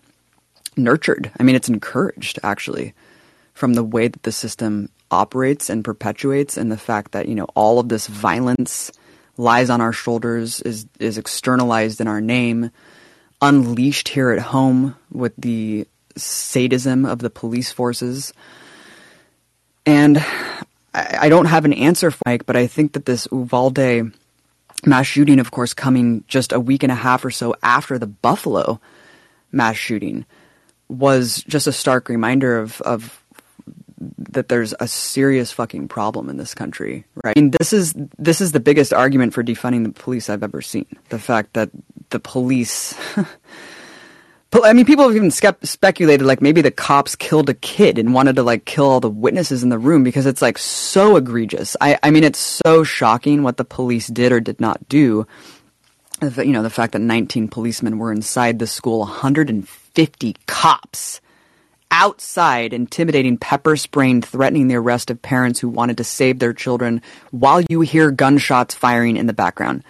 nurtured. 0.78 1.30
I 1.38 1.42
mean, 1.42 1.56
it's 1.56 1.68
encouraged 1.68 2.38
actually 2.42 2.94
from 3.52 3.74
the 3.74 3.84
way 3.84 4.08
that 4.08 4.22
the 4.22 4.32
system 4.32 4.88
operates 5.10 5.68
and 5.68 5.84
perpetuates, 5.84 6.56
and 6.56 6.72
the 6.72 6.78
fact 6.78 7.12
that 7.12 7.28
you 7.28 7.34
know 7.34 7.48
all 7.54 7.78
of 7.78 7.90
this 7.90 8.06
violence 8.06 8.90
lies 9.36 9.68
on 9.68 9.82
our 9.82 9.92
shoulders, 9.92 10.62
is 10.62 10.86
is 10.98 11.18
externalized 11.18 12.00
in 12.00 12.08
our 12.08 12.22
name, 12.22 12.70
unleashed 13.42 14.08
here 14.08 14.30
at 14.30 14.40
home 14.40 14.96
with 15.12 15.34
the 15.36 15.86
sadism 16.22 17.04
of 17.04 17.20
the 17.20 17.30
police 17.30 17.72
forces. 17.72 18.32
And 19.86 20.18
I, 20.94 21.18
I 21.22 21.28
don't 21.28 21.46
have 21.46 21.64
an 21.64 21.72
answer 21.72 22.10
for 22.10 22.22
Mike, 22.26 22.46
but 22.46 22.56
I 22.56 22.66
think 22.66 22.92
that 22.92 23.06
this 23.06 23.26
Uvalde 23.32 24.12
mass 24.86 25.06
shooting, 25.06 25.38
of 25.38 25.50
course, 25.50 25.74
coming 25.74 26.24
just 26.28 26.52
a 26.52 26.60
week 26.60 26.82
and 26.82 26.92
a 26.92 26.96
half 26.96 27.24
or 27.24 27.30
so 27.30 27.54
after 27.62 27.98
the 27.98 28.06
Buffalo 28.06 28.80
mass 29.52 29.76
shooting, 29.76 30.24
was 30.88 31.44
just 31.46 31.66
a 31.66 31.72
stark 31.72 32.08
reminder 32.08 32.58
of, 32.58 32.80
of 32.82 33.22
that 34.00 34.48
there's 34.48 34.74
a 34.80 34.88
serious 34.88 35.52
fucking 35.52 35.88
problem 35.88 36.28
in 36.30 36.36
this 36.36 36.54
country, 36.54 37.04
right? 37.22 37.36
I 37.36 37.40
mean, 37.40 37.50
this 37.50 37.72
is 37.72 37.94
this 38.18 38.40
is 38.40 38.52
the 38.52 38.60
biggest 38.60 38.92
argument 38.92 39.34
for 39.34 39.44
defunding 39.44 39.84
the 39.84 39.92
police 39.92 40.30
I've 40.30 40.42
ever 40.42 40.62
seen. 40.62 40.86
The 41.10 41.18
fact 41.18 41.52
that 41.52 41.70
the 42.08 42.18
police 42.18 42.98
I 44.52 44.72
mean, 44.72 44.84
people 44.84 45.06
have 45.06 45.14
even 45.14 45.30
speculated 45.30 46.24
like 46.24 46.42
maybe 46.42 46.60
the 46.60 46.72
cops 46.72 47.14
killed 47.14 47.48
a 47.48 47.54
kid 47.54 47.98
and 47.98 48.12
wanted 48.12 48.34
to 48.36 48.42
like 48.42 48.64
kill 48.64 48.86
all 48.86 48.98
the 48.98 49.08
witnesses 49.08 49.62
in 49.62 49.68
the 49.68 49.78
room 49.78 50.02
because 50.02 50.26
it's 50.26 50.42
like 50.42 50.58
so 50.58 51.14
egregious. 51.16 51.76
I, 51.80 51.98
I 52.02 52.10
mean, 52.10 52.24
it's 52.24 52.60
so 52.64 52.82
shocking 52.82 53.44
what 53.44 53.58
the 53.58 53.64
police 53.64 54.08
did 54.08 54.32
or 54.32 54.40
did 54.40 54.60
not 54.60 54.88
do. 54.88 55.26
You 56.20 56.52
know, 56.52 56.64
the 56.64 56.70
fact 56.70 56.92
that 56.92 56.98
19 56.98 57.48
policemen 57.48 57.98
were 57.98 58.12
inside 58.12 58.58
the 58.58 58.66
school, 58.66 59.00
150 59.00 60.36
cops 60.46 61.20
outside, 61.92 62.72
intimidating, 62.72 63.38
pepper 63.38 63.76
spraying, 63.76 64.22
threatening 64.22 64.66
the 64.66 64.76
arrest 64.76 65.10
of 65.10 65.22
parents 65.22 65.60
who 65.60 65.68
wanted 65.68 65.96
to 65.98 66.04
save 66.04 66.40
their 66.40 66.52
children 66.52 67.02
while 67.30 67.60
you 67.68 67.82
hear 67.82 68.10
gunshots 68.10 68.74
firing 68.74 69.16
in 69.16 69.26
the 69.26 69.32
background 69.32 69.84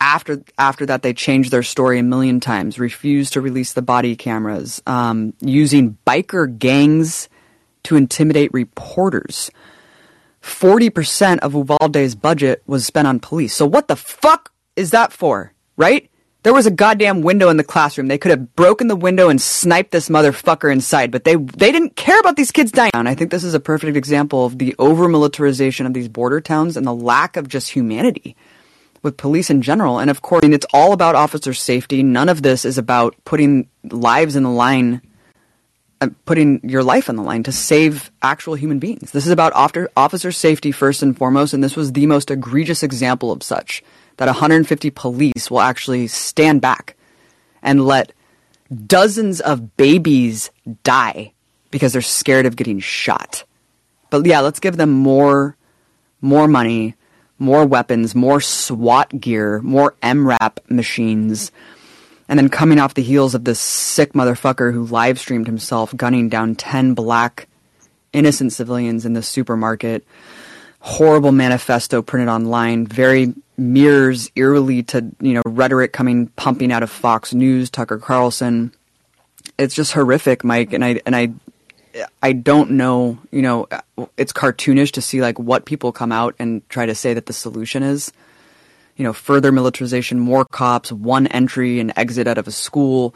after 0.00 0.42
after 0.58 0.86
that 0.86 1.02
they 1.02 1.12
changed 1.12 1.50
their 1.50 1.62
story 1.62 1.98
a 1.98 2.02
million 2.02 2.40
times 2.40 2.78
refused 2.78 3.32
to 3.32 3.40
release 3.40 3.72
the 3.72 3.82
body 3.82 4.16
cameras 4.16 4.82
um, 4.86 5.32
using 5.40 5.96
biker 6.06 6.58
gangs 6.58 7.28
to 7.84 7.96
intimidate 7.96 8.52
reporters. 8.52 9.50
40% 10.42 11.38
of 11.38 11.54
uvalde's 11.54 12.14
budget 12.14 12.62
was 12.66 12.86
spent 12.86 13.08
on 13.08 13.18
police. 13.18 13.54
So 13.54 13.66
what 13.66 13.88
the 13.88 13.96
fuck 13.96 14.52
is 14.76 14.90
that 14.90 15.12
for 15.12 15.52
right? 15.76 16.10
There 16.42 16.54
was 16.54 16.66
a 16.66 16.70
goddamn 16.70 17.22
window 17.22 17.48
in 17.48 17.56
the 17.56 17.64
classroom. 17.64 18.06
They 18.06 18.18
could 18.18 18.30
have 18.30 18.54
broken 18.54 18.86
the 18.86 18.94
window 18.94 19.28
and 19.28 19.42
sniped 19.42 19.90
this 19.90 20.08
motherfucker 20.08 20.70
inside 20.70 21.10
but 21.10 21.24
they 21.24 21.36
they 21.36 21.72
didn't 21.72 21.96
care 21.96 22.20
about 22.20 22.36
these 22.36 22.52
kids 22.52 22.70
dying. 22.70 22.92
I 22.94 23.14
think 23.14 23.30
this 23.30 23.44
is 23.44 23.54
a 23.54 23.60
perfect 23.60 23.96
example 23.96 24.46
of 24.46 24.58
the 24.58 24.74
over 24.78 25.08
militarization 25.08 25.86
of 25.86 25.94
these 25.94 26.08
border 26.08 26.40
towns 26.40 26.76
and 26.76 26.86
the 26.86 26.94
lack 26.94 27.36
of 27.36 27.48
just 27.48 27.70
humanity 27.70 28.36
with 29.06 29.16
police 29.16 29.48
in 29.48 29.62
general. 29.62 29.98
And 29.98 30.10
of 30.10 30.20
course, 30.20 30.40
I 30.42 30.48
mean, 30.48 30.54
it's 30.54 30.66
all 30.74 30.92
about 30.92 31.14
officer 31.14 31.54
safety. 31.54 32.02
None 32.02 32.28
of 32.28 32.42
this 32.42 32.66
is 32.66 32.76
about 32.76 33.16
putting 33.24 33.68
lives 33.84 34.36
in 34.36 34.42
the 34.42 34.50
line 34.50 35.00
uh, 36.02 36.08
putting 36.26 36.60
your 36.62 36.82
life 36.82 37.08
on 37.08 37.16
the 37.16 37.22
line 37.22 37.42
to 37.42 37.50
save 37.50 38.10
actual 38.20 38.54
human 38.54 38.78
beings. 38.78 39.12
This 39.12 39.24
is 39.24 39.32
about 39.32 39.54
officer, 39.54 39.88
officer 39.96 40.30
safety 40.30 40.70
first 40.70 41.02
and 41.02 41.16
foremost, 41.16 41.54
and 41.54 41.64
this 41.64 41.74
was 41.74 41.92
the 41.92 42.04
most 42.04 42.30
egregious 42.30 42.82
example 42.82 43.32
of 43.32 43.42
such 43.42 43.82
that 44.18 44.26
150 44.26 44.90
police 44.90 45.50
will 45.50 45.62
actually 45.62 46.06
stand 46.06 46.60
back 46.60 46.96
and 47.62 47.86
let 47.86 48.12
dozens 48.86 49.40
of 49.40 49.78
babies 49.78 50.50
die 50.84 51.32
because 51.70 51.94
they're 51.94 52.02
scared 52.02 52.44
of 52.44 52.56
getting 52.56 52.78
shot. 52.78 53.44
But 54.10 54.26
yeah, 54.26 54.40
let's 54.40 54.60
give 54.60 54.76
them 54.76 54.90
more 54.90 55.56
more 56.20 56.46
money, 56.46 56.94
more 57.38 57.66
weapons, 57.66 58.14
more 58.14 58.40
SWAT 58.40 59.20
gear, 59.20 59.60
more 59.60 59.94
MRAP 60.02 60.58
machines. 60.70 61.52
And 62.28 62.38
then 62.38 62.48
coming 62.48 62.78
off 62.78 62.94
the 62.94 63.02
heels 63.02 63.34
of 63.34 63.44
this 63.44 63.60
sick 63.60 64.12
motherfucker 64.12 64.72
who 64.72 64.84
live 64.86 65.18
streamed 65.18 65.46
himself 65.46 65.96
gunning 65.96 66.28
down 66.28 66.56
10 66.56 66.94
black 66.94 67.46
innocent 68.12 68.52
civilians 68.52 69.04
in 69.04 69.12
the 69.12 69.22
supermarket. 69.22 70.04
Horrible 70.80 71.32
manifesto 71.32 72.02
printed 72.02 72.28
online, 72.28 72.86
very 72.86 73.34
mirrors 73.56 74.30
eerily 74.36 74.82
to, 74.84 75.10
you 75.20 75.34
know, 75.34 75.42
rhetoric 75.44 75.92
coming 75.92 76.28
pumping 76.28 76.72
out 76.72 76.82
of 76.82 76.90
Fox 76.90 77.34
News, 77.34 77.70
Tucker 77.70 77.98
Carlson. 77.98 78.72
It's 79.58 79.74
just 79.74 79.92
horrific, 79.92 80.44
Mike, 80.44 80.72
and 80.72 80.84
I 80.84 81.00
and 81.06 81.16
I 81.16 81.32
I 82.22 82.32
don't 82.32 82.72
know, 82.72 83.18
you 83.30 83.42
know, 83.42 83.68
it's 84.16 84.32
cartoonish 84.32 84.92
to 84.92 85.02
see 85.02 85.20
like 85.20 85.38
what 85.38 85.64
people 85.64 85.92
come 85.92 86.12
out 86.12 86.34
and 86.38 86.68
try 86.68 86.86
to 86.86 86.94
say 86.94 87.14
that 87.14 87.26
the 87.26 87.32
solution 87.32 87.82
is. 87.82 88.12
You 88.96 89.04
know, 89.04 89.12
further 89.12 89.52
militarization, 89.52 90.18
more 90.18 90.44
cops, 90.44 90.90
one 90.90 91.26
entry 91.26 91.80
and 91.80 91.92
exit 91.96 92.26
out 92.26 92.38
of 92.38 92.48
a 92.48 92.50
school, 92.50 93.14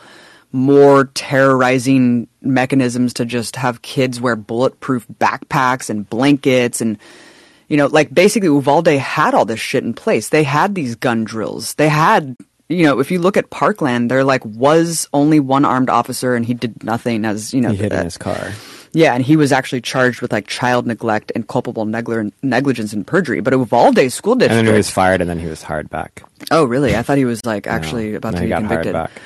more 0.52 1.07
terrorizing 1.15 2.28
mechanisms 2.43 3.15
to 3.15 3.24
just 3.24 3.57
have 3.57 3.82
kids 3.82 4.20
wear 4.20 4.36
bulletproof 4.36 5.07
backpacks 5.09 5.89
and 5.89 6.09
blankets 6.09 6.81
and 6.81 6.98
you 7.69 7.77
know, 7.77 7.86
like 7.86 8.12
basically 8.12 8.48
Uvalde 8.48 8.89
had 8.89 9.32
all 9.32 9.44
this 9.44 9.61
shit 9.61 9.85
in 9.85 9.94
place. 9.94 10.28
They 10.28 10.43
had 10.43 10.74
these 10.74 10.97
gun 10.97 11.23
drills. 11.23 11.74
They 11.74 11.89
had 11.89 12.36
you 12.71 12.85
know, 12.85 13.01
if 13.01 13.11
you 13.11 13.19
look 13.19 13.37
at 13.37 13.51
Parkland, 13.51 14.11
there 14.11 14.25
like 14.25 14.45
was 14.47 15.09
only 15.13 15.41
one 15.41 15.65
armed 15.67 15.91
officer 15.91 16.35
and 16.35 16.47
he 16.47 16.55
did 16.55 16.83
nothing 16.85 17.25
as, 17.27 17.53
you 17.53 17.61
know, 17.61 17.71
he 17.71 17.77
hid 17.77 17.93
uh, 17.93 17.97
in 17.99 18.05
his 18.05 18.17
car. 18.17 18.53
Yeah, 18.93 19.15
and 19.15 19.23
he 19.25 19.37
was 19.37 19.53
actually 19.53 19.83
charged 19.83 20.21
with 20.23 20.33
like 20.33 20.47
child 20.49 20.87
neglect 20.87 21.31
and 21.35 21.47
culpable 21.47 21.85
negli- 21.85 22.33
negligence 22.43 22.93
and 22.93 23.07
perjury. 23.07 23.41
But 23.41 23.53
Uvalde 23.53 24.11
School 24.11 24.35
District. 24.35 24.59
And 24.59 24.67
then 24.67 24.73
he 24.75 24.77
was 24.77 24.91
fired, 24.91 25.21
and 25.21 25.29
then 25.31 25.39
he 25.39 25.47
was 25.47 25.63
hired 25.63 25.91
back. 25.91 26.23
Oh, 26.51 26.65
really? 26.65 26.97
I 26.97 27.03
thought 27.03 27.19
he 27.19 27.25
was 27.25 27.45
like 27.45 27.67
actually 27.69 28.11
No, 28.13 28.17
about 28.17 28.33
to 28.35 28.39
he 28.41 28.47
be 28.47 28.49
got 28.51 28.59
convicted. 28.61 28.95
hired 28.97 29.11
back. 29.15 29.23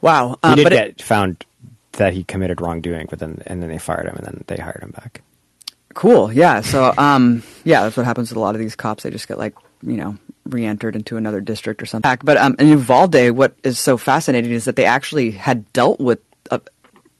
Wow. 0.00 0.38
He 0.42 0.48
Um, 0.48 0.56
did 0.56 0.64
but 0.64 0.72
it- 0.72 0.96
get 0.96 1.02
found 1.02 1.44
that 1.92 2.14
he 2.14 2.24
committed 2.24 2.60
wrongdoing, 2.60 3.06
but 3.10 3.18
then 3.20 3.42
and 3.46 3.62
then 3.62 3.70
they 3.70 3.78
fired 3.78 4.06
him, 4.06 4.16
and 4.16 4.26
then 4.26 4.44
they 4.48 4.56
hired 4.56 4.82
him 4.82 4.90
back. 4.90 5.22
Cool. 5.94 6.32
Yeah. 6.32 6.60
So, 6.60 6.92
um, 6.98 7.42
yeah, 7.64 7.82
that's 7.84 7.96
what 7.96 8.04
happens 8.06 8.30
with 8.30 8.36
a 8.36 8.40
lot 8.40 8.54
of 8.54 8.60
these 8.60 8.74
cops. 8.76 9.04
They 9.04 9.10
just 9.10 9.28
get 9.28 9.38
like, 9.38 9.54
you 9.82 9.96
know, 9.96 10.16
re-entered 10.52 10.96
into 10.96 11.16
another 11.16 11.40
district 11.40 11.82
or 11.82 11.86
something. 11.86 12.18
But 12.22 12.36
um, 12.36 12.56
in 12.58 12.68
Uvalde, 12.68 13.30
what 13.30 13.56
is 13.62 13.78
so 13.78 13.96
fascinating 13.96 14.52
is 14.52 14.64
that 14.64 14.76
they 14.76 14.84
actually 14.84 15.30
had 15.30 15.70
dealt 15.72 16.00
with 16.00 16.20
a, 16.50 16.60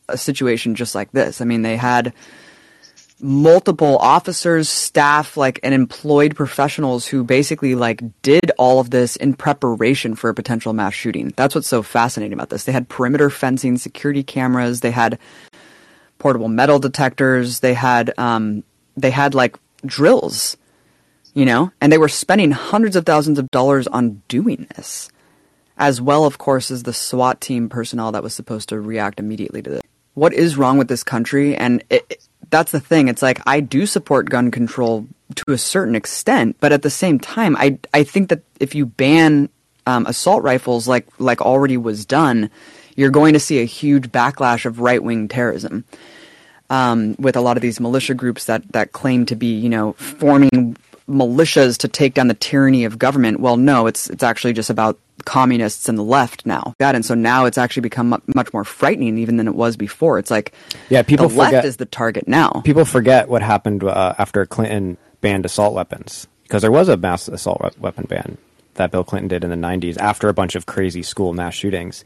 a 0.08 0.16
situation 0.16 0.74
just 0.74 0.94
like 0.94 1.12
this. 1.12 1.40
I 1.40 1.44
mean, 1.44 1.62
they 1.62 1.76
had 1.76 2.12
multiple 3.20 3.96
officers, 3.98 4.68
staff, 4.68 5.36
like, 5.36 5.58
and 5.62 5.72
employed 5.72 6.36
professionals 6.36 7.06
who 7.06 7.24
basically 7.24 7.74
like 7.74 8.02
did 8.22 8.50
all 8.58 8.78
of 8.78 8.90
this 8.90 9.16
in 9.16 9.34
preparation 9.34 10.14
for 10.14 10.28
a 10.28 10.34
potential 10.34 10.72
mass 10.72 10.94
shooting. 10.94 11.32
That's 11.36 11.54
what's 11.54 11.68
so 11.68 11.82
fascinating 11.82 12.34
about 12.34 12.50
this. 12.50 12.64
They 12.64 12.72
had 12.72 12.88
perimeter 12.88 13.30
fencing, 13.30 13.78
security 13.78 14.22
cameras. 14.22 14.80
They 14.80 14.90
had 14.90 15.18
portable 16.18 16.48
metal 16.48 16.78
detectors. 16.78 17.60
They 17.60 17.74
had 17.74 18.12
um, 18.18 18.64
they 18.96 19.10
had 19.10 19.34
like 19.34 19.56
drills, 19.84 20.56
you 21.36 21.44
know, 21.44 21.70
and 21.82 21.92
they 21.92 21.98
were 21.98 22.08
spending 22.08 22.50
hundreds 22.50 22.96
of 22.96 23.04
thousands 23.04 23.38
of 23.38 23.50
dollars 23.50 23.86
on 23.86 24.22
doing 24.26 24.66
this, 24.74 25.10
as 25.76 26.00
well, 26.00 26.24
of 26.24 26.38
course, 26.38 26.70
as 26.70 26.82
the 26.84 26.94
SWAT 26.94 27.40
team 27.42 27.68
personnel 27.68 28.10
that 28.12 28.22
was 28.22 28.32
supposed 28.34 28.70
to 28.70 28.80
react 28.80 29.20
immediately 29.20 29.60
to 29.60 29.68
this. 29.70 29.82
What 30.14 30.32
is 30.32 30.56
wrong 30.56 30.78
with 30.78 30.88
this 30.88 31.04
country? 31.04 31.54
And 31.54 31.84
it, 31.90 32.06
it- 32.10 32.22
that's 32.48 32.70
the 32.72 32.80
thing. 32.80 33.08
It's 33.08 33.22
like 33.22 33.40
I 33.46 33.58
do 33.60 33.86
support 33.86 34.30
gun 34.30 34.50
control 34.52 35.06
to 35.34 35.52
a 35.52 35.58
certain 35.58 35.96
extent, 35.96 36.56
but 36.60 36.72
at 36.72 36.82
the 36.82 36.90
same 36.90 37.18
time, 37.18 37.56
I 37.56 37.78
I 37.92 38.04
think 38.04 38.28
that 38.28 38.42
if 38.60 38.74
you 38.76 38.86
ban 38.86 39.48
um, 39.84 40.06
assault 40.06 40.44
rifles 40.44 40.86
like 40.86 41.06
like 41.18 41.40
already 41.42 41.76
was 41.76 42.06
done, 42.06 42.48
you're 42.94 43.10
going 43.10 43.32
to 43.34 43.40
see 43.40 43.60
a 43.60 43.64
huge 43.64 44.12
backlash 44.12 44.64
of 44.64 44.78
right 44.78 45.02
wing 45.02 45.26
terrorism 45.26 45.84
um, 46.70 47.16
with 47.18 47.34
a 47.36 47.40
lot 47.40 47.56
of 47.56 47.62
these 47.62 47.80
militia 47.80 48.14
groups 48.14 48.44
that, 48.46 48.62
that 48.72 48.92
claim 48.92 49.26
to 49.26 49.34
be, 49.36 49.54
you 49.58 49.68
know, 49.68 49.92
forming 49.94 50.76
militias 51.08 51.78
to 51.78 51.88
take 51.88 52.14
down 52.14 52.28
the 52.28 52.34
tyranny 52.34 52.84
of 52.84 52.98
government. 52.98 53.40
Well, 53.40 53.56
no, 53.56 53.86
it's 53.86 54.10
it's 54.10 54.22
actually 54.22 54.52
just 54.52 54.70
about 54.70 54.98
communists 55.24 55.88
and 55.88 55.98
the 55.98 56.02
left 56.02 56.46
now. 56.46 56.74
That 56.78 56.94
and 56.94 57.04
so 57.04 57.14
now 57.14 57.46
it's 57.46 57.58
actually 57.58 57.82
become 57.82 58.22
much 58.34 58.52
more 58.52 58.64
frightening 58.64 59.18
even 59.18 59.36
than 59.36 59.48
it 59.48 59.54
was 59.54 59.76
before. 59.76 60.18
It's 60.18 60.30
like 60.30 60.52
Yeah, 60.88 61.02
people 61.02 61.28
the 61.28 61.36
left 61.36 61.64
is 61.64 61.76
the 61.76 61.86
target 61.86 62.28
now. 62.28 62.62
People 62.64 62.84
forget 62.84 63.28
what 63.28 63.42
happened 63.42 63.82
uh, 63.84 64.14
after 64.18 64.44
Clinton 64.46 64.96
banned 65.20 65.46
assault 65.46 65.74
weapons 65.74 66.26
because 66.42 66.62
there 66.62 66.72
was 66.72 66.88
a 66.88 66.96
mass 66.96 67.28
assault 67.28 67.60
we- 67.62 67.80
weapon 67.80 68.06
ban 68.08 68.38
that 68.74 68.90
Bill 68.90 69.04
Clinton 69.04 69.28
did 69.28 69.44
in 69.44 69.50
the 69.50 69.56
'90s 69.56 69.96
after 69.98 70.28
a 70.28 70.34
bunch 70.34 70.54
of 70.54 70.66
crazy 70.66 71.02
school 71.02 71.32
mass 71.32 71.54
shootings, 71.54 72.04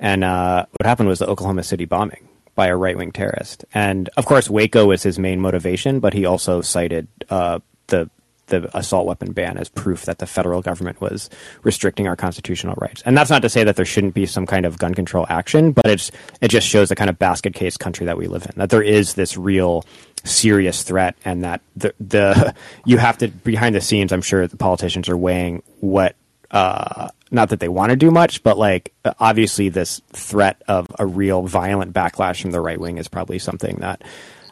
and 0.00 0.24
uh, 0.24 0.66
what 0.78 0.86
happened 0.86 1.08
was 1.08 1.18
the 1.18 1.26
Oklahoma 1.26 1.62
City 1.62 1.84
bombing 1.84 2.28
by 2.54 2.68
a 2.68 2.76
right 2.76 2.96
wing 2.96 3.12
terrorist, 3.12 3.64
and 3.74 4.08
of 4.16 4.24
course 4.24 4.48
Waco 4.48 4.86
was 4.86 5.02
his 5.02 5.18
main 5.18 5.40
motivation, 5.40 6.00
but 6.00 6.14
he 6.14 6.24
also 6.24 6.62
cited 6.62 7.06
uh, 7.28 7.58
the 7.88 8.08
the 8.46 8.76
assault 8.76 9.06
weapon 9.06 9.32
ban 9.32 9.58
as 9.58 9.68
proof 9.68 10.04
that 10.04 10.18
the 10.18 10.26
federal 10.26 10.62
government 10.62 11.00
was 11.00 11.28
restricting 11.62 12.06
our 12.06 12.16
constitutional 12.16 12.74
rights. 12.78 13.02
And 13.04 13.16
that's 13.16 13.30
not 13.30 13.42
to 13.42 13.48
say 13.48 13.64
that 13.64 13.76
there 13.76 13.84
shouldn't 13.84 14.14
be 14.14 14.26
some 14.26 14.46
kind 14.46 14.66
of 14.66 14.78
gun 14.78 14.94
control 14.94 15.26
action, 15.28 15.72
but 15.72 15.86
it's 15.86 16.10
it 16.40 16.48
just 16.48 16.66
shows 16.66 16.88
the 16.88 16.96
kind 16.96 17.10
of 17.10 17.18
basket 17.18 17.54
case 17.54 17.76
country 17.76 18.06
that 18.06 18.16
we 18.16 18.26
live 18.26 18.46
in. 18.46 18.52
That 18.56 18.70
there 18.70 18.82
is 18.82 19.14
this 19.14 19.36
real 19.36 19.84
serious 20.24 20.82
threat 20.82 21.16
and 21.24 21.44
that 21.44 21.60
the 21.76 21.94
the 22.00 22.54
you 22.84 22.98
have 22.98 23.18
to 23.18 23.28
behind 23.28 23.74
the 23.74 23.80
scenes 23.80 24.12
I'm 24.12 24.22
sure 24.22 24.46
the 24.46 24.56
politicians 24.56 25.08
are 25.08 25.16
weighing 25.16 25.62
what 25.80 26.16
uh 26.50 27.08
not 27.30 27.48
that 27.48 27.60
they 27.60 27.68
want 27.68 27.90
to 27.90 27.96
do 27.96 28.10
much, 28.10 28.42
but 28.42 28.56
like 28.56 28.92
obviously 29.18 29.68
this 29.68 30.00
threat 30.12 30.62
of 30.68 30.86
a 30.98 31.06
real 31.06 31.42
violent 31.42 31.92
backlash 31.92 32.42
from 32.42 32.52
the 32.52 32.60
right 32.60 32.78
wing 32.78 32.98
is 32.98 33.08
probably 33.08 33.38
something 33.38 33.76
that 33.80 34.02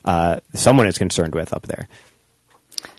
uh, 0.04 0.40
someone 0.54 0.86
is 0.86 0.98
concerned 0.98 1.34
with 1.34 1.52
up 1.52 1.66
there. 1.66 1.88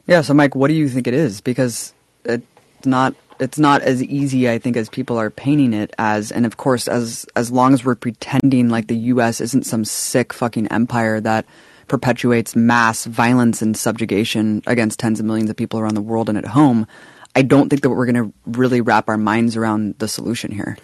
Yeah, 0.07 0.21
so 0.21 0.33
Mike, 0.33 0.55
what 0.55 0.67
do 0.67 0.73
you 0.73 0.87
think 0.87 1.07
it 1.07 1.13
is? 1.13 1.41
Because 1.41 1.93
it's 2.23 2.45
not 2.85 3.15
it's 3.39 3.59
not 3.59 3.81
as 3.81 4.01
easy, 4.01 4.49
I 4.49 4.59
think, 4.59 4.77
as 4.77 4.87
people 4.87 5.17
are 5.17 5.29
painting 5.29 5.73
it 5.73 5.93
as. 5.97 6.31
And 6.31 6.45
of 6.45 6.57
course, 6.57 6.87
as 6.87 7.25
as 7.35 7.51
long 7.51 7.73
as 7.73 7.83
we're 7.83 7.95
pretending 7.95 8.69
like 8.69 8.87
the 8.87 8.97
U.S. 8.97 9.41
isn't 9.41 9.65
some 9.65 9.83
sick 9.83 10.33
fucking 10.33 10.67
empire 10.67 11.19
that 11.21 11.45
perpetuates 11.87 12.55
mass 12.55 13.05
violence 13.05 13.61
and 13.61 13.77
subjugation 13.77 14.63
against 14.65 14.99
tens 14.99 15.19
of 15.19 15.25
millions 15.25 15.49
of 15.49 15.55
people 15.55 15.79
around 15.79 15.93
the 15.93 16.01
world 16.01 16.29
and 16.29 16.37
at 16.37 16.45
home, 16.45 16.87
I 17.35 17.43
don't 17.43 17.69
think 17.69 17.83
that 17.83 17.89
we're 17.89 18.11
going 18.11 18.31
to 18.31 18.33
really 18.45 18.81
wrap 18.81 19.07
our 19.07 19.17
minds 19.17 19.55
around 19.55 19.95
the 19.99 20.07
solution 20.07 20.51
here. 20.51 20.77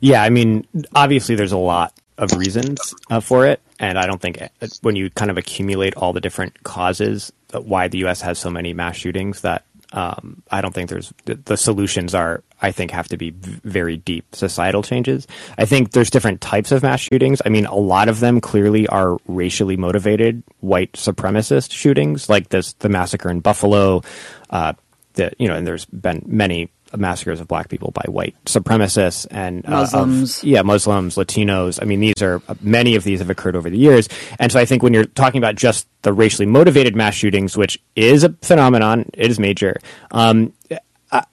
Yeah, 0.00 0.22
I 0.22 0.30
mean, 0.30 0.66
obviously, 0.94 1.34
there's 1.34 1.52
a 1.52 1.58
lot 1.58 1.94
of 2.18 2.32
reasons 2.32 2.94
uh, 3.10 3.20
for 3.20 3.46
it, 3.46 3.62
and 3.80 3.98
I 3.98 4.06
don't 4.06 4.20
think 4.20 4.40
when 4.82 4.96
you 4.96 5.10
kind 5.10 5.30
of 5.30 5.38
accumulate 5.38 5.96
all 5.96 6.12
the 6.12 6.20
different 6.20 6.62
causes 6.62 7.32
uh, 7.52 7.60
why 7.60 7.88
the 7.88 7.98
U.S. 7.98 8.20
has 8.20 8.38
so 8.38 8.50
many 8.50 8.72
mass 8.72 8.96
shootings, 8.96 9.40
that 9.40 9.64
um, 9.92 10.42
I 10.50 10.60
don't 10.60 10.74
think 10.74 10.90
there's 10.90 11.12
the, 11.24 11.56
solutions 11.56 12.14
are. 12.14 12.42
I 12.62 12.72
think 12.72 12.90
have 12.92 13.08
to 13.08 13.16
be 13.16 13.30
very 13.30 13.96
deep 13.98 14.34
societal 14.34 14.82
changes. 14.82 15.26
I 15.58 15.66
think 15.66 15.90
there's 15.90 16.10
different 16.10 16.40
types 16.40 16.72
of 16.72 16.82
mass 16.82 17.00
shootings. 17.00 17.42
I 17.44 17.50
mean, 17.50 17.66
a 17.66 17.74
lot 17.74 18.08
of 18.08 18.20
them 18.20 18.40
clearly 18.40 18.86
are 18.88 19.18
racially 19.26 19.76
motivated 19.76 20.42
white 20.60 20.92
supremacist 20.92 21.72
shootings, 21.72 22.28
like 22.28 22.48
this 22.48 22.72
the 22.74 22.88
massacre 22.88 23.30
in 23.30 23.40
Buffalo. 23.40 24.02
Uh, 24.50 24.72
the 25.14 25.32
you 25.38 25.46
know, 25.46 25.54
and 25.54 25.66
there's 25.66 25.84
been 25.84 26.22
many 26.26 26.70
massacres 26.96 27.40
of 27.40 27.48
black 27.48 27.68
people 27.68 27.90
by 27.90 28.04
white 28.08 28.34
supremacists 28.44 29.26
and 29.30 29.64
uh, 29.66 29.68
of- 29.68 29.92
Muslims. 30.08 30.44
yeah, 30.44 30.62
Muslims, 30.62 31.16
Latinos. 31.16 31.78
I 31.80 31.84
mean, 31.84 32.00
these 32.00 32.22
are 32.22 32.40
many 32.60 32.96
of 32.96 33.04
these 33.04 33.18
have 33.20 33.30
occurred 33.30 33.56
over 33.56 33.68
the 33.70 33.78
years, 33.78 34.08
and 34.38 34.50
so 34.52 34.58
I 34.60 34.64
think 34.64 34.82
when 34.82 34.92
you're 34.94 35.04
talking 35.04 35.38
about 35.38 35.54
just 35.56 35.86
the 36.02 36.12
racially 36.12 36.46
motivated 36.46 36.94
mass 36.96 37.14
shootings, 37.14 37.56
which 37.56 37.78
is 37.96 38.24
a 38.24 38.30
phenomenon, 38.42 39.08
it 39.14 39.30
is 39.30 39.38
major. 39.38 39.76
Um, 40.10 40.52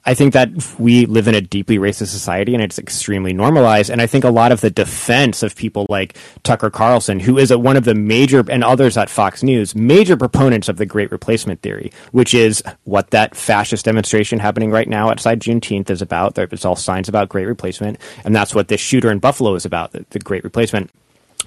I- 0.04 0.14
think 0.14 0.32
that 0.34 0.50
we 0.78 1.06
live 1.06 1.26
in 1.26 1.34
a 1.34 1.40
deeply 1.40 1.78
racist 1.78 2.08
society 2.08 2.54
and 2.54 2.62
it's 2.62 2.78
extremely 2.78 3.32
normalized. 3.32 3.90
And 3.90 4.00
I 4.00 4.06
think 4.06 4.24
a 4.24 4.30
lot 4.30 4.52
of 4.52 4.60
the 4.60 4.70
defense 4.70 5.42
of 5.42 5.56
people 5.56 5.86
like 5.88 6.16
Tucker 6.42 6.70
Carlson, 6.70 7.18
who 7.20 7.38
is 7.38 7.50
a, 7.50 7.58
one 7.58 7.76
of 7.76 7.84
the 7.84 7.94
major, 7.94 8.44
and 8.48 8.62
others 8.62 8.96
at 8.96 9.10
Fox 9.10 9.42
News, 9.42 9.74
major 9.74 10.16
proponents 10.16 10.68
of 10.68 10.76
the 10.76 10.86
Great 10.86 11.10
Replacement 11.10 11.62
Theory, 11.62 11.90
which 12.12 12.34
is 12.34 12.62
what 12.84 13.10
that 13.10 13.34
fascist 13.34 13.84
demonstration 13.84 14.38
happening 14.38 14.70
right 14.70 14.88
now 14.88 15.10
outside 15.10 15.40
Juneteenth 15.40 15.90
is 15.90 16.02
about. 16.02 16.38
It's 16.38 16.64
all 16.64 16.76
signs 16.76 17.08
about 17.08 17.28
Great 17.28 17.46
Replacement. 17.46 17.98
And 18.24 18.34
that's 18.36 18.54
what 18.54 18.68
this 18.68 18.80
shooter 18.80 19.10
in 19.10 19.18
Buffalo 19.18 19.54
is 19.54 19.64
about, 19.64 19.92
the, 19.92 20.04
the 20.10 20.18
Great 20.18 20.44
Replacement. 20.44 20.90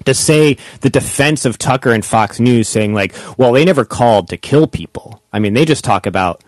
to 0.05 0.13
say 0.13 0.57
the 0.81 0.89
defense 0.89 1.45
of 1.45 1.57
Tucker 1.57 1.91
and 1.91 2.03
Fox 2.03 2.39
News 2.39 2.67
saying 2.67 2.93
like, 2.93 3.15
well, 3.37 3.53
they 3.53 3.63
never 3.63 3.85
called 3.85 4.27
to 4.29 4.37
kill 4.37 4.67
people. 4.67 5.21
I 5.31 5.39
mean, 5.39 5.53
they 5.53 5.63
just 5.63 5.85
talk 5.85 6.05
about 6.05 6.43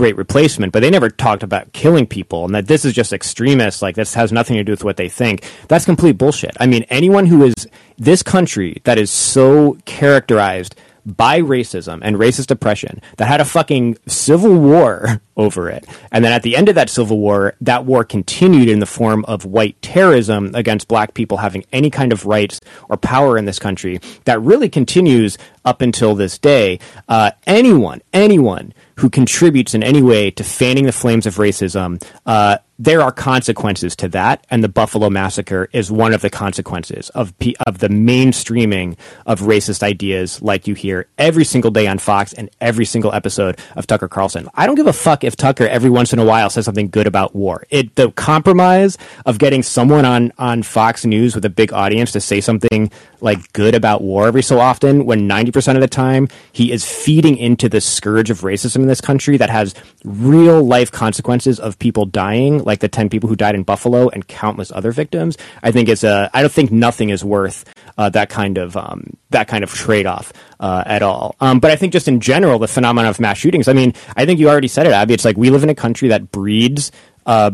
great 0.00 0.16
replacement, 0.16 0.72
but 0.72 0.80
they 0.80 0.88
never 0.88 1.10
talked 1.10 1.42
about 1.42 1.70
killing 1.74 2.06
people 2.06 2.46
and 2.46 2.54
that 2.54 2.66
this 2.66 2.86
is 2.86 2.94
just 2.94 3.12
extremist. 3.12 3.82
Like 3.82 3.96
this 3.96 4.14
has 4.14 4.32
nothing 4.32 4.56
to 4.56 4.64
do 4.64 4.72
with 4.72 4.82
what 4.82 4.96
they 4.96 5.10
think. 5.10 5.44
That's 5.68 5.84
complete 5.84 6.16
bullshit. 6.16 6.56
I 6.58 6.66
mean, 6.66 6.86
anyone 6.88 7.26
who 7.26 7.44
is 7.44 7.54
this 7.98 8.22
country 8.22 8.80
that 8.84 8.96
is 8.96 9.10
so 9.10 9.76
characterized 9.84 10.74
by 11.16 11.40
racism 11.40 12.00
and 12.02 12.16
racist 12.16 12.50
oppression 12.50 13.00
that 13.16 13.26
had 13.26 13.40
a 13.40 13.44
fucking 13.44 13.98
civil 14.06 14.58
war 14.58 15.20
over 15.36 15.70
it. 15.70 15.86
And 16.12 16.24
then 16.24 16.32
at 16.32 16.42
the 16.42 16.56
end 16.56 16.68
of 16.68 16.74
that 16.74 16.90
civil 16.90 17.18
war, 17.18 17.54
that 17.60 17.84
war 17.84 18.04
continued 18.04 18.68
in 18.68 18.80
the 18.80 18.86
form 18.86 19.24
of 19.26 19.44
white 19.44 19.80
terrorism 19.82 20.50
against 20.54 20.88
black 20.88 21.14
people 21.14 21.38
having 21.38 21.64
any 21.72 21.90
kind 21.90 22.12
of 22.12 22.26
rights 22.26 22.60
or 22.88 22.96
power 22.96 23.38
in 23.38 23.44
this 23.46 23.58
country. 23.58 24.00
That 24.24 24.40
really 24.40 24.68
continues 24.68 25.38
up 25.64 25.80
until 25.82 26.14
this 26.14 26.38
day. 26.38 26.78
Uh, 27.08 27.32
anyone, 27.46 28.02
anyone 28.12 28.72
who 28.96 29.08
contributes 29.08 29.74
in 29.74 29.82
any 29.82 30.02
way 30.02 30.30
to 30.30 30.44
fanning 30.44 30.84
the 30.84 30.92
flames 30.92 31.26
of 31.26 31.36
racism, 31.36 32.02
uh, 32.26 32.58
there 32.80 33.02
are 33.02 33.12
consequences 33.12 33.94
to 33.96 34.08
that, 34.08 34.46
and 34.50 34.64
the 34.64 34.68
Buffalo 34.68 35.10
Massacre 35.10 35.68
is 35.70 35.92
one 35.92 36.14
of 36.14 36.22
the 36.22 36.30
consequences 36.30 37.10
of 37.10 37.38
P- 37.38 37.54
of 37.66 37.78
the 37.78 37.88
mainstreaming 37.88 38.96
of 39.26 39.40
racist 39.40 39.82
ideas, 39.82 40.40
like 40.40 40.66
you 40.66 40.74
hear 40.74 41.06
every 41.18 41.44
single 41.44 41.70
day 41.70 41.86
on 41.86 41.98
Fox 41.98 42.32
and 42.32 42.48
every 42.58 42.86
single 42.86 43.12
episode 43.12 43.58
of 43.76 43.86
Tucker 43.86 44.08
Carlson. 44.08 44.48
I 44.54 44.64
don't 44.64 44.76
give 44.76 44.86
a 44.86 44.94
fuck 44.94 45.24
if 45.24 45.36
Tucker 45.36 45.66
every 45.66 45.90
once 45.90 46.14
in 46.14 46.18
a 46.18 46.24
while 46.24 46.48
says 46.48 46.64
something 46.64 46.88
good 46.88 47.06
about 47.06 47.36
war. 47.36 47.66
It 47.68 47.96
the 47.96 48.12
compromise 48.12 48.96
of 49.26 49.38
getting 49.38 49.62
someone 49.62 50.06
on 50.06 50.32
on 50.38 50.62
Fox 50.62 51.04
News 51.04 51.34
with 51.34 51.44
a 51.44 51.50
big 51.50 51.74
audience 51.74 52.12
to 52.12 52.20
say 52.20 52.40
something 52.40 52.90
like 53.20 53.52
good 53.52 53.74
about 53.74 54.00
war 54.00 54.26
every 54.26 54.42
so 54.42 54.58
often, 54.58 55.04
when 55.04 55.26
ninety 55.26 55.52
percent 55.52 55.76
of 55.76 55.82
the 55.82 55.88
time 55.88 56.28
he 56.52 56.72
is 56.72 56.90
feeding 56.90 57.36
into 57.36 57.68
the 57.68 57.82
scourge 57.82 58.30
of 58.30 58.40
racism 58.40 58.76
in 58.76 58.86
this 58.86 59.02
country 59.02 59.36
that 59.36 59.50
has 59.50 59.74
real 60.02 60.64
life 60.64 60.90
consequences 60.90 61.60
of 61.60 61.78
people 61.78 62.06
dying 62.06 62.69
like 62.70 62.78
the 62.78 62.88
10 62.88 63.08
people 63.08 63.28
who 63.28 63.34
died 63.34 63.56
in 63.56 63.64
Buffalo 63.64 64.08
and 64.08 64.26
countless 64.28 64.70
other 64.70 64.92
victims, 64.92 65.36
I 65.60 65.72
think 65.72 65.88
it's 65.88 66.04
a, 66.04 66.30
I 66.32 66.40
don't 66.40 66.52
think 66.52 66.70
nothing 66.70 67.10
is 67.10 67.24
worth 67.24 67.64
uh, 67.98 68.10
that 68.10 68.28
kind 68.30 68.58
of, 68.58 68.76
um, 68.76 69.16
that 69.30 69.48
kind 69.48 69.64
of 69.64 69.74
trade 69.74 70.06
off 70.06 70.32
uh, 70.60 70.84
at 70.86 71.02
all. 71.02 71.34
Um, 71.40 71.58
but 71.58 71.72
I 71.72 71.76
think 71.76 71.92
just 71.92 72.06
in 72.06 72.20
general, 72.20 72.60
the 72.60 72.68
phenomenon 72.68 73.10
of 73.10 73.18
mass 73.18 73.38
shootings, 73.38 73.66
I 73.66 73.72
mean, 73.72 73.92
I 74.16 74.24
think 74.24 74.38
you 74.38 74.48
already 74.48 74.68
said 74.68 74.86
it, 74.86 74.92
Abby. 74.92 75.14
It's 75.14 75.24
like 75.24 75.36
we 75.36 75.50
live 75.50 75.64
in 75.64 75.68
a 75.68 75.74
country 75.74 76.08
that 76.10 76.30
breeds, 76.30 76.92
uh, 77.26 77.50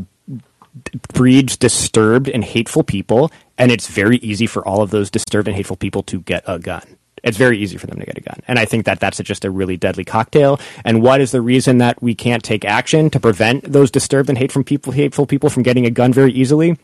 breeds 1.15 1.57
disturbed 1.57 2.29
and 2.29 2.45
hateful 2.45 2.85
people, 2.85 3.33
and 3.57 3.73
it's 3.73 3.87
very 3.87 4.19
easy 4.19 4.47
for 4.47 4.67
all 4.69 4.83
of 4.83 4.91
those 4.91 5.11
disturbed 5.11 5.49
and 5.49 5.57
hateful 5.57 5.77
people 5.77 6.03
to 6.03 6.21
get 6.21 6.45
a 6.47 6.59
gun 6.59 6.99
it's 7.23 7.37
very 7.37 7.59
easy 7.59 7.77
for 7.77 7.87
them 7.87 7.99
to 7.99 8.07
get 8.07 8.19
a 8.19 8.21
gun. 8.21 8.41
And 8.49 8.59
I 8.59 8.65
think 8.65 8.87
that 8.87 9.01
that's 9.01 9.19
just 9.19 9.45
a 9.45 9.51
really 9.51 9.77
deadly 9.77 10.05
cocktail. 10.05 10.61
And 10.85 11.03
what 11.03 11.21
is 11.21 11.33
the 11.33 11.41
reason 11.41 11.79
that 11.79 12.03
we 12.03 12.15
can't 12.15 12.43
take 12.43 12.65
action 12.65 13.11
to 13.11 13.21
prevent 13.21 13.71
those 13.71 13.91
disturbed 13.91 14.29
and 14.29 14.39
hate 14.39 14.53
from 14.53 14.65
people, 14.65 14.93
hateful 14.93 15.27
people 15.27 15.51
from 15.51 15.63
getting 15.63 15.87
a 15.87 15.91
gun 15.91 16.13
very 16.13 16.33
easily? 16.33 16.77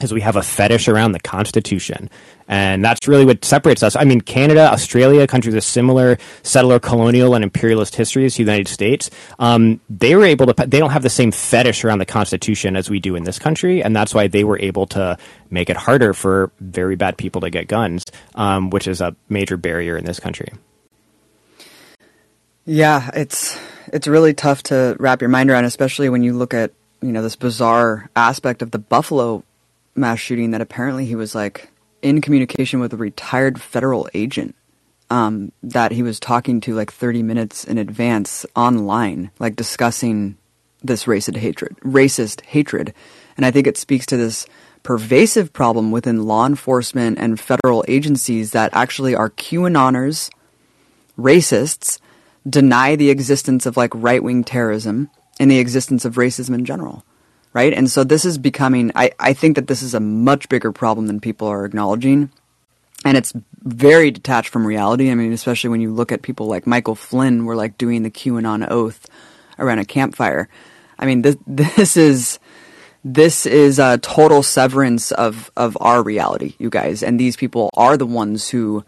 Is 0.00 0.12
we 0.12 0.20
have 0.20 0.36
a 0.36 0.42
fetish 0.42 0.88
around 0.88 1.12
the 1.12 1.20
Constitution. 1.20 2.10
And 2.48 2.84
that's 2.84 3.08
really 3.08 3.24
what 3.24 3.44
separates 3.44 3.82
us. 3.82 3.96
I 3.96 4.04
mean, 4.04 4.20
Canada, 4.20 4.70
Australia, 4.70 5.26
countries 5.26 5.54
with 5.54 5.64
similar 5.64 6.18
settler, 6.42 6.78
colonial, 6.78 7.34
and 7.34 7.42
imperialist 7.42 7.96
histories 7.96 8.34
to 8.34 8.44
the 8.44 8.52
United 8.52 8.68
States, 8.68 9.10
um, 9.38 9.80
they 9.88 10.14
were 10.14 10.24
able 10.24 10.46
to, 10.46 10.66
they 10.66 10.78
don't 10.78 10.90
have 10.90 11.02
the 11.02 11.10
same 11.10 11.32
fetish 11.32 11.82
around 11.82 11.98
the 11.98 12.06
Constitution 12.06 12.76
as 12.76 12.90
we 12.90 13.00
do 13.00 13.16
in 13.16 13.24
this 13.24 13.38
country. 13.38 13.82
And 13.82 13.96
that's 13.96 14.14
why 14.14 14.28
they 14.28 14.44
were 14.44 14.58
able 14.58 14.86
to 14.88 15.16
make 15.50 15.70
it 15.70 15.76
harder 15.76 16.12
for 16.12 16.50
very 16.60 16.94
bad 16.94 17.16
people 17.16 17.40
to 17.40 17.50
get 17.50 17.66
guns, 17.66 18.04
um, 18.34 18.70
which 18.70 18.86
is 18.86 19.00
a 19.00 19.16
major 19.28 19.56
barrier 19.56 19.96
in 19.96 20.04
this 20.04 20.20
country. 20.20 20.52
Yeah, 22.66 23.10
it's 23.14 23.58
it's 23.92 24.08
really 24.08 24.34
tough 24.34 24.64
to 24.64 24.96
wrap 24.98 25.20
your 25.20 25.30
mind 25.30 25.50
around, 25.50 25.64
especially 25.64 26.08
when 26.08 26.24
you 26.24 26.32
look 26.32 26.52
at 26.52 26.72
you 27.00 27.12
know 27.12 27.22
this 27.22 27.36
bizarre 27.36 28.10
aspect 28.16 28.60
of 28.60 28.72
the 28.72 28.78
Buffalo 28.78 29.44
mass 29.96 30.18
shooting 30.18 30.50
that 30.52 30.60
apparently 30.60 31.06
he 31.06 31.14
was 31.14 31.34
like 31.34 31.70
in 32.02 32.20
communication 32.20 32.80
with 32.80 32.92
a 32.92 32.96
retired 32.96 33.60
federal 33.60 34.08
agent 34.14 34.54
um, 35.10 35.52
that 35.62 35.92
he 35.92 36.02
was 36.02 36.20
talking 36.20 36.60
to 36.62 36.74
like 36.74 36.92
30 36.92 37.22
minutes 37.22 37.64
in 37.64 37.78
advance 37.78 38.44
online, 38.54 39.30
like 39.38 39.56
discussing 39.56 40.36
this 40.82 41.04
racist 41.04 41.36
hatred, 41.36 41.76
racist 41.78 42.42
hatred, 42.42 42.92
and 43.36 43.46
I 43.46 43.50
think 43.50 43.66
it 43.66 43.76
speaks 43.76 44.06
to 44.06 44.16
this 44.16 44.46
pervasive 44.82 45.52
problem 45.52 45.90
within 45.90 46.26
law 46.26 46.46
enforcement 46.46 47.18
and 47.18 47.40
federal 47.40 47.84
agencies 47.88 48.52
that 48.52 48.70
actually 48.72 49.14
are 49.14 49.30
QAnoners, 49.30 50.30
racists, 51.18 51.98
deny 52.48 52.94
the 52.94 53.10
existence 53.10 53.66
of 53.66 53.76
like 53.76 53.90
right 53.94 54.22
wing 54.22 54.44
terrorism 54.44 55.10
and 55.40 55.50
the 55.50 55.58
existence 55.58 56.04
of 56.04 56.14
racism 56.14 56.54
in 56.54 56.64
general. 56.64 57.04
Right? 57.56 57.72
And 57.72 57.90
so 57.90 58.04
this 58.04 58.26
is 58.26 58.36
becoming, 58.36 58.92
I, 58.94 59.12
I 59.18 59.32
think 59.32 59.56
that 59.56 59.66
this 59.66 59.80
is 59.80 59.94
a 59.94 60.00
much 60.00 60.50
bigger 60.50 60.72
problem 60.72 61.06
than 61.06 61.20
people 61.20 61.48
are 61.48 61.64
acknowledging. 61.64 62.30
And 63.02 63.16
it's 63.16 63.32
very 63.62 64.10
detached 64.10 64.50
from 64.50 64.66
reality. 64.66 65.10
I 65.10 65.14
mean, 65.14 65.32
especially 65.32 65.70
when 65.70 65.80
you 65.80 65.90
look 65.90 66.12
at 66.12 66.20
people 66.20 66.48
like 66.48 66.66
Michael 66.66 66.94
Flynn, 66.94 67.46
were 67.46 67.56
like 67.56 67.78
doing 67.78 68.02
the 68.02 68.10
QAnon 68.10 68.70
oath 68.70 69.08
around 69.58 69.78
a 69.78 69.86
campfire. 69.86 70.50
I 70.98 71.06
mean, 71.06 71.22
this, 71.22 71.38
this 71.46 71.96
is, 71.96 72.38
this 73.02 73.46
is 73.46 73.78
a 73.78 73.96
total 73.96 74.42
severance 74.42 75.10
of, 75.12 75.50
of 75.56 75.78
our 75.80 76.02
reality, 76.02 76.56
you 76.58 76.68
guys. 76.68 77.02
And 77.02 77.18
these 77.18 77.36
people 77.36 77.70
are 77.72 77.96
the 77.96 78.04
ones 78.04 78.50
who 78.50 78.84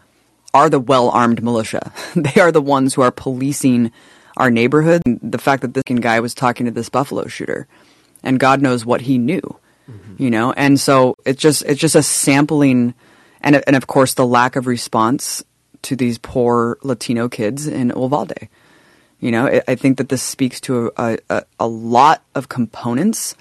are 0.53 0.69
the 0.69 0.79
well 0.79 1.09
armed 1.09 1.43
militia. 1.43 1.91
they 2.15 2.39
are 2.39 2.53
the 2.53 2.61
ones 2.61 2.93
who 2.93 3.01
are 3.01 3.13
policing 3.13 3.93
our 4.37 4.51
neighborhood. 4.51 5.01
The 5.07 5.39
fact 5.39 5.63
that 5.63 5.73
this 5.73 5.85
guy 5.85 6.21
was 6.21 6.35
talking 6.35 6.67
to 6.67 6.73
this 6.73 6.91
Buffalo 6.91 7.29
shooter, 7.29 7.67
and 8.23 8.41
God 8.41 8.61
knows 8.61 8.85
what 8.85 9.03
he 9.03 9.19
knew, 9.19 9.41
mm-hmm. 9.91 10.23
you 10.23 10.31
know. 10.31 10.53
And 10.53 10.79
so 10.79 11.17
it's 11.25 11.41
just 11.41 11.63
it's 11.65 11.81
just 11.81 11.95
a 11.95 12.03
sampling, 12.03 12.95
and 13.41 13.63
and 13.67 13.77
of 13.77 13.87
course 13.87 14.15
the 14.15 14.27
lack 14.27 14.57
of 14.57 14.67
response 14.67 15.45
to 15.83 15.97
these 15.97 16.19
poor 16.19 16.79
Latino 16.83 17.29
kids 17.29 17.67
in 17.67 17.93
Uvalde. 17.95 18.49
You 19.21 19.33
know, 19.33 19.61
I 19.67 19.75
think 19.75 19.99
that 19.99 20.09
this 20.11 20.23
speaks 20.23 20.61
to 20.63 20.93
a, 20.97 21.19
a, 21.29 21.43
a 21.59 21.67
lot 21.67 22.23
of 22.37 22.49
components 22.49 23.35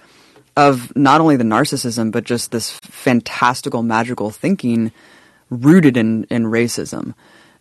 of 0.55 0.95
not 0.95 1.21
only 1.21 1.35
the 1.35 1.43
narcissism, 1.43 2.11
but 2.11 2.23
just 2.23 2.51
this 2.51 2.71
fantastical, 2.79 3.83
magical 3.83 4.31
thinking 4.31 4.91
rooted 5.51 5.95
in, 5.95 6.23
in 6.31 6.45
racism 6.45 7.13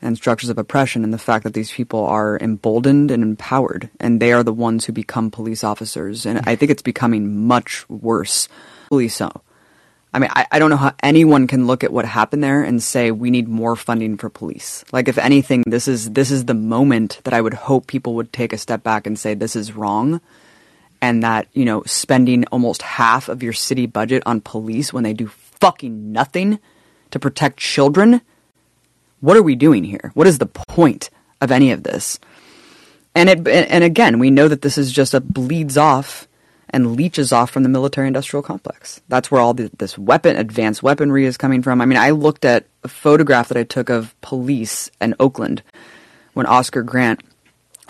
and 0.02 0.16
structures 0.16 0.50
of 0.50 0.58
oppression 0.58 1.04
and 1.04 1.12
the 1.12 1.18
fact 1.18 1.44
that 1.44 1.54
these 1.54 1.72
people 1.72 2.04
are 2.04 2.38
emboldened 2.40 3.10
and 3.10 3.22
empowered 3.22 3.90
and 3.98 4.20
they 4.20 4.32
are 4.32 4.42
the 4.42 4.52
ones 4.52 4.84
who 4.84 4.92
become 4.92 5.30
police 5.30 5.64
officers. 5.64 6.26
And 6.26 6.40
I 6.46 6.56
think 6.56 6.70
it's 6.70 6.82
becoming 6.82 7.46
much 7.46 7.88
worse. 7.88 8.48
So. 9.08 9.42
I 10.14 10.18
mean, 10.18 10.30
I, 10.32 10.46
I 10.50 10.58
don't 10.58 10.70
know 10.70 10.78
how 10.78 10.94
anyone 11.02 11.46
can 11.46 11.66
look 11.66 11.84
at 11.84 11.92
what 11.92 12.06
happened 12.06 12.42
there 12.42 12.62
and 12.62 12.82
say 12.82 13.10
we 13.10 13.30
need 13.30 13.48
more 13.48 13.76
funding 13.76 14.16
for 14.16 14.30
police. 14.30 14.82
Like, 14.90 15.08
if 15.08 15.18
anything, 15.18 15.62
this 15.66 15.88
is 15.88 16.10
this 16.12 16.30
is 16.30 16.46
the 16.46 16.54
moment 16.54 17.20
that 17.24 17.34
I 17.34 17.40
would 17.42 17.52
hope 17.52 17.86
people 17.86 18.14
would 18.14 18.32
take 18.32 18.54
a 18.54 18.58
step 18.58 18.82
back 18.82 19.06
and 19.06 19.18
say 19.18 19.34
this 19.34 19.56
is 19.56 19.76
wrong, 19.76 20.22
and 21.02 21.22
that 21.22 21.48
you 21.52 21.66
know 21.66 21.82
spending 21.84 22.46
almost 22.46 22.80
half 22.80 23.28
of 23.28 23.42
your 23.42 23.52
city 23.52 23.84
budget 23.84 24.22
on 24.24 24.40
police 24.40 24.90
when 24.90 25.04
they 25.04 25.12
do 25.12 25.26
fucking 25.26 26.12
nothing 26.12 26.60
to 27.10 27.18
protect 27.18 27.58
children? 27.58 28.22
What 29.20 29.36
are 29.36 29.42
we 29.42 29.56
doing 29.56 29.84
here? 29.84 30.10
What 30.14 30.26
is 30.26 30.38
the 30.38 30.46
point 30.46 31.10
of 31.40 31.50
any 31.50 31.72
of 31.72 31.82
this? 31.82 32.18
And 33.14 33.28
it 33.28 33.48
and 33.48 33.82
again, 33.82 34.18
we 34.18 34.30
know 34.30 34.48
that 34.48 34.62
this 34.62 34.76
is 34.76 34.92
just 34.92 35.14
a 35.14 35.20
bleeds 35.20 35.78
off 35.78 36.28
and 36.70 36.96
leeches 36.96 37.32
off 37.32 37.50
from 37.50 37.62
the 37.62 37.68
military 37.68 38.06
industrial 38.06 38.42
complex. 38.42 39.00
That's 39.08 39.30
where 39.30 39.40
all 39.40 39.54
the, 39.54 39.70
this 39.78 39.96
weapon, 39.96 40.36
advanced 40.36 40.82
weaponry 40.82 41.24
is 41.24 41.36
coming 41.36 41.62
from. 41.62 41.80
I 41.80 41.86
mean, 41.86 41.98
I 41.98 42.10
looked 42.10 42.44
at 42.44 42.66
a 42.82 42.88
photograph 42.88 43.48
that 43.48 43.56
I 43.56 43.62
took 43.62 43.88
of 43.88 44.20
police 44.20 44.90
in 45.00 45.14
Oakland 45.20 45.62
when 46.34 46.44
Oscar 46.46 46.82
Grant 46.82 47.22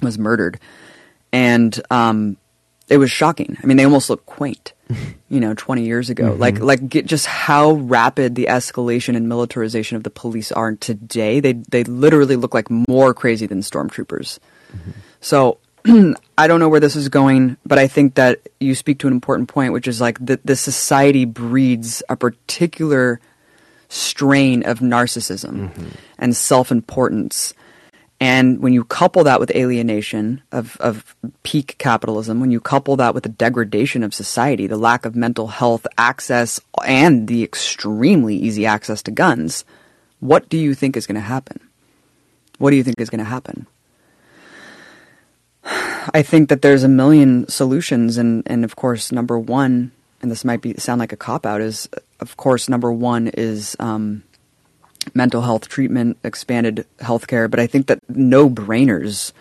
was 0.03 0.19
murdered. 0.19 0.61
And 1.33 1.81
um, 1.91 2.37
it 2.89 2.99
was 2.99 3.11
shocking. 3.11 3.57
I 3.63 3.67
mean, 3.67 3.77
they 3.77 3.85
almost 3.85 4.11
look 4.11 4.27
quaint, 4.27 4.73
you 5.29 5.41
know, 5.41 5.55
20 5.55 5.85
years 5.85 6.11
ago. 6.11 6.31
Mm-hmm. 6.31 6.41
Like, 6.41 6.59
like 6.61 6.89
just 7.07 7.27
how 7.27 7.73
rapid 7.73 8.35
the 8.35 8.47
escalation 8.47 9.17
and 9.17 9.29
militarization 9.29 9.97
of 9.97 10.05
the 10.05 10.11
police 10.11 10.53
are 10.53 10.73
today. 10.77 11.41
They, 11.41 11.55
they 11.55 11.85
literally 11.85 12.37
look 12.37 12.55
like 12.55 12.71
more 12.71 13.13
crazy 13.13 13.47
than 13.47 13.61
stormtroopers. 13.61 14.39
Mm-hmm. 14.73 14.91
So 15.21 15.59
I 16.39 16.47
don't 16.47 16.61
know 16.61 16.69
where 16.69 16.81
this 16.81 16.97
is 16.97 17.09
going, 17.09 17.57
but 17.65 17.79
I 17.79 17.89
think 17.89 18.15
that 18.15 18.41
you 18.61 18.75
speak 18.75 19.01
to 19.01 19.07
an 19.07 19.13
important 19.13 19.49
point, 19.49 19.73
which 19.73 19.89
is 19.89 20.01
like 20.01 20.25
that 20.27 20.45
the 20.45 20.57
society 20.57 21.25
breeds 21.25 22.03
a 22.09 22.17
particular 22.17 23.21
strain 23.89 24.65
of 24.65 24.81
narcissism 24.81 25.71
mm-hmm. 25.71 25.89
and 26.19 26.37
self 26.37 26.73
importance 26.73 27.55
and 28.19 28.61
when 28.61 28.73
you 28.73 28.85
couple 28.85 29.25
that 29.25 29.41
with 29.41 29.55
alienation 29.55 30.43
of, 30.51 30.77
of 30.81 31.15
peak 31.43 31.77
capitalism, 31.79 32.41
when 32.41 32.51
you 32.51 32.61
couple 32.61 32.97
that 32.97 33.15
with 33.15 33.25
the 33.25 33.29
degradation 33.29 34.03
of 34.03 34.15
society, 34.15 34.67
the 34.67 34.79
lack 34.79 35.05
of 35.05 35.15
mental 35.15 35.49
health 35.49 35.87
access, 35.99 36.59
and 36.87 37.29
the 37.29 37.43
extremely 37.43 38.35
easy 38.35 38.65
access 38.65 39.03
to 39.03 39.11
guns, 39.11 39.65
What 40.21 40.49
do 40.49 40.57
you 40.57 40.75
think 40.75 40.97
is 40.97 41.07
going 41.07 41.17
to 41.17 41.21
happen? 41.21 41.61
What 42.59 42.71
do 42.71 42.77
you 42.77 42.85
think 42.85 42.99
is 43.01 43.11
going 43.11 43.19
to 43.19 43.25
happen? 43.25 43.67
I 46.15 46.23
think 46.23 46.49
that 46.49 46.63
there's 46.63 46.85
a 46.85 46.89
million 46.89 47.49
solutions, 47.49 48.17
and, 48.17 48.43
and 48.47 48.65
of 48.65 48.77
course, 48.77 49.13
number 49.13 49.39
one, 49.39 49.93
and 50.23 50.31
this 50.31 50.45
might 50.45 50.63
be 50.63 50.75
sound 50.75 51.01
like 51.01 51.13
a 51.13 51.17
cop 51.17 51.45
out, 51.45 51.61
is 51.61 51.89
of 52.21 52.37
course 52.39 52.69
number 52.69 52.91
one 52.91 53.29
is 53.29 53.77
um, 53.79 54.23
mental 55.15 55.43
health 55.43 55.69
treatment, 55.69 56.19
expanded 56.25 56.87
healthcare. 56.99 57.51
But 57.51 57.61
I 57.61 57.67
think 57.67 57.87
that 57.87 58.01
no 58.09 58.49
brainers, 58.51 59.33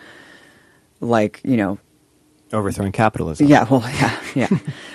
like 1.00 1.40
you 1.44 1.56
know, 1.56 1.78
Overthrowing 2.52 2.92
capitalism. 2.92 3.46
yeah, 3.48 3.64
well, 3.68 3.80
yeah, 3.94 4.20
yeah. 4.34 4.48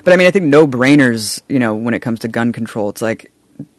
but 0.04 0.14
I 0.14 0.18
mean, 0.18 0.28
I 0.28 0.32
think 0.32 0.46
no 0.46 0.66
brainers, 0.68 1.42
you 1.50 1.60
know, 1.60 1.76
when 1.76 1.94
it 1.94 2.00
comes 2.00 2.20
to 2.22 2.28
gun 2.28 2.54
control, 2.54 2.90
it's 2.90 3.02
like, 3.02 3.32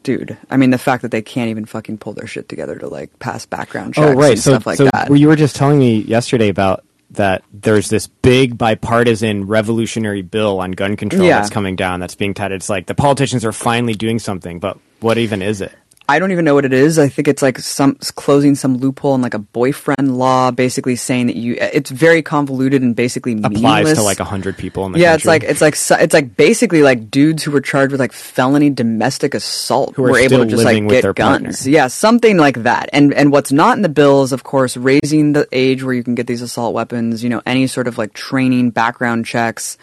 dude. 0.02 0.36
I 0.51 0.56
mean, 0.59 0.70
the 0.70 0.78
fact 0.78 1.02
that 1.02 1.10
they 1.10 1.23
can't 1.23 1.48
even 1.48 1.64
fucking 1.64 1.98
pull 1.98 2.12
their 2.12 2.27
shit 2.27 2.48
together 2.48 2.78
to 2.78 2.89
like 2.89 3.19
pass 3.19 3.47
background 3.47 3.94
oh, 3.97 4.02
checks 4.02 4.14
Oh, 4.14 4.20
right. 4.20 4.31
and 4.32 4.40
So, 4.40 4.51
stuff 4.52 4.66
like 4.66 4.77
so 4.77 4.85
that. 4.93 5.09
Well, 5.09 5.19
you 5.19 5.27
were 5.28 5.36
just 5.36 5.56
telling 5.56 5.78
me 5.78 5.98
yesterday 6.01 6.48
about 6.48 6.85
that 7.12 7.43
there's 7.52 7.89
this 7.90 8.06
big 8.06 8.56
bipartisan 8.56 9.47
revolutionary 9.47 10.23
bill 10.23 10.60
on 10.60 10.70
gun 10.73 10.97
control 10.97 11.24
Yeah. 11.27 11.39
that's 11.39 11.51
coming 11.51 11.77
down 11.77 12.01
that's 12.01 12.14
being 12.14 12.32
touted. 12.35 12.56
It's 12.56 12.69
like 12.70 12.86
the 12.86 12.94
politicians 12.94 13.44
are 13.44 13.52
finally 13.52 13.94
doing 13.94 14.19
something, 14.19 14.59
but 14.60 14.78
what 15.01 15.19
even 15.19 15.43
is 15.43 15.60
it? 15.60 15.73
I 16.08 16.18
don't 16.18 16.32
even 16.32 16.44
know 16.44 16.54
what 16.54 16.64
it 16.64 16.72
is. 16.72 16.98
I 16.98 17.08
think 17.08 17.28
it's 17.28 17.42
like 17.42 17.58
some 17.60 17.94
closing 18.16 18.54
some 18.56 18.76
loophole 18.76 19.14
in 19.14 19.22
like 19.22 19.34
a 19.34 19.38
boyfriend 19.38 20.18
law, 20.18 20.50
basically 20.50 20.96
saying 20.96 21.28
that 21.28 21.36
you. 21.36 21.56
It's 21.58 21.90
very 21.90 22.22
convoluted 22.22 22.82
and 22.82 22.94
basically 22.94 23.32
Applies 23.34 23.52
meaningless. 23.62 23.98
to 23.98 24.02
like 24.02 24.18
a 24.20 24.24
hundred 24.24 24.58
people 24.58 24.84
in 24.86 24.92
the 24.92 24.98
yeah, 24.98 25.12
country. 25.12 25.16
it's 25.16 25.26
like 25.26 25.42
it's 25.44 25.88
like 25.88 26.02
it's 26.02 26.12
like 26.12 26.36
basically 26.36 26.82
like 26.82 27.08
dudes 27.10 27.44
who 27.44 27.52
were 27.52 27.60
charged 27.60 27.92
with 27.92 28.00
like 28.00 28.12
felony 28.12 28.68
domestic 28.68 29.32
assault 29.32 29.94
Who 29.94 30.02
were 30.02 30.18
able 30.18 30.38
to 30.38 30.46
just 30.46 30.64
like 30.64 30.86
get 30.88 31.02
their 31.02 31.12
guns. 31.14 31.58
partner. 31.58 31.70
Yeah, 31.70 31.86
something 31.86 32.36
like 32.36 32.64
that. 32.64 32.90
And 32.92 33.14
and 33.14 33.30
what's 33.30 33.52
not 33.52 33.76
in 33.76 33.82
the 33.82 33.88
bill 33.88 34.22
is 34.24 34.32
of 34.32 34.42
course 34.42 34.76
raising 34.76 35.32
the 35.34 35.46
age 35.52 35.82
where 35.84 35.94
you 35.94 36.02
can 36.02 36.16
get 36.16 36.26
these 36.26 36.42
assault 36.42 36.74
weapons. 36.74 37.22
You 37.22 37.30
know, 37.30 37.42
any 37.46 37.68
sort 37.68 37.86
of 37.86 37.96
like 37.96 38.12
training, 38.12 38.70
background 38.70 39.24
checks, 39.24 39.78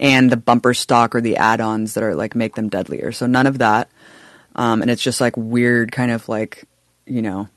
and 0.00 0.30
the 0.32 0.36
bumper 0.36 0.74
stock 0.74 1.14
or 1.14 1.20
the 1.20 1.36
add-ons 1.36 1.94
that 1.94 2.02
are 2.02 2.16
like 2.16 2.34
make 2.34 2.56
them 2.56 2.68
deadlier. 2.68 3.12
So 3.12 3.26
none 3.26 3.46
of 3.46 3.58
that. 3.58 3.88
Um, 4.54 4.82
and 4.82 4.90
it's 4.90 5.02
just 5.02 5.20
like 5.20 5.36
weird, 5.36 5.92
kind 5.92 6.10
of 6.10 6.28
like 6.28 6.64
you 7.06 7.22
know 7.22 7.48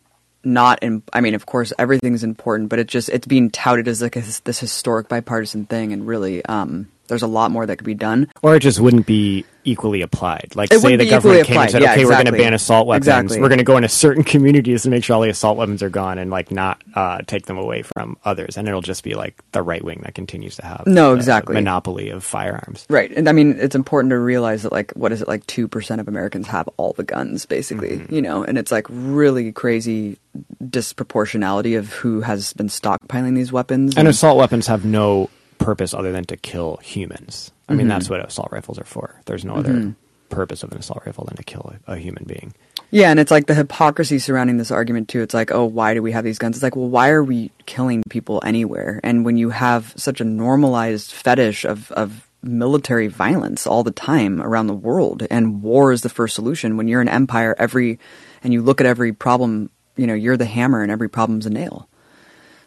not 0.44 0.82
in 0.82 1.04
i 1.14 1.20
mean 1.20 1.36
of 1.36 1.46
course 1.46 1.74
everything's 1.78 2.24
important 2.24 2.70
but 2.70 2.80
it 2.80 2.88
just 2.88 3.10
it's 3.10 3.28
being 3.28 3.50
touted 3.50 3.88
as 3.88 4.02
like 4.02 4.16
a, 4.16 4.22
this 4.44 4.60
historic 4.60 5.10
bipartisan 5.10 5.66
thing 5.66 5.92
and 5.92 6.08
really 6.08 6.44
um 6.46 6.88
there's 7.08 7.24
a 7.24 7.28
lot 7.28 7.52
more 7.52 7.66
that 7.66 7.78
could 7.78 7.86
be 7.86 7.94
done 7.94 8.30
or 8.42 8.56
it 8.56 8.60
just 8.60 8.80
wouldn't 8.80 9.06
be 9.06 9.46
equally 9.64 10.02
applied. 10.02 10.54
Like, 10.56 10.72
It 10.72 10.80
say 10.80 10.96
the 10.96 11.10
government 11.10 11.46
came 11.46 11.58
and 11.60 11.70
said, 11.70 11.82
Yeah, 11.82 11.92
"Okay, 11.92 12.06
we're 12.06 12.12
going 12.12 12.26
to 12.28 12.32
ban 12.32 12.54
assault 12.54 12.88
weapons. 12.88 13.08
Exactly. 13.08 13.42
We're 13.42 13.50
going 13.50 13.58
to 13.58 13.66
go 13.66 13.76
into 13.76 13.90
certain 13.90 14.24
communities 14.34 14.84
to 14.84 14.90
make 14.90 15.04
sure 15.04 15.18
all 15.18 15.22
the 15.24 15.30
assault 15.30 15.58
weapons 15.58 15.84
are 15.84 15.90
gone, 15.90 16.18
and 16.20 16.32
like 16.32 16.52
not 16.52 16.82
uh, 16.96 17.18
take 17.28 17.48
them 17.48 17.58
away 17.58 17.82
from 17.82 18.16
others." 18.24 18.56
And 18.58 18.66
it'll 18.70 18.82
just 18.82 19.04
be 19.04 19.14
like 19.16 19.36
the 19.52 19.62
right 19.62 19.84
wing 19.84 20.00
that 20.06 20.16
continues 20.16 20.56
to 20.56 20.66
have 20.66 20.84
No, 20.88 21.10
the 21.12 21.18
exactly. 21.18 21.54
monopoly 21.56 22.10
of 22.12 22.24
firearms. 22.24 22.86
right 22.90 23.12
and 23.12 23.28
i 23.28 23.34
mean 23.34 23.58
it's 23.60 23.76
important 23.76 24.12
to 24.12 24.20
realize 24.20 24.64
that 24.64 24.72
like 24.72 24.92
what 24.94 25.12
is 25.12 25.22
it 25.22 25.28
like 25.28 25.46
2% 25.48 26.00
of 26.00 26.08
americans 26.08 26.48
have 26.48 26.70
all 26.78 26.94
the 26.94 27.04
guns 27.04 27.46
basically 27.46 27.98
Mm-hmm. 28.00 28.16
you 28.16 28.22
know 28.22 28.44
and 28.44 28.58
it's 28.58 28.72
like 28.72 28.86
really 28.90 29.52
crazy 29.52 30.18
disproportionality 30.64 31.78
of 31.78 31.92
who 31.92 32.22
has 32.22 32.54
been 32.54 32.68
stockpiling 32.68 33.36
these 33.36 33.52
weapons 33.52 33.96
And 33.98 34.08
assault 34.08 34.38
weapons 34.38 34.68
have 34.68 34.86
no 34.86 35.30
purpose 35.60 35.94
other 35.94 36.12
than 36.12 36.26
to 36.26 36.38
kill 36.38 36.78
humans. 36.84 37.52
I 37.70 37.74
mean, 37.74 37.88
Mhm. 37.88 37.90
that's 37.90 38.10
what 38.10 38.26
assault 38.26 38.50
rifles 38.52 38.80
are 38.80 38.84
for. 38.86 39.16
There's 39.26 39.44
no 39.46 39.56
other 39.56 39.74
Mhm. 39.74 39.96
purpose 40.30 40.64
of 40.64 40.72
an 40.72 40.78
assault 40.78 41.04
rifle 41.06 41.26
than 41.26 41.36
to 41.38 41.44
kill 41.44 41.74
a, 41.88 41.94
a 41.94 41.98
human 41.98 42.24
being. 42.26 42.54
Yeah, 42.92 43.10
and 43.12 43.20
it's 43.20 43.32
like 43.32 43.48
the 43.48 43.54
hypocrisy 43.54 44.20
surrounding 44.20 44.58
this 44.58 44.72
argument 44.72 45.10
too. 45.10 45.22
It's 45.22 45.34
like, 45.34 45.52
oh, 45.52 45.66
why 45.66 45.94
do 45.94 46.02
we 46.02 46.14
have 46.14 46.24
these 46.24 46.38
guns? 46.38 46.56
It's 46.56 46.64
like, 46.64 46.76
well, 46.76 46.88
why 46.90 47.10
are 47.10 47.24
we 47.24 47.52
killing 47.66 48.04
people 48.10 48.42
anywhere? 48.46 49.02
And 49.04 49.26
when 49.26 49.36
you 49.38 49.50
have 49.50 49.94
such 49.98 50.22
a 50.22 50.26
normalized 50.26 51.12
fetish 51.12 51.66
of 51.66 51.92
of 51.92 52.24
military 52.44 53.08
violence 53.08 53.66
all 53.68 53.84
the 53.84 53.92
time 53.92 54.42
around 54.42 54.68
the 54.68 54.74
world, 54.74 55.26
and 55.30 55.62
war 55.62 55.92
is 55.92 56.02
the 56.02 56.08
first 56.10 56.36
solution. 56.36 56.78
When 56.78 56.88
you're 56.88 57.02
an 57.02 57.10
empire, 57.10 57.56
every 57.58 58.00
and 58.44 58.54
you 58.54 58.62
look 58.62 58.80
at 58.80 58.88
every 58.88 59.12
problem, 59.12 59.70
you 59.98 60.08
know, 60.08 60.14
you're 60.14 60.38
the 60.38 60.46
hammer, 60.46 60.82
and 60.84 60.92
every 60.92 61.10
problem's 61.10 61.46
a 61.46 61.50
nail. 61.50 61.90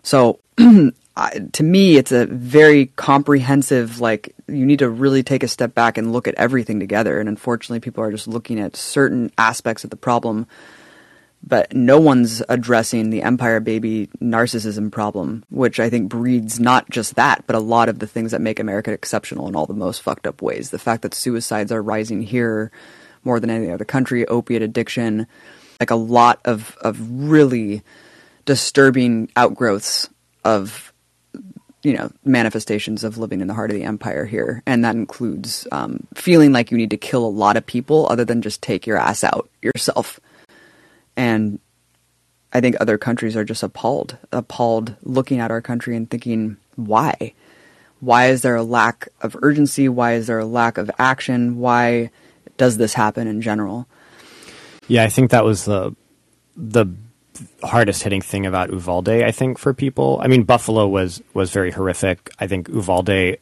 So 0.03 0.41
I, 1.21 1.39
to 1.53 1.63
me, 1.63 1.97
it's 1.97 2.13
a 2.13 2.25
very 2.27 2.87
comprehensive. 2.87 4.01
Like 4.01 4.35
you 4.49 4.65
need 4.65 4.79
to 4.79 4.89
really 4.89 5.23
take 5.23 5.43
a 5.43 5.49
step 5.49 5.75
back 5.75 5.99
and 5.99 6.13
look 6.13 6.27
at 6.27 6.35
everything 6.37 6.81
together. 6.81 7.21
And 7.21 7.29
unfortunately, 7.29 7.81
people 7.81 8.03
are 8.03 8.11
just 8.11 8.27
looking 8.27 8.59
at 8.59 8.75
certain 8.75 9.31
aspects 9.37 9.85
of 9.85 9.91
the 9.91 9.97
problem, 9.97 10.47
but 11.47 11.75
no 11.75 12.01
one's 12.01 12.43
addressing 12.49 13.11
the 13.11 13.23
empire 13.23 13.61
baby 13.61 14.09
narcissism 14.23 14.91
problem, 14.91 15.45
which 15.51 15.79
I 15.79 15.91
think 15.91 16.09
breeds 16.09 16.59
not 16.59 16.89
just 16.89 17.17
that, 17.17 17.47
but 17.47 17.55
a 17.55 17.61
lot 17.61 17.91
of 17.91 17.99
the 17.99 18.07
things 18.07 18.31
that 18.31 18.41
make 18.41 18.59
America 18.59 18.91
exceptional 18.91 19.47
in 19.47 19.55
all 19.55 19.67
the 19.67 19.75
most 19.75 20.01
fucked 20.01 20.27
up 20.27 20.41
ways. 20.41 20.71
The 20.71 20.79
fact 20.79 21.03
that 21.03 21.15
suicides 21.15 21.71
are 21.71 21.83
rising 21.83 22.23
here 22.23 22.73
more 23.25 23.39
than 23.41 23.51
any 23.51 23.71
other 23.71 23.85
country, 23.85 24.27
opiate 24.27 24.63
addiction, 24.63 25.27
like 25.79 25.91
a 25.91 25.97
lot 25.97 26.41
of 26.47 26.79
of 26.81 26.99
really 27.29 27.83
disturbing 28.47 29.31
outgrowths 29.37 30.09
of 30.45 30.90
you 31.83 31.95
know 31.95 32.11
manifestations 32.25 33.05
of 33.05 33.19
living 33.19 33.41
in 33.41 33.49
the 33.49 33.55
heart 33.55 33.71
of 33.71 33.77
the 33.77 33.85
empire 33.85 34.25
here. 34.25 34.63
And 34.67 34.85
that 34.85 34.95
includes 34.95 35.67
um, 35.73 36.07
feeling 36.15 36.53
like 36.53 36.71
you 36.71 36.77
need 36.77 36.91
to 36.91 36.97
kill 36.97 37.25
a 37.25 37.29
lot 37.29 37.57
of 37.57 37.67
people 37.67 38.07
other 38.11 38.25
than 38.25 38.43
just 38.43 38.63
take 38.63 38.87
your 38.87 38.99
ass 38.99 39.25
out 39.25 39.49
yourself. 39.63 40.21
And 41.17 41.59
i 42.53 42.61
think 42.61 42.75
other 42.81 42.99
countries 42.99 43.37
are 43.37 43.45
just 43.45 43.63
appalled 43.63 44.19
appalled 44.33 44.97
looking 45.05 45.39
at 45.39 45.53
our 45.53 45.61
country 45.61 45.95
and 45.95 46.11
thinking 46.11 46.57
why? 46.87 47.35
Why 48.01 48.29
is 48.29 48.43
there 48.43 48.57
a 48.57 48.63
lack 48.63 49.09
of 49.21 49.37
urgency? 49.43 49.89
Why 49.89 50.15
is 50.15 50.27
there 50.27 50.39
a 50.39 50.47
lack 50.47 50.79
of 50.79 50.91
action? 50.99 51.59
Why 51.59 52.11
does 52.57 52.77
this 52.77 52.95
happen 52.95 53.27
in 53.27 53.43
general? 53.43 53.87
Yeah, 54.89 55.05
I 55.05 55.09
think 55.09 55.31
that 55.31 55.45
was 55.45 55.65
the 55.65 55.95
the 56.57 56.87
hardest 57.63 58.03
hitting 58.03 58.21
thing 58.21 58.47
about 58.47 58.71
Uvalde. 58.71 59.09
I 59.09 59.31
think 59.31 59.59
for 59.59 59.75
people, 59.75 60.21
I 60.23 60.29
mean, 60.29 60.45
Buffalo 60.45 60.87
was 60.87 61.23
was 61.35 61.51
very 61.51 61.71
horrific. 61.71 62.31
I 62.39 62.47
think 62.47 62.69
Uvalde 62.69 63.39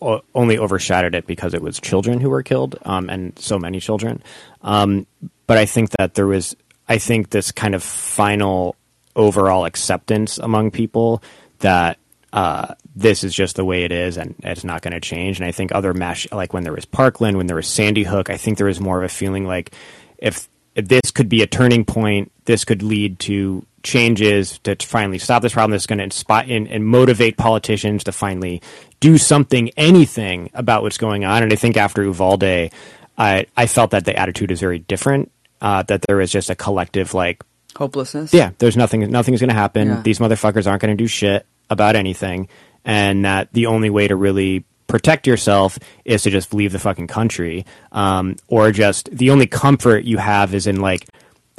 o- 0.00 0.22
only 0.34 0.58
overshadowed 0.58 1.14
it 1.14 1.26
because 1.26 1.54
it 1.54 1.62
was 1.62 1.80
children 1.80 2.20
who 2.20 2.30
were 2.30 2.42
killed, 2.42 2.78
um, 2.84 3.08
and 3.08 3.38
so 3.38 3.58
many 3.58 3.80
children. 3.80 4.22
Um, 4.62 5.06
but 5.46 5.58
I 5.58 5.66
think 5.66 5.90
that 5.98 6.14
there 6.14 6.26
was, 6.26 6.56
I 6.88 6.98
think 6.98 7.30
this 7.30 7.52
kind 7.52 7.74
of 7.74 7.82
final 7.82 8.76
overall 9.14 9.64
acceptance 9.64 10.38
among 10.38 10.70
people 10.70 11.22
that 11.58 11.98
uh, 12.32 12.74
this 12.96 13.24
is 13.24 13.34
just 13.34 13.56
the 13.56 13.64
way 13.64 13.84
it 13.84 13.92
is 13.92 14.16
and 14.16 14.34
it's 14.42 14.64
not 14.64 14.82
going 14.82 14.94
to 14.94 15.00
change. 15.00 15.38
And 15.38 15.46
I 15.46 15.52
think 15.52 15.72
other 15.72 15.92
mash, 15.92 16.26
like 16.32 16.52
when 16.52 16.64
there 16.64 16.72
was 16.72 16.84
Parkland, 16.84 17.36
when 17.36 17.46
there 17.46 17.56
was 17.56 17.66
Sandy 17.66 18.04
Hook, 18.04 18.30
I 18.30 18.36
think 18.36 18.56
there 18.56 18.66
was 18.66 18.80
more 18.80 18.98
of 18.98 19.04
a 19.04 19.08
feeling 19.08 19.46
like 19.46 19.72
if 20.18 20.48
this 20.74 21.10
could 21.10 21.28
be 21.28 21.42
a 21.42 21.46
turning 21.46 21.84
point, 21.84 22.32
this 22.44 22.64
could 22.64 22.82
lead 22.82 23.18
to 23.20 23.66
changes 23.82 24.58
to 24.60 24.76
finally 24.76 25.18
stop 25.18 25.42
this 25.42 25.52
problem. 25.52 25.72
That's 25.72 25.86
going 25.86 25.98
to 25.98 26.04
inspire 26.04 26.46
and, 26.48 26.68
and 26.68 26.86
motivate 26.86 27.36
politicians 27.36 28.04
to 28.04 28.12
finally 28.12 28.62
do 29.00 29.18
something, 29.18 29.70
anything 29.76 30.50
about 30.54 30.82
what's 30.82 30.98
going 30.98 31.24
on. 31.24 31.42
And 31.42 31.52
I 31.52 31.56
think 31.56 31.76
after 31.76 32.02
Uvalde, 32.02 32.70
I, 33.18 33.46
I 33.56 33.66
felt 33.66 33.90
that 33.90 34.04
the 34.04 34.16
attitude 34.16 34.50
is 34.50 34.60
very 34.60 34.78
different. 34.78 35.30
Uh, 35.60 35.82
that 35.84 36.02
there 36.08 36.20
is 36.20 36.32
just 36.32 36.50
a 36.50 36.56
collective 36.56 37.14
like 37.14 37.40
hopelessness 37.76 38.34
yeah, 38.34 38.50
there's 38.58 38.76
nothing. 38.76 39.08
Nothing's 39.10 39.40
going 39.40 39.48
to 39.48 39.54
happen. 39.54 39.88
Yeah. 39.88 40.02
These 40.02 40.18
motherfuckers 40.18 40.66
aren't 40.66 40.82
going 40.82 40.96
to 40.96 41.00
do 41.00 41.06
shit 41.06 41.46
about 41.70 41.94
anything, 41.94 42.48
and 42.84 43.24
that 43.24 43.52
the 43.52 43.66
only 43.66 43.88
way 43.88 44.08
to 44.08 44.16
really 44.16 44.64
protect 44.92 45.26
yourself 45.26 45.78
is 46.04 46.22
to 46.22 46.30
just 46.30 46.52
leave 46.52 46.70
the 46.70 46.78
fucking 46.78 47.06
country, 47.06 47.64
um, 47.92 48.36
or 48.46 48.70
just 48.70 49.08
the 49.10 49.30
only 49.30 49.46
comfort 49.46 50.04
you 50.04 50.18
have 50.18 50.54
is 50.54 50.66
in 50.66 50.80
like 50.80 51.08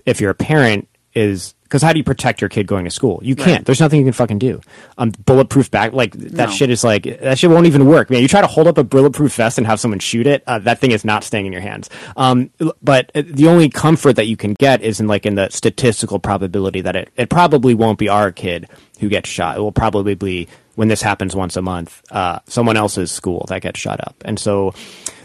if 0.06 0.22
you're 0.22 0.30
a 0.32 0.36
parent 0.36 0.88
is 1.16 1.56
because 1.64 1.82
how 1.82 1.92
do 1.92 1.98
you 1.98 2.04
protect 2.04 2.40
your 2.40 2.50
kid 2.50 2.68
going 2.68 2.86
to 2.86 2.92
school? 2.92 3.20
You 3.24 3.36
can't. 3.36 3.48
Right. 3.62 3.66
There's 3.66 3.80
nothing 3.80 3.98
you 4.00 4.06
can 4.06 4.14
fucking 4.14 4.38
do. 4.38 4.62
Um, 5.00 5.10
bulletproof 5.26 5.72
back 5.72 5.92
like 5.94 6.14
that 6.14 6.50
No. 6.50 6.54
shit 6.56 6.70
is 6.70 6.84
like 6.84 7.04
that 7.04 7.40
shit 7.40 7.50
won't 7.50 7.66
even 7.66 7.88
work, 7.88 8.12
man. 8.12 8.22
You 8.22 8.28
try 8.28 8.42
to 8.42 8.48
hold 8.48 8.68
up 8.68 8.78
a 8.78 8.84
bulletproof 8.84 9.34
vest 9.34 9.58
and 9.58 9.66
have 9.66 9.80
someone 9.80 9.98
shoot 10.00 10.28
it, 10.28 10.44
uh, 10.46 10.60
that 10.60 10.78
thing 10.80 10.92
is 10.92 11.04
not 11.04 11.24
staying 11.24 11.48
in 11.48 11.52
your 11.52 11.62
hands. 11.64 11.90
Um, 12.16 12.52
but 12.84 13.12
uh, 13.16 13.24
the 13.26 13.48
only 13.48 13.70
comfort 13.70 14.14
that 14.18 14.28
you 14.28 14.38
can 14.38 14.54
get 14.54 14.84
is 14.84 15.00
in 15.00 15.08
like 15.08 15.26
in 15.26 15.34
the 15.34 15.50
statistical 15.50 16.20
probability 16.20 16.82
that 16.82 16.96
it 16.96 17.10
it 17.18 17.30
probably 17.32 17.74
won't 17.74 17.98
be 17.98 18.08
our 18.10 18.32
kid 18.32 18.68
who 19.00 19.10
gets 19.10 19.28
shot. 19.28 19.58
It 19.58 19.62
will 19.62 19.72
probably 19.72 20.14
be 20.14 20.48
when 20.76 20.88
this 20.88 21.02
happens 21.02 21.36
once 21.36 21.56
a 21.56 21.62
month, 21.62 22.02
uh, 22.12 22.40
someone 22.48 22.78
else's 22.78 23.12
school 23.12 23.46
that 23.50 23.62
gets 23.62 23.80
shot 23.80 24.00
up, 24.02 24.16
and 24.26 24.40
so 24.40 24.74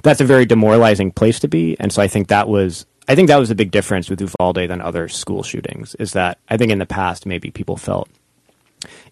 that's 0.03 0.21
a 0.21 0.25
very 0.25 0.47
demoralizing 0.47 1.11
place 1.11 1.41
to 1.41 1.49
be. 1.49 1.77
And 1.81 1.93
so 1.93 2.03
I 2.03 2.09
think 2.09 2.29
that 2.29 2.49
was 2.49 2.87
I 3.09 3.15
think 3.15 3.29
that 3.29 3.37
was 3.39 3.51
a 3.51 3.55
big 3.55 3.71
difference 3.71 4.11
with 4.11 4.21
Uvalde 4.21 4.69
than 4.69 4.81
other 4.81 5.09
school 5.09 5.43
shootings. 5.43 5.95
Is 5.97 6.13
that 6.13 6.39
I 6.49 6.57
think 6.57 6.71
in 6.73 6.79
the 6.79 6.87
past 6.87 7.25
maybe 7.27 7.51
people 7.51 7.77
felt 7.77 8.09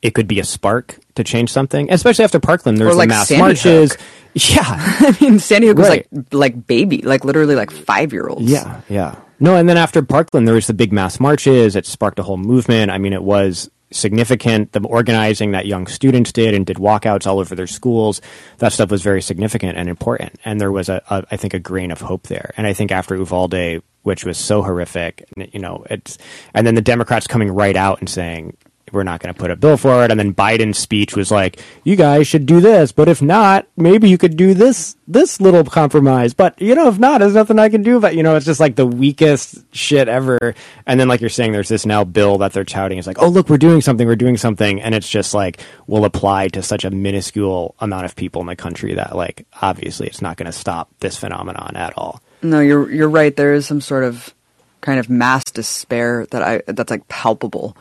it 0.02 0.14
could 0.14 0.28
be 0.28 0.38
a 0.38 0.44
spark 0.44 0.98
to 1.16 1.24
change 1.24 1.50
something, 1.50 1.90
especially 1.90 2.24
after 2.24 2.38
Parkland. 2.38 2.78
There's 2.78 2.92
Or 2.94 2.96
like 2.96 3.08
the 3.08 3.14
mass 3.14 3.28
Sandy 3.28 3.40
marches. 3.42 3.92
Hook. 3.92 4.00
Yeah, 4.38 4.60
I 4.66 5.16
mean, 5.18 5.38
Sandy 5.38 5.68
Hook 5.68 5.78
Right. 5.78 6.06
was 6.12 6.24
like 6.24 6.34
like 6.34 6.66
baby, 6.66 7.00
like 7.00 7.24
literally 7.24 7.54
like 7.54 7.70
five 7.70 8.12
year 8.12 8.28
olds. 8.28 8.42
yeah, 8.44 8.82
yeah. 8.90 9.14
No, 9.40 9.56
and 9.56 9.66
then 9.66 9.78
after 9.78 10.02
Parkland, 10.02 10.46
there 10.46 10.54
was 10.54 10.66
the 10.66 10.74
big 10.74 10.92
mass 10.92 11.18
marches. 11.18 11.74
It 11.74 11.86
sparked 11.86 12.18
a 12.18 12.22
whole 12.22 12.36
movement. 12.36 12.90
I 12.90 12.98
mean, 12.98 13.14
it 13.14 13.22
was 13.22 13.70
significant. 13.90 14.72
The 14.72 14.80
organizing 14.80 15.52
that 15.52 15.66
young 15.66 15.86
students 15.86 16.32
did 16.32 16.54
and 16.54 16.66
did 16.66 16.76
walkouts 16.76 17.26
all 17.26 17.38
over 17.38 17.54
their 17.54 17.66
schools, 17.66 18.20
that 18.58 18.72
stuff 18.72 18.90
was 18.90 19.02
very 19.02 19.22
significant 19.22 19.78
and 19.78 19.88
important. 19.88 20.34
And 20.44 20.60
there 20.60 20.72
was 20.72 20.88
a, 20.88 21.02
a 21.10 21.24
I 21.30 21.36
think, 21.36 21.54
a 21.54 21.58
grain 21.58 21.90
of 21.90 22.00
hope 22.00 22.26
there. 22.28 22.52
And 22.56 22.66
I 22.66 22.72
think 22.72 22.92
after 22.92 23.16
Uvalde, 23.16 23.82
which 24.02 24.24
was 24.24 24.38
so 24.38 24.62
horrific, 24.62 25.28
you 25.36 25.60
know, 25.60 25.84
it's, 25.90 26.18
and 26.54 26.66
then 26.66 26.74
the 26.74 26.82
Democrats 26.82 27.26
coming 27.26 27.50
right 27.50 27.76
out 27.76 28.00
and 28.00 28.08
saying, 28.08 28.56
we're 28.96 29.04
not 29.04 29.20
going 29.20 29.32
to 29.32 29.38
put 29.38 29.50
a 29.50 29.56
bill 29.56 29.76
for 29.76 30.04
it. 30.04 30.10
And 30.10 30.18
then 30.18 30.34
Biden's 30.34 30.78
speech 30.78 31.14
was 31.14 31.30
like, 31.30 31.60
you 31.84 31.94
guys 31.94 32.26
should 32.26 32.46
do 32.46 32.60
this, 32.60 32.90
but 32.90 33.08
if 33.08 33.22
not, 33.22 33.66
maybe 33.76 34.08
you 34.08 34.18
could 34.18 34.36
do 34.36 34.54
this, 34.54 34.96
this 35.06 35.40
little 35.40 35.62
compromise. 35.62 36.34
But, 36.34 36.60
you 36.60 36.74
know, 36.74 36.88
if 36.88 36.98
not, 36.98 37.20
there's 37.20 37.34
nothing 37.34 37.58
I 37.58 37.68
can 37.68 37.82
do. 37.82 38.00
But, 38.00 38.16
you 38.16 38.22
know, 38.22 38.34
it's 38.34 38.46
just 38.46 38.58
like 38.58 38.74
the 38.74 38.86
weakest 38.86 39.62
shit 39.74 40.08
ever. 40.08 40.54
And 40.86 40.98
then, 40.98 41.06
like 41.06 41.20
you're 41.20 41.30
saying, 41.30 41.52
there's 41.52 41.68
this 41.68 41.86
now 41.86 42.02
bill 42.02 42.38
that 42.38 42.52
they're 42.52 42.64
touting. 42.64 42.98
It's 42.98 43.06
like, 43.06 43.22
oh, 43.22 43.28
look, 43.28 43.48
we're 43.48 43.58
doing 43.58 43.80
something, 43.80 44.06
we're 44.06 44.16
doing 44.16 44.36
something. 44.36 44.80
And 44.80 44.94
it's 44.94 45.08
just 45.08 45.34
like, 45.34 45.60
will 45.86 46.04
apply 46.04 46.48
to 46.48 46.62
such 46.62 46.84
a 46.84 46.90
minuscule 46.90 47.76
amount 47.78 48.06
of 48.06 48.16
people 48.16 48.40
in 48.40 48.48
the 48.48 48.56
country 48.56 48.94
that, 48.94 49.14
like, 49.14 49.46
obviously 49.62 50.06
it's 50.08 50.22
not 50.22 50.36
going 50.36 50.46
to 50.46 50.52
stop 50.52 50.90
this 51.00 51.16
phenomenon 51.16 51.76
at 51.76 51.92
all. 51.96 52.20
No, 52.42 52.60
you're, 52.60 52.90
you're 52.90 53.08
right. 53.08 53.34
There 53.36 53.54
is 53.54 53.66
some 53.66 53.80
sort 53.80 54.04
of 54.04 54.34
kind 54.80 55.00
of 55.00 55.10
mass 55.10 55.42
despair 55.44 56.26
that 56.30 56.42
I, 56.42 56.62
that's 56.66 56.90
like 56.90 57.08
palpable 57.08 57.76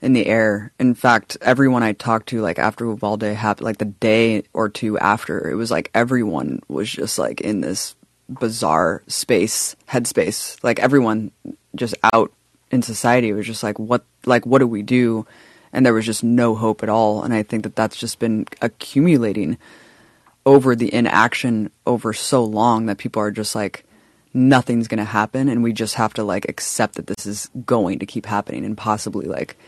in 0.00 0.12
the 0.12 0.26
air. 0.26 0.72
In 0.78 0.94
fact, 0.94 1.36
everyone 1.40 1.82
I 1.82 1.92
talked 1.92 2.28
to, 2.28 2.40
like 2.40 2.58
after 2.58 2.84
Uvalde 2.86 3.22
happened, 3.22 3.64
like 3.64 3.78
the 3.78 3.84
day 3.86 4.44
or 4.52 4.68
two 4.68 4.98
after, 4.98 5.50
it 5.50 5.54
was 5.54 5.70
like 5.70 5.90
everyone 5.94 6.60
was 6.68 6.90
just 6.90 7.18
like 7.18 7.40
in 7.40 7.60
this 7.60 7.94
bizarre 8.28 9.02
space, 9.06 9.74
headspace. 9.88 10.62
Like 10.62 10.78
everyone 10.78 11.32
just 11.74 11.94
out 12.12 12.32
in 12.70 12.82
society 12.82 13.32
was 13.32 13.46
just 13.46 13.62
like, 13.62 13.78
what, 13.78 14.04
like, 14.26 14.46
what 14.46 14.58
do 14.58 14.66
we 14.66 14.82
do? 14.82 15.26
And 15.72 15.84
there 15.84 15.94
was 15.94 16.06
just 16.06 16.24
no 16.24 16.54
hope 16.54 16.82
at 16.82 16.88
all. 16.88 17.22
And 17.22 17.34
I 17.34 17.42
think 17.42 17.64
that 17.64 17.76
that's 17.76 17.96
just 17.96 18.18
been 18.18 18.46
accumulating 18.62 19.58
over 20.46 20.74
the 20.74 20.92
inaction 20.94 21.70
over 21.86 22.12
so 22.12 22.44
long 22.44 22.86
that 22.86 22.98
people 22.98 23.20
are 23.20 23.30
just 23.30 23.54
like, 23.54 23.84
nothing's 24.32 24.88
going 24.88 24.98
to 24.98 25.04
happen. 25.04 25.48
And 25.48 25.62
we 25.62 25.72
just 25.72 25.96
have 25.96 26.14
to 26.14 26.24
like 26.24 26.48
accept 26.48 26.94
that 26.94 27.06
this 27.06 27.26
is 27.26 27.50
going 27.66 27.98
to 27.98 28.06
keep 28.06 28.26
happening 28.26 28.64
and 28.64 28.76
possibly 28.76 29.26
like 29.26 29.58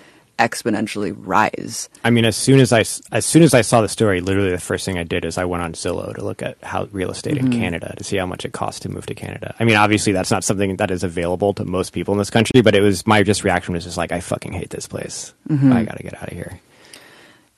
exponentially 0.41 1.15
rise. 1.17 1.89
I 2.03 2.11
mean, 2.11 2.25
as 2.25 2.37
soon 2.37 2.59
as 2.59 2.73
I 2.73 2.81
as 3.13 3.25
soon 3.27 3.43
as 3.43 3.55
I 3.55 3.61
saw 3.61 3.81
the 3.83 3.89
story, 3.89 4.21
literally 4.21 4.51
the 4.51 4.59
first 4.59 4.85
thing 4.85 4.99
I 4.99 5.05
did 5.05 5.25
is 5.25 5.39
I 5.39 5.45
went 5.45 5.63
on 5.63 5.75
Zillow 5.75 6.15
to 6.15 6.25
look 6.25 6.43
at 6.43 6.57
how 6.63 6.89
real 6.93 7.11
estate 7.11 7.37
Mm-hmm. 7.37 7.53
in 7.53 7.61
Canada 7.61 7.95
to 7.97 8.03
see 8.03 8.17
how 8.17 8.27
much 8.27 8.45
it 8.45 8.53
costs 8.53 8.81
to 8.81 8.89
move 8.89 9.07
to 9.07 9.15
Canada. 9.15 9.55
I 9.61 9.65
mean, 9.65 9.77
obviously 9.77 10.13
that's 10.13 10.31
not 10.31 10.43
something 10.43 10.77
that 10.77 10.91
is 10.91 11.05
available 11.05 11.55
to 11.55 11.65
most 11.65 11.93
people 11.93 12.13
in 12.15 12.19
this 12.19 12.31
country, 12.31 12.63
but 12.63 12.75
it 12.75 12.81
was 12.81 13.07
my 13.07 13.23
just 13.23 13.45
reaction 13.45 13.75
was 13.75 13.85
just 13.85 13.97
like, 13.99 14.11
I 14.11 14.21
fucking 14.21 14.53
hate 14.53 14.71
this 14.71 14.89
place. 14.89 15.33
Mm-hmm. 15.49 15.73
I 15.73 15.85
got 15.85 15.99
to 15.99 16.03
get 16.03 16.21
out 16.21 16.29
of 16.29 16.35
here. 16.35 16.59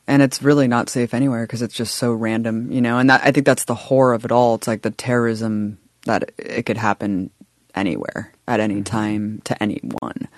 and 0.09 0.21
it's 0.21 0.43
really 0.43 0.67
not 0.69 0.89
safe 0.91 1.15
anywhere 1.15 1.45
because 1.45 1.63
it's 1.63 1.75
just 1.75 1.95
so 1.95 2.13
random, 2.13 2.71
you 2.73 2.81
know. 2.83 2.99
And 2.99 3.09
that, 3.09 3.23
I 3.25 3.31
think 3.31 3.47
that's 3.47 3.65
the 3.65 3.75
horror 3.75 4.13
of 4.15 4.25
it 4.25 4.33
all. 4.33 4.57
It's 4.57 4.67
like 4.67 4.83
the 4.83 4.91
terrorism 4.91 5.79
that 6.07 6.33
it 6.39 6.67
could 6.67 6.77
happen 6.77 7.31
anywhere 7.75 8.33
at 8.49 8.59
any 8.61 8.83
time 8.83 9.41
to 9.45 9.63
anyone, 9.63 10.29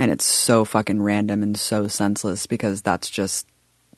and 0.00 0.10
it's 0.10 0.24
so 0.24 0.64
fucking 0.64 1.02
random 1.02 1.42
and 1.42 1.58
so 1.58 1.86
senseless 1.86 2.46
because 2.46 2.80
that's 2.80 3.10
just 3.10 3.46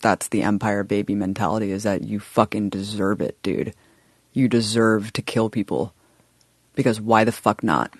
that's 0.00 0.26
the 0.28 0.42
empire 0.42 0.82
baby 0.82 1.14
mentality 1.14 1.70
is 1.70 1.84
that 1.84 2.02
you 2.02 2.18
fucking 2.18 2.68
deserve 2.68 3.20
it, 3.20 3.40
dude. 3.44 3.72
You 4.32 4.48
deserve 4.48 5.12
to 5.12 5.22
kill 5.22 5.48
people 5.48 5.94
because 6.74 7.00
why 7.00 7.22
the 7.22 7.30
fuck 7.30 7.62
not, 7.62 7.94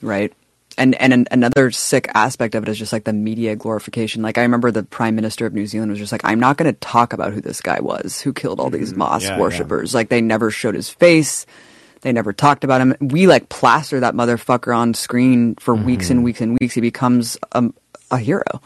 right? 0.00 0.32
and 0.78 0.94
and 0.94 1.12
an, 1.12 1.26
another 1.30 1.70
sick 1.70 2.08
aspect 2.14 2.54
of 2.54 2.62
it 2.62 2.68
is 2.68 2.78
just 2.78 2.92
like 2.92 3.04
the 3.04 3.12
media 3.12 3.56
glorification. 3.56 4.22
Like 4.22 4.38
I 4.38 4.42
remember 4.42 4.70
the 4.70 4.84
prime 4.84 5.16
minister 5.16 5.44
of 5.44 5.52
New 5.52 5.66
Zealand 5.66 5.90
was 5.90 5.98
just 5.98 6.12
like, 6.12 6.24
"I'm 6.24 6.40
not 6.40 6.56
going 6.56 6.72
to 6.72 6.80
talk 6.80 7.12
about 7.12 7.32
who 7.32 7.40
this 7.40 7.60
guy 7.60 7.80
was 7.80 8.20
who 8.20 8.32
killed 8.32 8.60
all 8.60 8.70
these 8.70 8.90
mm-hmm. 8.90 9.00
mosque 9.00 9.26
Yeah, 9.26 9.38
worshippers." 9.38 9.94
Like 9.94 10.08
they 10.08 10.20
never 10.20 10.50
showed 10.50 10.74
his 10.74 10.88
face, 10.88 11.44
they 12.02 12.12
never 12.12 12.32
talked 12.32 12.64
about 12.64 12.80
him. 12.80 12.94
We 13.00 13.26
like 13.26 13.48
plaster 13.48 14.00
that 14.00 14.14
motherfucker 14.14 14.76
on 14.76 14.94
screen 14.94 15.54
for 15.56 15.74
mm-hmm. 15.74 15.86
weeks 15.86 16.10
and 16.10 16.22
weeks 16.22 16.40
and 16.40 16.58
weeks. 16.60 16.74
He 16.74 16.80
becomes 16.80 17.38
a, 17.52 17.70
a 18.10 18.18
hero, 18.18 18.60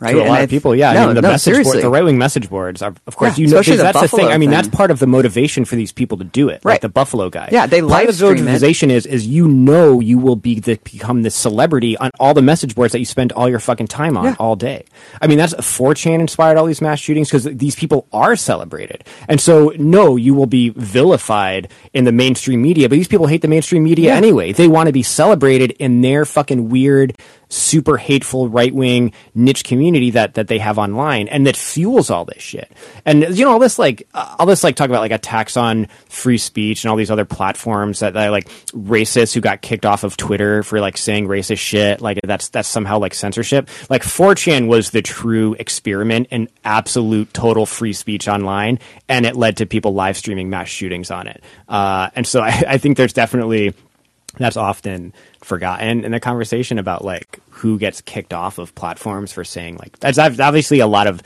right? 0.00 0.12
To 0.12 0.18
a 0.18 0.20
And 0.22 0.28
lot 0.30 0.38
I 0.40 0.42
of 0.42 0.50
people, 0.50 0.74
yeah. 0.74 0.92
No, 0.92 1.02
I 1.02 1.06
mean, 1.06 1.14
the 1.16 1.22
no, 1.22 1.28
message 1.30 1.62
board, 1.64 1.82
the 1.82 1.90
right 1.90 2.02
wing 2.04 2.18
message 2.18 2.48
boards 2.50 2.82
are, 2.82 2.94
of 3.06 3.16
course, 3.16 3.38
Yeah, 3.38 3.42
you 3.46 3.50
know, 3.52 3.62
the 3.62 3.76
that's 3.76 4.00
the 4.00 4.08
thing. 4.08 4.26
I 4.28 4.38
mean, 4.38 4.50
that's 4.50 4.68
part 4.68 4.90
of 4.90 4.98
the 4.98 5.06
motivation 5.06 5.64
for 5.64 5.76
these 5.76 5.92
people 5.92 6.18
to 6.18 6.24
do 6.24 6.48
it. 6.48 6.64
Like 6.64 6.70
Right. 6.72 6.80
the 6.80 6.88
Buffalo 6.88 7.30
guy. 7.30 7.48
Yeah, 7.52 7.66
they 7.66 7.80
live 7.80 8.14
stream 8.14 8.44
motivation 8.44 8.90
is 8.90 9.06
is 9.06 9.26
you 9.26 9.46
know 9.48 10.00
you 10.00 10.18
will 10.18 10.36
be 10.36 10.58
the 10.60 10.76
become 10.82 11.22
the 11.22 11.30
celebrity 11.30 11.96
on 11.98 12.10
all 12.18 12.34
the 12.34 12.42
message 12.42 12.74
boards 12.74 12.92
that 12.92 12.98
you 12.98 13.04
spend 13.04 13.32
all 13.32 13.48
your 13.48 13.60
fucking 13.60 13.86
time 13.88 14.16
on 14.16 14.24
Yeah. 14.24 14.34
all 14.38 14.56
day. 14.56 14.84
I 15.20 15.26
mean, 15.26 15.38
that's 15.38 15.54
4chan 15.54 16.20
inspired 16.20 16.56
all 16.56 16.66
these 16.66 16.80
mass 16.80 16.98
shootings 16.98 17.28
because 17.28 17.44
these 17.44 17.74
people 17.76 18.06
are 18.12 18.36
celebrated, 18.36 19.04
and 19.28 19.40
so 19.40 19.72
no, 19.78 20.16
you 20.16 20.34
will 20.34 20.46
be 20.46 20.70
vilified 20.70 21.68
in 21.92 22.04
the 22.04 22.12
mainstream 22.12 22.62
media. 22.62 22.88
But 22.88 22.96
these 22.96 23.08
people 23.08 23.26
hate 23.26 23.42
the 23.42 23.48
mainstream 23.48 23.82
media 23.82 24.10
Yeah. 24.10 24.16
anyway. 24.16 24.52
They 24.52 24.68
want 24.68 24.86
to 24.86 24.92
be 24.92 25.02
celebrated 25.02 25.72
in 25.78 26.00
their 26.00 26.24
fucking 26.24 26.68
weird 26.68 27.14
super 27.50 27.96
hateful 27.96 28.48
right 28.48 28.74
wing 28.74 29.12
niche 29.34 29.64
community 29.64 30.10
that 30.10 30.34
that 30.34 30.48
they 30.48 30.58
have 30.58 30.78
online 30.78 31.28
and 31.28 31.46
that 31.46 31.56
fuels 31.56 32.08
all 32.10 32.24
this 32.24 32.42
shit. 32.42 32.70
And 33.04 33.36
you 33.36 33.44
know 33.44 33.52
all 33.52 33.58
this 33.58 33.78
like 33.78 34.08
uh, 34.14 34.36
all 34.38 34.46
this 34.46 34.64
like 34.64 34.76
talk 34.76 34.88
about 34.88 35.00
like 35.00 35.10
attacks 35.10 35.56
on 35.56 35.86
free 36.08 36.38
speech 36.38 36.84
and 36.84 36.90
all 36.90 36.96
these 36.96 37.10
other 37.10 37.24
platforms 37.24 37.98
that, 38.00 38.14
that 38.14 38.28
like 38.28 38.48
racists 38.70 39.34
who 39.34 39.40
got 39.40 39.62
kicked 39.62 39.84
off 39.84 40.04
of 40.04 40.16
Twitter 40.16 40.62
for 40.62 40.80
like 40.80 40.96
saying 40.96 41.26
racist 41.26 41.58
shit 41.58 42.00
like 42.00 42.18
that's 42.24 42.48
that's 42.48 42.68
somehow 42.68 42.98
like 42.98 43.14
censorship. 43.14 43.68
Like 43.88 44.02
4chan 44.02 44.68
was 44.68 44.90
the 44.90 45.02
true 45.02 45.54
experiment 45.58 46.28
in 46.30 46.48
absolute 46.64 47.34
total 47.34 47.66
free 47.66 47.92
speech 47.92 48.28
online 48.28 48.78
and 49.08 49.26
it 49.26 49.36
led 49.36 49.56
to 49.58 49.66
people 49.66 49.92
live 49.92 50.16
streaming 50.16 50.50
mass 50.50 50.68
shootings 50.68 51.10
on 51.10 51.26
it. 51.26 51.42
Uh, 51.68 52.10
and 52.14 52.26
so 52.26 52.40
I, 52.42 52.62
I 52.66 52.78
think 52.78 52.96
there's 52.96 53.12
definitely 53.12 53.74
that's 54.38 54.56
often 54.56 55.12
forgotten. 55.42 56.04
In 56.04 56.12
the 56.12 56.20
conversation 56.20 56.78
about 56.78 57.04
like 57.04 57.40
who 57.50 57.78
gets 57.78 58.00
kicked 58.00 58.32
off 58.32 58.58
of 58.58 58.74
platforms 58.74 59.32
for 59.32 59.44
saying 59.44 59.76
like 59.76 59.98
that's 59.98 60.18
obviously 60.18 60.80
a 60.80 60.86
lot 60.86 61.06
of 61.06 61.20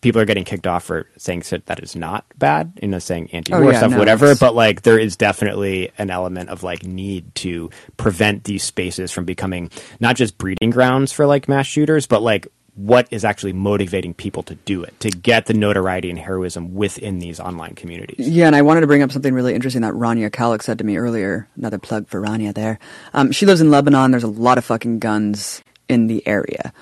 people 0.00 0.20
are 0.20 0.24
getting 0.24 0.44
kicked 0.44 0.66
off 0.66 0.84
for 0.84 1.08
saying 1.16 1.42
shit 1.42 1.66
that 1.66 1.82
is 1.82 1.96
not 1.96 2.24
bad 2.36 2.72
you 2.80 2.86
know 2.88 2.98
saying 3.00 3.28
anti-war 3.32 3.64
Oh, 3.64 3.70
yeah, 3.70 3.78
stuff 3.78 3.90
no, 3.90 3.98
whatever 3.98 4.34
but 4.36 4.54
like 4.54 4.82
there 4.82 4.98
is 4.98 5.16
definitely 5.16 5.90
an 5.98 6.08
element 6.10 6.50
of 6.50 6.62
like 6.62 6.84
need 6.84 7.34
to 7.36 7.68
prevent 7.96 8.44
these 8.44 8.62
spaces 8.62 9.10
from 9.10 9.24
becoming 9.24 9.70
not 9.98 10.14
just 10.14 10.38
breeding 10.38 10.70
grounds 10.70 11.10
for 11.10 11.26
like 11.26 11.48
mass 11.48 11.66
shooters 11.66 12.06
but 12.06 12.22
like 12.22 12.46
what 12.78 13.08
is 13.10 13.24
actually 13.24 13.52
motivating 13.52 14.14
people 14.14 14.44
to 14.44 14.54
do 14.54 14.84
it 14.84 14.98
to 15.00 15.10
get 15.10 15.46
the 15.46 15.52
notoriety 15.52 16.08
and 16.08 16.18
heroism 16.18 16.74
within 16.74 17.18
these 17.18 17.40
online 17.40 17.74
communities 17.74 18.28
Yeah, 18.28 18.46
and 18.46 18.54
I 18.54 18.62
wanted 18.62 18.82
to 18.82 18.86
bring 18.86 19.02
up 19.02 19.10
something 19.10 19.34
really 19.34 19.52
interesting 19.52 19.82
that 19.82 19.94
Rania 19.94 20.30
Khalek 20.30 20.62
said 20.62 20.78
to 20.78 20.84
me 20.84 20.96
earlier. 20.96 21.48
Another 21.56 21.78
plug 21.78 22.06
for 22.06 22.20
Rania 22.20 22.54
there. 22.54 22.78
Um, 23.14 23.32
she 23.32 23.46
lives 23.46 23.60
in 23.60 23.72
Lebanon. 23.72 24.12
There's 24.12 24.22
a 24.22 24.28
lot 24.28 24.58
of 24.58 24.64
fucking 24.64 25.00
guns 25.00 25.64
in 25.88 26.06
the 26.06 26.24
area. 26.24 26.72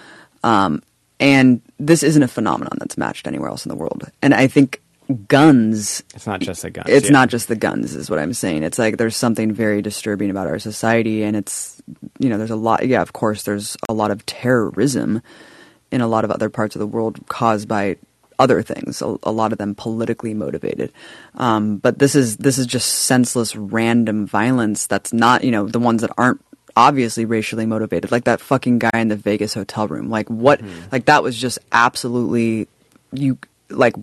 Um, 0.45 0.83
and 1.19 1.63
this 1.79 2.03
isn't 2.03 2.23
a 2.23 2.29
phenomenon 2.29 2.77
that's 2.79 2.99
matched 2.99 3.27
anywhere 3.27 3.49
else 3.49 3.65
in 3.65 3.71
the 3.71 3.77
world. 3.77 4.05
And 4.21 4.35
I 4.35 4.49
think 4.49 4.83
guns 5.29 6.03
it's 6.15 6.27
not 6.27 6.41
just 6.41 6.63
the 6.63 6.71
guns 6.71 6.89
it's 6.89 7.07
yeah. 7.07 7.13
not 7.13 7.29
just 7.29 7.47
the 7.47 7.55
guns 7.55 7.95
is 7.95 8.11
what 8.11 8.19
i'm 8.19 8.33
saying 8.33 8.65
it's 8.65 8.77
like 8.77 8.97
there's 8.97 9.17
something 9.17 9.53
very 9.53 9.81
disturbing 9.81 10.31
about 10.31 10.49
our 10.49 10.59
society 10.59 11.23
and 11.23 11.37
it's 11.37 11.81
you 12.19 12.29
know 12.29 12.37
there's 12.37 12.51
a 12.51 12.57
lot 12.57 12.85
yeah 12.85 13.03
of 13.03 13.13
course 13.13 13.45
there's 13.45 13.77
a 13.89 13.95
lot 13.95 14.11
of 14.11 14.27
terrorism 14.27 15.23
in 15.91 16.01
a 16.01 16.09
lot 16.09 16.25
of 16.25 16.31
other 16.31 16.51
parts 16.51 16.75
of 16.75 16.81
the 16.81 16.87
world 16.87 17.19
caused 17.29 17.69
by 17.69 17.97
other 18.39 18.61
things 18.61 19.01
a, 19.01 19.17
a 19.23 19.33
lot 19.33 19.53
of 19.53 19.59
them 19.59 19.75
politically 19.75 20.35
motivated 20.35 20.93
um, 21.37 21.79
but 21.79 21.99
this 21.99 22.15
is 22.15 22.37
this 22.37 22.59
is 22.59 22.67
just 22.67 22.91
senseless 22.91 23.57
random 23.57 24.27
violence 24.27 24.87
that's 24.87 25.13
not 25.13 25.43
you 25.43 25.51
know 25.51 25.67
the 25.67 25.79
ones 25.79 26.03
that 26.03 26.11
aren't 26.19 26.41
obviously 26.77 27.25
racially 27.25 27.65
motivated 27.65 28.13
like 28.13 28.25
that 28.25 28.41
fucking 28.41 28.79
guy 28.79 28.91
in 28.95 29.09
the 29.09 29.17
vegas 29.17 29.55
hotel 29.55 29.89
room 29.89 30.11
like 30.11 30.29
what 30.29 30.61
like 30.93 31.07
that 31.07 31.23
was 31.23 31.35
just 31.35 31.59
absolutely 31.73 32.69
you 33.13 33.39
like 33.71 33.95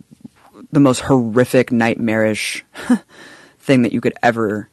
the 0.72 0.80
most 0.80 1.02
horrific, 1.02 1.72
nightmarish 1.72 2.66
thing 3.60 3.84
that 3.84 3.94
you 3.94 4.02
could 4.02 4.14
ever. 4.22 4.70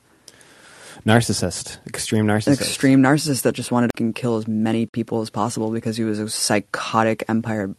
Narcissist 1.07 1.79
extreme 1.87 2.27
narcissist 2.27 2.61
Extreme 2.61 3.01
narcissist 3.03 3.43
that 3.43 3.55
just 3.55 3.71
wanted 3.73 3.91
to 3.97 4.13
kill 4.13 4.37
as 4.37 4.47
many 4.47 4.87
people 4.87 5.21
as 5.21 5.31
possible 5.31 5.71
because 5.71 5.97
he 5.97 6.05
was 6.05 6.19
a 6.19 6.29
psychotic 6.29 7.25
empire. 7.29 7.75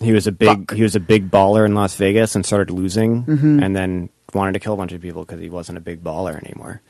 He 0.00 0.12
was 0.12 0.26
a 0.26 0.32
big 0.32 0.68
Fuck. 0.68 0.74
he 0.76 0.82
was 0.82 0.96
a 0.96 1.00
big 1.00 1.30
baller 1.30 1.66
in 1.66 1.74
Las 1.74 1.94
Vegas 1.96 2.34
and 2.34 2.44
started 2.44 2.70
losing, 2.70 3.24
Mhm. 3.24 3.62
and 3.62 3.76
then 3.76 4.08
wanted 4.32 4.52
to 4.54 4.58
kill 4.60 4.72
a 4.72 4.76
bunch 4.76 4.92
of 4.92 5.00
people 5.00 5.24
because 5.24 5.40
he 5.40 5.50
wasn't 5.50 5.78
a 5.78 5.80
big 5.80 6.02
baller 6.02 6.36
anymore. 6.42 6.80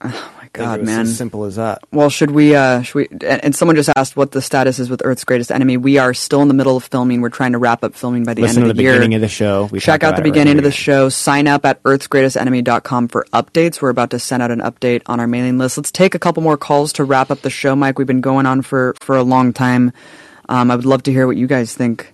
Oh 0.00 0.32
my 0.40 0.48
God, 0.52 0.78
it 0.78 0.80
was 0.82 0.86
man. 0.86 1.00
as 1.00 1.16
simple 1.16 1.44
as 1.44 1.56
that. 1.56 1.80
Well, 1.92 2.08
should 2.08 2.30
we? 2.30 2.54
Uh, 2.54 2.82
should 2.82 2.94
we? 2.94 3.08
And, 3.10 3.44
and 3.44 3.56
someone 3.56 3.74
just 3.74 3.90
asked 3.96 4.16
what 4.16 4.30
the 4.30 4.40
status 4.40 4.78
is 4.78 4.88
with 4.88 5.02
Earth's 5.04 5.24
Greatest 5.24 5.50
Enemy. 5.50 5.76
We 5.78 5.98
are 5.98 6.14
still 6.14 6.40
in 6.40 6.46
the 6.48 6.54
middle 6.54 6.76
of 6.76 6.84
filming. 6.84 7.20
We're 7.20 7.30
trying 7.30 7.52
to 7.52 7.58
wrap 7.58 7.82
up 7.82 7.94
filming 7.94 8.22
by 8.24 8.34
the 8.34 8.42
Listen 8.42 8.58
end 8.58 8.66
to 8.66 8.70
of 8.70 8.76
the 8.76 8.78
the, 8.78 8.82
year. 8.84 8.92
beginning 8.92 9.14
of 9.14 9.20
the 9.22 9.28
show. 9.28 9.64
We 9.72 9.80
Check 9.80 10.04
out 10.04 10.10
the 10.10 10.14
about 10.14 10.14
it 10.14 10.22
right 10.22 10.32
beginning 10.32 10.58
of 10.58 10.62
the 10.62 10.70
the 10.70 10.74
show. 10.74 11.08
Sign 11.08 11.48
up 11.48 11.64
at 11.64 11.82
earthsgreatestenemy.com 11.82 13.08
for 13.08 13.26
updates. 13.32 13.82
We're 13.82 13.88
about 13.90 14.10
to 14.10 14.20
send 14.20 14.42
out 14.42 14.52
an 14.52 14.60
update 14.60 15.02
on 15.06 15.18
our 15.18 15.26
mailing 15.26 15.58
list. 15.58 15.76
Let's 15.76 15.90
take 15.90 16.14
a 16.14 16.18
couple 16.20 16.44
more 16.44 16.56
calls 16.56 16.92
to 16.94 17.04
wrap 17.04 17.30
up 17.32 17.40
the 17.40 17.50
show, 17.50 17.74
Mike. 17.74 17.98
We've 17.98 18.06
been 18.06 18.20
going 18.20 18.46
on 18.46 18.62
for 18.62 18.94
for 19.00 19.16
a 19.16 19.24
long 19.24 19.52
time. 19.52 19.92
Um, 20.48 20.70
I 20.70 20.76
would 20.76 20.86
love 20.86 21.02
to 21.04 21.12
hear 21.12 21.26
what 21.26 21.36
you 21.36 21.46
guys 21.48 21.74
think. 21.74 22.12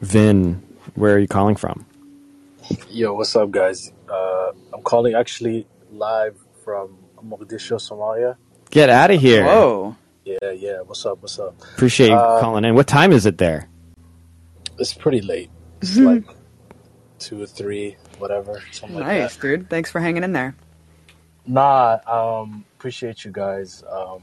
Vin, 0.00 0.62
where 0.96 1.14
are 1.14 1.18
you 1.18 1.28
calling 1.28 1.56
from? 1.56 1.86
Yo, 2.90 3.14
what's 3.14 3.34
up, 3.36 3.50
guys? 3.50 3.92
Uh, 4.08 4.52
I'm 4.72 4.82
calling 4.82 5.14
actually 5.14 5.66
live 5.94 6.36
from 6.64 6.98
Mogadishu, 7.22 7.76
Somalia. 7.78 8.36
Get 8.70 8.90
out 8.90 9.10
of 9.10 9.20
here. 9.20 9.44
Whoa. 9.44 9.96
Yeah, 10.24 10.50
yeah. 10.50 10.80
What's 10.80 11.04
up? 11.06 11.20
What's 11.22 11.38
up? 11.38 11.54
Appreciate 11.74 12.08
you 12.08 12.14
Uh, 12.14 12.40
calling 12.40 12.64
in. 12.64 12.74
What 12.74 12.86
time 12.86 13.12
is 13.12 13.26
it 13.26 13.38
there? 13.38 13.68
It's 14.78 14.94
pretty 14.94 15.20
late. 15.20 15.50
It's 15.80 15.96
Mm-hmm. 15.96 16.06
like 16.28 16.36
two 17.18 17.42
or 17.42 17.46
three, 17.46 17.96
whatever, 18.18 18.60
something 18.72 18.98
like 18.98 19.06
Nice, 19.06 19.36
that. 19.36 19.42
dude. 19.42 19.70
Thanks 19.70 19.90
for 19.90 20.00
hanging 20.00 20.24
in 20.24 20.32
there. 20.32 20.56
Nah, 21.46 21.98
um, 22.06 22.64
appreciate 22.76 23.24
you 23.24 23.30
guys. 23.30 23.82
Um, 23.90 24.22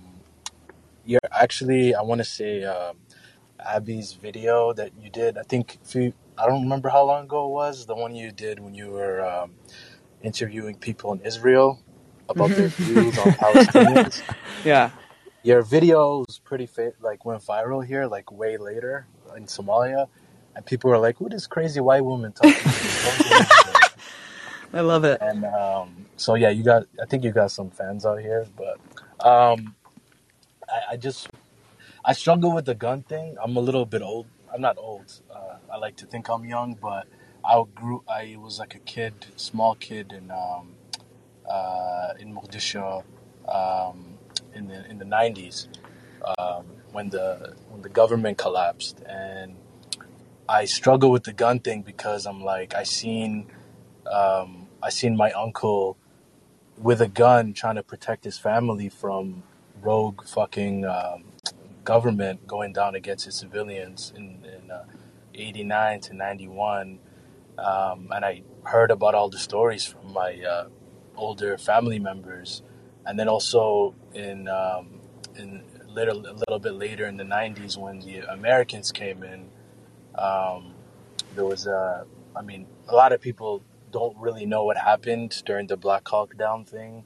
you're 1.05 1.19
actually, 1.31 1.95
I 1.95 2.01
want 2.01 2.19
to 2.19 2.25
say, 2.25 2.63
um, 2.63 2.97
Abby's 3.59 4.13
video 4.13 4.73
that 4.73 4.91
you 4.99 5.09
did. 5.11 5.37
I 5.37 5.43
think 5.43 5.77
if 5.83 5.93
you, 5.95 6.13
I 6.37 6.47
don't 6.47 6.63
remember 6.63 6.89
how 6.89 7.03
long 7.05 7.25
ago 7.25 7.45
it 7.45 7.51
was. 7.51 7.85
The 7.85 7.95
one 7.95 8.15
you 8.15 8.31
did 8.31 8.59
when 8.59 8.73
you 8.73 8.89
were 8.89 9.23
um, 9.23 9.51
interviewing 10.23 10.75
people 10.77 11.13
in 11.13 11.21
Israel 11.21 11.81
about 12.29 12.51
their 12.51 12.67
views 12.79 13.17
on 13.17 13.33
Palestinians. 13.33 14.21
Yeah. 14.65 14.91
Your 15.43 15.63
video 15.63 16.19
was 16.19 16.39
pretty 16.39 16.67
fa- 16.67 16.93
like 17.01 17.25
went 17.25 17.41
viral 17.43 17.85
here, 17.85 18.05
like 18.07 18.31
way 18.31 18.57
later 18.57 19.07
in 19.35 19.45
Somalia, 19.47 20.07
and 20.55 20.65
people 20.65 20.91
were 20.91 20.99
like, 20.99 21.17
"Who 21.17 21.29
this 21.29 21.47
crazy 21.47 21.79
white 21.79 22.05
woman 22.05 22.31
talking 22.33 22.53
to?" 22.53 23.89
I 24.73 24.81
love 24.81 25.03
it. 25.03 25.19
and 25.21 25.45
um, 25.45 26.05
so 26.17 26.35
yeah, 26.35 26.49
you 26.49 26.63
got. 26.63 26.83
I 27.01 27.05
think 27.07 27.23
you 27.23 27.31
got 27.31 27.51
some 27.51 27.71
fans 27.71 28.05
out 28.05 28.19
here, 28.21 28.45
but 28.55 28.77
um, 29.25 29.75
I, 30.69 30.93
I 30.93 30.97
just 30.97 31.29
I 32.05 32.13
struggle 32.13 32.53
with 32.53 32.65
the 32.65 32.75
gun 32.75 33.03
thing. 33.03 33.35
I'm 33.43 33.57
a 33.57 33.61
little 33.61 33.85
bit 33.85 34.01
old. 34.01 34.27
I'm 34.53 34.61
not 34.61 34.77
old. 34.77 35.21
Uh, 35.33 35.57
I 35.73 35.77
like 35.77 35.95
to 35.97 36.05
think 36.05 36.29
I'm 36.29 36.45
young, 36.45 36.75
but 36.81 37.07
I 37.43 37.63
grew. 37.75 38.03
I 38.07 38.35
was 38.39 38.59
like 38.59 38.75
a 38.75 38.79
kid, 38.79 39.13
small 39.35 39.75
kid 39.75 40.11
in 40.13 40.31
um, 40.31 40.75
uh, 41.49 42.13
in 42.19 42.33
Mogadishu 42.35 43.03
um, 43.47 44.17
in 44.53 44.67
the 44.67 44.89
in 44.89 44.97
the 44.97 45.05
90s 45.05 45.67
um, 46.37 46.65
when 46.91 47.09
the 47.09 47.55
when 47.69 47.81
the 47.81 47.89
government 47.89 48.37
collapsed, 48.37 49.01
and 49.07 49.55
I 50.47 50.65
struggle 50.65 51.11
with 51.11 51.23
the 51.23 51.33
gun 51.33 51.59
thing 51.59 51.81
because 51.81 52.25
I'm 52.25 52.43
like 52.43 52.75
I 52.75 52.83
seen 52.83 53.47
um, 54.11 54.67
I 54.83 54.89
seen 54.89 55.15
my 55.17 55.31
uncle 55.31 55.97
with 56.77 57.01
a 57.01 57.07
gun 57.07 57.53
trying 57.53 57.75
to 57.75 57.83
protect 57.83 58.23
his 58.23 58.37
family 58.37 58.89
from 58.89 59.43
rogue 59.81 60.25
fucking 60.25 60.85
um, 60.85 61.25
government 61.83 62.47
going 62.47 62.73
down 62.73 62.95
against 62.95 63.25
his 63.25 63.35
civilians 63.35 64.13
in, 64.15 64.43
in 64.45 64.71
uh, 64.71 64.85
89 65.33 65.99
to 66.01 66.13
91 66.13 66.99
um, 67.57 68.07
and 68.11 68.25
i 68.25 68.41
heard 68.63 68.91
about 68.91 69.15
all 69.15 69.29
the 69.29 69.37
stories 69.37 69.85
from 69.85 70.13
my 70.13 70.39
uh, 70.41 70.67
older 71.15 71.57
family 71.57 71.99
members 71.99 72.61
and 73.05 73.19
then 73.19 73.27
also 73.27 73.93
in 74.13 74.47
um, 74.47 74.99
in 75.35 75.63
a 75.87 75.93
little 75.93 76.59
bit 76.59 76.73
later 76.73 77.05
in 77.05 77.17
the 77.17 77.23
90s 77.23 77.77
when 77.77 77.99
the 77.99 78.19
americans 78.31 78.91
came 78.91 79.23
in 79.23 79.49
um, 80.15 80.73
there 81.35 81.45
was 81.45 81.67
a 81.67 82.05
i 82.35 82.41
mean 82.41 82.65
a 82.87 82.95
lot 82.95 83.11
of 83.11 83.19
people 83.21 83.63
don't 83.91 84.15
really 84.17 84.45
know 84.45 84.63
what 84.63 84.77
happened 84.77 85.41
during 85.45 85.67
the 85.67 85.75
black 85.75 86.07
hawk 86.07 86.37
down 86.37 86.63
thing 86.63 87.05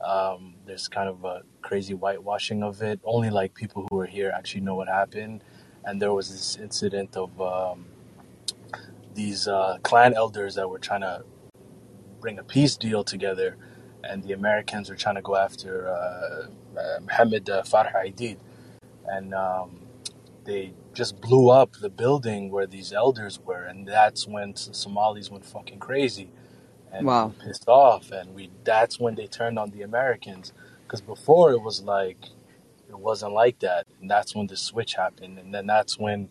um, 0.00 0.54
there's 0.66 0.88
kind 0.88 1.08
of 1.08 1.24
a 1.24 1.42
crazy 1.62 1.94
whitewashing 1.94 2.62
of 2.62 2.82
it. 2.82 3.00
Only 3.04 3.30
like 3.30 3.54
people 3.54 3.86
who 3.88 3.96
were 3.96 4.06
here 4.06 4.32
actually 4.34 4.62
know 4.62 4.74
what 4.74 4.88
happened. 4.88 5.44
And 5.84 6.00
there 6.00 6.12
was 6.12 6.30
this 6.30 6.56
incident 6.56 7.16
of 7.16 7.40
um, 7.40 7.86
these 9.14 9.48
uh, 9.48 9.78
clan 9.82 10.14
elders 10.14 10.54
that 10.56 10.68
were 10.68 10.78
trying 10.78 11.02
to 11.02 11.24
bring 12.20 12.38
a 12.38 12.44
peace 12.44 12.76
deal 12.76 13.04
together, 13.04 13.56
and 14.04 14.22
the 14.24 14.32
Americans 14.32 14.90
were 14.90 14.96
trying 14.96 15.16
to 15.16 15.22
go 15.22 15.36
after 15.36 15.88
uh, 15.88 16.46
uh, 16.78 17.00
Mohammed 17.02 17.50
uh, 17.50 17.62
Farah 17.62 17.94
Aidid, 17.94 18.38
and 19.06 19.34
um, 19.34 19.80
they 20.44 20.74
just 20.94 21.20
blew 21.20 21.50
up 21.50 21.74
the 21.80 21.90
building 21.90 22.50
where 22.50 22.66
these 22.66 22.92
elders 22.92 23.40
were, 23.40 23.64
and 23.64 23.86
that's 23.86 24.26
when 24.26 24.52
the 24.52 24.74
Somalis 24.74 25.30
went 25.30 25.44
fucking 25.44 25.78
crazy 25.78 26.30
and 26.92 27.06
Wow. 27.06 27.34
pissed 27.40 27.68
off, 27.68 28.10
and 28.12 28.34
we 28.34 28.50
that's 28.64 29.00
when 29.00 29.14
they 29.14 29.26
turned 29.26 29.58
on 29.58 29.70
the 29.70 29.82
Americans, 29.82 30.52
because 30.84 31.00
before 31.00 31.52
it 31.52 31.62
was 31.62 31.82
like 31.82 32.18
it 32.88 32.98
wasn't 32.98 33.32
like 33.32 33.60
that, 33.60 33.86
and 34.00 34.10
that's 34.10 34.34
when 34.34 34.46
the 34.48 34.56
switch 34.56 34.94
happened, 34.94 35.38
and 35.38 35.54
then 35.54 35.66
that's 35.66 35.98
when 35.98 36.28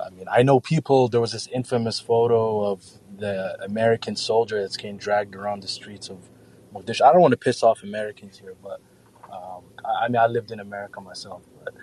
I 0.00 0.10
mean 0.10 0.26
I 0.30 0.42
know 0.42 0.60
people. 0.60 1.08
There 1.08 1.20
was 1.20 1.32
this 1.32 1.46
infamous 1.48 2.00
photo 2.00 2.64
of 2.64 2.84
the 3.16 3.62
American 3.64 4.16
soldier 4.16 4.60
that's 4.60 4.76
getting 4.76 4.96
dragged 4.96 5.34
around 5.34 5.62
the 5.62 5.68
streets 5.68 6.08
of 6.08 6.28
Mogadishu. 6.74 7.02
I 7.02 7.12
don't 7.12 7.20
want 7.20 7.32
to 7.32 7.38
piss 7.38 7.62
off 7.62 7.82
Americans 7.82 8.38
here, 8.38 8.54
but 8.62 8.80
um, 9.32 9.62
I, 9.84 10.04
I 10.04 10.08
mean 10.08 10.16
I 10.16 10.26
lived 10.26 10.50
in 10.50 10.60
America 10.60 11.00
myself, 11.00 11.42
but 11.62 11.74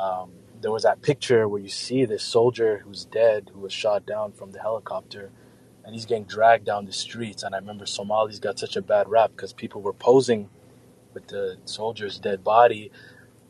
um, 0.00 0.30
there 0.60 0.70
was 0.72 0.84
that 0.84 1.02
picture 1.02 1.48
where 1.48 1.60
you 1.60 1.68
see 1.68 2.04
this 2.04 2.22
soldier 2.22 2.78
who's 2.84 3.04
dead, 3.04 3.50
who 3.52 3.60
was 3.60 3.72
shot 3.72 4.06
down 4.06 4.32
from 4.32 4.52
the 4.52 4.60
helicopter, 4.60 5.30
and 5.84 5.94
he's 5.94 6.06
getting 6.06 6.24
dragged 6.24 6.64
down 6.64 6.86
the 6.86 6.92
streets. 6.92 7.42
And 7.42 7.54
I 7.54 7.58
remember 7.58 7.86
Somalis 7.86 8.38
got 8.38 8.58
such 8.58 8.76
a 8.76 8.82
bad 8.82 9.08
rap 9.08 9.32
because 9.34 9.52
people 9.52 9.82
were 9.82 9.92
posing 9.92 10.48
with 11.14 11.28
the 11.28 11.56
soldier's 11.64 12.18
dead 12.18 12.44
body, 12.44 12.90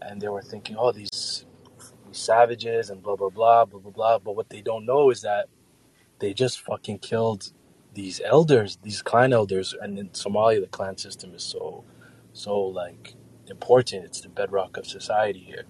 and 0.00 0.20
they 0.20 0.28
were 0.28 0.42
thinking, 0.42 0.76
"Oh, 0.78 0.92
these, 0.92 1.10
these 1.10 1.45
savages," 2.16 2.90
and 2.90 3.02
blah 3.02 3.16
blah 3.16 3.30
blah 3.30 3.64
blah 3.64 3.80
blah 3.80 3.90
blah. 3.92 4.18
But 4.18 4.36
what 4.36 4.50
they 4.50 4.62
don't 4.62 4.86
know 4.86 5.10
is 5.10 5.22
that 5.22 5.48
they 6.18 6.32
just 6.32 6.60
fucking 6.60 6.98
killed 6.98 7.52
these 7.94 8.20
elders, 8.24 8.78
these 8.82 9.02
clan 9.02 9.32
elders, 9.32 9.74
and 9.80 9.98
in 9.98 10.08
Somalia, 10.10 10.60
the 10.60 10.66
clan 10.66 10.96
system 10.98 11.34
is 11.34 11.42
so, 11.42 11.84
so 12.32 12.58
like 12.60 13.14
important. 13.48 14.04
It's 14.04 14.20
the 14.20 14.28
bedrock 14.28 14.76
of 14.76 14.86
society 14.86 15.40
here. 15.40 15.64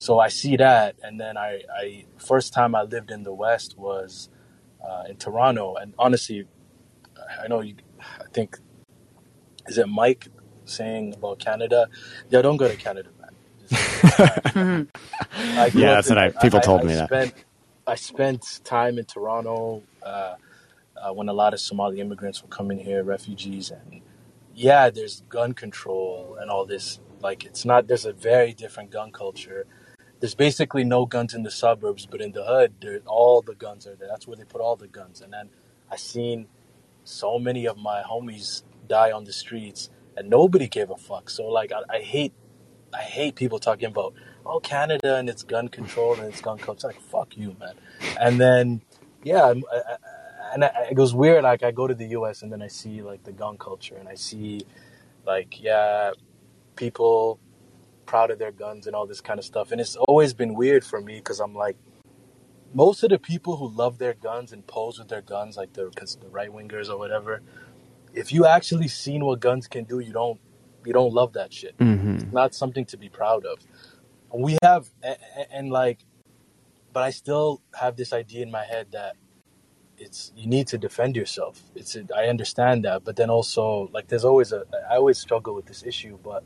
So 0.00 0.18
I 0.18 0.28
see 0.28 0.56
that, 0.56 0.96
and 1.02 1.20
then 1.20 1.36
I, 1.36 1.62
I 1.74 2.04
first 2.18 2.52
time 2.52 2.74
I 2.74 2.82
lived 2.82 3.10
in 3.10 3.22
the 3.22 3.32
West 3.34 3.78
was 3.78 4.28
uh, 4.86 5.04
in 5.08 5.16
Toronto, 5.16 5.74
and 5.76 5.94
honestly, 5.98 6.46
I 7.42 7.48
know 7.48 7.60
you. 7.60 7.76
I 7.98 8.24
think 8.32 8.58
is 9.66 9.78
it 9.78 9.88
Mike 9.88 10.28
saying 10.64 11.14
about 11.14 11.38
Canada? 11.38 11.88
Yeah, 12.30 12.42
don't 12.42 12.56
go 12.56 12.68
to 12.68 12.76
Canada, 12.76 13.10
Yeah, 13.70 14.84
that's 15.94 16.10
in- 16.10 16.16
what 16.16 16.36
I- 16.36 16.40
people 16.40 16.60
told 16.60 16.84
me 16.84 16.94
that. 16.94 17.08
Spent, 17.08 17.34
I 17.86 17.94
spent 17.94 18.60
time 18.64 18.98
in 18.98 19.04
Toronto 19.04 19.82
uh, 20.02 20.34
uh, 20.96 21.12
when 21.12 21.28
a 21.28 21.32
lot 21.32 21.54
of 21.54 21.60
Somali 21.60 22.00
immigrants 22.00 22.42
were 22.42 22.48
coming 22.48 22.78
here, 22.78 23.02
refugees, 23.02 23.70
and 23.70 24.00
yeah, 24.54 24.90
there's 24.90 25.22
gun 25.28 25.52
control 25.54 26.36
and 26.40 26.50
all 26.50 26.66
this. 26.66 27.00
Like, 27.20 27.44
it's 27.44 27.64
not. 27.64 27.86
There's 27.88 28.06
a 28.06 28.12
very 28.12 28.52
different 28.52 28.90
gun 28.90 29.12
culture. 29.12 29.66
There's 30.20 30.34
basically 30.34 30.84
no 30.84 31.06
guns 31.06 31.34
in 31.34 31.42
the 31.42 31.50
suburbs, 31.50 32.06
but 32.06 32.20
in 32.20 32.32
the 32.32 32.44
hood, 32.44 33.02
all 33.06 33.42
the 33.42 33.54
guns 33.54 33.86
are 33.86 33.94
there. 33.94 34.08
That's 34.08 34.26
where 34.26 34.36
they 34.36 34.44
put 34.44 34.60
all 34.60 34.76
the 34.76 34.88
guns. 34.88 35.20
And 35.22 35.32
then 35.32 35.48
I 35.90 35.96
seen 35.96 36.46
so 37.04 37.38
many 37.38 37.66
of 37.66 37.78
my 37.78 38.02
homies 38.02 38.62
die 38.86 39.12
on 39.12 39.24
the 39.24 39.32
streets, 39.32 39.88
and 40.16 40.28
nobody 40.28 40.68
gave 40.68 40.90
a 40.90 40.96
fuck. 40.96 41.30
So 41.30 41.46
like, 41.46 41.72
I, 41.72 41.96
I 41.96 42.00
hate, 42.00 42.32
I 42.92 43.02
hate 43.02 43.36
people 43.36 43.58
talking 43.58 43.86
about 43.86 44.14
oh 44.44 44.60
Canada 44.60 45.16
and 45.16 45.28
its 45.28 45.42
gun 45.42 45.68
control 45.68 46.14
and 46.14 46.24
its 46.24 46.40
gun 46.40 46.58
culture. 46.58 46.88
Like 46.88 47.00
fuck 47.00 47.36
you, 47.36 47.56
man. 47.58 47.74
And 48.20 48.40
then 48.40 48.82
yeah, 49.22 49.44
I, 49.44 49.50
I, 49.50 49.96
and 50.52 50.64
I, 50.64 50.88
it 50.90 50.96
was 50.96 51.14
weird. 51.14 51.44
Like 51.44 51.62
I 51.62 51.70
go 51.70 51.86
to 51.86 51.94
the 51.94 52.06
U.S. 52.08 52.42
and 52.42 52.50
then 52.50 52.62
I 52.62 52.68
see 52.68 53.02
like 53.02 53.22
the 53.24 53.32
gun 53.32 53.58
culture, 53.58 53.96
and 53.96 54.08
I 54.08 54.14
see 54.14 54.62
like 55.26 55.62
yeah, 55.62 56.12
people 56.76 57.38
proud 58.06 58.30
of 58.32 58.38
their 58.40 58.50
guns 58.50 58.88
and 58.88 58.96
all 58.96 59.06
this 59.06 59.20
kind 59.20 59.38
of 59.38 59.44
stuff. 59.44 59.70
And 59.70 59.80
it's 59.80 59.94
always 59.94 60.34
been 60.34 60.54
weird 60.54 60.84
for 60.84 61.00
me 61.00 61.16
because 61.16 61.38
I'm 61.38 61.54
like, 61.54 61.76
most 62.74 63.04
of 63.04 63.10
the 63.10 63.18
people 63.20 63.56
who 63.56 63.68
love 63.68 63.98
their 63.98 64.14
guns 64.14 64.52
and 64.52 64.66
pose 64.66 64.98
with 64.98 65.08
their 65.08 65.22
guns, 65.22 65.56
like 65.56 65.72
the, 65.74 65.90
the 66.20 66.28
right 66.28 66.50
wingers 66.50 66.88
or 66.88 66.98
whatever, 66.98 67.40
if 68.12 68.32
you 68.32 68.46
actually 68.46 68.88
seen 68.88 69.24
what 69.24 69.38
guns 69.38 69.68
can 69.68 69.84
do, 69.84 70.00
you 70.00 70.12
don't 70.12 70.40
you 70.84 70.92
don't 70.92 71.12
love 71.12 71.32
that 71.34 71.52
shit. 71.52 71.76
Mhm. 71.78 72.22
It's 72.22 72.32
not 72.32 72.54
something 72.54 72.84
to 72.86 72.96
be 72.96 73.08
proud 73.08 73.44
of. 73.44 73.58
We 74.32 74.56
have 74.62 74.88
a- 75.02 75.16
a- 75.36 75.52
and 75.52 75.70
like, 75.70 76.04
but 76.92 77.02
I 77.02 77.10
still 77.10 77.60
have 77.74 77.96
this 77.96 78.12
idea 78.12 78.42
in 78.42 78.50
my 78.50 78.64
head 78.64 78.88
that 78.92 79.16
it's 79.98 80.32
you 80.34 80.46
need 80.46 80.66
to 80.68 80.78
defend 80.78 81.14
yourself. 81.16 81.62
It's 81.74 81.96
I 82.16 82.26
understand 82.28 82.84
that, 82.84 83.04
but 83.04 83.16
then 83.16 83.30
also 83.30 83.88
like 83.92 84.08
there's 84.08 84.24
always 84.24 84.52
a 84.52 84.64
I 84.90 84.96
always 84.96 85.18
struggle 85.18 85.54
with 85.54 85.66
this 85.66 85.82
issue, 85.84 86.18
but 86.22 86.42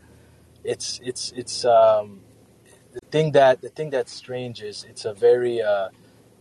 it's 0.64 1.00
it's 1.04 1.32
it's 1.32 1.64
um 1.64 2.20
the 2.92 3.00
thing 3.10 3.32
that 3.32 3.60
the 3.60 3.68
thing 3.68 3.90
that's 3.90 4.12
strange 4.12 4.62
is 4.62 4.84
it's 4.84 5.04
a 5.04 5.14
very 5.14 5.62
uh 5.62 5.88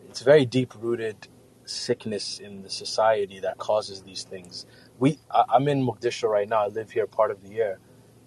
it's 0.10 0.22
a 0.22 0.24
very 0.24 0.46
deep 0.46 0.74
rooted 0.80 1.28
sickness 1.66 2.40
in 2.40 2.62
the 2.62 2.70
society 2.70 3.40
that 3.40 3.58
causes 3.58 4.02
these 4.04 4.24
things. 4.24 4.66
We 5.00 5.20
I, 5.32 5.46
I'm 5.50 5.68
in 5.68 5.86
Mogadishu 5.86 6.30
right 6.30 6.50
now. 6.50 6.64
I 6.66 6.68
live 6.68 6.92
here 6.92 7.08
part 7.08 7.32
of 7.32 7.44
the 7.44 7.50
year, 7.50 7.80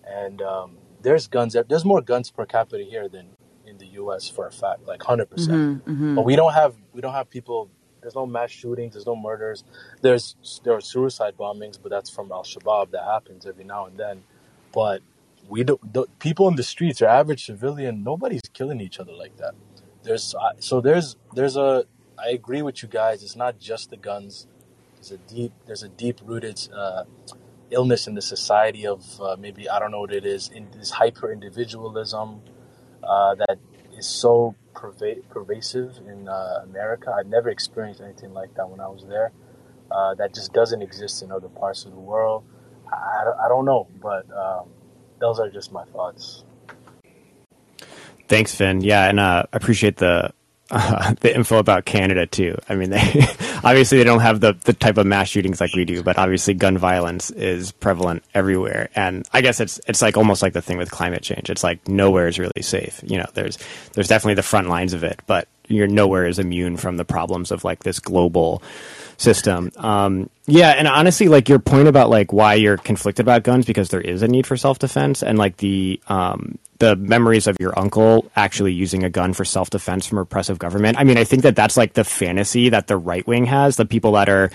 and 0.06 0.42
um, 0.42 0.78
there's 1.02 1.28
guns. 1.28 1.56
There's 1.68 1.86
more 1.86 2.02
guns 2.02 2.30
per 2.30 2.46
capita 2.46 2.84
here 2.84 3.08
than 3.08 3.28
in 3.66 3.78
the 3.78 3.86
U.S. 4.02 4.28
for 4.28 4.46
a 4.46 4.52
fact, 4.52 4.86
like 4.86 5.02
hundred 5.02 5.30
percent. 5.30 5.62
hmm 5.62 5.74
hmm 5.86 6.14
But 6.14 6.24
we 6.24 6.36
don't 6.36 6.54
have 6.54 6.76
we 6.92 7.00
don't 7.00 7.14
have 7.14 7.30
people. 7.30 7.70
There's 8.02 8.14
no 8.16 8.26
mass 8.26 8.50
shootings. 8.52 8.94
There's 8.94 9.06
no 9.06 9.16
murders. 9.16 9.64
There's 10.02 10.36
there 10.64 10.74
are 10.74 10.80
suicide 10.82 11.34
bombings, 11.38 11.78
but 11.82 11.90
that's 11.90 12.10
from 12.10 12.32
Al 12.32 12.44
Shabaab. 12.44 12.92
That 12.92 13.04
happens 13.04 13.46
every 13.46 13.64
now 13.64 13.86
and 13.86 13.98
then. 13.98 14.24
But 14.72 15.02
we 15.48 15.64
don't. 15.64 15.92
The, 15.94 16.06
people 16.20 16.48
in 16.48 16.56
the 16.56 16.64
streets, 16.64 17.02
or 17.02 17.08
average 17.08 17.46
civilian, 17.46 18.04
nobody's 18.04 18.42
killing 18.54 18.80
each 18.80 19.00
other 19.00 19.12
like 19.12 19.36
that. 19.38 19.54
There's 20.04 20.34
so 20.60 20.80
there's 20.80 21.16
there's 21.34 21.56
a. 21.56 21.86
I 22.18 22.30
agree 22.30 22.62
with 22.62 22.82
you 22.82 22.88
guys. 22.88 23.22
It's 23.24 23.36
not 23.36 23.58
just 23.60 23.90
the 23.90 23.96
guns. 23.98 24.46
There's 25.08 25.20
a 25.20 25.34
deep 25.34 25.52
there's 25.66 25.82
a 25.84 25.88
deep 25.88 26.20
rooted 26.24 26.68
uh, 26.74 27.04
illness 27.70 28.08
in 28.08 28.14
the 28.14 28.22
society 28.22 28.86
of 28.88 29.04
uh, 29.20 29.36
maybe 29.38 29.68
I 29.68 29.78
don't 29.78 29.92
know 29.92 30.00
what 30.00 30.12
it 30.12 30.26
is. 30.26 30.48
In 30.48 30.68
this 30.72 30.90
hyper 30.90 31.30
individualism 31.30 32.40
uh, 33.04 33.36
that 33.36 33.58
is 33.96 34.06
so 34.06 34.56
perva- 34.74 35.22
pervasive 35.30 35.98
in 36.08 36.28
uh, 36.28 36.60
America. 36.64 37.14
I've 37.16 37.28
never 37.28 37.50
experienced 37.50 38.00
anything 38.00 38.34
like 38.34 38.54
that 38.54 38.68
when 38.68 38.80
I 38.80 38.88
was 38.88 39.04
there. 39.06 39.30
Uh, 39.92 40.14
that 40.16 40.34
just 40.34 40.52
doesn't 40.52 40.82
exist 40.82 41.22
in 41.22 41.30
other 41.30 41.48
parts 41.48 41.84
of 41.84 41.92
the 41.92 42.00
world. 42.00 42.42
I, 42.92 43.22
I 43.44 43.48
don't- 43.48 43.64
know, 43.64 43.86
but 44.02 44.26
um, 44.36 44.70
those 45.20 45.38
are 45.38 45.48
just 45.48 45.70
my 45.70 45.84
thoughts. 45.84 46.44
Thanks, 48.28 48.56
Vin. 48.56 48.80
Yeah, 48.80 49.08
and 49.08 49.20
uh, 49.20 49.44
I 49.52 49.56
appreciate 49.56 49.98
the 49.98 50.32
uh, 50.70 51.14
the 51.20 51.34
info 51.34 51.58
about 51.58 51.84
Canada 51.84 52.26
too. 52.26 52.56
I 52.68 52.74
mean, 52.74 52.90
they 52.90 52.98
obviously 53.64 53.98
they 53.98 54.04
don't 54.04 54.20
have 54.20 54.40
the 54.40 54.54
the 54.64 54.72
type 54.72 54.98
of 54.98 55.06
mass 55.06 55.28
shootings 55.28 55.60
like 55.60 55.74
we 55.74 55.84
do, 55.84 56.02
but 56.02 56.18
obviously 56.18 56.54
gun 56.54 56.76
violence 56.78 57.30
is 57.30 57.72
prevalent 57.72 58.24
everywhere. 58.34 58.88
And 58.94 59.28
I 59.32 59.40
guess 59.40 59.60
it's 59.60 59.80
it's 59.86 60.02
like 60.02 60.16
almost 60.16 60.42
like 60.42 60.52
the 60.52 60.62
thing 60.62 60.78
with 60.78 60.90
climate 60.90 61.22
change. 61.22 61.50
It's 61.50 61.62
like 61.64 61.86
nowhere 61.88 62.28
is 62.28 62.38
really 62.38 62.62
safe. 62.62 63.00
You 63.04 63.18
know, 63.18 63.26
there's 63.34 63.58
there's 63.92 64.08
definitely 64.08 64.34
the 64.34 64.42
front 64.42 64.68
lines 64.68 64.92
of 64.92 65.04
it, 65.04 65.20
but 65.26 65.48
you're 65.68 65.86
nowhere 65.86 66.26
is 66.26 66.38
immune 66.38 66.76
from 66.76 66.96
the 66.96 67.04
problems 67.04 67.50
of 67.50 67.64
like 67.64 67.84
this 67.84 68.00
global 68.00 68.62
system. 69.16 69.70
Um, 69.76 70.30
yeah, 70.46 70.70
and 70.70 70.86
honestly, 70.86 71.28
like 71.28 71.48
your 71.48 71.58
point 71.58 71.88
about 71.88 72.10
like 72.10 72.32
why 72.32 72.54
you're 72.54 72.76
conflicted 72.76 73.24
about 73.24 73.42
guns 73.42 73.66
because 73.66 73.88
there 73.88 74.00
is 74.00 74.22
a 74.22 74.28
need 74.28 74.46
for 74.46 74.56
self 74.56 74.78
defense, 74.78 75.22
and 75.22 75.38
like 75.38 75.56
the 75.56 76.00
um, 76.06 76.58
the 76.78 76.96
memories 76.96 77.46
of 77.46 77.56
your 77.58 77.78
uncle 77.78 78.30
actually 78.36 78.72
using 78.72 79.04
a 79.04 79.10
gun 79.10 79.32
for 79.32 79.44
self 79.44 79.70
defense 79.70 80.06
from 80.06 80.18
oppressive 80.18 80.58
government. 80.58 80.98
I 80.98 81.04
mean, 81.04 81.18
I 81.18 81.24
think 81.24 81.42
that 81.42 81.56
that's 81.56 81.76
like 81.76 81.94
the 81.94 82.04
fantasy 82.04 82.68
that 82.68 82.86
the 82.86 82.96
right 82.96 83.26
wing 83.26 83.46
has. 83.46 83.76
The 83.76 83.86
people 83.86 84.12
that 84.12 84.28
are 84.28 84.50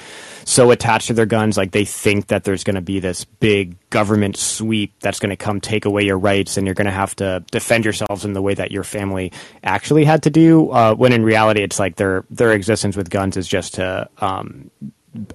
so 0.45 0.71
attached 0.71 1.07
to 1.07 1.13
their 1.13 1.25
guns, 1.25 1.57
like 1.57 1.71
they 1.71 1.85
think 1.85 2.27
that 2.27 2.43
there's 2.43 2.63
going 2.63 2.75
to 2.75 2.81
be 2.81 2.99
this 2.99 3.25
big 3.25 3.75
government 3.89 4.37
sweep 4.37 4.93
that's 4.99 5.19
going 5.19 5.31
to 5.31 5.35
come 5.35 5.59
take 5.59 5.85
away 5.85 6.03
your 6.03 6.17
rights, 6.17 6.57
and 6.57 6.65
you're 6.65 6.75
going 6.75 6.85
to 6.85 6.91
have 6.91 7.15
to 7.17 7.43
defend 7.51 7.85
yourselves 7.85 8.25
in 8.25 8.33
the 8.33 8.41
way 8.41 8.53
that 8.53 8.71
your 8.71 8.83
family 8.83 9.31
actually 9.63 10.05
had 10.05 10.23
to 10.23 10.29
do. 10.29 10.69
Uh, 10.69 10.93
when 11.01 11.13
in 11.13 11.23
reality, 11.23 11.63
it's 11.63 11.79
like 11.79 11.95
their 11.95 12.25
their 12.29 12.51
existence 12.51 12.95
with 12.95 13.09
guns 13.09 13.35
is 13.35 13.47
just 13.47 13.73
to 13.73 14.07
um, 14.19 14.69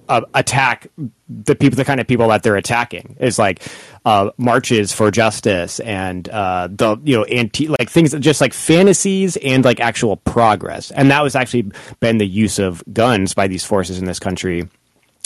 uh, 0.09 0.21
attack 0.33 0.87
the 1.29 1.57
people, 1.57 1.75
the 1.75 1.85
kind 1.85 1.99
of 1.99 2.07
people 2.07 2.29
that 2.29 2.45
they're 2.45 2.55
attacking 2.55 3.17
is 3.19 3.37
like 3.37 3.67
uh, 4.05 4.31
marches 4.37 4.93
for 4.93 5.11
justice 5.11 5.81
and 5.81 6.29
uh, 6.29 6.69
the 6.71 6.97
you 7.03 7.17
know 7.17 7.25
anti 7.25 7.67
like 7.67 7.91
things 7.91 8.15
just 8.21 8.41
like 8.41 8.53
fantasies 8.53 9.37
and 9.39 9.65
like 9.65 9.81
actual 9.81 10.19
progress. 10.19 10.93
And 10.93 11.11
that 11.11 11.25
was 11.25 11.35
actually 11.35 11.73
been 11.99 12.19
the 12.19 12.29
use 12.29 12.61
of 12.61 12.85
guns 12.93 13.35
by 13.35 13.49
these 13.49 13.65
forces 13.65 13.99
in 13.99 14.05
this 14.05 14.21
country 14.21 14.69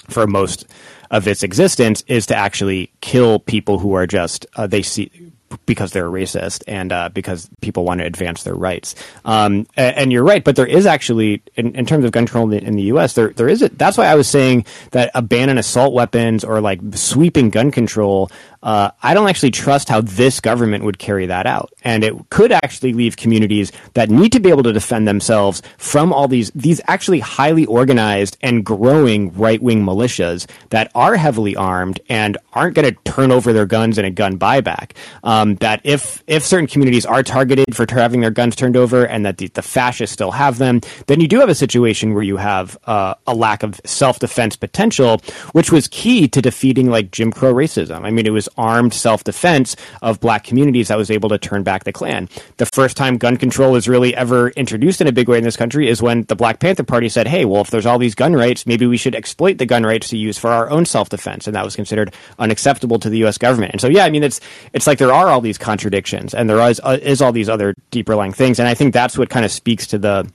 for 0.09 0.27
most 0.27 0.65
of 1.11 1.29
its 1.29 1.43
existence 1.43 2.03
is 2.07 2.25
to 2.25 2.35
actually 2.35 2.91
kill 3.03 3.41
people 3.41 3.79
who 3.79 3.93
are 3.93 4.07
just 4.07 4.47
uh, 4.57 4.67
they 4.67 4.81
see 4.81 5.33
because 5.67 5.93
they're 5.93 6.09
racist 6.09 6.63
and 6.67 6.93
uh, 6.93 7.09
because 7.09 7.49
people 7.61 7.85
want 7.85 8.01
to 8.01 8.07
advance 8.07 8.43
their 8.43 8.55
rights. 8.55 8.95
Um, 9.25 9.67
a- 9.77 9.99
and, 9.99 10.13
you're 10.13 10.25
right, 10.25 10.43
but 10.43 10.57
there 10.57 10.67
is 10.67 10.87
actually, 10.87 11.43
in, 11.57 11.75
in 11.75 11.87
terms 11.87 12.05
of 12.05 12.13
gun 12.13 12.27
control 12.27 12.45
in 12.45 12.51
the, 12.51 12.67
in 12.67 12.77
the 12.77 12.83
U.S., 12.85 13.15
there 13.15 13.31
there 13.31 13.49
is. 13.49 13.63
A, 13.63 13.69
that's 13.71 13.97
why 13.97 14.07
I 14.07 14.15
was 14.15 14.29
saying 14.29 14.65
that 14.93 15.11
a 15.15 15.23
ban 15.23 15.51
on 15.51 15.59
assault 15.59 15.93
weapons 15.93 16.45
or 16.45 16.61
like 16.61 16.81
sweeping 16.95 17.51
gun 17.51 17.71
control. 17.71 18.31
Uh, 18.63 18.91
I 19.03 19.15
don't 19.15 19.29
actually 19.29 19.53
trust 19.53 19.89
how 19.89 20.03
this 20.03 20.41
government 20.41 20.85
would 20.85 20.99
carry 20.99 21.27
that 21.27 21.47
out, 21.47 21.73
and 21.83 22.05
it 22.05 22.15
could 22.29 22.53
actually 22.53 22.93
leave 22.93 23.17
communities 23.17 23.73
that 23.95 24.11
need 24.11 24.33
to 24.33 24.41
be 24.41 24.51
able 24.51 24.63
to 24.65 24.73
defend 24.73 25.09
themselves 25.09 25.63
from 25.79 26.13
all 26.13 26.29
these 26.29 26.51
these 26.51 26.81
actually 26.87 27.21
highly 27.21 27.65
organized 27.67 28.37
and 28.43 28.65
growing 28.65 29.33
right 29.33 29.63
wing 29.63 29.83
militias 29.83 30.47
that 30.71 30.91
are 30.95 31.17
heavily 31.17 31.57
armed 31.57 32.01
and 32.09 32.37
aren't 32.53 32.75
going 32.75 32.95
to 32.95 33.01
turn 33.11 33.33
over 33.33 33.53
their 33.53 33.67
guns 33.67 33.97
in 33.97 34.05
a 34.05 34.11
gun 34.11 34.39
buyback. 34.39 34.93
Um, 35.25 35.55
that 35.57 35.81
if 35.85 36.23
if 36.27 36.45
certain 36.45 36.67
communities 36.67 37.07
are 37.07 37.23
targeted 37.23 37.75
for 37.75 37.87
having 37.89 38.21
their 38.21 38.31
guns 38.31 38.57
turned 38.57 38.77
over, 38.77 39.07
and 39.07 39.25
that 39.25 39.39
the, 39.39 39.49
the 39.49 39.63
fascists 39.63 40.13
still 40.13 40.33
have 40.33 40.59
them, 40.59 40.81
then 41.07 41.21
you 41.21 41.29
do 41.29 41.41
have 41.41 41.49
a 41.49 41.55
situation 41.55 42.13
where 42.13 42.23
you 42.23 42.37
have 42.37 42.79
uh, 42.85 43.15
a 43.27 43.35
lack 43.35 43.63
of 43.63 43.81
self 43.87 44.19
defense 44.19 44.55
potential, 44.55 45.23
which 45.53 45.73
was 45.73 45.89
key 45.89 46.29
to 46.29 46.43
defeating 46.43 46.91
like 46.91 47.11
Jim 47.11 47.33
Crow 47.33 47.55
racism. 47.55 48.05
I 48.05 48.11
mean, 48.11 48.27
it 48.27 48.31
was 48.31 48.50
armed 48.57 48.95
self 48.95 49.25
defense 49.25 49.77
of 50.03 50.21
black 50.21 50.45
communities 50.45 50.89
that 50.89 50.99
was 50.99 51.11
able 51.11 51.29
to 51.29 51.39
turn 51.39 51.63
back 51.63 51.85
the 51.85 51.93
Klan. 51.93 52.29
The 52.57 52.67
first 52.67 52.97
time 52.97 53.19
gun 53.19 53.37
control 53.37 53.73
was 53.73 53.89
really 53.89 54.15
ever 54.15 54.51
introduced 54.51 55.01
in 55.01 55.07
a 55.07 55.13
big 55.13 55.29
way 55.29 55.39
in 55.39 55.45
this 55.45 55.57
country 55.57 55.89
is 55.89 56.03
when 56.03 56.25
the 56.25 56.37
Black 56.37 56.61
Panther 56.61 56.85
Party 56.85 57.09
said, 57.09 57.27
"Hey, 57.27 57.45
well, 57.45 57.63
if 57.63 57.71
there's 57.71 57.87
all 57.87 57.99
these 57.99 58.15
gun 58.15 58.35
rights, 58.35 58.67
maybe 58.67 58.87
we 58.87 58.97
should 58.97 59.15
exploit 59.15 59.59
the 59.59 59.67
gun 59.67 59.85
rights 59.85 60.09
to 60.09 60.17
use 60.17 60.39
for 60.39 60.51
our 60.51 60.71
own 60.71 60.85
self 60.85 61.09
defense," 61.09 61.47
and 61.47 61.57
that 61.57 61.65
was 61.65 61.77
considered 61.77 62.15
unacceptable 62.39 62.99
to 62.99 63.11
the 63.11 63.19
U.S. 63.19 63.39
government. 63.39 63.73
And 63.73 63.81
so, 63.81 63.89
yeah, 63.89 64.05
I 64.05 64.11
mean, 64.11 64.23
it's 64.23 64.41
it's 64.73 64.87
like 64.87 64.99
there 64.99 65.13
are 65.13 65.29
all 65.29 65.41
these 65.41 65.59
contradictions, 65.59 66.35
and 66.35 66.49
there 66.49 66.61
is, 66.69 66.81
uh, 66.83 66.99
is 67.01 67.23
all 67.23 67.33
these 67.33 67.49
other 67.49 67.75
deeper 67.91 68.15
lying 68.15 68.33
things, 68.33 68.59
and 68.59 68.69
I 68.69 68.75
think 68.75 68.95
that's 68.95 69.17
what 69.17 69.31
kind 69.31 69.45
of 69.45 69.51
speaks 69.51 69.87
to 69.89 69.99
the 69.99 70.31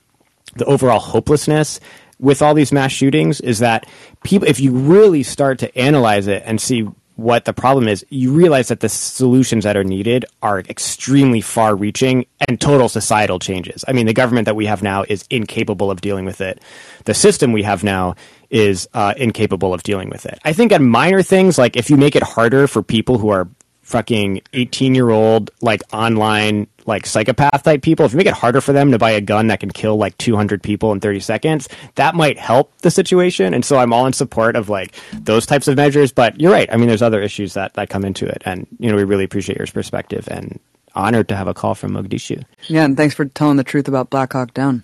the 0.56 0.64
overall 0.64 1.00
hopelessness 1.00 1.80
with 2.18 2.42
all 2.42 2.54
these 2.54 2.72
mass 2.72 2.92
shootings 2.92 3.40
is 3.40 3.58
that 3.58 3.86
people 4.24 4.48
if 4.48 4.60
you 4.60 4.72
really 4.72 5.22
start 5.22 5.58
to 5.58 5.78
analyze 5.78 6.26
it 6.26 6.42
and 6.46 6.60
see 6.60 6.86
what 7.16 7.46
the 7.46 7.52
problem 7.52 7.88
is, 7.88 8.04
you 8.10 8.30
realize 8.32 8.68
that 8.68 8.80
the 8.80 8.88
solutions 8.88 9.64
that 9.64 9.76
are 9.76 9.84
needed 9.84 10.26
are 10.42 10.60
extremely 10.60 11.40
far 11.40 11.74
reaching 11.74 12.26
and 12.46 12.60
total 12.60 12.88
societal 12.88 13.38
changes. 13.38 13.84
I 13.88 13.92
mean, 13.92 14.06
the 14.06 14.12
government 14.12 14.44
that 14.44 14.54
we 14.54 14.66
have 14.66 14.82
now 14.82 15.04
is 15.08 15.24
incapable 15.30 15.90
of 15.90 16.02
dealing 16.02 16.26
with 16.26 16.42
it. 16.42 16.60
The 17.04 17.14
system 17.14 17.52
we 17.52 17.62
have 17.62 17.82
now 17.82 18.16
is 18.50 18.86
uh, 18.92 19.14
incapable 19.16 19.72
of 19.72 19.82
dealing 19.82 20.10
with 20.10 20.26
it. 20.26 20.38
I 20.44 20.52
think 20.52 20.72
on 20.72 20.86
minor 20.86 21.22
things, 21.22 21.56
like 21.56 21.76
if 21.76 21.88
you 21.88 21.96
make 21.96 22.16
it 22.16 22.22
harder 22.22 22.66
for 22.68 22.82
people 22.82 23.18
who 23.18 23.30
are 23.30 23.48
fucking 23.82 24.42
18 24.52 24.94
year 24.94 25.10
old, 25.10 25.50
like 25.62 25.82
online, 25.92 26.66
like 26.86 27.06
psychopath 27.06 27.62
type 27.62 27.82
people, 27.82 28.06
if 28.06 28.12
you 28.12 28.18
make 28.18 28.26
it 28.26 28.34
harder 28.34 28.60
for 28.60 28.72
them 28.72 28.90
to 28.92 28.98
buy 28.98 29.10
a 29.10 29.20
gun 29.20 29.48
that 29.48 29.60
can 29.60 29.70
kill 29.70 29.96
like 29.96 30.16
200 30.18 30.62
people 30.62 30.92
in 30.92 31.00
30 31.00 31.20
seconds, 31.20 31.68
that 31.96 32.14
might 32.14 32.38
help 32.38 32.76
the 32.78 32.90
situation. 32.90 33.54
And 33.54 33.64
so 33.64 33.78
I'm 33.78 33.92
all 33.92 34.06
in 34.06 34.12
support 34.12 34.56
of 34.56 34.68
like 34.68 34.94
those 35.12 35.46
types 35.46 35.68
of 35.68 35.76
measures. 35.76 36.12
But 36.12 36.40
you're 36.40 36.52
right. 36.52 36.68
I 36.72 36.76
mean, 36.76 36.88
there's 36.88 37.02
other 37.02 37.20
issues 37.20 37.54
that, 37.54 37.74
that 37.74 37.90
come 37.90 38.04
into 38.04 38.26
it. 38.26 38.42
And, 38.44 38.66
you 38.78 38.90
know, 38.90 38.96
we 38.96 39.04
really 39.04 39.24
appreciate 39.24 39.58
your 39.58 39.66
perspective 39.66 40.28
and 40.30 40.58
honored 40.94 41.28
to 41.28 41.36
have 41.36 41.48
a 41.48 41.54
call 41.54 41.74
from 41.74 41.92
Mogadishu. 41.92 42.44
Yeah, 42.68 42.84
and 42.84 42.96
thanks 42.96 43.14
for 43.14 43.26
telling 43.26 43.56
the 43.56 43.64
truth 43.64 43.88
about 43.88 44.08
Black 44.10 44.32
Hawk 44.32 44.54
Down. 44.54 44.82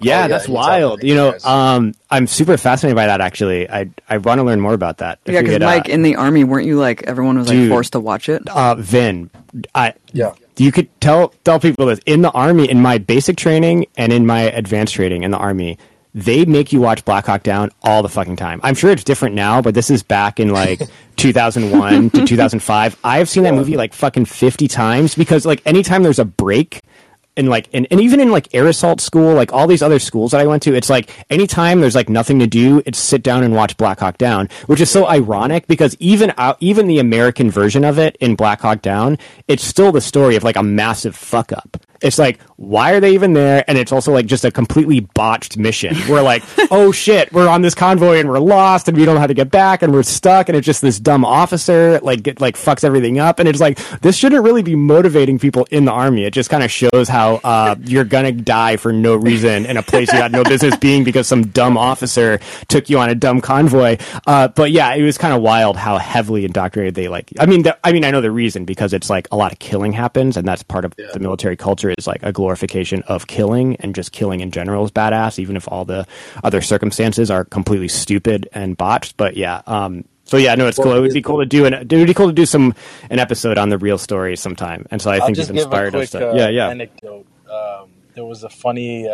Yeah, 0.00 0.22
yeah, 0.22 0.28
that's 0.28 0.48
wild. 0.48 1.02
You 1.02 1.14
know, 1.16 1.34
um, 1.44 1.94
I'm 2.08 2.26
super 2.28 2.56
fascinated 2.56 2.94
by 2.94 3.06
that. 3.06 3.20
Actually, 3.20 3.68
I 3.68 3.90
I 4.08 4.18
want 4.18 4.38
to 4.38 4.44
learn 4.44 4.60
more 4.60 4.74
about 4.74 4.98
that. 4.98 5.18
If 5.24 5.34
yeah, 5.34 5.40
because 5.40 5.54
could, 5.56 5.62
uh, 5.64 5.66
Mike, 5.66 5.88
in 5.88 6.02
the 6.02 6.16
army, 6.16 6.44
weren't 6.44 6.66
you 6.66 6.78
like 6.78 7.02
everyone 7.02 7.36
was 7.36 7.48
like 7.48 7.56
Dude. 7.56 7.68
forced 7.68 7.92
to 7.92 8.00
watch 8.00 8.28
it? 8.28 8.48
uh, 8.48 8.76
Vin, 8.76 9.28
I 9.74 9.94
Yeah. 10.12 10.32
You 10.56 10.72
could 10.72 10.88
tell 11.00 11.28
tell 11.44 11.58
people 11.60 11.86
this 11.86 12.00
in 12.06 12.22
the 12.22 12.30
army, 12.30 12.70
in 12.70 12.80
my 12.80 12.98
basic 12.98 13.36
training 13.36 13.86
and 13.96 14.12
in 14.12 14.26
my 14.26 14.42
advanced 14.42 14.94
training 14.94 15.22
in 15.22 15.30
the 15.30 15.38
army, 15.38 15.78
they 16.14 16.44
make 16.44 16.72
you 16.72 16.80
watch 16.80 17.04
Black 17.04 17.26
Hawk 17.26 17.42
Down 17.42 17.70
all 17.82 18.02
the 18.02 18.08
fucking 18.08 18.36
time. 18.36 18.60
I'm 18.62 18.74
sure 18.74 18.90
it's 18.90 19.04
different 19.04 19.34
now, 19.34 19.62
but 19.62 19.74
this 19.74 19.90
is 19.90 20.02
back 20.02 20.38
in 20.38 20.50
like 20.50 20.82
2001 21.16 22.10
to 22.10 22.26
2005. 22.26 22.98
I've 23.02 23.28
seen 23.28 23.44
that 23.44 23.54
movie 23.54 23.76
like 23.76 23.94
fucking 23.94 24.26
50 24.26 24.68
times 24.68 25.14
because 25.14 25.46
like 25.46 25.62
anytime 25.64 26.02
there's 26.02 26.18
a 26.18 26.24
break 26.24 26.82
and 27.36 27.48
like 27.48 27.68
and, 27.72 27.86
and 27.90 28.00
even 28.00 28.20
in 28.20 28.30
like 28.30 28.54
air 28.54 28.66
assault 28.66 29.00
school 29.00 29.34
like 29.34 29.52
all 29.52 29.66
these 29.66 29.82
other 29.82 29.98
schools 29.98 30.32
that 30.32 30.40
i 30.40 30.46
went 30.46 30.62
to 30.62 30.74
it's 30.74 30.90
like 30.90 31.10
anytime 31.30 31.80
there's 31.80 31.94
like 31.94 32.08
nothing 32.08 32.38
to 32.38 32.46
do 32.46 32.82
it's 32.84 32.98
sit 32.98 33.22
down 33.22 33.42
and 33.42 33.54
watch 33.54 33.76
black 33.76 34.00
hawk 34.00 34.18
down 34.18 34.48
which 34.66 34.80
is 34.80 34.90
so 34.90 35.06
ironic 35.06 35.66
because 35.66 35.96
even 35.98 36.32
out, 36.36 36.56
even 36.60 36.86
the 36.86 36.98
american 36.98 37.50
version 37.50 37.84
of 37.84 37.98
it 37.98 38.16
in 38.20 38.34
black 38.34 38.60
hawk 38.60 38.82
down 38.82 39.16
it's 39.48 39.64
still 39.64 39.92
the 39.92 40.00
story 40.00 40.36
of 40.36 40.44
like 40.44 40.56
a 40.56 40.62
massive 40.62 41.16
fuck 41.16 41.52
up 41.52 41.76
it's 42.02 42.18
like 42.18 42.40
why 42.62 42.92
are 42.92 43.00
they 43.00 43.14
even 43.14 43.32
there? 43.32 43.64
And 43.66 43.76
it's 43.76 43.90
also 43.90 44.12
like 44.12 44.26
just 44.26 44.44
a 44.44 44.50
completely 44.50 45.00
botched 45.00 45.58
mission. 45.58 45.96
We're 46.08 46.22
like, 46.22 46.44
oh 46.70 46.92
shit, 46.92 47.32
we're 47.32 47.48
on 47.48 47.62
this 47.62 47.74
convoy 47.74 48.20
and 48.20 48.28
we're 48.28 48.38
lost 48.38 48.86
and 48.88 48.96
we 48.96 49.04
don't 49.04 49.16
know 49.16 49.20
how 49.20 49.26
to 49.26 49.34
get 49.34 49.50
back 49.50 49.82
and 49.82 49.92
we're 49.92 50.04
stuck 50.04 50.48
and 50.48 50.56
it's 50.56 50.64
just 50.64 50.80
this 50.80 51.00
dumb 51.00 51.24
officer 51.24 51.98
like 52.02 52.22
get 52.22 52.40
like 52.40 52.56
fucks 52.56 52.84
everything 52.84 53.18
up 53.18 53.40
and 53.40 53.48
it's 53.48 53.60
like 53.60 53.78
this 54.00 54.16
shouldn't 54.16 54.44
really 54.44 54.62
be 54.62 54.76
motivating 54.76 55.38
people 55.38 55.66
in 55.70 55.84
the 55.84 55.92
army. 55.92 56.24
It 56.24 56.32
just 56.32 56.50
kind 56.50 56.62
of 56.62 56.70
shows 56.70 57.08
how 57.08 57.40
uh, 57.42 57.74
you're 57.84 58.04
gonna 58.04 58.32
die 58.32 58.76
for 58.76 58.92
no 58.92 59.16
reason 59.16 59.66
in 59.66 59.76
a 59.76 59.82
place 59.82 60.12
you 60.12 60.18
had 60.18 60.32
no 60.32 60.44
business 60.44 60.76
being 60.76 61.02
because 61.02 61.26
some 61.26 61.46
dumb 61.48 61.76
officer 61.76 62.38
took 62.68 62.88
you 62.88 62.98
on 62.98 63.10
a 63.10 63.14
dumb 63.14 63.40
convoy. 63.40 63.96
Uh, 64.26 64.48
but 64.48 64.70
yeah, 64.70 64.94
it 64.94 65.02
was 65.02 65.18
kind 65.18 65.34
of 65.34 65.42
wild 65.42 65.76
how 65.76 65.98
heavily 65.98 66.44
indoctrinated 66.44 66.94
they 66.94 67.08
like. 67.08 67.32
I 67.40 67.46
mean, 67.46 67.64
the, 67.64 67.76
I 67.82 67.92
mean, 67.92 68.04
I 68.04 68.12
know 68.12 68.20
the 68.20 68.30
reason 68.30 68.64
because 68.64 68.92
it's 68.92 69.10
like 69.10 69.26
a 69.32 69.36
lot 69.36 69.50
of 69.52 69.58
killing 69.58 69.92
happens 69.92 70.36
and 70.36 70.46
that's 70.46 70.62
part 70.62 70.84
of 70.84 70.94
the 70.96 71.18
military 71.18 71.56
culture 71.56 71.91
is 71.98 72.06
like 72.06 72.22
a 72.22 72.32
glorification 72.32 73.02
of 73.02 73.26
killing 73.26 73.76
and 73.76 73.94
just 73.94 74.12
killing 74.12 74.40
in 74.40 74.50
general 74.50 74.84
is 74.84 74.90
badass, 74.90 75.38
even 75.38 75.56
if 75.56 75.68
all 75.68 75.84
the 75.84 76.06
other 76.44 76.60
circumstances 76.60 77.30
are 77.30 77.44
completely 77.44 77.88
stupid 77.88 78.48
and 78.52 78.76
botched. 78.76 79.16
But 79.16 79.36
yeah, 79.36 79.62
um, 79.66 80.04
so 80.24 80.36
yeah, 80.36 80.54
no, 80.54 80.66
it's 80.66 80.78
cool. 80.78 80.94
It 80.94 81.00
would 81.00 81.12
be 81.12 81.22
cool 81.22 81.40
to 81.40 81.46
do 81.46 81.66
an 81.66 81.74
it 81.74 81.92
would 81.92 82.06
be 82.06 82.14
cool 82.14 82.28
to 82.28 82.32
do 82.32 82.46
some 82.46 82.74
an 83.10 83.18
episode 83.18 83.58
on 83.58 83.68
the 83.68 83.78
real 83.78 83.98
story 83.98 84.36
sometime. 84.36 84.86
And 84.90 85.00
so 85.00 85.10
I 85.10 85.16
I'll 85.16 85.26
think 85.26 85.36
just 85.36 85.48
you've 85.48 85.56
give 85.56 85.64
a 85.64 85.68
inspired 85.68 85.92
quick 85.92 86.04
us 86.04 86.10
to 86.10 86.30
uh, 86.30 86.34
yeah, 86.34 86.48
yeah. 86.48 86.68
anecdote. 86.68 87.26
Um, 87.50 87.90
there 88.14 88.24
was 88.24 88.44
a 88.44 88.48
funny 88.48 89.08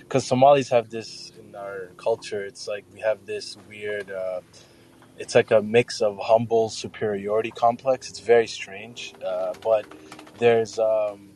because 0.00 0.26
Somalis 0.26 0.68
have 0.70 0.90
this 0.90 1.32
in 1.38 1.54
our 1.54 1.90
culture. 1.96 2.44
It's 2.44 2.68
like 2.68 2.84
we 2.92 3.00
have 3.00 3.26
this 3.26 3.56
weird. 3.68 4.10
Uh, 4.10 4.40
it's 5.18 5.34
like 5.34 5.50
a 5.50 5.62
mix 5.62 6.00
of 6.00 6.18
humble 6.20 6.68
superiority 6.68 7.50
complex. 7.50 8.08
It's 8.10 8.20
very 8.20 8.46
strange, 8.46 9.14
uh, 9.24 9.54
but 9.62 9.86
there's 10.38 10.78
um, 10.78 11.30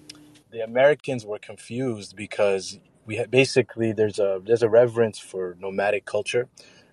the 0.51 0.60
Americans 0.60 1.27
were 1.27 1.39
confused 1.39 2.17
because 2.17 2.78
we 3.07 3.17
had 3.17 3.31
basically 3.31 3.93
there's 3.93 4.18
a 4.18 4.41
there's 4.44 4.62
a 4.62 4.68
reverence 4.68 5.18
for 5.18 5.57
nomadic 5.60 6.05
culture 6.05 6.49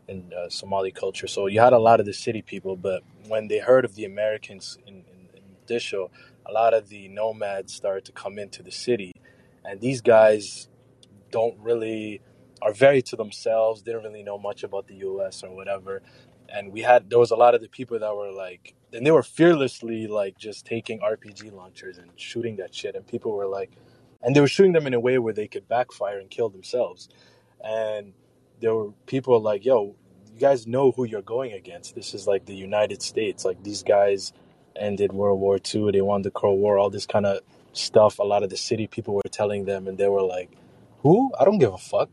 in 0.07 0.31
uh, 0.33 0.49
Somali 0.49 0.91
culture. 0.91 1.27
So 1.27 1.47
you 1.47 1.59
had 1.59 1.73
a 1.73 1.79
lot 1.79 1.99
of 1.99 2.05
the 2.05 2.13
city 2.13 2.41
people, 2.41 2.75
but 2.75 3.03
when 3.27 3.47
they 3.47 3.59
heard 3.59 3.85
of 3.85 3.95
the 3.95 4.05
Americans 4.05 4.77
in, 4.85 4.95
in, 4.95 5.29
in 5.35 5.43
Disho, 5.67 6.09
a 6.45 6.51
lot 6.51 6.73
of 6.73 6.89
the 6.89 7.07
nomads 7.09 7.73
started 7.73 8.05
to 8.05 8.11
come 8.11 8.37
into 8.37 8.61
the 8.61 8.71
city, 8.71 9.13
and 9.63 9.81
these 9.81 10.01
guys 10.01 10.69
don't 11.31 11.57
really 11.59 12.21
are 12.61 12.73
very 12.73 13.01
to 13.03 13.15
themselves. 13.15 13.83
They 13.83 13.91
don't 13.91 14.03
really 14.03 14.23
know 14.23 14.37
much 14.37 14.63
about 14.63 14.87
the 14.87 14.95
U.S. 14.95 15.43
or 15.43 15.53
whatever. 15.53 16.01
And 16.49 16.71
we 16.71 16.81
had 16.81 17.09
there 17.09 17.19
was 17.19 17.31
a 17.31 17.35
lot 17.35 17.55
of 17.55 17.61
the 17.61 17.69
people 17.69 17.99
that 17.99 18.15
were 18.15 18.31
like, 18.31 18.75
and 18.93 19.05
they 19.05 19.11
were 19.11 19.23
fearlessly 19.23 20.07
like 20.07 20.37
just 20.37 20.65
taking 20.65 20.99
RPG 20.99 21.51
launchers 21.53 21.97
and 21.97 22.09
shooting 22.15 22.57
that 22.57 22.73
shit, 22.73 22.95
and 22.95 23.05
people 23.05 23.31
were 23.31 23.47
like, 23.47 23.71
and 24.21 24.35
they 24.35 24.41
were 24.41 24.47
shooting 24.47 24.73
them 24.73 24.87
in 24.87 24.93
a 24.93 24.99
way 24.99 25.17
where 25.19 25.33
they 25.33 25.47
could 25.47 25.67
backfire 25.67 26.19
and 26.19 26.29
kill 26.29 26.49
themselves. 26.49 27.09
And 27.63 28.13
there 28.59 28.73
were 28.73 28.91
people 29.05 29.39
like, 29.39 29.65
yo, 29.65 29.95
you 30.33 30.39
guys 30.39 30.67
know 30.67 30.91
who 30.91 31.05
you're 31.05 31.21
going 31.21 31.53
against. 31.53 31.95
This 31.95 32.13
is 32.13 32.27
like 32.27 32.45
the 32.45 32.55
United 32.55 33.01
States. 33.01 33.45
Like 33.45 33.63
these 33.63 33.83
guys 33.83 34.33
ended 34.75 35.13
World 35.13 35.39
War 35.39 35.57
II. 35.57 35.91
They 35.91 36.01
won 36.01 36.23
the 36.23 36.31
Cold 36.31 36.59
War. 36.59 36.77
All 36.77 36.89
this 36.89 37.05
kind 37.05 37.25
of 37.25 37.39
stuff. 37.73 38.19
A 38.19 38.23
lot 38.23 38.43
of 38.43 38.49
the 38.49 38.57
city 38.57 38.87
people 38.87 39.13
were 39.13 39.21
telling 39.31 39.65
them, 39.65 39.87
and 39.87 39.97
they 39.97 40.07
were 40.07 40.21
like, 40.21 40.51
"Who? 41.03 41.31
I 41.39 41.45
don't 41.45 41.59
give 41.59 41.73
a 41.73 41.77
fuck." 41.77 42.09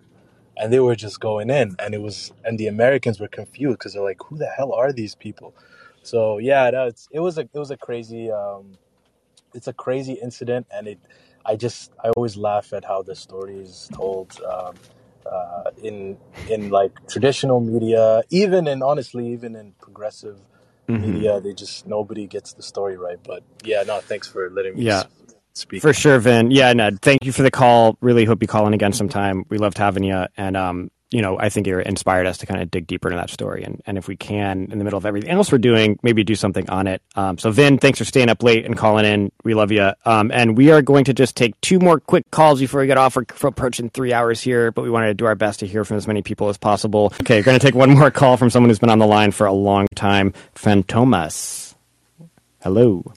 And 0.57 0.73
they 0.73 0.81
were 0.81 0.94
just 0.94 1.18
going 1.18 1.51
in, 1.51 1.76
and 1.78 1.94
it 1.94 2.02
was, 2.02 2.33
and 2.44 2.59
the 2.59 2.67
Americans 2.67 3.18
were 3.18 3.28
confused 3.28 3.78
because 3.78 3.94
they're 3.94 4.02
like, 4.02 4.23
"Who 4.26 4.36
the 4.36 4.47
hell 4.47 4.73
are 4.73 4.92
these 4.92 5.15
people?" 5.15 5.55
So 6.02 6.39
yeah, 6.39 6.70
that's 6.70 7.08
it 7.12 7.20
was 7.20 7.39
a 7.39 7.42
it 7.42 7.58
was 7.58 7.70
a 7.70 7.76
crazy 7.76 8.31
um, 8.31 8.78
it's 9.55 9.68
a 9.68 9.72
crazy 9.72 10.14
incident, 10.14 10.66
and 10.74 10.89
it 10.89 10.98
I 11.44 11.56
just 11.56 11.92
I 12.02 12.10
always 12.10 12.36
laugh 12.36 12.72
at 12.72 12.84
how 12.84 13.02
the 13.02 13.14
story 13.14 13.58
is 13.58 13.90
told. 13.92 14.40
Um, 14.42 14.74
uh, 15.31 15.70
in 15.82 16.18
in 16.48 16.70
like 16.70 16.92
traditional 17.08 17.60
media, 17.60 18.22
even 18.31 18.66
in 18.66 18.82
honestly, 18.82 19.28
even 19.28 19.55
in 19.56 19.72
progressive 19.81 20.39
Mhm. 20.89 21.00
media, 21.00 21.40
they 21.40 21.55
just 21.55 21.86
nobody 21.86 22.26
gets 22.26 22.52
the 22.55 22.62
story 22.62 22.97
right. 22.97 23.18
But 23.22 23.42
yeah, 23.64 23.82
no, 23.84 24.00
thanks 24.00 24.28
for 24.28 24.50
letting 24.50 24.76
me 24.76 24.82
Yeah. 24.84 25.05
speak. 25.55 25.81
For 25.82 25.92
sure, 25.92 26.18
Vin. 26.18 26.50
Yeah, 26.50 26.72
Ned. 26.72 27.00
Thank 27.02 27.24
you 27.24 27.32
for 27.32 27.42
the 27.42 27.50
call. 27.50 27.97
Really 28.00 28.24
hope 28.24 28.42
you 28.42 28.48
call 28.48 28.66
in 28.66 28.74
again 28.74 28.92
sometime. 28.92 29.44
We 29.48 29.58
loved 29.58 29.78
having 29.78 30.05
you, 30.05 30.26
and 30.36 30.56
um, 30.56 30.90
you 31.12 31.20
know, 31.20 31.39
I 31.39 31.49
think 31.50 31.66
it 31.66 31.86
inspired 31.86 32.26
us 32.26 32.39
to 32.39 32.47
kind 32.47 32.62
of 32.62 32.70
dig 32.70 32.86
deeper 32.86 33.08
into 33.08 33.18
that 33.18 33.31
story, 33.31 33.62
and 33.65 33.82
and 33.86 33.99
if 33.99 34.08
we 34.08 34.16
can, 34.16 34.68
in 34.73 34.78
the 34.78 34.84
middle 34.84 34.97
of 34.97 35.05
everything 35.05 35.31
else 35.31 35.52
we're 35.52 35.58
doing, 35.58 35.99
maybe 36.02 36.24
do 36.24 36.34
something 36.34 36.68
on 36.70 36.86
it. 36.86 37.02
Um, 37.15 37.39
so 37.39 37.50
Vin, 37.50 37.78
thanks 37.78 37.99
for 37.99 38.05
staying 38.05 38.28
up 38.31 38.42
late 38.42 38.65
and 38.65 38.76
calling 38.76 39.05
in. 39.05 39.31
We 39.44 39.55
love 39.55 39.70
you. 39.70 39.92
Um, 40.05 40.31
and 40.32 40.57
we 40.57 40.70
are 40.70 40.81
going 40.82 41.05
to 41.05 41.15
just 41.15 41.36
take 41.36 41.60
two 41.60 41.78
more 41.78 42.00
quick 42.00 42.31
calls 42.31 42.60
before 42.60 42.81
we 42.81 42.86
get 42.86 42.99
off. 42.99 43.16
We're 43.16 43.24
approaching 43.42 43.91
three 43.91 44.12
hours 44.12 44.41
here, 44.41 44.73
but 44.73 44.82
we 44.82 44.91
wanted 44.91 45.08
to 45.08 45.15
do 45.15 45.26
our 45.26 45.34
best 45.34 45.60
to 45.60 45.66
hear 45.66 45.84
from 45.84 45.99
as 45.99 46.07
many 46.07 46.23
people 46.23 46.49
as 46.49 46.57
possible. 46.57 47.12
Okay, 47.20 47.39
we're 47.41 47.44
going 47.44 47.58
to 47.58 47.65
take 47.65 47.74
one 47.74 47.91
more 47.91 48.10
call 48.10 48.36
from 48.36 48.50
someone 48.50 48.70
who's 48.70 48.78
been 48.78 48.91
on 48.91 48.99
the 48.99 49.07
line 49.07 49.32
for 49.32 49.47
a 49.47 49.52
long 49.52 49.86
time. 49.94 50.32
Fantomas. 50.55 51.74
Hello. 52.62 53.12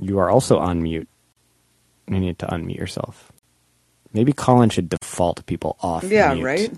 You 0.00 0.18
are 0.18 0.30
also 0.30 0.58
on 0.58 0.82
mute. 0.82 1.08
You 2.08 2.18
need 2.18 2.38
to 2.40 2.46
unmute 2.46 2.76
yourself. 2.76 3.30
Maybe 4.12 4.32
Callin 4.32 4.70
should 4.70 4.88
default 4.88 5.44
people 5.46 5.76
off. 5.80 6.04
Yeah, 6.04 6.32
mute. 6.34 6.44
right? 6.44 6.72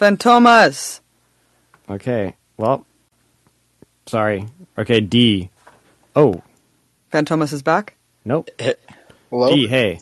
Fantomas! 0.00 1.00
Okay. 1.90 2.34
Well, 2.56 2.86
sorry. 4.06 4.46
Okay, 4.78 5.00
D. 5.00 5.50
Oh, 6.16 6.42
Fantomas 7.12 7.52
is 7.52 7.62
back? 7.62 7.96
nope. 8.24 8.48
Hello? 9.30 9.54
D, 9.54 9.66
hey. 9.66 10.00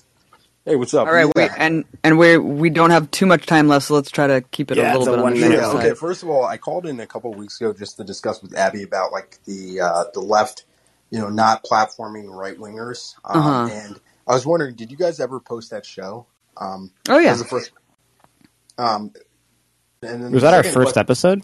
Hey, 0.65 0.77
what's 0.77 0.95
up? 0.95 1.09
All 1.09 1.13
right, 1.13 1.27
we, 1.35 1.49
and 1.59 1.85
and 2.05 2.17
we 2.17 2.37
we 2.39 2.71
don't 2.71 2.91
have 2.91 3.11
too 3.11 3.27
much 3.27 3.47
time 3.47 3.67
left, 3.67 3.87
so 3.87 3.95
let's 3.95 4.11
try 4.11 4.29
to 4.29 4.41
keep 4.41 4.71
it 4.71 4.79
Yeah, 4.79 4.97
a 4.97 4.99
little 4.99 5.07
bit 5.15 5.19
on 5.19 5.23
one 5.25 5.35
the 5.35 5.41
minute. 5.41 5.59
Okay, 5.65 5.95
first 5.95 6.23
of 6.23 6.29
all, 6.29 6.45
I 6.45 6.59
called 6.59 6.87
in 6.87 7.01
a 7.01 7.07
couple 7.07 7.33
of 7.33 7.37
weeks 7.39 7.61
ago 7.61 7.73
just 7.73 7.97
to 7.97 8.05
discuss 8.05 8.41
with 8.41 8.57
Abby 8.57 8.85
about 8.85 9.11
like 9.11 9.39
the 9.47 9.81
uh, 9.81 10.05
the 10.15 10.21
left, 10.21 10.65
you 11.11 11.19
know, 11.19 11.29
not 11.29 11.65
platforming 11.65 12.31
right 12.31 12.57
wingers. 12.57 13.15
Um, 13.25 13.41
Uh-huh. 13.41 13.69
And 13.73 14.01
I 14.29 14.35
was 14.35 14.47
wondering, 14.47 14.77
did 14.77 14.93
you 14.93 14.97
guys 14.97 15.19
ever 15.19 15.41
post 15.41 15.71
that 15.73 15.85
show? 15.85 16.27
Um, 16.57 16.93
Oh, 17.09 17.19
yeah. 17.19 17.31
was 17.31 17.41
the 17.43 17.49
first. 17.49 17.73
Um, 18.77 18.93
and 18.93 19.13
then 19.13 19.13
Was 20.03 20.43
that 20.43 20.55
our 20.55 20.63
first 20.63 20.95
que- 20.95 21.01
episode? 21.01 21.43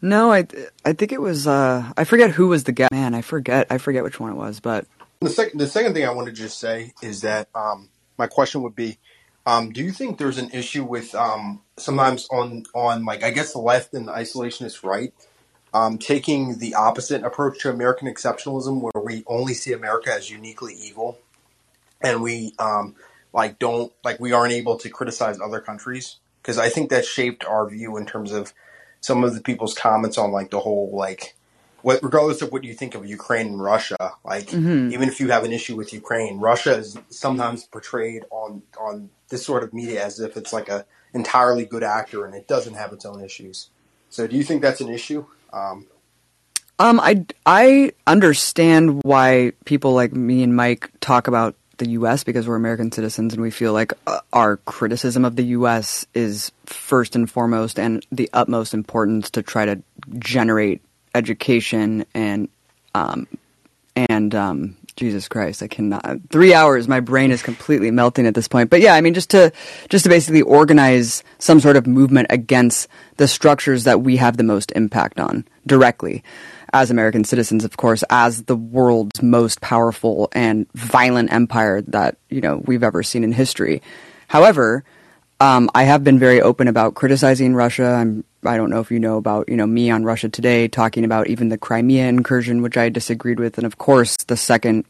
No, 0.00 0.32
I 0.32 0.46
I 0.84 0.92
think 0.92 1.12
it 1.12 1.20
was 1.20 1.46
uh 1.46 1.92
I 1.96 2.04
forget 2.04 2.30
who 2.30 2.48
was 2.48 2.64
the 2.64 2.72
guy. 2.72 2.88
Man, 2.90 3.14
I 3.14 3.22
forget 3.22 3.68
I 3.70 3.78
forget 3.78 4.02
which 4.02 4.18
one 4.18 4.32
it 4.32 4.36
was, 4.36 4.58
but 4.58 4.86
The 5.20 5.30
second, 5.30 5.60
the 5.60 5.68
second 5.68 5.94
thing 5.94 6.04
I 6.04 6.10
wanted 6.10 6.34
to 6.34 6.42
just 6.42 6.58
say 6.58 6.92
is 7.00 7.20
that 7.20 7.48
um, 7.54 7.88
my 8.18 8.26
question 8.26 8.62
would 8.62 8.74
be, 8.74 8.98
um, 9.46 9.70
do 9.70 9.84
you 9.84 9.92
think 9.92 10.18
there's 10.18 10.38
an 10.38 10.50
issue 10.50 10.82
with 10.82 11.14
um, 11.14 11.60
sometimes 11.76 12.26
on 12.32 12.64
on 12.74 13.04
like 13.04 13.22
I 13.22 13.30
guess 13.30 13.52
the 13.52 13.60
left 13.60 13.94
and 13.94 14.08
the 14.08 14.12
isolationist 14.12 14.82
right 14.82 15.12
um, 15.72 15.96
taking 15.98 16.58
the 16.58 16.74
opposite 16.74 17.22
approach 17.22 17.60
to 17.60 17.70
American 17.70 18.08
exceptionalism, 18.08 18.80
where 18.80 19.02
we 19.02 19.22
only 19.28 19.54
see 19.54 19.72
America 19.72 20.12
as 20.12 20.28
uniquely 20.28 20.74
evil, 20.74 21.18
and 22.00 22.20
we 22.20 22.52
um, 22.58 22.96
like 23.32 23.60
don't 23.60 23.92
like 24.02 24.18
we 24.18 24.32
aren't 24.32 24.52
able 24.52 24.76
to 24.78 24.90
criticize 24.90 25.38
other 25.40 25.60
countries 25.60 26.16
because 26.42 26.58
I 26.58 26.68
think 26.68 26.90
that 26.90 27.04
shaped 27.04 27.44
our 27.44 27.68
view 27.68 27.96
in 27.96 28.04
terms 28.04 28.32
of 28.32 28.52
some 29.00 29.22
of 29.24 29.34
the 29.34 29.40
people's 29.40 29.74
comments 29.74 30.18
on 30.18 30.32
like 30.32 30.50
the 30.50 30.60
whole 30.60 30.90
like 30.92 31.34
what 31.82 32.02
regardless 32.02 32.42
of 32.42 32.52
what 32.52 32.64
you 32.64 32.74
think 32.74 32.94
of 32.94 33.06
Ukraine 33.06 33.46
and 33.48 33.62
Russia, 33.62 34.12
like 34.24 34.48
Mhm. 34.48 34.92
even 34.92 35.08
if 35.08 35.18
you 35.20 35.30
have 35.30 35.44
an 35.44 35.52
issue 35.52 35.76
with 35.76 35.92
Ukraine, 35.92 36.38
Russia 36.38 36.76
is 36.76 36.96
sometimes 37.10 37.64
portrayed 37.64 38.24
on 38.30 38.62
on 38.78 39.10
this 39.28 39.44
sort 39.44 39.62
of 39.64 39.72
media 39.72 40.04
as 40.04 40.20
if 40.20 40.36
it's 40.36 40.52
like 40.52 40.68
a 40.68 40.84
entirely 41.14 41.64
good 41.64 41.82
actor 41.82 42.24
and 42.24 42.34
it 42.34 42.46
doesn't 42.48 42.74
have 42.74 42.92
its 42.92 43.04
own 43.04 43.22
issues. 43.22 43.68
So 44.10 44.26
do 44.26 44.36
you 44.36 44.42
think 44.42 44.62
that's 44.62 44.80
an 44.80 44.88
issue? 44.88 45.26
Um, 45.52 45.86
Um, 46.78 46.98
I, 47.00 47.24
I 47.46 47.92
understand 48.06 49.02
why 49.04 49.52
people 49.64 49.92
like 49.92 50.12
me 50.12 50.42
and 50.42 50.56
Mike 50.56 50.90
talk 51.00 51.28
about 51.28 51.54
the 51.82 51.90
U.S. 51.90 52.24
because 52.24 52.46
we're 52.46 52.56
American 52.56 52.92
citizens 52.92 53.32
and 53.32 53.42
we 53.42 53.50
feel 53.50 53.72
like 53.72 53.92
uh, 54.06 54.20
our 54.32 54.58
criticism 54.58 55.24
of 55.24 55.36
the 55.36 55.44
U.S. 55.44 56.06
is 56.14 56.52
first 56.66 57.16
and 57.16 57.30
foremost 57.30 57.78
and 57.78 58.06
the 58.12 58.30
utmost 58.32 58.74
importance 58.74 59.30
to 59.30 59.42
try 59.42 59.64
to 59.64 59.82
generate 60.18 60.80
education 61.14 62.04
and, 62.14 62.48
um, 62.94 63.26
and, 63.96 64.34
um, 64.34 64.76
Jesus 64.94 65.26
Christ, 65.26 65.62
I 65.62 65.68
cannot. 65.68 66.18
Three 66.28 66.52
hours, 66.52 66.86
my 66.86 67.00
brain 67.00 67.30
is 67.30 67.42
completely 67.42 67.90
melting 67.90 68.26
at 68.26 68.34
this 68.34 68.46
point. 68.46 68.68
But 68.68 68.82
yeah, 68.82 68.94
I 68.94 69.00
mean, 69.00 69.14
just 69.14 69.30
to 69.30 69.50
just 69.88 70.04
to 70.04 70.10
basically 70.10 70.42
organize 70.42 71.24
some 71.38 71.60
sort 71.60 71.76
of 71.76 71.86
movement 71.86 72.26
against 72.28 72.88
the 73.16 73.26
structures 73.26 73.84
that 73.84 74.02
we 74.02 74.16
have 74.16 74.36
the 74.36 74.42
most 74.42 74.70
impact 74.72 75.18
on 75.18 75.46
directly, 75.66 76.22
as 76.72 76.90
American 76.90 77.24
citizens, 77.24 77.64
of 77.64 77.76
course, 77.76 78.02
as 78.10 78.44
the 78.44 78.56
world's 78.56 79.22
most 79.22 79.60
powerful 79.60 80.28
and 80.32 80.66
violent 80.72 81.32
empire 81.32 81.82
that 81.82 82.16
you 82.28 82.40
know 82.40 82.62
we've 82.64 82.82
ever 82.82 83.02
seen 83.02 83.24
in 83.24 83.32
history. 83.32 83.82
However, 84.28 84.84
um, 85.40 85.70
I 85.74 85.82
have 85.82 86.04
been 86.04 86.18
very 86.18 86.40
open 86.40 86.68
about 86.68 86.94
criticizing 86.94 87.54
Russia. 87.54 87.86
I'm, 87.86 88.24
I 88.44 88.56
don't 88.56 88.70
know 88.70 88.80
if 88.80 88.92
you 88.92 89.00
know 89.00 89.16
about, 89.16 89.48
you 89.48 89.56
know, 89.56 89.66
me 89.66 89.90
on 89.90 90.04
Russia 90.04 90.28
Today 90.28 90.68
talking 90.68 91.04
about 91.04 91.26
even 91.26 91.48
the 91.48 91.58
Crimea 91.58 92.06
incursion, 92.06 92.62
which 92.62 92.76
I 92.76 92.88
disagreed 92.88 93.40
with, 93.40 93.58
and 93.58 93.66
of 93.66 93.76
course 93.76 94.16
the 94.18 94.36
second 94.36 94.84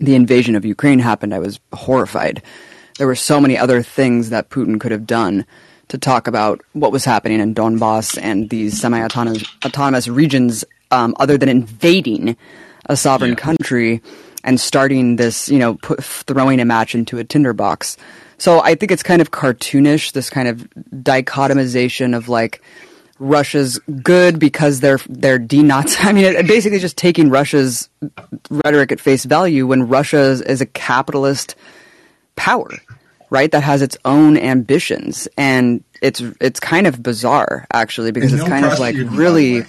the 0.00 0.14
invasion 0.14 0.54
of 0.54 0.64
Ukraine 0.64 0.98
happened, 0.98 1.34
I 1.34 1.38
was 1.38 1.60
horrified. 1.72 2.42
There 2.98 3.06
were 3.06 3.14
so 3.14 3.40
many 3.40 3.56
other 3.56 3.82
things 3.82 4.30
that 4.30 4.50
Putin 4.50 4.80
could 4.80 4.92
have 4.92 5.06
done 5.06 5.46
to 5.88 5.98
talk 5.98 6.26
about 6.26 6.60
what 6.72 6.92
was 6.92 7.04
happening 7.04 7.40
in 7.40 7.54
Donbass 7.54 8.20
and 8.20 8.50
these 8.50 8.80
semi-autonomous 8.80 9.44
autonomous 9.64 10.08
regions, 10.08 10.64
um, 10.90 11.14
other 11.18 11.38
than 11.38 11.48
invading 11.48 12.36
a 12.86 12.96
sovereign 12.96 13.36
country 13.36 14.02
and 14.44 14.60
starting 14.60 15.16
this, 15.16 15.48
you 15.48 15.58
know, 15.58 15.74
put, 15.74 16.02
throwing 16.02 16.60
a 16.60 16.64
match 16.64 16.94
into 16.94 17.18
a 17.18 17.24
tinderbox. 17.24 17.96
So 18.38 18.62
I 18.62 18.74
think 18.74 18.92
it's 18.92 19.02
kind 19.02 19.20
of 19.20 19.30
cartoonish, 19.30 20.12
this 20.12 20.30
kind 20.30 20.48
of 20.48 20.68
dichotomization 20.92 22.16
of 22.16 22.28
like 22.28 22.62
Russia's 23.18 23.78
good 24.02 24.38
because 24.38 24.80
they're 24.80 25.00
they're 25.08 25.38
denazi. 25.40 25.96
I 26.04 26.12
mean, 26.12 26.24
it, 26.24 26.46
basically 26.46 26.78
just 26.78 26.96
taking 26.96 27.30
Russia's 27.30 27.88
rhetoric 28.48 28.92
at 28.92 29.00
face 29.00 29.24
value 29.24 29.66
when 29.66 29.88
Russia 29.88 30.20
is, 30.20 30.40
is 30.42 30.60
a 30.60 30.66
capitalist 30.66 31.56
power, 32.36 32.70
right? 33.30 33.50
That 33.50 33.64
has 33.64 33.82
its 33.82 33.98
own 34.04 34.36
ambitions, 34.36 35.26
and 35.36 35.82
it's 36.00 36.22
it's 36.40 36.60
kind 36.60 36.86
of 36.86 37.02
bizarre 37.02 37.66
actually 37.72 38.12
because 38.12 38.32
And 38.32 38.40
it's 38.40 38.48
no 38.48 38.54
kind 38.54 38.64
of 38.66 38.78
like 38.78 38.94
prosecuting, 38.94 39.10
by 39.10 39.16
really. 39.16 39.64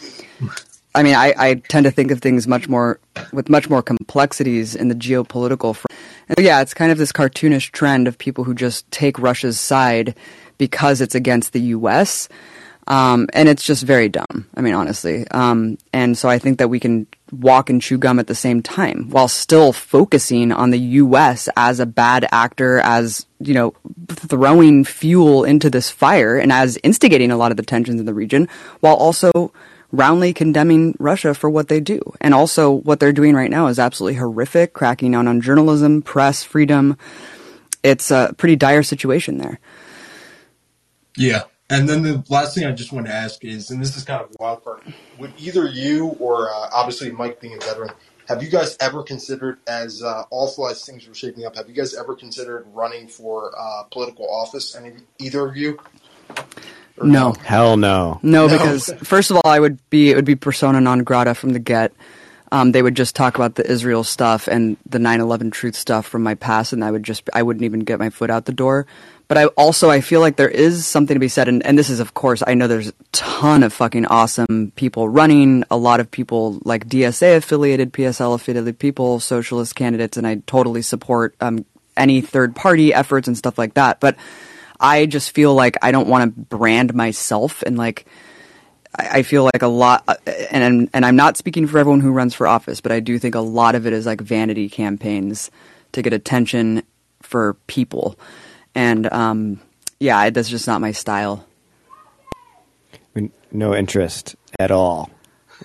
I 0.96 1.04
mean, 1.04 1.16
I, 1.16 1.34
I 1.38 1.54
tend 1.56 1.84
to 1.84 1.92
think 1.92 2.12
of 2.12 2.20
things 2.20 2.48
much 2.48 2.68
more 2.68 3.00
with 3.32 3.50
much 3.50 3.70
more 3.70 3.82
complexities 3.82 4.76
in 4.76 4.88
the 4.88 4.96
geopolitical 4.96 5.76
front. 5.76 6.00
And 6.30 6.46
yeah, 6.46 6.62
it's 6.62 6.74
kind 6.74 6.92
of 6.92 6.98
this 6.98 7.12
cartoonish 7.12 7.72
trend 7.72 8.08
of 8.08 8.18
people 8.18 8.44
who 8.44 8.56
just 8.56 8.90
take 8.92 9.20
Russia's 9.20 9.60
side 9.60 10.16
because 10.58 11.00
it's 11.02 11.16
against 11.16 11.54
the 11.54 11.62
U.S. 11.62 12.28
Um, 12.88 13.28
and 13.34 13.48
it's 13.48 13.64
just 13.64 13.84
very 13.84 14.10
dumb. 14.10 14.48
I 14.56 14.62
mean, 14.62 14.74
honestly. 14.74 15.28
Um, 15.30 15.78
and 15.94 16.18
so 16.18 16.28
I 16.28 16.40
think 16.40 16.58
that 16.58 16.70
we 16.70 16.80
can 16.80 17.06
walk 17.32 17.70
and 17.70 17.80
chew 17.80 18.00
gum 18.00 18.18
at 18.18 18.26
the 18.26 18.34
same 18.34 18.64
time 18.64 19.10
while 19.12 19.28
still 19.28 19.72
focusing 19.72 20.52
on 20.52 20.72
the 20.72 20.80
U.S. 20.80 21.48
as 21.56 21.80
a 21.80 21.86
bad 21.86 22.28
actor, 22.32 22.80
as 22.80 23.28
you 23.40 23.54
know, 23.54 23.76
throwing 24.10 24.84
fuel 24.84 25.44
into 25.44 25.70
this 25.70 25.92
fire 25.92 26.38
and 26.38 26.52
as 26.52 26.80
instigating 26.84 27.30
a 27.30 27.38
lot 27.38 27.52
of 27.52 27.58
the 27.58 27.64
tensions 27.64 28.00
in 28.00 28.08
the 28.08 28.14
region, 28.14 28.50
while 28.80 28.96
also 28.96 29.52
roundly 29.92 30.34
condemning 30.34 30.96
Russia 31.00 31.34
for 31.34 31.50
what 31.50 31.68
they 31.68 31.80
do. 31.80 32.00
And 32.22 32.34
also, 32.34 32.72
what 32.72 33.00
they're 33.00 33.14
doing 33.14 33.36
right 33.36 33.50
now 33.50 33.68
is 33.68 33.80
absolutely 33.80 34.20
horrific, 34.20 34.74
cracking 34.74 35.12
down 35.12 35.28
on 35.28 35.42
journalism, 35.42 36.02
press 36.02 36.44
freedom. 36.44 36.98
It's 37.84 38.12
a 38.12 38.34
pretty 38.38 38.56
dire 38.56 38.84
situation 38.84 39.38
there. 39.38 39.60
Yeah. 41.18 41.44
And 41.72 41.88
then 41.88 42.02
the 42.02 42.24
last 42.30 42.56
thing 42.56 42.66
I 42.66 42.72
just 42.72 42.92
want 42.92 43.06
to 43.06 43.14
ask 43.14 43.46
is, 43.46 43.70
and 43.70 43.80
this 43.80 43.96
is 43.96 44.04
kind 44.04 44.24
of 44.24 44.36
wild 44.40 44.64
part, 44.64 44.84
would 45.20 45.34
either 45.38 45.68
you 45.68 46.08
or 46.20 46.50
uh, 46.50 46.70
obviously 46.74 47.12
Mike 47.12 47.40
being 47.40 47.54
a 47.54 47.64
veteran, 47.64 47.92
have 48.28 48.42
you 48.44 48.50
guys 48.50 48.78
ever 48.80 49.04
considered, 49.04 49.60
as 49.68 50.04
uh, 50.04 50.24
awful 50.32 50.68
as 50.68 50.86
things 50.86 51.08
were 51.08 51.16
shaping 51.16 51.46
up, 51.46 51.56
have 51.56 51.68
you 51.68 51.76
guys 51.76 51.96
ever 51.96 52.16
considered 52.16 52.66
running 52.74 53.08
for 53.08 53.52
uh, 53.58 53.84
political 53.92 54.28
office? 54.32 54.76
Any 54.76 54.94
either 55.20 55.48
of 55.48 55.58
you? 55.58 55.80
Or 57.00 57.08
No. 57.08 57.34
Hell 57.44 57.78
no. 57.78 58.20
No, 58.24 58.48
No. 58.48 58.58
because 58.58 58.92
first 59.04 59.32
of 59.32 59.38
all, 59.38 59.50
I 59.52 59.60
would 59.60 59.78
be 59.90 60.12
it 60.12 60.16
would 60.16 60.26
be 60.26 60.36
persona 60.36 60.82
non 60.82 61.04
grata 61.04 61.34
from 61.36 61.54
the 61.54 61.60
get. 61.60 61.94
Um, 62.52 62.72
they 62.72 62.82
would 62.82 62.96
just 62.96 63.16
talk 63.16 63.36
about 63.36 63.56
the 63.56 63.70
Israel 63.70 64.04
stuff 64.04 64.48
and 64.48 64.76
the 64.90 64.98
9/11 64.98 65.52
truth 65.52 65.76
stuff 65.76 66.08
from 66.08 66.24
my 66.24 66.34
past, 66.34 66.74
and 66.74 66.84
I 66.84 66.90
would 66.90 67.04
just 67.04 67.30
I 67.34 67.44
wouldn't 67.44 67.64
even 67.64 67.82
get 67.82 68.00
my 68.00 68.10
foot 68.10 68.32
out 68.32 68.46
the 68.46 68.52
door. 68.52 68.88
But 69.28 69.38
I 69.38 69.46
also 69.56 69.92
I 69.92 70.02
feel 70.02 70.20
like 70.22 70.38
there 70.38 70.50
is 70.50 70.88
something 70.88 71.14
to 71.14 71.20
be 71.20 71.28
said, 71.28 71.48
and, 71.48 71.64
and 71.64 71.78
this 71.78 71.92
is 71.92 72.00
of 72.00 72.16
course 72.16 72.42
I 72.48 72.56
know 72.56 72.66
there's 72.68 72.88
a 72.88 72.94
ton 73.12 73.62
of 73.62 73.72
fucking 73.72 74.08
awesome 74.08 74.72
people 74.76 75.08
running, 75.08 75.64
a 75.70 75.78
lot 75.78 76.00
of 76.00 76.10
people 76.10 76.58
like 76.66 76.88
DSA 76.90 77.38
affiliated, 77.38 77.94
PSL 77.94 78.34
affiliated 78.34 78.80
people, 78.80 79.20
socialist 79.20 79.76
candidates, 79.76 80.18
and 80.18 80.26
I 80.26 80.42
totally 80.48 80.82
support 80.82 81.36
um, 81.42 81.64
any 81.96 82.20
third 82.22 82.56
party 82.56 82.92
efforts 82.92 83.28
and 83.28 83.38
stuff 83.38 83.60
like 83.60 83.76
that. 83.76 84.00
But 84.00 84.16
I 84.80 85.06
just 85.06 85.32
feel 85.32 85.54
like 85.54 85.78
I 85.82 85.92
don't 85.92 86.08
want 86.08 86.36
to 86.36 86.42
brand 86.58 86.94
myself 86.94 87.62
and 87.64 87.78
like 87.78 88.06
I 88.98 89.22
feel 89.22 89.44
like 89.44 89.62
a 89.62 89.68
lot, 89.68 90.04
uh, 90.08 90.16
and 90.52 90.64
I'm- 90.64 90.90
and 90.94 91.06
I'm 91.06 91.16
not 91.16 91.38
speaking 91.38 91.68
for 91.68 91.78
everyone 91.78 92.00
who 92.02 92.12
runs 92.12 92.34
for 92.34 92.48
office, 92.48 92.82
but 92.82 92.92
I 92.92 93.00
do 93.00 93.20
think 93.20 93.36
a 93.36 93.40
lot 93.40 93.76
of 93.76 93.86
it 93.86 93.94
is 93.94 94.06
like 94.06 94.20
vanity 94.20 94.68
campaigns 94.68 95.52
to 95.92 96.02
get 96.02 96.12
attention 96.12 96.82
for 97.22 97.54
people, 97.68 98.18
and 98.74 99.12
um, 99.14 99.60
yeah, 100.00 100.30
that's 100.32 100.50
just 100.50 100.66
not 100.68 100.82
my 100.82 100.92
style. 100.92 101.46
No 103.52 103.76
interest 103.76 104.36
at 104.60 104.70
all 104.72 105.10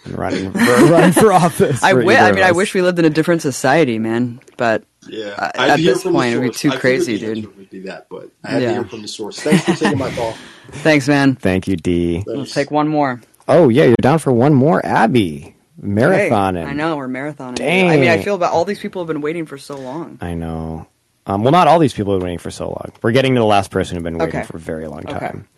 in 0.06 0.14
running 0.14 0.52
for, 0.52 0.58
running 0.90 1.12
for 1.12 1.32
office. 1.32 1.82
I 1.82 1.92
wi- 1.92 2.16
I 2.20 2.32
mean, 2.32 2.44
I 2.44 2.52
wish 2.52 2.72
we 2.74 2.82
lived 2.82 2.98
in 2.98 3.04
a 3.04 3.10
different 3.10 3.42
society, 3.42 3.98
man. 3.98 4.40
But 4.56 4.84
Yeah. 5.08 5.50
I 5.54 5.70
at 5.70 5.76
this 5.76 6.02
point, 6.02 6.34
it 6.34 6.38
would 6.38 6.44
be 6.48 6.50
too 6.50 6.70
I 6.72 6.76
crazy, 6.76 7.14
the 7.16 7.26
dude. 7.26 7.36
answer 7.38 7.50
would 7.56 7.70
be 7.70 7.80
that, 7.80 8.06
but 8.08 8.30
I 8.42 8.50
had 8.50 8.62
Yeah. 8.62 8.68
to 8.68 8.74
hear 8.74 8.84
from 8.84 9.02
the 9.02 9.08
source. 9.08 9.40
Thanks 9.40 9.64
for 9.64 9.74
taking 9.74 9.98
my 9.98 10.10
call. 10.12 10.32
Thanks, 10.70 11.08
man. 11.08 11.36
Thank 11.36 11.68
you, 11.68 11.76
D. 11.76 12.22
Let's 12.26 12.52
take 12.54 12.70
one 12.70 12.88
more. 12.88 13.20
Oh 13.48 13.68
yeah, 13.68 13.84
you're 13.84 13.94
down 14.00 14.18
for 14.18 14.32
one 14.32 14.54
more, 14.54 14.84
Abby. 14.84 15.54
Marathoning. 15.82 16.62
Hey, 16.64 16.70
I 16.70 16.72
know 16.72 16.96
we're 16.96 17.08
marathoning. 17.08 17.56
Dang. 17.56 17.90
I 17.90 17.96
mean, 17.96 18.08
I 18.08 18.22
feel 18.22 18.36
about 18.36 18.52
all 18.52 18.64
these 18.64 18.78
people 18.78 19.02
have 19.02 19.08
been 19.08 19.20
waiting 19.20 19.44
for 19.44 19.58
so 19.58 19.76
long. 19.76 20.18
I 20.20 20.34
know. 20.34 20.86
Um, 21.26 21.42
well, 21.42 21.52
not 21.52 21.68
all 21.68 21.78
these 21.78 21.92
people 21.94 22.12
have 22.12 22.20
been 22.20 22.26
waiting 22.26 22.38
for 22.38 22.50
so 22.50 22.68
long. 22.68 22.92
We're 23.02 23.12
getting 23.12 23.34
to 23.34 23.40
the 23.40 23.46
last 23.46 23.70
person 23.70 23.96
who've 23.96 24.04
been 24.04 24.16
waiting 24.18 24.36
Okay. 24.40 24.46
for 24.46 24.56
a 24.56 24.60
very 24.60 24.86
long 24.86 25.00
Okay. 25.00 25.18
time. 25.18 25.48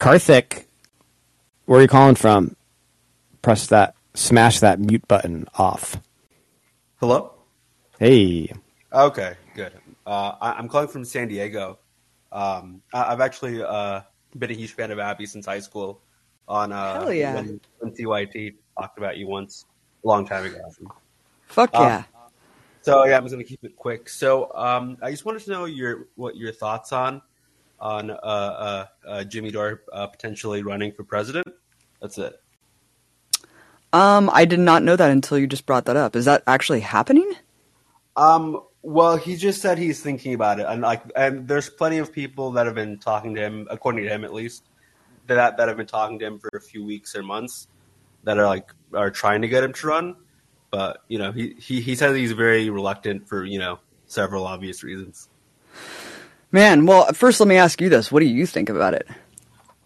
Karthik, 0.00 0.64
where 1.66 1.78
are 1.78 1.82
you 1.82 1.88
calling 1.88 2.14
from? 2.14 2.56
Press 3.42 3.66
that, 3.68 3.94
smash 4.14 4.60
that 4.60 4.80
mute 4.80 5.06
button 5.06 5.46
off. 5.56 6.00
Hello? 7.00 7.32
Hey. 7.98 8.50
Okay, 8.94 9.34
good. 9.56 9.72
Uh, 10.06 10.34
I, 10.40 10.52
I'm 10.52 10.68
calling 10.68 10.86
from 10.86 11.04
San 11.04 11.26
Diego. 11.26 11.78
Um, 12.30 12.80
I, 12.92 13.12
I've 13.12 13.20
actually 13.20 13.60
uh, 13.60 14.02
been 14.38 14.50
a 14.50 14.54
huge 14.54 14.72
fan 14.72 14.92
of 14.92 15.00
Abby 15.00 15.26
since 15.26 15.46
high 15.46 15.60
school. 15.60 16.00
On 16.46 16.72
uh, 16.72 17.00
Hell 17.00 17.12
yeah. 17.12 17.34
when, 17.34 17.60
when 17.78 17.92
TYT 17.92 18.54
talked 18.78 18.98
about 18.98 19.16
you 19.16 19.26
once, 19.26 19.64
a 20.04 20.08
long 20.08 20.26
time 20.26 20.44
ago. 20.44 20.58
Fuck 21.46 21.70
Uh, 21.74 21.80
yeah. 21.80 22.04
So 22.82 23.04
yeah, 23.06 23.16
I'm 23.16 23.24
just 23.24 23.32
gonna 23.32 23.44
keep 23.44 23.64
it 23.64 23.76
quick. 23.76 24.08
So 24.08 24.54
um, 24.54 24.98
I 25.02 25.10
just 25.10 25.24
wanted 25.24 25.42
to 25.44 25.50
know 25.50 25.64
your 25.64 26.08
what 26.16 26.36
your 26.36 26.52
thoughts 26.52 26.92
on 26.92 27.22
on 27.80 28.10
uh, 28.10 28.14
uh, 28.14 28.86
uh, 29.08 29.24
Jimmy 29.24 29.50
Dore 29.50 29.82
uh, 29.92 30.06
potentially 30.06 30.62
running 30.62 30.92
for 30.92 31.02
president. 31.02 31.46
That's 32.00 32.18
it. 32.18 32.34
Um, 33.92 34.28
I 34.32 34.44
did 34.44 34.60
not 34.60 34.82
know 34.82 34.96
that 34.96 35.10
until 35.10 35.38
you 35.38 35.46
just 35.46 35.64
brought 35.64 35.86
that 35.86 35.96
up. 35.96 36.14
Is 36.14 36.26
that 36.26 36.42
actually 36.46 36.80
happening? 36.80 37.32
Um, 38.16 38.60
well, 38.84 39.16
he 39.16 39.36
just 39.36 39.62
said 39.62 39.78
he's 39.78 40.00
thinking 40.02 40.34
about 40.34 40.60
it, 40.60 40.66
and 40.68 40.82
like, 40.82 41.02
and 41.16 41.48
there's 41.48 41.70
plenty 41.70 41.98
of 41.98 42.12
people 42.12 42.52
that 42.52 42.66
have 42.66 42.74
been 42.74 42.98
talking 42.98 43.34
to 43.34 43.40
him, 43.40 43.66
according 43.70 44.04
to 44.04 44.10
him 44.10 44.24
at 44.24 44.32
least, 44.34 44.68
that 45.26 45.56
that 45.56 45.68
have 45.68 45.78
been 45.78 45.86
talking 45.86 46.18
to 46.18 46.26
him 46.26 46.38
for 46.38 46.50
a 46.54 46.60
few 46.60 46.84
weeks 46.84 47.16
or 47.16 47.22
months, 47.22 47.66
that 48.24 48.38
are 48.38 48.46
like 48.46 48.68
are 48.92 49.10
trying 49.10 49.40
to 49.42 49.48
get 49.48 49.64
him 49.64 49.72
to 49.72 49.86
run, 49.86 50.16
but 50.70 50.98
you 51.08 51.18
know, 51.18 51.32
he 51.32 51.54
he 51.58 51.80
he 51.80 51.94
says 51.96 52.14
he's 52.14 52.32
very 52.32 52.68
reluctant 52.68 53.26
for 53.26 53.42
you 53.44 53.58
know 53.58 53.80
several 54.06 54.46
obvious 54.46 54.84
reasons. 54.84 55.28
Man, 56.52 56.86
well, 56.86 57.12
first 57.14 57.40
let 57.40 57.48
me 57.48 57.56
ask 57.56 57.80
you 57.80 57.88
this. 57.88 58.12
What 58.12 58.20
do 58.20 58.26
you 58.26 58.46
think 58.46 58.68
about 58.68 58.94
it? 58.94 59.08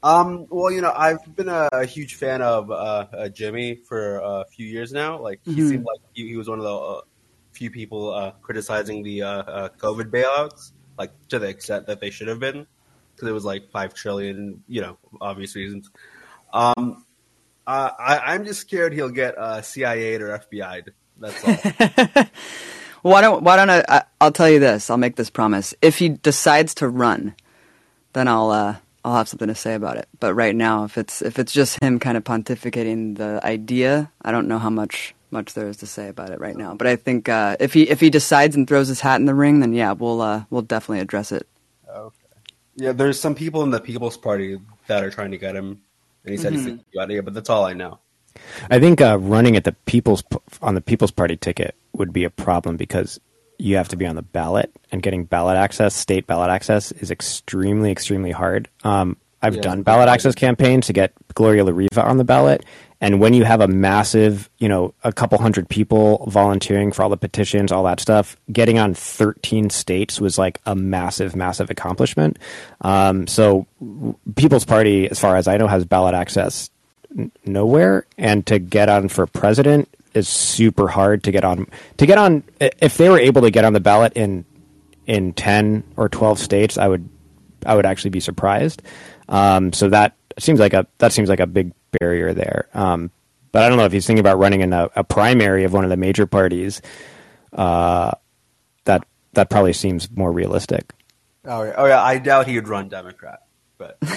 Um, 0.02 0.47
well, 0.51 0.70
you 0.70 0.81
know, 0.81 0.93
I've 0.94 1.18
been 1.35 1.49
a, 1.49 1.68
a 1.73 1.85
huge 1.86 2.15
fan 2.17 2.43
of 2.43 2.70
uh, 2.70 3.07
uh, 3.12 3.28
Jimmy 3.31 3.77
for 3.89 4.18
a 4.18 4.44
few 4.55 4.67
years 4.67 4.93
now. 4.93 5.18
Like, 5.20 5.41
he 5.44 5.60
Mhm. 5.60 5.68
seemed 5.70 5.85
like 5.85 6.01
he, 6.12 6.28
he 6.28 6.36
was 6.36 6.49
one 6.49 6.59
of 6.59 6.65
the 6.65 6.75
uh, 6.75 7.01
few 7.58 7.70
people 7.70 8.14
uh, 8.14 8.30
criticizing 8.40 9.02
the 9.02 9.22
uh, 9.22 9.28
uh, 9.28 9.68
COVID 9.78 10.10
bailouts, 10.10 10.72
like 10.96 11.10
to 11.28 11.38
the 11.38 11.48
extent 11.48 11.86
that 11.88 12.00
they 12.00 12.10
should 12.10 12.28
have 12.28 12.38
been, 12.38 12.66
because 13.14 13.28
it 13.28 13.32
was 13.32 13.44
like 13.44 13.70
five 13.70 13.92
trillion, 13.92 14.62
you 14.68 14.80
know, 14.80 14.96
obvious 15.20 15.56
reasons. 15.56 15.90
Um, 16.52 17.04
I, 17.66 18.22
I'm 18.24 18.44
just 18.46 18.60
scared 18.60 18.94
he'll 18.94 19.10
get 19.10 19.36
uh, 19.36 19.60
CIA'd 19.60 20.22
or 20.22 20.38
FBI'd. 20.38 20.92
That's 21.18 21.44
all. 21.44 22.24
Why 23.02 23.20
don't 23.20 23.42
Why 23.42 23.56
don't 23.56 23.70
I, 23.70 23.84
I? 23.88 24.02
I'll 24.20 24.32
tell 24.32 24.48
you 24.48 24.60
this. 24.60 24.88
I'll 24.88 24.96
make 24.96 25.16
this 25.16 25.30
promise. 25.30 25.74
If 25.82 25.98
he 25.98 26.08
decides 26.08 26.74
to 26.76 26.88
run, 26.88 27.34
then 28.12 28.26
I'll 28.28 28.50
uh, 28.50 28.76
I'll 29.04 29.16
have 29.16 29.28
something 29.28 29.48
to 29.48 29.54
say 29.54 29.74
about 29.74 29.98
it. 29.98 30.08
But 30.18 30.34
right 30.34 30.54
now, 30.54 30.84
if 30.84 30.96
it's 30.96 31.20
if 31.22 31.38
it's 31.38 31.52
just 31.52 31.82
him 31.82 31.98
kind 31.98 32.16
of 32.16 32.24
pontificating 32.24 33.18
the 33.18 33.40
idea, 33.44 34.10
I 34.22 34.32
don't 34.32 34.48
know 34.48 34.58
how 34.58 34.70
much 34.70 35.14
much 35.31 35.55
there 35.55 35.68
is 35.68 35.76
to 35.78 35.86
say 35.86 36.08
about 36.08 36.31
it 36.31 36.40
right 36.40 36.57
now. 36.57 36.74
But 36.74 36.86
I 36.86 36.97
think 36.97 37.28
uh, 37.28 37.57
if 37.60 37.73
he 37.73 37.89
if 37.89 38.00
he 38.00 38.10
decides 38.10 38.57
and 38.57 38.66
throws 38.66 38.89
his 38.89 39.00
hat 39.00 39.20
in 39.20 39.26
the 39.26 39.34
ring, 39.34 39.60
then 39.60 39.73
yeah, 39.73 39.92
we'll 39.92 40.20
uh, 40.20 40.44
we'll 40.50 40.62
definitely 40.62 41.00
address 41.00 41.32
it. 41.32 41.47
Okay. 41.89 42.15
yeah, 42.76 42.92
there's 42.92 43.18
some 43.18 43.34
people 43.34 43.62
in 43.62 43.70
the 43.70 43.81
People's 43.81 44.16
Party 44.16 44.58
that 44.86 45.02
are 45.05 45.10
trying 45.10 45.31
to 45.32 45.39
get 45.39 45.57
him, 45.57 45.81
and 46.24 46.32
he 46.32 46.36
said 46.36 46.52
he's 46.52 46.62
Mhm. 46.62 46.65
thinking 46.66 46.84
about 46.94 47.10
it, 47.10 47.24
but 47.24 47.34
that's 47.34 47.50
all 47.50 47.65
I 47.65 47.73
know. 47.73 47.98
I 48.70 48.78
think 48.78 49.00
uh, 49.00 49.18
running 49.18 49.57
at 49.57 49.65
the 49.65 49.73
people's 49.86 50.23
on 50.62 50.74
the 50.74 50.81
People's 50.81 51.10
Party 51.10 51.36
ticket 51.36 51.74
would 51.94 52.12
be 52.12 52.24
a 52.24 52.31
problem 52.31 52.76
because 52.76 53.18
you 53.58 53.74
have 53.76 53.89
to 53.89 53.97
be 53.97 54.07
on 54.07 54.15
the 54.15 54.23
ballot, 54.23 54.70
and 54.92 55.02
getting 55.02 55.24
ballot 55.24 55.57
access, 55.57 55.94
state 55.94 56.26
ballot 56.28 56.48
access, 56.50 56.92
is 56.92 57.10
extremely, 57.10 57.90
extremely 57.90 58.31
hard. 58.31 58.68
Um, 58.84 59.16
I've 59.42 59.57
Yeah. 59.57 59.62
done 59.62 59.82
ballot 59.82 60.08
access 60.08 60.34
campaigns 60.36 60.86
to 60.86 60.92
get 60.92 61.12
Gloria 61.34 61.65
La 61.65 61.73
Riva 61.73 62.02
on 62.05 62.16
the 62.18 62.24
ballot, 62.24 62.65
And 63.01 63.20
when 63.20 63.33
you 63.33 63.44
have 63.44 63.60
a 63.60 63.68
massive, 63.68 64.51
you 64.59 64.68
know, 64.68 64.93
a 65.05 65.12
couple 65.12 65.39
hundred 65.39 65.68
people 65.68 66.25
volunteering 66.28 66.91
for 66.91 67.02
all 67.02 67.09
the 67.09 67.17
petitions, 67.17 67.70
all 67.70 67.85
that 67.85 68.01
stuff, 68.01 68.36
getting 68.52 68.78
on 68.78 68.94
13 68.94 69.70
states 69.70 70.20
was 70.20 70.36
like 70.36 70.60
a 70.67 70.75
massive, 70.75 71.36
massive 71.36 71.70
accomplishment. 71.70 72.39
Um, 72.81 73.27
so, 73.28 73.67
People's 74.35 74.65
Party, 74.65 75.09
as 75.09 75.20
far 75.20 75.36
as 75.36 75.47
I 75.47 75.57
know, 75.59 75.68
has 75.68 75.85
ballot 75.85 76.15
access 76.15 76.70
n- 77.17 77.31
nowhere, 77.44 78.05
and 78.17 78.44
to 78.47 78.59
get 78.59 78.89
on 78.89 79.09
for 79.09 79.27
president 79.27 79.89
is 80.15 80.28
super 80.28 80.89
hard 80.89 81.23
to 81.25 81.31
get 81.31 81.44
on. 81.44 81.68
To 81.99 82.07
get 82.07 82.18
on, 82.18 82.43
if 82.59 82.97
they 82.97 83.09
were 83.09 83.18
able 83.18 83.43
to 83.43 83.51
get 83.51 83.65
on 83.65 83.75
the 83.75 83.81
ballot 83.81 84.15
in 84.15 84.44
in 85.07 85.33
10 85.33 85.85
or 85.97 86.09
12 86.09 86.39
states, 86.39 86.77
I 86.78 86.89
would 86.89 87.09
I 87.65 87.75
would 87.77 87.86
actually 87.86 88.10
be 88.10 88.20
surprised. 88.20 88.83
Um, 89.28 89.73
so 89.73 89.89
that 89.89 90.17
seems 90.39 90.59
like 90.60 90.73
a 90.75 90.86
that 90.99 91.12
seems 91.12 91.28
like 91.28 91.41
a 91.41 91.47
big 91.47 91.73
barrier 92.00 92.34
there. 92.34 92.68
Um, 92.75 93.10
but 93.52 93.62
I 93.62 93.68
don't 93.68 93.78
know 93.78 93.84
if 93.84 93.92
he's 93.92 94.07
thinking 94.07 94.20
about 94.20 94.39
running 94.39 94.60
in 94.60 94.73
a, 94.73 94.89
a 94.97 95.05
primary 95.05 95.65
of 95.65 95.73
one 95.73 95.84
of 95.84 95.91
the 95.91 95.97
major 95.97 96.26
parties. 96.26 96.83
Uh, 97.52 98.12
that 98.84 99.05
that 99.33 99.49
probably 99.50 99.73
seems 99.73 100.10
more 100.10 100.31
realistic. 100.33 100.92
Oh 101.44 101.62
yeah, 101.62 101.75
oh 101.76 101.86
yeah. 101.86 102.02
I 102.02 102.18
doubt 102.18 102.47
he 102.47 102.57
would 102.57 102.68
run 102.68 102.89
Democrat, 102.89 103.41
but 103.78 103.99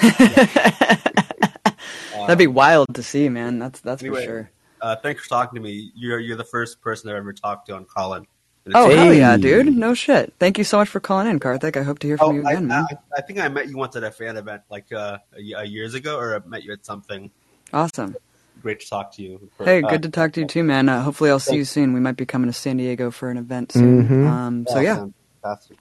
That'd 2.22 2.38
be 2.38 2.48
wild 2.48 2.94
to 2.96 3.04
see, 3.04 3.30
man. 3.30 3.58
That's 3.60 3.80
that's 3.80 4.02
anyway, 4.04 4.20
for 4.20 4.26
sure. 4.26 4.52
Uh, 4.82 4.96
thanks 4.98 5.24
for 5.24 5.30
talking 5.30 5.56
to 5.56 5.62
me. 5.62 5.92
You're 5.96 6.20
you're 6.20 6.38
the 6.38 6.44
first 6.44 6.82
person 6.82 7.10
I've 7.10 7.16
ever 7.16 7.34
talked 7.34 7.68
to 7.68 7.76
on 7.76 7.86
Callin. 7.86 8.28
Oh 8.76 8.86
it's- 8.86 9.04
hell 9.04 9.14
yeah, 9.14 9.38
dude! 9.38 9.76
No 9.76 9.94
shit. 9.96 10.34
Thank 10.40 10.58
you 10.58 10.64
so 10.64 10.78
much 10.78 10.90
for 10.90 11.00
calling 11.00 11.28
in, 11.28 11.40
Karthik. 11.40 11.76
I 11.78 11.84
hope 11.84 12.00
to 12.00 12.08
hear 12.08 12.18
from 12.18 12.30
Oh, 12.30 12.34
you 12.34 12.44
I, 12.46 12.52
again, 12.52 12.68
man. 12.68 12.86
I, 12.92 12.96
I 13.18 13.22
think 13.22 13.40
I 13.40 13.48
met 13.48 13.68
you 13.70 13.78
once 13.78 13.96
at 13.96 14.04
a 14.04 14.12
fan 14.12 14.38
event 14.38 14.62
like 14.70 14.92
uh, 14.92 15.18
a, 15.36 15.62
a 15.62 15.64
years 15.64 15.96
ago, 15.96 16.18
or 16.18 16.36
I 16.36 16.48
met 16.48 16.64
you 16.64 16.72
at 16.74 16.86
something. 16.86 17.32
Awesome. 17.74 18.16
Great 18.62 18.80
to 18.82 18.90
talk 18.90 19.12
to 19.16 19.24
you. 19.24 19.50
Hey, 19.64 19.82
Uh, 19.82 19.90
good 19.90 20.04
to 20.04 20.10
talk 20.10 20.34
to 20.34 20.42
you 20.42 20.46
too, 20.48 20.64
man. 20.64 20.88
Uh, 20.88 21.02
hopefully, 21.02 21.30
I'll 21.32 21.40
see 21.40 21.56
you 21.56 21.66
soon. 21.66 21.94
We 21.94 22.00
might 22.00 22.16
be 22.18 22.26
coming 22.28 22.48
to 22.48 22.54
San 22.54 22.78
Diego 22.78 23.10
for 23.10 23.30
an 23.32 23.38
event 23.38 23.72
soon. 23.72 24.08
Mhm. 24.08 24.28
Um, 24.28 24.66
so 24.70 24.80
yeah, 24.80 25.06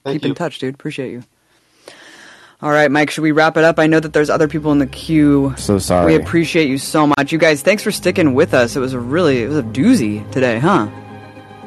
Thank 0.04 0.14
keep 0.14 0.22
you. 0.24 0.28
in 0.30 0.34
touch, 0.34 0.58
dude. 0.58 0.74
Appreciate 0.74 1.10
you. 1.12 1.22
All 2.62 2.70
right, 2.70 2.90
Mike. 2.90 3.10
Should 3.10 3.22
we 3.22 3.32
wrap 3.32 3.56
it 3.56 3.64
up? 3.64 3.78
I 3.78 3.86
know 3.86 4.00
that 4.00 4.12
there's 4.12 4.28
other 4.30 4.46
people 4.48 4.70
in 4.72 4.78
the 4.78 4.86
queue. 4.86 5.54
So 5.56 5.78
sorry. 5.78 6.06
We 6.12 6.14
appreciate 6.22 6.68
you 6.68 6.76
so 6.78 7.06
much, 7.06 7.32
you 7.32 7.38
guys. 7.38 7.62
Thanks 7.62 7.82
for 7.82 7.90
sticking 7.90 8.34
with 8.34 8.52
us. 8.54 8.76
It 8.76 8.80
was 8.80 8.92
a 8.94 8.98
really, 9.00 9.42
it 9.42 9.48
was 9.48 9.56
a 9.58 9.62
doozy 9.62 10.30
today, 10.30 10.58
huh? 10.58 10.88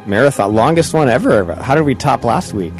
Marathon, 0.05 0.53
longest 0.53 0.93
one 0.93 1.09
ever. 1.09 1.55
How 1.55 1.75
did 1.75 1.81
we 1.83 1.95
top 1.95 2.23
last 2.23 2.53
week? 2.53 2.73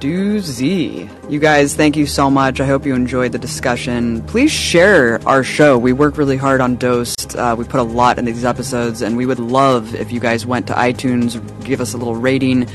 Doozy. 0.00 1.08
You 1.30 1.38
guys, 1.38 1.74
thank 1.74 1.96
you 1.96 2.06
so 2.06 2.30
much. 2.30 2.60
I 2.60 2.66
hope 2.66 2.84
you 2.84 2.94
enjoyed 2.94 3.32
the 3.32 3.38
discussion. 3.38 4.22
Please 4.26 4.50
share 4.50 5.20
our 5.26 5.42
show. 5.42 5.78
We 5.78 5.92
work 5.92 6.18
really 6.18 6.36
hard 6.36 6.60
on 6.60 6.76
Dosed. 6.76 7.36
Uh, 7.36 7.54
we 7.58 7.64
put 7.64 7.80
a 7.80 7.84
lot 7.84 8.18
in 8.18 8.24
these 8.24 8.44
episodes, 8.44 9.02
and 9.02 9.16
we 9.16 9.26
would 9.26 9.38
love 9.38 9.94
if 9.94 10.12
you 10.12 10.20
guys 10.20 10.44
went 10.44 10.66
to 10.66 10.74
iTunes, 10.74 11.40
give 11.64 11.80
us 11.80 11.94
a 11.94 11.96
little 11.96 12.16
rating, 12.16 12.68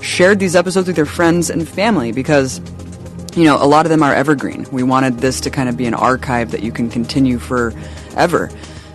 shared 0.00 0.38
these 0.38 0.54
episodes 0.54 0.86
with 0.86 0.96
your 0.96 1.06
friends 1.06 1.50
and 1.50 1.68
family 1.68 2.12
because. 2.12 2.60
You 3.34 3.44
know, 3.44 3.62
a 3.62 3.68
lot 3.68 3.84
of 3.84 3.90
them 3.90 4.02
are 4.02 4.14
evergreen. 4.14 4.64
We 4.72 4.82
wanted 4.82 5.18
this 5.18 5.42
to 5.42 5.50
kind 5.50 5.68
of 5.68 5.76
be 5.76 5.84
an 5.84 5.92
archive 5.92 6.52
that 6.52 6.62
you 6.62 6.72
can 6.72 6.88
continue 6.88 7.38
forever 7.38 8.48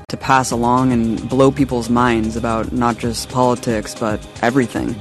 to 0.09 0.17
pass 0.17 0.49
along 0.49 0.91
and 0.91 1.29
blow 1.29 1.51
people's 1.51 1.91
minds 1.91 2.35
about 2.35 2.71
not 2.71 2.97
just 2.97 3.29
politics, 3.29 3.93
but 3.93 4.19
everything 4.41 4.95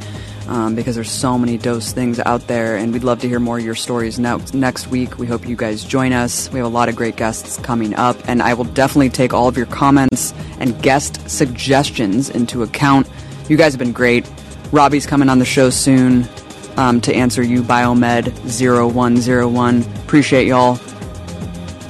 um, 0.51 0.75
because 0.75 0.97
there's 0.97 1.11
so 1.11 1.39
many 1.39 1.57
dose 1.57 1.93
things 1.93 2.19
out 2.21 2.47
there, 2.49 2.77
and 2.77 2.93
we'd 2.93 3.05
love 3.05 3.21
to 3.21 3.29
hear 3.29 3.39
more 3.39 3.59
of 3.59 3.65
your 3.65 3.77
stories 3.77 4.19
now, 4.19 4.41
next 4.53 4.89
week. 4.89 5.17
We 5.17 5.27
hope 5.27 5.49
you 5.49 5.57
guys 5.57 5.85
join 5.85 6.13
us. 6.13 6.51
We 6.53 6.59
have 6.59 6.67
a 6.67 6.71
lot 6.71 6.89
of 6.89 6.97
great 6.97 7.17
guests 7.17 7.57
coming 7.59 7.95
up, 7.95 8.17
and 8.29 8.43
I 8.43 8.53
will 8.55 8.65
definitely 8.65 9.11
take 9.11 9.33
all 9.33 9.47
of 9.49 9.57
your 9.57 9.67
comments 9.67 10.35
and 10.59 10.81
guest 10.83 11.31
suggestions 11.31 12.29
into 12.29 12.65
account. 12.65 13.09
You 13.49 13.57
guys 13.57 13.73
have 13.73 13.79
been 13.79 13.93
great. 13.93 14.29
Robbie's 14.73 15.07
coming 15.07 15.29
on 15.29 15.39
the 15.39 15.45
show 15.45 15.71
soon 15.71 16.29
um, 16.77 17.01
to 17.03 17.15
answer 17.15 17.43
you, 17.43 17.63
Biomed 17.63 18.29
0101. 18.45 19.83
Appreciate 20.05 20.47
y'all. 20.47 20.79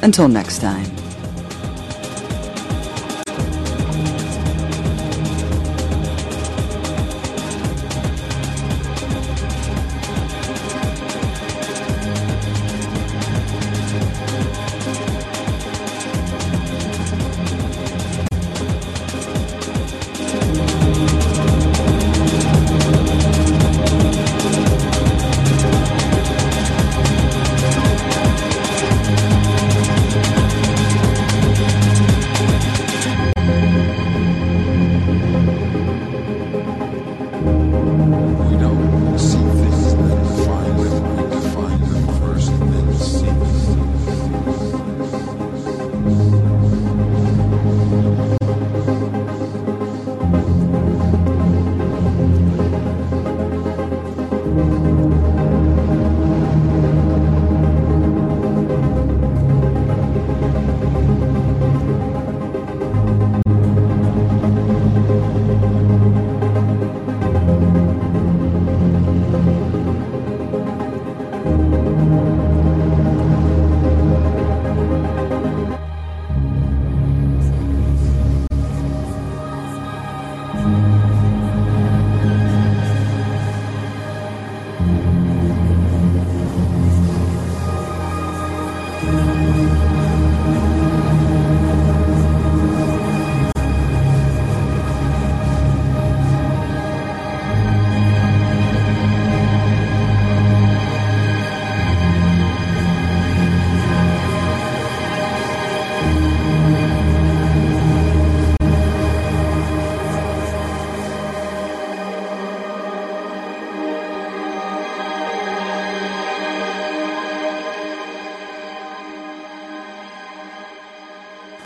Until 0.03 0.29
next 0.29 0.61
time. 0.61 1.00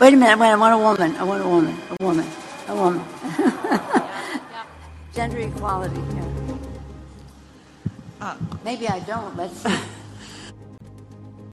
Wait 0.05 0.13
a 0.13 0.17
minute, 0.17 0.37
wait, 0.37 0.49
I 0.49 0.55
want 0.55 0.71
a 0.71 0.77
woman. 0.77 1.15
I 1.15 1.23
want 1.23 1.41
a 1.41 1.47
woman. 1.49 1.75
A 1.99 2.03
woman. 2.05 2.27
A 2.67 2.75
woman. 2.75 3.03
Gender 5.15 5.39
equality 5.39 5.99
here. 6.13 6.31
Uh, 8.21 8.35
Maybe 8.63 8.87
I 8.87 8.99
don't. 8.99 9.35
Let's. 9.35 9.65